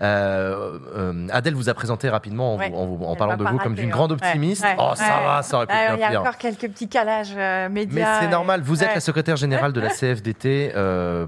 Euh, 0.00 0.78
euh, 0.94 1.26
Adèle 1.32 1.54
vous 1.54 1.68
a 1.68 1.74
présenté 1.74 2.08
rapidement 2.08 2.54
en, 2.54 2.58
Ouais. 2.58 2.70
vous- 2.70 2.76
en 2.76 2.86
vous- 2.86 3.04
en 3.04 3.12
Elle 3.12 3.18
parlant 3.18 3.36
de 3.36 3.44
vous 3.44 3.58
comme 3.58 3.74
d'une 3.74 3.86
hein. 3.88 3.90
grande 3.90 4.12
optimiste. 4.12 4.62
ouais, 4.62 4.76
oh 4.78 4.92
ça 4.94 5.04
ouais. 5.18 5.24
va, 5.26 5.42
ça 5.42 5.56
aurait 5.56 5.66
pu 5.66 5.72
Il 5.74 5.98
y 6.00 6.02
a 6.04 6.08
pire. 6.10 6.20
encore 6.20 6.38
quelques 6.38 6.68
petits 6.68 6.88
calages 6.88 7.34
euh, 7.36 7.68
Mais 7.70 7.86
médias. 7.86 8.20
c'est 8.20 8.26
euh, 8.26 8.30
normal, 8.30 8.60
vous 8.62 8.84
êtes 8.84 8.94
la 8.94 9.00
secrétaire 9.00 9.36
générale 9.36 9.72
de 9.72 9.80
la 9.80 9.90
CFDT, 9.90 10.72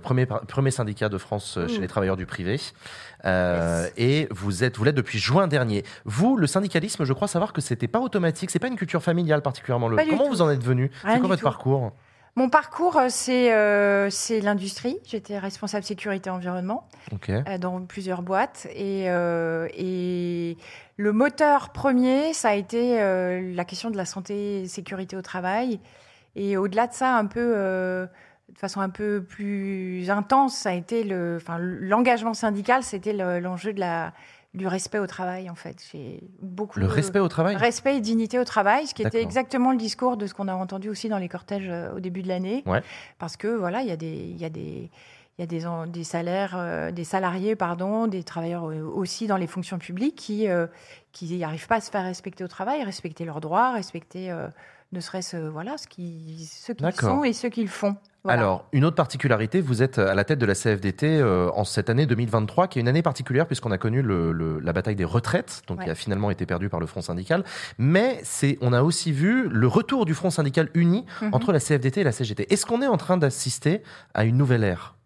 premier, 0.03 0.70
syndicat 0.70 1.09
de 1.09 1.19
France 1.19 1.59
chez 1.69 1.79
Mm. 1.79 1.83
les 1.83 1.89
travailleurs 1.89 2.16
du 2.16 2.27
privé. 2.27 2.61
Et 3.25 4.29
vous 4.31 4.65
êtes, 4.65 4.77
vous 4.77 4.85
l'êtes 4.85 4.95
depuis 4.95 5.19
juin 5.19 5.49
dernier. 5.49 5.85
Vous, 6.05 6.37
le 6.37 6.47
syndicalisme, 6.47 7.05
je 7.05 7.12
crois 7.12 7.27
savoir 7.29 7.53
que 7.53 7.61
c'était 7.61 7.89
pas 7.89 7.99
automatique, 8.01 8.51
c'est 8.51 8.59
pas 8.61 8.69
une 8.69 8.77
culture 8.77 9.03
familiale 9.03 9.43
particulièrement. 9.43 9.91
Pas 9.91 10.05
Comment 10.05 10.25
tout. 10.25 10.31
vous 10.31 10.43
en 10.43 10.51
êtes 10.51 10.62
venu? 10.62 10.91
C'est 11.03 11.19
quoi 11.19 11.29
votre 11.29 11.37
tout. 11.41 11.45
parcours? 11.45 11.93
Mon 12.39 12.48
parcours, 12.48 12.97
euh, 12.97 13.06
c'est 13.09 13.52
euh, 13.52 14.10
c'est 14.10 14.40
l'industrie. 14.40 14.97
J'étais 15.05 15.39
responsable 15.40 15.82
sécurité 15.85 16.31
environnement 16.31 16.86
euh, 17.48 17.59
dans 17.59 17.81
plusieurs 17.81 18.23
boîtes. 18.23 18.69
Et, 18.77 19.06
euh, 19.10 19.66
et 19.74 20.56
le 20.98 21.12
moteur 21.12 21.70
premier, 21.70 22.32
ça 22.35 22.51
a 22.51 22.55
été 22.55 22.97
la 23.56 23.65
question 23.65 23.90
de 23.90 23.97
la 23.97 24.05
santé 24.05 24.60
et 24.62 24.69
sécurité 24.69 25.16
au 25.16 25.23
travail. 25.23 25.81
Et 26.36 26.56
au-delà 26.56 26.86
de 26.86 26.93
ça, 26.93 27.16
un 27.16 27.27
peu, 27.27 27.40
de 27.55 28.09
façon 28.56 28.81
un 28.81 28.89
peu 28.90 29.20
plus 29.20 30.09
intense, 30.09 30.55
ça 30.56 30.70
a 30.70 30.74
été 30.74 31.02
le, 31.02 31.39
l'engagement 31.59 32.35
syndical, 32.35 32.85
c'était 32.85 33.15
le- 33.15 33.40
l'enjeu 33.40 33.73
de 33.73 33.81
la 33.81 34.12
du 34.55 34.66
respect 34.66 34.99
au 34.99 35.07
travail 35.07 35.51
en 35.51 35.55
fait. 35.55 35.77
J'ai 35.93 36.23
beaucoup 36.41 36.79
Le 36.81 36.87
de- 36.87 36.91
respect 36.93 37.19
au 37.20 37.29
travail 37.29 37.57
Respect 37.57 37.97
et 37.97 38.01
dignité 38.01 38.39
au 38.39 38.45
travail, 38.45 38.87
ce 38.87 38.95
qui 38.95 39.03
était 39.03 39.23
exactement 39.23 39.73
le 39.73 39.77
discours 39.79 40.16
de 40.16 40.27
ce 40.27 40.35
qu'on 40.35 40.49
a 40.49 40.55
entendu 40.55 40.89
aussi 40.89 41.09
dans 41.09 41.19
les 41.19 41.29
cortèges 41.29 41.69
euh, 41.69 41.95
au 41.95 42.01
début 42.01 42.23
de 42.23 42.29
l'année. 42.29 42.62
Ouais. 42.66 42.83
Parce 43.19 43.37
que 43.37 43.49
voilà, 43.49 43.83
il 43.83 43.89
y 43.89 43.93
a 43.93 43.97
des, 43.97 44.07
il 44.07 44.37
y 44.39 44.45
a 44.45 44.51
des, 44.51 44.91
il 45.39 45.43
y 45.43 45.44
a 45.44 45.86
des, 45.86 46.05
salaires, 46.05 46.55
euh, 46.56 46.90
des 46.90 47.05
salariés, 47.05 47.55
pardon, 47.55 48.09
des 48.09 48.24
travailleurs 48.24 48.69
euh, 48.70 48.82
aussi 48.82 49.28
dans 49.28 49.36
les 49.36 49.47
fonctions 49.47 49.78
publiques 49.78 50.16
qui 50.16 50.48
euh, 50.48 50.66
qui 51.12 51.39
n'arrivent 51.39 51.69
pas 51.69 51.77
à 51.77 51.81
se 51.81 51.90
faire 51.90 52.02
respecter 52.02 52.43
au 52.43 52.48
travail, 52.48 52.82
respecter 52.82 53.24
leurs 53.24 53.40
droits, 53.40 53.73
respecter 53.73 54.31
euh, 54.32 54.48
ne 54.93 55.01
serait-ce 55.01 55.36
voilà 55.36 55.78
ce 55.78 55.86
qui, 55.86 56.44
ce 56.51 56.73
qu'ils 56.73 56.93
sont 56.93 57.23
et 57.23 57.32
ce 57.32 57.47
qu'ils 57.47 57.69
font. 57.69 57.94
Voilà. 58.24 58.40
Alors, 58.43 58.65
une 58.73 58.85
autre 58.85 58.97
particularité, 58.97 59.60
vous 59.60 59.81
êtes 59.82 59.98
à 59.98 60.12
la 60.15 60.24
tête 60.24 60.40
de 60.40 60.44
la 60.47 60.55
CFDT 60.55 61.23
en 61.23 61.62
cette 61.65 61.89
année 61.89 62.05
2023, 62.05 62.66
qui 62.66 62.78
est 62.78 62.82
une 62.82 62.89
année 62.89 63.01
particulière 63.02 63.47
puisqu'on 63.47 63.70
a 63.70 63.78
connu 63.78 64.02
le- 64.02 64.32
le- 64.32 64.59
la 64.59 64.73
bataille 64.73 64.97
des 64.97 65.05
retraites, 65.05 65.62
donc 65.69 65.78
Ouais. 65.78 65.85
qui 65.85 65.90
a 65.90 65.94
finalement 65.94 66.31
été 66.31 66.44
perdue 66.44 66.69
par 66.69 66.81
le 66.81 66.86
Front 66.86 67.01
syndical. 67.01 67.44
Mais 67.78 68.19
c'est, 68.24 68.59
on 68.60 68.73
a 68.73 68.82
aussi 68.82 69.12
vu 69.12 69.48
le 69.48 69.66
retour 69.69 70.05
du 70.05 70.15
Front 70.15 70.31
syndical 70.31 70.69
uni 70.74 71.06
Mhm. 71.23 71.31
entre 71.32 71.52
la 71.52 71.60
CFDT 71.60 72.01
et 72.01 72.05
la 72.05 72.12
CGT. 72.12 72.52
Est-ce 72.52 72.66
qu'on 72.66 72.82
est 72.82 72.89
en 72.89 72.97
train 72.97 73.16
d'assister 73.19 73.82
à 74.15 74.24
une 74.24 74.36
nouvelle 74.36 74.65
ère? 74.65 74.97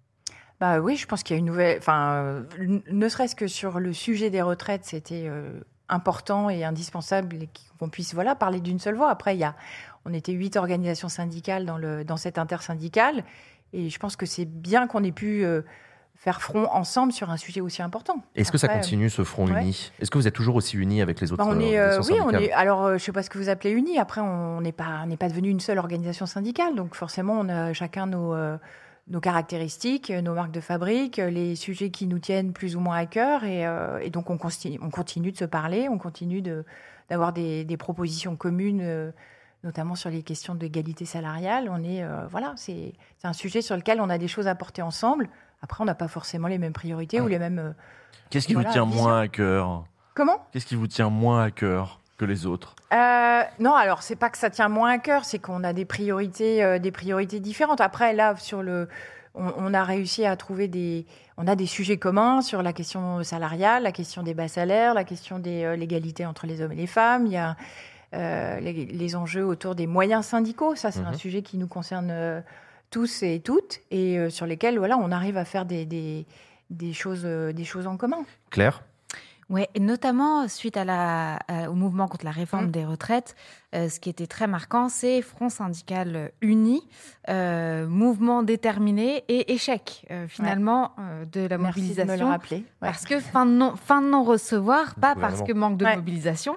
Bah 0.62 0.78
oui, 0.78 0.96
je 0.96 1.06
pense 1.06 1.24
qu'il 1.24 1.34
y 1.34 1.36
a 1.36 1.40
une 1.40 1.46
nouvelle. 1.46 1.78
Enfin, 1.78 2.12
euh, 2.12 2.42
ne 2.88 3.08
serait-ce 3.08 3.34
que 3.34 3.48
sur 3.48 3.80
le 3.80 3.92
sujet 3.92 4.30
des 4.30 4.42
retraites, 4.42 4.84
c'était 4.84 5.24
euh, 5.26 5.60
important 5.88 6.48
et 6.48 6.62
indispensable 6.62 7.36
qu'on 7.80 7.88
puisse 7.88 8.14
voilà 8.14 8.36
parler 8.36 8.60
d'une 8.60 8.78
seule 8.78 8.94
voix. 8.94 9.10
Après, 9.10 9.34
il 9.34 9.40
y 9.40 9.44
a, 9.44 9.56
on 10.04 10.14
était 10.14 10.30
huit 10.30 10.56
organisations 10.56 11.08
syndicales 11.08 11.66
dans 11.66 11.78
le 11.78 12.04
dans 12.04 12.16
cette 12.16 12.38
intersyndicale 12.38 13.24
et 13.72 13.90
je 13.90 13.98
pense 13.98 14.14
que 14.14 14.24
c'est 14.24 14.44
bien 14.44 14.86
qu'on 14.86 15.02
ait 15.02 15.10
pu 15.10 15.44
euh, 15.44 15.62
faire 16.14 16.40
front 16.40 16.66
ensemble 16.70 17.12
sur 17.12 17.30
un 17.30 17.36
sujet 17.36 17.60
aussi 17.60 17.82
important. 17.82 18.22
Est-ce 18.36 18.52
que 18.52 18.58
ça 18.58 18.68
continue 18.68 19.10
ce 19.10 19.24
front 19.24 19.46
ouais. 19.46 19.62
uni? 19.62 19.90
Est-ce 19.98 20.10
que 20.10 20.18
vous 20.18 20.28
êtes 20.28 20.34
toujours 20.34 20.56
aussi 20.56 20.76
unis 20.76 21.02
avec 21.02 21.20
les 21.20 21.32
autres 21.32 21.44
bah, 21.44 21.50
on 21.52 21.58
est, 21.58 21.76
euh, 21.76 21.98
organisations 21.98 22.28
oui, 22.28 22.36
on 22.36 22.38
est. 22.38 22.52
Alors, 22.52 22.84
euh, 22.84 22.98
je 22.98 23.02
sais 23.02 23.12
pas 23.12 23.22
ce 23.22 23.30
que 23.30 23.38
vous 23.38 23.48
appelez 23.48 23.70
uni. 23.70 23.98
Après, 23.98 24.20
on 24.20 24.60
n'est 24.60 24.72
pas, 24.72 25.00
on 25.02 25.06
n'est 25.06 25.16
pas 25.16 25.28
devenu 25.28 25.48
une 25.48 25.60
seule 25.60 25.78
organisation 25.78 26.26
syndicale. 26.26 26.74
Donc, 26.74 26.94
forcément, 26.94 27.38
on 27.40 27.48
a 27.48 27.72
chacun 27.72 28.06
nos, 28.06 28.34
nos 29.08 29.20
caractéristiques, 29.20 30.10
nos 30.10 30.34
marques 30.34 30.52
de 30.52 30.60
fabrique, 30.60 31.16
les 31.16 31.56
sujets 31.56 31.90
qui 31.90 32.06
nous 32.06 32.18
tiennent 32.18 32.52
plus 32.52 32.76
ou 32.76 32.80
moins 32.80 32.96
à 32.96 33.06
cœur. 33.06 33.44
Et, 33.44 33.66
euh, 33.66 33.98
et 34.00 34.10
donc, 34.10 34.30
on 34.30 34.38
continue, 34.38 34.78
on 34.82 34.90
continue 34.90 35.32
de 35.32 35.36
se 35.36 35.44
parler, 35.44 35.88
on 35.88 35.98
continue 35.98 36.40
de, 36.40 36.64
d'avoir 37.08 37.32
des, 37.32 37.64
des 37.64 37.76
propositions 37.76 38.36
communes, 38.36 38.80
euh, 38.82 39.10
notamment 39.64 39.94
sur 39.94 40.10
les 40.10 40.22
questions 40.22 40.54
d'égalité 40.54 41.04
salariale. 41.04 41.68
On 41.70 41.82
est, 41.82 42.02
euh, 42.02 42.26
voilà, 42.28 42.54
c'est, 42.56 42.94
c'est 43.18 43.26
un 43.26 43.32
sujet 43.32 43.60
sur 43.60 43.76
lequel 43.76 44.00
on 44.00 44.08
a 44.08 44.18
des 44.18 44.28
choses 44.28 44.46
à 44.46 44.54
porter 44.54 44.82
ensemble. 44.82 45.28
Après, 45.62 45.82
on 45.82 45.86
n'a 45.86 45.94
pas 45.94 46.08
forcément 46.08 46.48
les 46.48 46.58
mêmes 46.58 46.72
priorités 46.72 47.20
ou 47.20 47.28
les 47.28 47.38
mêmes. 47.38 47.74
Qu'est-ce 48.30 48.46
qui 48.46 48.54
voilà, 48.54 48.68
vous 48.68 48.72
tient 48.72 48.84
moins 48.84 49.20
à 49.20 49.28
cœur? 49.28 49.84
Comment? 50.14 50.46
Qu'est-ce 50.52 50.66
qui 50.66 50.74
vous 50.76 50.88
tient 50.88 51.08
moins 51.08 51.44
à 51.44 51.50
cœur? 51.50 52.01
Que 52.22 52.26
les 52.26 52.46
autres 52.46 52.74
Euh, 52.92 53.42
non, 53.58 53.74
alors 53.74 54.02
c'est 54.02 54.16
pas 54.16 54.30
que 54.30 54.38
ça 54.38 54.48
tient 54.50 54.68
moins 54.68 54.90
à 54.92 54.98
cœur, 54.98 55.24
c'est 55.24 55.40
qu'on 55.40 55.64
a 55.64 55.72
des 55.72 55.84
priorités, 55.84 56.62
euh, 56.62 56.78
des 56.78 56.92
priorités 56.92 57.40
différentes. 57.40 57.80
Après, 57.80 58.12
là, 58.12 58.36
sur 58.36 58.62
le, 58.62 58.88
on, 59.34 59.52
on 59.56 59.74
a 59.74 59.82
réussi 59.82 60.24
à 60.24 60.36
trouver 60.36 60.68
des, 60.68 61.04
on 61.36 61.48
a 61.48 61.56
des 61.56 61.66
sujets 61.66 61.96
communs 61.96 62.40
sur 62.40 62.62
la 62.62 62.72
question 62.72 63.22
salariale, 63.24 63.82
la 63.82 63.92
question 63.92 64.22
des 64.22 64.34
bas 64.34 64.46
salaires, 64.48 64.94
la 64.94 65.04
question 65.04 65.40
des 65.40 65.64
euh, 65.64 65.74
l'égalité 65.74 66.24
entre 66.24 66.46
les 66.46 66.60
hommes 66.62 66.72
et 66.72 66.76
les 66.76 66.86
femmes. 66.86 67.26
Il 67.26 67.32
y 67.32 67.36
a 67.38 67.56
les, 68.60 68.84
les 68.86 69.16
enjeux 69.16 69.44
autour 69.44 69.74
des 69.74 69.86
moyens 69.86 70.26
syndicaux. 70.26 70.74
Ça, 70.76 70.90
c'est 70.90 71.00
un 71.00 71.12
Mhm. 71.12 71.24
sujet 71.24 71.42
qui 71.42 71.56
nous 71.56 71.66
concerne 71.66 72.12
tous 72.90 73.22
et 73.22 73.40
toutes 73.40 73.80
et 73.90 74.28
sur 74.28 74.44
lesquels, 74.44 74.76
voilà, 74.78 74.98
on 74.98 75.10
arrive 75.10 75.38
à 75.38 75.46
faire 75.46 75.64
des, 75.64 75.86
des, 75.86 76.26
des 76.68 76.92
choses, 76.92 77.24
des 77.24 77.64
choses 77.64 77.86
en 77.86 77.96
commun. 77.96 78.22
Claire? 78.50 78.82
Oui, 79.50 79.64
et 79.74 79.80
notamment 79.80 80.48
suite 80.48 80.76
à 80.76 80.84
la, 80.84 81.36
à- 81.48 81.68
au 81.68 81.74
mouvement 81.74 82.08
contre 82.08 82.24
la 82.24 82.30
réforme 82.30 82.70
des 82.70 82.84
retraites, 82.84 83.34
euh, 83.74 83.88
ce 83.88 84.00
qui 84.00 84.08
était 84.08 84.26
très 84.26 84.46
marquant, 84.46 84.88
c'est 84.88 85.20
Front 85.20 85.50
syndical 85.50 86.32
uni, 86.40 86.88
euh, 87.28 87.86
mouvement 87.86 88.42
déterminé 88.42 89.24
et 89.28 89.52
échec 89.52 90.06
euh, 90.10 90.26
finalement 90.28 90.92
euh, 90.98 91.24
de 91.26 91.40
la 91.46 91.58
Merci 91.58 91.80
de 91.80 91.86
me 91.86 91.88
le 91.90 91.96
mobilisation. 91.96 92.28
rappeler. 92.28 92.56
Ouais. 92.56 92.64
Parce 92.80 93.04
que 93.04 93.20
fin 93.20 93.44
de 93.44 93.50
non, 93.52 93.76
fin 93.76 94.00
de 94.00 94.06
non-recevoir, 94.08 94.94
pas 94.94 95.14
parce 95.16 95.42
que 95.42 95.52
manque 95.52 95.76
de 95.76 95.84
Ouais. 95.84 95.96
mobilisation, 95.96 96.56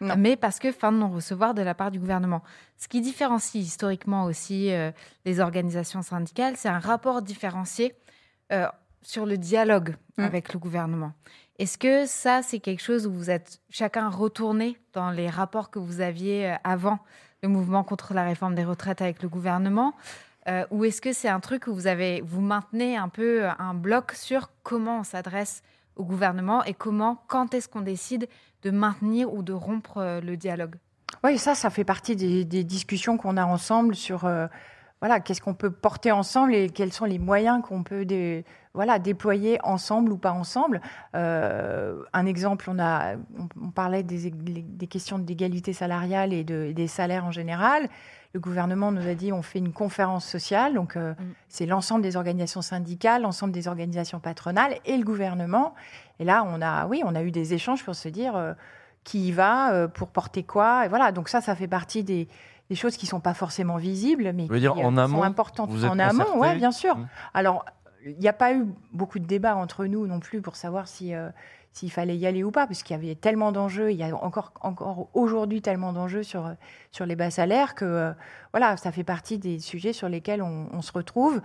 Non. 0.00 0.14
mais 0.16 0.36
parce 0.36 0.58
que 0.58 0.72
fin 0.72 0.92
de 0.92 0.98
non-recevoir 0.98 1.52
de 1.52 1.60
la 1.62 1.74
part 1.74 1.90
du 1.90 1.98
gouvernement. 1.98 2.42
Ce 2.78 2.88
qui 2.88 3.02
différencie 3.02 3.62
historiquement 3.62 4.24
aussi 4.24 4.72
euh, 4.72 4.92
les 5.26 5.40
organisations 5.40 6.00
syndicales, 6.00 6.54
c'est 6.56 6.70
un 6.70 6.78
rapport 6.78 7.20
différencié 7.20 7.94
euh, 8.52 8.66
sur 9.02 9.26
le 9.26 9.36
dialogue 9.36 9.96
Mm. 10.18 10.22
avec 10.24 10.52
le 10.52 10.58
gouvernement. 10.58 11.12
Est-ce 11.60 11.76
que 11.76 12.06
ça, 12.06 12.40
c'est 12.40 12.58
quelque 12.58 12.80
chose 12.80 13.06
où 13.06 13.12
vous 13.12 13.28
êtes 13.28 13.60
chacun 13.68 14.08
retourné 14.08 14.78
dans 14.94 15.10
les 15.10 15.28
rapports 15.28 15.68
que 15.68 15.78
vous 15.78 16.00
aviez 16.00 16.52
euh, 16.52 16.54
avant 16.64 17.00
le 17.42 17.50
mouvement 17.50 17.84
contre 17.84 18.14
la 18.14 18.24
réforme 18.24 18.54
des 18.54 18.64
retraites 18.64 19.02
avec 19.02 19.22
le 19.22 19.28
gouvernement 19.28 19.92
Euh, 20.48 20.64
Ou 20.70 20.86
est-ce 20.86 21.02
que 21.02 21.12
c'est 21.12 21.28
un 21.28 21.38
truc 21.38 21.66
où 21.66 21.74
vous, 21.74 21.86
avez, 21.86 22.22
vous 22.22 22.40
maintenez 22.40 22.96
un 22.96 23.10
peu 23.10 23.44
euh, 23.44 23.50
un 23.58 23.74
bloc 23.74 24.12
sur 24.12 24.48
comment 24.62 25.00
on 25.00 25.04
s'adresse 25.04 25.62
au 25.96 26.04
gouvernement 26.04 26.64
et 26.64 26.72
comment, 26.72 27.22
quand 27.28 27.52
est-ce 27.52 27.68
qu'on 27.68 27.82
décide 27.82 28.26
de 28.62 28.70
maintenir 28.70 29.30
ou 29.30 29.42
de 29.42 29.52
rompre 29.52 30.20
le 30.24 30.36
dialogue? 30.38 30.76
Oui, 31.22 31.36
ça, 31.36 31.54
ça 31.54 31.68
fait 31.68 31.84
partie 31.84 32.16
des, 32.16 32.64
discussions 32.64 33.18
qu'on 33.18 33.36
a 33.36 33.44
ensemble 33.44 33.94
sur. 33.94 34.26
Voilà, 35.00 35.20
qu'est-ce 35.20 35.40
qu'on 35.40 35.54
peut 35.54 35.70
porter 35.70 36.12
ensemble 36.12 36.54
et 36.54 36.68
quels 36.68 36.92
sont 36.92 37.06
les 37.06 37.18
moyens 37.18 37.62
qu'on 37.62 37.82
peut 37.82 38.04
dé- 38.04 38.44
voilà, 38.74 38.98
déployer 38.98 39.58
ensemble 39.64 40.12
ou 40.12 40.18
pas 40.18 40.32
ensemble. 40.32 40.80
Euh, 41.14 42.02
un 42.12 42.26
exemple, 42.26 42.68
on, 42.68 42.78
a, 42.78 43.14
on, 43.38 43.48
on 43.60 43.70
parlait 43.70 44.02
des, 44.02 44.30
des 44.30 44.86
questions 44.86 45.18
d'égalité 45.18 45.72
salariale 45.72 46.32
et 46.32 46.44
de, 46.44 46.72
des 46.72 46.86
salaires 46.86 47.24
en 47.24 47.30
général. 47.32 47.88
Le 48.32 48.38
gouvernement 48.40 48.92
nous 48.92 49.08
a 49.08 49.14
dit 49.14 49.32
on 49.32 49.42
fait 49.42 49.58
une 49.58 49.72
conférence 49.72 50.24
sociale, 50.24 50.74
donc 50.74 50.96
euh, 50.96 51.14
c'est 51.48 51.66
l'ensemble 51.66 52.02
des 52.02 52.16
organisations 52.16 52.62
syndicales, 52.62 53.22
l'ensemble 53.22 53.52
des 53.52 53.66
organisations 53.66 54.20
patronales 54.20 54.74
et 54.84 54.96
le 54.96 55.04
gouvernement. 55.04 55.74
Et 56.20 56.24
là, 56.24 56.44
on 56.46 56.62
a, 56.62 56.86
oui, 56.86 57.02
on 57.04 57.14
a 57.16 57.22
eu 57.22 57.32
des 57.32 57.54
échanges 57.54 57.82
pour 57.84 57.94
se 57.96 58.08
dire 58.08 58.36
euh, 58.36 58.52
qui 59.02 59.28
y 59.28 59.32
va, 59.32 59.88
pour 59.88 60.08
porter 60.08 60.44
quoi. 60.44 60.84
Et 60.84 60.88
voilà, 60.88 61.10
donc 61.10 61.28
ça, 61.28 61.40
ça 61.40 61.56
fait 61.56 61.66
partie 61.66 62.04
des, 62.04 62.28
des 62.70 62.76
choses 62.76 62.96
qui 62.96 63.06
sont 63.06 63.20
pas 63.20 63.34
forcément 63.34 63.76
visibles, 63.76 64.32
mais 64.32 64.48
qui 64.48 64.60
dire, 64.60 64.72
euh, 64.72 64.84
en 64.84 64.92
sont 64.92 64.98
amont, 64.98 65.22
importantes. 65.24 65.70
vous 65.70 65.84
êtes 65.84 65.90
en 65.90 65.98
amont, 65.98 66.38
ouais, 66.38 66.54
bien 66.54 66.70
sûr. 66.70 66.96
Mmh. 66.96 67.08
Alors, 67.34 67.64
il 68.06 68.16
n'y 68.18 68.28
a 68.28 68.32
pas 68.32 68.54
eu 68.54 68.66
beaucoup 68.92 69.18
de 69.18 69.26
débats 69.26 69.56
entre 69.56 69.84
nous 69.86 70.06
non 70.06 70.20
plus 70.20 70.40
pour 70.40 70.56
savoir 70.56 70.88
si 70.88 71.14
euh, 71.14 71.28
s'il 71.72 71.90
fallait 71.90 72.16
y 72.16 72.26
aller 72.26 72.42
ou 72.42 72.50
pas, 72.50 72.66
parce 72.66 72.82
qu'il 72.82 72.96
y 72.96 72.98
avait 72.98 73.14
tellement 73.14 73.52
d'enjeux, 73.52 73.92
il 73.92 73.96
y 73.96 74.02
a 74.02 74.14
encore, 74.16 74.52
encore 74.60 75.08
aujourd'hui 75.14 75.62
tellement 75.62 75.92
d'enjeux 75.92 76.22
sur, 76.22 76.52
sur 76.90 77.06
les 77.06 77.14
bas 77.14 77.30
salaires 77.30 77.74
que 77.74 77.84
euh, 77.84 78.12
voilà, 78.52 78.76
ça 78.76 78.90
fait 78.90 79.04
partie 79.04 79.38
des 79.38 79.58
sujets 79.58 79.92
sur 79.92 80.08
lesquels 80.08 80.42
on, 80.42 80.68
on 80.72 80.82
se 80.82 80.92
retrouve, 80.92 81.40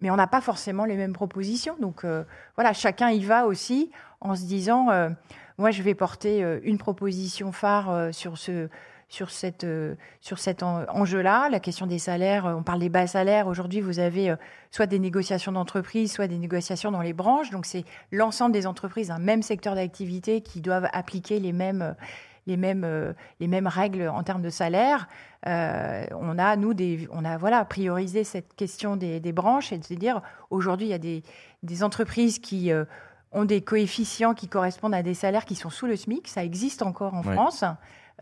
mais 0.00 0.10
on 0.10 0.16
n'a 0.16 0.26
pas 0.26 0.40
forcément 0.40 0.84
les 0.84 0.96
mêmes 0.96 1.12
propositions. 1.12 1.76
Donc 1.80 2.04
euh, 2.04 2.24
voilà, 2.56 2.72
chacun 2.72 3.10
y 3.10 3.24
va 3.24 3.46
aussi 3.46 3.92
en 4.20 4.34
se 4.34 4.44
disant, 4.44 4.86
moi 5.58 5.72
je 5.72 5.82
vais 5.82 5.94
porter 5.94 6.44
une 6.62 6.78
proposition 6.78 7.50
phare 7.50 8.14
sur 8.14 8.38
ce 8.38 8.68
sur, 9.12 9.30
cette, 9.30 9.64
euh, 9.64 9.94
sur 10.22 10.38
cet 10.38 10.62
en- 10.62 10.84
enjeu-là, 10.88 11.50
la 11.50 11.60
question 11.60 11.86
des 11.86 11.98
salaires. 11.98 12.46
euh, 12.46 12.54
On 12.54 12.62
parle 12.62 12.80
des 12.80 12.88
bas 12.88 13.06
salaires. 13.06 13.46
Aujourd'hui, 13.46 13.82
vous 13.82 13.98
avez 13.98 14.30
euh, 14.30 14.36
soit 14.70 14.86
des 14.86 14.98
négociations 14.98 15.52
d'entreprise, 15.52 16.10
soit 16.10 16.28
des 16.28 16.38
négociations 16.38 16.90
dans 16.90 17.02
les 17.02 17.12
branches. 17.12 17.50
Donc, 17.50 17.66
c'est 17.66 17.84
l'ensemble 18.10 18.52
des 18.52 18.66
entreprises 18.66 19.08
d'un 19.08 19.18
même 19.18 19.42
secteur 19.42 19.74
d'activité 19.74 20.40
qui 20.40 20.62
doivent 20.62 20.88
appliquer 20.94 21.40
les 21.40 21.52
mêmes, 21.52 21.94
les 22.46 22.56
mêmes, 22.56 23.14
les 23.38 23.48
mêmes 23.48 23.66
règles 23.66 24.08
en 24.08 24.22
termes 24.22 24.40
de 24.40 24.48
salaire. 24.48 25.08
Euh, 25.46 26.06
on 26.12 26.38
a, 26.38 26.56
nous, 26.56 26.72
des, 26.72 27.06
on 27.12 27.26
a 27.26 27.36
voilà, 27.36 27.66
priorisé 27.66 28.24
cette 28.24 28.54
question 28.56 28.96
des, 28.96 29.20
des 29.20 29.32
branches 29.32 29.72
et 29.74 29.78
de 29.78 29.84
se 29.84 29.92
dire, 29.92 30.22
aujourd'hui, 30.48 30.86
il 30.86 30.90
y 30.90 30.94
a 30.94 30.98
des, 30.98 31.22
des 31.62 31.84
entreprises 31.84 32.38
qui 32.38 32.70
ont 33.32 33.44
des 33.44 33.60
coefficients 33.60 34.32
qui 34.32 34.48
correspondent 34.48 34.94
à 34.94 35.02
des 35.02 35.14
salaires 35.14 35.44
qui 35.44 35.54
sont 35.54 35.68
sous 35.70 35.86
le 35.86 35.96
SMIC. 35.96 36.28
Ça 36.28 36.42
existe 36.44 36.80
encore 36.80 37.12
en. 37.12 37.22
France. 37.34 37.64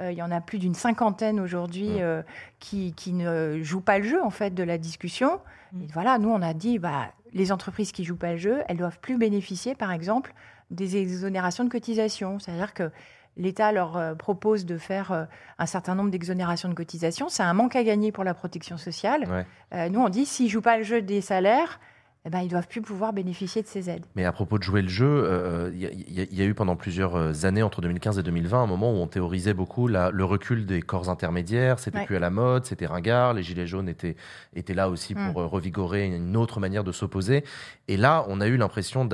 Euh, 0.01 0.13
il 0.13 0.19
y 0.19 0.23
en 0.23 0.31
a 0.31 0.41
plus 0.41 0.59
d'une 0.59 0.75
cinquantaine 0.75 1.41
aujourd'hui 1.41 2.01
euh, 2.01 2.23
qui, 2.59 2.93
qui 2.95 3.13
ne 3.13 3.63
jouent 3.63 3.81
pas 3.81 3.99
le 3.99 4.05
jeu 4.05 4.23
en 4.23 4.31
fait 4.31 4.55
de 4.55 4.63
la 4.63 4.79
discussion. 4.79 5.41
Et 5.81 5.87
voilà, 5.93 6.19
nous 6.19 6.31
on 6.31 6.43
a 6.43 6.55
dit 6.55 6.79
bah, 6.79 7.13
les 7.33 7.53
entreprises 7.53 7.93
qui 7.93 8.05
jouent 8.05 8.17
pas 8.17 8.33
le 8.33 8.39
jeu, 8.39 8.63
elles 8.69 8.77
doivent 8.77 8.99
plus 9.01 9.19
bénéficier 9.19 9.75
par 9.75 9.93
exemple 9.93 10.33
des 10.71 10.97
exonérations 10.97 11.65
de 11.65 11.69
cotisations. 11.69 12.39
C'est-à-dire 12.39 12.75
que 12.75 12.91
l'État 13.37 13.73
leur 13.73 13.97
euh, 13.97 14.15
propose 14.15 14.65
de 14.67 14.79
faire 14.79 15.29
un 15.59 15.67
certain 15.67 15.95
nombre 15.95 16.11
d'exonérations 16.11 16.69
de 16.69 16.75
cotisations. 16.75 17.29
C'est 17.29 17.43
un 17.43 17.55
manque 17.55 17.77
à 17.77 17.85
gagner 17.85 18.13
pour 18.13 18.25
la 18.25 18.35
protection 18.35 18.77
sociale. 18.77 19.29
Ouais. 19.73 19.91
Nous 19.91 20.01
on 20.01 20.09
dit 20.09 20.27
s'ils 20.27 20.49
jouent 20.49 20.63
pas 20.63 20.79
le 20.79 20.83
jeu 20.83 21.03
des 21.03 21.21
salaires, 21.21 21.79
eh 22.27 22.31
ben, 22.31 22.41
ils 22.41 22.49
doivent 22.49 22.69
plus 22.69 22.83
pouvoir 22.83 23.15
bénéficier 23.15 23.63
de 23.63 23.67
ces 23.67 23.89
aides. 23.89 24.05
Mais 24.15 24.27
à 24.27 24.33
propos 24.33 24.59
de 24.59 24.63
jouer 24.63 24.83
le 24.83 24.89
jeu, 24.89 25.07
euh, 25.09 25.71
il 25.73 25.81
y, 25.81 25.87
a- 25.87 25.91
il 25.91 26.13
y 26.13 26.21
a- 26.21 26.27
il 26.31 26.39
y 26.39 26.43
a 26.43 26.45
eu 26.45 26.53
pendant 26.53 26.77
plusieurs 26.77 27.17
euh, 27.17 27.33
années, 27.45 27.63
entre 27.63 27.81
2015 27.81 28.19
et 28.19 28.23
2020, 28.23 28.63
un 28.63 28.67
moment 28.67 28.93
où 28.93 28.97
on 28.97 29.07
théorisait 29.07 29.55
beaucoup 29.55 29.89
la- 29.89 30.11
le 30.11 30.25
recul 30.25 30.67
des 30.67 30.83
corps 30.83 31.09
intermédiaires. 31.09 31.79
C'était 31.79 31.99
Ouais. 32.01 32.05
plus 32.05 32.17
à 32.17 32.21
la 32.21 32.29
mode, 32.29 32.67
c'était 32.67 32.85
ringard. 32.87 33.33
Les 33.33 33.43
gilets 33.43 33.67
jaunes 33.67 33.89
étaient, 33.89 34.17
étaient 34.55 34.75
là 34.75 34.91
aussi 34.91 35.15
Mm. 35.15 35.33
pour 35.33 35.41
euh, 35.41 35.47
revigorer 35.47 36.07
une 36.07 36.37
autre 36.37 36.61
manière 36.61 36.85
de 36.85 36.93
s'opposer. 36.93 37.43
Et 37.89 37.97
là, 37.97 38.25
on 38.29 38.41
a 38.43 38.47
eu 38.49 38.57
l'impression 38.59 39.07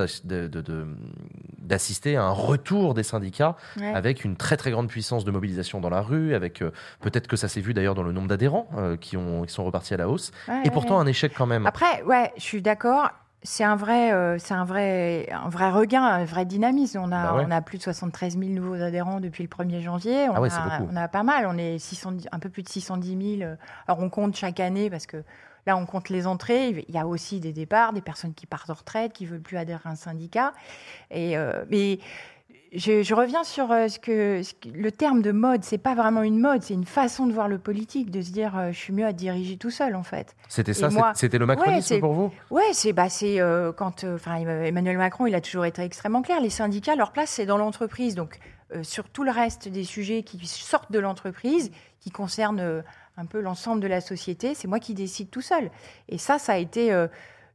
d'assister 1.59 2.17
à 2.17 2.23
un 2.23 2.31
retour 2.31 2.93
des 2.93 3.03
syndicats 3.03 3.55
Ouais. 3.79 3.93
avec 3.93 4.23
une 4.25 4.35
très 4.35 4.57
très 4.57 4.71
grande 4.71 4.87
puissance 4.89 5.23
de 5.25 5.31
mobilisation 5.31 5.79
dans 5.81 5.89
la 5.89 6.01
rue. 6.01 6.33
Avec 6.35 6.61
euh, 6.61 6.71
peut-être 7.01 7.27
que 7.27 7.35
ça 7.37 7.47
s'est 7.47 7.61
vu 7.61 7.73
d'ailleurs 7.73 7.95
dans 7.95 8.03
le 8.03 8.11
nombre 8.11 8.27
d'adhérents 8.27 8.67
euh, 8.77 8.97
qui, 8.97 9.17
ont, 9.17 9.43
qui 9.43 9.53
sont 9.53 9.63
repartis 9.63 9.93
à 9.93 9.97
la 9.97 10.09
hausse. 10.09 10.31
Ouais, 10.47 10.61
et 10.65 10.71
pourtant 10.71 10.99
un 10.99 11.07
échec 11.07 11.31
quand 11.35 11.45
même. 11.45 11.65
Après, 11.65 12.03
ouais, 12.03 12.31
je 12.37 12.41
suis 12.43 12.61
d'accord. 12.61 13.06
C'est 13.43 13.63
un 13.63 13.75
vrai, 13.75 14.11
euh, 14.11 14.37
c'est 14.39 14.53
un 14.55 14.65
vrai, 14.65 15.29
un 15.31 15.47
vrai 15.47 15.69
regain, 15.69 16.03
un 16.03 16.25
vrai 16.25 16.45
dynamisme. 16.45 16.99
On 16.99 17.11
a, 17.11 17.23
Bah 17.31 17.35
ouais. 17.35 17.43
on 17.47 17.51
a 17.51 17.61
plus 17.61 17.77
de 17.77 17.83
73 17.83 18.37
000 18.37 18.51
nouveaux 18.51 18.81
adhérents 18.81 19.19
depuis 19.19 19.43
le 19.43 19.49
1er 19.49 19.81
janvier. 19.81 20.27
On, 20.29 20.35
Ah 20.35 20.41
ouais, 20.41 20.51
a, 20.51 20.81
on 20.91 20.95
a 20.95 21.07
pas 21.07 21.23
mal. 21.23 21.45
On 21.47 21.57
est 21.57 21.77
610 21.77 22.27
un 22.31 22.39
peu 22.39 22.49
plus 22.49 22.63
de 22.63 22.69
610 22.69 23.37
000. 23.39 23.51
Alors 23.87 24.01
on 24.03 24.09
compte 24.09 24.35
chaque 24.35 24.59
année 24.59 24.89
parce 24.89 25.05
que 25.05 25.23
là 25.67 25.77
on 25.77 25.85
compte 25.85 26.09
les 26.09 26.25
entrées. 26.25 26.83
Il 26.89 26.95
y 26.95 26.97
a 26.97 27.05
aussi 27.05 27.39
des 27.39 27.53
départs, 27.53 27.93
des 27.93 28.01
personnes 28.01 28.33
qui 28.33 28.47
partent 28.47 28.71
en 28.71 28.73
retraite, 28.73 29.13
qui 29.13 29.25
veulent 29.27 29.41
plus 29.41 29.57
adhérer 29.57 29.81
à 29.85 29.89
un 29.91 29.95
syndicat. 29.95 30.53
Et 31.11 31.37
euh, 31.37 31.63
mais 31.69 31.99
je, 32.73 33.01
je 33.01 33.13
reviens 33.13 33.43
sur 33.43 33.71
euh, 33.71 33.87
ce 33.87 33.99
que, 33.99 34.43
ce 34.43 34.53
que- 34.53 34.69
le 34.69 34.91
terme 34.91 35.21
de 35.21 35.31
mode. 35.31 35.63
C'est 35.63 35.77
pas 35.77 35.95
vraiment 35.95 36.21
une 36.21 36.39
mode, 36.39 36.63
c'est 36.63 36.73
une 36.73 36.85
façon 36.85 37.27
de 37.27 37.33
voir 37.33 37.47
le 37.47 37.57
politique, 37.57 38.11
de 38.11 38.21
se 38.21 38.31
dire 38.31 38.57
euh, 38.57 38.71
je 38.71 38.77
suis 38.77 38.93
mieux 38.93 39.05
à 39.05 39.13
diriger 39.13 39.57
tout 39.57 39.69
seul 39.69 39.95
en 39.95 40.03
fait. 40.03 40.35
C'était 40.47 40.73
ça, 40.73 40.89
c'était 41.15 41.37
le 41.37 41.45
macronisme 41.45 41.99
pour 41.99 42.13
vous? 42.13 42.33
Ouais, 42.49 42.69
c'est 42.73 42.93
bah, 42.93 43.07
euh, 43.23 43.71
quand 43.71 44.03
euh, 44.03 44.17
Emmanuel 44.63 44.97
Macron, 44.97 45.25
il 45.27 45.35
a 45.35 45.41
toujours 45.41 45.65
été 45.65 45.81
extrêmement 45.81 46.21
clair. 46.21 46.41
Les 46.41 46.49
syndicats, 46.49 46.95
leur 46.95 47.11
place, 47.11 47.29
c'est 47.29 47.45
dans 47.45 47.57
l'entreprise. 47.57 48.15
Donc, 48.15 48.39
euh, 48.75 48.83
sur 48.83 49.09
tout 49.09 49.23
le 49.23 49.31
reste 49.31 49.67
des 49.67 49.83
sujets 49.83 50.23
qui 50.23 50.45
sortent 50.45 50.91
de 50.91 50.99
l'entreprise, 50.99 51.71
qui 51.99 52.11
concernent 52.11 52.83
un 53.17 53.25
peu 53.25 53.39
l'ensemble 53.39 53.81
de 53.81 53.87
la 53.87 54.01
société, 54.01 54.53
c'est 54.53 54.67
moi 54.67 54.79
qui 54.79 54.93
décide 54.93 55.29
tout 55.29 55.41
seul. 55.41 55.71
Et 56.09 56.17
ça, 56.17 56.37
ça 56.37 56.53
a 56.53 56.57
été 56.57 56.91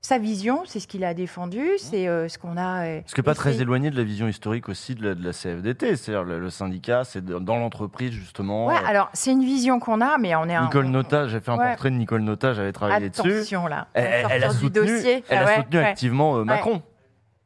sa 0.04 0.18
vision, 0.18 0.62
c'est 0.66 0.80
ce 0.80 0.88
qu'il 0.88 1.04
a 1.04 1.14
défendu, 1.14 1.64
c'est 1.78 2.08
euh, 2.08 2.28
ce 2.28 2.36
qu'on 2.36 2.56
a. 2.56 2.84
euh, 2.86 3.00
Parce 3.02 3.14
que 3.14 3.20
pas 3.20 3.36
très 3.36 3.60
éloigné 3.60 3.88
de 3.88 3.96
la 3.96 4.02
vision 4.02 4.26
historique 4.26 4.68
aussi 4.68 4.96
de 4.96 5.06
la, 5.08 5.14
de 5.14 5.24
la 5.24 5.32
CFDT, 5.32 5.94
c'est-à-dire 5.94 6.24
le, 6.24 6.40
le 6.40 6.50
syndicat, 6.50 7.04
c'est 7.04 7.24
dans 7.24 7.56
l'entreprise 7.56 8.10
justement. 8.10 8.66
Ouais, 8.66 8.74
Euh, 8.74 8.84
alors 8.88 9.10
c'est 9.12 9.30
une 9.30 9.44
vision 9.44 9.78
qu'on 9.78 10.00
a, 10.00 10.18
mais 10.18 10.34
on 10.34 10.48
est 10.48 10.56
un. 10.56 10.64
Nicole 10.64 10.86
Nota, 10.86 11.28
j'ai 11.28 11.38
fait 11.38 11.52
un 11.52 11.56
Ouais. 11.56 11.68
portrait 11.68 11.90
de 11.90 11.94
Nicole 11.94 12.22
Nota, 12.22 12.52
j'avais 12.52 12.72
travaillé 12.72 13.10
dessus. 13.10 13.32
Attention 13.32 13.68
là, 13.68 13.86
Elle, 13.94 14.04
elle- 14.06 14.26
elle 14.30 14.44
a 14.44 14.50
soutenu, 14.50 14.86
dossier. 14.88 15.22
elle 15.28 15.38
Ah 15.38 15.50
a 15.50 15.56
soutenu 15.58 15.78
activement 15.78 16.36
euh. 16.38 16.44
Macron. 16.44 16.82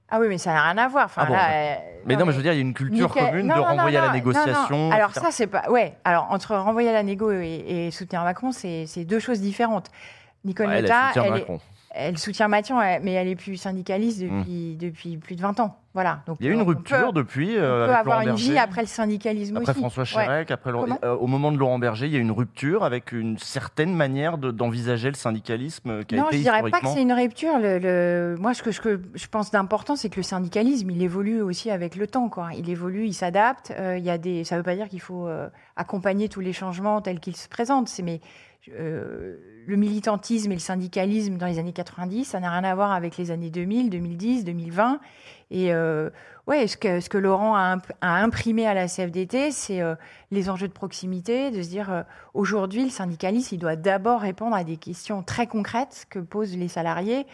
Ah 0.09 0.19
oui, 0.19 0.29
mais 0.29 0.39
ça 0.39 0.55
n'a 0.55 0.63
rien 0.63 0.79
à 0.79 0.89
voir. 0.89 1.07
Enfin, 1.07 1.23
Ah 1.25 1.27
bon, 1.27 1.35
là, 1.35 1.49
ouais. 1.49 1.79
euh, 1.79 2.01
Mais 2.07 2.17
non, 2.17 2.25
mais 2.25 2.33
je 2.33 2.37
veux 2.39 2.43
dire, 2.43 2.53
il 2.55 2.57
y 2.57 2.61
a 2.61 2.63
une 2.63 2.73
culture 2.75 3.09
Nickel. 3.09 3.27
commune 3.27 3.47
Non, 3.49 3.55
de 3.57 3.61
non, 3.61 3.67
renvoyer 3.67 3.99
à 3.99 4.07
la 4.07 4.13
négociation. 4.13 4.91
Alors 4.93 5.11
etc. 5.11 5.27
ça, 5.27 5.31
c'est 5.31 5.47
pas. 5.47 5.69
Ouais. 5.69 5.95
Alors 6.05 6.29
entre 6.31 6.55
renvoyer 6.57 6.89
à 6.89 6.93
la 6.95 7.03
négo 7.03 7.31
et, 7.33 7.65
et 7.69 7.91
soutenir 7.91 8.23
Macron, 8.25 8.51
c'est 8.53 8.87
deux 9.05 9.19
choses 9.19 9.41
différentes. 9.43 9.91
Nicole 10.47 10.69
Ouais, 10.69 10.79
elle, 10.79 10.85
elle 10.87 10.91
Nota, 10.91 11.07
soutient 11.09 11.23
elle, 11.25 11.29
est- 11.29 11.39
Macron. 11.41 11.61
Elle 11.97 12.19
soutient 12.19 12.49
elle- 12.53 13.03
mais 13.03 13.13
elle 13.13 13.29
est 13.29 13.37
plus 13.37 13.57
syndicaliste 13.57 14.21
depuis, 14.23 14.77
depuis 14.77 15.17
plus 15.17 15.37
de 15.37 15.41
20 15.41 15.59
ans. 15.61 15.79
Voilà. 15.95 16.21
Donc. 16.27 16.37
Il 16.41 16.45
y 16.45 16.49
a 16.51 16.53
eu 16.53 16.55
une 16.55 16.61
on 16.61 16.65
peut- 16.67 16.73
rupture 16.73 17.15
depuis. 17.15 17.55
On 17.57 17.63
euh, 17.63 17.87
peut 17.87 17.93
avec 17.95 18.01
avoir 18.01 18.19
Laurent 18.21 18.31
une 18.33 18.37
vie 18.37 18.49
Berger. 18.49 18.59
après 18.63 18.81
le 18.83 18.87
syndicalisme 18.87 19.57
Après 19.57 19.71
aussi. 19.73 19.81
François 19.81 20.03
Ouais. 20.03 20.09
Chirac, 20.25 20.51
après 20.51 20.71
euh, 20.71 21.15
au 21.15 21.27
moment 21.27 21.51
de 21.53 21.57
Laurent 21.57 21.79
Berger, 21.79 22.05
il 22.07 22.13
y 22.13 22.17
a 22.17 22.19
une 22.19 22.33
rupture 22.33 22.85
avec 22.85 23.13
une 23.13 23.39
certaine 23.39 23.95
manière 23.95 24.37
de- 24.37 24.51
d'envisager 24.51 25.09
le 25.09 25.15
syndicalisme 25.15 25.89
euh, 25.91 26.03
qui 26.03 26.15
a 26.15 26.19
Non, 26.19 26.27
été 26.29 26.37
je 26.37 26.43
dirais 26.43 26.63
pas 26.71 26.81
que 26.81 26.89
c'est 26.89 27.01
une 27.01 27.15
rupture. 27.15 27.59
Le, 27.59 27.79
le- 27.79 28.37
Moi, 28.39 28.53
ce 28.53 28.63
que, 28.63 28.73
ce 28.73 28.81
que 28.83 29.01
je 29.15 29.27
pense 29.29 29.51
d'important, 29.51 29.97
c'est 29.97 30.11
que 30.11 30.17
le 30.17 30.23
syndicalisme, 30.23 30.91
il 30.91 31.03
évolue 31.03 31.41
aussi 31.41 31.71
avec 31.71 31.97
le 31.97 32.07
temps. 32.07 32.29
Quoi. 32.29 32.51
Il 32.59 32.69
évolue, 32.69 33.07
il 33.07 33.15
s'adapte. 33.15 33.73
Euh, 33.79 33.97
il 33.97 34.05
y 34.05 34.11
a 34.11 34.19
des... 34.19 34.45
Ça 34.45 34.57
ne 34.57 34.61
veut 34.61 34.65
pas 34.65 34.75
dire 34.77 34.89
qu'il 34.91 35.01
faut 35.01 35.27
euh, 35.29 35.49
accompagner 35.77 36.29
tous 36.29 36.41
les 36.41 36.53
changements 36.53 37.01
tels 37.01 37.21
qu'ils 37.21 37.37
se 37.37 37.49
présentent. 37.49 37.91
Mais 38.05 38.21
euh, 38.73 39.37
le 39.67 39.77
militantisme 39.77 40.53
et 40.53 40.55
le 40.55 40.61
syndicalisme 40.61 41.37
dans 41.37 41.47
les 41.47 41.59
années 41.59 41.73
90, 41.73 42.25
ça 42.25 42.41
n'a 42.41 42.51
rien 42.51 42.65
à 42.65 42.75
voir 42.75 42.93
avec 42.93 43.17
les 43.17 43.31
années 43.31 43.51
2000, 43.51 43.91
2010, 43.91 44.45
2020. 44.45 45.01
Et 45.51 45.73
euh, 45.73 46.11
ouais, 46.47 46.67
ce 46.67 46.77
que, 46.77 47.01
ce 47.01 47.09
que 47.09 47.19
Laurent 47.19 47.55
a, 47.55 47.61
imp- 47.61 47.93
a 48.01 48.23
imprimé 48.23 48.67
à 48.67 48.75
la 48.75 48.87
CFDT, 48.89 49.51
c'est 49.51 49.81
euh, 49.81 49.95
les 50.31 50.51
enjeux 50.51 50.69
de 50.69 50.73
proximité, 50.73 51.51
de 51.51 51.63
se 51.63 51.69
dire 51.69 52.05
aujourd'hui, 52.35 52.85
le 52.85 52.91
syndicalisme, 52.91 53.55
il 53.55 53.59
doit 53.59 53.77
d'abord 53.77 54.21
répondre 54.21 54.57
à 54.57 54.65
des 54.65 54.77
questions 54.77 55.23
très 55.23 55.47
concrètes 55.47 56.07
que 56.11 56.19
posent 56.19 56.57
les 56.57 56.69
salariés 56.69 57.27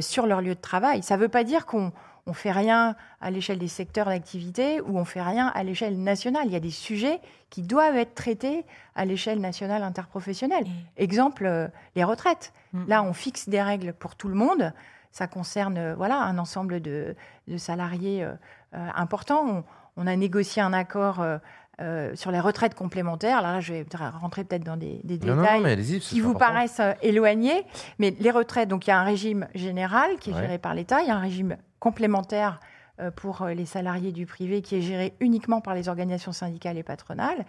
sur 0.00 0.26
leur 0.26 0.40
lieu 0.40 0.54
de 0.54 0.60
travail. 0.60 1.02
Ça 1.02 1.16
ne 1.16 1.22
veut 1.22 1.28
pas 1.28 1.44
dire 1.44 1.66
qu'on 1.66 1.92
on 2.26 2.32
fait 2.32 2.52
rien 2.52 2.94
à 3.20 3.30
l'échelle 3.30 3.58
des 3.58 3.68
secteurs 3.68 4.06
d'activité 4.06 4.80
ou 4.80 4.98
on 4.98 5.04
fait 5.04 5.22
rien 5.22 5.48
à 5.54 5.62
l'échelle 5.64 6.00
nationale. 6.00 6.44
Il 6.46 6.52
y 6.52 6.56
a 6.56 6.60
des 6.60 6.70
sujets 6.70 7.20
qui 7.50 7.62
doivent 7.62 7.96
être 7.96 8.14
traités 8.14 8.64
à 8.94 9.04
l'échelle 9.04 9.40
nationale 9.40 9.82
interprofessionnelle. 9.82 10.64
Exemple, 10.96 11.46
euh, 11.46 11.68
les 11.96 12.04
retraites. 12.04 12.52
Là, 12.86 13.02
on 13.02 13.12
fixe 13.12 13.48
des 13.48 13.60
règles 13.60 13.92
pour 13.92 14.14
tout 14.16 14.28
le 14.28 14.34
monde. 14.34 14.72
Ça 15.10 15.26
concerne 15.26 15.76
euh, 15.78 15.94
voilà 15.94 16.18
un 16.20 16.38
ensemble 16.38 16.80
de, 16.80 17.14
de 17.48 17.56
salariés 17.58 18.22
euh, 18.24 18.32
euh, 18.74 18.88
importants. 18.94 19.44
On, 19.46 19.64
on 19.96 20.06
a 20.06 20.16
négocié 20.16 20.62
un 20.62 20.72
accord. 20.72 21.20
euh, 21.20 21.38
euh, 21.82 22.14
sur 22.14 22.30
les 22.30 22.40
retraites 22.40 22.74
complémentaires, 22.74 23.42
là 23.42 23.60
je 23.60 23.72
vais 23.72 23.86
rentrer 24.20 24.44
peut-être 24.44 24.64
dans 24.64 24.76
des, 24.76 25.00
des 25.04 25.18
Non, 25.26 25.34
non, 25.34 25.42
détails 25.42 25.60
non, 25.60 25.66
mais 25.66 25.76
qui 25.98 26.20
vous 26.20 26.30
important. 26.30 26.46
paraissent 26.46 26.80
euh, 26.80 26.92
éloignés, 27.02 27.64
mais 27.98 28.14
les 28.20 28.30
retraites, 28.30 28.68
donc 28.68 28.86
il 28.86 28.90
y 28.90 28.92
a 28.92 28.98
un 29.00 29.04
régime 29.04 29.48
général 29.54 30.16
qui 30.20 30.30
est 30.30 30.34
Ouais. 30.34 30.40
géré 30.42 30.58
par 30.58 30.74
l'État, 30.74 31.00
il 31.02 31.08
y 31.08 31.10
a 31.10 31.16
un 31.16 31.20
régime 31.20 31.56
complémentaire 31.80 32.60
euh, 33.00 33.10
pour 33.10 33.44
les 33.46 33.66
salariés 33.66 34.12
du 34.12 34.26
privé 34.26 34.62
qui 34.62 34.76
est 34.76 34.82
géré 34.82 35.14
uniquement 35.20 35.60
par 35.60 35.74
les 35.74 35.88
organisations 35.88 36.32
syndicales 36.32 36.78
et 36.78 36.82
patronales. 36.82 37.44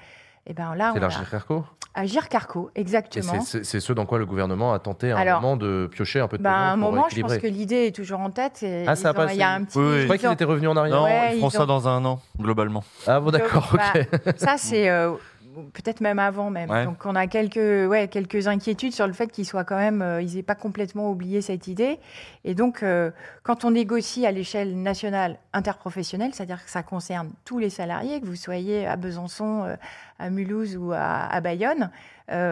Et 0.45 0.53
ben 0.53 0.75
là, 0.75 0.91
C'est 0.93 0.99
on 0.99 1.03
a- 1.03 1.07
l'Agir 1.07 1.29
Carco 1.29 1.65
Agir 1.95 2.27
Carco, 2.27 2.71
Et 2.75 2.81
exactement. 2.81 3.39
c'est- 3.41 3.59
c'est 3.59 3.63
c'est 3.63 3.79
ce 3.79 3.93
dans 3.93 4.07
quoi 4.07 4.17
le 4.17 4.25
gouvernement 4.25 4.73
a 4.73 4.79
tenté 4.79 5.11
à 5.11 5.15
un 5.17 5.19
Alors, 5.21 5.41
moment 5.41 5.57
de 5.57 5.87
piocher 5.91 6.19
un 6.19 6.27
peu 6.27 6.39
de 6.39 6.43
Bah, 6.43 6.49
à 6.51 6.71
un 6.71 6.75
moment, 6.75 7.05
je 7.07 7.21
pense 7.21 7.37
que 7.37 7.45
l'idée 7.45 7.85
est 7.85 7.95
toujours 7.95 8.19
en 8.19 8.31
tête. 8.31 8.63
et 8.63 8.83
Ah, 8.87 8.95
ça 8.95 9.09
a 9.09 9.11
ils 9.11 9.15
pas 9.15 9.25
ont- 9.25 9.29
Il 9.29 9.35
y 9.37 9.43
a 9.43 9.51
un 9.51 9.63
petit. 9.63 9.77
Oui, 9.77 9.83
oui. 9.85 9.91
Je 9.99 10.03
croyais 10.05 10.15
ils 10.15 10.19
qu'il 10.21 10.27
ont- 10.29 10.31
était 10.33 10.43
revenu 10.43 10.67
en 10.69 10.75
arrière. 10.75 10.95
Non, 10.95 11.03
Ouais, 11.03 11.33
ils 11.33 11.37
feront 11.37 11.49
ils 11.49 11.51
ça 11.51 11.63
ont- 11.63 11.67
dans 11.67 11.87
un 11.87 12.03
an, 12.05 12.19
globalement. 12.41 12.83
Ah 13.05 13.19
bon, 13.19 13.29
d'accord, 13.29 13.69
Donc, 13.71 13.79
ok. 13.95 14.07
bah, 14.25 14.31
ça, 14.37 14.55
c'est 14.57 14.89
euh, 14.89 15.11
peut-être 15.73 16.01
même 16.01 16.19
avant 16.19 16.49
même. 16.49 16.69
Ouais. 16.69 16.85
Donc, 16.85 17.05
on 17.05 17.15
a 17.15 17.27
quelques, 17.27 17.55
ouais, 17.89 18.07
quelques 18.07 18.47
inquiétudes 18.47 18.93
sur 18.93 19.07
le 19.07 19.13
fait 19.13 19.27
qu'ils 19.27 19.45
soient 19.45 19.63
quand 19.63 19.77
même, 19.77 20.01
euh, 20.01 20.21
ils 20.21 20.35
n'aient 20.35 20.43
pas 20.43 20.55
complètement 20.55 21.09
oublié 21.11 21.41
cette 21.41 21.67
idée. 21.67 21.99
Et 22.43 22.55
donc, 22.55 22.83
euh, 22.83 23.11
quand 23.43 23.65
on 23.65 23.71
négocie 23.71 24.25
à 24.25 24.31
l'échelle 24.31 24.75
nationale 24.81 25.37
interprofessionnelle, 25.53 26.33
c'est-à-dire 26.33 26.63
que 26.63 26.69
ça 26.71 26.83
concerne 26.83 27.31
tous 27.45 27.59
les 27.59 27.69
salariés, 27.69 28.19
que 28.21 28.25
vous 28.25 28.35
soyez 28.35 28.85
à 28.87 28.95
Besançon, 28.95 29.63
euh, 29.63 29.75
à 30.19 30.29
Mulhouse 30.29 30.77
ou 30.77 30.91
à, 30.93 31.25
à 31.25 31.41
Bayonne, 31.41 31.89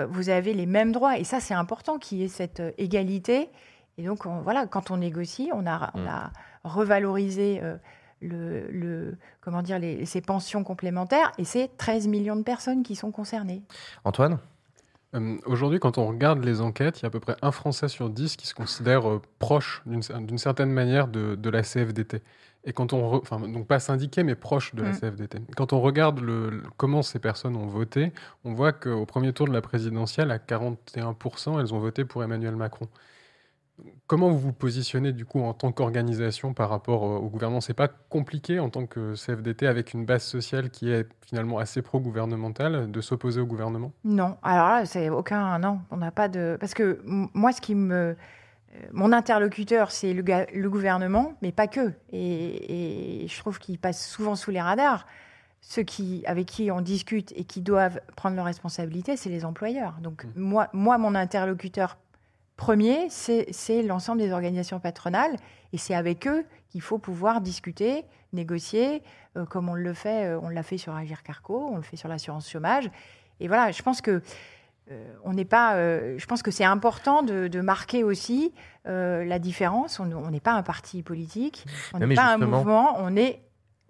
vous 0.09 0.29
avez 0.29 0.53
les 0.53 0.65
mêmes 0.65 0.91
droits. 0.91 1.17
Et 1.17 1.23
ça, 1.23 1.39
c'est 1.39 1.53
important 1.53 1.97
qu'il 1.97 2.19
y 2.19 2.23
ait 2.23 2.27
cette 2.27 2.61
égalité. 2.77 3.49
Et 3.97 4.03
donc, 4.03 4.25
on- 4.25 4.41
voilà, 4.41 4.67
quand 4.67 4.91
on 4.91 4.97
négocie, 4.97 5.49
on 5.53 5.65
a, 5.65 5.91
on 5.95 6.05
a 6.07 6.31
revalorisé 6.63 7.61
le, 8.21 8.67
le- 8.71 9.17
comment 9.41 9.61
dire, 9.61 9.79
les, 9.79 10.05
ces 10.05 10.21
pensions 10.21 10.63
complémentaires, 10.63 11.31
et 11.37 11.43
c'est 11.45 11.69
13 11.77 12.07
millions 12.07 12.35
de 12.35 12.43
personnes 12.43 12.83
qui 12.83 12.95
sont 12.95 13.11
concernées. 13.11 13.61
Antoine? 14.03 14.37
Euh, 15.13 15.37
Aujourd'hui, 15.45 15.79
quand 15.79 15.97
on 15.97 16.07
regarde 16.07 16.43
les 16.43 16.61
enquêtes, 16.61 16.99
il 16.99 17.03
y 17.03 17.05
a 17.05 17.07
à 17.07 17.11
peu 17.11 17.19
près 17.19 17.35
un 17.41 17.51
Français 17.51 17.87
sur 17.89 18.09
dix 18.09 18.37
qui 18.37 18.47
se 18.47 18.53
considère 18.53 19.09
euh, 19.09 19.21
proche 19.39 19.81
d'une 19.85 19.99
cer- 20.01 20.25
d'une 20.25 20.37
certaine 20.37 20.71
manière 20.71 21.07
de, 21.07 21.35
de 21.35 21.49
la 21.49 21.63
CFDT. 21.63 22.21
Et 22.63 22.73
quand 22.73 22.93
on, 22.93 23.17
re- 23.17 23.21
enfin, 23.21 23.39
donc 23.39 23.67
pas 23.67 23.79
syndiqué, 23.79 24.23
mais 24.23 24.35
proche 24.35 24.73
de 24.75 24.83
la 24.83 24.91
Mm. 24.91 24.99
CFDT. 24.99 25.39
Quand 25.57 25.73
on 25.73 25.81
regarde 25.81 26.19
le, 26.21 26.49
le- 26.51 26.63
comment 26.77 27.01
ces 27.01 27.19
personnes 27.19 27.55
ont 27.57 27.65
voté, 27.65 28.13
on 28.45 28.53
voit 28.53 28.71
qu'au 28.71 29.05
premier 29.05 29.33
tour 29.33 29.47
de 29.47 29.53
la 29.53 29.61
présidentielle, 29.61 30.31
à 30.31 30.37
41%, 30.37 31.59
elles 31.59 31.73
ont 31.73 31.79
voté 31.79 32.05
pour 32.05 32.23
Emmanuel 32.23 32.55
Macron. 32.55 32.87
Comment 34.07 34.29
vous 34.29 34.39
vous 34.39 34.53
positionnez 34.53 35.13
du 35.13 35.25
coup 35.25 35.41
en 35.41 35.53
tant 35.53 35.71
qu'organisation 35.71 36.53
par 36.53 36.69
rapport 36.69 37.03
euh, 37.05 37.17
au 37.17 37.29
gouvernement 37.29 37.61
C'est 37.61 37.73
pas 37.73 37.87
compliqué 37.87 38.59
en 38.59 38.69
tant 38.69 38.85
que 38.85 39.13
CFDT 39.15 39.67
avec 39.67 39.93
une 39.93 40.05
base 40.05 40.23
sociale 40.23 40.69
qui 40.69 40.89
est 40.91 41.07
finalement 41.25 41.59
assez 41.59 41.81
pro-gouvernementale 41.81 42.91
de 42.91 43.01
s'opposer 43.01 43.39
au 43.39 43.45
gouvernement? 43.45 43.93
Non, 44.03 44.37
alors 44.43 44.67
là, 44.67 44.85
c'est 44.85 45.09
aucun. 45.09 45.57
Non, 45.59 45.79
on 45.91 45.97
n'a 45.97 46.11
pas 46.11 46.27
de. 46.27 46.57
Parce 46.59 46.73
que 46.73 46.99
moi, 47.05 47.51
ce 47.53 47.61
qui 47.61 47.73
me. 47.75 47.93
euh, 47.95 48.15
Mon 48.91 49.11
interlocuteur, 49.13 49.91
c'est 49.91 50.13
le, 50.13 50.69
gouvernement, 50.69 51.33
mais 51.41 51.51
pas 51.51 51.67
que. 51.67 51.93
Et, 52.11 53.23
et 53.23 53.27
je 53.27 53.39
trouve 53.39 53.59
qu'il 53.59 53.79
passe 53.79 54.05
souvent 54.05 54.35
sous 54.35 54.51
les 54.51 54.61
radars. 54.61 55.05
Ceux 55.63 55.83
qui, 55.83 56.23
avec 56.25 56.47
qui 56.47 56.71
on 56.71 56.81
discute 56.81 57.31
et 57.35 57.43
qui 57.43 57.61
doivent 57.61 58.01
prendre 58.15 58.35
leurs 58.35 58.45
responsabilités, 58.45 59.15
c'est 59.15 59.29
les 59.29 59.45
employeurs. 59.45 59.93
Donc, 60.01 60.25
moi, 60.35 60.69
moi, 60.73 60.97
mon 60.97 61.13
interlocuteur 61.13 61.97
premier, 62.61 63.07
c'est 63.09 63.81
l'ensemble 63.81 64.19
des 64.21 64.31
organisations 64.31 64.79
patronales. 64.79 65.35
Et 65.73 65.77
c'est 65.79 65.95
avec 65.95 66.27
eux 66.27 66.45
qu'il 66.69 66.81
faut 66.81 66.99
pouvoir 66.99 67.41
discuter, 67.41 68.05
négocier, 68.33 69.01
euh, 69.35 69.45
comme 69.45 69.67
on 69.67 69.73
le 69.73 69.93
fait, 69.95 70.25
euh, 70.27 70.39
on 70.43 70.49
l'a 70.49 70.61
fait 70.61 70.77
sur 70.77 70.93
Agir 70.93 71.23
Carco, 71.23 71.69
on 71.71 71.77
le 71.77 71.81
fait 71.81 71.97
sur 71.97 72.07
l'assurance 72.07 72.47
chômage. 72.49 72.91
Et 73.39 73.47
voilà, 73.47 73.71
je 73.71 73.81
pense 73.81 74.01
que 74.01 74.21
euh, 74.91 75.13
on 75.23 75.33
n'est 75.33 75.45
pas. 75.45 75.75
je 76.17 76.25
pense 76.27 76.43
que 76.43 76.51
c'est 76.51 76.63
important 76.63 77.23
de, 77.23 77.47
de 77.47 77.61
marquer 77.61 78.03
aussi 78.03 78.53
la 78.85 79.39
différence. 79.39 79.99
On 79.99 80.29
n'est 80.29 80.39
pas 80.39 80.53
un 80.53 80.63
parti 80.63 81.01
politique, 81.01 81.65
on 81.93 81.99
n'est 81.99 82.13
pas 82.15 82.33
un 82.33 82.37
mouvement, 82.37 82.95
on 82.99 83.15
est 83.15 83.41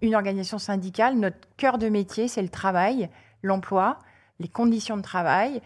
une 0.01 0.15
organisation 0.15 0.59
syndicale. 0.59 1.15
Notre 1.15 1.37
cœur 1.57 1.77
de 1.77 1.89
métier, 1.89 2.29
c'est 2.29 2.41
le 2.41 2.49
travail, 2.49 3.09
l'emploi, 3.41 3.99
les 4.39 4.47
conditions 4.47 4.95
de 4.95 5.01
travail. 5.01 5.61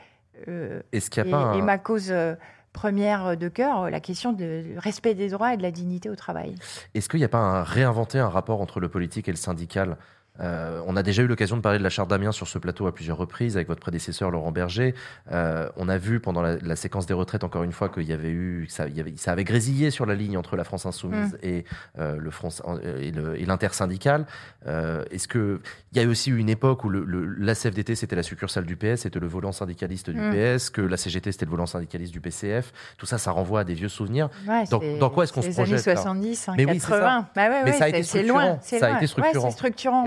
Est-ce 0.91 1.09
qu'il 1.11 1.21
a 1.23 1.27
et, 1.27 1.31
pas 1.31 1.37
un- 1.37 1.53
et 1.53 1.61
ma 1.61 1.77
cause 1.77 2.11
première 2.75 3.37
de 3.37 3.47
cœur, 3.47 3.89
la 3.89 4.01
question 4.01 4.33
du 4.33 4.77
respect 4.77 5.15
des 5.15 5.29
droits 5.29 5.53
et 5.53 5.57
de 5.57 5.63
la 5.63 5.71
dignité 5.71 6.09
au 6.09 6.15
travail. 6.15 6.55
Est-ce 6.93 7.07
qu'il 7.07 7.19
n'y 7.19 7.25
a 7.25 7.29
pas 7.29 7.37
un 7.39 7.63
réinventer 7.63 8.19
un 8.19 8.27
rapport 8.27 8.59
entre 8.59 8.81
le 8.81 8.89
politique 8.89 9.29
et 9.29 9.31
le 9.31 9.37
syndical? 9.37 9.97
Euh, 10.41 10.81
on 10.85 10.95
a 10.97 11.03
déjà 11.03 11.23
eu 11.23 11.27
l'occasion 11.27 11.55
de 11.55 11.61
parler 11.61 11.77
de 11.79 11.83
la 11.83 11.89
charte 11.89 12.09
d'Amiens 12.09 12.31
sur 12.31 12.47
ce 12.47 12.57
plateau 12.57 12.87
à 12.87 12.93
plusieurs 12.93 13.17
reprises 13.17 13.55
avec 13.55 13.67
votre 13.67 13.79
prédécesseur 13.79 14.31
Laurent 14.31 14.51
Berger. 14.51 14.93
Euh, 15.31 15.69
on 15.77 15.87
a 15.87 15.97
vu 15.97 16.19
pendant 16.19 16.41
la, 16.41 16.57
la 16.57 16.75
séquence 16.75 17.05
des 17.05 17.13
retraites 17.13 17.43
encore 17.43 17.63
une 17.63 17.71
fois 17.71 17.89
qu'il 17.89 18.03
y 18.03 18.13
avait 18.13 18.29
eu, 18.31 18.67
ça, 18.69 18.87
il 18.87 18.95
y 18.97 18.99
avait, 18.99 19.13
ça 19.15 19.31
avait 19.31 19.43
grésillé 19.45 19.91
sur 19.91 20.05
la 20.05 20.15
ligne 20.15 20.37
entre 20.37 20.55
la 20.57 20.63
France 20.63 20.85
insoumise 20.85 21.33
Mm. 21.33 21.37
et 21.43 21.65
euh, 21.99 22.17
le 22.17 22.31
France 22.31 22.61
et 22.99 23.11
le- 23.11 23.39
et 23.39 23.45
l'intersyndical. 23.45 24.25
Euh, 24.67 25.03
Est-ce 25.11 25.27
que 25.27 25.61
il 25.93 26.01
y 26.01 26.05
a 26.05 26.07
aussi 26.09 26.31
eu 26.31 26.37
une 26.37 26.49
époque 26.49 26.83
où 26.83 26.89
le, 26.89 27.03
le- 27.05 27.25
la 27.25 27.55
CFDT 27.55 27.95
c'était 27.95 28.15
la 28.15 28.23
succursale 28.23 28.65
du 28.65 28.75
PS, 28.75 29.01
c'était 29.01 29.19
le 29.19 29.27
volant 29.27 29.51
syndicaliste 29.51 30.09
du 30.09 30.19
Mm. 30.19 30.31
PS, 30.57 30.69
que 30.69 30.81
la 30.81 30.97
CGT 30.97 31.31
c'était 31.31 31.45
le 31.45 31.51
volant 31.51 31.65
syndicaliste 31.65 32.11
du 32.11 32.19
PCF. 32.19 32.73
Tout 32.97 33.05
ça, 33.05 33.17
ça 33.17 33.31
renvoie 33.31 33.61
à 33.61 33.63
des 33.63 33.73
vieux 33.73 33.87
souvenirs. 33.89 34.29
Ouais, 34.47 34.63
dans, 34.69 34.81
dans 34.99 35.09
quoi 35.09 35.23
est-ce 35.23 35.33
qu'on 35.33 35.41
se 35.41 35.49
projette 35.51 35.87
années 35.87 35.95
là? 35.95 36.01
70, 36.01 36.49
hein, 36.49 36.53
Mais 36.57 36.65
oui, 36.65 36.79
c'est 36.79 36.87
ça. 36.87 36.99
80. 36.99 37.27
Bah 37.35 37.49
ouais, 37.49 37.63
Mais 37.63 37.71
ça 37.73 37.85
a 37.85 37.87
c'est- 37.87 37.89
été 37.91 38.03
structurant. 38.03 38.39
loin, 38.39 38.59
c'est 38.61 38.79
Ça 38.79 38.85
a 38.85 38.89
loin. 38.89 38.97
été 38.97 39.07
structurant. 39.07 40.03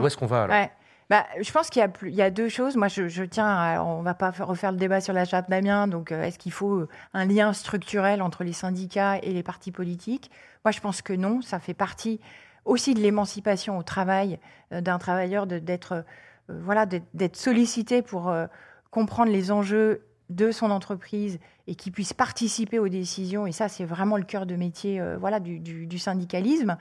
Bah, 1.10 1.24
je 1.40 1.50
pense 1.52 1.70
qu'il 1.70 1.82
y, 2.02 2.22
a 2.22 2.30
deux 2.30 2.50
choses. 2.50 2.76
Moi, 2.76 2.88
je, 2.88 3.24
tiens, 3.24 3.46
à, 3.46 3.82
on 3.82 4.02
va 4.02 4.12
pas 4.12 4.30
faire- 4.30 4.46
refaire 4.46 4.72
le 4.72 4.76
débat 4.76 5.00
sur 5.00 5.14
la 5.14 5.24
charte 5.24 5.48
d'Amiens. 5.48 5.88
Donc, 5.88 6.12
euh, 6.12 6.22
est-ce 6.22 6.38
qu'il 6.38 6.52
faut 6.52 6.80
euh, 6.80 6.88
un 7.14 7.24
lien 7.24 7.54
structurel 7.54 8.20
entre 8.20 8.44
les 8.44 8.52
syndicats 8.52 9.16
et 9.22 9.32
les 9.32 9.42
partis 9.42 9.72
politiques? 9.72 10.30
Moi, 10.66 10.72
je 10.72 10.80
pense 10.80 11.00
que 11.00 11.14
non. 11.14 11.40
Ça 11.40 11.60
fait 11.60 11.72
partie 11.72 12.20
aussi 12.66 12.92
de 12.92 13.00
l'émancipation 13.00 13.78
au 13.78 13.82
travail 13.82 14.38
euh, 14.72 14.82
d'un 14.82 14.98
travailleur, 14.98 15.46
d'être 15.46 15.92
euh, 15.92 16.02
voilà, 16.48 16.84
d'être 16.86 17.36
sollicité 17.36 18.02
pour 18.02 18.28
euh, 18.28 18.46
comprendre 18.90 19.32
les 19.32 19.50
enjeux 19.50 20.02
de 20.30 20.50
son 20.50 20.70
entreprise 20.70 21.38
et 21.66 21.74
qu'il 21.74 21.92
puisse 21.92 22.12
participer 22.12 22.78
aux 22.78 22.88
décisions. 22.88 23.46
Et 23.46 23.52
ça, 23.52 23.68
c'est 23.68 23.84
vraiment 23.84 24.16
le 24.16 24.24
cœur 24.24 24.46
de 24.46 24.56
métier 24.56 25.00
euh, 25.00 25.16
voilà, 25.18 25.40
du, 25.40 25.98
syndicalisme. 25.98 26.76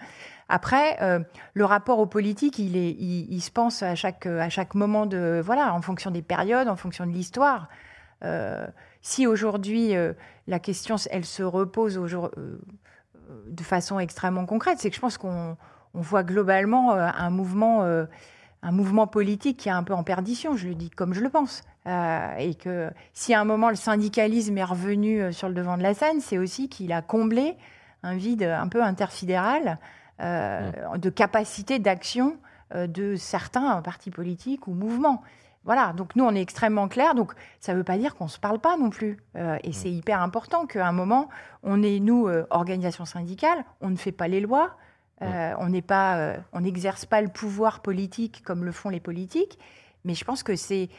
Après, 0.49 1.01
euh, 1.01 1.19
le 1.53 1.65
rapport 1.65 1.99
aux 1.99 2.05
politiques, 2.05 2.59
il, 2.59 2.75
il, 2.75 3.41
se 3.41 3.51
pense 3.51 3.83
à 3.83 3.95
chaque, 3.95 4.25
à 4.25 4.49
chaque 4.49 4.75
moment, 4.75 5.05
de, 5.05 5.41
voilà, 5.43 5.73
en 5.73 5.81
fonction 5.81 6.11
des 6.11 6.21
périodes, 6.21 6.67
en 6.67 6.75
fonction 6.75 7.05
de 7.05 7.11
l'histoire. 7.11 7.69
Euh, 8.23 8.67
si 9.01 9.25
aujourd'hui, 9.27 9.95
euh, 9.95 10.13
la 10.47 10.59
question, 10.59 10.97
elle 11.11 11.25
se 11.25 11.43
repose 11.43 11.97
euh, 11.97 12.59
de 13.47 13.63
façon 13.63 13.99
extrêmement 13.99 14.45
concrète, 14.45 14.79
c'est 14.79 14.89
que 14.89 14.95
je 14.95 15.01
pense 15.01 15.17
qu'on 15.17 15.55
on 15.93 16.01
voit 16.01 16.23
globalement 16.23 16.93
euh, 16.93 17.07
un 17.15 17.29
mouvement... 17.29 17.85
un 18.67 18.71
mouvement 18.71 19.07
politique 19.07 19.57
qui 19.57 19.69
est 19.69 19.71
un 19.71 19.83
peu 19.83 19.93
en 19.93 20.03
perdition, 20.03 20.57
je 20.57 20.67
le 20.67 20.75
dis 20.75 20.89
comme 20.89 21.13
je 21.13 21.21
le 21.21 21.29
pense. 21.29 21.63
Euh, 21.87 22.35
et 22.37 22.53
que 22.53 22.91
si 23.13 23.33
à 23.33 23.39
un 23.39 23.45
moment 23.45 23.69
le 23.69 23.75
syndicalisme 23.75 24.57
est 24.57 24.63
revenu 24.63 25.21
euh, 25.21 25.31
sur 25.31 25.47
le 25.47 25.53
devant 25.53 25.77
de 25.77 25.83
la 25.83 25.93
scène, 25.93 26.19
c'est 26.19 26.37
aussi 26.37 26.67
qu'il 26.67 26.91
a 26.91 27.01
comblé 27.01 27.55
un 28.03 28.17
vide 28.17 28.43
un 28.43 28.67
peu 28.67 28.83
interfédéral 28.83 29.79
euh, 30.19 30.69
de 30.97 31.09
capacité 31.09 31.79
d'action 31.79 32.37
de 32.75 33.15
certains 33.15 33.81
partis 33.81 34.11
politiques 34.11 34.67
ou 34.67 34.73
mouvements. 34.73 35.23
Voilà, 35.67 35.91
donc 35.91 36.15
nous 36.15 36.23
on 36.23 36.33
est 36.33 36.41
extrêmement 36.41 36.87
clair, 36.87 37.13
donc 37.13 37.33
ça 37.59 37.73
ne 37.73 37.77
veut 37.77 37.83
pas 37.83 37.97
dire 37.97 38.15
qu'on 38.15 38.23
ne 38.23 38.29
se 38.29 38.39
parle 38.39 38.57
pas 38.57 38.77
non 38.77 38.89
plus. 38.89 39.17
Euh, 39.35 39.57
et 39.65 39.73
c'est 39.73 39.91
hyper 39.91 40.21
important 40.21 40.65
qu'à 40.65 40.87
un 40.87 40.93
moment, 40.93 41.27
on 41.61 41.83
est, 41.83 41.99
nous, 41.99 42.29
euh, 42.29 42.47
organisation 42.51 43.03
syndicale, 43.03 43.65
on 43.81 43.89
ne 43.89 43.97
fait 43.97 44.13
pas 44.13 44.29
les 44.29 44.39
lois, 44.39 44.77
euh, 45.21 45.53
on 45.59 45.69
n'est 45.69 45.81
pas, 45.81 46.17
euh, 46.17 46.37
on 46.53 46.61
n'exerce 46.61 47.05
pas 47.05 47.21
le 47.21 47.27
pouvoir 47.29 47.81
politique 47.81 48.43
comme 48.45 48.63
le 48.65 48.71
font 48.71 48.89
les 48.89 48.99
politiques, 48.99 49.57
mais 50.05 50.13
je 50.15 50.23
pense 50.25 50.43
que 50.43 50.55
c'est, 50.55 50.89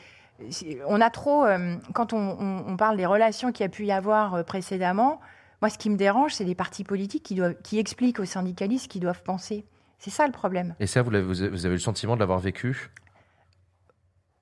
on 0.87 1.01
a 1.01 1.11
trop, 1.11 1.45
euh, 1.45 1.77
quand 1.95 2.13
on, 2.13 2.19
on- 2.41 2.65
on 2.67 2.77
parle 2.77 2.97
des 2.97 3.07
relations 3.07 3.53
qu'il 3.53 3.65
y 3.65 3.67
a 3.67 3.71
pu 3.71 3.85
y 3.87 3.93
avoir 3.93 4.45
précédemment, 4.45 5.21
moi 5.63 5.71
ce 5.71 5.79
qui 5.79 5.91
me 5.91 5.97
dérange, 5.97 6.35
c'est 6.35 6.45
les 6.45 6.55
partis 6.55 6.85
politiques 6.85 7.23
qui, 7.23 7.35
doivent, 7.35 7.55
qui 7.63 7.79
expliquent 7.79 8.21
aux 8.21 8.25
syndicalistes 8.25 8.85
ce 8.85 8.89
qu'ils 8.89 9.01
doivent 9.03 9.23
penser. 9.23 9.65
C'est 9.99 10.11
ça 10.11 10.27
le 10.27 10.33
problème. 10.33 10.75
Et 10.79 10.87
ça, 10.87 11.03
vous, 11.03 11.13
avez 11.15 11.23
vous 11.23 11.43
avez 11.67 11.69
eu 11.69 11.71
le 11.73 11.79
sentiment 11.79 12.15
de 12.15 12.21
l'avoir 12.21 12.39
vécu? 12.39 12.91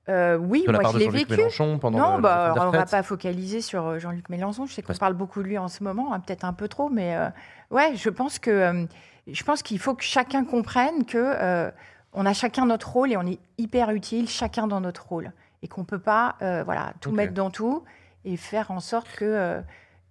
Euh, 0.08 0.36
oui, 0.36 0.62
De 0.66 0.70
la 0.70 0.74
moi 0.74 0.82
part 0.82 0.92
je 0.92 0.98
l'ai 0.98 1.08
vécu. 1.08 1.32
Mélenchon 1.36 1.78
pendant 1.80 1.98
non, 1.98 2.16
le- 2.16 2.22
bah, 2.22 2.52
on 2.52 2.54
va 2.58 2.64
retraites 2.66 2.90
pas 2.90 3.02
focaliser 3.02 3.60
sur 3.60 3.98
Jean-Luc 3.98 4.28
Mélenchon. 4.28 4.66
Je 4.66 4.72
sais 4.74 4.82
qu'on 4.82 4.94
parle 4.94 5.14
beaucoup 5.14 5.42
de 5.42 5.48
lui 5.48 5.58
en 5.58 5.66
ce 5.68 5.82
moment, 5.82 6.12
hein, 6.14 6.20
peut-être 6.20 6.44
un 6.44 6.52
peu 6.52 6.68
trop, 6.68 6.88
mais 6.90 7.16
euh, 7.16 7.28
ouais, 7.72 7.96
je 7.96 8.08
pense 8.08 8.38
que 8.38 8.86
je 9.26 9.42
pense 9.44 9.62
qu'il 9.62 9.78
faut 9.78 9.94
que 9.94 10.04
chacun 10.04 10.44
comprenne 10.44 11.04
que 11.04 11.18
euh, 11.18 11.70
on 12.12 12.26
a 12.26 12.32
chacun 12.32 12.66
notre 12.66 12.90
rôle 12.90 13.12
et 13.12 13.16
on 13.16 13.26
est 13.26 13.38
hyper 13.58 13.90
utile, 13.90 14.28
chacun 14.28 14.66
dans 14.66 14.80
notre 14.80 15.06
rôle, 15.06 15.32
et 15.62 15.68
qu'on 15.68 15.84
peut 15.84 15.98
pas, 15.98 16.36
euh, 16.42 16.62
voilà, 16.64 16.92
tout 17.00 17.12
mettre 17.12 17.34
dans 17.34 17.50
tout 17.50 17.82
et 18.24 18.36
faire 18.36 18.70
en 18.70 18.80
sorte 18.80 19.08
que 19.16 19.24
euh, 19.24 19.60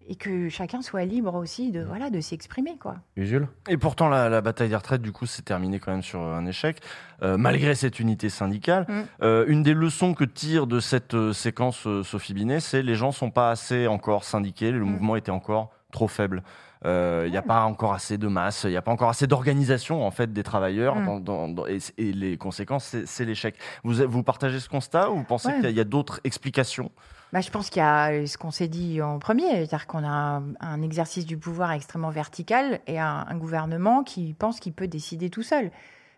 et 0.07 0.15
que 0.15 0.49
chacun 0.49 0.81
soit 0.81 1.05
libre 1.05 1.33
aussi 1.35 1.69
Mm. 1.69 1.71
de 1.71 1.83
voilà 1.83 2.09
de 2.09 2.21
s'exprimer 2.21 2.77
quoi. 2.77 2.97
Usul? 3.15 3.47
Et 3.67 3.77
pourtant, 3.77 4.07
la, 4.07 4.29
la 4.29 4.41
bataille 4.41 4.69
des 4.69 4.75
retraites, 4.75 5.01
du 5.01 5.11
coup, 5.11 5.25
s'est 5.25 5.41
terminée 5.41 5.79
quand 5.79 5.91
même 5.91 6.03
sur 6.03 6.21
un 6.21 6.45
échec, 6.45 6.81
euh, 7.23 7.37
malgré 7.37 7.75
cette 7.75 7.99
unité 7.99 8.29
syndicale. 8.29 8.85
Mm. 8.87 9.01
Euh, 9.23 9.45
une 9.47 9.63
des 9.63 9.73
leçons 9.73 10.13
que 10.13 10.23
tire 10.23 10.67
de 10.67 10.79
cette 10.79 11.13
euh, 11.13 11.33
séquence 11.33 11.87
euh, 11.87 12.03
Sophie 12.03 12.33
Binet, 12.33 12.59
c'est 12.59 12.83
les 12.83 12.95
gens 12.95 13.11
sont 13.11 13.31
pas 13.31 13.49
assez 13.49 13.87
encore 13.87 14.23
syndiqués, 14.23 14.71
le 14.71 14.85
mouvement 14.85 15.15
était 15.15 15.31
encore 15.31 15.71
trop 15.91 16.07
faible. 16.07 16.43
Euh, 16.85 17.23
Il 17.27 17.31
n'y 17.31 17.37
a 17.37 17.41
pas 17.41 17.63
encore 17.63 17.93
assez 17.93 18.17
de 18.17 18.27
masse, 18.27 18.63
il 18.65 18.69
n'y 18.69 18.77
a 18.77 18.81
pas 18.81 18.91
encore 18.91 19.09
assez 19.09 19.27
d'organisation 19.27 20.05
en 20.05 20.11
fait 20.11 20.31
des 20.31 20.43
travailleurs, 20.43 20.95
Mm. 20.95 21.05
dans- 21.05 21.19
dans- 21.19 21.47
dans- 21.49 21.65
et, 21.67 21.79
et 21.97 22.13
les 22.13 22.37
conséquences, 22.37 22.95
c'est- 23.05 23.25
l'échec. 23.25 23.55
Vous, 23.83 23.93
vous 24.07 24.23
partagez 24.23 24.59
ce 24.59 24.69
constat 24.69 25.09
ou 25.09 25.15
vous 25.17 25.23
pensez 25.23 25.47
Ouais. 25.49 25.59
qu'il 25.61 25.71
y 25.71 25.79
a, 25.79 25.83
d'autres 25.83 26.19
explications? 26.23 26.91
Bah, 27.33 27.41
je 27.41 27.49
pense 27.49 27.69
qu'il 27.69 27.81
y 27.81 27.83
a 27.85 28.11
euh, 28.11 28.25
ce 28.27 28.37
qu'on 28.37 28.51
s'est 28.51 28.67
dit 28.67 29.01
en 29.01 29.17
premier, 29.19 29.49
c'est-à-dire 29.49 29.87
qu'on 29.87 30.03
a 30.05 30.07
un, 30.09 30.43
un 30.61 30.81
exercice 30.83 31.25
du 31.25 31.37
pouvoir 31.37 31.71
extrêmement 31.71 32.11
vertical 32.11 32.79
et 32.87 32.99
un, 32.99 33.25
un 33.27 33.35
gouvernement 33.35 34.03
qui 34.03 34.33
pense 34.33 34.59
qu'il 34.59 34.73
peut 34.73 34.87
décider 34.87 35.29
tout 35.29 35.43
seul. 35.43 35.71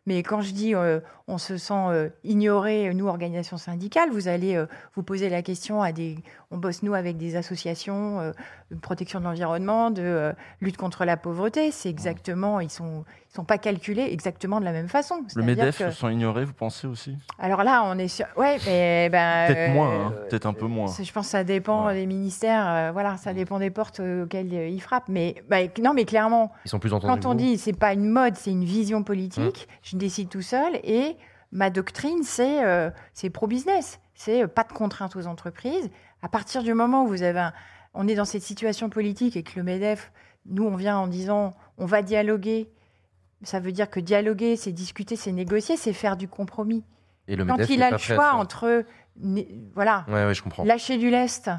Mais 0.07 0.23
quand 0.23 0.39
je 0.39 0.53
dis 0.53 0.73
euh, 0.73 1.01
on 1.27 1.37
se 1.37 1.57
sent 1.57 1.73
euh, 1.73 2.09
ignoré, 2.23 2.93
nous, 2.93 3.07
organisations 3.07 3.57
syndicales, 3.57 4.09
vous 4.09 4.29
allez 4.29 4.55
euh, 4.55 4.65
vous 4.95 5.03
poser 5.03 5.29
la 5.29 5.41
question 5.41 5.81
à 5.81 5.91
des. 5.91 6.15
On 6.49 6.57
bosse, 6.57 6.81
nous, 6.81 6.93
avec 6.93 7.17
des 7.17 7.35
associations 7.35 8.31
de 8.71 8.77
protection 8.77 9.19
de 9.19 9.25
l'environnement, 9.25 9.91
de 9.91 10.33
lutte 10.61 10.77
contre 10.77 11.03
la 11.03 11.17
pauvreté. 11.17 11.71
C'est 11.71 11.89
exactement. 11.89 12.61
Ils 12.61 12.69
sont, 12.69 13.03
sont 13.37 13.45
pas 13.45 13.57
calculés 13.59 14.07
exactement 14.11 14.59
de 14.59 14.65
la 14.65 14.71
même 14.71 14.87
façon. 14.89 15.21
Le 15.35 15.43
MEDEF 15.43 15.77
que- 15.77 15.91
se 15.91 15.99
sent 16.01 16.11
ignoré, 16.11 16.43
vous 16.43 16.53
pensez 16.53 16.87
aussi? 16.87 17.15
Alors 17.37 17.63
là, 17.63 17.83
on 17.85 17.97
est 17.99 18.07
sur. 18.07 18.25
Ouais, 18.35 18.57
mais. 18.65 19.09
Ben, 19.11 19.47
Peut-être 19.47 19.69
euh, 19.69 19.73
moins, 19.73 20.05
hein, 20.07 20.13
peut-être 20.29 20.45
un 20.47 20.53
peu 20.53 20.65
moins. 20.65 20.87
c'est- 20.87 21.03
Je 21.03 21.13
pense 21.13 21.27
que 21.27 21.31
ça 21.31 21.43
dépend 21.43 21.93
des 21.93 22.07
ministères. 22.07 22.67
euh, 22.67 22.89
voilà, 22.91 23.15
ça 23.17 23.33
dépend 23.33 23.59
des 23.59 23.69
portes 23.69 23.99
euh, 23.99 24.23
auxquelles 24.25 24.51
ils 24.51 24.81
frappent. 24.81 25.07
Mais 25.07 25.35
bah, 25.49 25.57
non, 25.81 25.93
mais 25.93 26.05
clairement, 26.05 26.51
Ils 26.65 26.69
sont 26.69 26.79
plus 26.79 26.93
entendus 26.93 27.13
quand 27.13 27.19
que 27.21 27.27
on 27.27 27.35
dit 27.35 27.57
c'est 27.59 27.77
pas 27.77 27.93
une 27.93 28.09
mode, 28.09 28.35
c'est 28.35 28.51
une 28.51 28.65
vision 28.65 29.03
politique. 29.03 29.67
Je 29.83 29.95
décide 29.97 30.29
tout 30.29 30.41
seul 30.41 30.79
et 30.83 31.15
ma 31.51 31.69
doctrine, 31.69 32.23
c'est 32.23 32.89
c'est 33.13 33.29
pro-business. 33.29 33.99
C'est 34.15 34.43
euh, 34.43 34.47
pas 34.47 34.63
de 34.63 34.73
contraintes 34.73 35.15
aux 35.15 35.27
entreprises. 35.27 35.89
À 36.23 36.27
partir 36.29 36.63
du 36.63 36.73
moment 36.73 37.03
où 37.03 37.07
vous 37.07 37.21
avez, 37.21 37.39
un- 37.39 37.53
on 37.93 38.07
est 38.07 38.15
dans 38.15 38.25
cette 38.25 38.41
situation 38.41 38.89
politique 38.89 39.37
et 39.37 39.43
que 39.43 39.51
le 39.57 39.63
Medef, 39.63 40.11
nous, 40.49 40.65
on 40.65 40.75
vient 40.75 40.97
en 40.97 41.05
disant 41.07 41.53
on 41.77 41.85
va 41.85 42.01
dialoguer. 42.01 42.71
Ça 43.43 43.59
veut 43.59 43.71
dire 43.71 43.89
que 43.89 43.99
dialoguer, 43.99 44.55
c'est 44.55 44.71
discuter, 44.71 45.15
c'est 45.15 45.31
négocier, 45.31 45.77
c'est 45.77 45.93
faire 45.93 46.17
du 46.17 46.27
compromis. 46.27 46.83
Et 47.27 47.35
le 47.35 47.45
Quand 47.45 47.69
il 47.69 47.83
a 47.83 47.91
le 47.91 47.97
choix 47.97 48.33
entre, 48.33 48.83
voilà, 49.75 50.05
Ouais, 50.07 50.25
ouais, 50.25 50.33
je 50.33 50.41
comprends. 50.41 50.63
lâcher 50.63 50.97
du 50.97 51.09
lest 51.09 51.49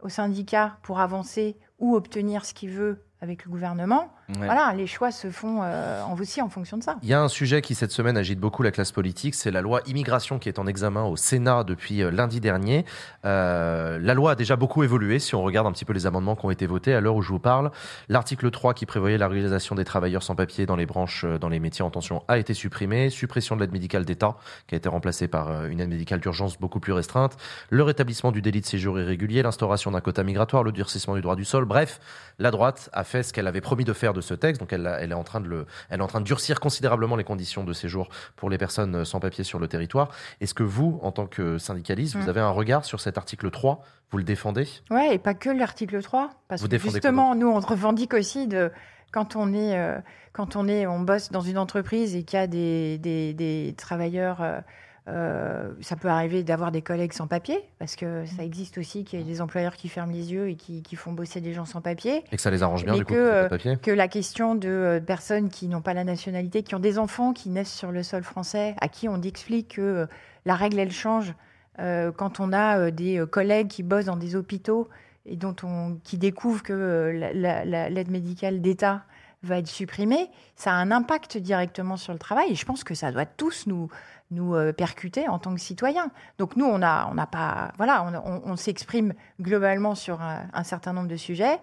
au 0.00 0.08
syndicat 0.08 0.78
pour 0.82 1.00
avancer 1.00 1.56
ou 1.78 1.94
obtenir 1.94 2.44
ce 2.44 2.52
qu'il 2.54 2.70
veut 2.70 3.04
avec 3.20 3.44
le 3.44 3.50
gouvernement, 3.50 4.12
Ouais. 4.28 4.46
voilà, 4.46 4.74
les 4.74 4.88
choix 4.88 5.12
se 5.12 5.30
font 5.30 5.60
euh, 5.62 6.02
aussi 6.20 6.42
en 6.42 6.48
fonction 6.48 6.76
de 6.76 6.82
ça. 6.82 6.96
Il 7.04 7.08
y 7.08 7.14
a 7.14 7.22
un 7.22 7.28
sujet 7.28 7.62
qui 7.62 7.76
cette 7.76 7.92
semaine 7.92 8.16
agite 8.16 8.40
beaucoup 8.40 8.64
la 8.64 8.72
classe 8.72 8.90
politique, 8.90 9.36
c'est 9.36 9.52
la 9.52 9.60
loi 9.60 9.82
immigration 9.86 10.40
qui 10.40 10.48
est 10.48 10.58
en 10.58 10.66
examen 10.66 11.04
au 11.04 11.14
Sénat 11.14 11.62
depuis 11.62 12.02
euh, 12.02 12.10
lundi 12.10 12.40
dernier. 12.40 12.84
Euh, 13.24 14.00
la 14.00 14.14
loi 14.14 14.32
a 14.32 14.34
déjà 14.34 14.56
beaucoup 14.56 14.82
évolué 14.82 15.20
si 15.20 15.36
on 15.36 15.42
regarde 15.42 15.68
un 15.68 15.72
petit 15.72 15.84
peu 15.84 15.92
les 15.92 16.06
amendements 16.06 16.34
qui 16.34 16.44
ont 16.44 16.50
été 16.50 16.66
votés 16.66 16.92
à 16.92 17.00
l'heure 17.00 17.14
où 17.14 17.22
je 17.22 17.28
vous 17.28 17.38
parle. 17.38 17.70
L'article 18.08 18.50
3 18.50 18.74
qui 18.74 18.84
prévoyait 18.84 19.16
la 19.16 19.28
réalisation 19.28 19.76
des 19.76 19.84
travailleurs 19.84 20.24
sans 20.24 20.34
papier 20.34 20.66
dans 20.66 20.76
les 20.76 20.86
branches, 20.86 21.24
euh, 21.24 21.38
dans 21.38 21.48
les 21.48 21.60
métiers 21.60 21.84
en 21.84 21.90
tension 21.90 22.24
a 22.26 22.38
été 22.38 22.52
supprimé. 22.52 23.10
Suppression 23.10 23.54
de 23.54 23.60
l'aide 23.60 23.72
médicale 23.72 24.04
d'État 24.04 24.36
qui 24.66 24.74
a 24.74 24.78
été 24.78 24.88
remplacée 24.88 25.28
par 25.28 25.66
une 25.66 25.78
aide 25.78 25.90
médicale 25.90 26.18
d'urgence 26.18 26.58
beaucoup 26.58 26.80
plus 26.80 26.92
restreinte. 26.92 27.36
Le 27.70 27.84
rétablissement 27.84 28.32
du 28.32 28.42
délit 28.42 28.60
de 28.60 28.66
séjour 28.66 28.98
irrégulier, 28.98 29.42
l'instauration 29.42 29.92
d'un 29.92 30.00
quota 30.00 30.24
migratoire, 30.24 30.64
le 30.64 30.72
durcissement 30.72 31.14
du 31.14 31.20
droit 31.20 31.36
du 31.36 31.44
sol. 31.44 31.64
Bref, 31.64 32.00
la 32.40 32.50
droite 32.50 32.90
a 32.92 33.04
fait 33.04 33.22
ce 33.22 33.32
qu'elle 33.32 33.46
avait 33.46 33.60
promis 33.60 33.84
de 33.84 33.92
faire 33.92 34.12
de 34.16 34.20
ce 34.20 34.34
texte. 34.34 34.60
Donc 34.60 34.72
elle, 34.72 34.86
est 34.86 35.14
en 35.14 35.22
train 35.22 35.40
de 35.40 35.46
le, 35.46 35.66
elle 35.90 36.00
est 36.00 36.02
en 36.02 36.06
train 36.08 36.20
de 36.20 36.24
durcir 36.26 36.58
considérablement 36.58 37.14
les 37.14 37.22
conditions 37.24 37.62
de 37.62 37.72
séjour 37.72 38.08
pour 38.34 38.50
les 38.50 38.58
personnes 38.58 38.96
euh, 38.96 39.04
sans 39.04 39.20
papier 39.20 39.44
sur 39.44 39.58
le 39.60 39.68
territoire. 39.68 40.08
Est-ce 40.40 40.54
que 40.54 40.64
vous, 40.64 40.98
en 41.02 41.12
tant 41.12 41.26
que 41.26 41.58
syndicaliste, 41.58 42.16
vous 42.16 42.26
Mm. 42.26 42.30
avez 42.30 42.40
un 42.40 42.50
regard 42.50 42.84
sur 42.84 43.00
cet 43.00 43.16
article 43.18 43.50
3 43.50 43.84
Vous 44.10 44.18
le 44.18 44.24
défendez? 44.24 44.66
Ouais, 44.90 45.14
et 45.14 45.18
pas 45.18 45.34
que 45.34 45.50
l'article 45.50 46.02
3, 46.02 46.30
parce 46.48 46.62
Vous 46.62 46.68
que 46.68 46.78
justement, 46.78 47.34
nous, 47.34 47.48
on 47.48 47.60
revendique 47.60 48.14
aussi 48.14 48.46
de 48.48 48.70
quand 49.12 49.36
on 49.36 49.52
est, 49.54 49.78
euh, 49.78 49.98
quand 50.32 50.56
on 50.56 50.66
est, 50.68 50.86
on 50.86 51.00
bosse 51.00 51.30
dans 51.30 51.40
une 51.40 51.58
entreprise 51.58 52.14
et 52.16 52.22
qu'il 52.24 52.38
y 52.38 52.42
a 52.42 52.46
des, 52.46 52.98
des, 52.98 53.32
des 53.34 53.74
travailleurs. 53.76 54.40
euh, 54.42 54.60
euh, 55.08 55.70
ça 55.82 55.94
peut 55.96 56.08
arriver 56.08 56.42
d'avoir 56.42 56.72
des 56.72 56.82
collègues 56.82 57.12
sans 57.12 57.26
papier, 57.28 57.58
parce 57.78 57.94
que 57.94 58.24
ça 58.26 58.42
existe 58.42 58.76
aussi 58.78 59.04
qu'il 59.04 59.20
y 59.20 59.22
ait 59.22 59.24
des 59.24 59.40
employeurs 59.40 59.76
qui 59.76 59.88
ferment 59.88 60.12
les 60.12 60.32
yeux 60.32 60.48
et 60.48 60.56
qui, 60.56 60.82
qui 60.82 60.96
font 60.96 61.12
bosser 61.12 61.40
des 61.40 61.52
gens 61.52 61.64
sans 61.64 61.80
papier. 61.80 62.24
Et 62.32 62.36
que 62.36 62.42
ça 62.42 62.50
les 62.50 62.62
arrange 62.64 62.84
bien, 62.84 62.94
du 62.96 63.04
coup, 63.04 63.14
que, 63.14 63.18
euh, 63.18 63.48
papier 63.48 63.76
que 63.76 63.90
la 63.92 64.08
question 64.08 64.54
de 64.56 64.68
euh, 64.68 65.00
personnes 65.00 65.48
qui 65.48 65.68
n'ont 65.68 65.80
pas 65.82 65.94
la 65.94 66.02
nationalité, 66.04 66.62
qui 66.64 66.74
ont 66.74 66.80
des 66.80 66.98
enfants 66.98 67.32
qui 67.32 67.50
naissent 67.50 67.72
sur 67.72 67.92
le 67.92 68.02
sol 68.02 68.24
français, 68.24 68.74
à 68.80 68.88
qui 68.88 69.08
on 69.08 69.22
explique 69.22 69.76
que 69.76 70.08
la 70.44 70.54
règle, 70.56 70.78
elle 70.80 70.90
change 70.92 71.34
euh, 71.78 72.10
quand 72.10 72.40
on 72.40 72.52
a 72.52 72.90
des 72.90 73.22
collègues 73.30 73.68
qui 73.68 73.82
bossent 73.82 74.06
dans 74.06 74.16
des 74.16 74.34
hôpitaux 74.34 74.88
et 75.24 75.36
dont 75.36 75.54
on, 75.62 75.98
qui 76.04 76.18
découvrent 76.18 76.62
que 76.62 77.10
la- 77.14 77.32
la- 77.32 77.64
la- 77.64 77.88
l'aide 77.90 78.10
médicale 78.10 78.60
d'État 78.60 79.02
va 79.42 79.58
être 79.58 79.66
supprimée, 79.68 80.28
ça 80.56 80.70
a 80.72 80.74
un 80.74 80.90
impact 80.90 81.36
directement 81.36 81.96
sur 81.96 82.12
le 82.12 82.18
travail. 82.18 82.50
Et 82.50 82.54
je 82.54 82.64
pense 82.64 82.82
que 82.82 82.94
ça 82.94 83.12
doit 83.12 83.26
tous 83.26 83.66
nous, 83.66 83.88
nous 84.30 84.54
euh, 84.54 84.72
percuter 84.72 85.28
en 85.28 85.38
tant 85.38 85.54
que 85.54 85.60
citoyens. 85.60 86.10
Donc 86.38 86.56
nous, 86.56 86.64
on 86.66 86.82
a, 86.82 87.08
on 87.10 87.14
n'a 87.14 87.26
pas, 87.26 87.72
voilà, 87.76 88.02
on, 88.04 88.14
on- 88.14 88.42
on 88.44 88.56
s'exprime 88.56 89.14
globalement 89.40 89.94
sur 89.94 90.20
un, 90.20 90.46
un 90.52 90.64
certain 90.64 90.92
nombre 90.92 91.08
de 91.08 91.16
sujets. 91.16 91.58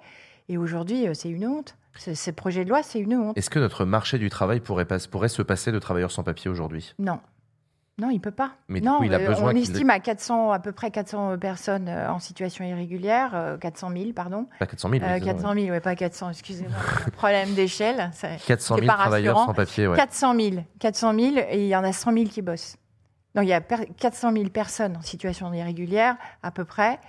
Et 0.50 0.58
aujourd'hui, 0.58 1.08
euh, 1.08 1.14
c'est 1.14 1.30
une 1.30 1.46
honte. 1.48 1.76
Ce, 1.96 2.16
ce 2.16 2.32
projet 2.32 2.64
de 2.66 2.70
loi, 2.70 2.82
c'est 2.84 3.00
une 3.00 3.16
honte. 3.16 3.38
Est-ce 3.38 3.50
que 3.50 3.60
notre 3.60 3.86
marché 3.86 4.18
du 4.18 4.30
travail 4.30 4.60
pourrait, 4.60 4.86
pas- 4.86 4.98
pourrait 5.12 5.28
se 5.30 5.42
passer 5.42 5.72
de 5.72 5.80
travailleurs 5.80 6.12
sans 6.12 6.24
papier 6.24 6.50
aujourd'hui? 6.50 6.94
Non. 7.00 7.20
Non, 8.00 8.10
il 8.10 8.20
peut 8.20 8.32
pas. 8.32 8.54
Mais 8.70 8.82
non, 8.82 8.98
coup, 8.98 9.04
il 9.04 9.14
a 9.14 9.20
euh, 9.20 9.28
besoin 9.28 9.52
on 9.54 9.56
estime 9.56 9.90
à 9.92 10.00
400, 10.00 10.52
à 10.52 10.58
peu 10.60 10.72
près 10.72 10.90
400 10.90 11.38
personnes 11.38 11.88
euh, 11.88 12.10
en 12.12 12.18
situation 12.18 12.66
irrégulière, 12.66 13.32
euh, 13.36 13.58
400 13.58 13.92
000, 13.96 14.14
pardon. 14.14 14.48
Pas 14.60 14.66
400 14.66 14.90
000, 14.90 15.04
oui, 15.04 15.08
Euh, 15.08 15.14
c'est 15.20 15.26
ça, 15.26 15.34
400 15.34 15.54
000, 15.54 15.68
ouais, 15.68 15.80
pas 15.80 15.96
400, 15.96 16.30
excusez-moi. 16.32 16.76
Problème 17.18 17.54
d'échelle. 17.54 18.10
c'est- 18.14 18.44
400 18.48 18.76
c'est 18.76 18.82
000 18.82 18.92
pas 18.92 19.00
travailleurs 19.00 19.36
rassurant. 19.36 19.52
sans 19.52 19.54
papier, 19.54 19.88
ouais. 19.88 19.96
400 19.96 20.34
000, 20.40 20.56
400 20.80 21.14
000, 21.14 21.36
et 21.50 21.66
il 21.66 21.68
y 21.68 21.76
en 21.76 21.84
a 21.84 21.94
100 21.94 22.14
000 22.14 22.26
qui 22.26 22.42
bossent. 22.42 22.78
Donc 23.36 23.46
il 23.46 23.50
y 23.50 23.54
a 23.54 23.62
per- 23.62 23.86
400 24.00 24.32
000 24.34 24.50
personnes 24.50 24.98
en 24.98 25.02
situation 25.02 25.54
irrégulière, 25.54 26.16
à 26.42 26.50
peu 26.50 26.66
près. 26.66 27.00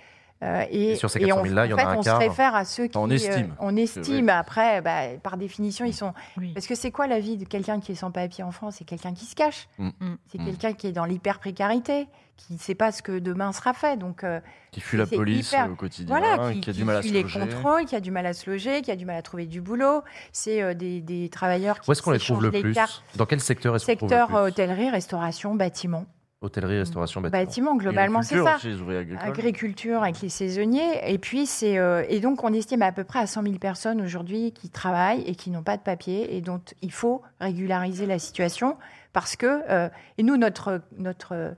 Euh, 0.44 0.64
et, 0.70 0.90
Et 0.92 0.96
sur 0.96 1.08
ces 1.10 1.18
et 1.20 1.26
400 1.26 1.40
on, 1.40 1.44
000 1.44 1.54
là, 1.54 1.66
il 1.66 1.70
y 1.70 1.72
en 1.72 1.76
en 1.76 1.78
a 1.78 1.82
fait, 1.82 1.88
un 1.88 1.96
on 1.98 2.02
quart. 2.02 2.20
se 2.22 2.28
réfère 2.28 2.54
à 2.54 2.64
ceux 2.64 2.86
qui. 2.86 2.96
On 2.98 3.08
estime. 3.10 3.50
euh, 3.52 3.54
on 3.60 3.74
C'est 3.76 3.82
estime. 3.82 4.28
Après, 4.28 4.80
bah, 4.82 5.00
par 5.22 5.36
définition, 5.36 5.84
ils 5.84 5.94
sont. 5.94 6.12
Parce 6.54 6.66
que 6.66 6.74
c'est 6.74 6.90
quoi 6.90 7.06
la 7.06 7.18
vie 7.20 7.36
de 7.36 7.44
quelqu'un 7.44 7.80
qui 7.80 7.92
est 7.92 7.96
sans 7.96 8.10
papier 8.10 8.44
en 8.44 8.50
France? 8.50 8.76
C'est 8.78 8.84
quelqu'un 8.84 9.14
qui 9.14 9.24
se 9.24 9.34
cache. 9.34 9.68
Mm. 9.78 9.90
C'est 10.30 10.38
Mm. 10.40 10.44
quelqu'un 10.44 10.72
qui 10.74 10.86
est 10.88 10.92
dans 10.92 11.04
l'hyper-précarité, 11.06 12.06
qui 12.36 12.52
ne 12.54 12.58
sait 12.58 12.74
pas 12.74 12.90
ce 12.92 13.00
que 13.02 13.18
demain 13.18 13.52
sera 13.52 13.72
fait. 13.72 13.96
Donc, 13.98 14.24
euh, 14.24 14.40
Qui 14.72 14.80
fuit 14.80 14.98
la 14.98 15.06
police 15.06 15.52
hyper- 15.52 15.70
au 15.70 15.76
quotidien, 15.76 16.18
Voilà, 16.18 16.52
qui, 16.52 16.60
qui 16.60 16.70
a 16.70 16.72
du 16.72 16.78
qui 16.80 16.84
mal 16.84 16.96
à 16.96 17.00
fuit 17.00 17.08
se 17.10 17.14
les 17.14 17.22
loger. 17.22 17.40
contrôles, 17.40 17.84
qui 17.84 17.94
a 17.96 18.00
du 18.00 18.10
mal 18.10 18.26
à 18.26 18.32
se 18.32 18.50
loger, 18.50 18.82
qui 18.82 18.90
a 18.90 18.96
du 18.96 19.06
mal 19.06 19.16
à 19.16 19.22
trouver 19.22 19.46
du 19.46 19.60
boulot. 19.60 20.02
C'est 20.32 20.60
euh, 20.62 20.74
des, 20.74 21.00
des 21.00 21.28
travailleurs 21.28 21.80
qui 21.80 21.88
Où 21.88 21.92
est-ce 21.92 22.02
qu'on 22.02 22.10
les 22.10 22.18
trouve 22.18 22.42
le 22.42 22.50
plus? 22.50 22.72
cartes. 22.72 23.02
Dans 23.16 23.26
quel 23.26 23.40
secteur 23.40 23.76
est-ce 23.76 23.86
qu'on 23.86 23.94
trouve 23.96 24.10
le 24.10 24.16
Secteur 24.18 24.42
hôtellerie, 24.42 24.90
restauration, 24.90 25.54
bâtiment. 25.54 26.06
Hôtellerie, 26.44 26.78
restauration, 26.78 27.20
bâtiment. 27.20 27.44
Bâtiment, 27.44 27.76
globalement, 27.76 28.22
c'est 28.22 28.36
ça. 28.36 28.54
Agriculture 28.54 28.56
aussi, 28.56 28.68
les 28.68 28.80
ouvriers 28.82 28.98
agricoles. 28.98 29.28
Agriculture 29.28 30.02
avec 30.02 30.20
les 30.20 30.28
saisonniers. 30.28 31.12
Et 31.12 31.18
puis, 31.18 31.46
c'est. 31.46 31.78
euh, 31.78 32.04
et 32.08 32.20
donc, 32.20 32.44
on 32.44 32.52
estime 32.52 32.82
à 32.82 32.92
peu 32.92 33.04
près 33.04 33.20
à 33.20 33.26
100 33.26 33.42
000 33.42 33.54
personnes 33.54 34.00
aujourd'hui 34.02 34.52
qui 34.52 34.68
travaillent 34.68 35.22
et 35.22 35.34
qui 35.34 35.50
n'ont 35.50 35.62
pas 35.62 35.76
de 35.78 35.82
papier 35.82 36.36
et 36.36 36.42
dont 36.42 36.60
il 36.82 36.92
faut 36.92 37.22
régulariser 37.40 38.06
la 38.06 38.18
situation 38.18 38.76
parce 39.12 39.36
que. 39.36 39.62
euh, 39.70 39.88
et 40.18 40.22
nous, 40.22 40.36
notre. 40.36 40.82
notre 40.98 41.54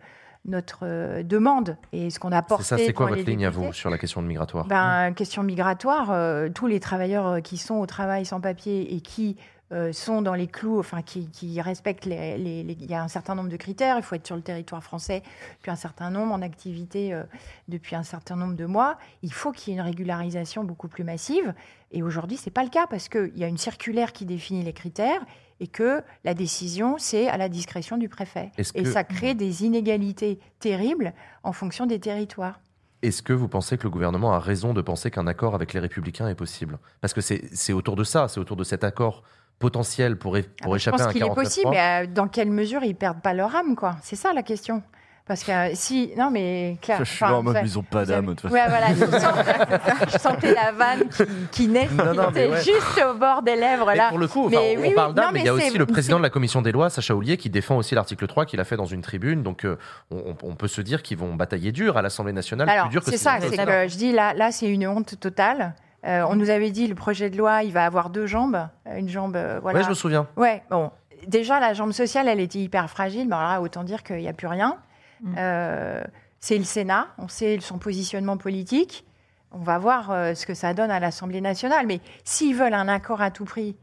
notre 0.49 0.81
euh, 0.85 1.23
demande 1.25 1.77
et 1.93 2.09
ce 2.09 2.21
qu'on 2.21 2.31
a 2.31 2.41
porté. 2.41 2.63
C'est 2.63 2.79
ça, 2.79 2.79
c'est 2.79 2.93
quoi 2.93 3.07
votre 3.07 3.25
ligne 3.25 3.45
à 3.45 3.51
vous 3.51 3.73
sur 3.73 3.91
la 3.91 3.99
question 3.99 4.23
de 4.23 4.29
migratoire? 4.29 4.65
ben, 4.67 5.13
question 5.13 5.43
migratoire, 5.43 6.13
euh, 6.13 6.49
tous 6.49 6.69
les 6.69 6.79
travailleurs 6.81 7.43
qui 7.43 7.57
sont 7.59 7.75
au 7.75 7.87
travail 7.87 8.25
sans 8.25 8.41
papier 8.41 8.95
et 8.95 9.01
qui 9.01 9.37
euh, 9.73 9.93
sont 9.93 10.23
dans 10.23 10.35
les 10.35 10.47
clous, 10.47 10.79
enfin 10.79 11.03
qui, 11.03 11.29
qui 11.29 11.61
respectent 11.61 12.05
les, 12.05 12.39
les- 12.39 12.63
les- 12.63 12.77
Il 12.81 12.91
y 12.91 12.95
a 12.95 13.03
un 13.03 13.09
certain 13.09 13.35
nombre 13.35 13.49
de 13.49 13.57
critères, 13.57 13.97
il 13.97 14.03
faut 14.03 14.15
être 14.15 14.27
sur 14.27 14.37
le 14.37 14.43
territoire 14.43 14.83
français 14.83 15.23
depuis 15.59 15.71
un 15.73 15.77
certain 15.77 16.11
nombre, 16.11 16.33
en 16.33 16.41
activité 16.43 17.13
euh, 17.13 17.25
depuis 17.69 17.97
un 17.97 18.05
certain 18.05 18.37
nombre 18.37 18.55
de 18.55 18.65
mois. 18.67 18.97
Il 19.23 19.33
faut 19.33 19.51
qu'il 19.53 19.73
y 19.73 19.77
ait 19.77 19.81
une 19.81 19.85
régularisation 19.85 20.63
beaucoup 20.63 20.87
plus 20.89 21.03
massive. 21.05 21.53
Et 21.91 22.03
aujourd'hui, 22.03 22.37
ce 22.37 22.47
n'est 22.47 22.53
pas 22.53 22.63
le 22.65 22.71
cas 22.71 22.87
parce 22.87 23.09
qu'il 23.09 23.33
y 23.37 23.43
a 23.45 23.49
une 23.49 23.59
circulaire 23.59 24.13
qui 24.13 24.25
définit 24.25 24.63
les 24.63 24.73
critères 24.73 25.25
et 25.59 25.67
que 25.67 26.03
la 26.23 26.35
décision, 26.35 26.97
c'est 26.99 27.29
à 27.29 27.37
la 27.37 27.49
discrétion 27.49 27.97
du 27.97 28.09
préfet. 28.09 28.53
Et 28.75 28.83
que- 28.85 28.93
ça 28.93 29.03
crée 29.05 29.35
des 29.35 29.65
inégalités 29.65 30.39
terribles 30.61 31.13
en 31.43 31.53
fonction 31.53 31.87
des 31.87 31.99
territoires. 31.99 32.61
Est-ce 33.03 33.23
que 33.23 33.33
vous 33.33 33.49
pensez 33.49 33.77
que 33.79 33.85
le 33.85 33.91
gouvernement 33.91 34.33
a 34.33 34.39
raison 34.39 34.75
de 34.75 34.81
penser 34.81 35.11
qu'un 35.11 35.27
accord 35.27 35.55
avec 35.55 35.73
les 35.75 35.81
Républicains 35.81 36.29
est 36.29 36.35
possible? 36.35 36.79
Parce 37.01 37.13
que 37.15 37.21
c'est 37.21 37.43
c'est 37.53 37.73
autour 37.73 37.95
de 37.97 38.05
ça, 38.05 38.27
c'est 38.29 38.41
autour 38.41 38.57
de 38.57 38.65
cet 38.65 38.85
accord 38.85 39.23
potentiel 39.59 40.17
pour, 40.17 40.37
é- 40.37 40.43
pour 40.43 40.51
Ah 40.67 40.69
bah, 40.71 40.77
échapper 40.77 40.99
je 40.99 41.03
à 41.03 41.07
pense 41.07 41.11
un 41.11 41.19
qu'il 41.19 41.23
est 41.23 41.31
49.3. 41.31 41.35
possible, 41.35 41.71
mais 41.71 42.05
euh, 42.05 42.07
dans 42.07 42.29
quelle 42.29 42.51
mesure 42.51 42.83
ils 42.85 42.95
perdent 42.95 43.21
pas 43.23 43.35
leur 43.35 43.55
âme, 43.55 43.75
quoi? 43.77 43.97
C'est 44.03 44.17
ça 44.17 44.33
la 44.33 44.43
question. 44.43 44.83
Parce 45.29 45.43
que 45.43 45.51
euh, 45.51 45.71
si, 45.75 46.13
non 46.17 46.31
mais 46.31 46.77
clair, 46.81 46.99
Je 47.01 47.05
suis 47.11 47.25
là 47.25 47.35
en 47.35 47.43
mode, 47.43 47.59
ils 47.61 47.77
ont 47.77 47.83
pas 47.83 48.05
d'âme, 48.05 48.27
de 48.27 48.31
toute 48.35 48.43
façon. 48.43 48.55
Ouais, 48.55 48.69
voilà, 48.69 48.95
je, 48.95 49.05
sens- 49.07 50.09
je 50.13 50.19
sentais 50.19 50.55
la 50.55 50.71
vanne 50.71 51.09
qui, 51.09 51.25
qui 51.51 51.67
naît, 51.69 51.89
Non, 51.93 52.15
non, 52.15 52.27
qui 52.29 52.35
mais 52.35 52.45
était 52.47 52.53
ouais. 52.55 52.63
juste 52.63 53.03
au 53.11 53.15
bord 53.19 53.43
des 53.43 53.57
lèvres 53.57 53.87
Mais 53.89 53.97
là. 53.97 54.09
pour 54.11 54.19
le 54.19 54.29
coup, 54.29 54.47
enfin, 54.47 54.51
Mais 54.57 54.77
on 54.79 54.83
oui, 54.83 54.95
parle 54.95 55.09
oui, 55.09 55.15
d'âme, 55.17 55.25
non, 55.27 55.31
mais 55.33 55.41
il 55.41 55.47
y 55.47 55.49
a 55.49 55.55
aussi 55.55 55.77
le 55.79 55.87
président 55.87 56.19
de 56.19 56.23
la 56.23 56.31
commission 56.31 56.63
des 56.63 56.71
lois, 56.71 56.91
Sacha 56.91 57.13
Houlier, 57.17 57.39
qui 57.39 57.51
défend 57.51 57.77
aussi 57.77 57.97
l'article 57.97 58.25
3 58.29 58.47
qu'il 58.47 58.61
a 58.61 58.65
fait 58.65 58.77
dans 58.77 58.87
une 58.87 59.03
tribune. 59.03 59.43
Donc 59.43 59.65
euh, 59.65 59.77
on, 60.13 60.37
on 60.45 60.55
peut 60.55 60.69
se 60.69 60.81
dire 60.81 61.03
qu'ils 61.03 61.19
vont 61.19 61.35
batailler 61.35 61.73
dur 61.73 61.97
à 61.97 62.03
l'Assemblée 62.03 62.33
nationale, 62.33 62.69
Alors, 62.69 62.85
plus 62.85 62.93
dur 62.93 63.01
que 63.05 63.11
c'est 63.11 63.17
ce 63.17 63.25
ça, 63.25 63.39
c'est 63.41 63.57
que 63.57 63.89
je 63.89 63.97
dis 63.97 64.13
là, 64.13 64.33
là 64.33 64.53
c'est 64.53 64.69
une 64.69 64.87
honte 64.87 65.19
totale. 65.19 65.75
Euh, 66.07 66.25
on 66.29 66.37
nous 66.37 66.51
avait 66.51 66.71
dit 66.71 66.87
le 66.87 66.95
projet 66.95 67.31
de 67.31 67.37
loi, 67.37 67.63
il 67.65 67.73
va 67.73 67.85
avoir 67.85 68.11
deux 68.11 68.27
jambes, 68.27 68.69
une 68.97 69.09
jambe, 69.09 69.37
euh, 69.37 69.59
voilà. 69.61 69.79
Ouais, 69.79 69.85
je 69.85 69.89
me 69.91 69.95
souviens. 69.95 70.27
Ouais, 70.37 70.63
bon. 70.71 70.91
Déjà, 71.27 71.59
la 71.59 71.73
jambe 71.75 71.93
sociale, 71.93 72.29
elle 72.29 72.41
était 72.41 72.59
hyper 72.61 72.89
fragile. 72.89 73.27
Mais 73.29 73.35
alors 73.35 73.49
là, 73.51 73.61
autant 73.61 73.83
dire 73.85 74.03
qu'il 74.05 74.17
n'y 74.19 74.29
a 74.29 74.33
plus 74.33 74.47
rien. 74.47 74.77
Mm. 75.23 75.35
Euh, 75.39 76.05
c'est 76.39 76.59
le 76.59 76.65
Sénat, 76.65 77.09
on 77.19 77.27
sait 77.29 77.59
son 77.61 77.79
positionnement 77.79 78.37
politique. 78.37 79.05
On 79.51 79.59
va 79.59 79.79
voir 79.79 80.11
euh, 80.11 80.35
ce 80.35 80.45
que 80.47 80.55
ça 80.55 80.75
donne 80.75 80.91
à 80.91 81.01
l'Assemblée 81.01 81.41
nationale. 81.41 81.87
Mais 81.87 82.01
s'ils 82.25 82.55
veulent 82.55 82.75
un 82.75 82.89
accord 82.89 83.23
à 83.23 83.31
tout 83.31 83.45
prix, 83.47 83.75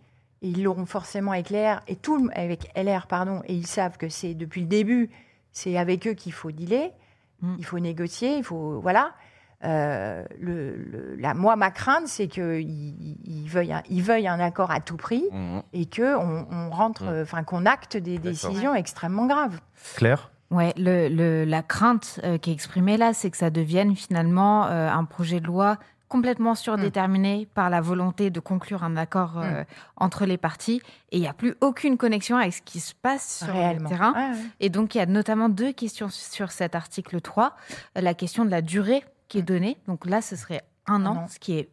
ils 0.41 0.63
l'auront 0.63 0.85
forcément 0.85 1.31
avec 1.31 1.49
LR 1.49 1.81
et 1.87 1.95
tout 1.95 2.23
le- 2.25 2.37
avec 2.37 2.71
LR, 2.75 3.07
pardon, 3.07 3.41
et 3.47 3.53
ils 3.53 3.67
savent 3.67 3.97
que 3.97 4.07
c'est 4.09 4.33
depuis 4.33 4.61
le 4.61 4.67
début, 4.67 5.09
c'est 5.51 5.77
avec 5.77 6.05
eux 6.07 6.13
qu'il 6.13 6.33
faut 6.33 6.51
dealer, 6.51 6.91
il 7.57 7.65
faut 7.65 7.79
négocier, 7.79 8.37
il 8.37 8.43
faut 8.43 8.79
voilà. 8.81 9.11
Euh, 9.63 10.23
le, 10.39 10.75
le- 10.75 11.15
la, 11.17 11.33
moi, 11.33 11.55
ma 11.55 11.71
crainte, 11.71 12.07
c'est 12.07 12.27
qu'ils 12.27 12.61
ils, 12.61 13.17
ils 13.25 13.47
veuillent, 13.49 13.75
veuillent 13.89 14.27
un 14.27 14.39
accord 14.39 14.71
à 14.71 14.79
tout 14.81 14.97
prix 14.97 15.23
et 15.73 15.85
que 15.85 16.17
on, 16.17 16.69
rentre, 16.69 17.03
euh, 17.07 17.23
enfin 17.23 17.43
qu'on 17.43 17.65
acte 17.65 17.95
des 17.97 18.17
décisions 18.17 18.75
extrêmement 18.75 19.25
graves. 19.25 19.59
Claire 19.95 20.29
Ouais, 20.51 20.73
le, 20.77 21.07
le- 21.09 21.45
la 21.45 21.63
crainte 21.63 22.19
euh, 22.23 22.37
qui 22.37 22.51
est 22.51 22.53
exprimée 22.53 22.97
là, 22.97 23.13
c'est 23.13 23.31
que 23.31 23.37
ça 23.37 23.49
devienne 23.49 23.95
finalement 23.95 24.67
euh, 24.67 24.89
un 24.89 25.03
projet 25.05 25.39
de 25.39 25.47
loi 25.47 25.77
complètement 26.09 26.53
surdéterminé 26.53 27.47
par 27.55 27.71
la 27.71 27.81
volonté 27.81 28.29
de 28.29 28.39
conclure 28.39 28.83
un 28.83 28.97
accord 28.97 29.39
euh, 29.39 29.63
entre 29.97 30.27
les 30.27 30.37
parties 30.37 30.79
et 31.11 31.17
il 31.17 31.21
n'y 31.21 31.27
a 31.27 31.33
plus 31.33 31.55
aucune 31.61 31.97
connexion 31.97 32.37
avec 32.37 32.53
ce 32.53 32.61
qui 32.61 32.79
se 32.81 32.93
passe 32.93 33.39
sur 33.43 33.47
Réellement. 33.51 33.89
le 33.89 33.95
terrain. 33.95 34.13
Ouais, 34.13 34.37
ouais. 34.37 34.43
Et 34.59 34.69
donc 34.69 34.93
il 34.93 34.99
y 34.99 35.01
a 35.01 35.07
notamment 35.07 35.49
deux 35.49 35.71
questions 35.71 36.09
sur 36.09 36.51
cet 36.51 36.75
article 36.75 37.19
3. 37.19 37.55
Euh, 37.97 38.01
La 38.01 38.13
question 38.13 38.45
de 38.45 38.51
la 38.51 38.61
durée 38.61 39.03
qui 39.27 39.39
est 39.39 39.43
donnée, 39.43 39.77
donc 39.87 40.05
là 40.05 40.21
ce 40.21 40.35
serait 40.35 40.61
un 40.87 41.05
an, 41.05 41.27
ce 41.27 41.39
qui 41.39 41.57
est 41.57 41.69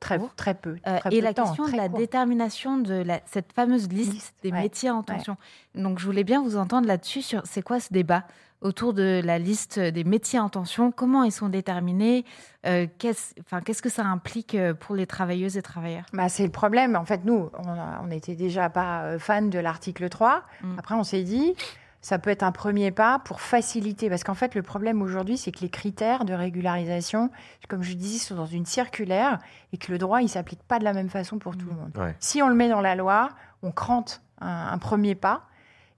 Très, 0.00 0.18
court. 0.18 0.34
très 0.34 0.54
peu. 0.54 0.76
Euh, 0.86 0.98
et 1.10 1.18
peu 1.18 1.24
la 1.24 1.34
temps, 1.34 1.44
question 1.44 1.66
de 1.68 1.76
la 1.76 1.88
court. 1.90 1.98
détermination 1.98 2.78
de 2.78 2.94
la- 2.94 3.20
cette 3.26 3.52
fameuse 3.52 3.88
liste, 3.90 4.34
des 4.42 4.50
ouais, 4.50 4.62
métiers 4.62 4.90
en 4.90 5.00
ouais. 5.00 5.04
tension. 5.04 5.36
Donc 5.74 5.98
je 5.98 6.06
voulais 6.06 6.24
bien 6.24 6.42
vous 6.42 6.56
entendre 6.56 6.88
là-dessus 6.88 7.20
sur 7.20 7.42
c'est 7.44 7.60
quoi 7.60 7.80
ce 7.80 7.92
débat 7.92 8.24
autour 8.62 8.94
de 8.94 9.20
la 9.24 9.38
liste 9.38 9.78
des 9.78 10.04
métiers 10.04 10.38
en 10.38 10.48
tension, 10.48 10.90
comment 10.92 11.22
ils 11.22 11.32
sont 11.32 11.48
déterminés, 11.48 12.24
euh, 12.66 12.86
qu'est-ce 12.98 13.34
enfin, 13.40 13.60
qu'est-ce 13.60 13.82
que 13.82 13.88
ça 13.88 14.04
implique 14.04 14.54
euh, 14.54 14.74
pour 14.74 14.94
les 14.94 15.06
travailleuses 15.06 15.56
et 15.56 15.62
travailleurs? 15.62 16.04
Bah, 16.12 16.28
c'est 16.28 16.44
le 16.44 16.50
problème. 16.50 16.96
En 16.96 17.04
fait, 17.04 17.24
nous, 17.24 17.50
on, 18.02 18.06
n'était 18.06 18.34
déjà 18.34 18.68
pas 18.68 19.02
euh, 19.04 19.18
fan 19.18 19.48
de 19.50 19.58
l'article 19.58 20.08
3. 20.08 20.42
Mm. 20.62 20.78
Après, 20.78 20.94
on 20.94 21.04
s'est 21.04 21.22
dit, 21.22 21.54
ça 22.00 22.18
peut 22.18 22.30
être 22.30 22.42
un 22.42 22.52
premier 22.52 22.90
pas 22.90 23.18
pour 23.20 23.40
faciliter. 23.40 24.08
Parce 24.08 24.24
qu'en 24.24 24.34
fait, 24.34 24.54
le 24.54 24.62
problème 24.62 25.02
aujourd'hui, 25.02 25.36
c'est 25.36 25.52
que 25.52 25.60
les 25.60 25.68
critères 25.68 26.24
de 26.24 26.32
régularisation, 26.32 27.30
comme 27.68 27.82
je 27.82 27.94
disais, 27.94 28.18
sont 28.18 28.34
dans 28.34 28.46
une 28.46 28.66
circulaire 28.66 29.38
et 29.72 29.78
que 29.78 29.92
le 29.92 29.98
droit, 29.98 30.20
il 30.20 30.24
ne 30.24 30.30
s'applique 30.30 30.62
pas 30.62 30.78
de 30.78 30.84
la 30.84 30.92
même 30.92 31.10
façon 31.10 31.38
pour 31.38 31.56
tout 31.56 31.66
le 31.66 31.74
monde. 31.74 31.96
Ouais. 31.96 32.14
Si 32.18 32.42
on 32.42 32.48
le 32.48 32.54
met 32.54 32.68
dans 32.68 32.80
la 32.80 32.94
loi, 32.94 33.30
on 33.62 33.70
crante 33.70 34.22
un, 34.40 34.68
un 34.72 34.78
premier 34.78 35.14
pas. 35.14 35.42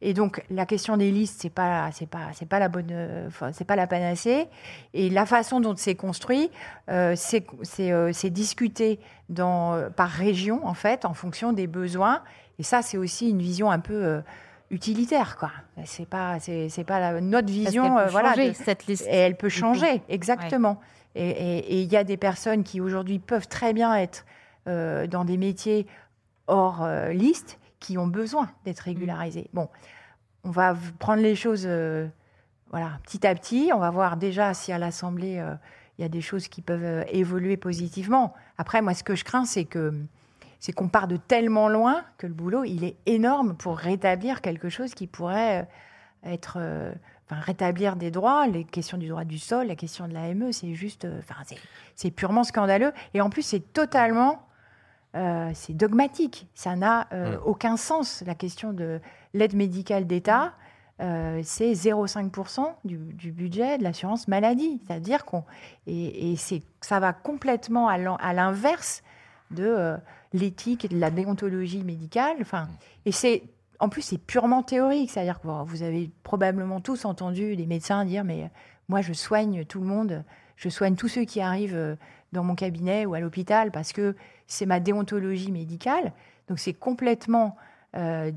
Et 0.04 0.14
donc 0.14 0.44
la 0.50 0.66
question 0.66 0.96
des 0.96 1.12
listes, 1.12 1.40
c'est 1.40 1.48
pas 1.48 1.90
c'est 1.92 2.08
pas 2.08 2.30
c'est 2.32 2.48
pas 2.48 2.58
la 2.58 2.68
bonne, 2.68 2.92
enfin, 3.28 3.52
c'est 3.52 3.64
pas 3.64 3.76
la 3.76 3.86
panacée. 3.86 4.48
Et 4.94 5.08
la 5.08 5.26
façon 5.26 5.60
dont 5.60 5.76
c'est 5.76 5.94
construit, 5.94 6.50
euh, 6.90 7.14
c'est 7.16 7.46
c'est 7.62 7.92
euh, 7.92 8.12
c'est 8.12 8.30
discuté 8.30 8.98
dans 9.28 9.80
par 9.94 10.08
région 10.08 10.66
en 10.66 10.74
fait, 10.74 11.04
en 11.04 11.14
fonction 11.14 11.52
des 11.52 11.68
besoins. 11.68 12.22
Et 12.58 12.64
ça, 12.64 12.82
c'est 12.82 12.98
aussi 12.98 13.30
une 13.30 13.40
vision 13.40 13.70
un 13.70 13.78
peu 13.78 13.94
euh, 13.94 14.20
utilitaire, 14.72 15.36
quoi. 15.36 15.50
C'est 15.84 16.08
pas 16.08 16.38
c'est 16.40 16.84
pas 16.84 16.98
la, 16.98 17.20
notre 17.20 17.48
vision, 17.52 17.98
euh, 17.98 18.06
voilà. 18.08 18.30
changer, 18.30 18.48
de- 18.50 18.54
cette 18.56 18.86
liste, 18.86 19.06
Et 19.08 19.14
elle 19.14 19.36
peut 19.36 19.46
coup. 19.48 19.54
changer, 19.54 20.02
exactement. 20.08 20.80
Et- 21.14 21.82
il 21.82 21.92
y 21.92 21.96
a 21.96 22.04
des 22.04 22.16
personnes 22.16 22.64
qui 22.64 22.80
aujourd'hui 22.80 23.18
peuvent 23.18 23.46
très 23.46 23.72
bien 23.74 23.94
être 23.94 24.24
euh, 24.66 25.06
dans 25.06 25.24
des 25.24 25.36
métiers 25.36 25.86
hors 26.46 26.82
euh, 26.82 27.10
liste 27.12 27.58
qui 27.80 27.98
ont 27.98 28.06
besoin 28.06 28.50
d'être 28.64 28.80
régularisés. 28.80 29.48
Bon, 29.52 29.68
on 30.44 30.50
va 30.50 30.74
prendre 30.98 31.22
les 31.22 31.34
choses 31.36 31.68
voilà, 32.70 32.98
petit 33.04 33.26
à 33.26 33.34
petit. 33.34 33.70
On 33.74 33.78
va 33.78 33.90
voir 33.90 34.16
déjà 34.16 34.54
si 34.54 34.72
à 34.72 34.78
l'Assemblée, 34.78 35.42
il 35.98 36.02
y 36.02 36.04
a 36.04 36.08
des 36.08 36.20
choses 36.22 36.48
qui 36.48 36.62
peuvent 36.62 37.04
évoluer 37.10 37.56
positivement. 37.58 38.32
Après, 38.56 38.80
moi, 38.80 38.94
ce 38.94 39.04
que 39.04 39.14
je 39.14 39.24
crains, 39.24 39.44
c'est 39.44 39.64
que 39.66 39.92
c'est 40.62 40.70
qu'on 40.72 40.86
part 40.88 41.08
de 41.08 41.16
tellement 41.16 41.68
loin 41.68 42.04
que 42.18 42.28
le 42.28 42.32
boulot, 42.34 42.62
il 42.62 42.84
est 42.84 42.96
énorme 43.06 43.56
pour 43.56 43.76
rétablir 43.76 44.40
quelque 44.40 44.68
chose 44.68 44.94
qui 44.94 45.08
pourrait 45.08 45.68
euh, 46.24 46.32
être... 46.32 46.56
euh, 46.60 46.92
Enfin, 47.30 47.40
rétablir 47.40 47.96
des 47.96 48.10
droits, 48.10 48.46
les 48.46 48.62
questions 48.64 48.98
du 48.98 49.08
droit 49.08 49.24
du 49.24 49.38
sol, 49.38 49.66
la 49.68 49.76
question 49.76 50.06
de 50.06 50.12
l'AME, 50.12 50.52
c'est 50.52 50.74
juste... 50.74 51.04
euh, 51.04 51.18
Enfin, 51.20 51.40
c'est- 51.46 51.56
c'est 51.96 52.10
purement 52.10 52.44
scandaleux. 52.44 52.92
Et 53.14 53.20
en 53.20 53.30
plus, 53.30 53.42
c'est 53.42 53.72
totalement... 53.72 54.42
euh, 55.16 55.50
c'est 55.54 55.72
dogmatique. 55.72 56.46
Ça 56.54 56.76
n'a 56.76 57.08
aucun 57.44 57.76
sens. 57.76 58.22
La 58.26 58.34
question 58.34 58.72
de 58.72 59.00
l'aide 59.34 59.54
médicale 59.54 60.06
d'État, 60.06 60.52
euh, 61.00 61.40
c'est 61.42 61.72
0,5% 61.72 62.74
du, 62.84 62.96
du 62.98 63.32
budget 63.32 63.78
de 63.78 63.82
l'assurance 63.82 64.28
maladie. 64.28 64.80
C'est-à-dire 64.86 65.24
qu'on. 65.24 65.44
Et, 65.86 66.32
et 66.32 66.36
c'est, 66.36 66.62
ça 66.82 67.00
va 67.00 67.12
complètement 67.12 67.88
à 67.88 68.32
l'inverse 68.32 69.02
de 69.52 69.64
euh, 69.64 69.96
l'éthique 70.32 70.84
et 70.84 70.88
de 70.88 70.98
la 70.98 71.10
déontologie 71.10 71.84
médicale. 71.84 72.36
Enfin, 72.40 72.68
et 73.04 73.12
c'est. 73.12 73.42
En 73.78 73.88
plus, 73.88 74.02
c'est 74.02 74.18
purement 74.18 74.62
théorique. 74.62 75.10
C'est-à-dire 75.10 75.40
que 75.40 75.48
vous 75.48 75.82
avez 75.82 76.10
probablement 76.22 76.80
tous 76.80 77.04
entendu 77.04 77.56
des 77.56 77.66
médecins 77.66 78.04
dire 78.04 78.22
Mais 78.24 78.50
moi, 78.88 79.00
je 79.00 79.12
soigne 79.12 79.64
tout 79.64 79.80
le 79.80 79.86
monde. 79.86 80.24
Je 80.56 80.68
soigne 80.68 80.94
tous 80.94 81.08
ceux 81.08 81.24
qui 81.24 81.40
arrivent 81.40 81.74
euh, 81.74 81.96
dans 82.32 82.44
mon 82.44 82.54
cabinet 82.54 83.06
ou 83.06 83.14
à 83.14 83.20
l'hôpital 83.20 83.72
parce 83.72 83.92
que 83.92 84.14
c'est 84.46 84.66
ma 84.66 84.78
déontologie 84.78 85.50
médicale. 85.50 86.12
Donc, 86.48 86.58
c'est 86.58 86.74
complètement. 86.74 87.56
euh, 87.94 88.32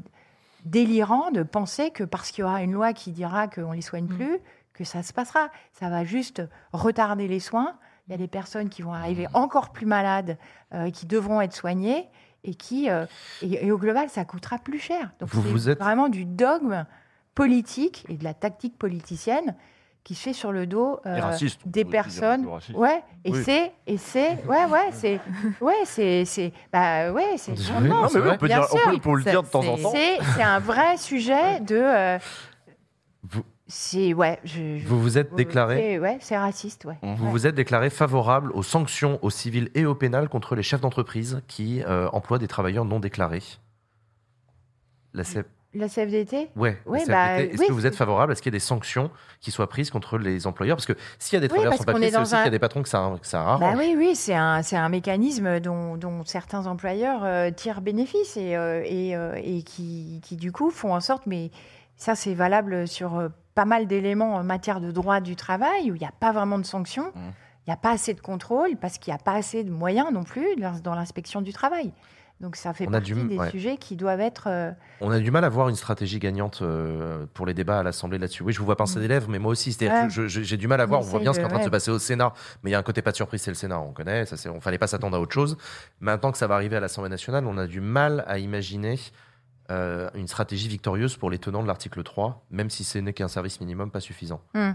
délirant 0.65 1.31
de 1.31 1.43
penser 1.43 1.91
que 1.91 2.03
parce 2.03 2.31
qu'il 2.31 2.41
y 2.41 2.43
aura 2.43 2.63
une 2.63 2.73
loi 2.73 2.93
qui 2.93 3.11
dira 3.11 3.47
qu'on 3.47 3.69
ne 3.69 3.75
les 3.75 3.81
soigne 3.81 4.07
plus, 4.07 4.39
que 4.73 4.83
ça 4.83 5.03
se 5.03 5.13
passera. 5.13 5.49
Ça 5.73 5.89
va 5.89 6.03
juste 6.03 6.41
retarder 6.73 7.27
les 7.27 7.39
soins. 7.39 7.77
Il 8.07 8.11
y 8.11 8.13
a 8.13 8.17
des 8.17 8.27
personnes 8.27 8.69
qui 8.69 8.81
vont 8.83 8.93
arriver 8.93 9.27
encore 9.33 9.71
plus 9.71 9.85
malades, 9.87 10.37
euh, 10.73 10.91
qui 10.91 11.05
devront 11.07 11.41
être 11.41 11.53
soignées 11.53 12.07
et 12.43 12.53
qui, 12.53 12.89
euh, 12.89 13.05
et, 13.41 13.65
et 13.65 13.71
au 13.71 13.77
global, 13.79 14.09
ça 14.09 14.23
coûtera 14.25 14.59
plus 14.59 14.77
cher. 14.79 15.11
Donc 15.19 15.29
Vous- 15.29 15.41
c'est 15.41 15.49
vous 15.49 15.69
êtes- 15.69 15.79
vraiment 15.79 16.07
du 16.09 16.23
dogme 16.25 16.85
politique 17.33 18.05
et 18.07 18.15
de 18.17 18.23
la 18.23 18.33
tactique 18.35 18.77
politicienne 18.77 19.55
qui 20.03 20.13
se 20.13 20.21
fait 20.21 20.33
sur 20.33 20.51
le 20.51 20.67
dos 20.67 20.99
euh, 21.07 21.19
raciste, 21.19 21.61
des 21.65 21.83
personnes. 21.83 22.45
Ouais, 22.75 23.01
et 23.23 23.31
Oui. 23.31 23.41
c'est 23.43 23.71
et 23.87 23.97
c'est 23.97 24.35
ouais 24.45 24.65
ouais 24.65 24.89
c'est 24.91 25.19
ouais 25.61 25.73
c'est 25.85 26.25
c'est 26.25 26.53
bah 26.71 27.11
ouais 27.11 27.37
c'est. 27.37 27.53
Non, 27.81 28.07
mais 28.13 28.19
oui, 28.19 28.29
on 28.33 28.37
peut 28.37 28.45
Bien 28.45 28.59
dire- 28.59 28.67
on 28.71 28.77
sûr. 28.77 28.91
peut- 28.91 28.99
faut 29.01 29.15
le 29.15 29.23
dire 29.23 29.41
de 29.41 29.47
temps 29.47 29.65
en 29.67 29.77
temps. 29.79 29.89
C'est 29.91 30.19
c'est 30.35 30.43
un 30.43 30.59
vrai 30.59 30.97
sujet 30.97 31.59
de 31.61 31.75
euh, 31.81 32.19
c'est 33.67 34.13
ouais 34.13 34.39
je, 34.43 34.85
Vous 34.85 35.01
vous 35.01 35.17
êtes 35.17 35.33
déclaré 35.33 35.97
ouais 35.99 36.17
c'est 36.21 36.37
raciste 36.37 36.85
ouais. 36.85 36.97
Vous 37.01 37.25
Ouais. 37.25 37.31
vous 37.31 37.47
êtes 37.47 37.55
déclaré 37.55 37.89
favorable 37.89 38.51
aux 38.51 38.61
sanctions 38.63 39.17
au 39.23 39.29
civil 39.31 39.69
et 39.73 39.85
au 39.85 39.95
pénal 39.95 40.29
contre 40.29 40.55
les 40.55 40.61
chefs 40.63 40.81
d'entreprise 40.81 41.41
qui 41.47 41.81
euh, 41.83 42.07
emploient 42.13 42.37
des 42.39 42.47
travailleurs 42.47 42.85
non 42.85 42.99
déclarés. 42.99 43.41
La 45.13 45.23
C- 45.23 45.43
La 45.73 45.87
CFDT 45.87 46.49
Ouais, 46.55 46.77
la 46.85 46.91
Ouais, 46.91 46.99
CFDT, 46.99 47.11
bah, 47.11 47.37
Est-ce 47.41 47.61
oui, 47.61 47.67
que 47.67 47.73
vous 47.73 47.85
êtes 47.85 47.95
favorable 47.95 48.33
à 48.33 48.35
ce 48.35 48.41
qu'il 48.41 48.51
y 48.51 48.55
ait 48.55 48.59
des 48.59 48.63
sanctions 48.63 49.09
qui 49.39 49.49
soient 49.51 49.67
prises 49.69 49.89
contre 49.89 50.17
les 50.17 50.45
employeurs? 50.45 50.77
Parce 50.77 50.85
que 50.85 50.93
s'il 51.19 51.35
y 51.35 51.37
a 51.37 51.39
des 51.39 51.45
Oui, 51.45 51.49
travailleurs 51.49 51.71
parce 51.71 51.79
sans 51.81 51.85
papier, 51.85 52.07
est 52.07 52.11
c'est 52.11 52.17
aussi 52.19 52.29
qu'il 52.31 52.39
y 52.39 52.41
un- 52.43 52.45
a 52.47 52.49
des 52.49 52.59
patrons 52.59 52.83
que 52.83 52.89
ça, 52.89 53.13
que 53.21 53.27
ça 53.27 53.41
arrange. 53.41 53.59
Bah 53.61 53.73
oui, 53.77 53.95
oui, 53.97 54.15
c'est 54.15 54.35
un, 54.35 54.61
un 54.73 54.89
mécanisme 54.89 55.59
dont, 55.59 55.95
dont 55.97 56.23
certains 56.25 56.67
employeurs 56.67 57.23
euh, 57.23 57.49
tirent 57.51 57.81
bénéfice 57.81 58.37
et, 58.37 58.55
euh, 58.55 58.83
et, 58.85 59.15
euh, 59.15 59.33
et 59.41 59.63
qui, 59.63 60.19
qui, 60.23 60.35
du 60.35 60.51
coup, 60.51 60.69
font 60.69 60.93
en 60.93 60.99
sorte, 61.01 61.23
mais 61.27 61.49
ça, 61.97 62.13
c'est 62.15 62.33
valable 62.33 62.87
sur 62.87 63.17
euh, 63.17 63.29
pas 63.55 63.65
mal 63.65 63.87
d'éléments 63.87 64.35
en 64.35 64.43
matière 64.43 64.81
de 64.81 64.91
droit 64.91 65.21
du 65.21 65.35
travail, 65.35 65.91
où 65.91 65.95
il 65.95 65.99
n'y 65.99 66.05
a 66.05 66.11
pas 66.19 66.31
vraiment 66.31 66.59
de 66.59 66.65
sanctions, 66.65 67.11
il 67.15 67.69
n'y 67.69 67.73
a 67.73 67.77
pas 67.77 67.91
assez 67.91 68.13
de 68.13 68.21
contrôle, 68.21 68.75
parce 68.79 68.97
qu'il 68.97 69.11
n'y 69.11 69.15
a 69.19 69.23
pas 69.23 69.33
assez 69.33 69.63
de 69.63 69.71
moyens 69.71 70.11
non 70.13 70.23
plus 70.23 70.45
dans 70.83 70.93
l'inspection 70.93 71.41
du 71.41 71.53
travail. 71.53 71.91
Donc 72.41 72.57
ça 72.57 72.73
fait 72.73 72.83
On 72.85 72.89
a 72.89 72.97
partie 72.99 73.13
du- 73.13 73.27
des 73.29 73.37
ouais. 73.37 73.49
sujets 73.49 73.77
qui 73.77 73.95
doivent 73.95 74.19
être... 74.19 74.47
euh, 74.47 74.71
On 74.99 75.09
a 75.09 75.19
du 75.19 75.31
mal 75.31 75.45
à 75.45 75.49
voir 75.49 75.69
une 75.69 75.75
stratégie 75.77 76.19
gagnante 76.19 76.59
euh, 76.63 77.25
pour 77.33 77.45
les 77.45 77.53
débats 77.53 77.79
à 77.79 77.83
l'Assemblée 77.83 78.17
là-dessus. 78.17 78.43
Oui, 78.43 78.51
je 78.51 78.59
vous 78.59 78.65
vois 78.65 78.75
pincer 78.75 78.99
des 78.99 79.07
lèvres, 79.07 79.29
mais 79.29 79.39
moi 79.39 79.53
aussi, 79.53 79.75
Ouais. 79.79 80.07
j'ai 80.09 80.57
du 80.57 80.67
mal 80.67 80.81
à 80.81 80.85
voir. 80.85 80.99
On 80.99 81.03
On 81.05 81.07
voit 81.07 81.21
bien 81.21 81.31
ce 81.31 81.39
qui 81.39 81.43
est 81.43 81.45
en 81.45 81.49
train 81.49 81.59
de 81.59 81.63
se 81.63 81.69
passer 81.69 81.91
au 81.91 81.97
Sénat, 81.97 82.33
mais 82.61 82.71
il 82.71 82.73
y 82.73 82.75
a 82.75 82.79
un 82.79 82.83
côté 82.83 83.01
pas 83.01 83.11
de 83.11 83.15
surprise, 83.15 83.41
c'est 83.41 83.51
le 83.51 83.55
Sénat, 83.55 83.79
on 83.79 83.93
connaît. 83.93 84.25
Ça, 84.25 84.35
on 84.51 84.59
fallait 84.59 84.77
pas 84.77 84.87
s'attendre 84.87 85.15
à 85.15 85.21
autre 85.21 85.31
chose. 85.33 85.57
Maintenant 86.01 86.33
que 86.33 86.37
ça 86.37 86.45
va 86.47 86.55
arriver 86.55 86.75
à 86.75 86.81
l'Assemblée 86.81 87.09
nationale, 87.09 87.45
on 87.47 87.57
a 87.57 87.67
du 87.67 87.79
mal 87.79 88.25
à 88.27 88.37
imaginer 88.37 88.99
euh, 89.71 90.09
une 90.15 90.27
stratégie 90.27 90.67
victorieuse 90.67 91.17
pour 91.17 91.29
les 91.29 91.37
tenants 91.39 91.61
de 91.63 91.67
l'article 91.67 92.03
3, 92.03 92.45
même 92.51 92.69
si 92.69 92.83
ce 92.83 92.97
n'est 92.99 93.13
qu'un 93.13 93.27
service 93.27 93.59
minimum 93.61 93.91
pas 93.91 93.99
suffisant. 93.99 94.41
Hmm. 94.53 94.71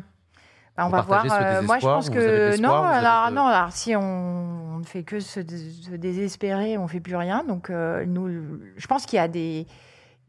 Bah, 0.76 0.84
on 0.86 0.88
Vous 0.90 0.92
va 0.96 1.02
voir. 1.02 1.24
euh, 1.30 1.62
moi, 1.62 1.78
je 1.78 1.86
pense 1.86 2.10
que 2.10 2.60
non. 2.60 2.72
Alors, 2.82 3.30
de- 3.30 3.34
non. 3.34 3.46
Alors, 3.46 3.72
si 3.72 3.94
on, 3.96 4.78
ne 4.78 4.84
fait 4.84 5.02
que 5.02 5.20
se, 5.20 5.40
dé- 5.40 5.58
se 5.58 5.90
désespérer, 5.90 6.78
on 6.78 6.86
fait 6.88 7.00
plus 7.00 7.16
rien. 7.16 7.44
Donc, 7.44 7.70
euh, 7.70 8.04
nous, 8.06 8.60
je 8.76 8.86
pense 8.86 9.04
qu'il 9.06 9.16
y 9.16 9.20
a 9.20 9.28
des. 9.28 9.66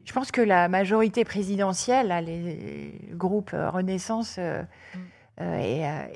Je 0.04 0.12
pense 0.12 0.32
que 0.32 0.40
la 0.40 0.68
majorité 0.68 1.24
présidentielle, 1.24 2.08
là, 2.08 2.20
les 2.20 3.00
groupes 3.12 3.52
Renaissance, 3.54 4.34
euh, 4.38 4.62
euh, 5.40 5.56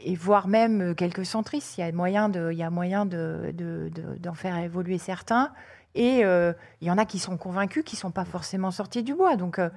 et, 0.04 0.10
et 0.12 0.16
voire 0.16 0.48
même 0.48 0.94
quelques 0.96 1.24
centristes. 1.24 1.78
Il 1.78 1.82
y 1.82 1.84
a 1.84 1.92
moyen 1.92 2.28
de, 2.28 2.50
il 2.50 2.58
y 2.58 2.64
a 2.64 2.70
moyen 2.70 3.06
de, 3.06 3.52
de- 3.54 3.88
de- 3.94 4.18
d'en 4.18 4.34
faire 4.34 4.56
évoluer 4.58 4.98
certains. 4.98 5.52
Et 5.96 6.24
euh, 6.24 6.52
il 6.80 6.86
y 6.86 6.90
en 6.90 6.98
a 6.98 7.04
qui 7.06 7.18
sont 7.18 7.36
convaincus, 7.36 7.82
qui 7.84 7.96
ne 7.96 8.00
sont 8.00 8.10
pas 8.10 8.24
forcément 8.24 8.70
sortis 8.70 9.02
du 9.02 9.14
bois. 9.14 9.36
Donc, 9.36 9.58
euh, 9.58 9.70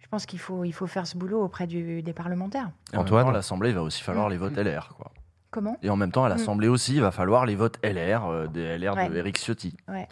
je 0.00 0.08
pense 0.08 0.24
qu'il 0.26 0.38
faut, 0.38 0.64
il 0.64 0.72
faut 0.72 0.86
faire 0.86 1.06
ce 1.06 1.16
boulot 1.18 1.42
auprès 1.42 1.66
du- 1.66 2.02
des 2.02 2.12
parlementaires. 2.12 2.70
Et 2.92 2.96
à 2.96 3.32
l'Assemblée, 3.32 3.70
il 3.70 3.74
va 3.74 3.82
aussi 3.82 4.02
falloir 4.02 4.28
les 4.28 4.36
votes 4.38 4.56
LR. 4.56 4.94
Quoi. 4.96 5.10
Comment 5.50 5.76
Et 5.82 5.90
en 5.90 5.96
même 5.96 6.10
temps, 6.12 6.24
à 6.24 6.28
Mm. 6.28 6.32
l'Assemblée 6.32 6.68
aussi, 6.68 6.94
il 6.96 7.00
va 7.02 7.10
falloir 7.10 7.44
les 7.46 7.54
votes 7.54 7.78
LR, 7.82 8.24
euh, 8.26 8.46
des 8.46 8.62
LR 8.78 8.94
Ouais. 8.96 9.08
de 9.08 9.16
Éric 9.16 9.38
Ciotti. 9.38 9.76
Ouais. 9.88 10.08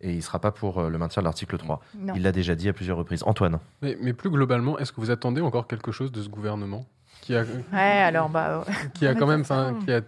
Et 0.00 0.10
il 0.10 0.16
ne 0.16 0.20
sera 0.20 0.38
pas 0.38 0.52
pour 0.52 0.78
euh, 0.78 0.88
le 0.90 0.98
maintien 0.98 1.22
de 1.22 1.24
l'article 1.24 1.56
3. 1.58 1.80
Non. 1.98 2.14
Il 2.14 2.22
l'a 2.22 2.30
déjà 2.32 2.54
dit 2.54 2.68
à 2.68 2.72
plusieurs 2.72 2.96
reprises. 2.98 3.22
Antoine 3.24 3.58
Mais, 3.82 3.96
mais 4.00 4.12
plus 4.12 4.30
globalement, 4.30 4.78
est-ce 4.78 4.92
que 4.92 5.00
vous 5.00 5.10
attendez 5.10 5.40
encore 5.40 5.66
quelque 5.66 5.90
chose 5.92 6.12
de 6.12 6.22
ce 6.22 6.28
gouvernement 6.28 6.84
qui 7.20 7.34
a, 7.34 7.42
Ouais, 7.72 7.78
alors, 7.78 8.28
bah, 8.28 8.64
qui 8.94 9.06
a 9.06 9.14
quand 9.14 9.26
même, 9.26 9.42
qui 9.44 9.92
a 9.92 10.00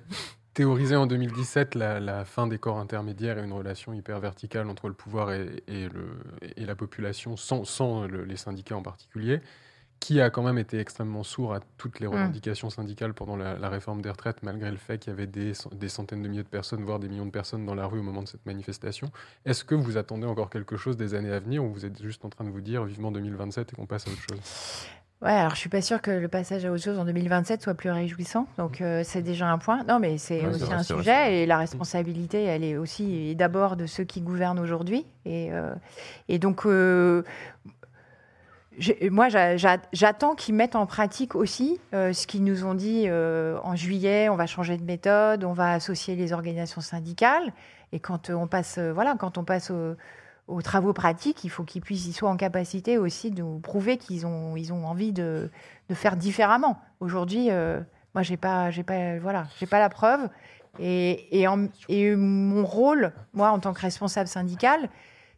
théorisé 0.55 0.97
en 0.97 1.07
2017 1.07 1.75
la, 1.75 2.01
la 2.01 2.25
fin 2.25 2.47
des 2.47 2.59
corps 2.59 2.79
intermédiaires 2.79 3.39
et 3.39 3.45
une 3.45 3.53
relation 3.53 3.93
hyper 3.93 4.21
verticale 4.21 4.69
entre 4.69 4.89
le 4.89 4.95
pouvoir 4.95 5.33
et, 5.33 5.63
et 5.69 5.89
le, 5.89 6.09
et 6.57 6.65
la 6.67 6.75
population, 6.75 7.37
sans, 7.37 7.65
sans 7.65 8.07
le- 8.07 8.25
les 8.25 8.37
syndicats 8.37 8.77
en 8.77 8.83
particulier, 8.83 9.41
qui 10.01 10.21
a 10.21 10.31
quand 10.31 10.43
même 10.43 10.57
été 10.59 10.79
extrêmement 10.81 11.23
sourd 11.23 11.53
à 11.55 11.61
toutes 11.77 12.01
les 12.01 12.07
Mm. 12.07 12.13
revendications 12.13 12.71
syndicales 12.71 13.13
pendant 13.15 13.37
la, 13.37 13.59
la 13.59 13.69
réforme 13.69 14.01
des 14.03 14.11
retraites, 14.11 14.43
malgré 14.43 14.71
le 14.71 14.79
fait 14.79 14.99
qu'il 14.99 15.11
y 15.11 15.15
avait 15.15 15.27
des, 15.27 15.53
des 15.73 15.89
centaines 15.91 16.23
de 16.23 16.29
milliers 16.29 16.43
de 16.43 16.49
personnes, 16.49 16.83
voire 16.85 16.99
des 16.99 17.09
millions 17.09 17.27
de 17.27 17.31
personnes 17.31 17.67
dans 17.67 17.75
la 17.75 17.87
rue 17.87 18.01
au 18.01 18.03
moment 18.03 18.23
de 18.23 18.29
cette 18.29 18.47
manifestation. 18.47 19.13
Est-ce 19.45 19.63
que 19.65 19.75
vous 19.75 19.99
attendez 19.99 20.27
encore 20.27 20.51
quelque 20.51 20.77
chose 20.79 20.97
des 20.97 21.15
années 21.15 21.33
à 21.33 21.39
venir 21.39 21.63
ou 21.65 21.71
vous 21.73 21.85
êtes 21.85 22.03
juste 22.03 22.25
en 22.25 22.31
train 22.31 22.45
de 22.45 22.51
vous 22.51 22.63
dire 22.63 22.85
vivement 22.85 23.13
2027 23.13 23.73
et 23.73 23.77
qu'on 23.77 23.87
passe 23.87 24.09
à 24.09 24.11
autre 24.11 24.23
chose? 24.23 24.41
Ouais, 25.23 25.33
alors 25.33 25.51
je 25.55 25.59
suis 25.61 25.69
pas 25.69 25.83
sûre 25.83 26.01
que 26.01 26.11
le 26.11 26.29
passage 26.29 26.65
à 26.65 26.73
autre 26.73 26.83
chose 26.83 26.99
en 26.99 27.05
2027 27.05 27.61
soit 27.61 27.75
plus 27.75 27.91
réjouissant. 27.91 28.47
Donc 28.57 28.81
euh, 28.81 29.03
c'est 29.05 29.21
déjà 29.21 29.49
un 29.49 29.59
point. 29.59 29.85
Non, 29.85 29.99
mais 29.99 30.17
c'est 30.17 30.41
Ouais, 30.41 30.47
aussi 30.55 30.65
vrai, 30.65 30.75
un 30.75 30.83
sujet 30.83 31.03
vrai. 31.13 31.35
et 31.41 31.47
la 31.47 31.59
responsabilité, 31.59 32.43
elle 32.45 32.65
est 32.65 32.79
aussi 32.79 33.37
d'abord 33.37 33.77
de 33.77 33.85
ceux 33.85 34.05
qui 34.05 34.23
gouvernent 34.23 34.59
aujourd'hui. 34.59 35.05
Et, 35.27 35.53
euh, 35.53 35.75
et 36.29 36.39
donc 36.39 36.65
euh, 36.65 37.23
moi, 39.11 39.29
j'a- 39.29 39.59
j'a- 39.59 39.77
j'attends 39.93 40.35
qu'ils 40.35 40.55
mettent 40.55 40.77
en 40.77 40.87
pratique 40.87 41.35
aussi 41.35 41.79
ce 41.93 42.27
qu'ils 42.27 42.43
nous 42.45 42.65
ont 42.65 42.73
dit 42.75 43.07
en 43.11 43.77
juillet. 43.77 44.31
On 44.31 44.37
va 44.37 44.47
changer 44.47 44.79
de 44.79 44.85
méthode, 44.85 45.45
on 45.45 45.53
va 45.53 45.73
associer 45.75 46.17
les 46.17 46.33
organisations 46.33 46.81
syndicales. 46.81 47.53
Et 47.93 48.01
quand 48.01 48.31
on 48.31 48.47
passe, 48.47 48.79
voilà, 48.79 49.17
quand 49.19 49.37
on 49.37 49.45
passe 49.45 49.71
au- 49.71 49.97
aux 50.51 50.63
travaux 50.63 50.93
pratiques, 50.93 51.45
il 51.45 51.49
faut 51.49 51.65
qu'ils 51.65 51.81
puissent, 51.81 52.07
ils 52.07 52.13
soient 52.13 52.31
en 52.31 52.37
capacité 52.37 52.99
aussi 52.99 53.31
de 53.31 53.43
prouver 53.61 53.97
qu'ils 53.97 54.27
ont, 54.27 54.57
ils 54.57 54.73
ont 54.73 54.85
envie 54.87 55.13
de, 55.13 55.51
de 55.89 55.95
faire 55.95 56.17
différemment. 56.17 56.77
Aujourd'hui, 56.99 57.49
euh, 57.51 57.81
moi, 58.15 58.23
j'ai 58.23 58.37
pas, 58.37 58.71
pas, 58.87 59.19
voilà, 59.19 59.47
pas 59.71 59.79
la 59.79 59.89
preuve. 59.89 60.29
Et, 60.79 61.41
et, 61.41 61.47
mon 62.17 62.65
rôle, 62.65 63.13
moi, 63.33 63.51
en 63.51 63.59
tant 63.59 63.73
que 63.73 63.81
responsable 63.81 64.29
syndical, 64.29 64.89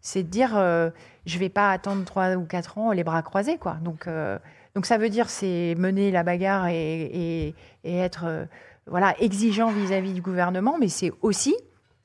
c'est 0.00 0.22
de 0.22 0.28
dire, 0.28 0.56
euh, 0.56 0.90
je 1.26 1.38
vais 1.38 1.48
pas 1.48 1.70
attendre 1.70 2.04
trois 2.04 2.34
ou 2.34 2.44
quatre 2.44 2.78
ans 2.78 2.92
les 2.92 3.04
bras 3.04 3.22
croisés, 3.22 3.58
quoi. 3.58 3.76
Donc, 3.82 4.06
euh, 4.06 4.38
donc 4.74 4.86
ça 4.86 4.98
veut 4.98 5.08
dire, 5.10 5.28
c'est 5.30 5.74
mener 5.78 6.10
la 6.10 6.22
bagarre 6.22 6.68
et, 6.68 7.02
et- 7.02 7.54
et 7.84 7.98
être, 7.98 8.24
euh, 8.26 8.44
voilà, 8.86 9.14
exigeant 9.20 9.70
vis-à-vis 9.70 10.12
du 10.12 10.22
gouvernement, 10.22 10.76
mais 10.78 10.88
c'est 10.88 11.12
aussi 11.22 11.54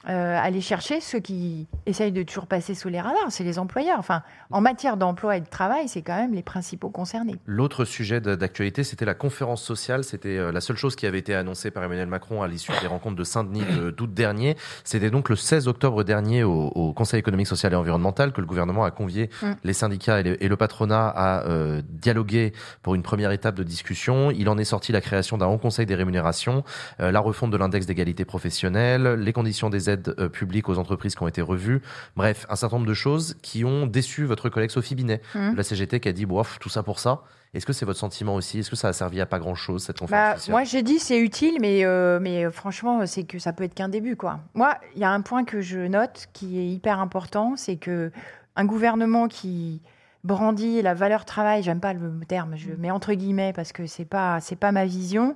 euh, 0.09 0.37
aller 0.41 0.61
chercher 0.61 1.01
ceux 1.01 1.19
qui 1.19 1.67
essayent 1.85 2.11
de 2.11 2.23
toujours 2.23 2.47
passer 2.47 2.75
sous 2.75 2.89
les 2.89 3.01
radars, 3.01 3.29
c'est 3.29 3.43
les 3.43 3.59
employeurs. 3.59 3.99
Enfin, 3.99 4.23
en 4.51 4.61
matière 4.61 4.95
d'emploi 4.97 5.37
et 5.37 5.41
de 5.41 5.45
travail, 5.47 5.87
c'est 5.87 6.01
quand 6.01 6.15
même 6.15 6.33
les 6.33 6.43
principaux 6.43 6.89
concernés. 6.89 7.35
L'autre 7.45 7.83
sujet 7.85 8.21
d'actualité, 8.21 8.83
c'était 8.83 9.05
la 9.05 9.13
conférence 9.13 9.61
sociale. 9.61 10.03
C'était 10.03 10.37
euh, 10.37 10.51
la 10.51 10.61
seule 10.61 10.77
chose 10.77 10.95
qui 10.95 11.05
avait 11.05 11.19
été 11.19 11.35
annoncée 11.35 11.71
par 11.71 11.83
Emmanuel 11.83 12.07
Macron 12.07 12.41
à 12.41 12.47
l'issue 12.47 12.71
des 12.81 12.87
rencontres 12.87 13.15
de 13.17 13.23
Saint-Denis 13.23 13.63
de- 13.75 13.91
d'août 13.97 14.13
dernier. 14.13 14.55
C'était 14.83 15.09
donc 15.09 15.29
le 15.29 15.35
16 15.35 15.67
octobre 15.67 16.03
dernier 16.03 16.43
au, 16.43 16.67
au 16.67 16.93
Conseil 16.93 17.19
économique, 17.19 17.47
social 17.47 17.73
et 17.73 17.75
environnemental 17.75 18.31
que 18.31 18.41
le 18.41 18.47
gouvernement 18.47 18.83
a 18.85 18.91
convié 18.91 19.29
Mm. 19.41 19.51
les 19.63 19.73
syndicats 19.73 20.19
et, 20.19 20.23
les- 20.23 20.37
et 20.39 20.47
le 20.47 20.55
patronat 20.57 21.07
à 21.09 21.45
euh, 21.47 21.81
dialoguer 21.89 22.53
pour 22.81 22.95
une 22.95 23.03
première 23.03 23.31
étape 23.31 23.55
de 23.55 23.63
discussion. 23.63 24.31
Il 24.31 24.47
en 24.49 24.57
est 24.57 24.63
sorti 24.63 24.91
la 24.91 25.01
création 25.01 25.37
d'un 25.37 25.47
haut 25.47 25.57
conseil 25.57 25.85
des 25.85 25.95
rémunérations, 25.95 26.63
euh, 26.99 27.11
la 27.11 27.19
refonte 27.19 27.51
de 27.51 27.57
l'index 27.57 27.85
d'égalité 27.85 28.23
professionnelle, 28.25 29.15
les 29.19 29.33
conditions 29.33 29.69
des 29.69 29.89
aides 29.89 29.96
euh, 30.19 30.29
publiques 30.29 30.69
aux 30.69 30.77
entreprises 30.77 31.15
qui 31.15 31.23
ont 31.23 31.27
été 31.27 31.41
revues. 31.41 31.81
Bref, 32.15 32.45
un 32.49 32.55
certain 32.55 32.77
nombre 32.77 32.87
de 32.87 32.93
choses 32.93 33.35
qui 33.41 33.63
ont 33.65 33.85
déçu 33.87 34.25
votre 34.25 34.49
collègue 34.49 34.69
Sophie 34.71 34.95
Binet 34.95 35.21
Mm. 35.35 35.51
de 35.51 35.57
la 35.57 35.63
CGT 35.63 35.99
qui 35.99 36.09
a 36.09 36.13
dit, 36.13 36.25
bof, 36.25 36.57
tout 36.59 36.69
ça 36.69 36.83
pour 36.83 36.99
ça. 36.99 37.21
Est-ce 37.53 37.65
que 37.65 37.73
c'est 37.73 37.85
votre 37.85 37.97
sentiment 37.99 38.35
aussi? 38.35 38.59
Est-ce 38.59 38.69
que 38.69 38.75
ça 38.75 38.89
a 38.89 38.93
servi 38.93 39.21
à 39.21 39.25
pas 39.25 39.39
grand-chose, 39.39 39.83
cette 39.83 39.99
conférence 39.99 40.47
Bah, 40.47 40.51
moi, 40.51 40.63
j'ai 40.63 40.83
dit 40.83 40.99
c'est 40.99 41.17
utile, 41.19 41.57
mais, 41.61 41.85
euh, 41.85 42.19
mais 42.21 42.45
euh, 42.45 42.51
franchement, 42.51 43.05
c'est 43.05 43.23
que 43.23 43.39
ça 43.39 43.53
peut 43.53 43.63
être 43.63 43.73
qu'un 43.73 43.89
début. 43.89 44.15
Quoi. 44.15 44.39
Moi, 44.53 44.75
il 44.95 45.01
y 45.01 45.05
a 45.05 45.09
un 45.11 45.21
point 45.21 45.43
que 45.45 45.61
je 45.61 45.79
note 45.79 46.27
qui 46.33 46.59
est 46.59 46.67
hyper 46.67 46.99
important, 46.99 47.55
c'est 47.55 47.77
que 47.77 48.11
un 48.57 48.65
gouvernement 48.65 49.27
qui 49.27 49.81
brandit 50.23 50.81
la 50.81 50.93
valeur 50.93 51.23
travail, 51.25 51.63
j'aime 51.63 51.79
pas 51.79 51.93
le 51.93 52.19
terme, 52.27 52.55
je 52.57 52.71
mets 52.71 52.91
entre 52.91 53.13
guillemets 53.13 53.53
parce 53.53 53.71
que 53.71 53.87
c'est 53.87 54.03
pas 54.05 54.39
c'est 54.41 54.55
pas 54.57 54.71
ma 54.73 54.85
vision. 54.85 55.35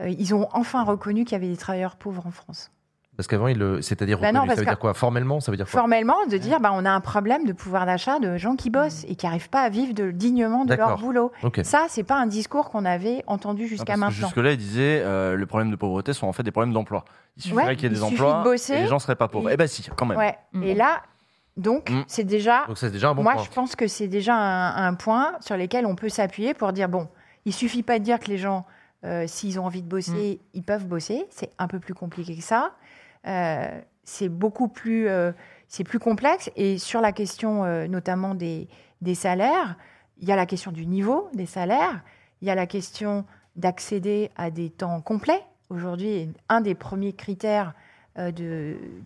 euh, 0.00 0.08
ils 0.08 0.34
ont 0.34 0.48
enfin 0.52 0.84
reconnu 0.84 1.24
qu'il 1.24 1.32
y 1.32 1.34
avait 1.36 1.48
des 1.48 1.56
travailleurs 1.56 1.96
pauvres 1.96 2.26
en 2.26 2.30
France. 2.30 2.70
Parce 3.20 3.26
qu'avant, 3.26 3.48
il 3.48 3.58
le- 3.58 3.82
c'est-à-dire 3.82 4.18
Bah 4.18 4.32
non, 4.32 4.46
ça 4.46 4.54
veut 4.54 4.64
dire 4.64 4.78
quoi? 4.78 4.94
Formellement, 4.94 5.40
ça 5.40 5.50
veut 5.50 5.56
dire 5.58 5.66
quoi? 5.66 5.78
Formellement, 5.80 6.16
de 6.30 6.38
dire 6.38 6.58
bah, 6.58 6.70
on 6.72 6.86
a 6.86 6.90
un 6.90 7.00
problème 7.00 7.44
de 7.44 7.52
pouvoir 7.52 7.84
d'achat 7.84 8.18
de 8.18 8.38
gens 8.38 8.56
qui 8.56 8.70
bossent 8.70 9.04
et 9.08 9.14
qui 9.14 9.26
n'arrivent 9.26 9.50
pas 9.50 9.60
à 9.60 9.68
vivre 9.68 9.92
de, 9.92 10.10
dignement 10.10 10.64
de 10.64 10.74
leur 10.74 10.96
boulot. 10.98 11.30
Ok. 11.42 11.60
Ça, 11.64 11.84
c'est 11.90 12.02
pas 12.02 12.16
un 12.16 12.26
discours 12.26 12.70
qu'on 12.70 12.86
avait 12.86 13.22
entendu 13.26 13.66
jusqu'à 13.66 13.84
Parce 13.84 13.96
que 13.96 14.00
maintenant. 14.06 14.26
Jusque-là, 14.28 14.52
il 14.52 14.56
disait 14.56 15.02
euh, 15.04 15.36
les 15.36 15.44
problèmes 15.44 15.70
de 15.70 15.76
pauvreté 15.76 16.12
sont 16.14 16.26
en 16.26 16.32
fait 16.32 16.42
des 16.42 16.50
problèmes 16.50 16.72
d'emploi. 16.72 17.04
Il 17.36 17.42
suffirait 17.42 17.66
Ouais, 17.66 17.76
qu'il 17.76 17.84
y 17.84 17.86
ait 17.92 17.94
des 17.94 18.02
emplois 18.02 18.38
de 18.38 18.44
bosser. 18.44 18.72
et 18.72 18.80
les 18.82 18.86
gens 18.86 18.98
seraient 18.98 19.16
pas 19.16 19.28
pauvres. 19.28 19.50
Et- 19.50 19.54
Eh 19.54 19.56
ben 19.58 19.66
si, 19.68 19.86
quand 19.94 20.06
même. 20.06 20.16
Ouais. 20.16 20.38
Et 20.62 20.74
là, 20.74 21.02
donc, 21.56 21.90
Mm. 21.90 22.04
c'est 22.06 22.24
déjà. 22.24 22.64
Donc 22.68 22.78
c'est 22.78 22.90
déjà 22.90 23.10
un 23.10 23.14
bon 23.14 23.22
moi, 23.22 23.34
point. 23.34 23.42
je 23.44 23.50
pense 23.50 23.76
que 23.76 23.86
c'est 23.86 24.08
déjà 24.08 24.34
un, 24.34 24.86
un 24.88 24.94
point 24.94 25.32
sur 25.40 25.56
lequel 25.58 25.84
on 25.84 25.94
peut 25.94 26.08
s'appuyer 26.08 26.54
pour 26.54 26.72
dire 26.72 26.88
bon, 26.88 27.06
il 27.44 27.52
suffit 27.52 27.82
pas 27.82 27.98
de 27.98 28.04
dire 28.04 28.18
que 28.18 28.28
les 28.28 28.38
gens, 28.38 28.64
euh, 29.04 29.24
s'ils 29.26 29.58
ont 29.60 29.64
envie 29.66 29.82
de 29.82 29.88
bosser, 29.88 30.40
ils 30.54 30.62
peuvent 30.62 30.86
bosser. 30.86 31.26
C'est 31.30 31.50
un 31.58 31.68
peu 31.68 31.78
plus 31.80 31.94
compliqué 31.94 32.36
que 32.36 32.42
ça. 32.42 32.72
Euh, 33.26 33.80
c'est 34.04 34.28
beaucoup 34.28 34.68
plus, 34.68 35.08
euh, 35.08 35.32
c'est 35.68 35.84
plus 35.84 35.98
complexe. 35.98 36.50
Et 36.56 36.78
sur 36.78 37.00
la 37.00 37.12
question 37.12 37.64
euh, 37.64 37.86
notamment 37.86 38.34
des, 38.34 38.68
salaires, 39.14 39.76
il 40.18 40.28
y 40.28 40.32
a 40.32 40.36
la 40.36 40.46
question 40.46 40.72
du 40.72 40.86
niveau 40.86 41.28
des 41.34 41.46
salaires. 41.46 42.02
Il 42.42 42.48
y 42.48 42.50
a 42.50 42.54
la 42.54 42.66
question 42.66 43.24
d'accéder 43.56 44.30
à 44.36 44.50
des 44.50 44.70
temps 44.70 45.00
complets. 45.00 45.42
Aujourd'hui, 45.68 46.32
un 46.48 46.60
des 46.60 46.74
premiers 46.74 47.12
critères 47.12 47.74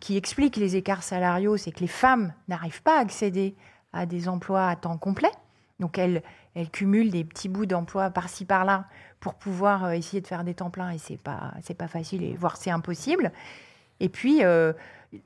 qui 0.01 0.17
explique 0.17 0.57
les 0.57 0.75
écarts 0.75 1.05
salariaux, 1.05 1.57
c'est 1.57 1.71
que 1.71 1.81
les 1.81 1.87
femmes 1.87 2.33
n'arrivent 2.49 2.83
pas 2.83 2.97
à 2.99 3.01
accéder 3.01 3.55
à 3.93 4.07
des 4.07 4.29
emplois 4.29 4.67
à 4.67 4.75
temps 4.75 4.97
complet. 4.97 5.31
Donc 5.79 5.99
elles, 5.99 6.23
elles 6.55 6.71
cumulent 6.71 7.11
des 7.11 7.23
petits 7.23 7.49
bouts 7.49 7.67
d'emploi 7.67 8.11
par-ci 8.11 8.45
par-là 8.45 8.87
pour 9.21 9.35
pouvoir 9.35 9.93
essayer 9.93 10.21
de 10.21 10.27
faire 10.27 10.43
des 10.43 10.55
temps 10.55 10.71
pleins 10.71 10.91
et 10.91 10.99
c'est 10.99 11.21
pas 11.21 11.53
c'est 11.63 11.75
pas 11.75 11.87
facile 11.87 12.25
et 12.25 12.35
voire 12.35 12.57
c'est 12.57 12.71
impossible. 12.71 13.31
Et 14.01 14.09
puis 14.09 14.45
euh, 14.45 14.73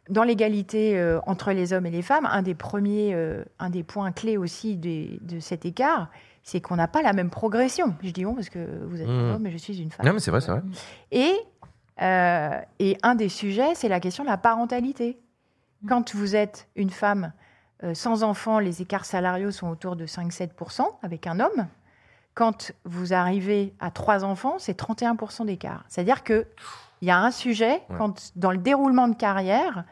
dans 0.08 0.22
l'égalité 0.22 0.98
euh, 0.98 1.20
entre 1.26 1.52
les 1.52 1.72
hommes 1.72 1.86
et 1.86 1.90
les 1.90 2.02
femmes, 2.02 2.26
un 2.26 2.42
des 2.42 2.54
premiers, 2.54 3.14
euh, 3.14 3.44
un 3.58 3.70
des 3.70 3.82
points 3.82 4.12
clés 4.12 4.36
aussi 4.36 4.76
de 4.76 5.40
cet 5.40 5.64
écart, 5.64 6.08
c'est 6.42 6.60
qu'on 6.60 6.76
n'a 6.76 6.88
pas 6.88 7.02
la 7.02 7.12
même 7.12 7.30
progression. 7.30 7.94
Je 8.02 8.10
dis 8.10 8.24
on 8.24 8.34
parce 8.34 8.48
que 8.48 8.58
vous 8.86 9.00
êtes 9.00 9.08
un 9.08 9.12
Mmh. 9.12 9.34
homme 9.34 9.46
et 9.46 9.50
je 9.50 9.58
suis 9.58 9.80
une 9.82 9.90
femme. 9.90 10.06
Non, 10.06 10.12
mais 10.14 10.20
c'est 10.20 10.30
vrai, 10.30 10.40
c'est 10.40 10.50
vrai. 10.50 10.62
Et, 11.10 11.32
euh, 12.00 12.60
et 12.78 12.96
un 13.02 13.14
des 13.14 13.28
sujets, 13.28 13.74
c'est 13.74 13.88
la 13.88 14.00
question 14.00 14.24
de 14.24 14.28
la 14.28 14.38
parentalité. 14.38 15.18
Quand 15.86 16.14
vous 16.14 16.36
êtes 16.36 16.68
une 16.74 16.90
femme 16.90 17.32
euh, 17.84 17.94
sans 17.94 18.22
enfant, 18.22 18.58
les 18.58 18.82
écarts 18.82 19.04
salariaux 19.04 19.50
sont 19.50 19.68
autour 19.68 19.94
de 19.94 20.06
5-7% 20.06 20.82
avec 21.02 21.26
un 21.26 21.38
homme. 21.38 21.66
Quand 22.34 22.72
vous 22.84 23.12
arrivez 23.12 23.74
à 23.78 23.90
trois 23.90 24.24
enfants, 24.24 24.56
c'est 24.58 24.78
31% 24.78 25.46
d'écart. 25.46 25.84
C'est-à-dire 25.88 26.24
qu'il 26.98 27.08
y 27.08 27.10
a 27.10 27.18
un 27.18 27.30
sujet 27.30 27.82
Ouais. 27.88 27.96
quand, 27.98 28.32
dans 28.36 28.50
le 28.50 28.58
déroulement 28.58 29.08
de 29.08 29.14
carrière 29.14 29.84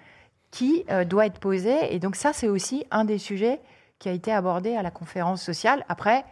qui 0.51 0.85
euh, 0.91 1.05
doit 1.05 1.27
être 1.27 1.39
posé. 1.39 1.95
Et 1.95 1.99
donc 1.99 2.17
ça, 2.17 2.33
c'est 2.33 2.49
aussi 2.49 2.85
un 2.91 3.05
des 3.05 3.19
sujets 3.19 3.61
qui 3.99 4.09
a 4.09 4.13
été 4.13 4.33
abordé 4.33 4.75
à 4.77 4.83
la 4.83 4.91
conférence 4.91 5.43
sociale. 5.43 5.85
Après, 5.89 6.25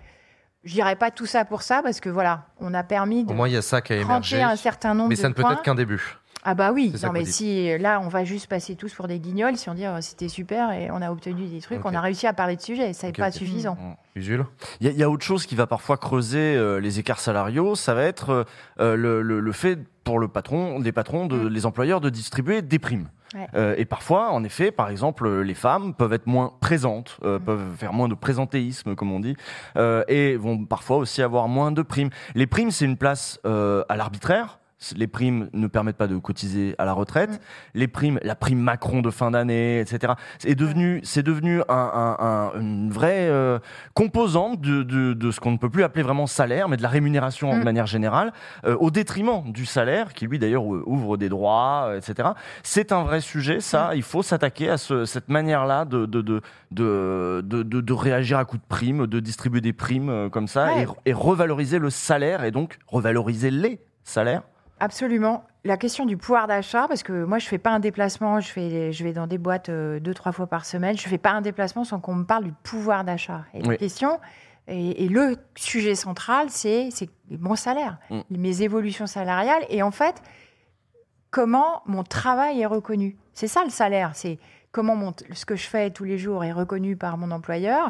je 0.64 0.72
dirais 0.72 0.96
pas 0.96 1.10
tout 1.10 1.26
ça 1.26 1.44
pour 1.44 1.62
ça, 1.62 1.82
parce 1.82 2.00
que 2.00 2.08
voilà, 2.08 2.46
on 2.60 2.72
a 2.74 2.82
permis 2.82 3.24
de 3.24 3.30
Au 3.30 3.34
moins, 3.34 3.48
il 3.48 3.54
y 3.54 3.56
a 3.56 3.62
ça 3.62 3.80
qui 3.82 3.92
a 3.92 4.00
trancher 4.02 4.36
émergé. 4.36 4.52
un 4.52 4.56
certain 4.56 4.94
nombre 4.94 5.10
mais 5.10 5.16
de 5.16 5.20
ça 5.20 5.28
ne 5.28 5.34
peut 5.34 5.42
être 5.50 5.62
qu'un 5.62 5.74
début. 5.74 6.16
Ah 6.44 6.54
bah 6.54 6.72
oui, 6.72 6.92
non 7.06 7.12
mais 7.12 7.20
si 7.24 7.78
là 7.78 8.00
on 8.04 8.08
va 8.08 8.24
juste 8.24 8.48
passer 8.48 8.74
tous 8.76 8.92
pour 8.94 9.08
des 9.08 9.18
guignols, 9.18 9.56
si 9.56 9.70
on 9.70 9.74
dit 9.74 9.84
oh, 9.88 9.96
c'était 10.00 10.28
super 10.28 10.72
et 10.72 10.90
on 10.90 11.00
a 11.00 11.10
obtenu 11.10 11.46
des 11.46 11.60
trucs, 11.60 11.84
on 11.84 11.94
a 11.94 12.00
réussi 12.00 12.26
à 12.26 12.32
parler 12.34 12.56
de 12.56 12.60
sujet, 12.60 12.92
ça 12.92 13.06
n'est 13.06 13.12
pas 13.14 13.30
suffisant. 13.30 13.78
Usul 14.14 14.44
Il 14.80 14.86
y, 14.86 14.90
a- 14.90 14.92
il 14.92 14.98
y 14.98 15.02
a 15.02 15.08
autre 15.10 15.24
chose 15.24 15.46
qui 15.46 15.54
va 15.54 15.66
parfois 15.66 15.96
creuser 15.96 16.54
euh, 16.56 16.80
les 16.80 16.98
écarts 16.98 17.20
salariaux, 17.20 17.74
ça 17.76 17.94
va 17.94 18.02
être 18.02 18.30
euh, 18.30 18.44
euh, 18.80 18.94
le, 18.96 19.22
le- 19.22 19.40
le 19.40 19.52
fait 19.52 19.78
pour 20.04 20.18
le 20.18 20.28
patron, 20.28 20.80
des 20.80 20.92
patrons, 20.92 21.26
de, 21.26 21.46
les 21.48 21.64
employeurs 21.64 22.00
de 22.02 22.10
distribuer 22.10 22.60
des 22.60 22.78
primes. 22.78 23.08
Ouais. 23.34 23.48
Euh, 23.54 23.74
et 23.78 23.84
parfois, 23.86 24.30
en 24.30 24.44
effet, 24.44 24.70
par 24.70 24.90
exemple, 24.90 25.40
les 25.40 25.54
femmes 25.54 25.94
peuvent 25.94 26.12
être 26.12 26.26
moins 26.26 26.52
présentes, 26.60 27.16
euh, 27.24 27.38
peuvent 27.38 27.74
faire 27.76 27.92
moins 27.94 28.06
de 28.08 28.14
présentéisme, 28.14 28.94
comme 28.94 29.10
on 29.12 29.18
dit, 29.20 29.34
euh, 29.76 30.04
et 30.08 30.36
vont 30.36 30.64
parfois 30.66 30.98
aussi 30.98 31.22
avoir 31.22 31.48
moins 31.48 31.72
de 31.72 31.80
primes. 31.82 32.10
Les 32.34 32.46
primes, 32.46 32.70
c'est 32.70 32.84
une 32.84 32.98
place 32.98 33.40
à 33.44 33.96
l'arbitraire. 33.96 34.58
Les 34.96 35.06
primes 35.06 35.48
ne 35.52 35.66
permettent 35.66 35.96
pas 35.96 36.06
de 36.06 36.16
cotiser 36.18 36.74
à 36.78 36.84
la 36.84 36.92
retraite. 36.92 37.40
Les 37.74 37.88
primes, 37.88 38.18
la 38.22 38.34
prime 38.34 38.58
Macron 38.58 39.00
de 39.02 39.10
fin 39.10 39.30
d'année, 39.30 39.80
etc. 39.80 40.14
C'est 40.38 40.54
devenu, 40.54 41.00
c'est 41.04 41.22
devenu 41.22 41.60
un, 41.68 41.74
un- 41.74 42.16
un- 42.18 42.60
une 42.60 42.90
vraie 42.90 43.28
euh, 43.28 43.58
composante 43.94 44.60
de, 44.60 44.82
de- 44.82 45.12
de 45.14 45.30
ce 45.30 45.40
qu'on 45.40 45.52
ne 45.52 45.56
peut 45.58 45.70
plus 45.70 45.82
appeler 45.84 46.02
vraiment 46.02 46.26
salaire, 46.26 46.68
mais 46.68 46.76
de 46.76 46.82
la 46.82 46.88
rémunération 46.88 47.58
de 47.58 47.64
manière 47.64 47.86
générale, 47.86 48.32
euh, 48.64 48.76
au 48.78 48.90
détriment 48.90 49.42
du 49.52 49.66
salaire, 49.66 50.12
qui 50.14 50.26
lui 50.26 50.38
d'ailleurs 50.38 50.64
ou- 50.64 50.82
ouvre 50.86 51.16
des 51.16 51.28
droits, 51.28 51.86
euh, 51.88 51.98
etc. 51.98 52.30
C'est 52.62 52.92
un 52.92 53.02
vrai 53.04 53.20
sujet, 53.20 53.60
ça. 53.60 53.90
Il 53.94 54.02
faut 54.02 54.22
s'attaquer 54.22 54.70
à 54.70 54.76
ce- 54.76 55.04
cette 55.04 55.28
manière-là 55.28 55.84
de, 55.84 56.06
réagir 57.94 58.38
à 58.38 58.44
coup 58.44 58.56
de 58.58 58.62
primes, 58.68 59.06
de 59.06 59.20
distribuer 59.20 59.60
des 59.60 59.72
primes 59.72 60.08
euh, 60.10 60.28
comme 60.28 60.48
ça, 60.48 60.66
Ouais. 60.74 60.86
et, 61.06 61.10
et 61.10 61.12
revaloriser 61.12 61.78
le 61.78 61.90
salaire, 61.90 62.44
et 62.44 62.50
donc 62.50 62.78
revaloriser 62.86 63.50
les 63.50 63.80
salaires. 64.02 64.42
Absolument. 64.80 65.44
La 65.64 65.76
question 65.76 66.04
du 66.04 66.16
pouvoir 66.16 66.46
d'achat, 66.46 66.86
parce 66.88 67.02
que 67.02 67.24
moi, 67.24 67.38
je 67.38 67.46
fais 67.46 67.58
pas 67.58 67.70
un 67.70 67.80
déplacement, 67.80 68.40
je, 68.40 68.48
fais, 68.50 68.92
je 68.92 69.04
vais 69.04 69.12
dans 69.12 69.26
des 69.26 69.38
boîtes 69.38 69.68
euh, 69.70 69.98
deux, 70.00 70.12
trois 70.12 70.32
fois 70.32 70.46
par 70.46 70.66
semaine, 70.66 70.96
je 70.98 71.08
fais 71.08 71.18
pas 71.18 71.30
un 71.30 71.40
déplacement 71.40 71.84
sans 71.84 72.00
qu'on 72.00 72.14
me 72.14 72.24
parle 72.24 72.44
du 72.44 72.52
pouvoir 72.52 73.04
d'achat. 73.04 73.44
Et 73.54 73.62
la 73.62 73.76
question, 73.76 74.20
et, 74.68 75.04
et 75.04 75.08
le 75.08 75.36
sujet 75.56 75.94
central, 75.94 76.48
c'est 76.50 76.90
mon 77.30 77.56
salaire, 77.56 77.98
Mm. 78.10 78.20
mes 78.30 78.62
évolutions 78.62 79.06
salariales, 79.06 79.64
et 79.70 79.82
en 79.82 79.90
fait, 79.90 80.22
comment 81.30 81.82
mon 81.86 82.02
travail 82.02 82.60
est 82.60 82.66
reconnu. 82.66 83.16
C'est 83.32 83.48
ça 83.48 83.64
le 83.64 83.70
salaire, 83.70 84.10
c'est 84.14 84.38
comment 84.70 84.96
mon, 84.96 85.14
ce 85.32 85.46
que 85.46 85.56
je 85.56 85.66
fais 85.66 85.90
tous 85.90 86.04
les 86.04 86.18
jours 86.18 86.44
est 86.44 86.52
reconnu 86.52 86.96
par 86.96 87.16
mon 87.16 87.30
employeur, 87.30 87.88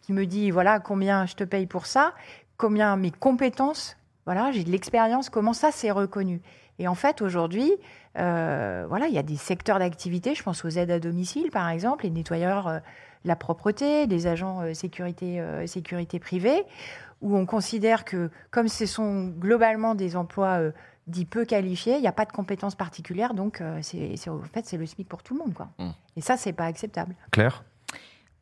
qui 0.00 0.12
me 0.12 0.24
dit, 0.24 0.50
voilà, 0.50 0.80
combien 0.80 1.26
je 1.26 1.34
te 1.34 1.44
paye 1.44 1.66
pour 1.66 1.86
ça, 1.86 2.14
combien 2.56 2.96
mes 2.96 3.10
compétences, 3.10 3.96
voilà, 4.26 4.52
j'ai 4.52 4.64
de 4.64 4.70
l'expérience, 4.70 5.30
comment 5.30 5.52
ça 5.52 5.70
c'est 5.72 5.90
reconnu? 5.90 6.40
Et 6.78 6.88
en 6.88 6.94
fait, 6.94 7.20
aujourd'hui, 7.22 7.70
euh, 8.18 8.86
voilà, 8.88 9.06
il 9.06 9.14
y 9.14 9.18
a 9.18 9.22
des 9.22 9.36
secteurs 9.36 9.78
d'activité, 9.78 10.34
je 10.34 10.42
pense 10.42 10.64
aux 10.64 10.68
aides 10.70 10.90
à 10.90 10.98
domicile, 11.00 11.50
par 11.50 11.68
exemple, 11.68 12.04
les 12.04 12.10
nettoyeurs, 12.10 12.66
euh, 12.68 12.78
la 13.24 13.36
propreté, 13.36 14.06
les 14.06 14.26
agents 14.26 14.62
euh, 14.62 14.74
sécurité, 14.74 15.40
euh, 15.40 15.66
sécurité 15.66 16.18
privée, 16.18 16.64
où 17.20 17.36
on 17.36 17.46
considère 17.46 18.04
que, 18.04 18.30
comme 18.50 18.68
ce 18.68 18.86
sont 18.86 19.28
globalement 19.28 19.94
des 19.94 20.16
emplois 20.16 20.58
euh, 20.60 20.72
dits 21.06 21.24
peu 21.26 21.44
qualifiés, 21.44 21.96
il 21.96 22.00
n'y 22.00 22.08
a 22.08 22.12
pas 22.12 22.24
de 22.24 22.32
compétences 22.32 22.74
particulières, 22.74 23.34
donc 23.34 23.60
euh, 23.60 23.78
c'est, 23.82 24.16
c'est- 24.16 24.30
en 24.30 24.40
fait, 24.52 24.64
c'est 24.66 24.76
le 24.76 24.86
SMIC 24.86 25.08
pour 25.08 25.22
tout 25.22 25.34
le 25.34 25.40
monde. 25.40 25.54
Quoi. 25.54 25.68
Et 26.16 26.20
ça, 26.20 26.36
c'est 26.36 26.52
pas 26.52 26.64
acceptable. 26.66 27.14
Claire? 27.32 27.64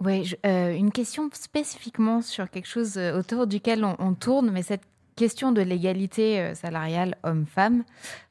Oui, 0.02 0.24
je- 0.24 0.36
euh, 0.46 0.72
une 0.74 0.92
question 0.92 1.28
spécifiquement 1.32 2.22
sur 2.22 2.48
quelque 2.48 2.68
chose 2.68 2.96
autour 2.96 3.46
duquel 3.46 3.84
on, 3.84 3.96
on 3.98 4.14
tourne, 4.14 4.50
mais 4.50 4.62
cette 4.62 4.82
question 5.20 5.52
de 5.52 5.60
l'égalité 5.60 6.40
euh, 6.40 6.54
salariale 6.54 7.16
homme-femme, 7.24 7.84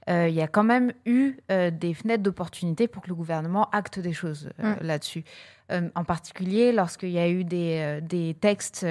euh, 0.09 0.27
il 0.27 0.33
y 0.33 0.41
a 0.41 0.47
quand 0.47 0.63
même 0.63 0.91
eu 1.05 1.37
euh, 1.51 1.69
des 1.69 1.93
fenêtres 1.93 2.23
d'opportunité 2.23 2.87
pour 2.87 3.03
que 3.03 3.09
le 3.09 3.15
gouvernement 3.15 3.69
acte 3.69 3.99
des 3.99 4.13
choses 4.13 4.49
euh, 4.59 4.73
Mm. 4.73 4.87
là-dessus. 4.87 5.23
En 5.93 6.03
particulier 6.03 6.71
lorsqu'il 6.71 7.11
y 7.11 7.19
a 7.19 7.29
eu 7.29 7.43
des, 7.43 7.99
des 8.01 8.33
textes 8.33 8.83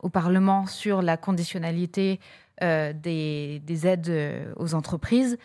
au 0.00 0.08
Parlement 0.08 0.64
sur 0.66 1.02
la 1.02 1.16
conditionnalité 1.16 2.20
des, 2.60 3.60
des 3.64 3.86
aides 3.88 4.12
aux 4.54 4.74
entreprises, 4.74 5.36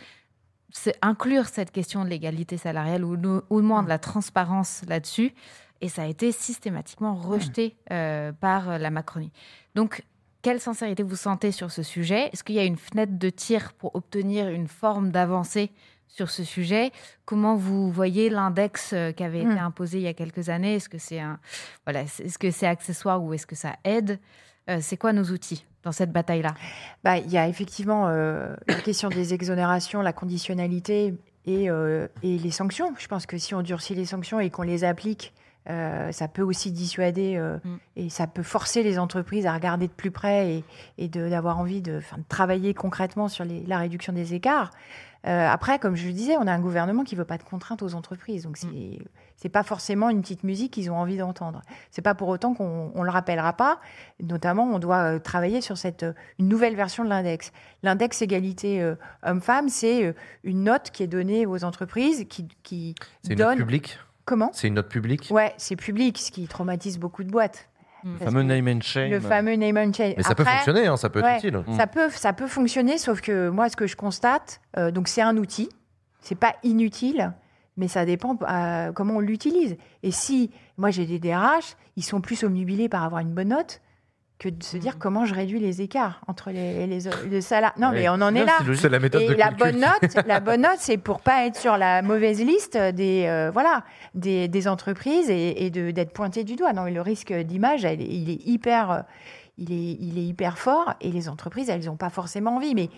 c'est 0.70 0.96
inclure 1.02 1.48
cette 1.48 1.72
question 1.72 2.04
de 2.06 2.10
l'égalité 2.10 2.58
salariale 2.58 3.04
ou, 3.04 3.18
au 3.50 3.62
moins 3.64 3.82
de 3.82 3.90
la 3.90 3.98
transparence 3.98 4.84
là-dessus. 4.88 5.34
Et 5.82 5.90
ça 5.90 6.04
a 6.04 6.06
été 6.06 6.32
systématiquement 6.32 7.16
rejeté 7.16 7.76
par 8.40 8.78
la 8.78 8.92
Macronie. 8.92 9.32
Donc, 9.74 10.04
quelle 10.42 10.60
sincérité 10.60 11.04
vous 11.04 11.16
sentez 11.16 11.52
sur 11.52 11.72
ce 11.72 11.84
sujet? 11.84 12.30
Est-ce 12.32 12.44
qu'il 12.44 12.56
y 12.56 12.60
a 12.60 12.64
une 12.66 12.78
fenêtre 12.78 13.18
de 13.18 13.30
tir 13.30 13.74
pour 13.74 13.96
obtenir 13.96 14.48
une 14.50 14.68
forme 14.68 15.12
d'avancée 15.12 15.72
sur 16.08 16.30
ce 16.30 16.44
sujet? 16.44 16.92
Comment 17.26 17.56
vous 17.56 17.92
voyez 17.92 18.30
l'index 18.30 18.92
euh, 18.94 19.12
qui 19.12 19.24
avait 19.24 19.40
été 19.40 19.56
Mm. 19.56 19.58
imposé 19.60 19.98
il 20.00 20.04
y 20.04 20.08
a 20.08 20.14
quelques 20.14 20.50
années? 20.50 20.76
Est-ce 20.76 20.90
que 20.90 20.98
c'est 20.98 21.20
un, 21.20 21.40
voilà, 21.86 22.02
est-ce 22.04 22.38
que 22.38 22.52
c'est 22.52 22.68
accessoire 22.68 23.22
ou 23.24 23.34
est-ce 23.34 23.46
que 23.48 23.56
ça 23.56 23.76
aide? 23.84 24.20
Euh, 24.70 24.78
C'est 24.82 24.98
quoi 24.98 25.14
nos 25.14 25.24
outils 25.26 25.66
dans 25.84 25.92
cette 25.92 26.12
bataille-là? 26.12 26.54
Bah, 27.04 27.18
il 27.18 27.30
y 27.32 27.38
a 27.38 27.48
effectivement 27.48 28.08
euh, 28.08 28.56
la 28.68 28.76
question 28.82 29.10
des 29.10 29.34
exonérations, 29.34 30.02
la 30.02 30.14
conditionnalité 30.14 31.16
et, 31.46 31.70
euh, 31.70 32.08
et 32.24 32.38
les 32.38 32.52
sanctions. 32.52 32.94
Je 32.98 33.08
pense 33.08 33.26
que 33.26 33.38
si 33.38 33.54
on 33.56 33.62
durcit 33.62 33.96
les 33.96 34.06
sanctions 34.06 34.40
et 34.40 34.50
qu'on 34.50 34.62
les 34.64 34.84
applique, 34.84 35.34
euh, 35.70 36.12
ça 36.12 36.28
peut 36.28 36.42
aussi 36.42 36.72
dissuader 36.72 37.36
euh, 37.38 37.58
et 37.96 38.10
ça 38.10 38.28
peut 38.28 38.44
forcer 38.44 38.82
les 38.84 38.98
entreprises 38.98 39.46
à 39.46 39.54
regarder 39.54 39.88
de 39.88 39.94
plus 39.94 40.12
près 40.12 40.54
et, 40.56 40.64
et 40.98 41.08
de- 41.10 41.30
d'avoir 41.30 41.60
envie 41.60 41.82
de, 41.82 42.00
travailler 42.30 42.74
concrètement 42.74 43.28
sur 43.28 43.44
les- 43.46 43.66
la 43.66 43.78
réduction 43.78 44.14
des 44.14 44.34
écarts. 44.34 44.72
Euh, 45.28 45.48
après, 45.50 45.80
comme 45.80 45.96
je 45.98 46.08
le 46.08 46.14
disais, 46.14 46.38
on 46.38 46.48
a 46.48 46.52
un 46.54 46.62
gouvernement 46.62 47.04
qui 47.04 47.16
veut 47.16 47.26
pas 47.26 47.38
de 47.38 47.44
contraintes 47.44 47.82
aux 47.84 47.94
entreprises, 47.94 48.44
donc 48.44 48.56
c'est 48.58 49.00
c'est 49.36 49.50
pas 49.50 49.64
forcément 49.64 50.10
une 50.10 50.22
petite 50.22 50.44
musique 50.44 50.74
qu'ils 50.74 50.92
ont 50.92 50.98
envie 50.98 51.16
d'entendre. 51.18 51.62
C'est 51.92 52.02
pas 52.02 52.14
pour 52.14 52.28
autant 52.30 52.54
qu'on 52.54 52.92
on 52.94 53.04
le 53.04 53.10
rappellera 53.10 53.54
pas. 53.54 53.80
Notamment, 54.22 54.64
on 54.64 54.80
doit 54.80 55.18
travailler 55.22 55.62
sur 55.62 55.78
cette 55.78 56.06
une 56.40 56.48
nouvelle 56.50 56.76
version 56.76 57.04
de 57.06 57.10
l'index. 57.10 57.52
L'index 57.84 58.22
égalité 58.22 58.82
euh, 58.82 58.96
homme-femme, 59.26 59.70
c'est 59.70 60.14
une 60.44 60.64
note 60.64 60.92
qui 60.92 61.04
est 61.04 61.08
donnée 61.08 61.46
aux 61.46 61.64
entreprises 61.66 62.26
qui 62.30 62.48
qui 62.64 62.96
C'est 63.24 63.34
une 63.34 63.40
note 63.40 63.48
donne 63.50 63.58
publique? 63.60 63.98
Comment 64.30 64.52
C'est 64.54 64.68
une 64.68 64.76
note 64.76 64.90
publique 64.90 65.30
Ouais, 65.32 65.56
c'est 65.58 65.76
public, 65.76 66.20
ce 66.20 66.30
qui 66.30 66.48
traumatise 66.48 67.00
beaucoup 67.00 67.24
de 67.24 67.32
boîtes. 67.32 67.68
Le 68.04 68.12
Parce 68.12 68.26
fameux 68.26 68.44
name 68.44 68.68
and 68.68 68.82
shame. 68.82 69.10
Le 69.10 69.20
fameux 69.20 69.56
name 69.56 69.76
and 69.76 69.92
shame. 69.92 70.14
Mais 70.18 70.22
ça 70.22 70.36
peut 70.36 70.44
fonctionner, 70.44 70.86
hein, 70.86 70.98
ça 70.98 71.10
peut 71.10 71.18
être 71.18 71.26
ouais, 71.26 71.38
utile. 71.38 71.64
Ça 71.76 71.88
peut, 71.88 72.12
ça 72.12 72.32
peut 72.32 72.46
fonctionner, 72.46 73.00
sauf 73.00 73.22
que 73.22 73.50
moi, 73.50 73.70
ce 73.70 73.76
que 73.76 73.88
je 73.88 73.96
constate, 73.96 74.62
euh, 74.78 74.92
donc 74.92 75.08
c'est 75.08 75.24
un 75.24 75.36
outil, 75.36 75.70
c'est 76.22 76.38
pas 76.38 76.54
inutile, 76.62 77.34
mais 77.76 77.88
ça 77.88 78.06
dépend 78.06 78.38
euh, 78.48 78.92
comment 78.92 79.16
on 79.16 79.20
l'utilise. 79.20 79.78
Et 80.04 80.12
si, 80.12 80.52
moi 80.78 80.92
j'ai 80.92 81.08
des 81.08 81.18
DRH, 81.18 81.76
ils 81.96 82.04
sont 82.04 82.22
plus 82.22 82.44
omnubilés 82.44 82.88
par 82.88 83.04
avoir 83.04 83.22
une 83.22 83.34
bonne 83.34 83.50
note 83.50 83.82
que 84.40 84.48
de 84.50 84.64
se 84.64 84.78
dire 84.78 84.98
comment 84.98 85.26
je 85.26 85.36
réduis 85.36 85.60
les 85.60 85.82
écarts 85.82 86.22
entre 86.28 86.50
les, 86.50 86.88
les, 86.88 87.00
les 87.30 87.42
salaires. 87.42 87.74
Non, 87.78 87.90
Ouais. 87.90 88.00
mais 88.00 88.10
on 88.10 88.14
en 88.14 88.32
Non, 88.32 88.36
est 88.36 88.46
là. 88.46 88.54
c'est 88.74 88.88
la 88.90 89.00
méthode 89.00 89.22
Et 89.24 89.28
de 89.28 89.34
la 89.34 89.52
bonne 89.52 89.80
note, 89.82 90.26
la 90.26 90.40
bonne 90.40 90.62
note, 90.62 90.78
c'est 90.80 90.98
pour 90.98 91.20
pas 91.20 91.46
être 91.46 91.58
sur 91.58 91.76
la 91.78 92.02
mauvaise 92.02 92.40
liste 92.42 92.78
des 92.78 93.26
euh, 93.28 93.52
voilà 93.54 93.84
des, 94.16 94.48
des 94.48 94.68
entreprises 94.70 95.30
et, 95.30 95.66
et 95.66 95.70
de- 95.70 95.92
d'être 95.92 96.14
pointé 96.14 96.46
du 96.46 96.56
doigt. 96.56 96.72
Non, 96.72 96.84
mais 96.84 96.92
le 96.92 97.02
risque 97.02 97.34
d'image, 97.34 97.84
il 97.84 98.30
est 98.30 98.48
hyper, 98.48 98.92
euh, 98.92 99.00
il 99.58 99.74
est, 99.74 99.98
il 100.00 100.18
est 100.18 100.24
hyper 100.26 100.58
fort 100.58 100.94
et 101.02 101.12
les 101.12 101.28
entreprises, 101.28 101.70
elles 101.70 101.84
n'ont 101.86 101.98
pas 101.98 102.10
forcément 102.10 102.56
envie. 102.56 102.76
Mais 102.76 102.90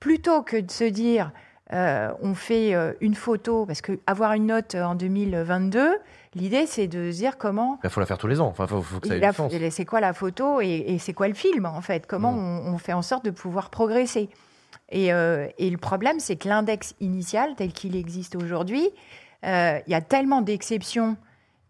plutôt 0.00 0.42
que 0.42 0.56
de 0.56 0.70
se 0.72 0.82
dire 0.84 1.30
euh, 1.72 2.10
on 2.20 2.34
fait 2.34 2.74
une 3.00 3.14
photo, 3.14 3.64
parce 3.64 3.80
que 3.80 4.00
avoir 4.08 4.32
une 4.32 4.46
note 4.46 4.74
en 4.74 4.96
2022, 4.96 5.98
l'idée 6.34 6.66
c'est 6.66 6.86
de 6.88 7.10
se 7.10 7.16
dire 7.16 7.38
comment 7.38 7.78
Il 7.84 7.90
faut 7.90 8.00
la 8.00 8.06
faire 8.06 8.18
tous 8.18 8.26
les 8.28 8.40
ans. 8.40 8.46
Enfin, 8.48 8.66
faut, 8.66 8.82
faut 8.82 9.00
que 9.00 9.08
ça 9.08 9.16
ait 9.16 9.20
la- 9.20 9.30
du 9.30 9.36
sens. 9.36 9.52
et 9.52 9.70
c'est 9.70 9.84
quoi 9.84 10.00
la 10.00 10.12
photo 10.12 10.60
et, 10.60 10.68
et 10.88 10.98
c'est 10.98 11.12
quoi 11.12 11.28
le 11.28 11.34
film 11.34 11.66
en 11.66 11.80
fait? 11.80 12.06
Comment 12.06 12.32
on, 12.32 12.72
on 12.74 12.78
fait 12.78 12.92
en 12.92 13.02
sorte 13.02 13.24
de 13.24 13.30
pouvoir 13.30 13.70
progresser? 13.70 14.28
Et, 14.92 15.12
euh, 15.12 15.46
et 15.58 15.70
le 15.70 15.78
problème, 15.78 16.18
c'est 16.18 16.36
que 16.36 16.48
l'index 16.48 16.94
initial 17.00 17.54
tel 17.56 17.72
qu'il 17.72 17.94
existe 17.94 18.34
aujourd'hui, 18.34 18.88
euh, 19.46 19.78
il 19.86 19.90
y 19.90 19.94
a 19.94 20.00
tellement 20.00 20.42
d'exceptions 20.42 21.16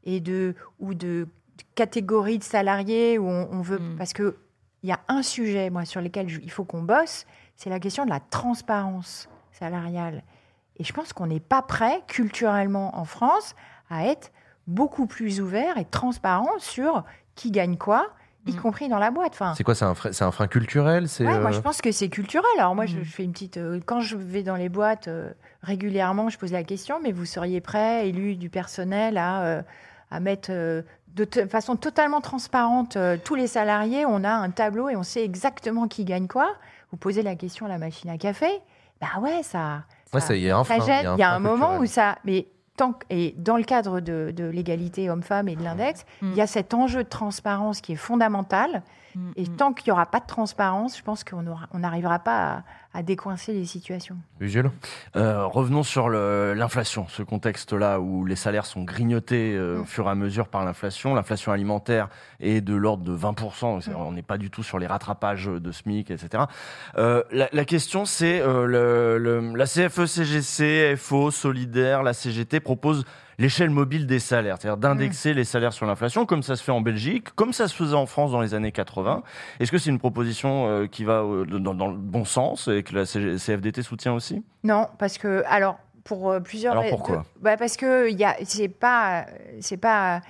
et 0.04 0.20
de 0.20 0.54
ou 0.78 0.94
de 0.94 1.28
catégories 1.74 2.38
de 2.38 2.44
salariés 2.44 3.18
où 3.18 3.28
on, 3.28 3.48
on 3.52 3.60
veut 3.60 3.80
parce 3.98 4.12
que 4.14 4.36
il 4.82 4.88
y 4.88 4.92
a 4.92 5.00
un 5.08 5.22
sujet 5.22 5.68
moi 5.68 5.84
sur 5.84 6.00
lequel 6.00 6.28
je- 6.30 6.40
il 6.40 6.50
faut 6.50 6.64
qu'on 6.64 6.82
bosse, 6.82 7.26
c'est 7.56 7.68
la 7.68 7.78
question 7.78 8.04
de 8.06 8.10
la 8.10 8.20
transparence 8.20 9.28
salariale. 9.52 10.22
Et 10.78 10.84
je 10.84 10.92
pense 10.94 11.12
qu'on 11.12 11.26
n'est 11.26 11.40
pas 11.40 11.60
prêt 11.60 12.00
culturellement 12.06 12.96
en 12.98 13.04
France 13.04 13.54
à 13.90 14.06
être 14.06 14.30
beaucoup 14.70 15.06
plus 15.06 15.40
ouvert 15.40 15.76
et 15.78 15.84
transparent 15.84 16.58
sur 16.58 17.04
qui 17.34 17.50
gagne 17.50 17.76
quoi, 17.76 18.08
y 18.46 18.54
compris 18.54 18.88
dans 18.88 18.98
la 18.98 19.10
boîte. 19.10 19.32
Enfin, 19.32 19.54
C'est 19.56 19.64
quoi 19.64 19.74
C'est 19.74 19.84
un, 19.84 20.30
frein 20.32 20.46
culturel 20.46 21.08
C'est 21.08 21.26
Ouais, 21.26 21.38
moi 21.38 21.50
euh, 21.50 21.52
je 21.52 21.60
pense 21.60 21.80
que 21.82 21.92
c'est 21.92 22.08
culturel. 22.08 22.48
Alors 22.58 22.74
moi 22.74 22.86
je, 22.86 22.98
je 23.02 23.10
fais 23.10 23.24
une 23.24 23.32
petite. 23.32 23.56
euh, 23.58 23.80
quand 23.84 24.00
je 24.00 24.16
vais 24.16 24.42
dans 24.42 24.56
les 24.56 24.68
boîtes 24.68 25.08
euh, 25.08 25.30
régulièrement, 25.62 26.28
je 26.30 26.38
pose 26.38 26.52
la 26.52 26.64
question, 26.64 26.98
mais 27.02 27.12
vous 27.12 27.24
seriez 27.26 27.60
prêt, 27.60 28.08
élu 28.08 28.36
du 28.36 28.48
personnel, 28.50 29.18
à, 29.18 29.42
euh, 29.42 29.62
à 30.10 30.20
mettre 30.20 30.50
euh, 30.52 30.82
de 31.14 31.26
façon 31.48 31.76
totalement 31.76 32.20
transparente 32.20 32.96
euh, 32.96 33.16
tous 33.22 33.34
les 33.34 33.46
salariés. 33.46 34.04
On 34.06 34.24
a 34.24 34.30
un 34.32 34.50
tableau 34.50 34.88
et 34.88 34.96
on 34.96 35.02
sait 35.02 35.24
exactement 35.24 35.88
qui 35.88 36.04
gagne 36.04 36.26
quoi. 36.28 36.48
Vous 36.92 36.96
posez 36.96 37.22
la 37.22 37.34
question 37.36 37.66
à 37.66 37.68
la 37.68 37.78
machine 37.78 38.10
à 38.10 38.18
café. 38.18 38.48
Bah 39.00 39.20
ouais, 39.20 39.42
ça. 39.42 39.82
Ouais, 40.12 40.20
ça, 40.20 40.34
y 40.34 40.50
a 40.50 40.58
un 40.58 40.64
ça 40.64 40.76
frein, 40.76 40.84
gêne. 40.86 41.00
il 41.00 41.04
y 41.04 41.06
a 41.06 41.12
un 41.12 41.16
Il 41.16 41.20
y 41.20 41.22
a 41.22 41.28
frein 41.28 41.36
un 41.36 41.38
moment 41.40 41.66
culturel. 41.78 41.82
où 41.82 41.86
ça. 41.86 42.18
Mais 42.24 42.46
tant 42.80 42.92
que- 42.94 43.04
et 43.10 43.34
dans 43.36 43.58
le 43.58 43.62
cadre 43.64 44.00
de, 44.00 44.32
de 44.34 44.44
l'égalité 44.44 45.10
homme-femme 45.10 45.48
et 45.48 45.54
de 45.56 45.62
l'index, 45.62 46.04
Mm. 46.22 46.30
il 46.32 46.36
y 46.36 46.40
a 46.40 46.46
cet 46.46 46.72
enjeu 46.72 47.04
de 47.04 47.08
transparence 47.08 47.82
qui 47.82 47.92
est 47.92 47.96
fondamental. 47.96 48.82
Et 49.36 49.46
tant 49.46 49.72
qu'il 49.72 49.90
n'y 49.90 49.92
aura 49.92 50.06
pas 50.06 50.20
de 50.20 50.26
transparence, 50.26 50.96
je 50.96 51.02
pense 51.02 51.24
qu'on 51.24 51.44
on 51.72 51.78
n'arrivera 51.78 52.18
pas 52.20 52.62
à, 52.92 52.98
à 52.98 53.02
décoincer 53.02 53.52
les 53.52 53.64
situations. 53.64 54.16
Usuel 54.40 54.70
Euh, 55.16 55.44
revenons 55.46 55.82
sur 55.82 56.08
l'inflation, 56.08 57.06
ce 57.08 57.22
contexte-là 57.22 58.00
où 58.00 58.24
les 58.24 58.36
salaires 58.36 58.66
sont 58.66 58.82
grignotés 58.84 59.54
euh, 59.56 59.80
au 59.80 59.84
fur 59.84 60.06
et 60.06 60.10
à 60.10 60.14
mesure 60.14 60.48
par 60.48 60.64
l'inflation. 60.64 61.14
L'inflation 61.14 61.50
alimentaire 61.52 62.08
est 62.40 62.60
de 62.60 62.74
l'ordre 62.74 63.02
de 63.04 63.16
20%. 63.16 63.80
C'est- 63.80 63.94
On 63.94 64.12
n'est 64.12 64.22
pas 64.22 64.38
du 64.38 64.50
tout 64.50 64.62
sur 64.62 64.78
les 64.78 64.86
rattrapages 64.86 65.46
de 65.46 65.72
SMIC, 65.72 66.10
etc. 66.10 66.44
Euh, 66.96 67.22
la, 67.32 67.48
la 67.52 67.64
question, 67.64 68.04
c'est 68.04 68.40
euh, 68.40 68.64
le, 68.66 69.18
le- 69.18 69.56
la 69.56 69.64
E, 69.64 69.66
CFE-CGC, 69.66 70.94
FO, 70.96 71.30
Solidaire, 71.30 72.02
la 72.02 72.12
CGT 72.12 72.60
propose 72.60 73.04
l'échelle 73.40 73.70
mobile 73.70 74.06
des 74.06 74.20
salaires, 74.20 74.58
c'est-à-dire 74.60 74.76
d'indexer 74.76 75.34
les 75.34 75.44
salaires 75.44 75.72
sur 75.72 75.86
l'inflation, 75.86 76.26
comme 76.26 76.42
ça 76.44 76.54
se 76.54 76.62
fait 76.62 76.70
en 76.72 76.80
Belgique, 76.80 77.30
comme 77.34 77.52
ça 77.52 77.66
se 77.66 77.74
faisait 77.74 77.96
en 77.96 78.06
France 78.06 78.30
dans 78.30 78.40
les 78.40 78.54
années 78.54 78.70
80. 78.70 79.22
Est-ce 79.58 79.72
que 79.72 79.78
c'est 79.78 79.90
une 79.90 79.98
proposition 79.98 80.68
euh, 80.68 80.86
qui 80.86 81.02
va 81.04 81.22
euh, 81.22 81.44
dans, 81.46 81.74
dans 81.74 81.88
le 81.88 81.96
bon 81.96 82.24
sens 82.24 82.68
et 82.68 82.82
que 82.84 82.94
la 82.94 83.04
CFDT 83.04 83.82
soutient 83.82 84.12
aussi? 84.12 84.44
Non, 84.62 84.86
parce 84.98 85.18
que 85.18 85.42
alors 85.48 85.78
pour 86.04 86.30
euh, 86.30 86.40
plusieurs. 86.40 86.72
Alors, 86.72 86.86
pourquoi? 86.90 87.16
de- 87.18 87.22
bah 87.42 87.56
Parce 87.56 87.76
que 87.76 88.10
il 88.10 88.26
c'est 88.44 88.68
pas, 88.68 89.26
c'est 89.60 89.76
pas, 89.76 90.20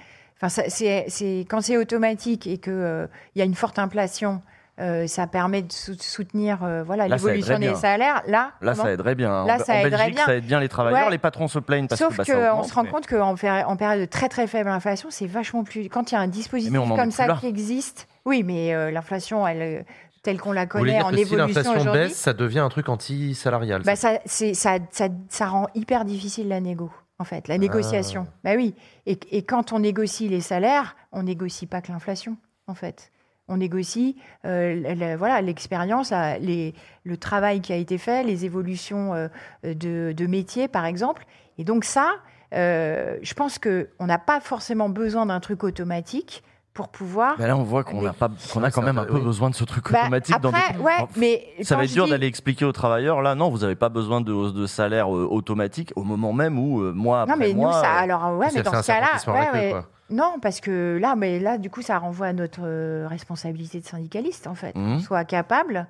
enfin 0.41 0.49
c'est, 0.69 1.07
quand 1.49 1.61
c'est 1.61 1.77
automatique 1.77 2.47
et 2.47 2.59
que 2.59 2.71
euh, 2.71 3.07
il 3.35 3.41
y 3.41 3.43
a 3.43 3.45
une 3.45 3.55
forte 3.55 3.79
inflation. 3.79 4.41
Euh, 4.81 5.07
ça 5.07 5.27
permet 5.27 5.63
de 5.63 5.73
sou- 5.73 5.97
soutenir 6.01 6.65
euh, 6.65 6.83
voilà 6.83 7.07
l'évolution 7.09 7.59
des 7.59 7.75
salaires. 7.75 8.23
Là, 8.27 8.53
Là, 8.61 8.75
ça 8.75 8.91
aiderait 8.93 9.15
bien. 9.15 9.45
Là, 9.45 9.57
En- 9.61 9.65
ça 9.65 9.73
en 9.75 9.77
aiderait 9.77 9.91
Belgique, 10.05 10.15
bien. 10.17 10.27
ça 10.27 10.35
aide 10.37 10.45
bien 10.47 10.61
les 10.61 10.69
travailleurs. 10.69 11.05
Ouais. 11.07 11.11
Les 11.11 11.19
patrons 11.19 11.49
se 11.49 11.59
plaignent 11.59 11.87
parce 11.89 11.99
Sauf 11.99 12.17
que 12.17 12.17
bah, 12.33 12.63
se 12.65 12.75
rend 12.75 12.83
mais- 12.85 12.89
compte 12.91 13.07
qu'en 13.07 13.35
péri- 13.35 13.65
en 13.65 13.77
période 13.77 14.01
de 14.01 14.07
très 14.07 14.29
très 14.29 14.47
faible 14.47 14.71
inflation, 14.71 15.09
c'est 15.11 15.27
vachement 15.27 15.65
plus. 15.65 15.89
Quand 15.89 16.11
il 16.11 16.15
y 16.15 16.19
a 16.19 16.21
un 16.21 16.29
dispositif 16.29 16.73
comme 16.75 17.11
ça 17.11 17.27
là. 17.27 17.37
qui 17.41 17.47
existe, 17.47 18.09
oui, 18.25 18.43
mais 18.43 18.75
euh, 18.75 18.91
l'inflation, 18.91 19.47
elle, 19.47 19.63
euh, 19.63 19.83
telle 20.23 20.41
qu'on 20.41 20.53
la 20.53 20.67
connaît 20.67 20.93
dire 20.97 21.07
en 21.07 21.11
que 21.11 21.17
si 21.17 21.23
évolution 21.23 21.47
l'inflation 21.47 21.73
aujourd'hui, 21.81 21.93
baisse, 22.09 22.17
ça 22.17 22.33
devient 22.33 22.59
un 22.59 22.69
truc 22.69 22.89
anti-salarial 22.89 23.83
bah, 23.85 23.97
ça 23.97 24.15
ça, 24.15 24.21
c'est- 24.27 24.55
ça, 24.55 24.79
ça, 24.91 25.09
ça 25.29 25.47
rend 25.47 25.67
hyper 25.75 26.05
difficile 26.05 26.49
la 26.49 26.61
négo, 26.61 26.91
en 27.19 27.25
fait, 27.25 27.45
Ah. 27.47 27.53
la 27.53 27.59
négociation. 27.59 28.27
Bah 28.45 28.53
oui. 28.57 28.75
Et, 29.07 29.19
et 29.31 29.43
quand 29.45 29.73
on 29.73 29.79
négocie 29.81 30.29
les 30.29 30.41
salaires, 30.41 30.97
on 31.13 31.23
négocie 31.23 31.67
pas 31.67 31.81
que 31.81 31.91
l'inflation, 31.93 32.37
en 32.67 32.75
fait. 32.75 33.11
On 33.51 33.57
négocie 33.57 34.17
euh, 34.47 35.17
voilà 35.19 35.43
l'expérience, 35.43 36.13
le 36.13 37.17
travail 37.17 37.61
qui 37.61 37.73
a 37.73 37.77
été 37.77 37.99
fait, 37.99 38.23
les 38.23 38.45
évolutions 38.45 39.13
euh, 39.13 39.29
de, 39.65 40.13
de 40.17 40.27
métier, 40.27 40.69
par 40.69 40.87
exemple. 40.87 41.27
Et 41.59 41.65
donc 41.65 41.85
ça, 41.85 42.15
euh, 42.55 43.17
je 43.23 43.35
pense 43.35 43.59
que 43.59 43.91
on 43.99 44.07
n'a 44.07 44.19
pas 44.19 44.41
forcément 44.41 44.89
besoin 44.89 45.27
d'un 45.27 45.41
truc 45.41 45.65
automatique 45.65 46.43
pour 46.73 46.89
pouvoir. 46.89 47.37
Bah 47.37 47.47
là, 47.49 47.57
on 47.57 47.63
voit 47.65 47.83
qu'on 47.85 48.05
a, 48.07 48.13
pas, 48.13 48.29
qu'on 48.53 48.63
a 48.63 48.71
quand 48.71 48.83
même 48.83 48.99
un 48.99 49.05
peu 49.05 49.19
besoin 49.19 49.51
de 49.51 49.55
ce 49.55 49.65
truc 49.65 49.91
Bah, 49.91 50.03
automatique. 50.03 50.41
dans 50.41 50.51
des- 50.53 50.79
ouais, 50.81 50.93
En- 51.01 51.09
mais 51.17 51.45
ça 51.63 51.77
va 51.77 51.85
être 51.85 51.93
dur 51.93 52.05
dis- 52.05 52.11
d'aller 52.13 52.27
expliquer 52.27 52.65
aux 52.65 52.73
travailleurs. 52.73 53.23
Là, 53.23 53.35
non, 53.35 53.51
vous 53.51 53.59
n'avez 53.59 53.75
pas 53.75 53.89
besoin 53.89 54.21
de 54.21 54.33
hausse 54.33 54.55
de 54.55 54.67
salaire 54.67 55.15
euh, 55.15 55.27
automatique 55.31 55.93
au 55.97 56.05
moment 56.05 56.33
même 56.33 56.59
où, 56.59 56.81
euh, 56.83 56.93
mois 56.93 57.23
après 57.23 57.35
Non, 57.35 57.39
mais 57.39 57.53
nous, 57.53 57.71
ça, 57.73 57.97
euh, 57.99 58.03
alors, 58.05 58.37
ouais, 58.39 58.49
mais 58.55 58.63
dans 58.63 58.83
ce 58.83 58.87
cas-là, 58.87 59.09
ouais, 59.27 59.47
queue, 59.53 59.59
ouais. 59.59 59.71
quoi. 59.71 59.87
non, 60.11 60.35
parce 60.41 60.61
que 60.61 60.99
là, 61.01 61.17
mais 61.17 61.41
là, 61.41 61.59
du 61.59 61.71
coup, 61.71 61.83
ça 61.83 61.99
renvoie 61.99 62.29
à 62.29 62.33
notre 62.33 62.61
euh, 62.63 63.07
responsabilité 63.09 63.81
de 63.81 63.87
syndicaliste, 63.87 64.47
en 64.47 64.55
fait. 64.55 64.73
Qu'on 64.73 65.01
soit 65.01 65.25
capable 65.25 65.87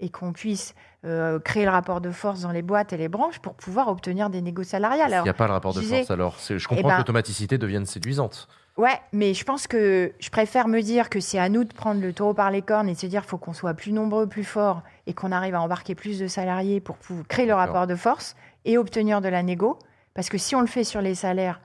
et 0.00 0.08
qu'on 0.08 0.32
puisse 0.32 0.74
euh, 1.04 1.38
créer 1.40 1.64
le 1.64 1.70
rapport 1.70 2.00
de 2.00 2.10
force 2.10 2.40
dans 2.42 2.52
les 2.52 2.62
boîtes 2.62 2.92
et 2.92 2.96
les 2.96 3.08
branches 3.08 3.38
pour 3.40 3.54
pouvoir 3.54 3.88
obtenir 3.88 4.30
des 4.30 4.40
négociations 4.40 4.78
salariales. 4.78 5.16
Il 5.20 5.24
n'y 5.24 5.28
a 5.28 5.34
pas 5.34 5.46
le 5.46 5.52
rapport 5.52 5.74
de 5.74 5.80
disais- 5.80 5.98
force 5.98 6.10
alors. 6.12 6.34
C'est- 6.38 6.58
Je 6.58 6.66
Eh 6.70 6.74
comprends 6.74 6.88
ben, 6.88 6.94
que 6.94 6.98
l'automaticité 7.00 7.58
devienne 7.58 7.86
séduisante. 7.86 8.48
Ouais, 8.78 8.98
mais 9.12 9.34
je 9.34 9.44
pense 9.44 9.66
que 9.66 10.12
je 10.18 10.30
préfère 10.30 10.66
me 10.66 10.80
dire 10.80 11.10
que 11.10 11.20
c'est 11.20 11.38
à 11.38 11.48
nous 11.50 11.64
de 11.64 11.72
prendre 11.74 12.00
le 12.00 12.12
taureau 12.12 12.32
par 12.32 12.50
les 12.50 12.62
cornes 12.62 12.88
et 12.88 12.94
de 12.94 12.98
se 12.98 13.06
dire 13.06 13.20
qu'il 13.20 13.28
faut 13.30 13.36
qu'on 13.38 13.52
soit 13.52 13.74
plus 13.74 13.92
nombreux, 13.92 14.26
plus 14.26 14.44
forts 14.44 14.82
et 15.06 15.12
qu'on 15.12 15.30
arrive 15.30 15.54
à 15.54 15.60
embarquer 15.60 15.94
plus 15.94 16.18
de 16.18 16.26
salariés 16.26 16.80
pour 16.80 16.96
pou- 16.96 17.22
créer 17.28 17.44
le 17.46 17.52
rapport 17.54 17.86
de 17.86 17.94
force 17.94 18.34
et 18.64 18.78
obtenir 18.78 19.20
de 19.20 19.28
la 19.28 19.42
négo. 19.42 19.78
Parce 20.14 20.28
que 20.30 20.38
si 20.38 20.56
on 20.56 20.62
le 20.62 20.66
fait 20.66 20.84
sur 20.84 21.02
les 21.02 21.14
salaires, 21.14 21.60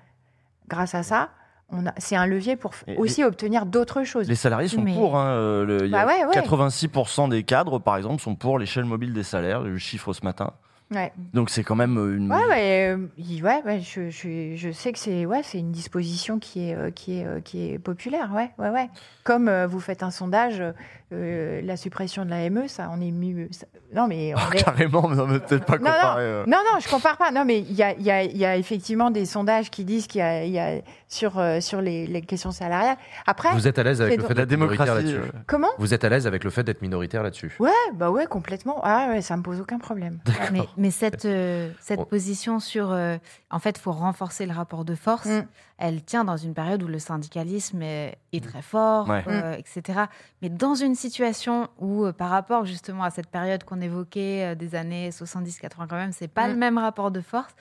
grâce 0.67 0.95
à 0.95 1.03
ça, 1.03 1.29
on 1.69 1.85
a- 1.85 1.93
c'est 1.97 2.15
un 2.17 2.25
levier 2.25 2.55
pour 2.57 2.71
Et- 2.87 2.97
aussi 2.97 3.23
obtenir 3.23 3.65
d'autres 3.65 4.03
choses. 4.03 4.27
Les 4.27 4.35
salariés 4.35 4.67
sont 4.67 4.81
Mais- 4.81 4.93
pour. 4.93 5.17
Hein, 5.17 5.27
euh, 5.31 5.65
le- 5.65 5.85
il 5.85 5.91
y 5.91 5.95
a 5.95 6.05
Bah 6.05 6.11
ouais, 6.11 6.25
ouais. 6.25 6.33
86% 6.33 7.27
des 7.29 7.43
cadres, 7.43 7.79
par 7.79 7.95
exemple, 7.97 8.21
sont 8.21 8.35
pour 8.35 8.59
l'échelle 8.59 8.85
mobile 8.85 9.13
des 9.13 9.23
salaires. 9.23 9.61
Le 9.61 9.77
chiffre 9.77 10.11
ce 10.13 10.23
matin. 10.25 10.51
Ouais. 10.89 11.11
Donc 11.33 11.49
c'est 11.49 11.63
quand 11.63 11.75
même 11.75 11.97
euh, 11.97 12.15
une. 12.15 12.31
Ouais, 12.31 12.45
ouais, 12.47 12.95
euh, 12.95 13.07
ouais, 13.43 13.61
ouais, 13.65 13.81
je, 13.81 14.09
je, 14.09 14.55
je 14.55 14.71
sais 14.71 14.93
que 14.93 14.99
c'est 14.99 15.25
ouais, 15.25 15.43
c'est 15.43 15.59
une 15.59 15.73
disposition 15.73 16.39
qui 16.39 16.69
est, 16.69 16.75
euh, 16.75 16.91
qui 16.91 17.19
est, 17.19 17.25
euh, 17.25 17.41
qui 17.41 17.69
est 17.69 17.79
populaire, 17.79 18.31
ouais, 18.33 18.51
ouais, 18.57 18.69
ouais. 18.69 18.89
Comme 19.27 19.49
euh, 19.49 19.67
vous 19.67 19.81
faites 19.81 20.03
un 20.03 20.09
sondage, 20.11 20.63
euh, 21.11 21.61
la 21.61 21.75
suppression 21.75 22.23
de 22.23 22.29
la 22.29 22.49
ME, 22.49 22.69
ça, 22.69 22.89
on 22.93 23.01
est 23.01 23.11
mieux. 23.11 23.49
ça- 23.51 23.65
non, 23.93 24.07
mais 24.07 24.33
on 24.33 24.37
est- 24.53 24.63
Carrément, 24.63 25.05
mais 25.09 25.15
non, 25.17 25.27
mais 25.27 25.39
peut-être 25.41 25.65
pas 25.65 25.77
non, 25.79 25.83
non, 25.85 25.91
comparer. 25.91 26.23
euh. 26.23 26.43
non, 26.47 26.57
non, 26.73 26.79
je 26.79 26.87
compare 26.89 27.17
pas. 27.17 27.31
Non, 27.31 27.43
mais 27.43 27.59
il 27.59 27.73
y 27.73 27.83
a, 27.83 27.91
il 27.93 28.03
y, 28.03 28.11
a, 28.11 28.23
il 28.23 28.37
y 28.37 28.45
a 28.45 28.55
effectivement 28.55 29.11
des 29.11 29.25
sondages 29.25 29.69
qui 29.69 29.83
disent 29.83 30.07
qu'il 30.07 30.19
y 30.19 30.21
a, 30.23 30.45
il 30.45 30.51
y 30.51 30.59
a 30.59 30.81
sur, 31.09 31.39
euh, 31.39 31.59
sur 31.59 31.81
les, 31.81 32.07
les 32.07 32.21
questions 32.21 32.51
salariales. 32.51 32.95
Après, 33.25 33.51
Vous 33.53 33.67
êtes 33.67 33.77
à 33.79 33.83
l'aise 33.83 34.01
avec 34.01 34.13
c'est 34.13 34.21
le 34.21 34.27
fait 34.27 34.33
d'être 34.33 34.49
minoritaire 34.51 34.85
démocratie, 34.95 35.13
là-dessus? 35.13 35.29
euh. 35.35 35.39
Comment? 35.45 35.67
Vous 35.77 35.93
êtes 35.93 36.03
à 36.05 36.09
l'aise 36.09 36.25
avec 36.25 36.43
le 36.45 36.49
fait 36.49 36.63
d'être 36.63 36.81
minoritaire 36.81 37.21
là-dessus? 37.23 37.51
Ouais, 37.59 37.69
bah 37.95 38.11
ouais, 38.11 38.27
complètement. 38.27 38.79
Ah 38.83 39.07
ouais, 39.09 39.21
ça 39.21 39.35
me 39.35 39.41
pose 39.43 39.59
aucun 39.59 39.77
problème. 39.79 40.19
Mais, 40.53 40.61
mais 40.77 40.91
cette, 40.91 41.25
euh, 41.25 41.69
cette 41.81 42.05
position 42.05 42.59
sur, 42.61 42.91
euh, 42.91 43.17
en 43.51 43.59
fait, 43.59 43.77
faut 43.77 43.91
renforcer 43.91 44.45
le 44.45 44.53
rapport 44.53 44.85
de 44.85 44.95
force, 44.95 45.25
Mm. 45.27 45.43
Elle 45.77 46.03
tient 46.03 46.23
dans 46.23 46.37
une 46.37 46.53
période 46.53 46.81
où 46.81 46.87
le 46.87 46.99
syndicalisme 46.99 47.81
est, 47.81 48.17
est 48.33 48.43
très 48.43 48.61
fort, 48.61 49.07
Ouais. 49.07 49.23
euh, 49.27 49.53
etc. 49.57 50.01
Mais 50.41 50.49
dans 50.49 50.73
une 50.75 50.95
situation 50.95 51.67
où, 51.77 52.05
euh, 52.05 52.11
par 52.13 52.29
rapport 52.29 52.65
justement 52.65 53.03
à 53.03 53.09
cette 53.11 53.27
période 53.27 53.63
qu'on 53.63 53.79
évoquait 53.81 54.53
euh, 54.53 54.55
des 54.55 54.73
années 54.75 55.09
70-80 55.11 55.87
quand 55.87 55.95
même, 55.95 56.11
c'est 56.11 56.27
pas 56.27 56.47
Mm. 56.47 56.51
le 56.51 56.57
même 56.57 56.77
rapport 56.79 57.11
de 57.11 57.21
force. 57.21 57.55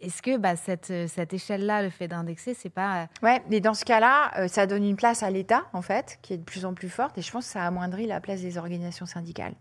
Est-ce 0.00 0.20
que 0.22 0.36
bah, 0.36 0.56
cette, 0.56 0.92
cette 1.08 1.32
échelle-là, 1.32 1.82
le 1.82 1.88
fait 1.88 2.08
d'indexer, 2.08 2.52
c'est 2.52 2.68
pas... 2.68 3.08
Ouais, 3.22 3.42
mais 3.48 3.60
dans 3.60 3.72
ce 3.74 3.84
cas-là, 3.86 4.32
euh, 4.38 4.48
ça 4.48 4.66
donne 4.66 4.84
une 4.84 4.96
place 4.96 5.22
à 5.22 5.30
l'État, 5.30 5.64
en 5.72 5.80
fait, 5.82 6.18
qui 6.20 6.34
est 6.34 6.36
de 6.38 6.42
plus 6.42 6.64
en 6.66 6.74
plus 6.74 6.90
forte, 6.90 7.16
et 7.16 7.22
je 7.22 7.30
pense 7.30 7.46
que 7.46 7.52
ça 7.52 7.64
amoindrit 7.64 8.06
la 8.06 8.20
place 8.20 8.40
des 8.42 8.58
organisations 8.58 9.06
syndicales. 9.06 9.54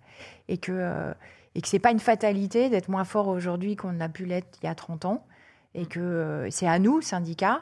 Et 0.49 0.57
que, 0.57 0.71
euh, 0.73 1.13
et 1.55 1.61
que 1.61 1.67
c'est 1.67 1.79
pas 1.79 1.91
une 1.91 1.99
fatalité 1.99 2.69
d'être 2.69 2.89
moins 2.89 3.05
fort 3.05 3.27
aujourd'hui 3.29 3.75
qu'on 3.77 3.99
a 4.01 4.09
pu 4.09 4.25
l'être 4.25 4.57
il 4.61 4.65
y 4.65 4.69
a 4.69 4.75
30 4.75 5.05
ans, 5.05 5.25
et 5.75 5.85
que 5.85 5.99
euh, 5.99 6.49
c'est 6.51 6.67
à 6.67 6.77
nous, 6.79 7.01
syndicats, 7.01 7.61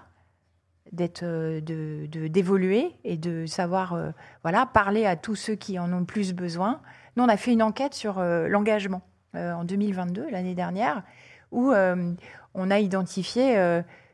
d'être, 0.91 1.23
euh, 1.23 1.61
de, 1.61 2.27
d'évoluer 2.27 2.95
et 3.03 3.17
de 3.17 3.45
savoir, 3.45 3.93
euh, 3.93 4.11
voilà, 4.43 4.65
parler 4.65 5.05
à 5.05 5.15
tous 5.15 5.35
ceux 5.35 5.55
qui 5.55 5.79
en 5.79 5.91
ont 5.93 5.99
le 5.99 6.05
plus 6.05 6.33
besoin. 6.33 6.81
Nous, 7.15 7.23
on 7.23 7.29
a 7.29 7.37
fait 7.37 7.51
une 7.53 7.63
enquête 7.63 7.93
sur 7.93 8.19
euh, 8.19 8.47
l'engagement 8.47 9.01
euh, 9.35 9.53
en 9.53 9.63
2022, 9.63 10.29
l'année 10.29 10.55
dernière, 10.55 11.03
où 11.51 11.71
euh, 11.71 12.11
on 12.53 12.71
a 12.71 12.79
identifié 12.79 13.55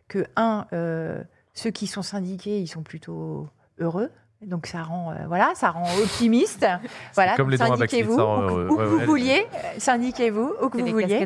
que, 0.07 0.25
un, 0.35 0.65
ceux 1.53 1.71
qui 1.71 1.87
sont 1.87 2.01
syndiqués, 2.03 2.59
ils 2.59 2.67
sont 2.67 2.83
plutôt 2.83 3.47
heureux. 3.79 4.11
Donc 4.45 4.67
ça 4.67 4.83
rend, 4.83 5.15
voilà, 5.27 5.53
ça 5.55 5.71
rend 5.71 5.85
optimiste. 5.99 6.63
voilà, 7.15 7.35
syndiquez-vous 7.87 8.13
où, 8.69 8.77
que- 8.77 8.83
vous 8.83 8.99
vouliez, 8.99 9.47
syndiquez-vous 9.79 10.53
où 10.61 10.69
que 10.69 10.77
vous 10.77 10.85
vouliez. 10.91 11.17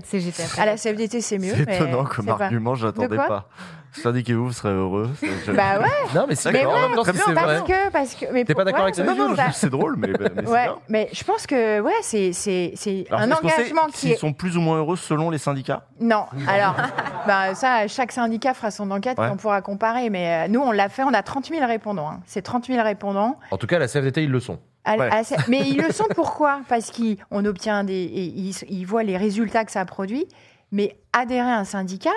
À 0.61 0.65
la 0.65 0.77
CFDT, 0.77 1.19
c'est 1.19 1.37
mieux. 1.37 1.53
C'est 1.53 1.65
étonnant 1.75 2.05
comme 2.05 2.25
argument, 2.29 2.75
quoi 3.17 3.27
pas. 3.27 3.49
Syndiquez-vous, 3.91 4.45
vous 4.47 4.53
serez 4.53 4.69
heureux. 4.73 5.09
Bah 5.53 5.79
ouais. 5.79 5.85
Non, 6.15 6.25
mais 6.27 6.35
c'est 6.35 6.51
Mais 6.51 6.65
en 6.65 6.69
ouais, 6.73 6.81
même 6.81 6.91
temps, 6.91 6.95
non, 6.97 7.03
c'est 7.03 7.11
vrai. 7.33 7.33
parce 7.35 7.61
que, 7.63 7.89
parce 7.91 8.15
que, 8.15 8.25
mais 8.31 8.45
T'es 8.45 8.53
pas 8.53 8.61
pour- 8.61 8.65
d'accord 8.65 8.79
ouais, 8.79 8.83
avec 8.83 8.95
ça 8.95 9.03
non, 9.03 9.15
non, 9.15 9.35
C'est 9.53 9.69
drôle, 9.69 9.95
mais, 9.97 10.07
mais 10.07 10.15
c'est 10.37 10.47
ouais, 10.47 10.63
bien. 10.63 10.75
mais 10.87 11.09
je 11.11 11.23
pense 11.23 11.45
que 11.45 11.79
ouais, 11.81 11.91
c'est 12.01 12.31
c'est 12.33 12.71
c'est 12.75 13.05
Alors, 13.09 13.21
un 13.21 13.29
est-ce 13.31 13.41
qu'on 13.41 13.49
sait 13.49 13.55
engagement 13.55 13.85
qui 13.91 13.97
s'ils 13.97 14.11
est 14.11 14.15
sont 14.15 14.31
plus 14.33 14.55
ou 14.57 14.61
moins 14.61 14.77
heureux 14.77 14.95
selon 14.95 15.29
les 15.29 15.37
syndicats? 15.37 15.85
Non. 15.99 16.25
Alors, 16.47 16.75
bah, 17.27 17.53
ça, 17.55 17.87
chaque 17.87 18.11
syndicat 18.11 18.53
fera 18.53 18.71
son 18.71 18.89
enquête, 18.91 19.17
Ouais. 19.19 19.27
on 19.31 19.35
pourra 19.35 19.61
comparer. 19.61 20.09
Mais 20.09 20.45
euh, 20.45 20.47
nous, 20.47 20.61
on 20.61 20.71
l'a 20.71 20.87
fait, 20.89 21.03
on 21.03 21.13
a 21.13 21.21
30 21.21 21.47
000 21.47 21.65
répondants. 21.67 22.09
hein. 22.09 22.19
C'est 22.25 22.41
30 22.41 22.67
000 22.67 22.81
répondants. 22.83 23.37
En 23.51 23.57
tout 23.57 23.67
cas, 23.67 23.77
la 23.79 23.87
CFDT, 23.87 24.23
ils 24.23 24.31
le 24.31 24.39
sont. 24.39 24.59
À- 24.85 24.95
Ouais. 24.95 25.09
à- 25.11 25.21
mais 25.47 25.59
ils 25.67 25.77
le 25.81 25.91
sont 25.91 26.05
pourquoi? 26.15 26.61
Parce 26.69 26.91
qu'on 26.91 27.45
obtient 27.45 27.83
des. 27.83 27.93
et 27.93 28.23
Ils, 28.23 28.55
ils 28.69 28.85
voient 28.85 29.03
les 29.03 29.17
résultats 29.17 29.65
que 29.65 29.71
ça 29.71 29.83
produit. 29.85 30.25
Mais 30.71 30.95
adhérer 31.11 31.49
à 31.51 31.57
un 31.57 31.65
syndicat, 31.65 32.09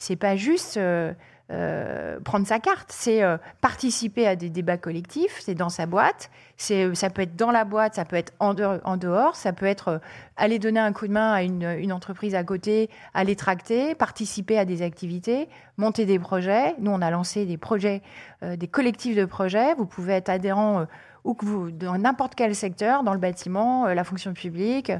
c'est 0.00 0.16
pas 0.16 0.34
juste. 0.34 0.76
euh, 0.76 1.12
euh, 1.52 2.20
prendre 2.20 2.46
sa 2.46 2.60
carte, 2.60 2.90
c'est 2.92 3.24
euh, 3.24 3.36
participer 3.60 4.24
à 4.24 4.36
des 4.36 4.50
débats 4.50 4.76
collectifs, 4.76 5.40
c'est 5.40 5.56
dans 5.56 5.68
sa 5.68 5.86
boîte, 5.86 6.30
c'est 6.56 6.94
ça 6.94 7.10
peut 7.10 7.22
être 7.22 7.34
dans 7.34 7.50
la 7.50 7.64
boîte, 7.64 7.96
ça 7.96 8.04
peut 8.04 8.14
être 8.14 8.32
en 8.38 8.54
dehors, 8.54 9.34
ça 9.34 9.52
peut 9.52 9.66
être 9.66 10.00
aller 10.36 10.60
donner 10.60 10.78
un 10.78 10.92
coup 10.92 11.08
de 11.08 11.12
main 11.12 11.32
à 11.32 11.42
une, 11.42 11.92
entreprise 11.92 12.36
à 12.36 12.44
côté, 12.44 12.88
aller 13.14 13.34
tracter, 13.34 13.96
participer 13.96 14.58
à 14.58 14.64
des 14.64 14.82
activités, 14.82 15.48
monter 15.76 16.06
des 16.06 16.20
projets. 16.20 16.76
Nous, 16.78 16.92
on 16.92 17.02
a 17.02 17.10
lancé 17.10 17.46
des 17.46 17.56
projets, 17.56 18.00
des 18.42 18.68
collectifs 18.68 19.16
de 19.16 19.24
projets. 19.24 19.74
Vous 19.74 19.86
pouvez 19.86 20.12
être 20.12 20.28
adhérent 20.28 20.86
ou 21.24 21.34
que 21.34 21.44
vous 21.44 21.72
dans 21.72 21.98
n'importe 21.98 22.36
quel 22.36 22.54
secteur, 22.54 23.02
dans 23.02 23.12
le 23.12 23.18
bâtiment, 23.18 23.86
la 23.86 24.04
fonction 24.04 24.34
publique. 24.34 24.92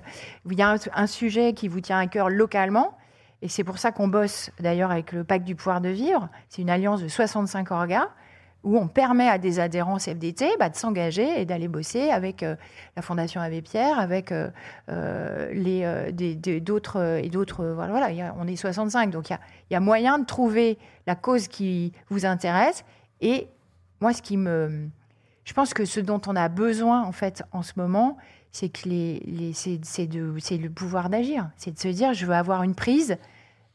Il 0.51 0.59
y 0.59 0.63
a 0.63 0.77
un 0.95 1.07
sujet 1.07 1.53
qui 1.53 1.69
vous 1.69 1.81
tient 1.81 1.99
à 2.01 2.09
cœur 2.09 2.29
localement. 2.29 2.97
Et 3.43 3.49
c'est 3.49 3.65
pour 3.65 3.79
ça 3.79 3.93
qu'on 3.93 4.09
bosse 4.09 4.51
d'ailleurs 4.61 4.91
avec 4.91 5.13
le 5.13 5.25
Pacte 5.25 5.45
du 5.45 5.55
pouvoir 5.55 5.81
de 5.81 5.89
vivre. 5.89 6.29
C'est 6.49 6.63
une 6.63 6.71
alliance 6.71 7.03
de 7.03 7.09
65 7.09 7.71
orgas 7.71 8.09
où 8.63 8.77
on 8.77 8.89
permet 8.89 9.29
à 9.29 9.39
des 9.39 9.59
adhérents 9.59 9.97
CFDT 9.97 10.57
bah, 10.59 10.69
de 10.69 10.77
s'engager 10.77 11.41
et 11.41 11.45
d'aller 11.47 11.69
bosser 11.69 12.11
avec 12.11 12.43
euh, 12.43 12.57
la 12.95 13.03
Fondation 13.03 13.41
Abbé 13.41 13.63
Pierre, 13.63 13.99
avec 13.99 14.33
euh, 14.33 14.51
euh, 14.91 15.51
les, 15.53 16.61
d'autres 16.61 17.21
et 17.23 17.29
d'autres. 17.31 17.65
voilà, 17.65 18.35
on 18.39 18.47
est 18.47 18.57
65, 18.57 19.11
donc 19.11 19.31
il 19.31 19.39
y 19.71 19.73
y 19.73 19.77
a 19.77 19.81
moyen 19.81 20.19
de 20.19 20.27
trouver 20.27 20.79
la 21.07 21.15
cause 21.15 21.49
qui 21.49 21.93
vous 22.11 22.27
intéresse. 22.27 22.85
Et 23.23 23.49
moi, 24.01 24.13
ce 24.13 24.21
qui 24.21 24.37
me, 24.37 24.89
je 25.45 25.55
pense 25.55 25.73
que 25.73 25.85
ce 25.85 26.01
dont 26.01 26.21
on 26.27 26.37
a 26.37 26.49
besoin 26.49 27.03
en 27.03 27.13
fait 27.13 27.43
en 27.53 27.63
ce 27.63 27.73
moment, 27.77 28.19
c'est 28.53 28.69
que 28.69 28.89
les, 28.89 29.21
les 29.27 29.53
c'est, 29.53 29.81
c'est 29.83 30.07
de, 30.07 30.35
c'est 30.39 30.57
le 30.57 30.71
pouvoir 30.71 31.11
d'agir, 31.11 31.51
c'est 31.57 31.73
de 31.73 31.79
se 31.79 31.89
dire, 31.89 32.15
je 32.15 32.27
veux 32.27 32.35
avoir 32.35 32.63
une 32.63 32.75
prise. 32.75 33.17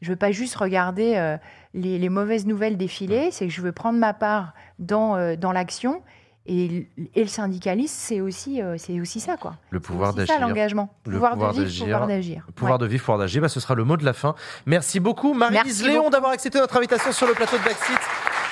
Je 0.01 0.09
veux 0.09 0.17
pas 0.17 0.31
juste 0.31 0.55
regarder 0.55 1.15
euh, 1.15 1.37
les, 1.73 1.97
les 1.97 2.09
mauvaises 2.09 2.45
nouvelles 2.45 2.77
défiler, 2.77 3.31
c'est 3.31 3.47
que 3.47 3.53
je 3.53 3.61
veux 3.61 3.71
prendre 3.71 3.97
ma 3.97 4.13
part 4.13 4.53
dans, 4.77 5.15
euh, 5.15 5.35
dans 5.35 5.51
l'action. 5.51 6.01
Et, 6.47 6.87
le 7.15 7.25
syndicalisme, 7.25 7.95
c'est 7.97 8.21
aussi, 8.21 8.61
euh, 8.61 8.75
c'est 8.77 8.99
aussi 8.99 9.19
ça, 9.19 9.35
quoi. 9.37 9.55
Le 9.71 9.79
pouvoir 9.79 10.13
C'est 10.15 10.25
ça 10.27 10.33
d'agir. 10.33 10.47
l'engagement. 10.47 10.93
Le 11.05 11.13
Pouvoir 11.13 11.35
de 11.37 11.63
vivre, 11.63 11.83
pouvoir 11.85 12.07
d'agir. 12.07 12.43
Le 12.47 12.53
Pouvoir 12.53 12.73
Ouais. 12.79 12.79
de 12.79 12.85
vivre, 12.85 13.01
pouvoir 13.03 13.17
d'agir. 13.19 13.41
Bah, 13.41 13.49
ce 13.49 13.59
sera 13.59 13.73
le 13.73 13.83
mot 13.83 13.97
de 13.97 14.05
la 14.05 14.13
fin. 14.13 14.35
Merci 14.65 14.99
beaucoup, 14.99 15.33
Marie-Lise 15.33 15.83
Léon, 15.83 16.09
d'avoir 16.09 16.31
accepté 16.33 16.59
notre 16.59 16.77
invitation 16.77 17.11
sur 17.11 17.25
le 17.27 17.33
plateau 17.33 17.57
de 17.57 17.63
Backseat. 17.63 17.99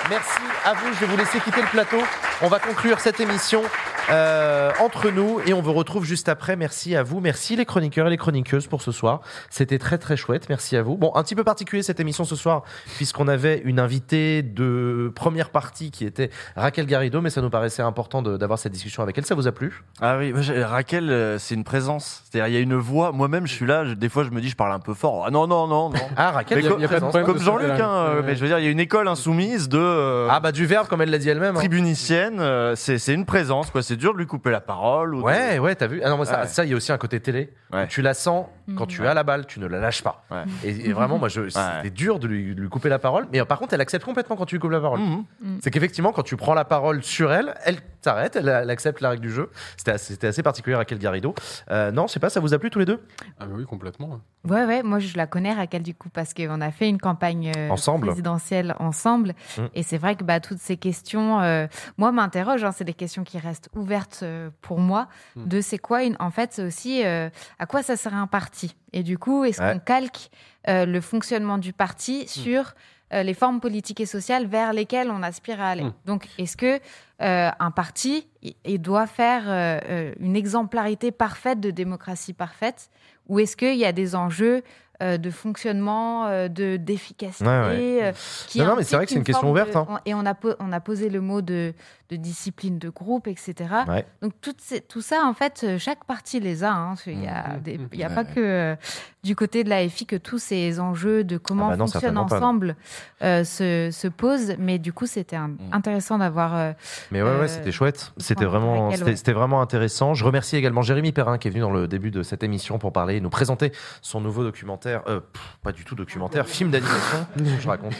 Merci 0.09 0.39
à 0.65 0.73
vous. 0.73 0.93
Je 0.93 0.99
vais 0.99 1.05
vous 1.05 1.17
laisser 1.17 1.39
quitter 1.39 1.61
le 1.61 1.67
plateau. 1.67 1.97
On 2.41 2.47
va 2.47 2.59
conclure 2.59 2.99
cette 2.99 3.21
émission 3.21 3.61
euh, 4.09 4.69
entre 4.81 5.09
nous 5.09 5.39
et 5.45 5.53
on 5.53 5.61
vous 5.61 5.71
retrouve 5.71 6.03
juste 6.03 6.27
après. 6.27 6.57
Merci 6.57 6.93
à 6.97 7.03
vous. 7.03 7.21
Merci 7.21 7.55
les 7.55 7.63
chroniqueurs 7.63 8.07
et 8.07 8.09
les 8.09 8.17
chroniqueuses 8.17 8.67
pour 8.67 8.81
ce 8.81 8.91
soir. 8.91 9.21
C'était 9.49 9.77
très 9.77 9.97
très 9.97 10.17
chouette. 10.17 10.49
Merci 10.49 10.75
à 10.75 10.81
vous. 10.81 10.97
Bon, 10.97 11.13
un 11.15 11.23
petit 11.23 11.35
peu 11.35 11.45
particulier 11.45 11.83
cette 11.83 12.01
émission 12.01 12.25
ce 12.25 12.35
soir 12.35 12.63
puisqu'on 12.97 13.29
avait 13.29 13.61
une 13.63 13.79
invitée 13.79 14.41
de 14.43 15.09
première 15.15 15.51
partie 15.51 15.89
qui 15.89 16.03
était 16.05 16.31
Raquel 16.57 16.85
Garrido, 16.85 17.21
mais 17.21 17.29
ça 17.29 17.41
nous 17.41 17.49
paraissait 17.49 17.82
important 17.85 18.21
de- 18.21 18.37
d'avoir 18.37 18.59
cette 18.59 18.71
discussion 18.71 19.03
avec 19.03 19.17
elle. 19.17 19.25
Ça 19.25 19.35
vous 19.35 19.47
a 19.47 19.51
plu? 19.51 19.83
Ah 20.01 20.17
oui, 20.17 20.33
moi, 20.33 20.41
Raquel, 20.65 21.09
euh, 21.09 21.37
c'est 21.39 21.55
une 21.55 21.63
présence. 21.63 22.23
C'est-à-dire, 22.29 22.47
il 22.47 22.53
y 22.53 22.57
a 22.57 22.61
une 22.61 22.75
voix. 22.75 23.11
Moi-même, 23.11 23.47
je 23.47 23.53
suis 23.53 23.65
là. 23.65 23.85
je- 23.85 23.93
des 23.93 24.09
fois, 24.09 24.23
je 24.23 24.29
me 24.31 24.41
dis, 24.41 24.49
je 24.49 24.55
parle 24.55 24.71
un 24.73 24.79
peu 24.79 24.93
fort. 24.93 25.23
Ah 25.27 25.31
non, 25.31 25.47
non, 25.47 25.67
non, 25.67 25.89
non. 25.89 25.95
Ah, 26.17 26.31
Raquel, 26.31 26.59
il 26.59 26.65
y 26.65 26.67
a- 26.67 26.77
y 26.79 26.85
a 26.85 26.87
pas 26.87 26.99
de 26.99 27.23
comme, 27.25 27.39
Jean-Luc, 27.39 27.69
hein, 27.71 27.89
euh, 27.89 28.15
Ouais. 28.17 28.23
mais 28.25 28.35
je 28.35 28.41
veux 28.41 28.47
dire, 28.47 28.59
il 28.59 28.65
y 28.65 28.67
a 28.67 28.71
une 28.71 28.79
école 28.79 29.07
insoumise 29.07 29.69
de. 29.69 29.77
euh, 29.79 30.27
Ah 30.29 30.39
bah 30.39 30.51
du 30.51 30.65
verbe, 30.65 30.87
comme 30.87 31.01
elle 31.01 31.09
l'a 31.09 31.17
dit 31.17 31.29
elle-même. 31.29 31.55
hein. 31.55 31.59
Tribunicienne, 31.59 32.39
euh, 32.39 32.75
c'est 32.75 32.97
c'est 32.97 33.13
une 33.13 33.25
présence, 33.25 33.69
quoi. 33.71 33.81
C'est 33.81 33.95
dur 33.95 34.13
de 34.13 34.17
lui 34.19 34.25
couper 34.27 34.51
la 34.51 34.61
parole. 34.61 35.15
Ou 35.15 35.19
de- 35.19 35.23
Ouais, 35.23 35.59
ouais, 35.59 35.75
t'as 35.75 35.87
vu? 35.87 36.01
Ah 36.03 36.09
non, 36.09 36.17
mais 36.17 36.25
ça, 36.25 36.41
Ouais. 36.41 36.47
ça, 36.47 36.63
il 36.65 36.71
y 36.71 36.73
a 36.73 36.75
aussi 36.77 36.91
un 36.91 36.97
côté 36.97 37.19
télé. 37.19 37.53
Tu 37.89 38.01
la 38.01 38.13
sens 38.13 38.45
quand 38.77 38.85
tu 38.85 39.05
as 39.07 39.13
la 39.13 39.23
balle, 39.23 39.45
tu 39.47 39.59
ne 39.59 39.67
la 39.67 39.79
lâches 39.79 40.03
pas. 40.03 40.23
Et, 40.63 40.89
et 40.89 40.93
vraiment, 40.93 41.17
moi, 41.17 41.29
c'était 41.49 41.89
dur 41.89 42.19
de 42.19 42.27
lui, 42.27 42.55
de 42.55 42.61
lui 42.61 42.69
couper 42.69 42.89
la 42.89 42.99
parole. 42.99 43.27
Mais 43.31 43.43
par 43.45 43.59
contre, 43.59 43.73
elle 43.73 43.81
accepte 43.81 44.05
complètement 44.05 44.35
quand 44.35 44.45
tu 44.45 44.55
lui 44.55 44.59
coupes 44.61 44.71
la 44.71 44.79
parole. 44.79 44.99
Mhm. 44.99 45.23
C'est 45.61 45.71
qu'effectivement, 45.71 46.11
quand 46.11 46.23
tu 46.23 46.35
prends 46.37 46.53
la 46.53 46.65
parole 46.65 47.03
sur 47.03 47.31
elle, 47.33 47.53
elle 47.65 47.72
elle, 48.05 48.47
elle 48.49 48.69
accepte 48.69 48.99
la 49.01 49.09
règle 49.11 49.21
du 49.23 49.31
jeu. 49.31 49.49
C'était 49.77 49.91
assez, 49.91 50.13
c'était 50.13 50.27
assez 50.27 50.43
particulier, 50.43 50.75
Raquel 50.75 50.99
Garrido. 50.99 51.33
Euh, 51.71 51.91
non, 51.91 52.07
je 52.07 52.13
sais 52.13 52.19
pas, 52.19 52.29
ça 52.29 52.39
vous 52.39 52.53
a 52.53 52.59
plu 52.59 52.69
tous 52.69 52.79
les 52.79 52.85
deux? 52.85 53.01
Ah 53.39 53.45
bah 53.45 53.53
oui, 53.55 53.65
complètement. 53.65 54.19
Ouais, 54.47 54.65
ouais, 54.65 54.83
moi 54.83 54.99
je 54.99 55.15
la 55.15 55.25
connais 55.25 55.53
Raquel 55.53 55.83
du 55.83 55.93
coup 55.93 56.09
parce 56.09 56.33
qu'on 56.33 56.59
a 56.59 56.71
fait 56.71 56.89
une 56.89 56.99
campagne 56.99 57.51
euh, 57.55 57.69
Ensemble. 57.69 58.07
présidentielle 58.07 58.75
ensemble. 58.79 59.33
Mm. 59.57 59.61
Et 59.73 59.83
c'est 59.83 59.97
vrai 59.97 60.15
que 60.15 60.23
bah, 60.25 60.41
toutes 60.41 60.59
ces 60.59 60.75
questions, 60.75 61.39
euh, 61.41 61.67
moi 61.97 62.11
m'interrogent, 62.11 62.65
hein, 62.65 62.73
c'est 62.73 62.83
des 62.83 62.93
questions 62.93 63.23
qui 63.23 63.39
restent 63.39 63.69
ouvertes 63.73 64.19
euh, 64.23 64.49
pour 64.61 64.79
moi. 64.79 65.07
Mm. 65.37 65.47
De 65.47 65.61
c'est 65.61 65.77
quoi 65.77 66.03
une. 66.03 66.17
En 66.19 66.29
fait, 66.31 66.51
c'est 66.53 66.63
aussi 66.65 67.05
euh, 67.05 67.29
à 67.59 67.65
quoi 67.65 67.83
ça 67.83 67.95
sert 67.95 68.13
un 68.15 68.27
parti? 68.27 68.75
Et 68.91 69.03
du 69.03 69.17
coup, 69.17 69.45
est-ce 69.45 69.61
Ouais. 69.61 69.73
qu'on 69.73 69.79
calque 69.79 70.29
euh, 70.67 70.85
le 70.85 70.99
fonctionnement 71.01 71.57
du 71.57 71.69
Mm. 71.69 71.73
parti 71.73 72.27
sur 72.27 72.73
euh, 73.11 73.23
les 73.23 73.33
formes 73.33 73.59
politiques 73.59 73.99
et 74.01 74.05
sociales 74.05 74.45
vers 74.45 74.71
lesquelles 74.73 75.09
on 75.11 75.23
aspire 75.23 75.59
à 75.61 75.69
aller 75.69 75.83
Mm. 75.83 75.93
Donc, 76.05 76.27
est-ce 76.37 76.55
que 76.57 76.79
euh, 77.21 77.49
un 77.59 77.71
parti 77.71 78.27
il, 78.41 78.53
il 78.65 78.79
doit 78.81 79.07
faire 79.07 79.43
euh, 79.47 80.13
une 80.19 80.35
exemplarité 80.35 81.11
parfaite 81.11 81.59
de 81.59 81.71
démocratie 81.71 82.33
parfaite 82.33 82.89
ou 83.27 83.39
est-ce 83.39 83.55
qu'il 83.57 83.75
y 83.75 83.85
a 83.85 83.91
des 83.91 84.15
enjeux 84.15 84.61
de 85.01 85.31
fonctionnement, 85.31 86.27
de 86.47 86.77
d'efficacité 86.77 87.45
Ouais, 87.45 87.61
ouais. 87.67 88.13
qui 88.47 88.59
Non, 88.59 88.67
non, 88.67 88.75
mais 88.77 88.83
c'est 88.83 88.95
vrai 88.95 89.05
que 89.05 89.11
c'est 89.11 89.17
une 89.17 89.23
question 89.25 89.49
ouverte, 89.51 89.73
de- 89.73 89.77
hein. 89.77 89.99
Et 90.05 90.13
on 90.13 90.25
a, 90.25 90.33
on 90.59 90.71
a 90.71 90.79
posé 90.79 91.09
le 91.09 91.19
mot 91.19 91.41
de, 91.41 91.73
de 92.17 92.21
discipline 92.21 92.79
de 92.79 92.89
groupe, 92.89 93.27
etc. 93.27 93.53
Ouais. 93.87 94.05
Donc 94.21 94.33
tout 94.41 95.01
ça, 95.01 95.23
en 95.25 95.33
fait, 95.33 95.61
euh, 95.63 95.77
chaque 95.79 96.05
parti 96.05 96.39
les 96.39 96.63
a. 96.63 96.71
hein. 96.71 96.93
Il 97.07 97.17
n'y 97.19 97.27
a, 97.27 97.57
des- 97.63 97.79
il 97.91 97.99
y 97.99 98.03
a 98.03 98.09
Ouais, 98.09 98.15
pas 98.15 98.23
que 98.23 98.39
euh, 98.39 98.75
du 99.23 99.35
côté 99.35 99.63
de 99.63 99.69
la 99.69 99.87
FI 99.89 100.05
que 100.05 100.15
tous 100.15 100.37
ces 100.39 100.79
enjeux 100.79 101.23
de 101.23 101.37
comment 101.37 101.67
Ah 101.67 101.71
bah 101.71 101.77
non, 101.77 101.85
on 101.85 101.87
fonctionne 101.87 102.17
ensemble 102.17 102.75
euh, 103.21 103.43
se, 103.43 103.89
se 103.91 104.07
posent. 104.07 104.55
Mais 104.59 104.79
du 104.79 104.93
coup, 104.93 105.05
c'était 105.05 105.35
un- 105.35 105.51
intéressant 105.71 106.17
d'avoir... 106.17 106.55
euh, 106.55 106.73
Mais 107.11 107.21
ouais, 107.21 107.29
ouais, 107.29 107.35
euh, 107.43 107.47
c'était 107.47 107.71
chouette. 107.71 108.13
C'était 108.17 108.45
vraiment, 108.45 108.89
ouais. 108.89 109.15
c'était 109.15 109.33
vraiment 109.33 109.61
intéressant. 109.61 110.13
Je 110.13 110.23
remercie 110.25 110.55
également 110.57 110.81
Jérémy 110.81 111.11
Perrin 111.11 111.37
qui 111.37 111.47
est 111.47 111.51
venu 111.51 111.61
dans 111.61 111.71
le 111.71 111.87
début 111.87 112.11
de 112.11 112.21
cette 112.23 112.43
émission 112.43 112.77
pour 112.79 112.91
parler 112.93 113.15
et 113.15 113.21
nous 113.21 113.29
présenter 113.29 113.71
son 114.01 114.21
nouveau 114.21 114.43
documentaire, 114.43 115.01
euh, 115.07 115.19
pff, 115.19 115.57
pas 115.63 115.71
du 115.71 115.83
tout 115.85 115.95
documentaire, 115.95 116.47
film 116.47 116.69
d'animation. 116.71 117.25
je 117.59 117.67
raconte. 117.67 117.93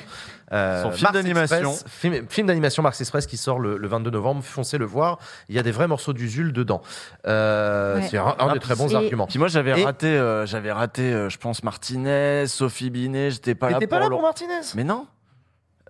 Euh, 0.53 0.83
Son 0.83 0.91
film 0.91 1.11
d'animation. 1.11 1.71
Express, 1.71 1.85
Film, 1.91 2.25
film 2.29 2.47
d'animation 2.47 2.83
Mars 2.83 3.01
Express 3.01 3.25
qui 3.25 3.37
sort 3.37 3.59
le, 3.59 3.77
le 3.77 3.87
22 3.87 4.11
novembre. 4.11 4.43
Foncez 4.43 4.77
le 4.77 4.85
voir. 4.85 5.17
Il 5.49 5.55
y 5.55 5.59
a 5.59 5.63
des 5.63 5.71
vrais 5.71 5.87
morceaux 5.87 6.13
d'usul 6.13 6.53
dedans. 6.53 6.81
Euh, 7.27 7.95
Ouais. 7.97 8.07
C'est 8.09 8.17
un, 8.17 8.25
un 8.27 8.35
Ah, 8.39 8.53
des 8.53 8.59
très 8.59 8.75
bons 8.75 8.93
arguments. 8.95 9.27
Puis 9.27 9.39
moi, 9.39 9.47
j'avais 9.47 9.79
Et- 9.79 9.83
raté, 9.83 10.07
euh, 10.07 10.45
j'avais 10.45 10.71
raté, 10.71 11.01
euh, 11.13 11.29
je 11.29 11.37
pense, 11.37 11.63
Martinez, 11.63 12.45
Sophie 12.47 12.89
Binet. 12.89 13.31
J'étais 13.31 13.55
pas 13.55 13.69
là 13.69 13.73
T'étais 13.79 13.87
pour 13.87 13.97
pas 13.97 14.03
là 14.03 14.09
pour 14.09 14.21
Martinez? 14.21 14.61
Mais 14.75 14.83
non. 14.83 15.05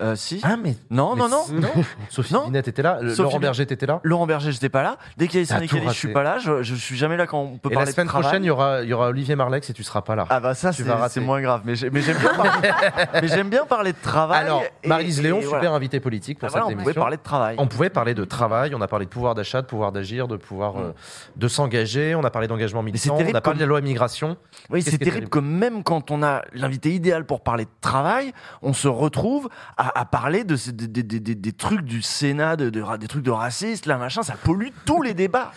Euh, 0.03 0.15
si. 0.15 0.41
Ah, 0.43 0.55
mais. 0.61 0.75
Non, 0.89 1.15
mais 1.15 1.21
non, 1.21 1.29
non. 1.29 1.45
non. 1.61 1.69
Sophie 2.09 2.35
Binet 2.45 2.59
était 2.59 2.81
là. 2.81 2.99
Sophie 3.09 3.21
Laurent 3.21 3.39
Berger 3.39 3.63
était 3.63 3.85
là. 3.85 3.99
Laurent 4.03 4.25
Berger, 4.27 4.51
j'étais 4.51 4.69
pas 4.69 4.83
là. 4.83 4.97
Dès 5.17 5.27
qu'il 5.27 5.39
y 5.39 5.43
a 5.43 5.45
syndicalistes, 5.45 5.93
je 5.93 5.97
suis 5.97 6.11
pas 6.13 6.23
là. 6.23 6.37
Je, 6.39 6.61
je 6.63 6.75
suis 6.75 6.97
jamais 6.97 7.15
là 7.17 7.25
quand 7.25 7.39
on 7.39 7.57
peut 7.57 7.69
Et 7.69 7.73
la 7.73 7.79
parler 7.79 7.91
semaine 7.93 8.07
de 8.07 8.09
travail. 8.09 8.23
prochaine, 8.27 8.43
il 8.43 8.47
y 8.47 8.51
aura, 8.51 8.81
il 8.83 8.89
y 8.89 8.93
aura 8.93 9.07
Olivier 9.07 9.35
Marlex 9.35 9.69
et 9.69 9.73
tu 9.73 9.83
seras 9.83 10.01
pas 10.01 10.15
là. 10.15 10.25
Ah 10.29 10.39
bah 10.39 10.53
ça, 10.53 10.71
c'est 10.73 11.19
moins 11.21 11.41
grave. 11.41 11.61
Mais 11.65 11.75
j'ai- 11.75 11.89
mais 11.89 12.01
j'aime 12.01 12.17
bien, 12.17 12.33
parler- 12.33 13.43
bien 13.49 13.65
parler 13.65 13.93
de 13.93 13.97
travail. 14.01 14.41
Alors, 14.45 14.63
et 14.83 14.89
Léon, 15.21 15.39
voilà. 15.41 15.59
super 15.59 15.73
invité 15.73 15.99
politique 15.99 16.39
pour 16.39 16.47
Ah, 16.47 16.51
voilà, 16.51 16.65
cette 16.65 16.69
on 16.69 16.71
émission. 16.79 16.91
pouvait 16.91 17.01
parler 17.01 17.17
de 17.17 17.21
travail. 17.23 17.55
On 17.59 17.67
pouvait 17.67 17.89
parler 17.89 18.13
de 18.13 18.25
travail, 18.25 18.73
on 18.75 18.81
a 18.81 18.87
parlé 18.87 19.05
de 19.05 19.09
pouvoir 19.11 19.35
d'achat, 19.35 19.61
de 19.61 19.67
pouvoir 19.67 19.91
d'agir, 19.91 20.27
de 20.27 20.35
pouvoir 20.37 20.77
euh, 20.77 20.93
de 21.35 21.47
s'engager, 21.47 22.15
on 22.15 22.23
a 22.23 22.29
parlé 22.29 22.47
d'engagement 22.47 22.83
militant, 22.83 23.13
on 23.13 23.17
terrible 23.17 23.37
a 23.37 23.41
parlé 23.41 23.59
de 23.59 23.63
la 23.63 23.67
loi 23.69 23.79
immigration. 23.79 24.37
Oui, 24.69 24.81
c'est 24.81 24.97
terrible 24.97 25.29
que 25.29 25.39
même 25.39 25.83
quand 25.83 26.11
on 26.11 26.23
a 26.23 26.41
l'invité 26.53 26.91
idéal 26.93 27.25
pour 27.25 27.41
parler 27.41 27.65
de 27.65 27.69
travail, 27.81 28.33
on 28.61 28.73
se 28.73 28.87
retrouve 28.87 29.49
à, 29.77 29.92
à 29.95 30.05
parler 30.05 30.43
de, 30.43 30.55
des- 30.71 30.87
des- 31.03 31.19
des- 31.19 31.35
des 31.35 31.51
trucs 31.53 31.81
du 31.81 32.01
Sénat, 32.01 32.55
de, 32.55 32.69
de 32.69 32.83
des 32.97 33.07
trucs 33.07 33.23
de 33.23 33.31
racistes, 33.31 33.85
là, 33.85 33.97
machin, 33.97 34.23
ça 34.23 34.35
pollue 34.43 34.69
tous 34.85 35.01
les 35.01 35.13
débats. 35.13 35.51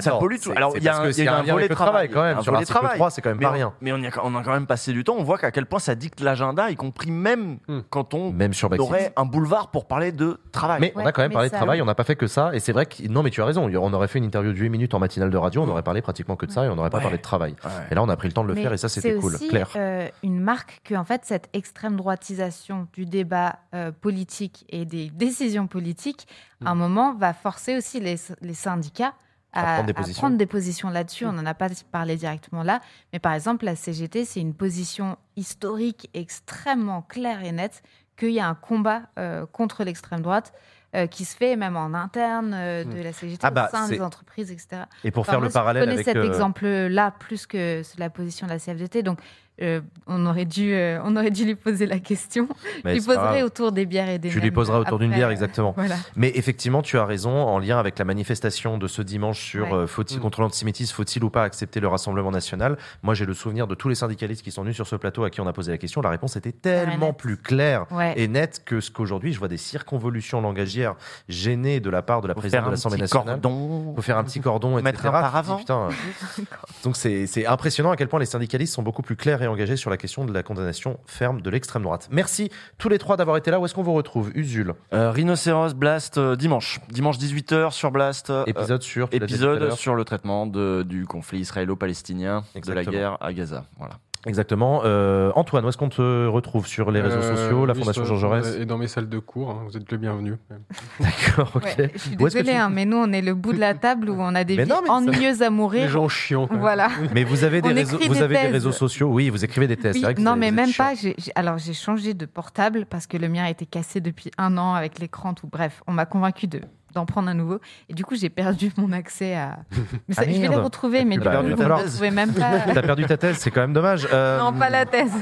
Ça 0.00 0.12
pollue 0.12 0.36
tout. 0.42 0.52
Alors, 0.56 0.76
il 0.76 0.82
y 0.82 0.88
a 0.88 0.96
un, 0.98 1.10
y 1.10 1.28
a 1.28 1.36
un 1.38 1.42
volet 1.42 1.68
travail, 1.68 2.08
quand 2.08 2.22
même. 2.22 2.38
un 2.38 2.42
Sur 2.42 2.52
volet 2.52 2.60
l'article 2.62 2.78
travail. 2.78 2.96
3, 2.98 3.10
c'est 3.10 3.22
quand 3.22 3.28
même 3.30 3.38
mais 3.38 3.44
pas 3.44 3.50
on- 3.50 3.54
rien. 3.54 3.72
Mais 3.80 3.92
on, 3.92 3.98
y 3.98 4.06
a, 4.06 4.10
on 4.24 4.34
a 4.34 4.42
quand 4.42 4.52
même 4.52 4.66
passé 4.66 4.92
du 4.92 5.04
temps. 5.04 5.14
On 5.18 5.22
voit 5.24 5.38
qu'à 5.38 5.50
quel 5.50 5.66
point 5.66 5.78
ça 5.78 5.94
dicte 5.94 6.20
l'agenda, 6.20 6.70
y 6.70 6.76
compris 6.76 7.10
même 7.10 7.58
quand 7.90 8.14
on 8.14 8.32
Même 8.32 8.54
sur 8.54 8.68
Backseat. 8.70 8.86
aurait 8.88 9.12
un 9.16 9.24
boulevard 9.24 9.70
pour 9.70 9.86
parler 9.86 10.12
de 10.12 10.40
travail. 10.52 10.80
Mais 10.80 10.92
on 10.96 11.04
a 11.04 11.12
quand 11.12 11.22
même 11.22 11.32
parlé 11.32 11.48
de 11.50 11.54
travail, 11.54 11.82
on 11.82 11.86
n'a 11.86 11.94
pas 11.94 12.04
fait 12.04 12.16
que 12.16 12.26
ça. 12.26 12.50
Et 12.54 12.60
c'est 12.60 12.72
vrai 12.72 12.86
que, 12.86 13.06
non, 13.08 13.22
mais 13.22 13.30
tu 13.30 13.42
as 13.42 13.44
raison, 13.44 13.68
on 13.72 13.92
aurait 13.92 14.08
fait 14.08 14.18
une 14.18 14.24
interview 14.24 14.52
de 14.52 14.58
8 14.58 14.68
minutes 14.70 14.94
en 14.94 14.98
matinale 14.98 15.30
de 15.30 15.36
radio, 15.36 15.62
on 15.62 15.68
aurait 15.68 15.82
parlé 15.82 16.02
pratiquement 16.02 16.36
que 16.36 16.46
de 16.46 16.50
ça 16.52 16.64
et 16.64 16.68
on 16.68 16.76
n'aurait 16.76 16.90
pas 16.90 17.00
parlé 17.00 17.16
de 17.18 17.22
travail. 17.22 17.54
Et 17.90 17.94
là, 17.94 18.02
on 18.02 18.08
a 18.08 18.16
pris 18.16 18.28
le 18.28 18.34
temps 18.34 18.42
de 18.44 18.48
le 18.48 18.54
Mais 18.54 18.62
faire 18.62 18.72
et 18.72 18.78
ça, 18.78 18.88
c'était 18.88 19.14
cool. 19.16 19.36
Claire. 19.48 19.68
euh, 19.76 20.08
une 20.22 20.40
marque 20.40 20.80
que 20.84 20.94
en 20.94 21.04
fait 21.04 21.22
cette 21.24 21.48
extrême 21.52 21.96
droitisation 21.96 22.86
du 22.92 23.04
débat 23.06 23.56
euh, 23.74 23.90
politique 23.92 24.64
et 24.68 24.84
des 24.84 25.10
décisions 25.10 25.66
politiques, 25.66 26.26
à 26.64 26.70
un 26.70 26.74
moment, 26.74 27.14
va 27.14 27.32
forcer 27.32 27.76
aussi 27.76 28.00
les 28.00 28.54
syndicats 28.54 29.14
À 29.54 29.60
à, 29.60 29.74
prendre 29.74 29.86
des 29.86 29.90
à 29.92 29.94
positions. 29.94 30.20
prendre 30.20 30.36
des 30.38 30.46
positions 30.46 30.88
là-dessus. 30.90 31.26
On 31.26 31.32
n'en 31.32 31.44
a 31.46 31.54
pas 31.54 31.68
parlé 31.90 32.16
directement 32.16 32.62
là, 32.62 32.80
mais 33.12 33.18
par 33.18 33.34
exemple, 33.34 33.64
la 33.66 33.76
CGT, 33.76 34.24
c'est 34.24 34.40
une 34.40 34.54
position 34.54 35.16
historique 35.36 36.08
extrêmement 36.14 37.02
claire 37.02 37.42
et 37.44 37.52
nette 37.52 37.82
qu'il 38.16 38.30
y 38.30 38.40
a 38.40 38.48
un 38.48 38.54
combat 38.54 39.02
euh, 39.18 39.46
contre 39.46 39.84
l'extrême 39.84 40.22
droite. 40.22 40.52
euh, 40.94 41.06
qui 41.06 41.24
se 41.24 41.34
fait 41.34 41.56
même 41.56 41.74
en 41.78 41.94
interne 41.94 42.52
euh, 42.52 42.84
de 42.84 43.00
la 43.00 43.14
CGT 43.14 43.38
Ah 43.44 43.50
bah, 43.50 43.66
au 43.66 43.74
sein 43.74 43.86
c'est- 43.86 43.94
des 43.94 44.02
entreprises, 44.02 44.50
etc. 44.50 44.82
Et 45.04 45.10
pour 45.10 45.22
Enfin, 45.22 45.32
faire 45.32 45.40
moi, 45.40 45.46
le 45.46 45.50
je 45.50 45.54
parallèle 45.54 45.82
connais 45.84 45.94
avec, 45.94 46.04
cet 46.04 46.16
euh, 46.18 46.26
exemple-là 46.26 47.12
plus 47.18 47.46
que 47.46 47.80
la 47.96 48.10
position 48.10 48.46
de 48.46 48.52
la 48.52 48.58
CFDT, 48.58 49.02
donc 49.02 49.18
euh, 49.60 49.80
on, 50.06 50.24
aurait 50.26 50.46
dû, 50.46 50.72
euh, 50.72 50.98
on 51.04 51.14
aurait 51.14 51.30
dû 51.30 51.44
lui 51.44 51.54
poser 51.54 51.86
la 51.86 51.98
question. 51.98 52.48
Mais 52.84 52.92
je 52.94 53.00
lui 53.00 53.06
poserai 53.06 53.42
autour 53.42 53.70
des 53.70 53.84
bières 53.86 54.08
et 54.08 54.18
des 54.18 54.30
Tu 54.30 54.40
lui 54.40 54.50
poseras 54.50 54.78
autour 54.78 54.98
d'une 54.98 55.10
bière, 55.12 55.28
euh, 55.28 55.32
exactement. 55.32 55.72
Voilà. 55.76 55.96
Mais 56.16 56.32
effectivement, 56.34 56.80
tu 56.82 56.98
as 56.98 57.04
raison, 57.04 57.30
en 57.30 57.58
lien 57.58 57.78
avec 57.78 57.98
la 57.98 58.04
manifestation 58.04 58.78
de 58.78 58.86
ce 58.88 59.02
dimanche 59.02 59.38
sur 59.40 59.66
Ouais. 59.66 59.74
euh, 59.74 59.86
faut-il 59.86 60.18
contre 60.20 60.40
l'antisémitisme, 60.40 60.94
faut-il 60.94 61.22
ou 61.22 61.30
pas 61.30 61.44
accepter 61.44 61.80
le 61.80 61.88
Rassemblement 61.88 62.30
national? 62.30 62.78
Moi, 63.02 63.14
j'ai 63.14 63.26
le 63.26 63.34
souvenir 63.34 63.66
de 63.66 63.74
tous 63.74 63.88
les 63.88 63.94
syndicalistes 63.94 64.42
qui 64.42 64.50
sont 64.50 64.62
venus 64.62 64.74
sur 64.74 64.86
ce 64.86 64.96
plateau 64.96 65.24
à 65.24 65.30
qui 65.30 65.40
on 65.40 65.46
a 65.46 65.52
posé 65.52 65.70
la 65.70 65.78
question. 65.78 66.00
La 66.00 66.10
réponse 66.10 66.34
était 66.36 66.52
tellement 66.52 67.12
plus 67.12 67.36
claire 67.36 67.86
Ouais. 67.92 68.14
et 68.16 68.28
nette 68.28 68.62
que 68.64 68.80
ce 68.80 68.90
qu'aujourd'hui, 68.90 69.32
je 69.32 69.38
vois 69.38 69.48
des 69.48 69.58
circonvolutions 69.58 70.40
langagières 70.40 70.94
gênées 71.28 71.80
de 71.80 71.90
la 71.90 72.02
part 72.02 72.22
de 72.22 72.28
la 72.28 72.34
Faut 72.34 72.40
présidente 72.40 72.66
de 72.66 72.70
l'Assemblée 72.70 72.98
nationale. 72.98 73.40
cordon. 73.40 73.92
Faut 73.94 74.02
faire 74.02 74.16
un 74.18 74.24
petit 74.24 74.40
cordon, 74.40 74.78
etc. 74.78 74.84
Mettre 74.84 75.06
un 75.06 75.10
paravent. 75.10 75.56
putain, 75.58 75.88
donc 76.84 76.96
c'est 76.96 77.46
impressionnant 77.46 77.90
à 77.90 77.96
quel 77.96 78.08
point 78.08 78.18
les 78.20 78.26
syndicalistes 78.26 78.74
sont 78.74 78.82
beaucoup 78.82 79.02
plus 79.02 79.16
clairs 79.16 79.42
et 79.42 79.46
engagé 79.52 79.76
sur 79.76 79.90
la 79.90 79.96
question 79.96 80.24
de 80.24 80.32
la 80.32 80.42
condamnation 80.42 80.98
ferme 81.06 81.40
de 81.40 81.50
l'extrême 81.50 81.82
droite. 81.82 82.08
Merci 82.10 82.50
tous 82.78 82.88
les 82.88 82.98
trois 82.98 83.16
d'avoir 83.16 83.36
été 83.36 83.50
là. 83.50 83.60
Où 83.60 83.64
est-ce 83.64 83.74
qu'on 83.74 83.82
vous 83.82 83.92
retrouve? 83.94 84.30
Usul 84.34 84.74
Euh, 84.92 85.10
Rhinocéros 85.10 85.74
Blast 85.74 86.18
euh, 86.18 86.36
dimanche. 86.36 86.80
Dimanche 86.90 87.18
18h 87.18 87.70
sur 87.72 87.90
Blast. 87.90 88.30
euh, 88.30 88.44
Épisode 88.46 88.82
sur, 88.82 89.08
Épisode 89.12 89.72
sur 89.72 89.94
le 89.94 90.04
traitement 90.04 90.46
de, 90.46 90.82
du 90.86 91.06
conflit 91.06 91.40
israélo-palestinien, 91.40 92.44
de 92.54 92.72
la 92.72 92.84
guerre 92.84 93.16
à 93.20 93.32
Gaza. 93.32 93.64
Voilà. 93.78 93.94
Exactement. 94.26 94.82
Euh, 94.84 95.32
Antoine, 95.34 95.64
où 95.64 95.68
est-ce 95.68 95.76
qu'on 95.76 95.88
te 95.88 96.26
retrouve 96.26 96.66
Sur 96.66 96.90
les 96.92 97.00
réseaux 97.00 97.16
Euh, 97.18 97.36
sociaux, 97.36 97.66
la 97.66 97.74
Fondation 97.74 98.04
Jean 98.04 98.16
Jaurès 98.16 98.56
Et 98.60 98.64
dans 98.66 98.78
mes 98.78 98.86
salles 98.86 99.08
de 99.08 99.18
cours, 99.18 99.50
hein, 99.50 99.62
vous 99.66 99.76
êtes 99.76 99.90
le 99.90 99.98
bienvenu. 99.98 100.36
D'accord, 101.00 101.50
ok. 101.56 101.64
Ouais, 101.78 101.90
je 101.94 101.98
suis 101.98 102.16
désolée, 102.16 102.44
tu- 102.44 102.50
hein, 102.56 102.70
mais 102.70 102.84
nous, 102.84 102.98
on 102.98 103.10
est 103.12 103.20
le 103.22 103.34
bout 103.34 103.52
de 103.52 103.58
la 103.58 103.74
table 103.86 104.10
où 104.10 104.16
on 104.20 104.34
a 104.34 104.44
des 104.44 104.56
Mais 104.56 104.64
vies 104.64 104.70
non, 104.70 104.80
ça- 104.86 104.92
ennuyeuses 104.92 105.42
à 105.42 105.50
mourir. 105.50 105.82
Les 105.82 105.88
gens 105.88 106.08
chiants. 106.08 106.48
Voilà. 106.50 106.88
Mais 107.14 107.24
vous 107.24 107.42
avez 107.44 107.60
des, 107.62 107.72
réseaux, 107.72 107.98
vous 107.98 108.14
des 108.14 108.22
avez 108.22 108.34
des 108.42 108.48
réseaux 108.48 108.72
sociaux. 108.72 109.08
Oui, 109.08 109.28
vous 109.28 109.44
écrivez 109.44 109.66
des. 109.66 109.76
Oui, 109.92 110.00
vrai 110.00 110.14
que 110.14 110.20
non, 110.20 110.36
mais 110.36 110.50
même 110.52 110.72
pas. 110.72 110.92
alors, 111.34 111.58
j'ai 111.58 111.74
changé 111.74 112.14
de 112.14 112.26
portable 112.26 112.86
parce 112.88 113.06
que 113.08 113.16
le 113.16 113.28
mien 113.28 113.46
était 113.46 113.66
cassé 113.66 114.00
depuis 114.00 114.30
un 114.38 114.56
an 114.56 114.74
avec 114.74 114.98
l'écran, 115.00 115.34
tout. 115.34 115.48
Bref, 115.50 115.82
on 115.88 115.92
m'a 115.92 116.06
convaincu 116.06 116.46
de 116.46 116.60
d'en 116.94 117.06
prendre 117.06 117.28
un 117.28 117.34
nouveau. 117.34 117.58
Et 117.88 117.94
du 117.94 118.04
coup, 118.04 118.14
j'ai 118.16 118.30
perdu 118.30 118.72
mon 118.76 118.92
accès 118.92 119.34
à. 119.34 119.58
Mais 120.08 120.14
ça- 120.14 120.22
Ah, 120.26 120.30
je 120.30 120.40
vais 120.40 120.48
les 120.48 120.54
retrouver, 120.56 121.04
mais 121.04 121.16
Tu 121.16 121.20
du 121.20 121.24
l'as 121.26 121.30
coup, 121.32 121.36
perdu, 121.46 121.50
vous 121.52 121.56
ta 121.62 121.68
ne 121.68 121.74
thèse. 121.76 121.86
retrouvez 121.92 122.10
même 122.10 122.32
pas. 122.34 122.58
T'as 122.74 122.82
perdu 122.82 123.04
ta 123.06 123.16
thèse, 123.16 123.36
c'est 123.38 123.50
quand 123.50 123.60
même 123.62 123.72
dommage. 123.72 124.06
Euh, 124.12 124.38
Non, 124.38 124.52
pas 124.52 124.70
la 124.70 124.86
thèse. 124.86 125.12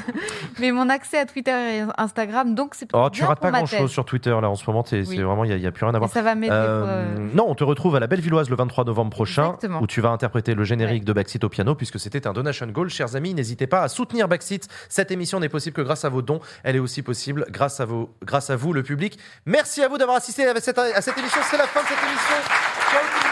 Mais 0.59 0.73
mon 0.73 0.89
accès 0.89 1.19
à 1.19 1.27
Twitter 1.27 1.51
et 1.79 1.83
Instagram, 1.99 2.55
donc 2.55 2.75
c'est 2.75 2.89
Oh, 2.93 3.09
tu 3.11 3.25
rates 3.25 3.41
pas 3.41 3.51
ma 3.51 3.59
grand 3.59 3.67
chose 3.67 3.79
thèse. 3.81 3.91
sur 3.91 4.05
Twitter 4.05 4.31
là 4.31 4.49
en 4.51 4.55
ce 4.57 4.65
moment. 4.67 4.83
t'es- 4.83 4.99
Oui. 5.01 5.17
C'est 5.17 5.23
vraiment, 5.23 5.45
il 5.45 5.57
n'y 5.57 5.67
a, 5.67 5.73
plus 5.73 5.85
rien 5.85 5.95
à 5.95 5.99
voir. 5.99 6.11
Et 6.11 6.13
ça 6.13 6.23
va 6.23 6.35
m'aider 6.35 6.49
pour, 6.49 6.57
euh, 6.59 7.05
Non, 7.35 7.47
on 7.49 7.55
te 7.55 7.65
retrouve 7.65 7.97
à 7.97 8.01
la 8.01 8.07
Bellevilloise 8.07 8.51
le 8.51 8.57
23 8.57 8.85
novembre 8.85 9.11
prochain 9.11 9.45
Exactement. 9.47 9.81
où 9.83 9.87
tu 9.87 10.01
vas 10.01 10.11
interpréter 10.11 10.55
le 10.55 10.65
générique 10.65 11.05
de 11.05 11.13
Backseat 11.13 11.43
au 11.45 11.49
piano 11.49 11.75
puisque 11.75 11.99
c'était 11.99 12.27
un 12.27 12.33
donation 12.33 12.67
goal. 12.67 12.89
Chers 12.91 13.17
amis, 13.17 13.35
n'hésitez 13.35 13.67
pas 13.67 13.83
à 13.83 13.89
soutenir 13.89 14.29
Backseat. 14.29 14.69
Cette 14.89 15.11
émission 15.11 15.41
n'est 15.41 15.49
possible 15.49 15.75
que 15.77 15.83
grâce 15.83 16.05
à 16.05 16.09
vos 16.09 16.23
dons. 16.23 16.41
Elle 16.65 16.77
est 16.77 16.81
aussi 16.81 17.03
possible 17.03 17.47
grâce 17.51 17.81
à, 17.81 17.85
vos, 17.85 18.15
grâce 18.25 18.51
à 18.51 18.57
vous, 18.57 18.73
le 18.73 18.83
public. 18.83 19.19
Merci 19.47 19.83
à 19.83 19.89
vous 19.89 19.99
d'avoir 19.99 20.17
assisté 20.17 20.47
à 20.47 20.61
cette, 20.61 20.79
à 20.79 21.01
cette 21.01 21.17
émission. 21.19 21.41
La 21.61 21.67
fin 21.67 21.83
de 21.83 21.89
cette 21.89 22.03
émission. 22.03 22.37
Ciao. 22.91 23.30